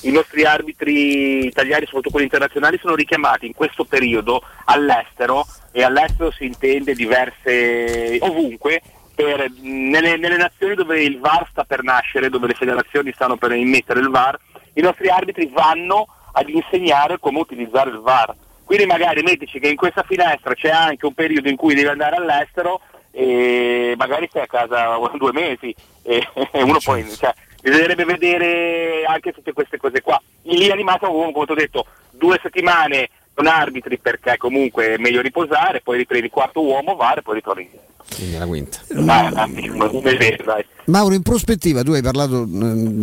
i 0.03 0.11
nostri 0.11 0.45
arbitri 0.45 1.47
italiani, 1.47 1.85
soprattutto 1.85 2.11
quelli 2.11 2.27
internazionali, 2.27 2.79
sono 2.79 2.95
richiamati 2.95 3.47
in 3.47 3.55
questo 3.55 3.85
periodo 3.85 4.43
all'estero 4.67 5.45
e 5.73 5.83
all'estero 5.83 6.31
si 6.31 6.45
intende 6.45 6.95
diverse 6.95 8.19
ovunque. 8.21 8.83
per- 9.15 9.51
nelle, 9.63 10.17
nelle 10.17 10.37
nazioni 10.37 10.77
dove 10.77 11.03
il 11.03 11.19
VAR 11.19 11.45
sta 11.51 11.65
per 11.65 11.83
nascere, 11.83 12.31
dove 12.31 12.47
le 12.47 12.55
federazioni 12.55 13.11
stanno 13.13 13.37
per 13.37 13.51
immettere 13.51 13.99
il 13.99 14.11
VAR, 14.11 14.39
i 14.75 14.81
nostri 14.81 15.09
arbitri 15.09 15.51
vanno 15.53 16.07
ad 16.33 16.49
insegnare 16.49 17.19
come 17.19 17.41
utilizzare 17.41 17.91
il 17.91 17.99
VAR. 17.99 18.33
Quindi 18.65 18.87
magari 18.87 19.23
mettici 19.23 19.59
che 19.59 19.69
in 19.69 19.77
questa 19.77 20.05
finestra 20.05 20.55
c'è 20.55 20.69
anche 20.69 21.05
un 21.05 21.15
periodo 21.15 21.49
in 21.49 21.57
cui 21.57 21.75
devi 21.75 21.89
andare 21.89 22.15
all'estero 22.15 22.81
e 23.11 23.95
magari 23.97 24.27
stai 24.29 24.43
a 24.43 24.47
casa 24.47 24.99
due 25.19 25.33
mesi 25.33 25.75
e, 26.03 26.27
uno 26.53 26.79
poi 26.83 27.09
cioè, 27.15 27.35
bisognerebbe 27.61 28.05
vedere 28.05 29.05
anche 29.05 29.33
tutte 29.33 29.53
queste 29.53 29.77
cose 29.77 30.01
qua. 30.01 30.21
In 30.43 30.59
linea 30.59 30.77
di 30.77 30.85
comunque 31.07 31.33
come 31.33 31.47
ti 31.47 31.53
ho 31.53 31.55
detto 31.55 31.87
due 32.11 32.39
settimane 32.43 33.11
non 33.39 33.47
arbitri 33.47 33.99
perché 33.99 34.37
comunque 34.37 34.95
è 34.95 34.97
meglio 34.99 35.21
riposare, 35.21 35.81
poi 35.81 35.99
riprendi 35.99 36.27
il 36.27 36.33
quarto 36.33 36.63
uomo, 36.65 36.97
VAR 36.97 37.19
e 37.19 37.23
poi 37.23 37.35
ritorni 37.37 37.63
indietro. 37.63 37.87
Quindi 38.15 38.39
la 38.39 38.47
quinta. 38.47 38.79
Dai, 38.89 39.33
dai, 39.33 40.37
dai. 40.45 40.65
Mauro, 40.87 41.15
in 41.15 41.23
prospettiva, 41.23 41.83
tu 41.83 41.93
hai 41.93 42.01
parlato 42.01 42.45
eh, 42.45 42.47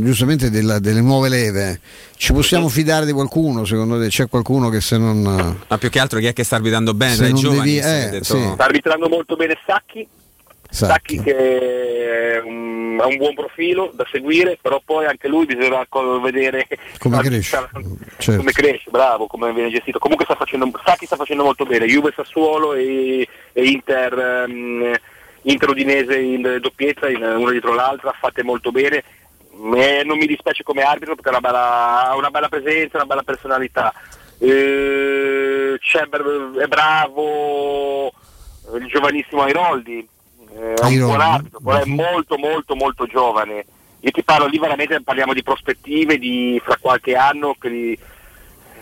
giustamente 0.04 0.50
della- 0.50 0.80
delle 0.80 1.02
nuove 1.02 1.30
leve. 1.30 1.80
Ci 2.18 2.34
possiamo 2.34 2.68
fidare 2.70 3.06
di 3.06 3.12
qualcuno? 3.12 3.66
Secondo 3.66 4.00
te 4.00 4.08
c'è 4.08 4.28
qualcuno 4.28 4.70
che 4.70 4.82
se 4.82 4.98
non. 4.98 5.22
Ma 5.68 5.78
più 5.78 5.90
che 5.90 6.00
altro 6.00 6.18
chi 6.20 6.26
è 6.26 6.34
che 6.34 6.44
sta 6.44 6.56
arbitrando 6.56 6.96
bene 6.96 7.12
Se 7.14 7.18
tra 7.20 7.28
i 7.28 7.32
non 7.32 7.40
giovani? 7.42 7.60
devi- 7.76 7.78
eh, 7.78 8.10
detto- 8.10 8.24
sì. 8.24 8.50
Sta 8.54 8.64
arbitrando 8.66 9.08
molto 9.08 9.36
bene 9.36 9.56
Sacchi, 9.66 10.08
Sacchi. 10.76 11.16
Sacchi 11.18 11.22
che 11.32 12.42
un- 12.44 13.00
ha 13.02 13.06
un 13.08 13.18
buon 13.18 13.34
profilo 13.34 13.92
da 13.94 14.06
seguire, 14.12 14.58
però 14.62 14.82
poi 14.84 15.06
anche 15.06 15.28
lui 15.28 15.46
bisogna 15.46 15.86
co- 15.90 16.20
vedere 16.20 16.68
Come 17.00 17.20
cresce. 17.24 17.68
Certo. 18.18 18.38
come 18.40 18.52
cresce, 18.52 18.90
bravo, 18.92 19.28
come 19.28 19.52
viene 19.54 19.70
gestito. 19.70 20.00
Comunque 20.00 20.26
sta 20.26 20.36
facendo, 20.36 20.70
Sacchi 20.84 21.06
sta 21.06 21.16
facendo 21.16 21.44
molto 21.44 21.66
bene, 21.66 21.86
Juve 21.88 22.14
Sassuolo 22.16 22.74
e, 22.74 23.28
e 23.54 23.64
Inter, 23.66 24.46
ehm, 24.48 24.94
Inter 25.44 25.70
Udinese 25.70 26.18
in 26.20 26.58
doppietta, 26.62 27.10
in, 27.10 27.22
una 27.22 27.52
dietro 27.52 27.74
l'altra, 27.74 28.14
fatte 28.20 28.44
molto 28.44 28.72
bene. 28.72 29.04
Eh, 29.76 30.04
non 30.04 30.18
mi 30.18 30.26
dispiace 30.26 30.64
come 30.64 30.82
arbitro 30.82 31.16
perché 31.16 31.30
ha 31.30 31.38
una 31.38 31.48
bella, 31.48 32.14
una 32.18 32.30
bella 32.30 32.50
presenza, 32.50 32.98
una 32.98 33.06
bella 33.06 33.24
personalità. 33.24 33.94
Eh, 34.38 35.78
c'è, 35.80 36.02
è 36.08 36.68
bravo 36.68 38.12
il 38.78 38.86
giovanissimo 38.88 39.44
Airoldi, 39.44 40.06
eh, 40.56 40.74
è 40.74 40.86
un 40.86 41.00
buon 41.00 41.22
arbitro, 41.22 41.60
però 41.60 41.82
è 41.82 41.86
molto 41.86 42.38
molto 42.38 42.76
molto 42.76 43.06
giovane. 43.06 43.66
Io 44.00 44.12
ti 44.12 44.24
parlo 44.24 44.46
lì 44.46 44.60
veramente 44.60 45.02
parliamo 45.02 45.34
di 45.34 45.44
prospettive 45.44 46.18
di 46.18 46.62
fra 46.64 46.78
qualche 46.80 47.16
anno 47.16 47.56
che 47.60 47.72
gli, 47.72 47.98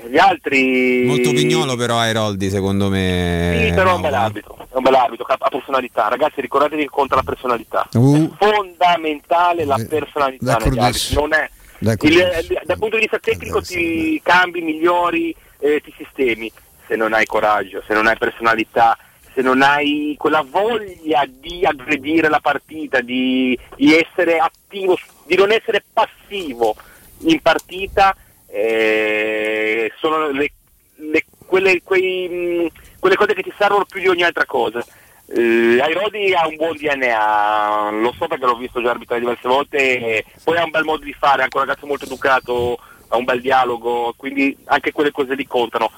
gli 0.09 0.17
altri 0.17 1.03
Molto 1.05 1.31
pignolo 1.31 1.75
però 1.75 1.97
Airoldi 1.97 2.49
secondo 2.49 2.89
me. 2.89 3.65
sì, 3.67 3.73
però 3.73 3.91
è 3.91 3.95
un 3.95 4.01
bel 4.01 4.13
arbitro, 4.13 4.57
è 4.69 4.75
un 4.75 4.83
bel 4.83 4.93
arbitro, 4.93 5.25
ha 5.25 5.49
personalità. 5.49 6.09
Ragazzi, 6.09 6.41
ricordatevi 6.41 6.83
che 6.83 6.89
conta 6.89 7.15
la 7.15 7.23
personalità. 7.23 7.87
Uh. 7.93 8.15
È 8.15 8.29
fondamentale 8.37 9.65
la 9.65 9.83
personalità 9.87 10.57
negli 10.57 10.77
arbitri. 10.77 11.15
Non 11.15 11.33
è, 11.33 11.49
il- 11.79 12.61
dal 12.65 12.77
punto 12.77 12.95
di 12.95 13.01
vista 13.01 13.19
tecnico 13.19 13.61
ti 13.61 14.19
cambi, 14.23 14.61
migliori, 14.61 15.35
eh, 15.59 15.81
ti 15.83 15.93
sistemi. 15.97 16.51
Se 16.85 16.95
non 16.95 17.13
hai 17.13 17.25
coraggio, 17.25 17.81
se 17.87 17.93
non 17.93 18.07
hai 18.07 18.17
personalità, 18.17 18.97
se 19.33 19.41
non 19.41 19.61
hai 19.61 20.15
quella 20.17 20.45
voglia 20.47 21.25
di 21.27 21.65
aggredire 21.65 22.29
la 22.29 22.39
partita, 22.39 23.01
di, 23.01 23.57
di 23.75 23.95
essere 23.95 24.37
attivo, 24.37 24.97
di 25.25 25.35
non 25.35 25.51
essere 25.51 25.83
passivo 25.91 26.75
in 27.19 27.39
partita, 27.41 28.15
eh, 28.47 29.91
sono 29.97 30.29
le, 30.29 30.51
le- 30.95 31.25
quelle, 31.45 31.81
quei, 31.83 32.29
mh, 32.29 32.97
quelle 32.99 33.15
cose 33.15 33.33
che 33.33 33.43
ti 33.43 33.53
servono 33.57 33.85
più 33.85 34.01
di 34.01 34.07
ogni 34.07 34.23
altra 34.23 34.45
cosa. 34.45 34.85
Eh, 35.25 35.79
Airodi 35.81 36.33
ha 36.33 36.47
un 36.47 36.55
buon 36.55 36.75
DNA, 36.75 37.89
lo 37.91 38.13
so 38.17 38.27
perché 38.27 38.45
l'ho 38.45 38.57
visto 38.57 38.81
già 38.81 38.91
arbitrare 38.91 39.21
diverse 39.21 39.47
volte, 39.47 40.25
poi 40.43 40.57
ha 40.57 40.63
un 40.63 40.71
bel 40.71 40.83
modo 40.83 41.03
di 41.03 41.13
fare, 41.13 41.39
è 41.39 41.43
anche 41.43 41.57
un 41.57 41.65
ragazzo 41.65 41.87
molto 41.87 42.05
educato, 42.05 42.77
ha 43.07 43.17
un 43.17 43.23
bel 43.23 43.41
dialogo, 43.41 44.13
quindi 44.15 44.55
anche 44.65 44.91
quelle 44.91 45.11
cose 45.11 45.33
lì 45.33 45.47
contano. 45.47 45.89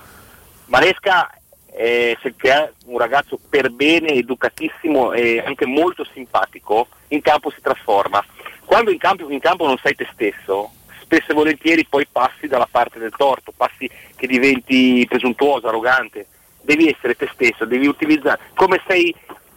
Maresca 0.68 1.30
che 1.76 2.52
è 2.52 2.72
un 2.86 2.98
ragazzo 2.98 3.38
per 3.50 3.70
bene, 3.70 4.14
educatissimo 4.14 5.12
e 5.12 5.44
anche 5.46 5.66
molto 5.66 6.06
simpatico, 6.14 6.88
in 7.10 7.22
campo 7.22 7.52
si 7.52 7.62
trasforma. 7.62 8.24
quando 8.64 8.92
in 8.92 8.98
campo, 8.98 9.30
in 9.30 9.40
campo 9.40 9.66
non 9.66 9.78
sei 9.78 9.94
te 9.96 10.08
stesso, 10.14 10.72
spesso 11.02 11.32
e 11.32 11.36
volentieri 11.36 11.86
poi 11.86 12.08
passi 12.12 12.48
dalla 12.48 12.68
parte 12.70 12.98
del 12.98 13.14
torto, 13.16 13.54
passi 13.56 13.90
che 14.16 14.26
diventi 14.26 15.06
presuntuoso, 15.08 15.68
arrogante. 15.68 16.28
Devi 16.62 16.90
essere 16.90 17.16
te 17.16 17.30
stesso, 17.34 17.66
devi 17.66 17.86
utilizzare 17.86 18.40
come 18.56 18.82
sei, 18.88 19.14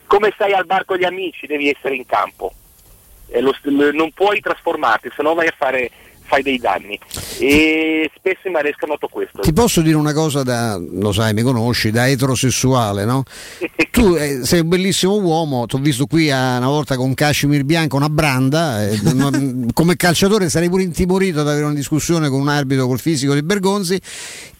come 0.06 0.34
sei 0.36 0.52
al 0.52 0.66
bar 0.66 0.84
con 0.84 0.98
gli 0.98 1.04
amici, 1.04 1.46
devi 1.46 1.70
essere 1.70 1.94
in 1.94 2.04
campo. 2.04 2.52
Lo- 3.40 3.54
non 3.92 4.10
puoi 4.12 4.40
trasformarti, 4.40 5.10
se 5.14 5.22
no 5.22 5.34
vai 5.34 5.46
a 5.46 5.54
fare 5.56 5.90
fai 6.28 6.42
dei 6.42 6.58
danni. 6.58 6.98
E 7.38 8.10
spesso 8.16 8.46
in 8.46 8.52
Maresca 8.52 8.86
noto 8.86 9.08
questo. 9.08 9.40
Ti 9.40 9.52
posso 9.52 9.80
dire 9.80 9.96
una 9.96 10.12
cosa 10.12 10.42
da, 10.42 10.78
lo 10.78 11.10
sai, 11.12 11.32
mi 11.34 11.42
conosci, 11.42 11.90
da 11.90 12.08
eterosessuale, 12.08 13.04
no? 13.04 13.22
Tu 13.90 14.14
eh, 14.14 14.40
sei 14.44 14.60
un 14.60 14.68
bellissimo 14.68 15.14
uomo, 15.18 15.66
ti 15.66 15.74
ho 15.74 15.78
visto 15.78 16.06
qui 16.06 16.30
a- 16.30 16.58
una 16.58 16.68
volta 16.68 16.94
con 16.96 17.14
Cashmere 17.14 17.64
bianco, 17.64 17.96
una 17.96 18.08
branda, 18.08 18.86
eh, 18.86 18.96
non- 19.12 19.68
come 19.72 19.96
calciatore 19.96 20.48
sarei 20.48 20.68
pure 20.68 20.84
intimorito 20.84 21.40
ad 21.40 21.48
avere 21.48 21.64
una 21.64 21.74
discussione 21.74 22.28
con 22.28 22.38
un 22.40 22.48
arbitro 22.48 22.86
col 22.86 23.00
fisico 23.00 23.34
di 23.34 23.42
Bergonzi. 23.42 24.00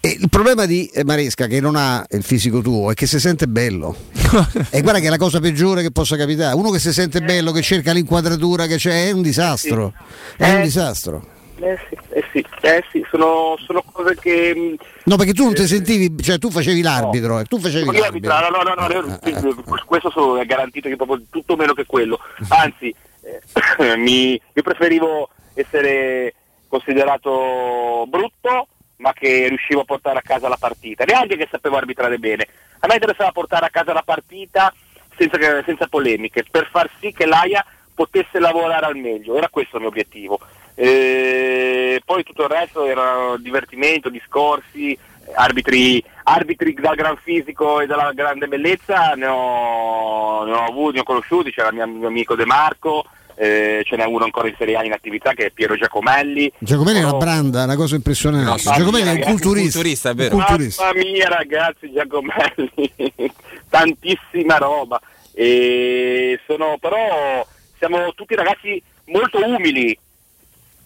E 0.00 0.16
il 0.18 0.28
problema 0.28 0.64
di 0.66 0.86
eh, 0.92 1.04
Maresca, 1.04 1.46
che 1.46 1.60
non 1.60 1.76
ha 1.76 2.04
il 2.10 2.22
fisico 2.22 2.60
tuo, 2.62 2.90
è 2.90 2.94
che 2.94 3.06
si 3.06 3.20
sente 3.20 3.46
bello. 3.46 3.94
e 4.70 4.80
guarda 4.80 4.98
che 5.00 5.06
è 5.06 5.10
la 5.10 5.16
cosa 5.18 5.38
peggiore 5.40 5.82
che 5.82 5.90
possa 5.92 6.16
capitare. 6.16 6.54
Uno 6.56 6.70
che 6.70 6.78
si 6.80 6.92
sente 6.92 7.20
bello, 7.20 7.52
che 7.52 7.62
cerca 7.62 7.92
l'inquadratura 7.92 8.66
che 8.66 8.76
c'è, 8.76 9.08
è 9.08 9.10
un 9.12 9.22
disastro. 9.22 9.92
È 10.36 10.50
un 10.50 10.58
Eh. 10.60 10.62
disastro. 10.62 11.26
Eh 11.60 11.78
sì, 11.88 11.98
eh 12.10 12.24
sì, 12.32 12.44
eh 12.60 12.84
sì, 12.92 13.04
sono, 13.10 13.56
sono 13.58 13.82
cose 13.82 14.14
che... 14.16 14.54
mh, 14.54 14.84
No, 15.04 15.16
perché 15.16 15.32
tu 15.32 15.44
non 15.44 15.54
ti 15.54 15.66
sentivi, 15.66 16.22
cioè 16.22 16.38
tu 16.38 16.50
facevi 16.50 16.82
l'arbitro, 16.82 17.40
eh, 17.40 17.44
tu 17.44 17.58
facevi 17.58 17.84
l'arbitro. 17.98 18.38
no, 18.38 18.48
no, 18.62 18.62
no, 18.62 18.86
no, 18.86 19.18
Eh, 19.22 19.30
io- 19.30 19.64
questo 19.84 20.10
sono, 20.10 20.36
è 20.36 20.46
garantito 20.46 20.88
che 20.88 20.96
proprio 20.96 21.22
tutto 21.30 21.56
meno 21.56 21.72
che 21.72 21.84
quello. 21.86 22.20
Anzi, 22.48 22.94
eh, 23.22 23.96
mi, 23.96 24.32
io 24.34 24.62
preferivo 24.62 25.30
essere 25.54 26.34
considerato 26.68 28.04
brutto, 28.08 28.68
ma 28.96 29.12
che 29.12 29.48
riuscivo 29.48 29.80
a 29.80 29.84
portare 29.84 30.18
a 30.18 30.22
casa 30.22 30.48
la 30.48 30.56
partita, 30.58 31.04
neanche 31.04 31.36
che 31.36 31.48
sapevo 31.50 31.76
arbitrare 31.76 32.18
bene. 32.18 32.46
A 32.80 32.86
me 32.86 32.94
interessava 32.94 33.32
portare 33.32 33.66
a 33.66 33.70
casa 33.70 33.92
la 33.92 34.02
partita 34.04 34.72
senza, 35.16 35.38
senza 35.64 35.86
polemiche, 35.88 36.44
per 36.48 36.68
far 36.70 36.88
sì 37.00 37.12
che 37.12 37.26
l'AIA 37.26 37.64
potesse 37.94 38.38
lavorare 38.38 38.86
al 38.86 38.96
meglio, 38.96 39.36
era 39.36 39.48
questo 39.48 39.76
il 39.76 39.82
mio 39.82 39.90
obiettivo. 39.90 40.38
Eh, 40.80 42.00
poi 42.04 42.22
tutto 42.22 42.44
il 42.44 42.48
resto 42.50 42.84
era 42.86 43.34
divertimento, 43.38 44.08
discorsi, 44.08 44.96
arbitri, 45.34 46.00
arbitri 46.22 46.72
dal 46.74 46.94
gran 46.94 47.16
fisico 47.20 47.80
e 47.80 47.86
dalla 47.86 48.12
grande 48.12 48.46
bellezza 48.46 49.14
ne 49.16 49.26
ho, 49.26 50.44
ne 50.44 50.52
ho 50.52 50.64
avuti, 50.64 50.94
ne 50.94 51.00
ho 51.00 51.02
conosciuti, 51.02 51.50
c'era 51.50 51.70
il 51.70 51.74
mio, 51.74 51.86
mio 51.88 52.06
amico 52.06 52.36
De 52.36 52.46
Marco, 52.46 53.04
eh, 53.34 53.82
ce 53.84 53.96
n'è 53.96 54.04
uno 54.04 54.22
ancora 54.22 54.46
in 54.46 54.54
Serie 54.56 54.76
A 54.76 54.84
in 54.84 54.92
attività 54.92 55.32
che 55.32 55.46
è 55.46 55.50
Piero 55.50 55.74
Giacomelli. 55.74 56.52
Giacomelli 56.58 56.98
è 56.98 57.02
una 57.02 57.08
Sono- 57.10 57.24
branda, 57.24 57.64
una 57.64 57.76
cosa 57.76 57.96
impressionante. 57.96 58.44
Mamma 58.64 58.76
Giacomelli 58.78 59.06
è 59.08 59.10
un 59.10 59.16
mia, 59.16 59.24
culturista. 59.26 59.72
culturista, 59.78 60.10
è 60.10 60.14
vero. 60.14 60.36
Un 60.36 60.44
culturista. 60.44 60.84
Mamma 60.84 61.00
mia 61.00 61.28
ragazzi, 61.28 61.92
Giacomelli, 61.92 62.92
tantissima 63.68 64.58
roba. 64.58 65.00
E 65.34 66.38
sono 66.46 66.76
però 66.80 67.44
siamo 67.78 68.12
tutti 68.14 68.36
ragazzi 68.36 68.80
molto 69.06 69.38
umili. 69.44 69.98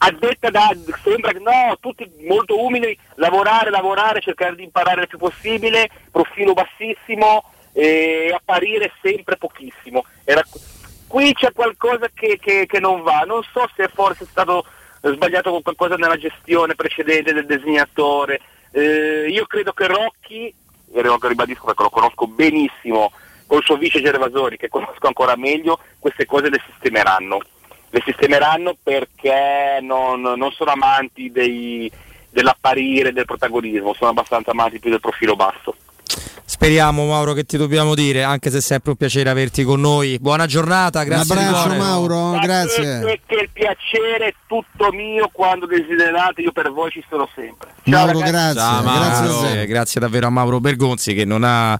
Addetta 0.04 0.50
da 0.50 0.74
sembra 1.04 1.30
che 1.30 1.38
no, 1.38 1.76
tutti 1.78 2.10
molto 2.26 2.60
umili, 2.60 2.98
lavorare, 3.16 3.70
lavorare, 3.70 4.20
cercare 4.20 4.56
di 4.56 4.64
imparare 4.64 5.02
il 5.02 5.06
più 5.08 5.16
possibile, 5.18 5.88
profilo 6.10 6.54
bassissimo 6.54 7.44
e 7.72 8.32
apparire 8.34 8.92
sempre 9.00 9.36
pochissimo. 9.36 10.04
Era- 10.24 10.44
qui 11.06 11.32
c'è 11.34 11.52
qualcosa 11.52 12.08
che, 12.12 12.38
che- 12.40 12.66
che 12.66 12.80
non 12.80 13.02
va, 13.02 13.20
non 13.20 13.42
so 13.52 13.68
se 13.76 13.88
forse 13.88 14.24
è 14.24 14.26
stato 14.28 14.64
sbagliato 15.02 15.50
con 15.50 15.62
qualcosa 15.62 15.94
nella 15.94 16.16
gestione 16.16 16.74
precedente 16.74 17.32
del 17.32 17.46
disegnatore. 17.46 18.40
Eh, 18.72 19.26
io 19.28 19.46
credo 19.46 19.72
che 19.72 19.86
Rocchi, 19.86 20.52
ribadisco 20.94 21.64
perché 21.66 21.82
lo 21.82 21.90
conosco 21.90 22.26
benissimo, 22.26 23.12
col 23.46 23.62
suo 23.62 23.76
vice 23.76 24.00
Gervasoni, 24.02 24.56
che 24.56 24.68
conosco 24.68 25.06
ancora 25.06 25.36
meglio, 25.36 25.78
queste 25.98 26.26
cose 26.26 26.48
le 26.50 26.60
sistemeranno. 26.66 27.38
Le 27.94 28.02
sistemeranno 28.06 28.74
perché 28.82 29.78
non, 29.82 30.22
non 30.22 30.50
sono 30.52 30.70
amanti 30.70 31.30
dei- 31.30 31.90
dell'apparire, 32.30 33.12
del 33.12 33.26
protagonismo, 33.26 33.92
sono 33.92 34.10
abbastanza 34.10 34.52
amanti 34.52 34.78
più 34.78 34.88
del 34.88 35.00
profilo 35.00 35.36
basso. 35.36 35.76
Speriamo 36.44 37.06
Mauro 37.06 37.32
che 37.34 37.44
ti 37.44 37.56
dobbiamo 37.56 37.94
dire, 37.94 38.22
anche 38.22 38.50
se 38.50 38.58
è 38.58 38.60
sempre 38.60 38.92
un 38.92 38.96
piacere 38.96 39.28
averti 39.28 39.62
con 39.62 39.80
noi. 39.80 40.18
Buona 40.18 40.46
giornata, 40.46 41.02
grazie 41.04 41.36
di 41.36 41.44
cuore. 41.46 41.76
Mauro, 41.76 42.34
E 42.40 43.20
che 43.26 43.34
il 43.34 43.50
piacere 43.52 44.26
è 44.28 44.34
tutto 44.46 44.90
mio 44.92 45.28
quando 45.32 45.66
desiderate, 45.66 46.40
io 46.40 46.52
per 46.52 46.70
voi 46.70 46.90
ci 46.90 47.04
sono 47.08 47.28
sempre. 47.34 47.74
Mauro, 47.84 48.18
grazie. 48.20 48.60
Ciao, 48.60 48.82
grazie 48.82 49.24
a 49.26 49.28
Mauro. 49.28 49.40
te. 49.48 49.60
Eh, 49.60 49.66
grazie 49.66 50.00
davvero 50.00 50.26
a 50.28 50.30
Mauro 50.30 50.60
Bergonzi 50.60 51.14
che 51.14 51.24
non 51.24 51.42
ha 51.44 51.78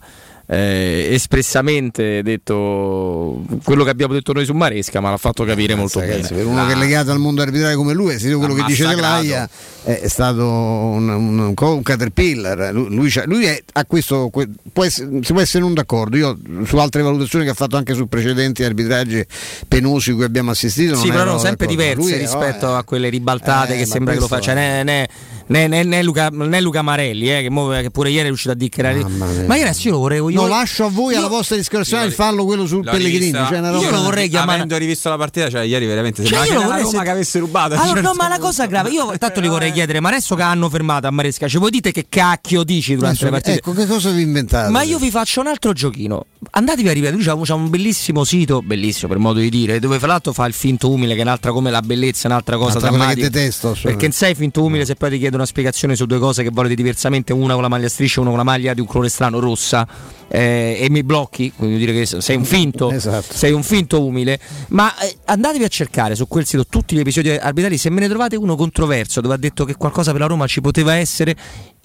eh, 0.53 1.07
espressamente 1.11 2.21
detto 2.21 3.41
quello 3.63 3.83
che 3.83 3.89
abbiamo 3.89 4.13
detto 4.13 4.33
noi 4.33 4.45
su 4.45 4.53
Maresca, 4.53 4.99
ma 4.99 5.09
l'ha 5.09 5.17
fatto 5.17 5.43
capire 5.43 5.73
molto 5.75 5.99
Ragazzi, 5.99 6.33
bene. 6.33 6.35
per 6.35 6.45
uno 6.45 6.65
che 6.67 6.73
è 6.73 6.75
legato 6.75 7.11
al 7.11 7.19
mondo 7.19 7.41
arbitrale 7.41 7.75
come 7.75 7.93
lui, 7.93 8.19
se 8.19 8.31
quello 8.33 8.53
che 8.53 8.63
dice 8.63 8.85
dell'AIA 8.87 9.49
è, 9.83 9.99
è 10.01 10.07
stato 10.07 10.45
un, 10.47 11.09
un- 11.09 11.39
un 11.39 11.53
un 11.63 11.81
caterpillar. 11.81 12.71
Lui, 12.73 13.11
lui 13.25 13.45
è, 13.45 13.63
ha 13.73 13.85
questo, 13.85 14.29
que- 14.29 14.47
può 14.71 14.83
essere- 14.83 15.19
si 15.23 15.31
può 15.33 15.41
essere 15.41 15.63
non 15.63 15.73
d'accordo. 15.73 16.17
Io 16.17 16.37
su 16.65 16.77
altre 16.77 17.01
valutazioni 17.01 17.45
che 17.45 17.51
ha 17.51 17.55
fatto 17.55 17.75
anche 17.77 17.93
su 17.95 18.07
precedenti 18.07 18.63
arbitraggi 18.63 19.25
penosi 19.67 20.11
cui 20.11 20.23
abbiamo 20.23 20.51
assistito. 20.51 20.95
Sì, 20.95 21.07
però 21.07 21.21
ero 21.21 21.31
no, 21.33 21.37
sempre 21.39 21.65
d'accordo. 21.67 21.81
diverse 21.81 22.01
Lui 22.01 22.11
è- 22.11 22.19
rispetto 22.19 22.67
oh, 22.67 22.75
a 22.75 22.83
quelle 22.83 23.09
ribaltate 23.09 23.73
Eh, 23.73 23.77
che 23.77 23.85
sembra 23.85 24.13
che 24.13 24.19
lo 24.19 24.27
faccia. 24.27 24.53
Né, 24.53 24.83
né, 24.83 25.07
né, 25.47 25.67
né- 25.67 25.83
né 25.83 26.01
Luca, 26.03 26.29
né 26.29 26.59
Luca 26.61 26.81
Marelli, 26.81 27.29
eh, 27.31 27.41
che, 27.41 27.49
mo- 27.49 27.69
che 27.69 27.89
pure 27.91 28.09
ieri 28.09 28.23
è 28.23 28.27
riuscito 28.27 28.51
a 28.51 28.55
dichiarare. 28.55 29.03
Ma 29.07 29.55
io 29.55 29.63
adesso 29.63 29.87
io 29.87 29.93
lo 29.93 29.99
vorrei. 29.99 30.17
Io, 30.19 30.41
No, 30.41 30.47
lascio 30.47 30.85
a 30.85 30.89
voi 30.89 31.15
alla 31.15 31.27
vostra 31.27 31.55
discrezione 31.55 32.05
il 32.05 32.11
fallo 32.13 32.45
quello 32.45 32.65
sul 32.65 32.83
Pellegrini. 32.83 33.17
rivista- 33.17 33.47
Cioè, 33.47 33.57
una 33.59 33.77
io 33.77 33.89
lo 33.91 34.01
vorrei 34.03 34.29
chiamare. 34.29 34.53
Avendo 34.57 34.77
rivisto 34.77 35.09
la 35.09 35.17
partita, 35.17 35.49
cioè 35.49 35.61
ieri 35.63 35.85
veramente 35.85 36.23
Cioè, 36.23 36.45
sembrava 36.45 36.53
io 36.53 36.61
che 36.61 36.67
la 36.67 36.81
Roma 36.83 36.97
se- 36.99 37.03
che 37.03 37.09
avesse 37.09 37.39
rubato. 37.39 37.73
Allora, 37.75 37.87
Cioè, 37.93 38.01
no, 38.01 38.13
ma 38.15 38.27
la 38.27 38.39
cosa 38.39 38.65
grave, 38.65 38.89
io 38.89 39.15
tanto 39.19 39.39
li 39.39 39.47
vorrei 39.47 39.71
chiedere, 39.71 39.99
ma 39.99 40.09
adesso 40.09 40.35
che 40.35 40.41
hanno 40.41 40.69
fermato 40.69 41.07
a 41.07 41.11
Maresca, 41.11 41.47
ci 41.47 41.57
vuoi 41.57 41.71
dite 41.71 41.91
che 41.91 42.05
cacchio 42.09 42.63
dici 42.63 42.95
durante 42.95 43.25
Adesso, 43.25 43.25
le 43.25 43.31
partite? 43.31 43.57
ecco, 43.57 43.73
che 43.73 43.85
cosa 43.85 44.09
vi 44.11 44.21
inventate? 44.21 44.69
Ma 44.71 44.81
io 44.83 44.97
vi 44.99 45.09
faccio 45.11 45.41
un 45.41 45.47
altro 45.47 45.73
giochino. 45.73 46.25
Andatevi 46.51 46.89
a 46.89 46.93
rivedere, 46.93 47.21
c'ha, 47.23 47.37
c'ha 47.41 47.53
un 47.55 47.69
bellissimo 47.69 48.23
sito, 48.23 48.61
bellissimo 48.61 49.07
per 49.09 49.17
modo 49.17 49.39
di 49.39 49.49
dire, 49.49 49.79
dove 49.79 49.97
fra 49.99 50.07
l'altro 50.07 50.33
fa 50.33 50.45
il 50.45 50.53
finto 50.53 50.89
umile, 50.91 51.13
che 51.13 51.19
è 51.19 51.23
un'altra 51.23 51.51
come 51.51 51.71
la 51.71 51.81
bellezza, 51.81 52.27
un'altra 52.27 52.57
cosa 52.57 52.77
Un'altra 52.77 52.89
cosa 52.89 53.07
che 53.07 53.15
drammatica. 53.15 53.39
detesto. 53.39 53.77
Perché 53.81 54.03
non 54.03 54.11
sei 54.11 54.35
finto 54.35 54.63
umile 54.63 54.85
se 54.85 54.95
poi 54.95 55.09
ti 55.11 55.19
chiedo 55.19 55.37
una 55.43 55.45
spiegazione 55.45 55.95
su 55.95 56.05
due 56.05 56.19
cose 56.19 56.43
che 56.43 56.49
volete 56.51 56.75
diversamente, 56.75 57.33
una 57.33 57.53
con 57.53 57.61
la 57.61 57.67
maglia 57.67 57.85
a 57.85 57.89
strisce 57.89 58.17
e 58.17 58.21
una 58.21 58.29
con 58.29 58.37
la 58.39 58.45
maglia 58.45 58.73
di 58.73 58.79
un 58.81 58.87
colore 58.87 59.09
strano 59.09 59.39
rossa. 59.39 59.87
eh, 60.29 60.77
e 60.79 60.89
mi 60.89 61.03
blocchi, 61.03 61.51
quindi 61.55 61.77
dire 61.77 61.93
che 61.93 62.05
sei 62.07 62.35
un 62.37 62.45
finto, 62.45 62.89
Esatto. 62.89 63.33
sei 63.33 63.51
un 63.51 63.61
finto 63.61 64.03
umile. 64.03 64.39
Ma 64.69 64.91
eh, 64.99 65.15
andatevi 65.25 65.63
a 65.63 65.67
cercare 65.67 66.15
su 66.15 66.27
quel 66.27 66.45
sito 66.45 66.65
tutti 66.65 66.95
gli 66.95 66.99
episodi 66.99 67.29
arbitrali. 67.29 67.77
Se 67.77 67.91
me 67.91 67.99
ne 67.99 68.07
trovate 68.07 68.35
uno 68.35 68.55
controverso 68.55 69.21
dove 69.21 69.35
ha 69.35 69.37
detto 69.37 69.63
che 69.63 69.75
qualcosa 69.75 70.11
per 70.11 70.21
la 70.21 70.25
Roma 70.27 70.47
ci 70.47 70.59
poteva 70.59 70.95
essere, 70.95 71.35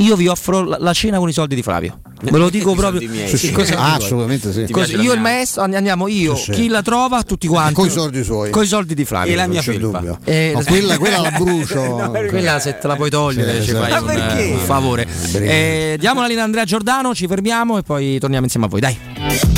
io 0.01 0.15
vi 0.15 0.29
offro 0.29 0.63
la, 0.63 0.77
la 0.79 0.93
cena 0.93 1.19
con 1.19 1.29
i 1.29 1.33
soldi 1.33 1.55
di 1.57 1.63
Flavio. 1.63 2.01
Ve 2.23 2.37
lo 2.39 2.51
dico 2.51 2.73
I 2.73 2.77
proprio. 2.77 3.09
miei. 3.09 3.37
Sì, 3.37 3.51
cosa- 3.53 3.77
Ah, 3.79 3.95
assolutamente 3.95 4.53
sì. 4.53 4.67
La 4.73 4.85
io 5.03 5.13
e 5.13 5.15
il 5.17 5.21
maestro 5.21 5.63
and- 5.63 5.75
andiamo 5.75 6.07
io, 6.09 6.35
Sì, 6.37 6.45
sì. 6.45 6.51
chi 6.53 6.69
la 6.69 6.83
trova, 6.83 7.23
tutti 7.23 7.47
quanti. 7.49 7.75
Coi 7.75 7.91
soldi 7.91 8.23
suoi. 8.25 8.51
Con 8.51 8.63
i 8.63 8.67
soldi 8.67 8.95
di 8.95 9.05
Flavio. 9.05 9.33
E 9.33 9.37
la 9.37 9.47
mia 9.49 9.61
felpa. 9.63 9.99
dubbio. 9.99 10.19
Eh, 10.25 10.53
No, 10.59 10.63
quella, 10.65 10.99
quella 10.99 11.21
la 11.21 11.31
brucio. 11.33 12.13
Quella 12.29 12.59
se 12.61 12.79
te 12.79 12.87
la 12.87 12.95
puoi 12.97 13.11
togliere 13.11 13.61
Sì, 13.61 13.67
ci 13.69 13.73
fai 13.73 13.91
Ma 13.91 14.01
un, 14.01 14.07
perché? 14.07 14.51
un 14.53 14.59
favore. 14.59 15.07
Eh, 15.33 15.97
diamo 15.99 16.21
la 16.21 16.27
linea 16.29 16.43
a 16.43 16.47
Andrea 16.47 16.65
Giordano, 16.65 17.15
ci 17.15 17.27
fermiamo 17.27 17.79
e 17.79 17.83
poi 17.83 18.19
torniamo 18.21 18.45
insieme 18.45 18.67
a 18.67 18.69
voi. 18.69 18.81
Dai. 18.81 19.58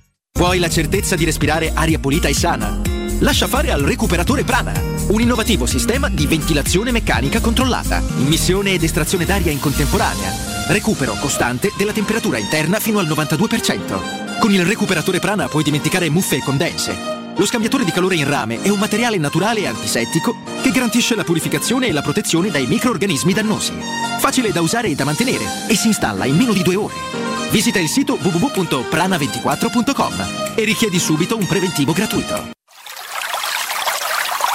Vuoi 0.41 0.57
la 0.57 0.69
certezza 0.69 1.15
di 1.15 1.23
respirare 1.23 1.71
aria 1.71 1.99
pulita 1.99 2.27
e 2.27 2.33
sana? 2.33 2.81
Lascia 3.19 3.45
fare 3.45 3.71
al 3.71 3.81
recuperatore 3.81 4.43
Prana, 4.43 4.73
un 5.09 5.21
innovativo 5.21 5.67
sistema 5.67 6.09
di 6.09 6.25
ventilazione 6.25 6.91
meccanica 6.91 7.39
controllata, 7.39 8.01
immissione 8.17 8.71
ed 8.71 8.81
estrazione 8.81 9.25
d'aria 9.25 9.51
in 9.51 9.59
contemporanea, 9.59 10.33
recupero 10.69 11.13
costante 11.19 11.71
della 11.77 11.91
temperatura 11.91 12.39
interna 12.39 12.79
fino 12.79 12.97
al 12.97 13.05
92%. 13.05 14.39
Con 14.39 14.51
il 14.51 14.65
recuperatore 14.65 15.19
Prana 15.19 15.47
puoi 15.47 15.61
dimenticare 15.61 16.09
muffe 16.09 16.37
e 16.37 16.43
condense. 16.43 17.19
Lo 17.37 17.45
scambiatore 17.45 17.85
di 17.85 17.91
calore 17.91 18.15
in 18.15 18.27
rame 18.27 18.63
è 18.63 18.69
un 18.69 18.79
materiale 18.79 19.17
naturale 19.17 19.59
e 19.59 19.67
antisettico 19.67 20.37
che 20.63 20.71
garantisce 20.71 21.15
la 21.15 21.23
purificazione 21.23 21.85
e 21.85 21.91
la 21.91 22.01
protezione 22.01 22.49
dai 22.49 22.65
microorganismi 22.65 23.33
dannosi. 23.33 23.73
Facile 24.17 24.51
da 24.51 24.61
usare 24.61 24.87
e 24.87 24.95
da 24.95 25.05
mantenere 25.05 25.45
e 25.67 25.75
si 25.75 25.85
installa 25.85 26.25
in 26.25 26.35
meno 26.35 26.51
di 26.51 26.63
due 26.63 26.75
ore. 26.75 27.40
Visita 27.51 27.79
il 27.79 27.89
sito 27.89 28.17
www.prana24.com 28.21 30.53
e 30.55 30.63
richiedi 30.63 30.99
subito 30.99 31.35
un 31.35 31.45
preventivo 31.45 31.91
gratuito. 31.91 32.60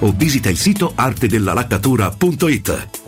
o 0.00 0.12
visita 0.16 0.48
il 0.48 0.56
sito 0.56 0.92
artedellalaccatura.it. 0.94 3.07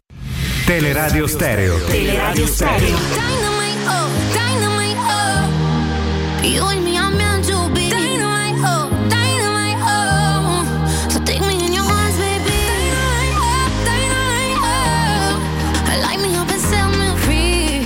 Teleradio 0.65 1.27
Stereo. 1.27 1.77
Teleradio 1.87 2.47
Stereo. 2.47 2.97
Dynamite, 3.13 3.77
oh, 3.87 4.09
dynamite, 4.33 4.97
oh. 4.97 6.43
You 6.43 6.63
and 6.65 6.83
me 6.85 6.97
are 6.97 7.11
meant 7.11 7.45
to 7.45 7.69
be. 7.73 7.89
Dynamite, 7.89 8.55
oh, 8.63 8.89
dynamite, 9.09 9.77
oh. 9.81 11.09
So 11.09 11.19
take 11.25 11.41
me 11.41 11.65
in 11.65 11.73
your 11.73 11.83
arms, 11.83 12.17
baby. 12.17 12.55
Dynamite, 12.71 13.35
oh, 13.37 13.67
dynamite, 13.85 14.57
oh. 14.63 16.01
Light 16.03 16.19
me 16.21 16.35
up 16.35 16.49
and 16.49 16.61
set 16.61 16.87
me 16.87 17.09
free. 17.19 17.83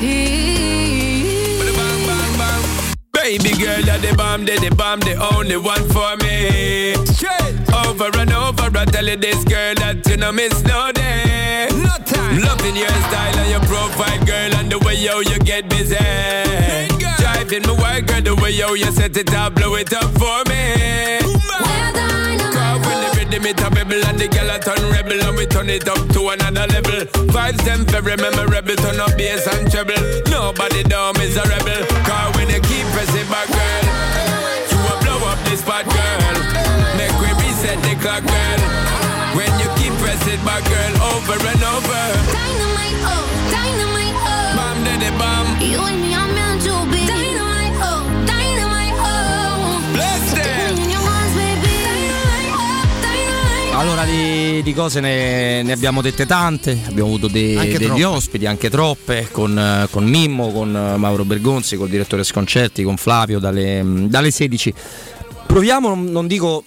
Baby 3.13 3.51
girl, 3.63 3.79
you're 3.81 3.97
the 3.97 4.13
bomb, 4.15 4.45
the, 4.45 4.55
the 4.59 4.69
bomb, 4.75 4.99
the 4.99 5.15
only 5.33 5.57
one 5.57 5.83
for 5.89 6.15
me. 6.17 6.93
Straight 7.05 7.55
over 7.87 8.09
and 8.19 8.31
over, 8.31 8.69
I 8.77 8.85
tell 8.85 9.05
you 9.07 9.15
this 9.17 9.43
girl 9.43 9.73
that 9.75 10.05
you 10.07 10.17
know 10.17 10.31
miss 10.31 10.61
no 10.63 10.91
day. 10.91 11.24
No 12.65 12.71
time. 12.71 12.81
Your 12.81 12.89
style 12.89 13.37
and 13.37 13.49
your 13.51 13.59
profile, 13.61 14.25
girl, 14.25 14.53
and 14.55 14.71
the 14.71 14.79
way 14.79 14.95
yo 14.95 15.19
you 15.19 15.37
get 15.39 15.69
busy. 15.69 15.95
Driving 17.21 17.61
my 17.63 17.73
wild, 17.77 18.07
girl, 18.07 18.21
the 18.21 18.35
way 18.41 18.51
yo 18.51 18.73
you 18.73 18.91
set 18.91 19.15
it 19.15 19.33
up, 19.33 19.53
blow 19.55 19.75
it 19.75 19.93
up 19.93 20.09
for 20.17 20.41
me. 20.49 21.19
Cause 21.21 22.79
when 22.81 22.99
the 23.03 23.09
rhythm 23.17 23.45
it 23.45 23.61
a 23.61 23.69
rebel 23.69 24.03
and 24.05 24.17
the 24.17 24.27
girl 24.27 24.49
a 24.49 24.57
turn 24.59 24.81
rebel 24.91 25.21
and 25.21 25.37
we 25.37 25.45
turn 25.45 25.69
it 25.69 25.87
up 25.87 26.01
to 26.09 26.29
another 26.29 26.65
level. 26.73 27.05
Vibes 27.29 27.63
them 27.65 27.85
very 27.85 28.17
memorable, 28.17 28.75
turn 28.75 28.99
up 28.99 29.15
bass 29.17 29.45
and 29.47 29.69
treble. 29.69 30.01
Nobody 30.29 30.83
down 30.83 31.19
is 31.21 31.37
a 31.37 31.43
rebel. 31.43 31.85
Cause 32.01 32.35
when 32.35 32.49
you 32.49 32.61
keep 32.61 32.85
pressing 32.97 33.29
back, 33.29 33.47
girl, 33.47 33.85
you 34.71 34.77
will 34.81 34.99
blow 35.05 35.29
up 35.29 35.39
this 35.45 35.61
spot, 35.61 35.85
girl. 35.85 36.33
Make 36.97 37.13
we 37.21 37.29
reset 37.45 37.77
the 37.83 37.93
clock, 38.01 38.25
girl. 38.25 38.84
Back, 40.56 40.69
girl, 40.69 40.95
over 41.11 41.35
and 41.35 41.64
over. 41.64 42.03
Dynamite, 42.32 42.95
oh, 43.03 43.27
dynamite, 43.51 44.16
oh. 44.16 44.56
Bam, 44.56 44.84
daddy, 44.85 45.11
bam. 45.17 45.59
You 45.59 45.84
and 45.84 46.00
me 46.01 46.16
are 46.16 46.32
meant 46.32 46.64
to 46.64 46.85
be. 46.85 47.03
Dynamite, 47.06 47.75
oh, 47.84 48.08
dynamite, 48.24 48.95
oh. 48.95 49.82
Bless 49.92 50.32
oh, 53.74 53.77
Allora, 53.77 54.06
di, 54.06 54.64
di 54.64 54.74
cose 54.74 55.01
ne, 55.01 55.61
ne 55.61 55.74
abbiamo 55.74 56.01
dette 56.01 56.25
tante, 56.25 56.84
abbiamo 56.88 57.09
avuto 57.09 57.27
de- 57.27 57.56
degli 57.56 57.88
troppe. 57.88 58.06
ospiti, 58.06 58.45
anche 58.45 58.69
troppe, 58.69 59.27
con, 59.32 59.88
con 59.92 60.06
Mimmo, 60.06 60.53
con 60.53 60.74
eh, 60.74 60.95
Mauro 60.95 61.25
Bergonzi, 61.25 61.75
col 61.75 61.90
direttore 61.90 62.24
Sconcerti, 62.24 62.82
con 62.84 62.95
Flavio 62.95 63.40
dalle, 63.40 63.84
dalle 64.08 64.32
16. 64.32 64.74
Proviamo, 65.48 65.90
non, 65.90 66.06
non 66.06 66.27
dico 66.27 66.64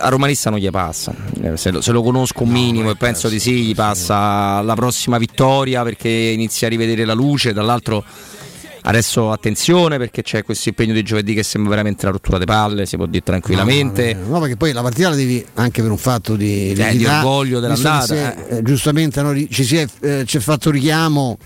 a 0.00 0.08
Romanista 0.08 0.50
non 0.50 0.58
gli 0.58 0.70
passa, 0.70 1.14
Eh, 1.42 1.56
se 1.56 1.70
lo, 1.70 1.80
se 1.80 1.92
lo 1.92 2.02
conosco 2.02 2.42
un 2.42 2.50
minimo 2.50 2.90
e 2.90 2.96
penso 2.96 3.28
di 3.28 3.38
sì, 3.38 3.62
gli 3.62 3.74
passa 3.74 4.60
la 4.62 4.74
prossima 4.74 5.18
vittoria 5.18 5.82
perché 5.82 6.08
inizia 6.08 6.66
a 6.66 6.70
rivedere 6.70 7.04
la 7.04 7.14
luce, 7.14 7.52
dall'altro 7.52 8.04
adesso 8.82 9.30
attenzione 9.30 9.98
perché 9.98 10.22
c'è 10.22 10.42
questo 10.42 10.70
impegno 10.70 10.94
di 10.94 11.02
giovedì 11.02 11.34
che 11.34 11.42
sembra 11.42 11.70
veramente 11.70 12.06
la 12.06 12.12
rottura 12.12 12.38
delle 12.38 12.50
palle, 12.50 12.86
si 12.86 12.96
può 12.96 13.06
dire 13.06 13.22
tranquillamente. 13.22 14.14
No, 14.14 14.40
perché 14.40 14.56
poi 14.56 14.72
la 14.72 14.82
partita 14.82 15.10
la 15.10 15.16
devi 15.16 15.44
anche 15.54 15.82
per 15.82 15.90
un 15.90 15.98
fatto 15.98 16.34
di, 16.34 16.72
Eh, 16.72 16.96
di 16.96 17.04
orgoglio 17.04 17.60
dell'andata, 17.60 18.06
si 18.06 18.14
è, 18.14 18.36
eh, 18.48 18.62
giustamente 18.62 19.20
no, 19.22 19.34
ci 19.34 19.64
si 19.64 19.76
è, 19.76 19.86
eh, 20.00 20.24
ci 20.24 20.38
è 20.38 20.40
fatto 20.40 20.70
richiamo 20.70 21.36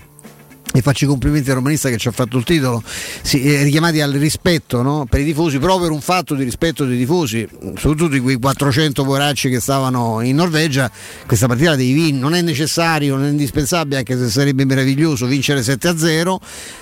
e 0.75 0.81
faccio 0.81 1.05
i 1.05 1.07
complimenti 1.07 1.49
al 1.49 1.55
romanista 1.55 1.89
che 1.89 1.97
ci 1.97 2.07
ha 2.07 2.11
fatto 2.11 2.37
il 2.37 2.43
titolo, 2.43 2.83
si, 3.21 3.41
eh, 3.43 3.63
richiamati 3.63 4.01
al 4.01 4.11
rispetto 4.11 4.81
no, 4.81 5.05
per 5.09 5.21
i 5.21 5.25
tifosi, 5.25 5.57
proprio 5.59 5.87
per 5.87 5.91
un 5.91 6.01
fatto 6.01 6.35
di 6.35 6.43
rispetto 6.43 6.85
dei 6.85 6.97
tifosi, 6.97 7.47
soprattutto 7.75 8.07
di 8.07 8.19
quei 8.19 8.37
400 8.37 9.03
poracci 9.03 9.49
che 9.49 9.59
stavano 9.59 10.21
in 10.21 10.35
Norvegia, 10.35 10.91
questa 11.25 11.47
partita 11.47 11.71
la 11.71 11.75
devi 11.75 11.93
vincere, 11.93 12.19
non 12.19 12.35
è 12.35 12.41
necessario, 12.41 13.15
non 13.15 13.25
è 13.25 13.29
indispensabile, 13.29 13.97
anche 13.97 14.17
se 14.17 14.29
sarebbe 14.29 14.65
meraviglioso 14.65 15.25
vincere 15.25 15.61
7-0, 15.61 16.35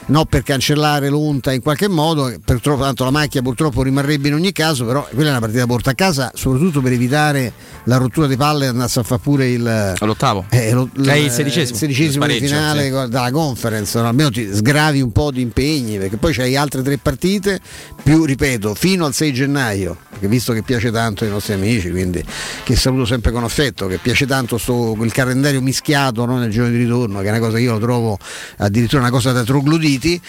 no, 0.08 0.26
per 0.26 0.44
cancellare 0.44 1.10
l'onta 1.10 1.52
in 1.52 1.62
qualche 1.62 1.88
modo, 1.88 2.34
purtroppo, 2.44 2.84
tanto 2.84 3.04
la 3.04 3.12
macchia 3.12 3.42
purtroppo 3.42 3.84
rimarrebbe 3.84 4.30
in 4.30 4.36
ogni 4.36 4.52
caso, 4.52 4.86
però 4.86 5.08
quella 5.14 5.30
è 5.30 5.32
una 5.32 5.40
partita 5.40 5.66
porta 5.66 5.92
a 5.92 5.96
casa, 5.96 6.32
soprattutto 6.34 6.82
per 6.82 6.94
evitare 6.94 7.54
la 7.86 7.98
rottura 7.98 8.28
di 8.28 8.38
palle 8.38 8.66
e 8.66 8.68
andasse 8.70 9.00
a 9.00 9.04
fare 9.04 9.22
pure 9.22 9.50
il... 9.50 9.94
L'ottavo? 10.00 10.46
Eh, 10.50 10.72
lo- 10.72 10.90
è 11.06 11.14
il 11.14 11.26
il 11.26 11.32
sedicesimo. 11.32 11.78
sedicesimo 11.78 12.26
di 12.26 12.34
Spareggio, 12.34 12.56
finale 12.56 12.84
sì. 12.84 13.10
della 13.10 13.32
conference, 13.32 13.83
no? 13.94 14.08
almeno 14.08 14.30
ti 14.30 14.50
sgravi 14.54 15.02
un 15.02 15.12
po' 15.12 15.32
di 15.32 15.42
impegni, 15.42 15.98
perché 15.98 16.18
poi 16.18 16.34
c'hai 16.34 16.56
altre 16.56 16.82
tre 16.82 16.98
partite, 16.98 17.60
più 18.02 18.26
ripeto, 18.26 18.74
fino 18.76 19.06
al 19.06 19.14
6 19.14 19.34
gennaio, 19.34 19.98
perché 20.10 20.28
visto 20.28 20.54
che 20.54 20.64
piace 20.64 20.92
tanto 20.92 21.24
ai 21.24 21.30
nostri 21.30 21.54
amici, 21.54 21.90
quindi 21.90 22.24
che 22.64 22.76
saluto 22.76 23.06
sempre 23.06 23.32
con 23.32 23.44
affetto, 23.44 23.88
che 23.88 23.98
piace 23.98 24.26
tanto 24.26 24.58
sto, 24.58 24.94
quel 24.96 25.12
calendario 25.12 25.62
mischiato 25.62 26.26
no, 26.26 26.38
nel 26.38 26.52
giorno 26.52 26.72
di 26.72 26.78
ritorno, 26.78 27.20
che 27.20 27.28
è 27.28 27.30
una 27.30 27.40
cosa 27.40 27.58
che 27.58 27.64
io 27.64 27.74
lo 27.74 27.80
trovo 27.80 28.18
addirittura 28.58 29.02
una 29.02 29.12
cosa 29.12 29.32
da 29.32 29.44
trogloditi. 29.44 30.22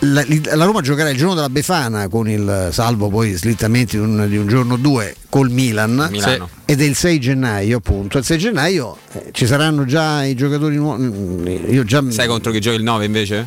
La, 0.00 0.24
la 0.26 0.64
Roma 0.64 0.80
giocherà 0.82 1.08
il 1.10 1.16
giorno 1.16 1.34
della 1.34 1.48
Befana 1.48 2.08
con 2.08 2.28
il 2.28 2.68
salvo 2.72 3.08
poi 3.08 3.32
slittamenti 3.32 3.96
di 3.96 4.02
un, 4.02 4.26
di 4.28 4.36
un 4.36 4.46
giorno 4.48 4.74
o 4.74 4.76
due 4.76 5.14
col 5.30 5.50
Milan 5.50 6.08
Milano. 6.10 6.48
ed 6.66 6.80
è 6.82 6.84
il 6.84 6.94
6 6.94 7.20
gennaio 7.20 7.78
appunto 7.78 8.18
il 8.18 8.24
6 8.24 8.38
gennaio 8.38 8.98
eh, 9.12 9.28
ci 9.32 9.46
saranno 9.46 9.84
già 9.86 10.24
i 10.24 10.34
giocatori 10.34 10.76
nuovi 10.76 11.72
io 11.72 11.84
già 11.84 12.02
Sai 12.08 12.26
contro 12.26 12.52
chi 12.52 12.60
giochi 12.60 12.76
il 12.76 12.82
9 12.82 13.04
invece? 13.06 13.46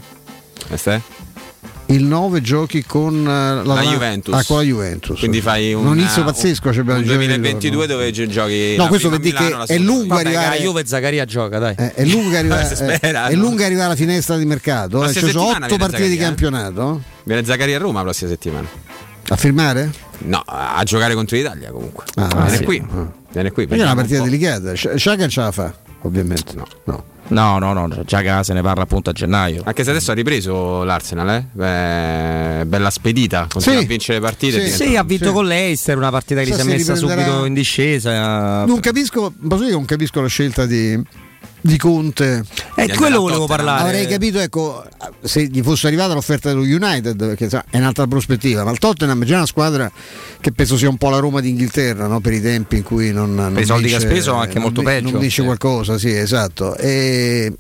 Questa 0.68 0.94
è? 0.96 1.02
Il 1.90 2.04
9 2.04 2.42
giochi 2.42 2.84
con 2.84 3.22
eh, 3.22 3.26
la, 3.26 3.62
La 3.64 3.82
Juventus. 3.82 4.34
ah, 4.34 4.44
con 4.46 4.58
la 4.58 4.64
Juventus 4.64 5.18
Quindi 5.20 5.40
fai 5.42 5.74
un, 5.74 5.86
un 5.86 5.98
inizio 5.98 6.24
pazzesco 6.24 6.74
cioè, 6.74 6.82
un 6.84 6.90
il 6.90 7.06
giorno 7.06 7.22
di 7.22 7.28
2022 7.28 7.70
ritorno. 7.70 7.86
dove 7.94 8.12
gi- 8.12 8.28
giochi 8.28 8.76
No, 8.76 8.84
la 8.84 8.90
questo 8.90 9.10
per 9.10 9.20
dire 9.20 9.38
che 9.38 9.64
è 9.68 9.78
lungo 9.78 10.08
Vabbè, 10.16 10.28
arrivare- 10.28 10.58
la 10.58 10.64
Juve 10.64 10.86
Zaccaria 10.86 11.26
gioca, 11.26 11.60
dai. 11.60 11.76
Eh, 11.78 11.94
è 11.94 12.04
lunga 12.06 12.40
arrivare, 12.40 12.66
spera, 12.76 13.28
eh, 13.28 13.32
è 13.32 13.36
no? 13.36 13.42
lunga 13.42 13.66
arrivare 13.66 13.86
alla 13.88 13.96
finestra 13.96 14.36
di 14.38 14.46
mercato 14.46 14.98
eh, 14.98 15.00
Prossima 15.12 15.26
ci 15.28 15.32
sono 15.32 15.46
settimana 15.46 15.66
8 15.66 15.76
viene 15.76 15.78
partite 15.92 16.10
di 16.10 16.16
Zaccaria, 16.18 16.22
eh? 16.22 16.28
campionato 16.28 17.02
Viene 17.24 17.46
Zaccaria 17.46 17.76
a 17.76 17.80
Roma 17.80 17.98
la 18.00 18.04
prossima 18.04 18.30
settimana. 18.30 18.68
a 19.30 19.36
firmare? 19.36 19.92
No, 20.20 20.44
a 20.46 20.82
giocare 20.84 21.14
contro 21.14 21.38
l'Italia 21.38 21.72
comunque. 21.72 22.04
Ah, 22.16 22.28
viene 22.28 22.58
sì. 22.58 22.64
qui. 22.64 22.86
Viene 23.32 23.52
qui. 23.52 23.66
Quindi 23.66 23.84
è 23.84 23.88
una 23.88 23.96
partita 23.96 24.20
un 24.22 24.26
delicata 24.30 24.74
Sci- 24.74 24.90
Sciaga 24.98 25.28
ce 25.28 25.40
la 25.42 25.52
fa 25.52 25.74
ovviamente 26.08 26.54
No. 26.56 26.68
no. 26.86 27.04
No, 27.30 27.60
no, 27.60 27.74
no, 27.74 27.90
già 28.06 28.22
che 28.22 28.44
se 28.46 28.54
ne 28.54 28.62
parla 28.62 28.84
appunto 28.84 29.10
a 29.10 29.14
gennaio. 29.14 29.62
Anche 29.66 29.84
se 29.84 29.90
adesso 29.90 30.12
ha 30.12 30.14
ripreso 30.14 30.84
l'Arsenal, 30.86 31.30
eh? 31.30 31.46
Beh, 31.52 32.66
bella 32.66 32.90
spedita, 32.90 33.48
continua 33.52 33.80
Sì. 33.80 33.84
a 33.84 33.88
vincere 33.88 34.20
le 34.20 34.26
partite. 34.26 34.66
Sì. 34.70 34.84
Sì, 34.86 34.96
ha 34.96 35.04
vinto 35.04 35.26
Sì. 35.28 35.32
con 35.34 35.46
l'Eister, 35.46 35.98
una 35.98 36.10
partita 36.10 36.40
che 36.40 36.46
gli 36.48 36.52
Chissà 36.52 36.64
si 36.64 36.70
è 36.70 36.72
messa 36.72 36.94
riprenderà- 36.94 37.24
subito 37.26 37.46
in 37.46 37.54
discesa. 37.54 38.64
non 38.66 38.80
capisco 38.80 39.34
posso 39.38 39.58
dire 39.64 39.72
che 39.72 39.76
non 39.76 39.84
capisco 39.86 40.22
la 40.22 40.28
scelta 40.28 40.66
di, 40.66 40.98
di 41.62 41.78
Conte 41.78 42.44
E 42.76 42.86
Di 42.86 42.94
quello 42.94 43.20
volevo 43.20 43.46
parlare. 43.46 43.84
Avrei 43.84 44.08
capito, 44.08 44.40
ecco, 44.40 44.84
se 45.22 45.46
gli 45.48 45.62
fosse 45.62 45.88
arrivata 45.88 46.14
l'offerta 46.14 46.50
dello 46.50 46.62
United, 46.62 47.18
perché 47.18 47.48
è 47.70 47.78
un'altra 47.78 48.08
prospettiva, 48.08 48.64
ma 48.64 48.72
il 48.72 48.78
Tottenham 48.78 49.22
è 49.24 49.26
già 49.26 49.38
una 49.38 49.46
squadra 49.46 49.92
che 50.40 50.52
penso 50.52 50.78
sia 50.78 50.90
un 50.90 50.98
po' 50.98 51.10
la 51.10 51.20
Roma 51.20 51.42
d'Inghilterra, 51.42 52.08
no? 52.08 52.20
per 52.20 52.34
i 52.34 52.42
tempi 52.42 52.78
in 52.78 52.84
cui 52.84 53.12
non, 53.12 53.34
non 53.34 53.58
i 53.58 53.66
soldi 53.66 53.90
che 53.90 53.96
ha 53.96 54.00
speso, 54.00 54.34
anche 54.34 54.60
molto 54.60 54.82
peggio. 54.82 55.12
Non 55.12 55.20
vince 55.20 55.42
Sì. 55.42 55.46
qualcosa, 55.46 55.98
sì, 55.98 56.16
esatto. 56.16 56.76
E 56.78 57.54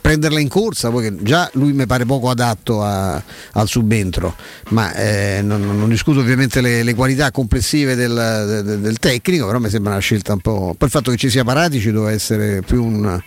prenderla 0.00 0.38
in 0.40 0.48
corsa, 0.48 0.90
poi 0.90 1.16
già 1.22 1.50
lui 1.54 1.72
mi 1.72 1.86
pare 1.86 2.04
poco 2.04 2.30
adatto 2.30 2.82
a- 2.82 3.20
al 3.52 3.68
subentro, 3.68 4.36
ma 4.70 4.94
eh, 4.94 5.40
non, 5.42 5.60
non 5.62 5.88
discuto 5.88 6.20
ovviamente 6.20 6.60
le, 6.60 6.82
le 6.82 6.94
qualità 6.94 7.30
complessive 7.30 7.94
del, 7.94 8.62
del- 8.64 8.78
del 8.80 8.98
tecnico, 8.98 9.46
però 9.46 9.58
mi 9.58 9.68
sembra 9.68 9.92
una 9.92 10.00
scelta 10.00 10.32
un 10.34 10.40
po'... 10.40 10.74
Poi 10.78 10.88
il 10.88 10.90
fatto 10.90 11.10
che 11.10 11.16
ci 11.16 11.28
sia 11.30 11.44
Paratici 11.44 11.90
doveva 11.90 12.12
essere 12.12 12.62
più 12.62 12.84
un- 12.84 13.20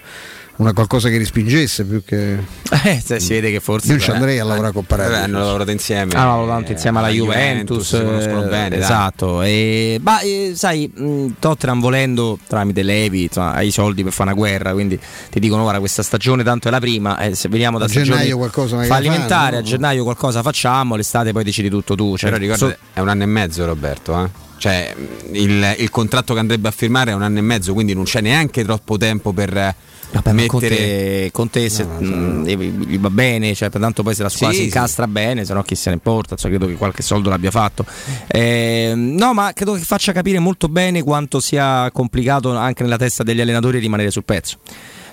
una 0.59 0.73
qualcosa 0.73 1.09
che 1.09 1.17
respingesse 1.17 1.85
più 1.85 2.03
che... 2.03 2.37
Eh, 2.81 3.01
si 3.19 3.33
vede 3.33 3.49
che 3.51 3.59
forse. 3.59 3.91
Io 3.93 3.99
ci 3.99 4.11
andrei 4.11 4.37
a 4.39 4.43
lavorare 4.45 4.71
con 4.73 4.83
Paratici. 4.85 5.21
hanno 5.23 5.39
lavorato 5.39 5.71
insieme. 5.71 6.13
Ah, 6.13 6.23
no, 6.35 6.45
tanto 6.47 6.71
insieme 6.71 6.99
alla 6.99 7.09
Eh, 7.09 7.13
Juventus, 7.13 7.95
si 7.97 8.03
conoscono 8.03 8.45
eh, 8.45 8.47
bene. 8.47 8.77
esatto. 8.77 9.41
E, 9.41 9.99
ma 10.01 10.19
eh, 10.21 10.51
sai, 10.55 10.89
mh, 10.93 11.35
Tottenham 11.39 11.81
volendo 11.81 12.37
tramite 12.47 12.83
Levi 12.83 13.23
insomma, 13.23 13.53
ha 13.53 13.63
i 13.63 13.71
soldi 13.71 14.03
per 14.03 14.13
fare 14.13 14.29
una 14.29 14.37
guerra, 14.39 14.71
quindi 14.73 14.99
ti 15.31 15.39
dicono 15.39 15.63
guarda 15.63 15.79
questa 15.79 16.03
stagione 16.03 16.43
tanto 16.43 16.67
è 16.67 16.71
la 16.71 16.79
prima, 16.79 17.17
eh, 17.19 17.35
se 17.35 17.49
veniamo 17.49 17.77
da 17.79 17.85
A 17.85 17.87
gennaio 17.87 18.37
qualcosa 18.37 18.75
magari 18.75 18.93
fallimentari, 18.93 19.55
fanno, 19.55 19.57
a 19.57 19.61
gennaio 19.67 20.03
qualcosa 20.03 20.41
facciamo, 20.43 20.95
l'estate 20.95 21.31
poi 21.31 21.43
decidi 21.43 21.69
tutto 21.69 21.95
tu. 21.95 22.15
Cioè, 22.15 22.29
Però 22.29 22.41
ricorda, 22.41 22.67
so- 22.67 22.77
è 22.93 22.99
un 22.99 23.09
anno 23.09 23.23
e 23.23 23.27
mezzo 23.27 23.65
Roberto, 23.65 24.23
eh? 24.23 24.29
Cioè, 24.57 24.93
il, 25.31 25.75
il 25.79 25.89
contratto 25.89 26.33
che 26.33 26.39
andrebbe 26.39 26.67
a 26.67 26.71
firmare 26.71 27.11
è 27.11 27.13
un 27.15 27.23
anno 27.23 27.39
e 27.39 27.41
mezzo, 27.41 27.73
quindi 27.73 27.93
non 27.95 28.03
c'è 28.03 28.21
neanche 28.21 28.63
troppo 28.63 28.97
tempo 28.97 29.31
per 29.33 29.73
Vabbè, 30.11 30.31
ma 30.31 30.45
con 30.47 30.59
mettere... 30.61 30.75
te, 30.75 31.29
con 31.31 31.49
te 31.51 31.69
se, 31.69 31.83
mh, 31.83 32.43
gli 32.45 32.97
va 32.97 33.11
bene, 33.11 33.53
cioè, 33.53 33.69
tanto 33.69 34.01
poi 34.01 34.15
se 34.15 34.23
la 34.23 34.29
squadra 34.29 34.55
Sì, 34.55 34.63
si 34.63 34.69
sì. 34.69 34.75
incastra 34.75 35.07
bene, 35.07 35.45
se 35.45 35.53
no 35.53 35.61
chi 35.61 35.75
se 35.75 35.89
ne 35.89 35.95
importa, 35.95 36.35
cioè, 36.35 36.49
credo 36.49 36.65
che 36.65 36.73
qualche 36.73 37.03
soldo 37.03 37.29
l'abbia 37.29 37.51
fatto. 37.51 37.85
Eh, 38.27 38.93
no, 38.95 39.33
ma 39.33 39.51
credo 39.53 39.73
che 39.73 39.81
faccia 39.81 40.11
capire 40.11 40.39
molto 40.39 40.67
bene 40.67 41.03
quanto 41.03 41.39
sia 41.39 41.89
complicato 41.91 42.55
anche 42.55 42.81
nella 42.83 42.97
testa 42.97 43.21
degli 43.23 43.39
allenatori 43.39 43.77
rimanere 43.77 44.09
sul 44.09 44.23
pezzo. 44.23 44.57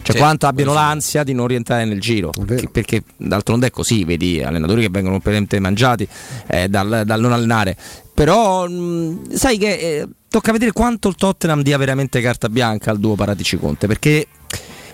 Cioè 0.00 0.15
Sì, 0.15 0.20
quanto 0.23 0.47
abbiano 0.47 0.70
sì. 0.70 0.76
l'ansia 0.76 1.25
di 1.25 1.33
non 1.34 1.47
rientrare 1.49 1.84
nel 1.84 2.00
giro, 2.00 2.31
vero. 2.39 2.60
Che- 2.60 2.68
perché 2.70 3.02
d'altronde 3.16 3.66
è 3.66 3.70
così, 3.70 4.05
vedi 4.05 4.41
allenatori 4.42 4.83
che 4.83 4.89
vengono 4.89 5.15
completamente 5.15 5.58
mangiati 5.58 6.07
eh, 6.47 6.68
dal, 6.68 7.02
dal 7.05 7.20
non 7.20 7.33
allenare. 7.33 7.76
Però 8.15 8.66
mh, 8.68 9.33
sai 9.34 9.58
che 9.58 9.73
eh, 9.75 10.07
tocca 10.31 10.52
vedere 10.52 10.70
quanto 10.73 11.08
il 11.08 11.16
Tottenham 11.16 11.60
dia 11.62 11.76
veramente 11.76 12.20
carta 12.20 12.49
bianca 12.49 12.92
al 12.92 12.99
duo 13.00 13.15
Paratici 13.16 13.58
Conte, 13.58 13.89
perché 13.89 14.26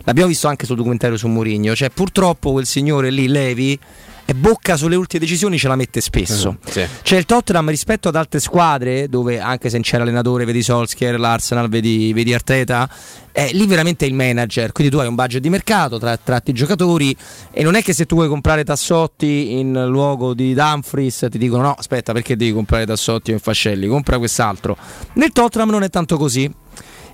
l'abbiamo 0.05 0.29
visto 0.29 0.49
anche 0.49 0.67
sul 0.67 0.77
documentario 0.77 1.17
su 1.17 1.29
Mourinho, 1.29 1.75
cioè 1.75 1.91
purtroppo 1.91 2.53
quel 2.53 2.67
signore 2.67 3.11
lì, 3.11 3.29
Levi, 3.29 3.79
e 4.25 4.35
bocca 4.35 4.77
sulle 4.77 4.97
ultime 4.97 5.25
decisioni 5.25 5.59
ce 5.59 5.69
la 5.69 5.77
mette 5.77 6.01
spesso. 6.01 6.57
Sì. 6.69 6.87
Cioè 7.03 7.19
il 7.19 7.27
Tottenham 7.27 7.69
rispetto 7.69 8.09
ad 8.09 8.17
altre 8.17 8.41
squadre, 8.41 9.09
dove 9.09 9.41
anche 9.41 9.69
se 9.69 9.75
non 9.75 9.85
c'è 9.85 9.99
l'allenatore, 9.99 10.45
vedi 10.45 10.63
Solskjaer, 10.63 11.19
l'Arsenal, 11.19 11.69
vedi, 11.69 12.13
vedi 12.13 12.33
Arteta, 12.33 12.89
eh, 13.33 13.51
lì 13.53 13.67
veramente 13.67 14.05
è 14.05 14.09
il 14.09 14.15
manager, 14.15 14.73
quindi 14.73 14.93
tu 14.93 15.01
hai 15.01 15.09
un 15.09 15.15
budget 15.15 15.41
di 15.41 15.51
mercato, 15.51 15.99
tra, 15.99 16.17
tratti 16.17 16.51
i 16.51 16.55
giocatori 16.55 17.17
e 17.51 17.63
non 17.63 17.75
è 17.75 17.83
che 17.83 17.93
se 17.93 18.07
tu 18.07 18.15
vuoi 18.15 18.29
comprare 18.29 18.65
Tassotti 18.65 19.59
in 19.59 19.87
luogo 19.89 20.35
di 20.35 20.55
Dumfries 20.55 21.27
ti 21.31 21.39
dicono 21.39 21.63
no, 21.63 21.75
aspetta 21.75 22.13
perché 22.13 22.37
devi 22.37 22.53
comprare 22.53 22.87
Tassotti 22.87 23.31
o 23.31 23.35
Infascelli, 23.35 23.89
compra 23.89 24.19
quest'altro. 24.19 24.77
Nel 25.15 25.33
Tottenham 25.33 25.71
non 25.71 25.83
è 25.83 25.91
tanto 25.91 26.17
così. 26.17 26.51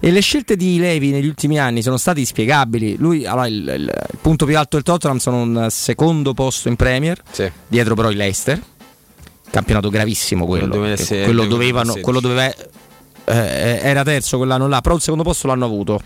E 0.00 0.10
le 0.10 0.20
scelte 0.20 0.54
di 0.56 0.78
Levi 0.78 1.10
negli 1.10 1.26
ultimi 1.26 1.58
anni 1.58 1.82
sono 1.82 1.96
state 1.96 2.20
inspiegabili. 2.20 2.96
Lui, 2.96 3.26
allora, 3.26 3.46
il, 3.48 3.54
il- 3.56 4.08
il 4.12 4.18
punto 4.20 4.46
più 4.46 4.56
alto 4.56 4.76
del 4.76 4.84
Tottenham 4.84 5.18
sono 5.18 5.40
un 5.42 5.66
secondo 5.70 6.34
posto 6.34 6.68
in 6.68 6.76
Premier, 6.76 7.20
Sì. 7.30 7.50
dietro 7.66 7.94
però 7.94 8.10
il 8.10 8.16
Leicester. 8.16 8.60
Campionato 9.50 9.88
gravissimo 9.88 10.44
quello. 10.46 10.68
Quello 10.68 10.82
che 10.84 10.88
2006, 10.96 11.24
quello 11.24 11.44
2016. 11.46 11.72
dovevano, 11.72 12.00
quello 12.02 12.20
doveva, 12.20 12.54
eh, 13.24 13.80
era 13.82 14.02
terzo 14.04 14.36
quell'anno 14.36 14.68
là, 14.68 14.80
però 14.82 14.94
il 14.94 15.00
secondo 15.00 15.22
posto 15.24 15.46
l'hanno 15.46 15.64
avuto. 15.64 16.00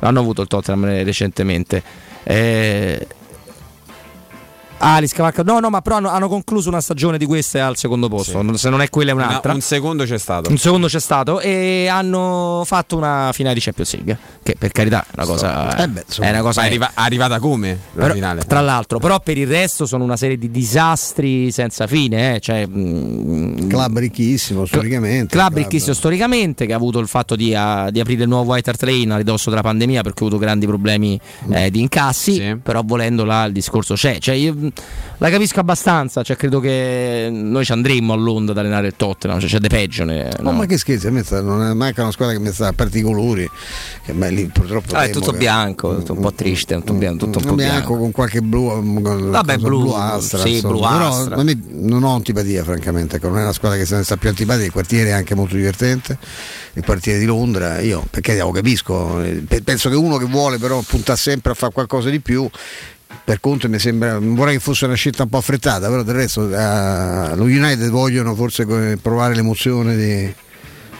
L'hanno 0.00 0.20
avuto 0.20 0.42
il 0.42 0.48
Tottenham 0.48 0.84
eh, 0.86 1.02
recentemente. 1.04 1.82
Eh, 2.24 3.06
Ah, 4.78 4.98
li 4.98 5.06
scavalca. 5.08 5.42
No, 5.42 5.58
no, 5.58 5.70
ma 5.70 5.80
però 5.80 5.96
hanno, 5.96 6.08
hanno 6.10 6.28
concluso 6.28 6.68
una 6.68 6.80
stagione 6.80 7.16
di 7.18 7.24
queste 7.26 7.60
al 7.60 7.76
secondo 7.76 8.08
posto. 8.08 8.42
Sì. 8.52 8.58
Se 8.58 8.68
non 8.68 8.82
è 8.82 8.90
quella 8.90 9.10
è 9.12 9.14
un'altra. 9.14 9.50
No, 9.50 9.56
un 9.56 9.62
secondo 9.62 10.04
c'è 10.04 10.18
stato. 10.18 10.50
Un 10.50 10.58
secondo 10.58 10.86
c'è 10.86 11.00
stato 11.00 11.40
e 11.40 11.88
hanno 11.88 12.62
fatto 12.66 12.96
una 12.96 13.30
finale 13.32 13.54
di 13.54 13.60
Champions 13.60 13.94
League. 13.94 14.18
Che 14.42 14.54
per 14.58 14.72
carità 14.72 15.02
è 15.04 15.12
una 15.14 15.24
cosa. 15.26 15.76
Eh 15.82 15.88
beh, 15.88 16.04
è 16.20 16.30
una 16.30 16.42
cosa 16.42 16.60
Ma 16.60 16.66
è 16.66 16.70
arriva- 16.70 16.90
arrivata 16.94 17.38
come 17.38 17.78
la 17.94 18.02
Però- 18.02 18.14
finale? 18.14 18.44
Tra 18.44 18.60
l'altro, 18.60 18.98
però 18.98 19.18
per 19.20 19.38
il 19.38 19.46
resto 19.46 19.86
sono 19.86 20.04
una 20.04 20.16
serie 20.16 20.36
di 20.36 20.50
disastri 20.50 21.50
senza 21.50 21.86
fine. 21.86 22.34
Eh. 22.36 22.40
Cioè, 22.40 22.66
mm, 22.66 23.68
Club 23.68 23.98
ricchissimo 23.98 24.66
storicamente. 24.66 25.34
club 25.34 25.54
ricchissimo 25.56 25.94
storicamente 25.94 26.66
che 26.66 26.72
ha 26.72 26.76
avuto 26.76 26.98
il 26.98 27.08
fatto 27.08 27.34
di, 27.34 27.54
ah, 27.54 27.90
di 27.90 27.98
aprire 28.00 28.22
il 28.24 28.28
nuovo 28.28 28.52
White 28.52 28.70
Hart 28.70 28.82
Lane 28.82 29.14
a 29.14 29.16
ridosso 29.16 29.48
della 29.50 29.62
pandemia 29.62 30.02
perché 30.02 30.22
ha 30.22 30.26
avuto 30.26 30.40
grandi 30.40 30.66
problemi 30.66 31.18
eh, 31.50 31.70
di 31.70 31.80
incassi, 31.80 32.58
però 32.62 32.82
volendo 32.84 33.24
là 33.24 33.44
il 33.44 33.52
discorso 33.52 33.94
c'è. 33.94 34.18
Cioè, 34.18 34.34
io, 34.34 34.54
mh, 34.54 34.65
la 35.18 35.30
capisco 35.30 35.60
abbastanza, 35.60 36.22
cioè, 36.22 36.36
credo 36.36 36.60
che 36.60 37.28
noi 37.32 37.64
ci 37.64 37.72
andremo 37.72 38.12
a 38.12 38.16
Londra 38.16 38.52
ad 38.52 38.58
allenare 38.58 38.88
il 38.88 38.94
Tottenham, 38.96 39.38
cioè, 39.40 39.48
c'è 39.48 39.58
de 39.58 39.68
peggio. 39.68 40.04
ne- 40.04 40.28
No, 40.40 40.50
no. 40.50 40.58
ma 40.58 40.66
che 40.66 40.76
scherzi, 40.78 41.06
a 41.06 41.10
me 41.10 41.22
sta- 41.22 41.40
non 41.40 41.62
è 41.64 41.72
manca 41.74 42.02
una 42.02 42.10
squadra 42.12 42.34
che 42.34 42.40
mi 42.40 42.52
sta 42.52 42.68
a 42.68 42.72
parte 42.72 42.98
i 42.98 43.02
colori. 43.02 43.48
Che 44.04 44.12
beh, 44.12 44.30
lì 44.30 44.46
purtroppo 44.46 44.94
Ah, 44.94 45.04
è 45.04 45.10
tutto 45.10 45.32
che- 45.32 45.38
bianco, 45.38 45.96
tutto 45.96 46.12
un 46.12 46.20
po' 46.20 46.32
triste, 46.32 46.74
tutto, 46.76 46.92
bianco, 46.92 47.24
tutto 47.24 47.38
un 47.38 47.44
po' 47.44 47.54
bianco, 47.54 47.74
bianco. 47.74 47.98
con 47.98 48.10
qualche 48.12 48.40
blu, 48.42 48.68
con 49.02 49.30
Vabbè, 49.30 49.58
blu, 49.58 49.90
astra, 49.90 50.38
sì, 50.38 50.54
insomma. 50.54 50.72
blu 50.74 50.80
Però 51.34 51.42
non 51.70 52.02
ho 52.04 52.14
antipatia, 52.14 52.62
francamente. 52.64 53.16
ecco, 53.16 53.28
non 53.28 53.38
è 53.38 53.42
una 53.42 53.52
squadra 53.52 53.78
che 53.78 53.84
se 53.86 53.96
ne 53.96 54.02
sta 54.04 54.16
più 54.16 54.28
antipatia. 54.28 54.64
Il 54.64 54.72
quartiere 54.72 55.10
è 55.10 55.12
anche 55.12 55.34
molto 55.34 55.56
divertente. 55.56 56.18
Il 56.74 56.84
quartiere 56.84 57.18
di 57.18 57.24
Londra, 57.24 57.80
io 57.80 58.04
perché 58.10 58.36
lo 58.38 58.50
capisco. 58.50 59.20
eh, 59.22 59.42
pe- 59.46 59.62
Penso 59.62 59.88
che 59.88 59.96
uno 59.96 60.16
che 60.18 60.26
vuole 60.26 60.58
però 60.58 60.80
punta 60.86 61.16
sempre 61.16 61.52
a 61.52 61.54
fare 61.54 61.72
qualcosa 61.72 62.10
di 62.10 62.20
più. 62.20 62.48
Per 63.24 63.40
conto 63.40 63.68
mi 63.68 63.78
sembra, 63.78 64.18
vorrei 64.18 64.54
che 64.54 64.60
fosse 64.60 64.84
una 64.84 64.94
scelta 64.94 65.24
un 65.24 65.28
po' 65.28 65.38
affrettata, 65.38 65.88
però 65.88 66.02
del 66.02 66.14
resto 66.14 66.48
eh, 66.48 67.34
lo 67.34 67.44
United 67.44 67.88
vogliono 67.90 68.34
forse 68.34 68.96
provare 69.00 69.34
l'emozione 69.34 69.96
di, 69.96 70.34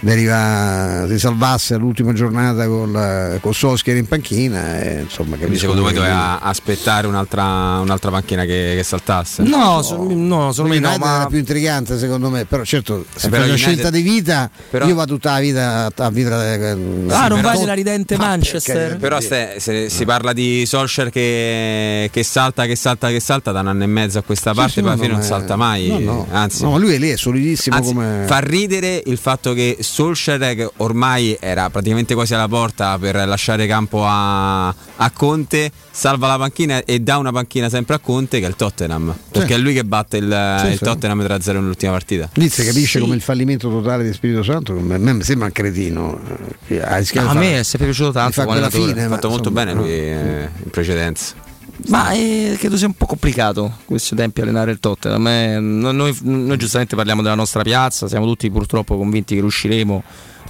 di 0.06 0.12
arrivare, 0.12 1.08
di 1.08 1.18
salvarsi 1.18 1.74
all'ultima 1.74 2.12
giornata 2.12 2.66
col, 2.68 3.38
col 3.40 3.54
Solskjaer 3.54 3.96
in 3.98 4.06
panchina. 4.06 4.80
E, 4.80 5.00
insomma, 5.00 5.36
Quindi 5.36 5.58
secondo 5.58 5.82
voi 5.82 5.92
che- 5.92 5.98
doveva 5.98 6.40
aspettare 6.40 7.06
un'altra, 7.08 7.78
un'altra 7.80 8.10
panchina 8.12 8.44
che, 8.44 8.74
che 8.76 8.82
saltasse? 8.84 9.42
No, 9.42 9.82
so- 9.82 10.06
no, 10.08 10.52
secondo 10.52 10.74
me 10.74 10.80
no, 10.80 10.96
ma 10.98 11.16
era 11.16 11.26
più 11.26 11.38
intrigante 11.38 11.98
secondo 11.98 12.30
me, 12.30 12.44
però 12.44 12.62
certo 12.64 13.04
se 13.14 13.26
Eh, 13.26 13.30
fai 13.30 13.30
però 13.30 13.42
una 13.44 13.52
United- 13.52 13.72
scelta 13.72 13.90
di 13.90 14.02
vita, 14.02 14.50
però- 14.70 14.86
io 14.86 14.94
vado 14.94 15.14
tutta 15.14 15.32
la 15.32 15.40
vita 15.40 15.90
a 15.94 16.10
vivere. 16.10 16.70
Ah, 17.08 17.26
non 17.26 17.40
vai 17.40 17.58
nella 17.58 17.74
ridente 17.74 18.16
Manchester? 18.16 18.96
Però 18.98 19.20
se, 19.20 19.56
se 19.58 19.88
si 19.90 20.04
parla 20.04 20.32
di 20.32 20.64
Solskjaer 20.66 21.10
che, 21.10 22.10
che 22.12 22.22
salta, 22.22 22.64
che 22.66 22.76
salta, 22.76 23.08
che 23.08 23.18
salta 23.20 23.50
da 23.50 23.60
un 23.60 23.68
anno 23.68 23.82
e 23.82 23.86
mezzo 23.86 24.18
a 24.18 24.22
questa 24.22 24.54
parte, 24.54 24.72
sì, 24.74 24.80
poi 24.82 24.90
alla 24.92 24.96
no, 24.96 25.02
fine 25.02 25.14
no, 25.14 25.18
non 25.20 25.28
ma- 25.28 25.34
salta 25.36 25.56
mai. 25.56 25.88
no, 25.88 25.98
no. 25.98 26.26
Anzi, 26.30 26.62
No, 26.62 26.78
lui 26.78 26.94
è 26.94 26.98
lì, 26.98 27.10
è 27.10 27.16
solidissimo 27.16 27.76
Anzi, 27.76 27.92
come. 27.92 28.24
fa 28.26 28.38
ridere 28.38 29.02
il 29.06 29.18
fatto 29.18 29.52
che 29.52 29.78
Solskjaer 29.96 30.54
che 30.54 30.70
ormai 30.76 31.38
era 31.40 31.70
praticamente 31.70 32.12
quasi 32.12 32.34
alla 32.34 32.48
porta 32.48 32.98
per 32.98 33.14
lasciare 33.26 33.66
campo 33.66 34.04
a, 34.04 34.68
a 34.68 35.10
Conte, 35.10 35.72
salva 35.90 36.26
la 36.26 36.36
panchina 36.36 36.84
e 36.84 37.00
dà 37.00 37.16
una 37.16 37.32
panchina 37.32 37.70
sempre 37.70 37.94
a 37.94 37.98
Conte 37.98 38.38
che 38.38 38.44
è 38.44 38.48
il 38.50 38.56
Tottenham, 38.56 39.16
perché 39.30 39.54
è 39.54 39.56
lui 39.56 39.72
che 39.72 39.84
batte 39.86 40.18
il, 40.18 40.56
Sì, 40.60 40.66
il 40.66 40.76
sì. 40.76 40.84
Tottenham 40.84 41.22
3-0 41.22 41.52
nell'ultima 41.54 41.92
partita. 41.92 42.28
Lì 42.34 42.50
si 42.50 42.62
capisce 42.62 42.98
Sì. 42.98 43.00
come 43.00 43.14
il 43.14 43.22
fallimento 43.22 43.70
totale 43.70 44.04
di 44.04 44.12
Spirito 44.12 44.42
Santo, 44.42 44.72
a 44.72 44.98
me 44.98 44.98
mi 45.14 45.22
sembra 45.22 45.46
un 45.46 45.52
cretino. 45.52 46.20
eh, 46.66 46.78
a 46.82 47.32
me 47.32 47.60
è 47.60 47.62
sempre 47.62 47.88
piaciuto 47.88 48.12
tanto 48.12 48.42
Ha 48.42 48.44
fatto 48.44 49.28
molto 49.30 49.48
insomma, 49.48 49.50
bene 49.64 49.72
lui 49.72 49.88
eh, 49.90 50.48
in 50.62 50.70
precedenza. 50.70 51.45
Ma 51.88 52.12
eh, 52.12 52.56
credo 52.58 52.76
sia 52.76 52.86
un 52.86 52.94
po' 52.94 53.06
complicato 53.06 53.78
questi 53.84 54.14
tempi 54.14 54.40
allenare 54.40 54.72
il 54.72 54.80
Tottenham. 54.80 55.26
Eh, 55.26 55.58
no- 55.60 55.92
noi, 55.92 56.16
noi 56.22 56.56
giustamente 56.56 56.96
parliamo 56.96 57.22
della 57.22 57.34
nostra 57.34 57.62
piazza, 57.62 58.08
siamo 58.08 58.26
tutti 58.26 58.50
purtroppo 58.50 58.96
convinti 58.96 59.34
che 59.34 59.40
riusciremo 59.40 60.02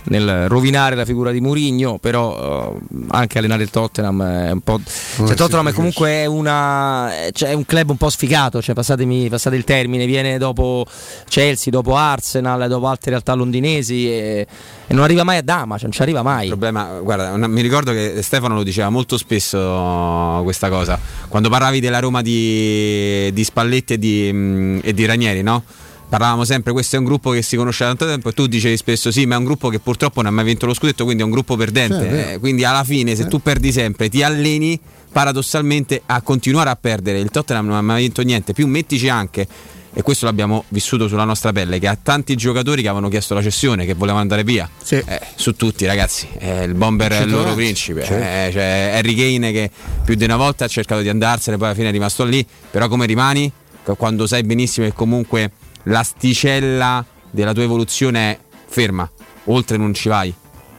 nel 0.09 0.49
rovinare 0.49 0.95
la 0.95 1.05
figura 1.05 1.31
di 1.31 1.41
Mourinho, 1.41 1.99
però 1.99 2.77
eh, 2.77 2.97
anche 3.09 3.39
allenare 3.39 3.63
il 3.63 3.71
Tottenham 3.71 4.23
è 4.23 4.51
un 4.51 4.61
po'. 4.61 4.81
Cioè, 5.17 5.35
Tottenham 5.35 5.69
è 5.69 5.73
comunque 5.73 6.27
una, 6.27 7.11
cioè, 7.33 7.51
è 7.51 7.53
un 7.53 7.65
club 7.65 7.91
un 7.91 7.97
po' 7.97 8.11
sfigato, 8.11 8.63
cioè, 8.63 8.75
passatemi, 8.75 9.29
passate 9.29 9.57
il 9.57 9.65
termine, 9.65 10.07
viene 10.07 10.39
dopo 10.39 10.87
Chelsea, 11.29 11.71
dopo 11.71 11.97
Arsenal, 11.97 12.69
dopo 12.69 12.87
altre 12.87 13.11
realtà 13.11 13.35
londinesi 13.35 14.09
e, 14.09 14.47
e 14.87 14.95
non 14.95 15.03
arriva 15.03 15.25
mai 15.25 15.39
a 15.39 15.43
Dama, 15.43 15.75
cioè, 15.75 15.85
non 15.85 15.93
ci 15.93 16.03
arriva 16.03 16.23
mai. 16.23 16.45
Il 16.45 16.51
problema, 16.51 16.99
guarda, 17.01 17.37
mi 17.47 17.61
ricordo 17.61 17.93
che 17.93 18.21
Stefano 18.23 18.55
lo 18.55 18.63
diceva 18.63 18.91
molto 18.91 19.19
spesso 19.19 20.41
questa 20.43 20.69
cosa. 20.69 20.99
Quando 21.29 21.49
parlavi 21.49 21.81
della 21.81 21.99
Roma 21.99 22.23
di, 22.23 23.31
di 23.33 23.45
Spalletti 23.45 23.95
e 23.95 23.99
di, 23.99 24.31
mm, 24.33 24.79
e 24.83 24.95
di 24.95 25.05
Ranieri, 25.05 25.43
no? 25.43 25.63
Parlavamo 26.09 26.45
sempre, 26.45 26.73
questo 26.73 26.97
è 26.97 26.99
un 27.01 27.05
gruppo 27.05 27.31
che 27.31 27.43
si 27.43 27.57
conosce 27.57 27.83
da 27.83 27.91
tanto 27.91 28.07
tempo 28.07 28.29
e 28.29 28.33
tu 28.33 28.47
dicevi 28.47 28.77
spesso 28.77 29.11
sì, 29.11 29.27
ma 29.27 29.35
è 29.35 29.39
un 29.39 29.45
gruppo 29.45 29.69
che 29.69 29.81
purtroppo 29.81 30.23
non 30.23 30.33
ha 30.33 30.35
mai 30.35 30.45
vinto 30.45 30.65
lo 30.65 30.73
scudetto, 30.73 31.05
quindi 31.05 31.23
è 31.23 31.27
un 31.27 31.33
gruppo 31.33 31.57
perdente. 31.57 31.99
Sì, 31.99 32.05
è 32.05 32.09
vero. 32.11 32.31
Eh, 32.31 32.39
quindi 32.39 32.65
alla 32.65 32.85
fine 32.85 33.17
se 33.17 33.27
tu 33.27 33.41
perdi 33.43 33.73
sempre, 33.73 34.09
ti 34.09 34.23
alleni 34.23 34.79
paradossalmente 35.11 36.03
a 36.07 36.21
continuare 36.23 36.71
a 36.71 36.77
perdere. 36.77 37.19
Il 37.19 37.31
Tottenham 37.31 37.67
non 37.67 37.77
ha 37.77 37.83
mai 37.83 38.03
vinto 38.03 38.23
niente, 38.23 38.53
più 38.53 38.69
mettici 38.69 39.09
anche 39.09 39.49
e 39.93 40.03
questo 40.03 40.27
l'abbiamo 40.27 40.65
vissuto 40.69 41.09
sulla 41.09 41.25
nostra 41.25 41.53
pelle, 41.53 41.79
che 41.79 41.89
ha 41.89 41.99
tanti 42.01 42.37
giocatori 42.37 42.83
che 42.83 42.89
avevano 42.89 43.09
chiesto 43.09 43.33
la 43.33 43.43
cessione, 43.43 43.87
che 43.87 43.95
volevano 43.95 44.21
andare 44.21 44.45
via. 44.45 44.69
Eh, 44.91 45.21
su 45.35 45.57
tutti 45.57 45.87
ragazzi, 45.87 46.29
Eh, 46.39 46.65
il 46.65 46.75
bomber 46.75 47.13
è 47.13 47.23
il 47.23 47.31
loro 47.31 47.55
principe, 47.55 48.05
Certo. 48.05 48.23
Eh, 48.23 48.51
cioè, 48.53 48.91
Harry 48.95 49.15
Kane 49.15 49.53
che 49.53 49.71
più 50.05 50.15
di 50.15 50.25
una 50.25 50.37
volta 50.37 50.67
ha 50.67 50.69
cercato 50.69 51.01
di 51.01 51.09
andarsene, 51.09 51.57
poi 51.57 51.67
alla 51.69 51.75
fine 51.75 51.89
è 51.89 51.93
rimasto 51.93 52.25
lì, 52.25 52.47
però 52.71 52.89
come 52.89 53.07
rimani? 53.07 53.51
Quando 53.97 54.27
sai 54.27 54.43
benissimo 54.43 54.85
che 54.87 54.93
comunque 54.93 55.51
l'asticella 55.87 57.05
della 57.31 57.53
tua 57.53 57.63
evoluzione 57.63 58.31
è 58.31 58.39
ferma, 58.69 59.09
oltre 59.45 59.77
non 59.77 59.93
ci 59.95 60.09
vai. 60.09 60.33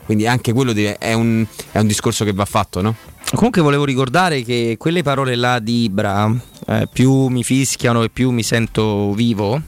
Quindi 0.06 0.26
anche 0.26 0.54
quello 0.54 0.72
deve- 0.72 0.98
è, 0.98 1.14
un, 1.14 1.46
è 1.72 1.80
un 1.80 1.88
discorso 1.88 2.24
che 2.24 2.32
va 2.34 2.46
fatto, 2.46 2.82
no? 2.82 2.96
Comunque 3.36 3.62
volevo 3.62 3.84
ricordare 3.84 4.42
che 4.44 4.76
quelle 4.80 5.04
parole 5.04 5.36
là 5.36 5.60
di 5.60 5.84
Ibra, 5.84 6.34
eh, 6.68 6.88
più 6.92 7.28
mi 7.28 7.44
fischiano 7.44 8.04
e 8.04 8.10
più 8.10 8.32
mi 8.32 8.42
sento 8.42 9.12
vivo, 9.12 9.62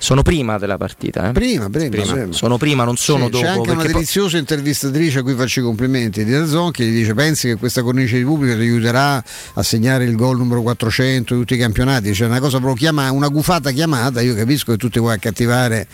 sono 0.00 0.22
prima 0.22 0.56
della 0.56 0.78
partita. 0.78 1.28
eh. 1.28 1.32
Prima, 1.32 1.68
prima, 1.68 2.04
sì. 2.04 2.26
Sono 2.30 2.56
prima, 2.56 2.84
non 2.84 2.96
sono 2.96 3.26
Sì, 3.26 3.30
dopo. 3.32 3.44
C'è 3.44 3.50
anche 3.50 3.70
una 3.70 3.84
deliziosa 3.84 4.38
intervistatrice 4.38 5.18
a 5.18 5.22
cui 5.22 5.34
faccio 5.34 5.60
i 5.60 5.62
complimenti 5.62 6.24
di 6.24 6.30
Dazzon 6.30 6.70
che 6.70 6.84
gli 6.86 6.94
dice 6.94 7.12
pensi 7.12 7.48
che 7.48 7.56
questa 7.56 7.82
cornice 7.82 8.16
di 8.16 8.24
pubblico 8.24 8.54
ti 8.54 8.62
aiuterà 8.62 9.22
a 9.54 9.62
segnare 9.62 10.04
il 10.04 10.16
gol 10.16 10.38
numero 10.38 10.62
400 10.62 11.34
di 11.34 11.40
tutti 11.40 11.54
i 11.54 11.58
campionati 11.58 12.12
c'è 12.12 12.24
una 12.24 12.40
cosa 12.40 12.56
proprio 12.56 12.74
chiamata 12.76 13.12
una 13.12 13.28
gufata 13.28 13.70
chiamata 13.72 14.22
io 14.22 14.34
capisco 14.34 14.72
che 14.72 14.78
tu 14.78 14.88
ti 14.88 14.98
vuoi 14.98 15.14
accattivare 15.14 15.86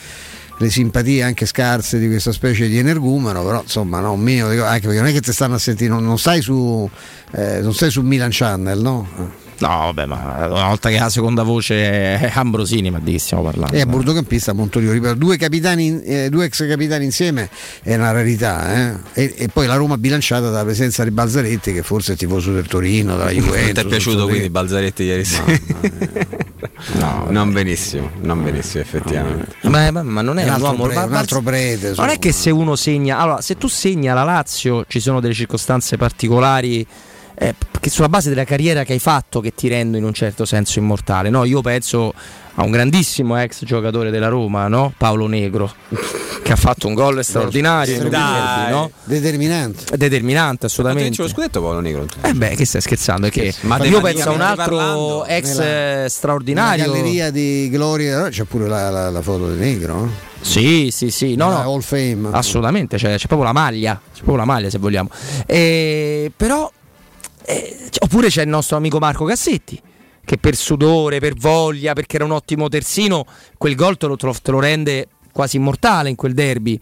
le 0.58 0.70
simpatie 0.70 1.22
anche 1.22 1.44
scarse 1.44 1.98
di 1.98 2.06
questa 2.06 2.30
specie 2.32 2.68
di 2.68 2.78
energumeno 2.78 3.44
però 3.44 3.62
insomma 3.62 4.00
no 4.00 4.16
mio 4.16 4.46
anche 4.64 4.86
perché 4.86 5.00
non 5.00 5.08
è 5.08 5.12
che 5.12 5.20
ti 5.20 5.32
stanno 5.32 5.56
a 5.56 5.58
sentire 5.58 5.90
non, 5.90 6.04
non 6.04 6.18
stai 6.18 6.40
su 6.42 6.88
eh, 7.32 7.60
non 7.60 7.74
stai 7.74 7.90
su 7.90 8.02
Milan 8.02 8.30
Channel 8.32 8.80
no? 8.80 9.44
No, 9.58 9.68
vabbè, 9.68 10.04
ma 10.06 10.46
una 10.50 10.66
volta 10.68 10.90
che 10.90 10.98
la 10.98 11.08
seconda 11.08 11.42
voce 11.42 12.18
è 12.20 12.30
Ambrosini, 12.34 12.90
ma 12.90 12.98
di 13.00 13.12
che 13.12 13.18
stiamo 13.18 13.42
parlando? 13.42 13.74
E 13.74 13.80
a 13.80 13.86
bordocampista 13.86 14.50
a 14.50 14.54
Montolivo, 14.54 14.92
ripeto, 14.92 15.14
due, 15.14 15.36
capitani, 15.38 16.02
eh, 16.02 16.28
due 16.28 16.44
ex 16.44 16.66
capitani 16.68 17.04
insieme 17.06 17.48
è 17.82 17.94
una 17.94 18.10
rarità. 18.12 18.92
eh. 19.14 19.22
E, 19.22 19.34
e 19.36 19.48
poi 19.48 19.66
la 19.66 19.76
Roma 19.76 19.96
bilanciata 19.96 20.50
dalla 20.50 20.64
presenza 20.64 21.04
di 21.04 21.10
Balzaretti, 21.10 21.72
che 21.72 21.82
forse 21.82 22.12
è 22.12 22.16
tifoso 22.16 22.52
del 22.52 22.66
Torino, 22.66 23.16
della 23.16 23.30
Juventus. 23.32 23.64
Non 23.64 23.72
ti 23.74 23.80
è 23.80 23.84
piaciuto 23.86 24.26
quindi. 24.28 24.50
Balzaretti 24.50 25.02
ieri 25.04 25.24
sera? 25.24 25.44
No, 26.94 27.26
non 27.30 27.52
benissimo, 27.52 28.10
non 28.20 28.42
benissimo 28.42 28.82
effettivamente. 28.82 29.54
Ma, 29.62 29.90
ma- 29.90 30.02
ma 30.02 30.20
non 30.20 30.38
è 30.38 30.42
Un 30.42 30.48
un, 30.48 30.54
altro 30.54 30.68
uomo 30.70 30.84
pre- 30.84 30.94
ma- 30.94 31.04
un 31.04 31.14
altro 31.14 31.40
prete, 31.40 31.92
Non 31.96 32.08
è 32.10 32.18
che 32.18 32.32
se 32.32 32.50
uno 32.50 32.76
segna, 32.76 33.18
allora, 33.18 33.40
se 33.40 33.56
tu 33.56 33.66
segni 33.66 34.08
alla 34.10 34.24
Lazio 34.24 34.84
ci 34.86 35.00
sono 35.00 35.20
delle 35.20 35.32
circostanze 35.34 35.96
particolari 35.96 36.86
eh, 37.38 37.54
che 37.80 37.90
sulla 37.90 38.08
base 38.08 38.28
della 38.30 38.44
carriera 38.44 38.82
che 38.84 38.92
hai 38.94 38.98
fatto 38.98 39.40
che 39.40 39.54
ti 39.54 39.68
rendono 39.68 39.98
in 39.98 40.04
un 40.04 40.14
certo 40.14 40.44
senso 40.44 40.78
immortale. 40.78 41.28
No, 41.30 41.44
io 41.44 41.60
penso 41.60 42.12
a 42.58 42.62
un 42.64 42.70
grandissimo 42.70 43.38
ex 43.38 43.64
giocatore 43.64 44.10
della 44.10 44.28
Roma, 44.28 44.66
no? 44.68 44.92
Paolo 44.96 45.26
Negro, 45.26 45.70
che 46.42 46.52
ha 46.52 46.56
fatto 46.56 46.86
un 46.88 46.94
gol 46.94 47.22
straordinario, 47.22 48.00
in 48.02 48.08
Dai. 48.08 48.32
derby, 48.64 48.70
no? 48.70 48.90
Determinante. 49.04 49.96
Determinante 49.96 50.58
Ma 50.62 50.66
assolutamente. 50.68 51.20
lo 51.22 51.28
scudetto 51.28 51.60
Paolo 51.60 51.80
Negro? 51.80 52.06
Eh 52.22 52.32
beh, 52.32 52.54
che 52.56 52.64
stai 52.64 52.80
scherzando? 52.80 53.26
È 53.26 53.30
che 53.30 53.54
Ma 53.62 53.76
io 53.84 54.00
penso 54.00 54.30
a 54.30 54.32
un 54.32 54.40
altro 54.40 54.76
parlando, 54.76 55.24
ex 55.26 55.58
nella- 55.58 56.04
eh, 56.04 56.08
straordinario. 56.08 56.84
Nella 56.84 56.94
galleria 56.96 57.30
di 57.30 57.68
gloria, 57.70 58.28
c'è 58.30 58.44
pure 58.44 58.66
la, 58.66 58.88
la- 58.88 59.10
la 59.10 59.20
foto 59.22 59.52
di 59.52 59.58
Negro. 59.58 60.04
eh? 60.06 60.34
Sì, 60.40 60.88
sì, 60.92 61.10
sì, 61.10 61.34
no, 61.34 61.50
no. 61.50 61.56
Hall 61.60 61.80
Fame. 61.80 62.28
Assolutamente, 62.30 62.96
cioè, 62.98 63.16
c'è 63.16 63.26
proprio 63.26 63.48
la 63.48 63.52
maglia, 63.52 64.00
c'è 64.14 64.18
proprio 64.22 64.36
la 64.36 64.44
maglia 64.44 64.70
se 64.70 64.78
vogliamo. 64.78 65.10
Eh, 65.44 66.30
però, 66.34 66.70
eh, 67.46 67.76
oppure 68.00 68.28
c'è 68.28 68.42
il 68.42 68.48
nostro 68.48 68.76
amico 68.76 68.98
Marco 68.98 69.24
Cassetti, 69.24 69.80
che 70.24 70.36
per 70.38 70.56
sudore, 70.56 71.20
per 71.20 71.34
voglia, 71.34 71.92
perché 71.92 72.16
era 72.16 72.24
un 72.24 72.32
ottimo 72.32 72.68
terzino, 72.68 73.24
quel 73.56 73.74
gol 73.74 73.96
te 73.96 74.06
lo, 74.06 74.16
te 74.16 74.50
lo- 74.50 74.60
rende 74.60 75.08
quasi 75.32 75.56
immortale 75.56 76.08
in 76.08 76.16
quel 76.16 76.34
derby. 76.34 76.78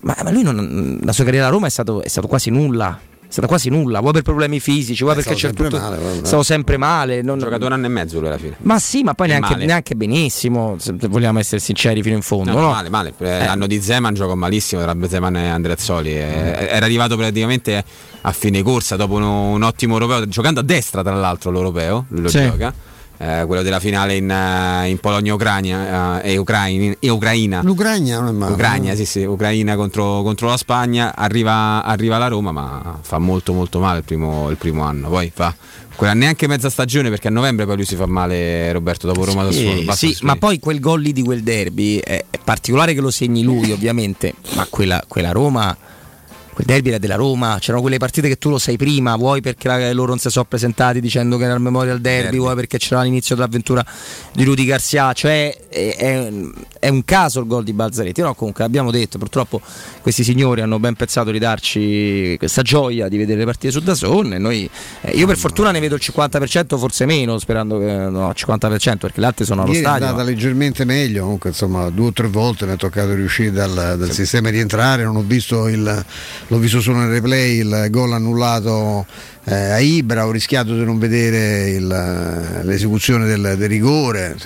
Ma, 0.00 0.16
ma 0.22 0.30
lui 0.30 0.42
non- 0.42 1.00
la 1.02 1.12
sua 1.12 1.24
carriera 1.24 1.46
a 1.46 1.50
Roma 1.50 1.66
è 1.66 1.70
stato, 1.70 2.02
è 2.02 2.08
stato 2.08 2.26
quasi 2.28 2.50
nulla. 2.50 2.98
stata 3.30 3.46
quasi 3.46 3.68
nulla, 3.68 4.00
vuoi 4.00 4.14
per 4.14 4.22
problemi 4.22 4.58
fisici, 4.58 5.02
vuoi 5.02 5.14
Eh, 5.18 5.22
perché 5.22 5.34
c'è 5.38 5.52
tutto. 5.52 5.76
male, 5.78 5.98
guarda. 5.98 6.24
stavo 6.24 6.42
sempre 6.42 6.78
male. 6.78 7.20
Non... 7.20 7.36
Ha 7.38 7.42
giocato 7.42 7.66
un 7.66 7.72
anno 7.72 7.84
e 7.84 7.88
mezzo 7.90 8.18
lui 8.20 8.28
alla 8.28 8.38
fine. 8.38 8.56
Ma 8.60 8.78
sì, 8.78 9.02
ma 9.02 9.12
poi 9.12 9.26
È 9.28 9.38
neanche, 9.38 9.64
neanche 9.66 9.94
benissimo, 9.96 10.76
se 10.78 10.94
vogliamo 10.96 11.38
essere 11.38 11.60
sinceri 11.60 12.02
fino 12.02 12.16
in 12.16 12.22
fondo. 12.22 12.52
No, 12.52 12.58
no? 12.60 12.68
Male, 12.70 12.88
male. 12.88 13.12
Eh, 13.18 13.44
L'anno 13.44 13.66
di 13.66 13.82
Zeman 13.82 14.14
giocò 14.14 14.34
malissimo 14.34 14.80
tra 14.80 14.96
Zeman 15.06 15.36
e 15.36 15.48
Andreazzoli. 15.50 16.08
Eh, 16.10 16.68
Era 16.70 16.86
arrivato 16.86 17.18
praticamente 17.18 17.84
a 18.22 18.32
fine 18.32 18.62
corsa 18.62 18.96
dopo 18.96 19.14
un, 19.14 19.22
un 19.22 19.62
ottimo 19.62 19.94
europeo, 19.94 20.26
giocando 20.28 20.60
a 20.60 20.62
destra 20.62 21.02
tra 21.02 21.14
l'altro 21.14 21.50
l'europeo, 21.50 22.06
lui 22.08 22.22
lo 22.22 22.28
Sì. 22.28 22.42
gioca. 22.42 22.72
Eh, 23.20 23.44
quello 23.46 23.62
della 23.62 23.80
finale 23.80 24.14
in, 24.14 24.30
eh, 24.30 24.88
in 24.90 24.98
Polonia-Ucraina 24.98 26.20
e, 26.22 26.36
Ucraini- 26.36 26.96
e 27.00 27.08
Ucraina. 27.10 27.62
L'Ucraina 27.64 28.20
non 28.20 28.28
è 28.28 28.32
male. 28.32 28.52
Ucraina, 28.52 28.94
sì, 28.94 29.04
sì, 29.04 29.24
Ucraina 29.24 29.74
contro, 29.74 30.22
contro 30.22 30.46
la 30.48 30.56
Spagna, 30.56 31.16
arriva, 31.16 31.82
arriva 31.82 32.16
la 32.18 32.28
Roma, 32.28 32.52
ma 32.52 32.98
fa 33.00 33.18
molto 33.18 33.52
molto 33.52 33.80
male 33.80 33.98
il 33.98 34.04
primo, 34.04 34.48
il 34.50 34.56
primo 34.56 34.82
anno. 34.84 35.08
Poi 35.08 35.32
fa 35.34 35.52
quella 35.96 36.14
neanche 36.14 36.46
mezza 36.46 36.70
stagione 36.70 37.08
perché 37.10 37.26
a 37.26 37.32
novembre 37.32 37.66
poi 37.66 37.74
lui 37.74 37.84
si 37.84 37.96
fa 37.96 38.06
male 38.06 38.70
Roberto 38.70 39.08
dopo 39.08 39.24
Roma 39.24 39.42
da 39.42 39.50
Sì, 39.50 39.82
basta 39.84 40.06
sì, 40.06 40.16
ma 40.20 40.36
poi 40.36 40.60
quel 40.60 40.78
gol 40.78 41.00
lì 41.00 41.12
di 41.12 41.22
quel 41.24 41.42
derby 41.42 41.98
è, 41.98 42.24
è 42.30 42.38
particolare 42.44 42.94
che 42.94 43.00
lo 43.00 43.10
segni 43.10 43.42
lui, 43.42 43.72
ovviamente, 43.72 44.34
ma 44.54 44.64
quella, 44.70 45.02
quella 45.08 45.32
Roma. 45.32 45.76
Quel 46.58 46.66
derby 46.66 46.88
era 46.88 46.98
della 46.98 47.14
Roma, 47.14 47.56
c'erano 47.60 47.82
quelle 47.82 47.98
partite 47.98 48.26
che 48.26 48.36
tu 48.36 48.50
lo 48.50 48.58
sai 48.58 48.76
prima, 48.76 49.14
vuoi 49.14 49.40
perché 49.40 49.92
loro 49.92 50.08
non 50.08 50.18
si 50.18 50.28
sono 50.28 50.44
presentati 50.44 51.00
dicendo 51.00 51.36
che 51.36 51.44
era 51.44 51.54
il 51.54 51.60
Memorial 51.60 52.00
Derby, 52.00 52.22
Derby. 52.22 52.38
vuoi 52.38 52.56
perché 52.56 52.78
c'era 52.78 53.02
l'inizio 53.02 53.36
dell'avventura 53.36 53.86
di 54.32 54.42
Rudy 54.42 54.64
Garcia, 54.64 55.12
cioè 55.12 55.56
è, 55.68 55.94
è- 55.96 56.32
è 56.80 56.88
un 56.88 57.04
caso 57.04 57.38
il 57.38 57.46
gol 57.46 57.62
di 57.62 57.72
Balzaretti, 57.72 58.22
no 58.22 58.34
comunque 58.34 58.64
abbiamo 58.64 58.90
detto, 58.90 59.18
purtroppo 59.18 59.60
questi 60.02 60.24
signori 60.24 60.60
hanno 60.60 60.80
ben 60.80 60.94
pensato 60.94 61.30
di 61.30 61.38
darci 61.38 62.34
questa 62.38 62.62
gioia 62.62 63.06
di 63.06 63.16
vedere 63.18 63.38
le 63.38 63.44
partite 63.44 63.70
su 63.72 63.78
Dazon 63.78 64.32
e 64.32 64.38
noi, 64.38 64.68
eh, 65.02 65.12
io 65.12 65.28
per 65.28 65.36
fortuna 65.36 65.70
ne 65.70 65.78
vedo 65.78 65.94
il 65.94 66.00
50%, 66.04 66.76
forse 66.76 67.06
meno, 67.06 67.38
sperando 67.38 67.78
che 67.78 67.86
no, 67.86 68.30
il 68.30 68.34
50% 68.36 68.96
perché 68.98 69.20
le 69.20 69.26
altre 69.26 69.44
sono 69.44 69.62
allo 69.62 69.70
Ieri 69.70 69.84
è 69.84 69.86
stadio. 69.86 70.06
andata 70.06 70.24
leggermente 70.24 70.84
meglio, 70.84 71.22
comunque 71.22 71.50
insomma 71.50 71.88
due 71.90 72.08
o 72.08 72.12
tre 72.12 72.26
volte 72.26 72.66
mi 72.66 72.72
è 72.72 72.76
toccato 72.76 73.14
riuscire 73.14 73.52
dal, 73.52 73.94
dal 73.96 74.10
sistema 74.10 74.50
di 74.50 74.58
entrare, 74.58 75.04
non 75.04 75.14
ho 75.14 75.22
visto 75.24 75.68
il, 75.68 76.04
l'ho 76.48 76.58
visto 76.58 76.80
solo 76.80 76.98
nel 76.98 77.10
replay 77.10 77.58
il 77.58 77.86
gol 77.90 78.12
annullato 78.12 79.06
eh, 79.50 79.54
a 79.70 79.78
Ibra, 79.78 80.26
ho 80.26 80.30
rischiato 80.30 80.74
di 80.74 80.84
non 80.84 80.98
vedere 80.98 81.70
il- 81.70 82.60
l'esecuzione 82.62 83.26
del, 83.26 83.54
del 83.56 83.68
rigore, 83.68 84.36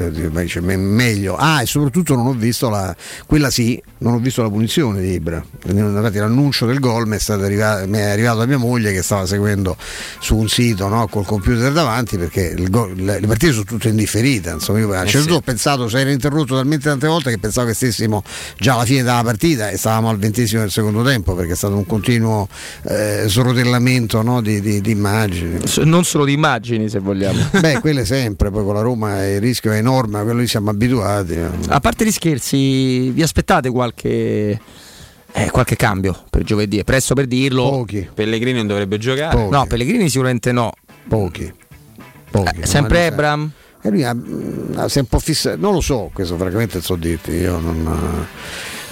me- 0.60 0.76
meglio. 0.76 1.34
Ah, 1.36 1.62
e 1.62 1.66
soprattutto 1.66 2.14
non 2.14 2.26
ho 2.26 2.32
visto 2.34 2.68
la, 2.68 2.94
quella 3.26 3.50
sì, 3.50 3.82
non 3.98 4.14
ho 4.14 4.18
visto 4.18 4.42
la 4.42 4.48
punizione 4.48 5.00
di 5.00 5.12
Ibra. 5.12 5.42
Infatti 5.66 6.18
l'annuncio 6.18 6.66
del 6.66 6.78
gol 6.78 7.06
mi 7.08 7.16
è, 7.16 7.32
arriva- 7.32 7.84
mi 7.86 7.98
è 7.98 8.10
arrivato 8.10 8.38
da 8.38 8.46
mia 8.46 8.58
moglie 8.58 8.92
che 8.92 9.02
stava 9.02 9.26
seguendo 9.26 9.76
su 10.20 10.36
un 10.36 10.48
sito 10.48 10.86
no, 10.88 11.08
col 11.08 11.24
computer 11.26 11.72
davanti 11.72 12.16
perché 12.16 12.54
il 12.56 12.70
gol- 12.70 12.94
le, 12.94 13.18
le 13.18 13.26
partite 13.26 13.52
sono 13.52 13.64
tutte 13.64 13.88
indifferite. 13.88 14.50
Insomma, 14.50 14.78
io 14.78 14.92
a 14.92 15.00
un 15.00 15.06
certo 15.06 15.18
punto 15.26 15.34
ho 15.34 15.40
pensato, 15.40 15.88
se 15.88 15.98
era 15.98 16.10
interrotto 16.10 16.54
talmente 16.54 16.88
tante 16.88 17.06
volte 17.08 17.30
che 17.30 17.38
pensavo 17.38 17.66
che 17.66 17.74
stessimo 17.74 18.22
già 18.56 18.74
alla 18.74 18.84
fine 18.84 19.02
della 19.02 19.22
partita 19.24 19.68
e 19.70 19.76
stavamo 19.76 20.08
al 20.10 20.18
ventesimo 20.18 20.60
del 20.60 20.70
secondo 20.70 21.02
tempo 21.02 21.34
perché 21.34 21.52
è 21.52 21.56
stato 21.56 21.76
un 21.76 21.86
continuo 21.86 22.48
eh, 22.84 23.24
srotellamento 23.26 24.22
no, 24.22 24.40
di, 24.40 24.60
di- 24.60 24.80
di 24.80 24.91
immagini. 24.92 25.58
Non 25.84 26.04
solo 26.04 26.24
di 26.24 26.32
immagini 26.32 26.88
se 26.88 26.98
vogliamo. 27.00 27.38
Beh, 27.60 27.80
quelle 27.80 28.04
sempre, 28.04 28.50
poi 28.50 28.64
con 28.64 28.74
la 28.74 28.80
Roma 28.80 29.26
il 29.26 29.40
rischio 29.40 29.72
è 29.72 29.76
enorme, 29.78 30.18
a 30.18 30.22
quello 30.22 30.40
lì 30.40 30.46
siamo 30.46 30.70
abituati. 30.70 31.36
A 31.68 31.80
parte 31.80 32.04
gli 32.04 32.12
scherzi, 32.12 33.10
vi 33.10 33.22
aspettate 33.22 33.70
qualche, 33.70 34.60
eh, 35.32 35.50
qualche 35.50 35.76
cambio 35.76 36.24
per 36.30 36.42
giovedì? 36.44 36.78
È 36.78 36.84
presto 36.84 37.14
per 37.14 37.26
dirlo. 37.26 37.68
Pochi. 37.68 38.08
Pellegrini 38.14 38.58
non 38.58 38.66
dovrebbe 38.68 38.98
giocare. 38.98 39.36
Pochi. 39.36 39.50
No, 39.50 39.66
Pellegrini 39.66 40.08
sicuramente 40.08 40.52
no. 40.52 40.72
Pochi. 41.08 41.52
Pochi. 42.30 42.60
Eh, 42.60 42.66
sempre 42.66 43.06
Ebram? 43.06 43.50
E 43.84 43.90
lui 43.90 44.04
ha- 44.04 44.16
ha- 44.76 44.88
si 44.88 44.98
è 44.98 45.00
un 45.00 45.06
po' 45.08 45.18
fissato, 45.18 45.56
non 45.58 45.72
lo 45.74 45.80
so, 45.80 46.08
questo 46.14 46.36
francamente 46.36 46.80
so 46.80 46.94
dirti, 46.94 47.32
io 47.32 47.58
non, 47.58 48.26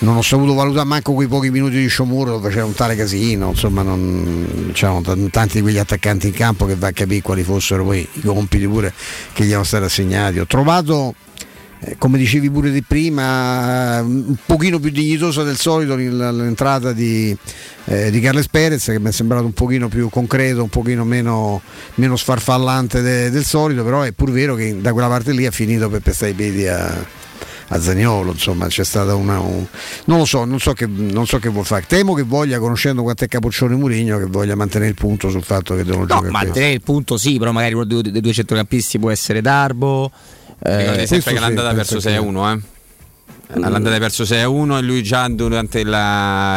non 0.01 0.17
ho 0.17 0.23
saputo 0.23 0.55
valutare 0.55 0.87
manco 0.87 1.13
quei 1.13 1.27
pochi 1.27 1.51
minuti 1.51 1.77
di 1.77 1.89
Sciomuro 1.89 2.33
dove 2.33 2.51
c'era 2.51 2.65
un 2.65 2.75
tale 2.75 2.95
casino, 2.97 3.51
insomma 3.51 3.83
non, 3.83 4.71
c'erano 4.73 5.01
t- 5.03 5.31
tanti 5.31 5.57
di 5.57 5.63
quegli 5.63 5.79
attaccanti 5.79 6.29
in 6.29 6.33
campo 6.33 6.67
che 6.67 6.75
va 6.75 6.89
a 6.89 6.93
capire 6.93 7.21
quali 7.21 7.43
fossero 7.43 7.85
poi 7.85 8.07
i 8.13 8.21
compiti 8.21 8.67
pure 8.67 8.93
che 9.33 9.45
gli 9.45 9.49
erano 9.49 9.65
stati 9.65 9.85
assegnati. 9.85 10.39
Ho 10.39 10.47
trovato 10.47 11.15
eh, 11.81 11.97
come 11.99 12.17
dicevi 12.17 12.51
pure 12.51 12.71
di 12.71 12.83
prima, 12.83 14.01
un 14.01 14.37
pochino 14.45 14.79
più 14.79 14.91
dignitosa 14.91 15.43
del 15.43 15.57
solito 15.57 15.97
l'entrata 15.97 16.93
di, 16.93 17.37
eh, 17.87 18.11
di 18.11 18.21
Carles 18.21 18.49
Perez 18.49 18.85
che 18.85 18.99
mi 18.99 19.09
è 19.09 19.13
sembrato 19.13 19.45
un 19.45 19.53
pochino 19.53 19.89
più 19.89 20.09
concreto, 20.09 20.63
un 20.63 20.69
pochino 20.69 21.05
meno, 21.05 21.61
meno 21.97 22.17
sfarfallante 22.17 23.03
de- 23.03 23.31
del 23.31 23.45
solito, 23.45 23.85
però 23.85 24.03
è 24.03 24.13
pur 24.13 24.31
vero 24.31 24.55
che 24.55 24.81
da 24.81 24.93
quella 24.93 25.09
parte 25.09 25.33
lì 25.33 25.45
ha 25.45 25.51
finito 25.51 25.91
per 25.91 26.01
pestare 26.01 26.33
i 26.33 26.35
piedi 26.35 26.67
a, 26.67 27.19
a 27.73 27.81
Zaniolo, 27.81 28.33
insomma 28.33 28.67
c'è 28.67 28.85
stata 28.85 29.15
una... 29.15 29.39
un- 29.41 29.65
non 30.07 30.19
lo 30.19 30.25
so, 30.25 30.45
non 30.45 30.59
so, 30.59 30.73
che, 30.73 30.87
non 30.87 31.27
so 31.27 31.39
che 31.39 31.49
vuol 31.49 31.65
fare. 31.65 31.85
Temo 31.87 32.15
che 32.15 32.23
voglia, 32.23 32.59
conoscendo 32.59 33.03
quanto 33.03 33.25
è 33.25 33.29
capoccione 33.29 33.75
Murigno, 33.77 34.19
che 34.19 34.27
voglia 34.27 34.55
mantenere 34.57 34.91
il 34.91 34.97
punto 34.97 35.31
sul 35.31 35.43
fatto 35.45 35.75
che 35.77 35.85
devono 35.85 36.03
No, 36.03 36.07
giocare 36.15 36.31
mantenere 36.31 36.73
il 36.73 36.83
punto 36.83 37.17
sì, 37.17 37.39
però 37.39 37.53
magari 37.53 37.75
uno 37.75 37.85
dei 37.85 38.21
due, 38.21 38.33
centrocampisti 38.33 38.99
può 38.99 39.11
essere 39.11 39.41
Darbo. 39.41 40.11
eh, 40.63 40.77
Ricordate 40.79 41.07
sempre 41.07 41.07
questo 41.07 41.31
che 41.33 41.39
l'andata 41.41 41.75
penso 41.75 41.93
perso 41.95 42.09
che- 42.09 42.19
6-1, 42.19 42.53
eh? 42.53 42.61
L'andata 43.55 43.97
ha 43.97 43.99
perso 43.99 44.23
6-1 44.23 44.79
e 44.79 44.83
lui 44.83 45.03
già 45.03 45.27
durante 45.29 45.81
il, 45.81 45.89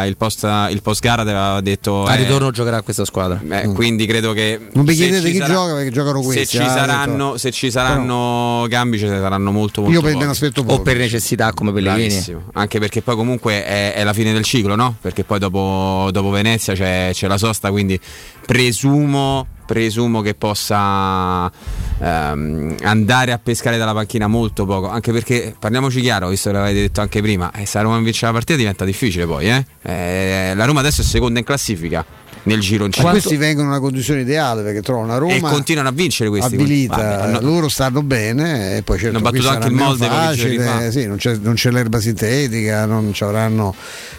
il 0.06 0.16
post, 0.16 0.44
il 0.70 0.80
post 0.80 1.00
gara 1.02 1.22
aveva 1.22 1.60
detto 1.60 2.04
Al 2.04 2.14
eh, 2.14 2.22
ritorno 2.22 2.50
giocherà 2.52 2.82
questa 2.82 3.04
squadra. 3.04 3.40
eh, 3.48 3.72
quindi 3.72 4.06
credo 4.06 4.32
che 4.32 4.60
Non 4.74 4.86
se 4.86 4.94
chiedete 4.94 5.30
chi 5.30 5.38
sarà- 5.38 5.52
gioca 5.52 5.74
perché 5.74 5.90
giocano 5.90 6.20
questi. 6.20 6.44
se 6.44 6.50
ci 6.58 6.62
ah, 6.64 6.68
saranno, 6.68 7.36
se 7.36 7.50
ci 7.50 7.70
saranno 7.70 8.66
cambi 8.70 8.98
ce 8.98 9.08
ne 9.08 9.18
saranno 9.18 9.50
molto 9.50 9.80
molto 9.80 9.96
Io 9.96 10.00
per- 10.02 10.10
me 10.10 10.14
pochi. 10.14 10.24
ne 10.26 10.30
aspetto 10.32 10.64
O 10.66 10.80
per 10.82 10.96
necessità 10.96 11.52
come 11.52 11.72
Pellegrini. 11.72 12.22
Anche 12.52 12.78
perché 12.78 13.02
poi 13.02 13.16
comunque 13.16 13.64
è, 13.64 13.94
è 13.94 14.04
la 14.04 14.12
fine 14.12 14.32
del 14.32 14.44
ciclo, 14.44 14.76
no? 14.76 14.96
Perché 15.00 15.24
poi 15.24 15.40
dopo, 15.40 16.10
dopo 16.12 16.30
Venezia 16.30 16.74
c'è, 16.74 17.10
c'è 17.12 17.26
la 17.26 17.38
sosta, 17.38 17.70
quindi 17.70 17.98
presumo, 18.46 19.46
presumo 19.64 20.20
che 20.20 20.34
possa 20.34 21.50
ehm, 21.98 22.76
andare 22.82 23.32
a 23.32 23.38
pescare 23.38 23.76
dalla 23.78 23.92
panchina 23.92 24.26
molto 24.26 24.64
poco. 24.66 24.88
Anche 24.88 25.12
perché, 25.12 25.54
parliamoci 25.58 26.00
chiaro, 26.00 26.28
visto 26.28 26.50
che 26.50 26.56
l'avete 26.56 26.80
detto 26.80 27.00
anche 27.00 27.20
prima, 27.20 27.50
eh, 27.52 27.66
se 27.66 27.78
la 27.78 27.84
Roma 27.84 27.98
vince 27.98 28.26
la 28.26 28.32
partita 28.32 28.58
diventa 28.58 28.84
difficile 28.84 29.26
poi. 29.26 29.48
Eh? 29.48 29.64
Eh, 29.82 30.52
la 30.54 30.64
Roma 30.64 30.80
adesso 30.80 31.00
è 31.00 31.04
seconda 31.04 31.38
in 31.38 31.44
classifica 31.44 32.04
nel 32.44 32.60
gironcino. 32.60 33.06
Ma 33.06 33.12
questi 33.12 33.36
vengono 33.36 33.68
in 33.68 33.72
una 33.72 33.80
condizione 33.80 34.20
ideale 34.20 34.62
perché 34.62 34.82
trovano 34.82 35.06
una 35.06 35.18
Roma 35.18 35.34
E 35.34 35.40
continuano 35.40 35.88
a 35.88 35.92
vincere 35.92 36.28
questi. 36.28 36.54
avvilita, 36.54 36.96
Vabbè, 36.96 37.40
loro 37.40 37.68
stanno 37.68 38.02
bene 38.02 38.76
e 38.76 38.82
poi 38.82 38.98
certo 38.98 39.16
Hanno 39.16 39.30
battuto 39.30 39.48
anche 39.48 39.68
il 39.68 39.72
molde 39.72 40.06
facile, 40.06 40.64
fa. 40.64 40.90
sì, 40.90 41.06
non, 41.06 41.16
c'è, 41.16 41.36
non 41.40 41.54
c'è 41.54 41.70
l'erba 41.70 42.00
sintetica, 42.00 42.86
non 42.86 43.12
ci 43.12 43.24
avranno 43.24 43.74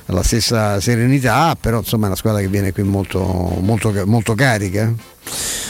la 0.08 0.24
stessa 0.24 0.80
serenità, 0.80 1.56
però 1.60 1.80
insomma 1.80 2.06
è 2.06 2.08
una 2.08 2.16
squadra 2.18 2.42
che 2.42 2.48
viene 2.48 2.72
qui 2.72 2.84
molto, 2.84 3.22
molto, 3.60 3.94
molto 4.06 4.34
carica. 4.34 4.92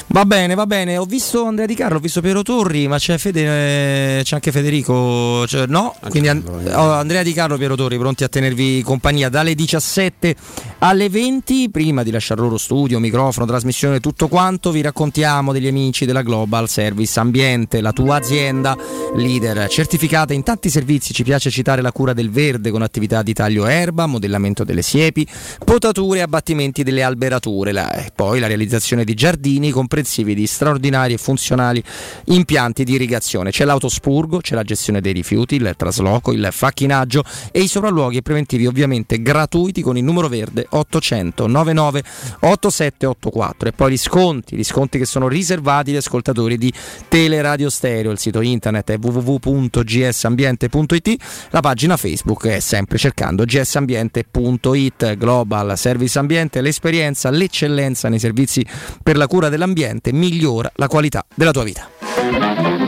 Va 0.07 0.23
bene, 0.25 0.53
va 0.53 0.65
bene. 0.65 0.97
Ho 0.97 1.05
visto 1.05 1.45
Andrea 1.45 1.65
Di 1.65 1.73
Carlo, 1.75 1.97
ho 1.97 1.99
visto 1.99 2.21
Piero 2.21 2.41
Torri, 2.41 2.87
ma 2.87 2.97
c'è, 2.97 3.17
Fede, 3.17 4.19
eh, 4.19 4.23
c'è 4.23 4.35
anche 4.35 4.51
Federico. 4.51 5.45
cioè, 5.47 5.65
no, 5.67 5.95
quindi 6.09 6.29
An- 6.29 6.43
oh, 6.73 6.91
Andrea 6.91 7.23
Di 7.23 7.33
Carlo, 7.33 7.57
Piero 7.57 7.75
Torri 7.75 7.97
pronti 7.97 8.23
a 8.23 8.27
tenervi 8.29 8.81
compagnia 8.83 9.29
dalle 9.29 9.55
17 9.55 10.35
alle 10.79 11.09
20. 11.09 11.69
Prima 11.69 12.03
di 12.03 12.11
lasciare 12.11 12.39
loro 12.41 12.57
studio, 12.57 12.99
microfono, 12.99 13.45
trasmissione, 13.45 13.99
tutto 13.99 14.27
quanto, 14.27 14.71
vi 14.71 14.81
raccontiamo 14.81 15.51
degli 15.51 15.67
amici 15.67 16.05
della 16.05 16.21
Global 16.21 16.69
Service 16.69 17.19
Ambiente, 17.19 17.81
la 17.81 17.91
tua 17.91 18.17
azienda 18.17 18.77
leader 19.15 19.67
certificata 19.69 20.33
in 20.33 20.43
tanti 20.43 20.69
servizi. 20.69 21.13
Ci 21.13 21.23
piace 21.23 21.49
citare 21.49 21.81
la 21.81 21.91
cura 21.91 22.13
del 22.13 22.29
verde 22.29 22.69
con 22.71 22.83
attività 22.83 23.21
di 23.23 23.33
taglio 23.33 23.65
erba, 23.65 24.05
modellamento 24.05 24.63
delle 24.63 24.81
siepi, 24.83 25.27
potature 25.63 26.19
e 26.19 26.21
abbattimenti 26.21 26.83
delle 26.83 27.03
alberature. 27.03 27.71
La- 27.71 27.91
e 27.91 28.11
poi 28.15 28.39
la 28.39 28.47
realizzazione 28.47 29.03
di 29.03 29.13
giardini 29.13 29.44
comprensivi 29.71 30.33
di 30.33 30.47
straordinari 30.47 31.13
e 31.13 31.17
funzionali 31.17 31.83
impianti 32.25 32.83
di 32.83 32.93
irrigazione. 32.93 33.51
C'è 33.51 33.65
l'autospurgo, 33.65 34.39
c'è 34.39 34.55
la 34.55 34.63
gestione 34.63 35.01
dei 35.01 35.13
rifiuti, 35.13 35.55
il 35.55 35.73
trasloco, 35.77 36.31
il 36.31 36.47
facchinaggio 36.51 37.23
e 37.51 37.61
i 37.61 37.67
sopralluoghi 37.67 38.21
preventivi 38.21 38.65
ovviamente 38.65 39.21
gratuiti 39.21 39.81
con 39.81 39.97
il 39.97 40.03
numero 40.03 40.27
verde 40.27 40.65
800 40.69 41.47
99 41.47 42.03
8784 42.39 43.69
e 43.69 43.71
poi 43.71 43.91
gli 43.91 43.97
sconti, 43.97 44.55
gli 44.55 44.63
sconti 44.63 44.97
che 44.97 45.05
sono 45.05 45.27
riservati 45.27 45.91
agli 45.91 45.97
ascoltatori 45.97 46.57
di 46.57 46.73
Teleradio 47.07 47.69
Stereo, 47.69 48.09
il 48.11 48.17
sito 48.19 48.41
internet 48.41 48.89
è 48.91 48.97
www.gsambiente.it, 48.99 51.15
la 51.51 51.59
pagina 51.59 51.97
Facebook 51.97 52.47
è 52.47 52.59
sempre 52.59 52.97
cercando 52.97 53.43
gsambiente.it, 53.43 55.17
Global 55.17 55.77
Service 55.77 56.17
Ambiente, 56.17 56.61
l'esperienza, 56.61 57.29
l'eccellenza 57.29 58.09
nei 58.09 58.17
servizi 58.19 58.65
per 59.03 59.17
la 59.17 59.27
cura 59.27 59.34
dell'ambiente 59.49 60.11
migliora 60.11 60.71
la 60.75 60.87
qualità 60.87 61.25
della 61.35 61.51
tua 61.51 61.63
vita. 61.63 62.84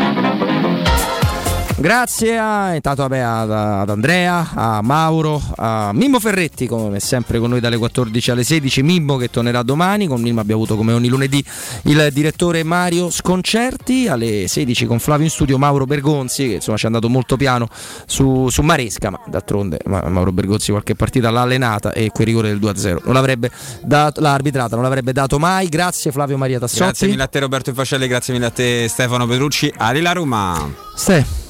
Grazie 1.80 2.40
a, 2.40 2.74
intanto 2.74 3.04
vabbè, 3.04 3.20
ad, 3.20 3.52
ad 3.52 3.90
Andrea, 3.92 4.50
a 4.56 4.82
Mauro, 4.82 5.40
a 5.58 5.92
Mimmo 5.94 6.20
Ferretti, 6.20 6.66
come 6.66 7.00
sempre 7.00 7.38
con 7.38 7.52
noi 7.52 7.60
dalle 7.60 7.78
14 7.78 8.32
alle 8.32 8.44
16. 8.44 8.82
Mimmo 8.82 9.16
che 9.18 9.30
tornerà 9.30 9.62
domani. 9.62 10.08
Con 10.08 10.20
Mimmo 10.20 10.40
abbiamo 10.40 10.64
avuto 10.64 10.76
come 10.76 10.94
ogni 10.94 11.08
lunedì 11.08 11.44
il 11.84 12.10
direttore 12.12 12.64
Mario 12.64 13.12
Sconcerti. 13.12 14.08
Alle 14.08 14.48
16 14.48 14.88
con 14.88 14.98
Flavio 14.98 15.26
in 15.26 15.30
studio 15.30 15.60
Mauro 15.60 15.86
Bergonzi, 15.86 16.48
che 16.48 16.54
insomma 16.56 16.78
ci 16.78 16.86
è 16.86 16.88
andato 16.88 17.10
molto 17.10 17.38
piano 17.38 17.68
su, 18.08 18.50
su 18.50 18.64
Maresca, 18.64 19.12
ma 19.12 19.20
d'altronde 19.28 19.78
Mauro 19.86 20.32
Bergonzi 20.32 20.72
qualche 20.72 20.96
partita 20.96 21.30
l'ha 21.30 21.42
allenata 21.42 21.94
e 21.94 22.10
quel 22.12 22.26
rigore 22.26 22.48
del 22.50 22.60
2-0 22.60 23.02
non 23.04 23.14
l'avrebbe 23.14 23.52
dato, 23.84 24.20
l'ha 24.20 24.34
arbitrata, 24.34 24.74
non 24.74 24.84
l'avrebbe 24.84 25.14
dato 25.14 25.38
mai. 25.38 25.70
Grazie 25.70 26.12
Flavio 26.12 26.38
Maria 26.38 26.58
Tassotti. 26.58 26.82
Grazie 26.82 27.08
mille 27.08 27.22
a 27.24 27.28
te 27.28 27.40
Roberto 27.40 27.72
Fascelli, 27.72 28.08
grazie 28.08 28.34
mille 28.34 28.48
a 28.48 28.52
te 28.52 28.88
Stefano 28.90 29.28
Petrucci. 29.28 29.72
Arila 29.78 30.12
Roma. 30.14 30.74
Ste. 30.96 31.47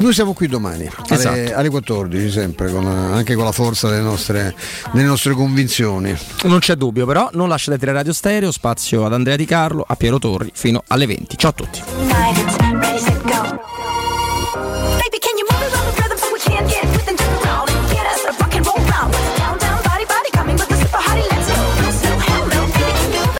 Noi 0.00 0.14
siamo 0.14 0.32
qui 0.32 0.46
domani 0.46 0.88
alle, 1.08 1.14
Esatto. 1.14 1.58
alle 1.58 1.68
14 1.68 2.30
sempre, 2.30 2.72
con, 2.72 2.86
anche 2.86 3.34
con 3.34 3.44
la 3.44 3.52
forza 3.52 3.88
delle 3.90 4.00
nostre, 4.00 4.54
delle 4.92 5.04
nostre 5.04 5.34
convinzioni. 5.34 6.16
Non 6.44 6.58
c'è 6.58 6.74
dubbio, 6.74 7.04
però 7.04 7.28
non 7.34 7.48
lasciate 7.48 7.84
Radio 7.84 8.14
Stereo, 8.14 8.50
spazio 8.50 9.04
ad 9.04 9.12
Andrea 9.12 9.36
Di 9.36 9.44
Carlo, 9.44 9.84
a 9.86 9.96
Piero 9.96 10.18
Torri 10.18 10.50
fino 10.54 10.82
alle 10.86 11.06
20. 11.06 11.36
Ciao 11.36 11.50
a 11.50 11.52
tutti. 11.52 12.59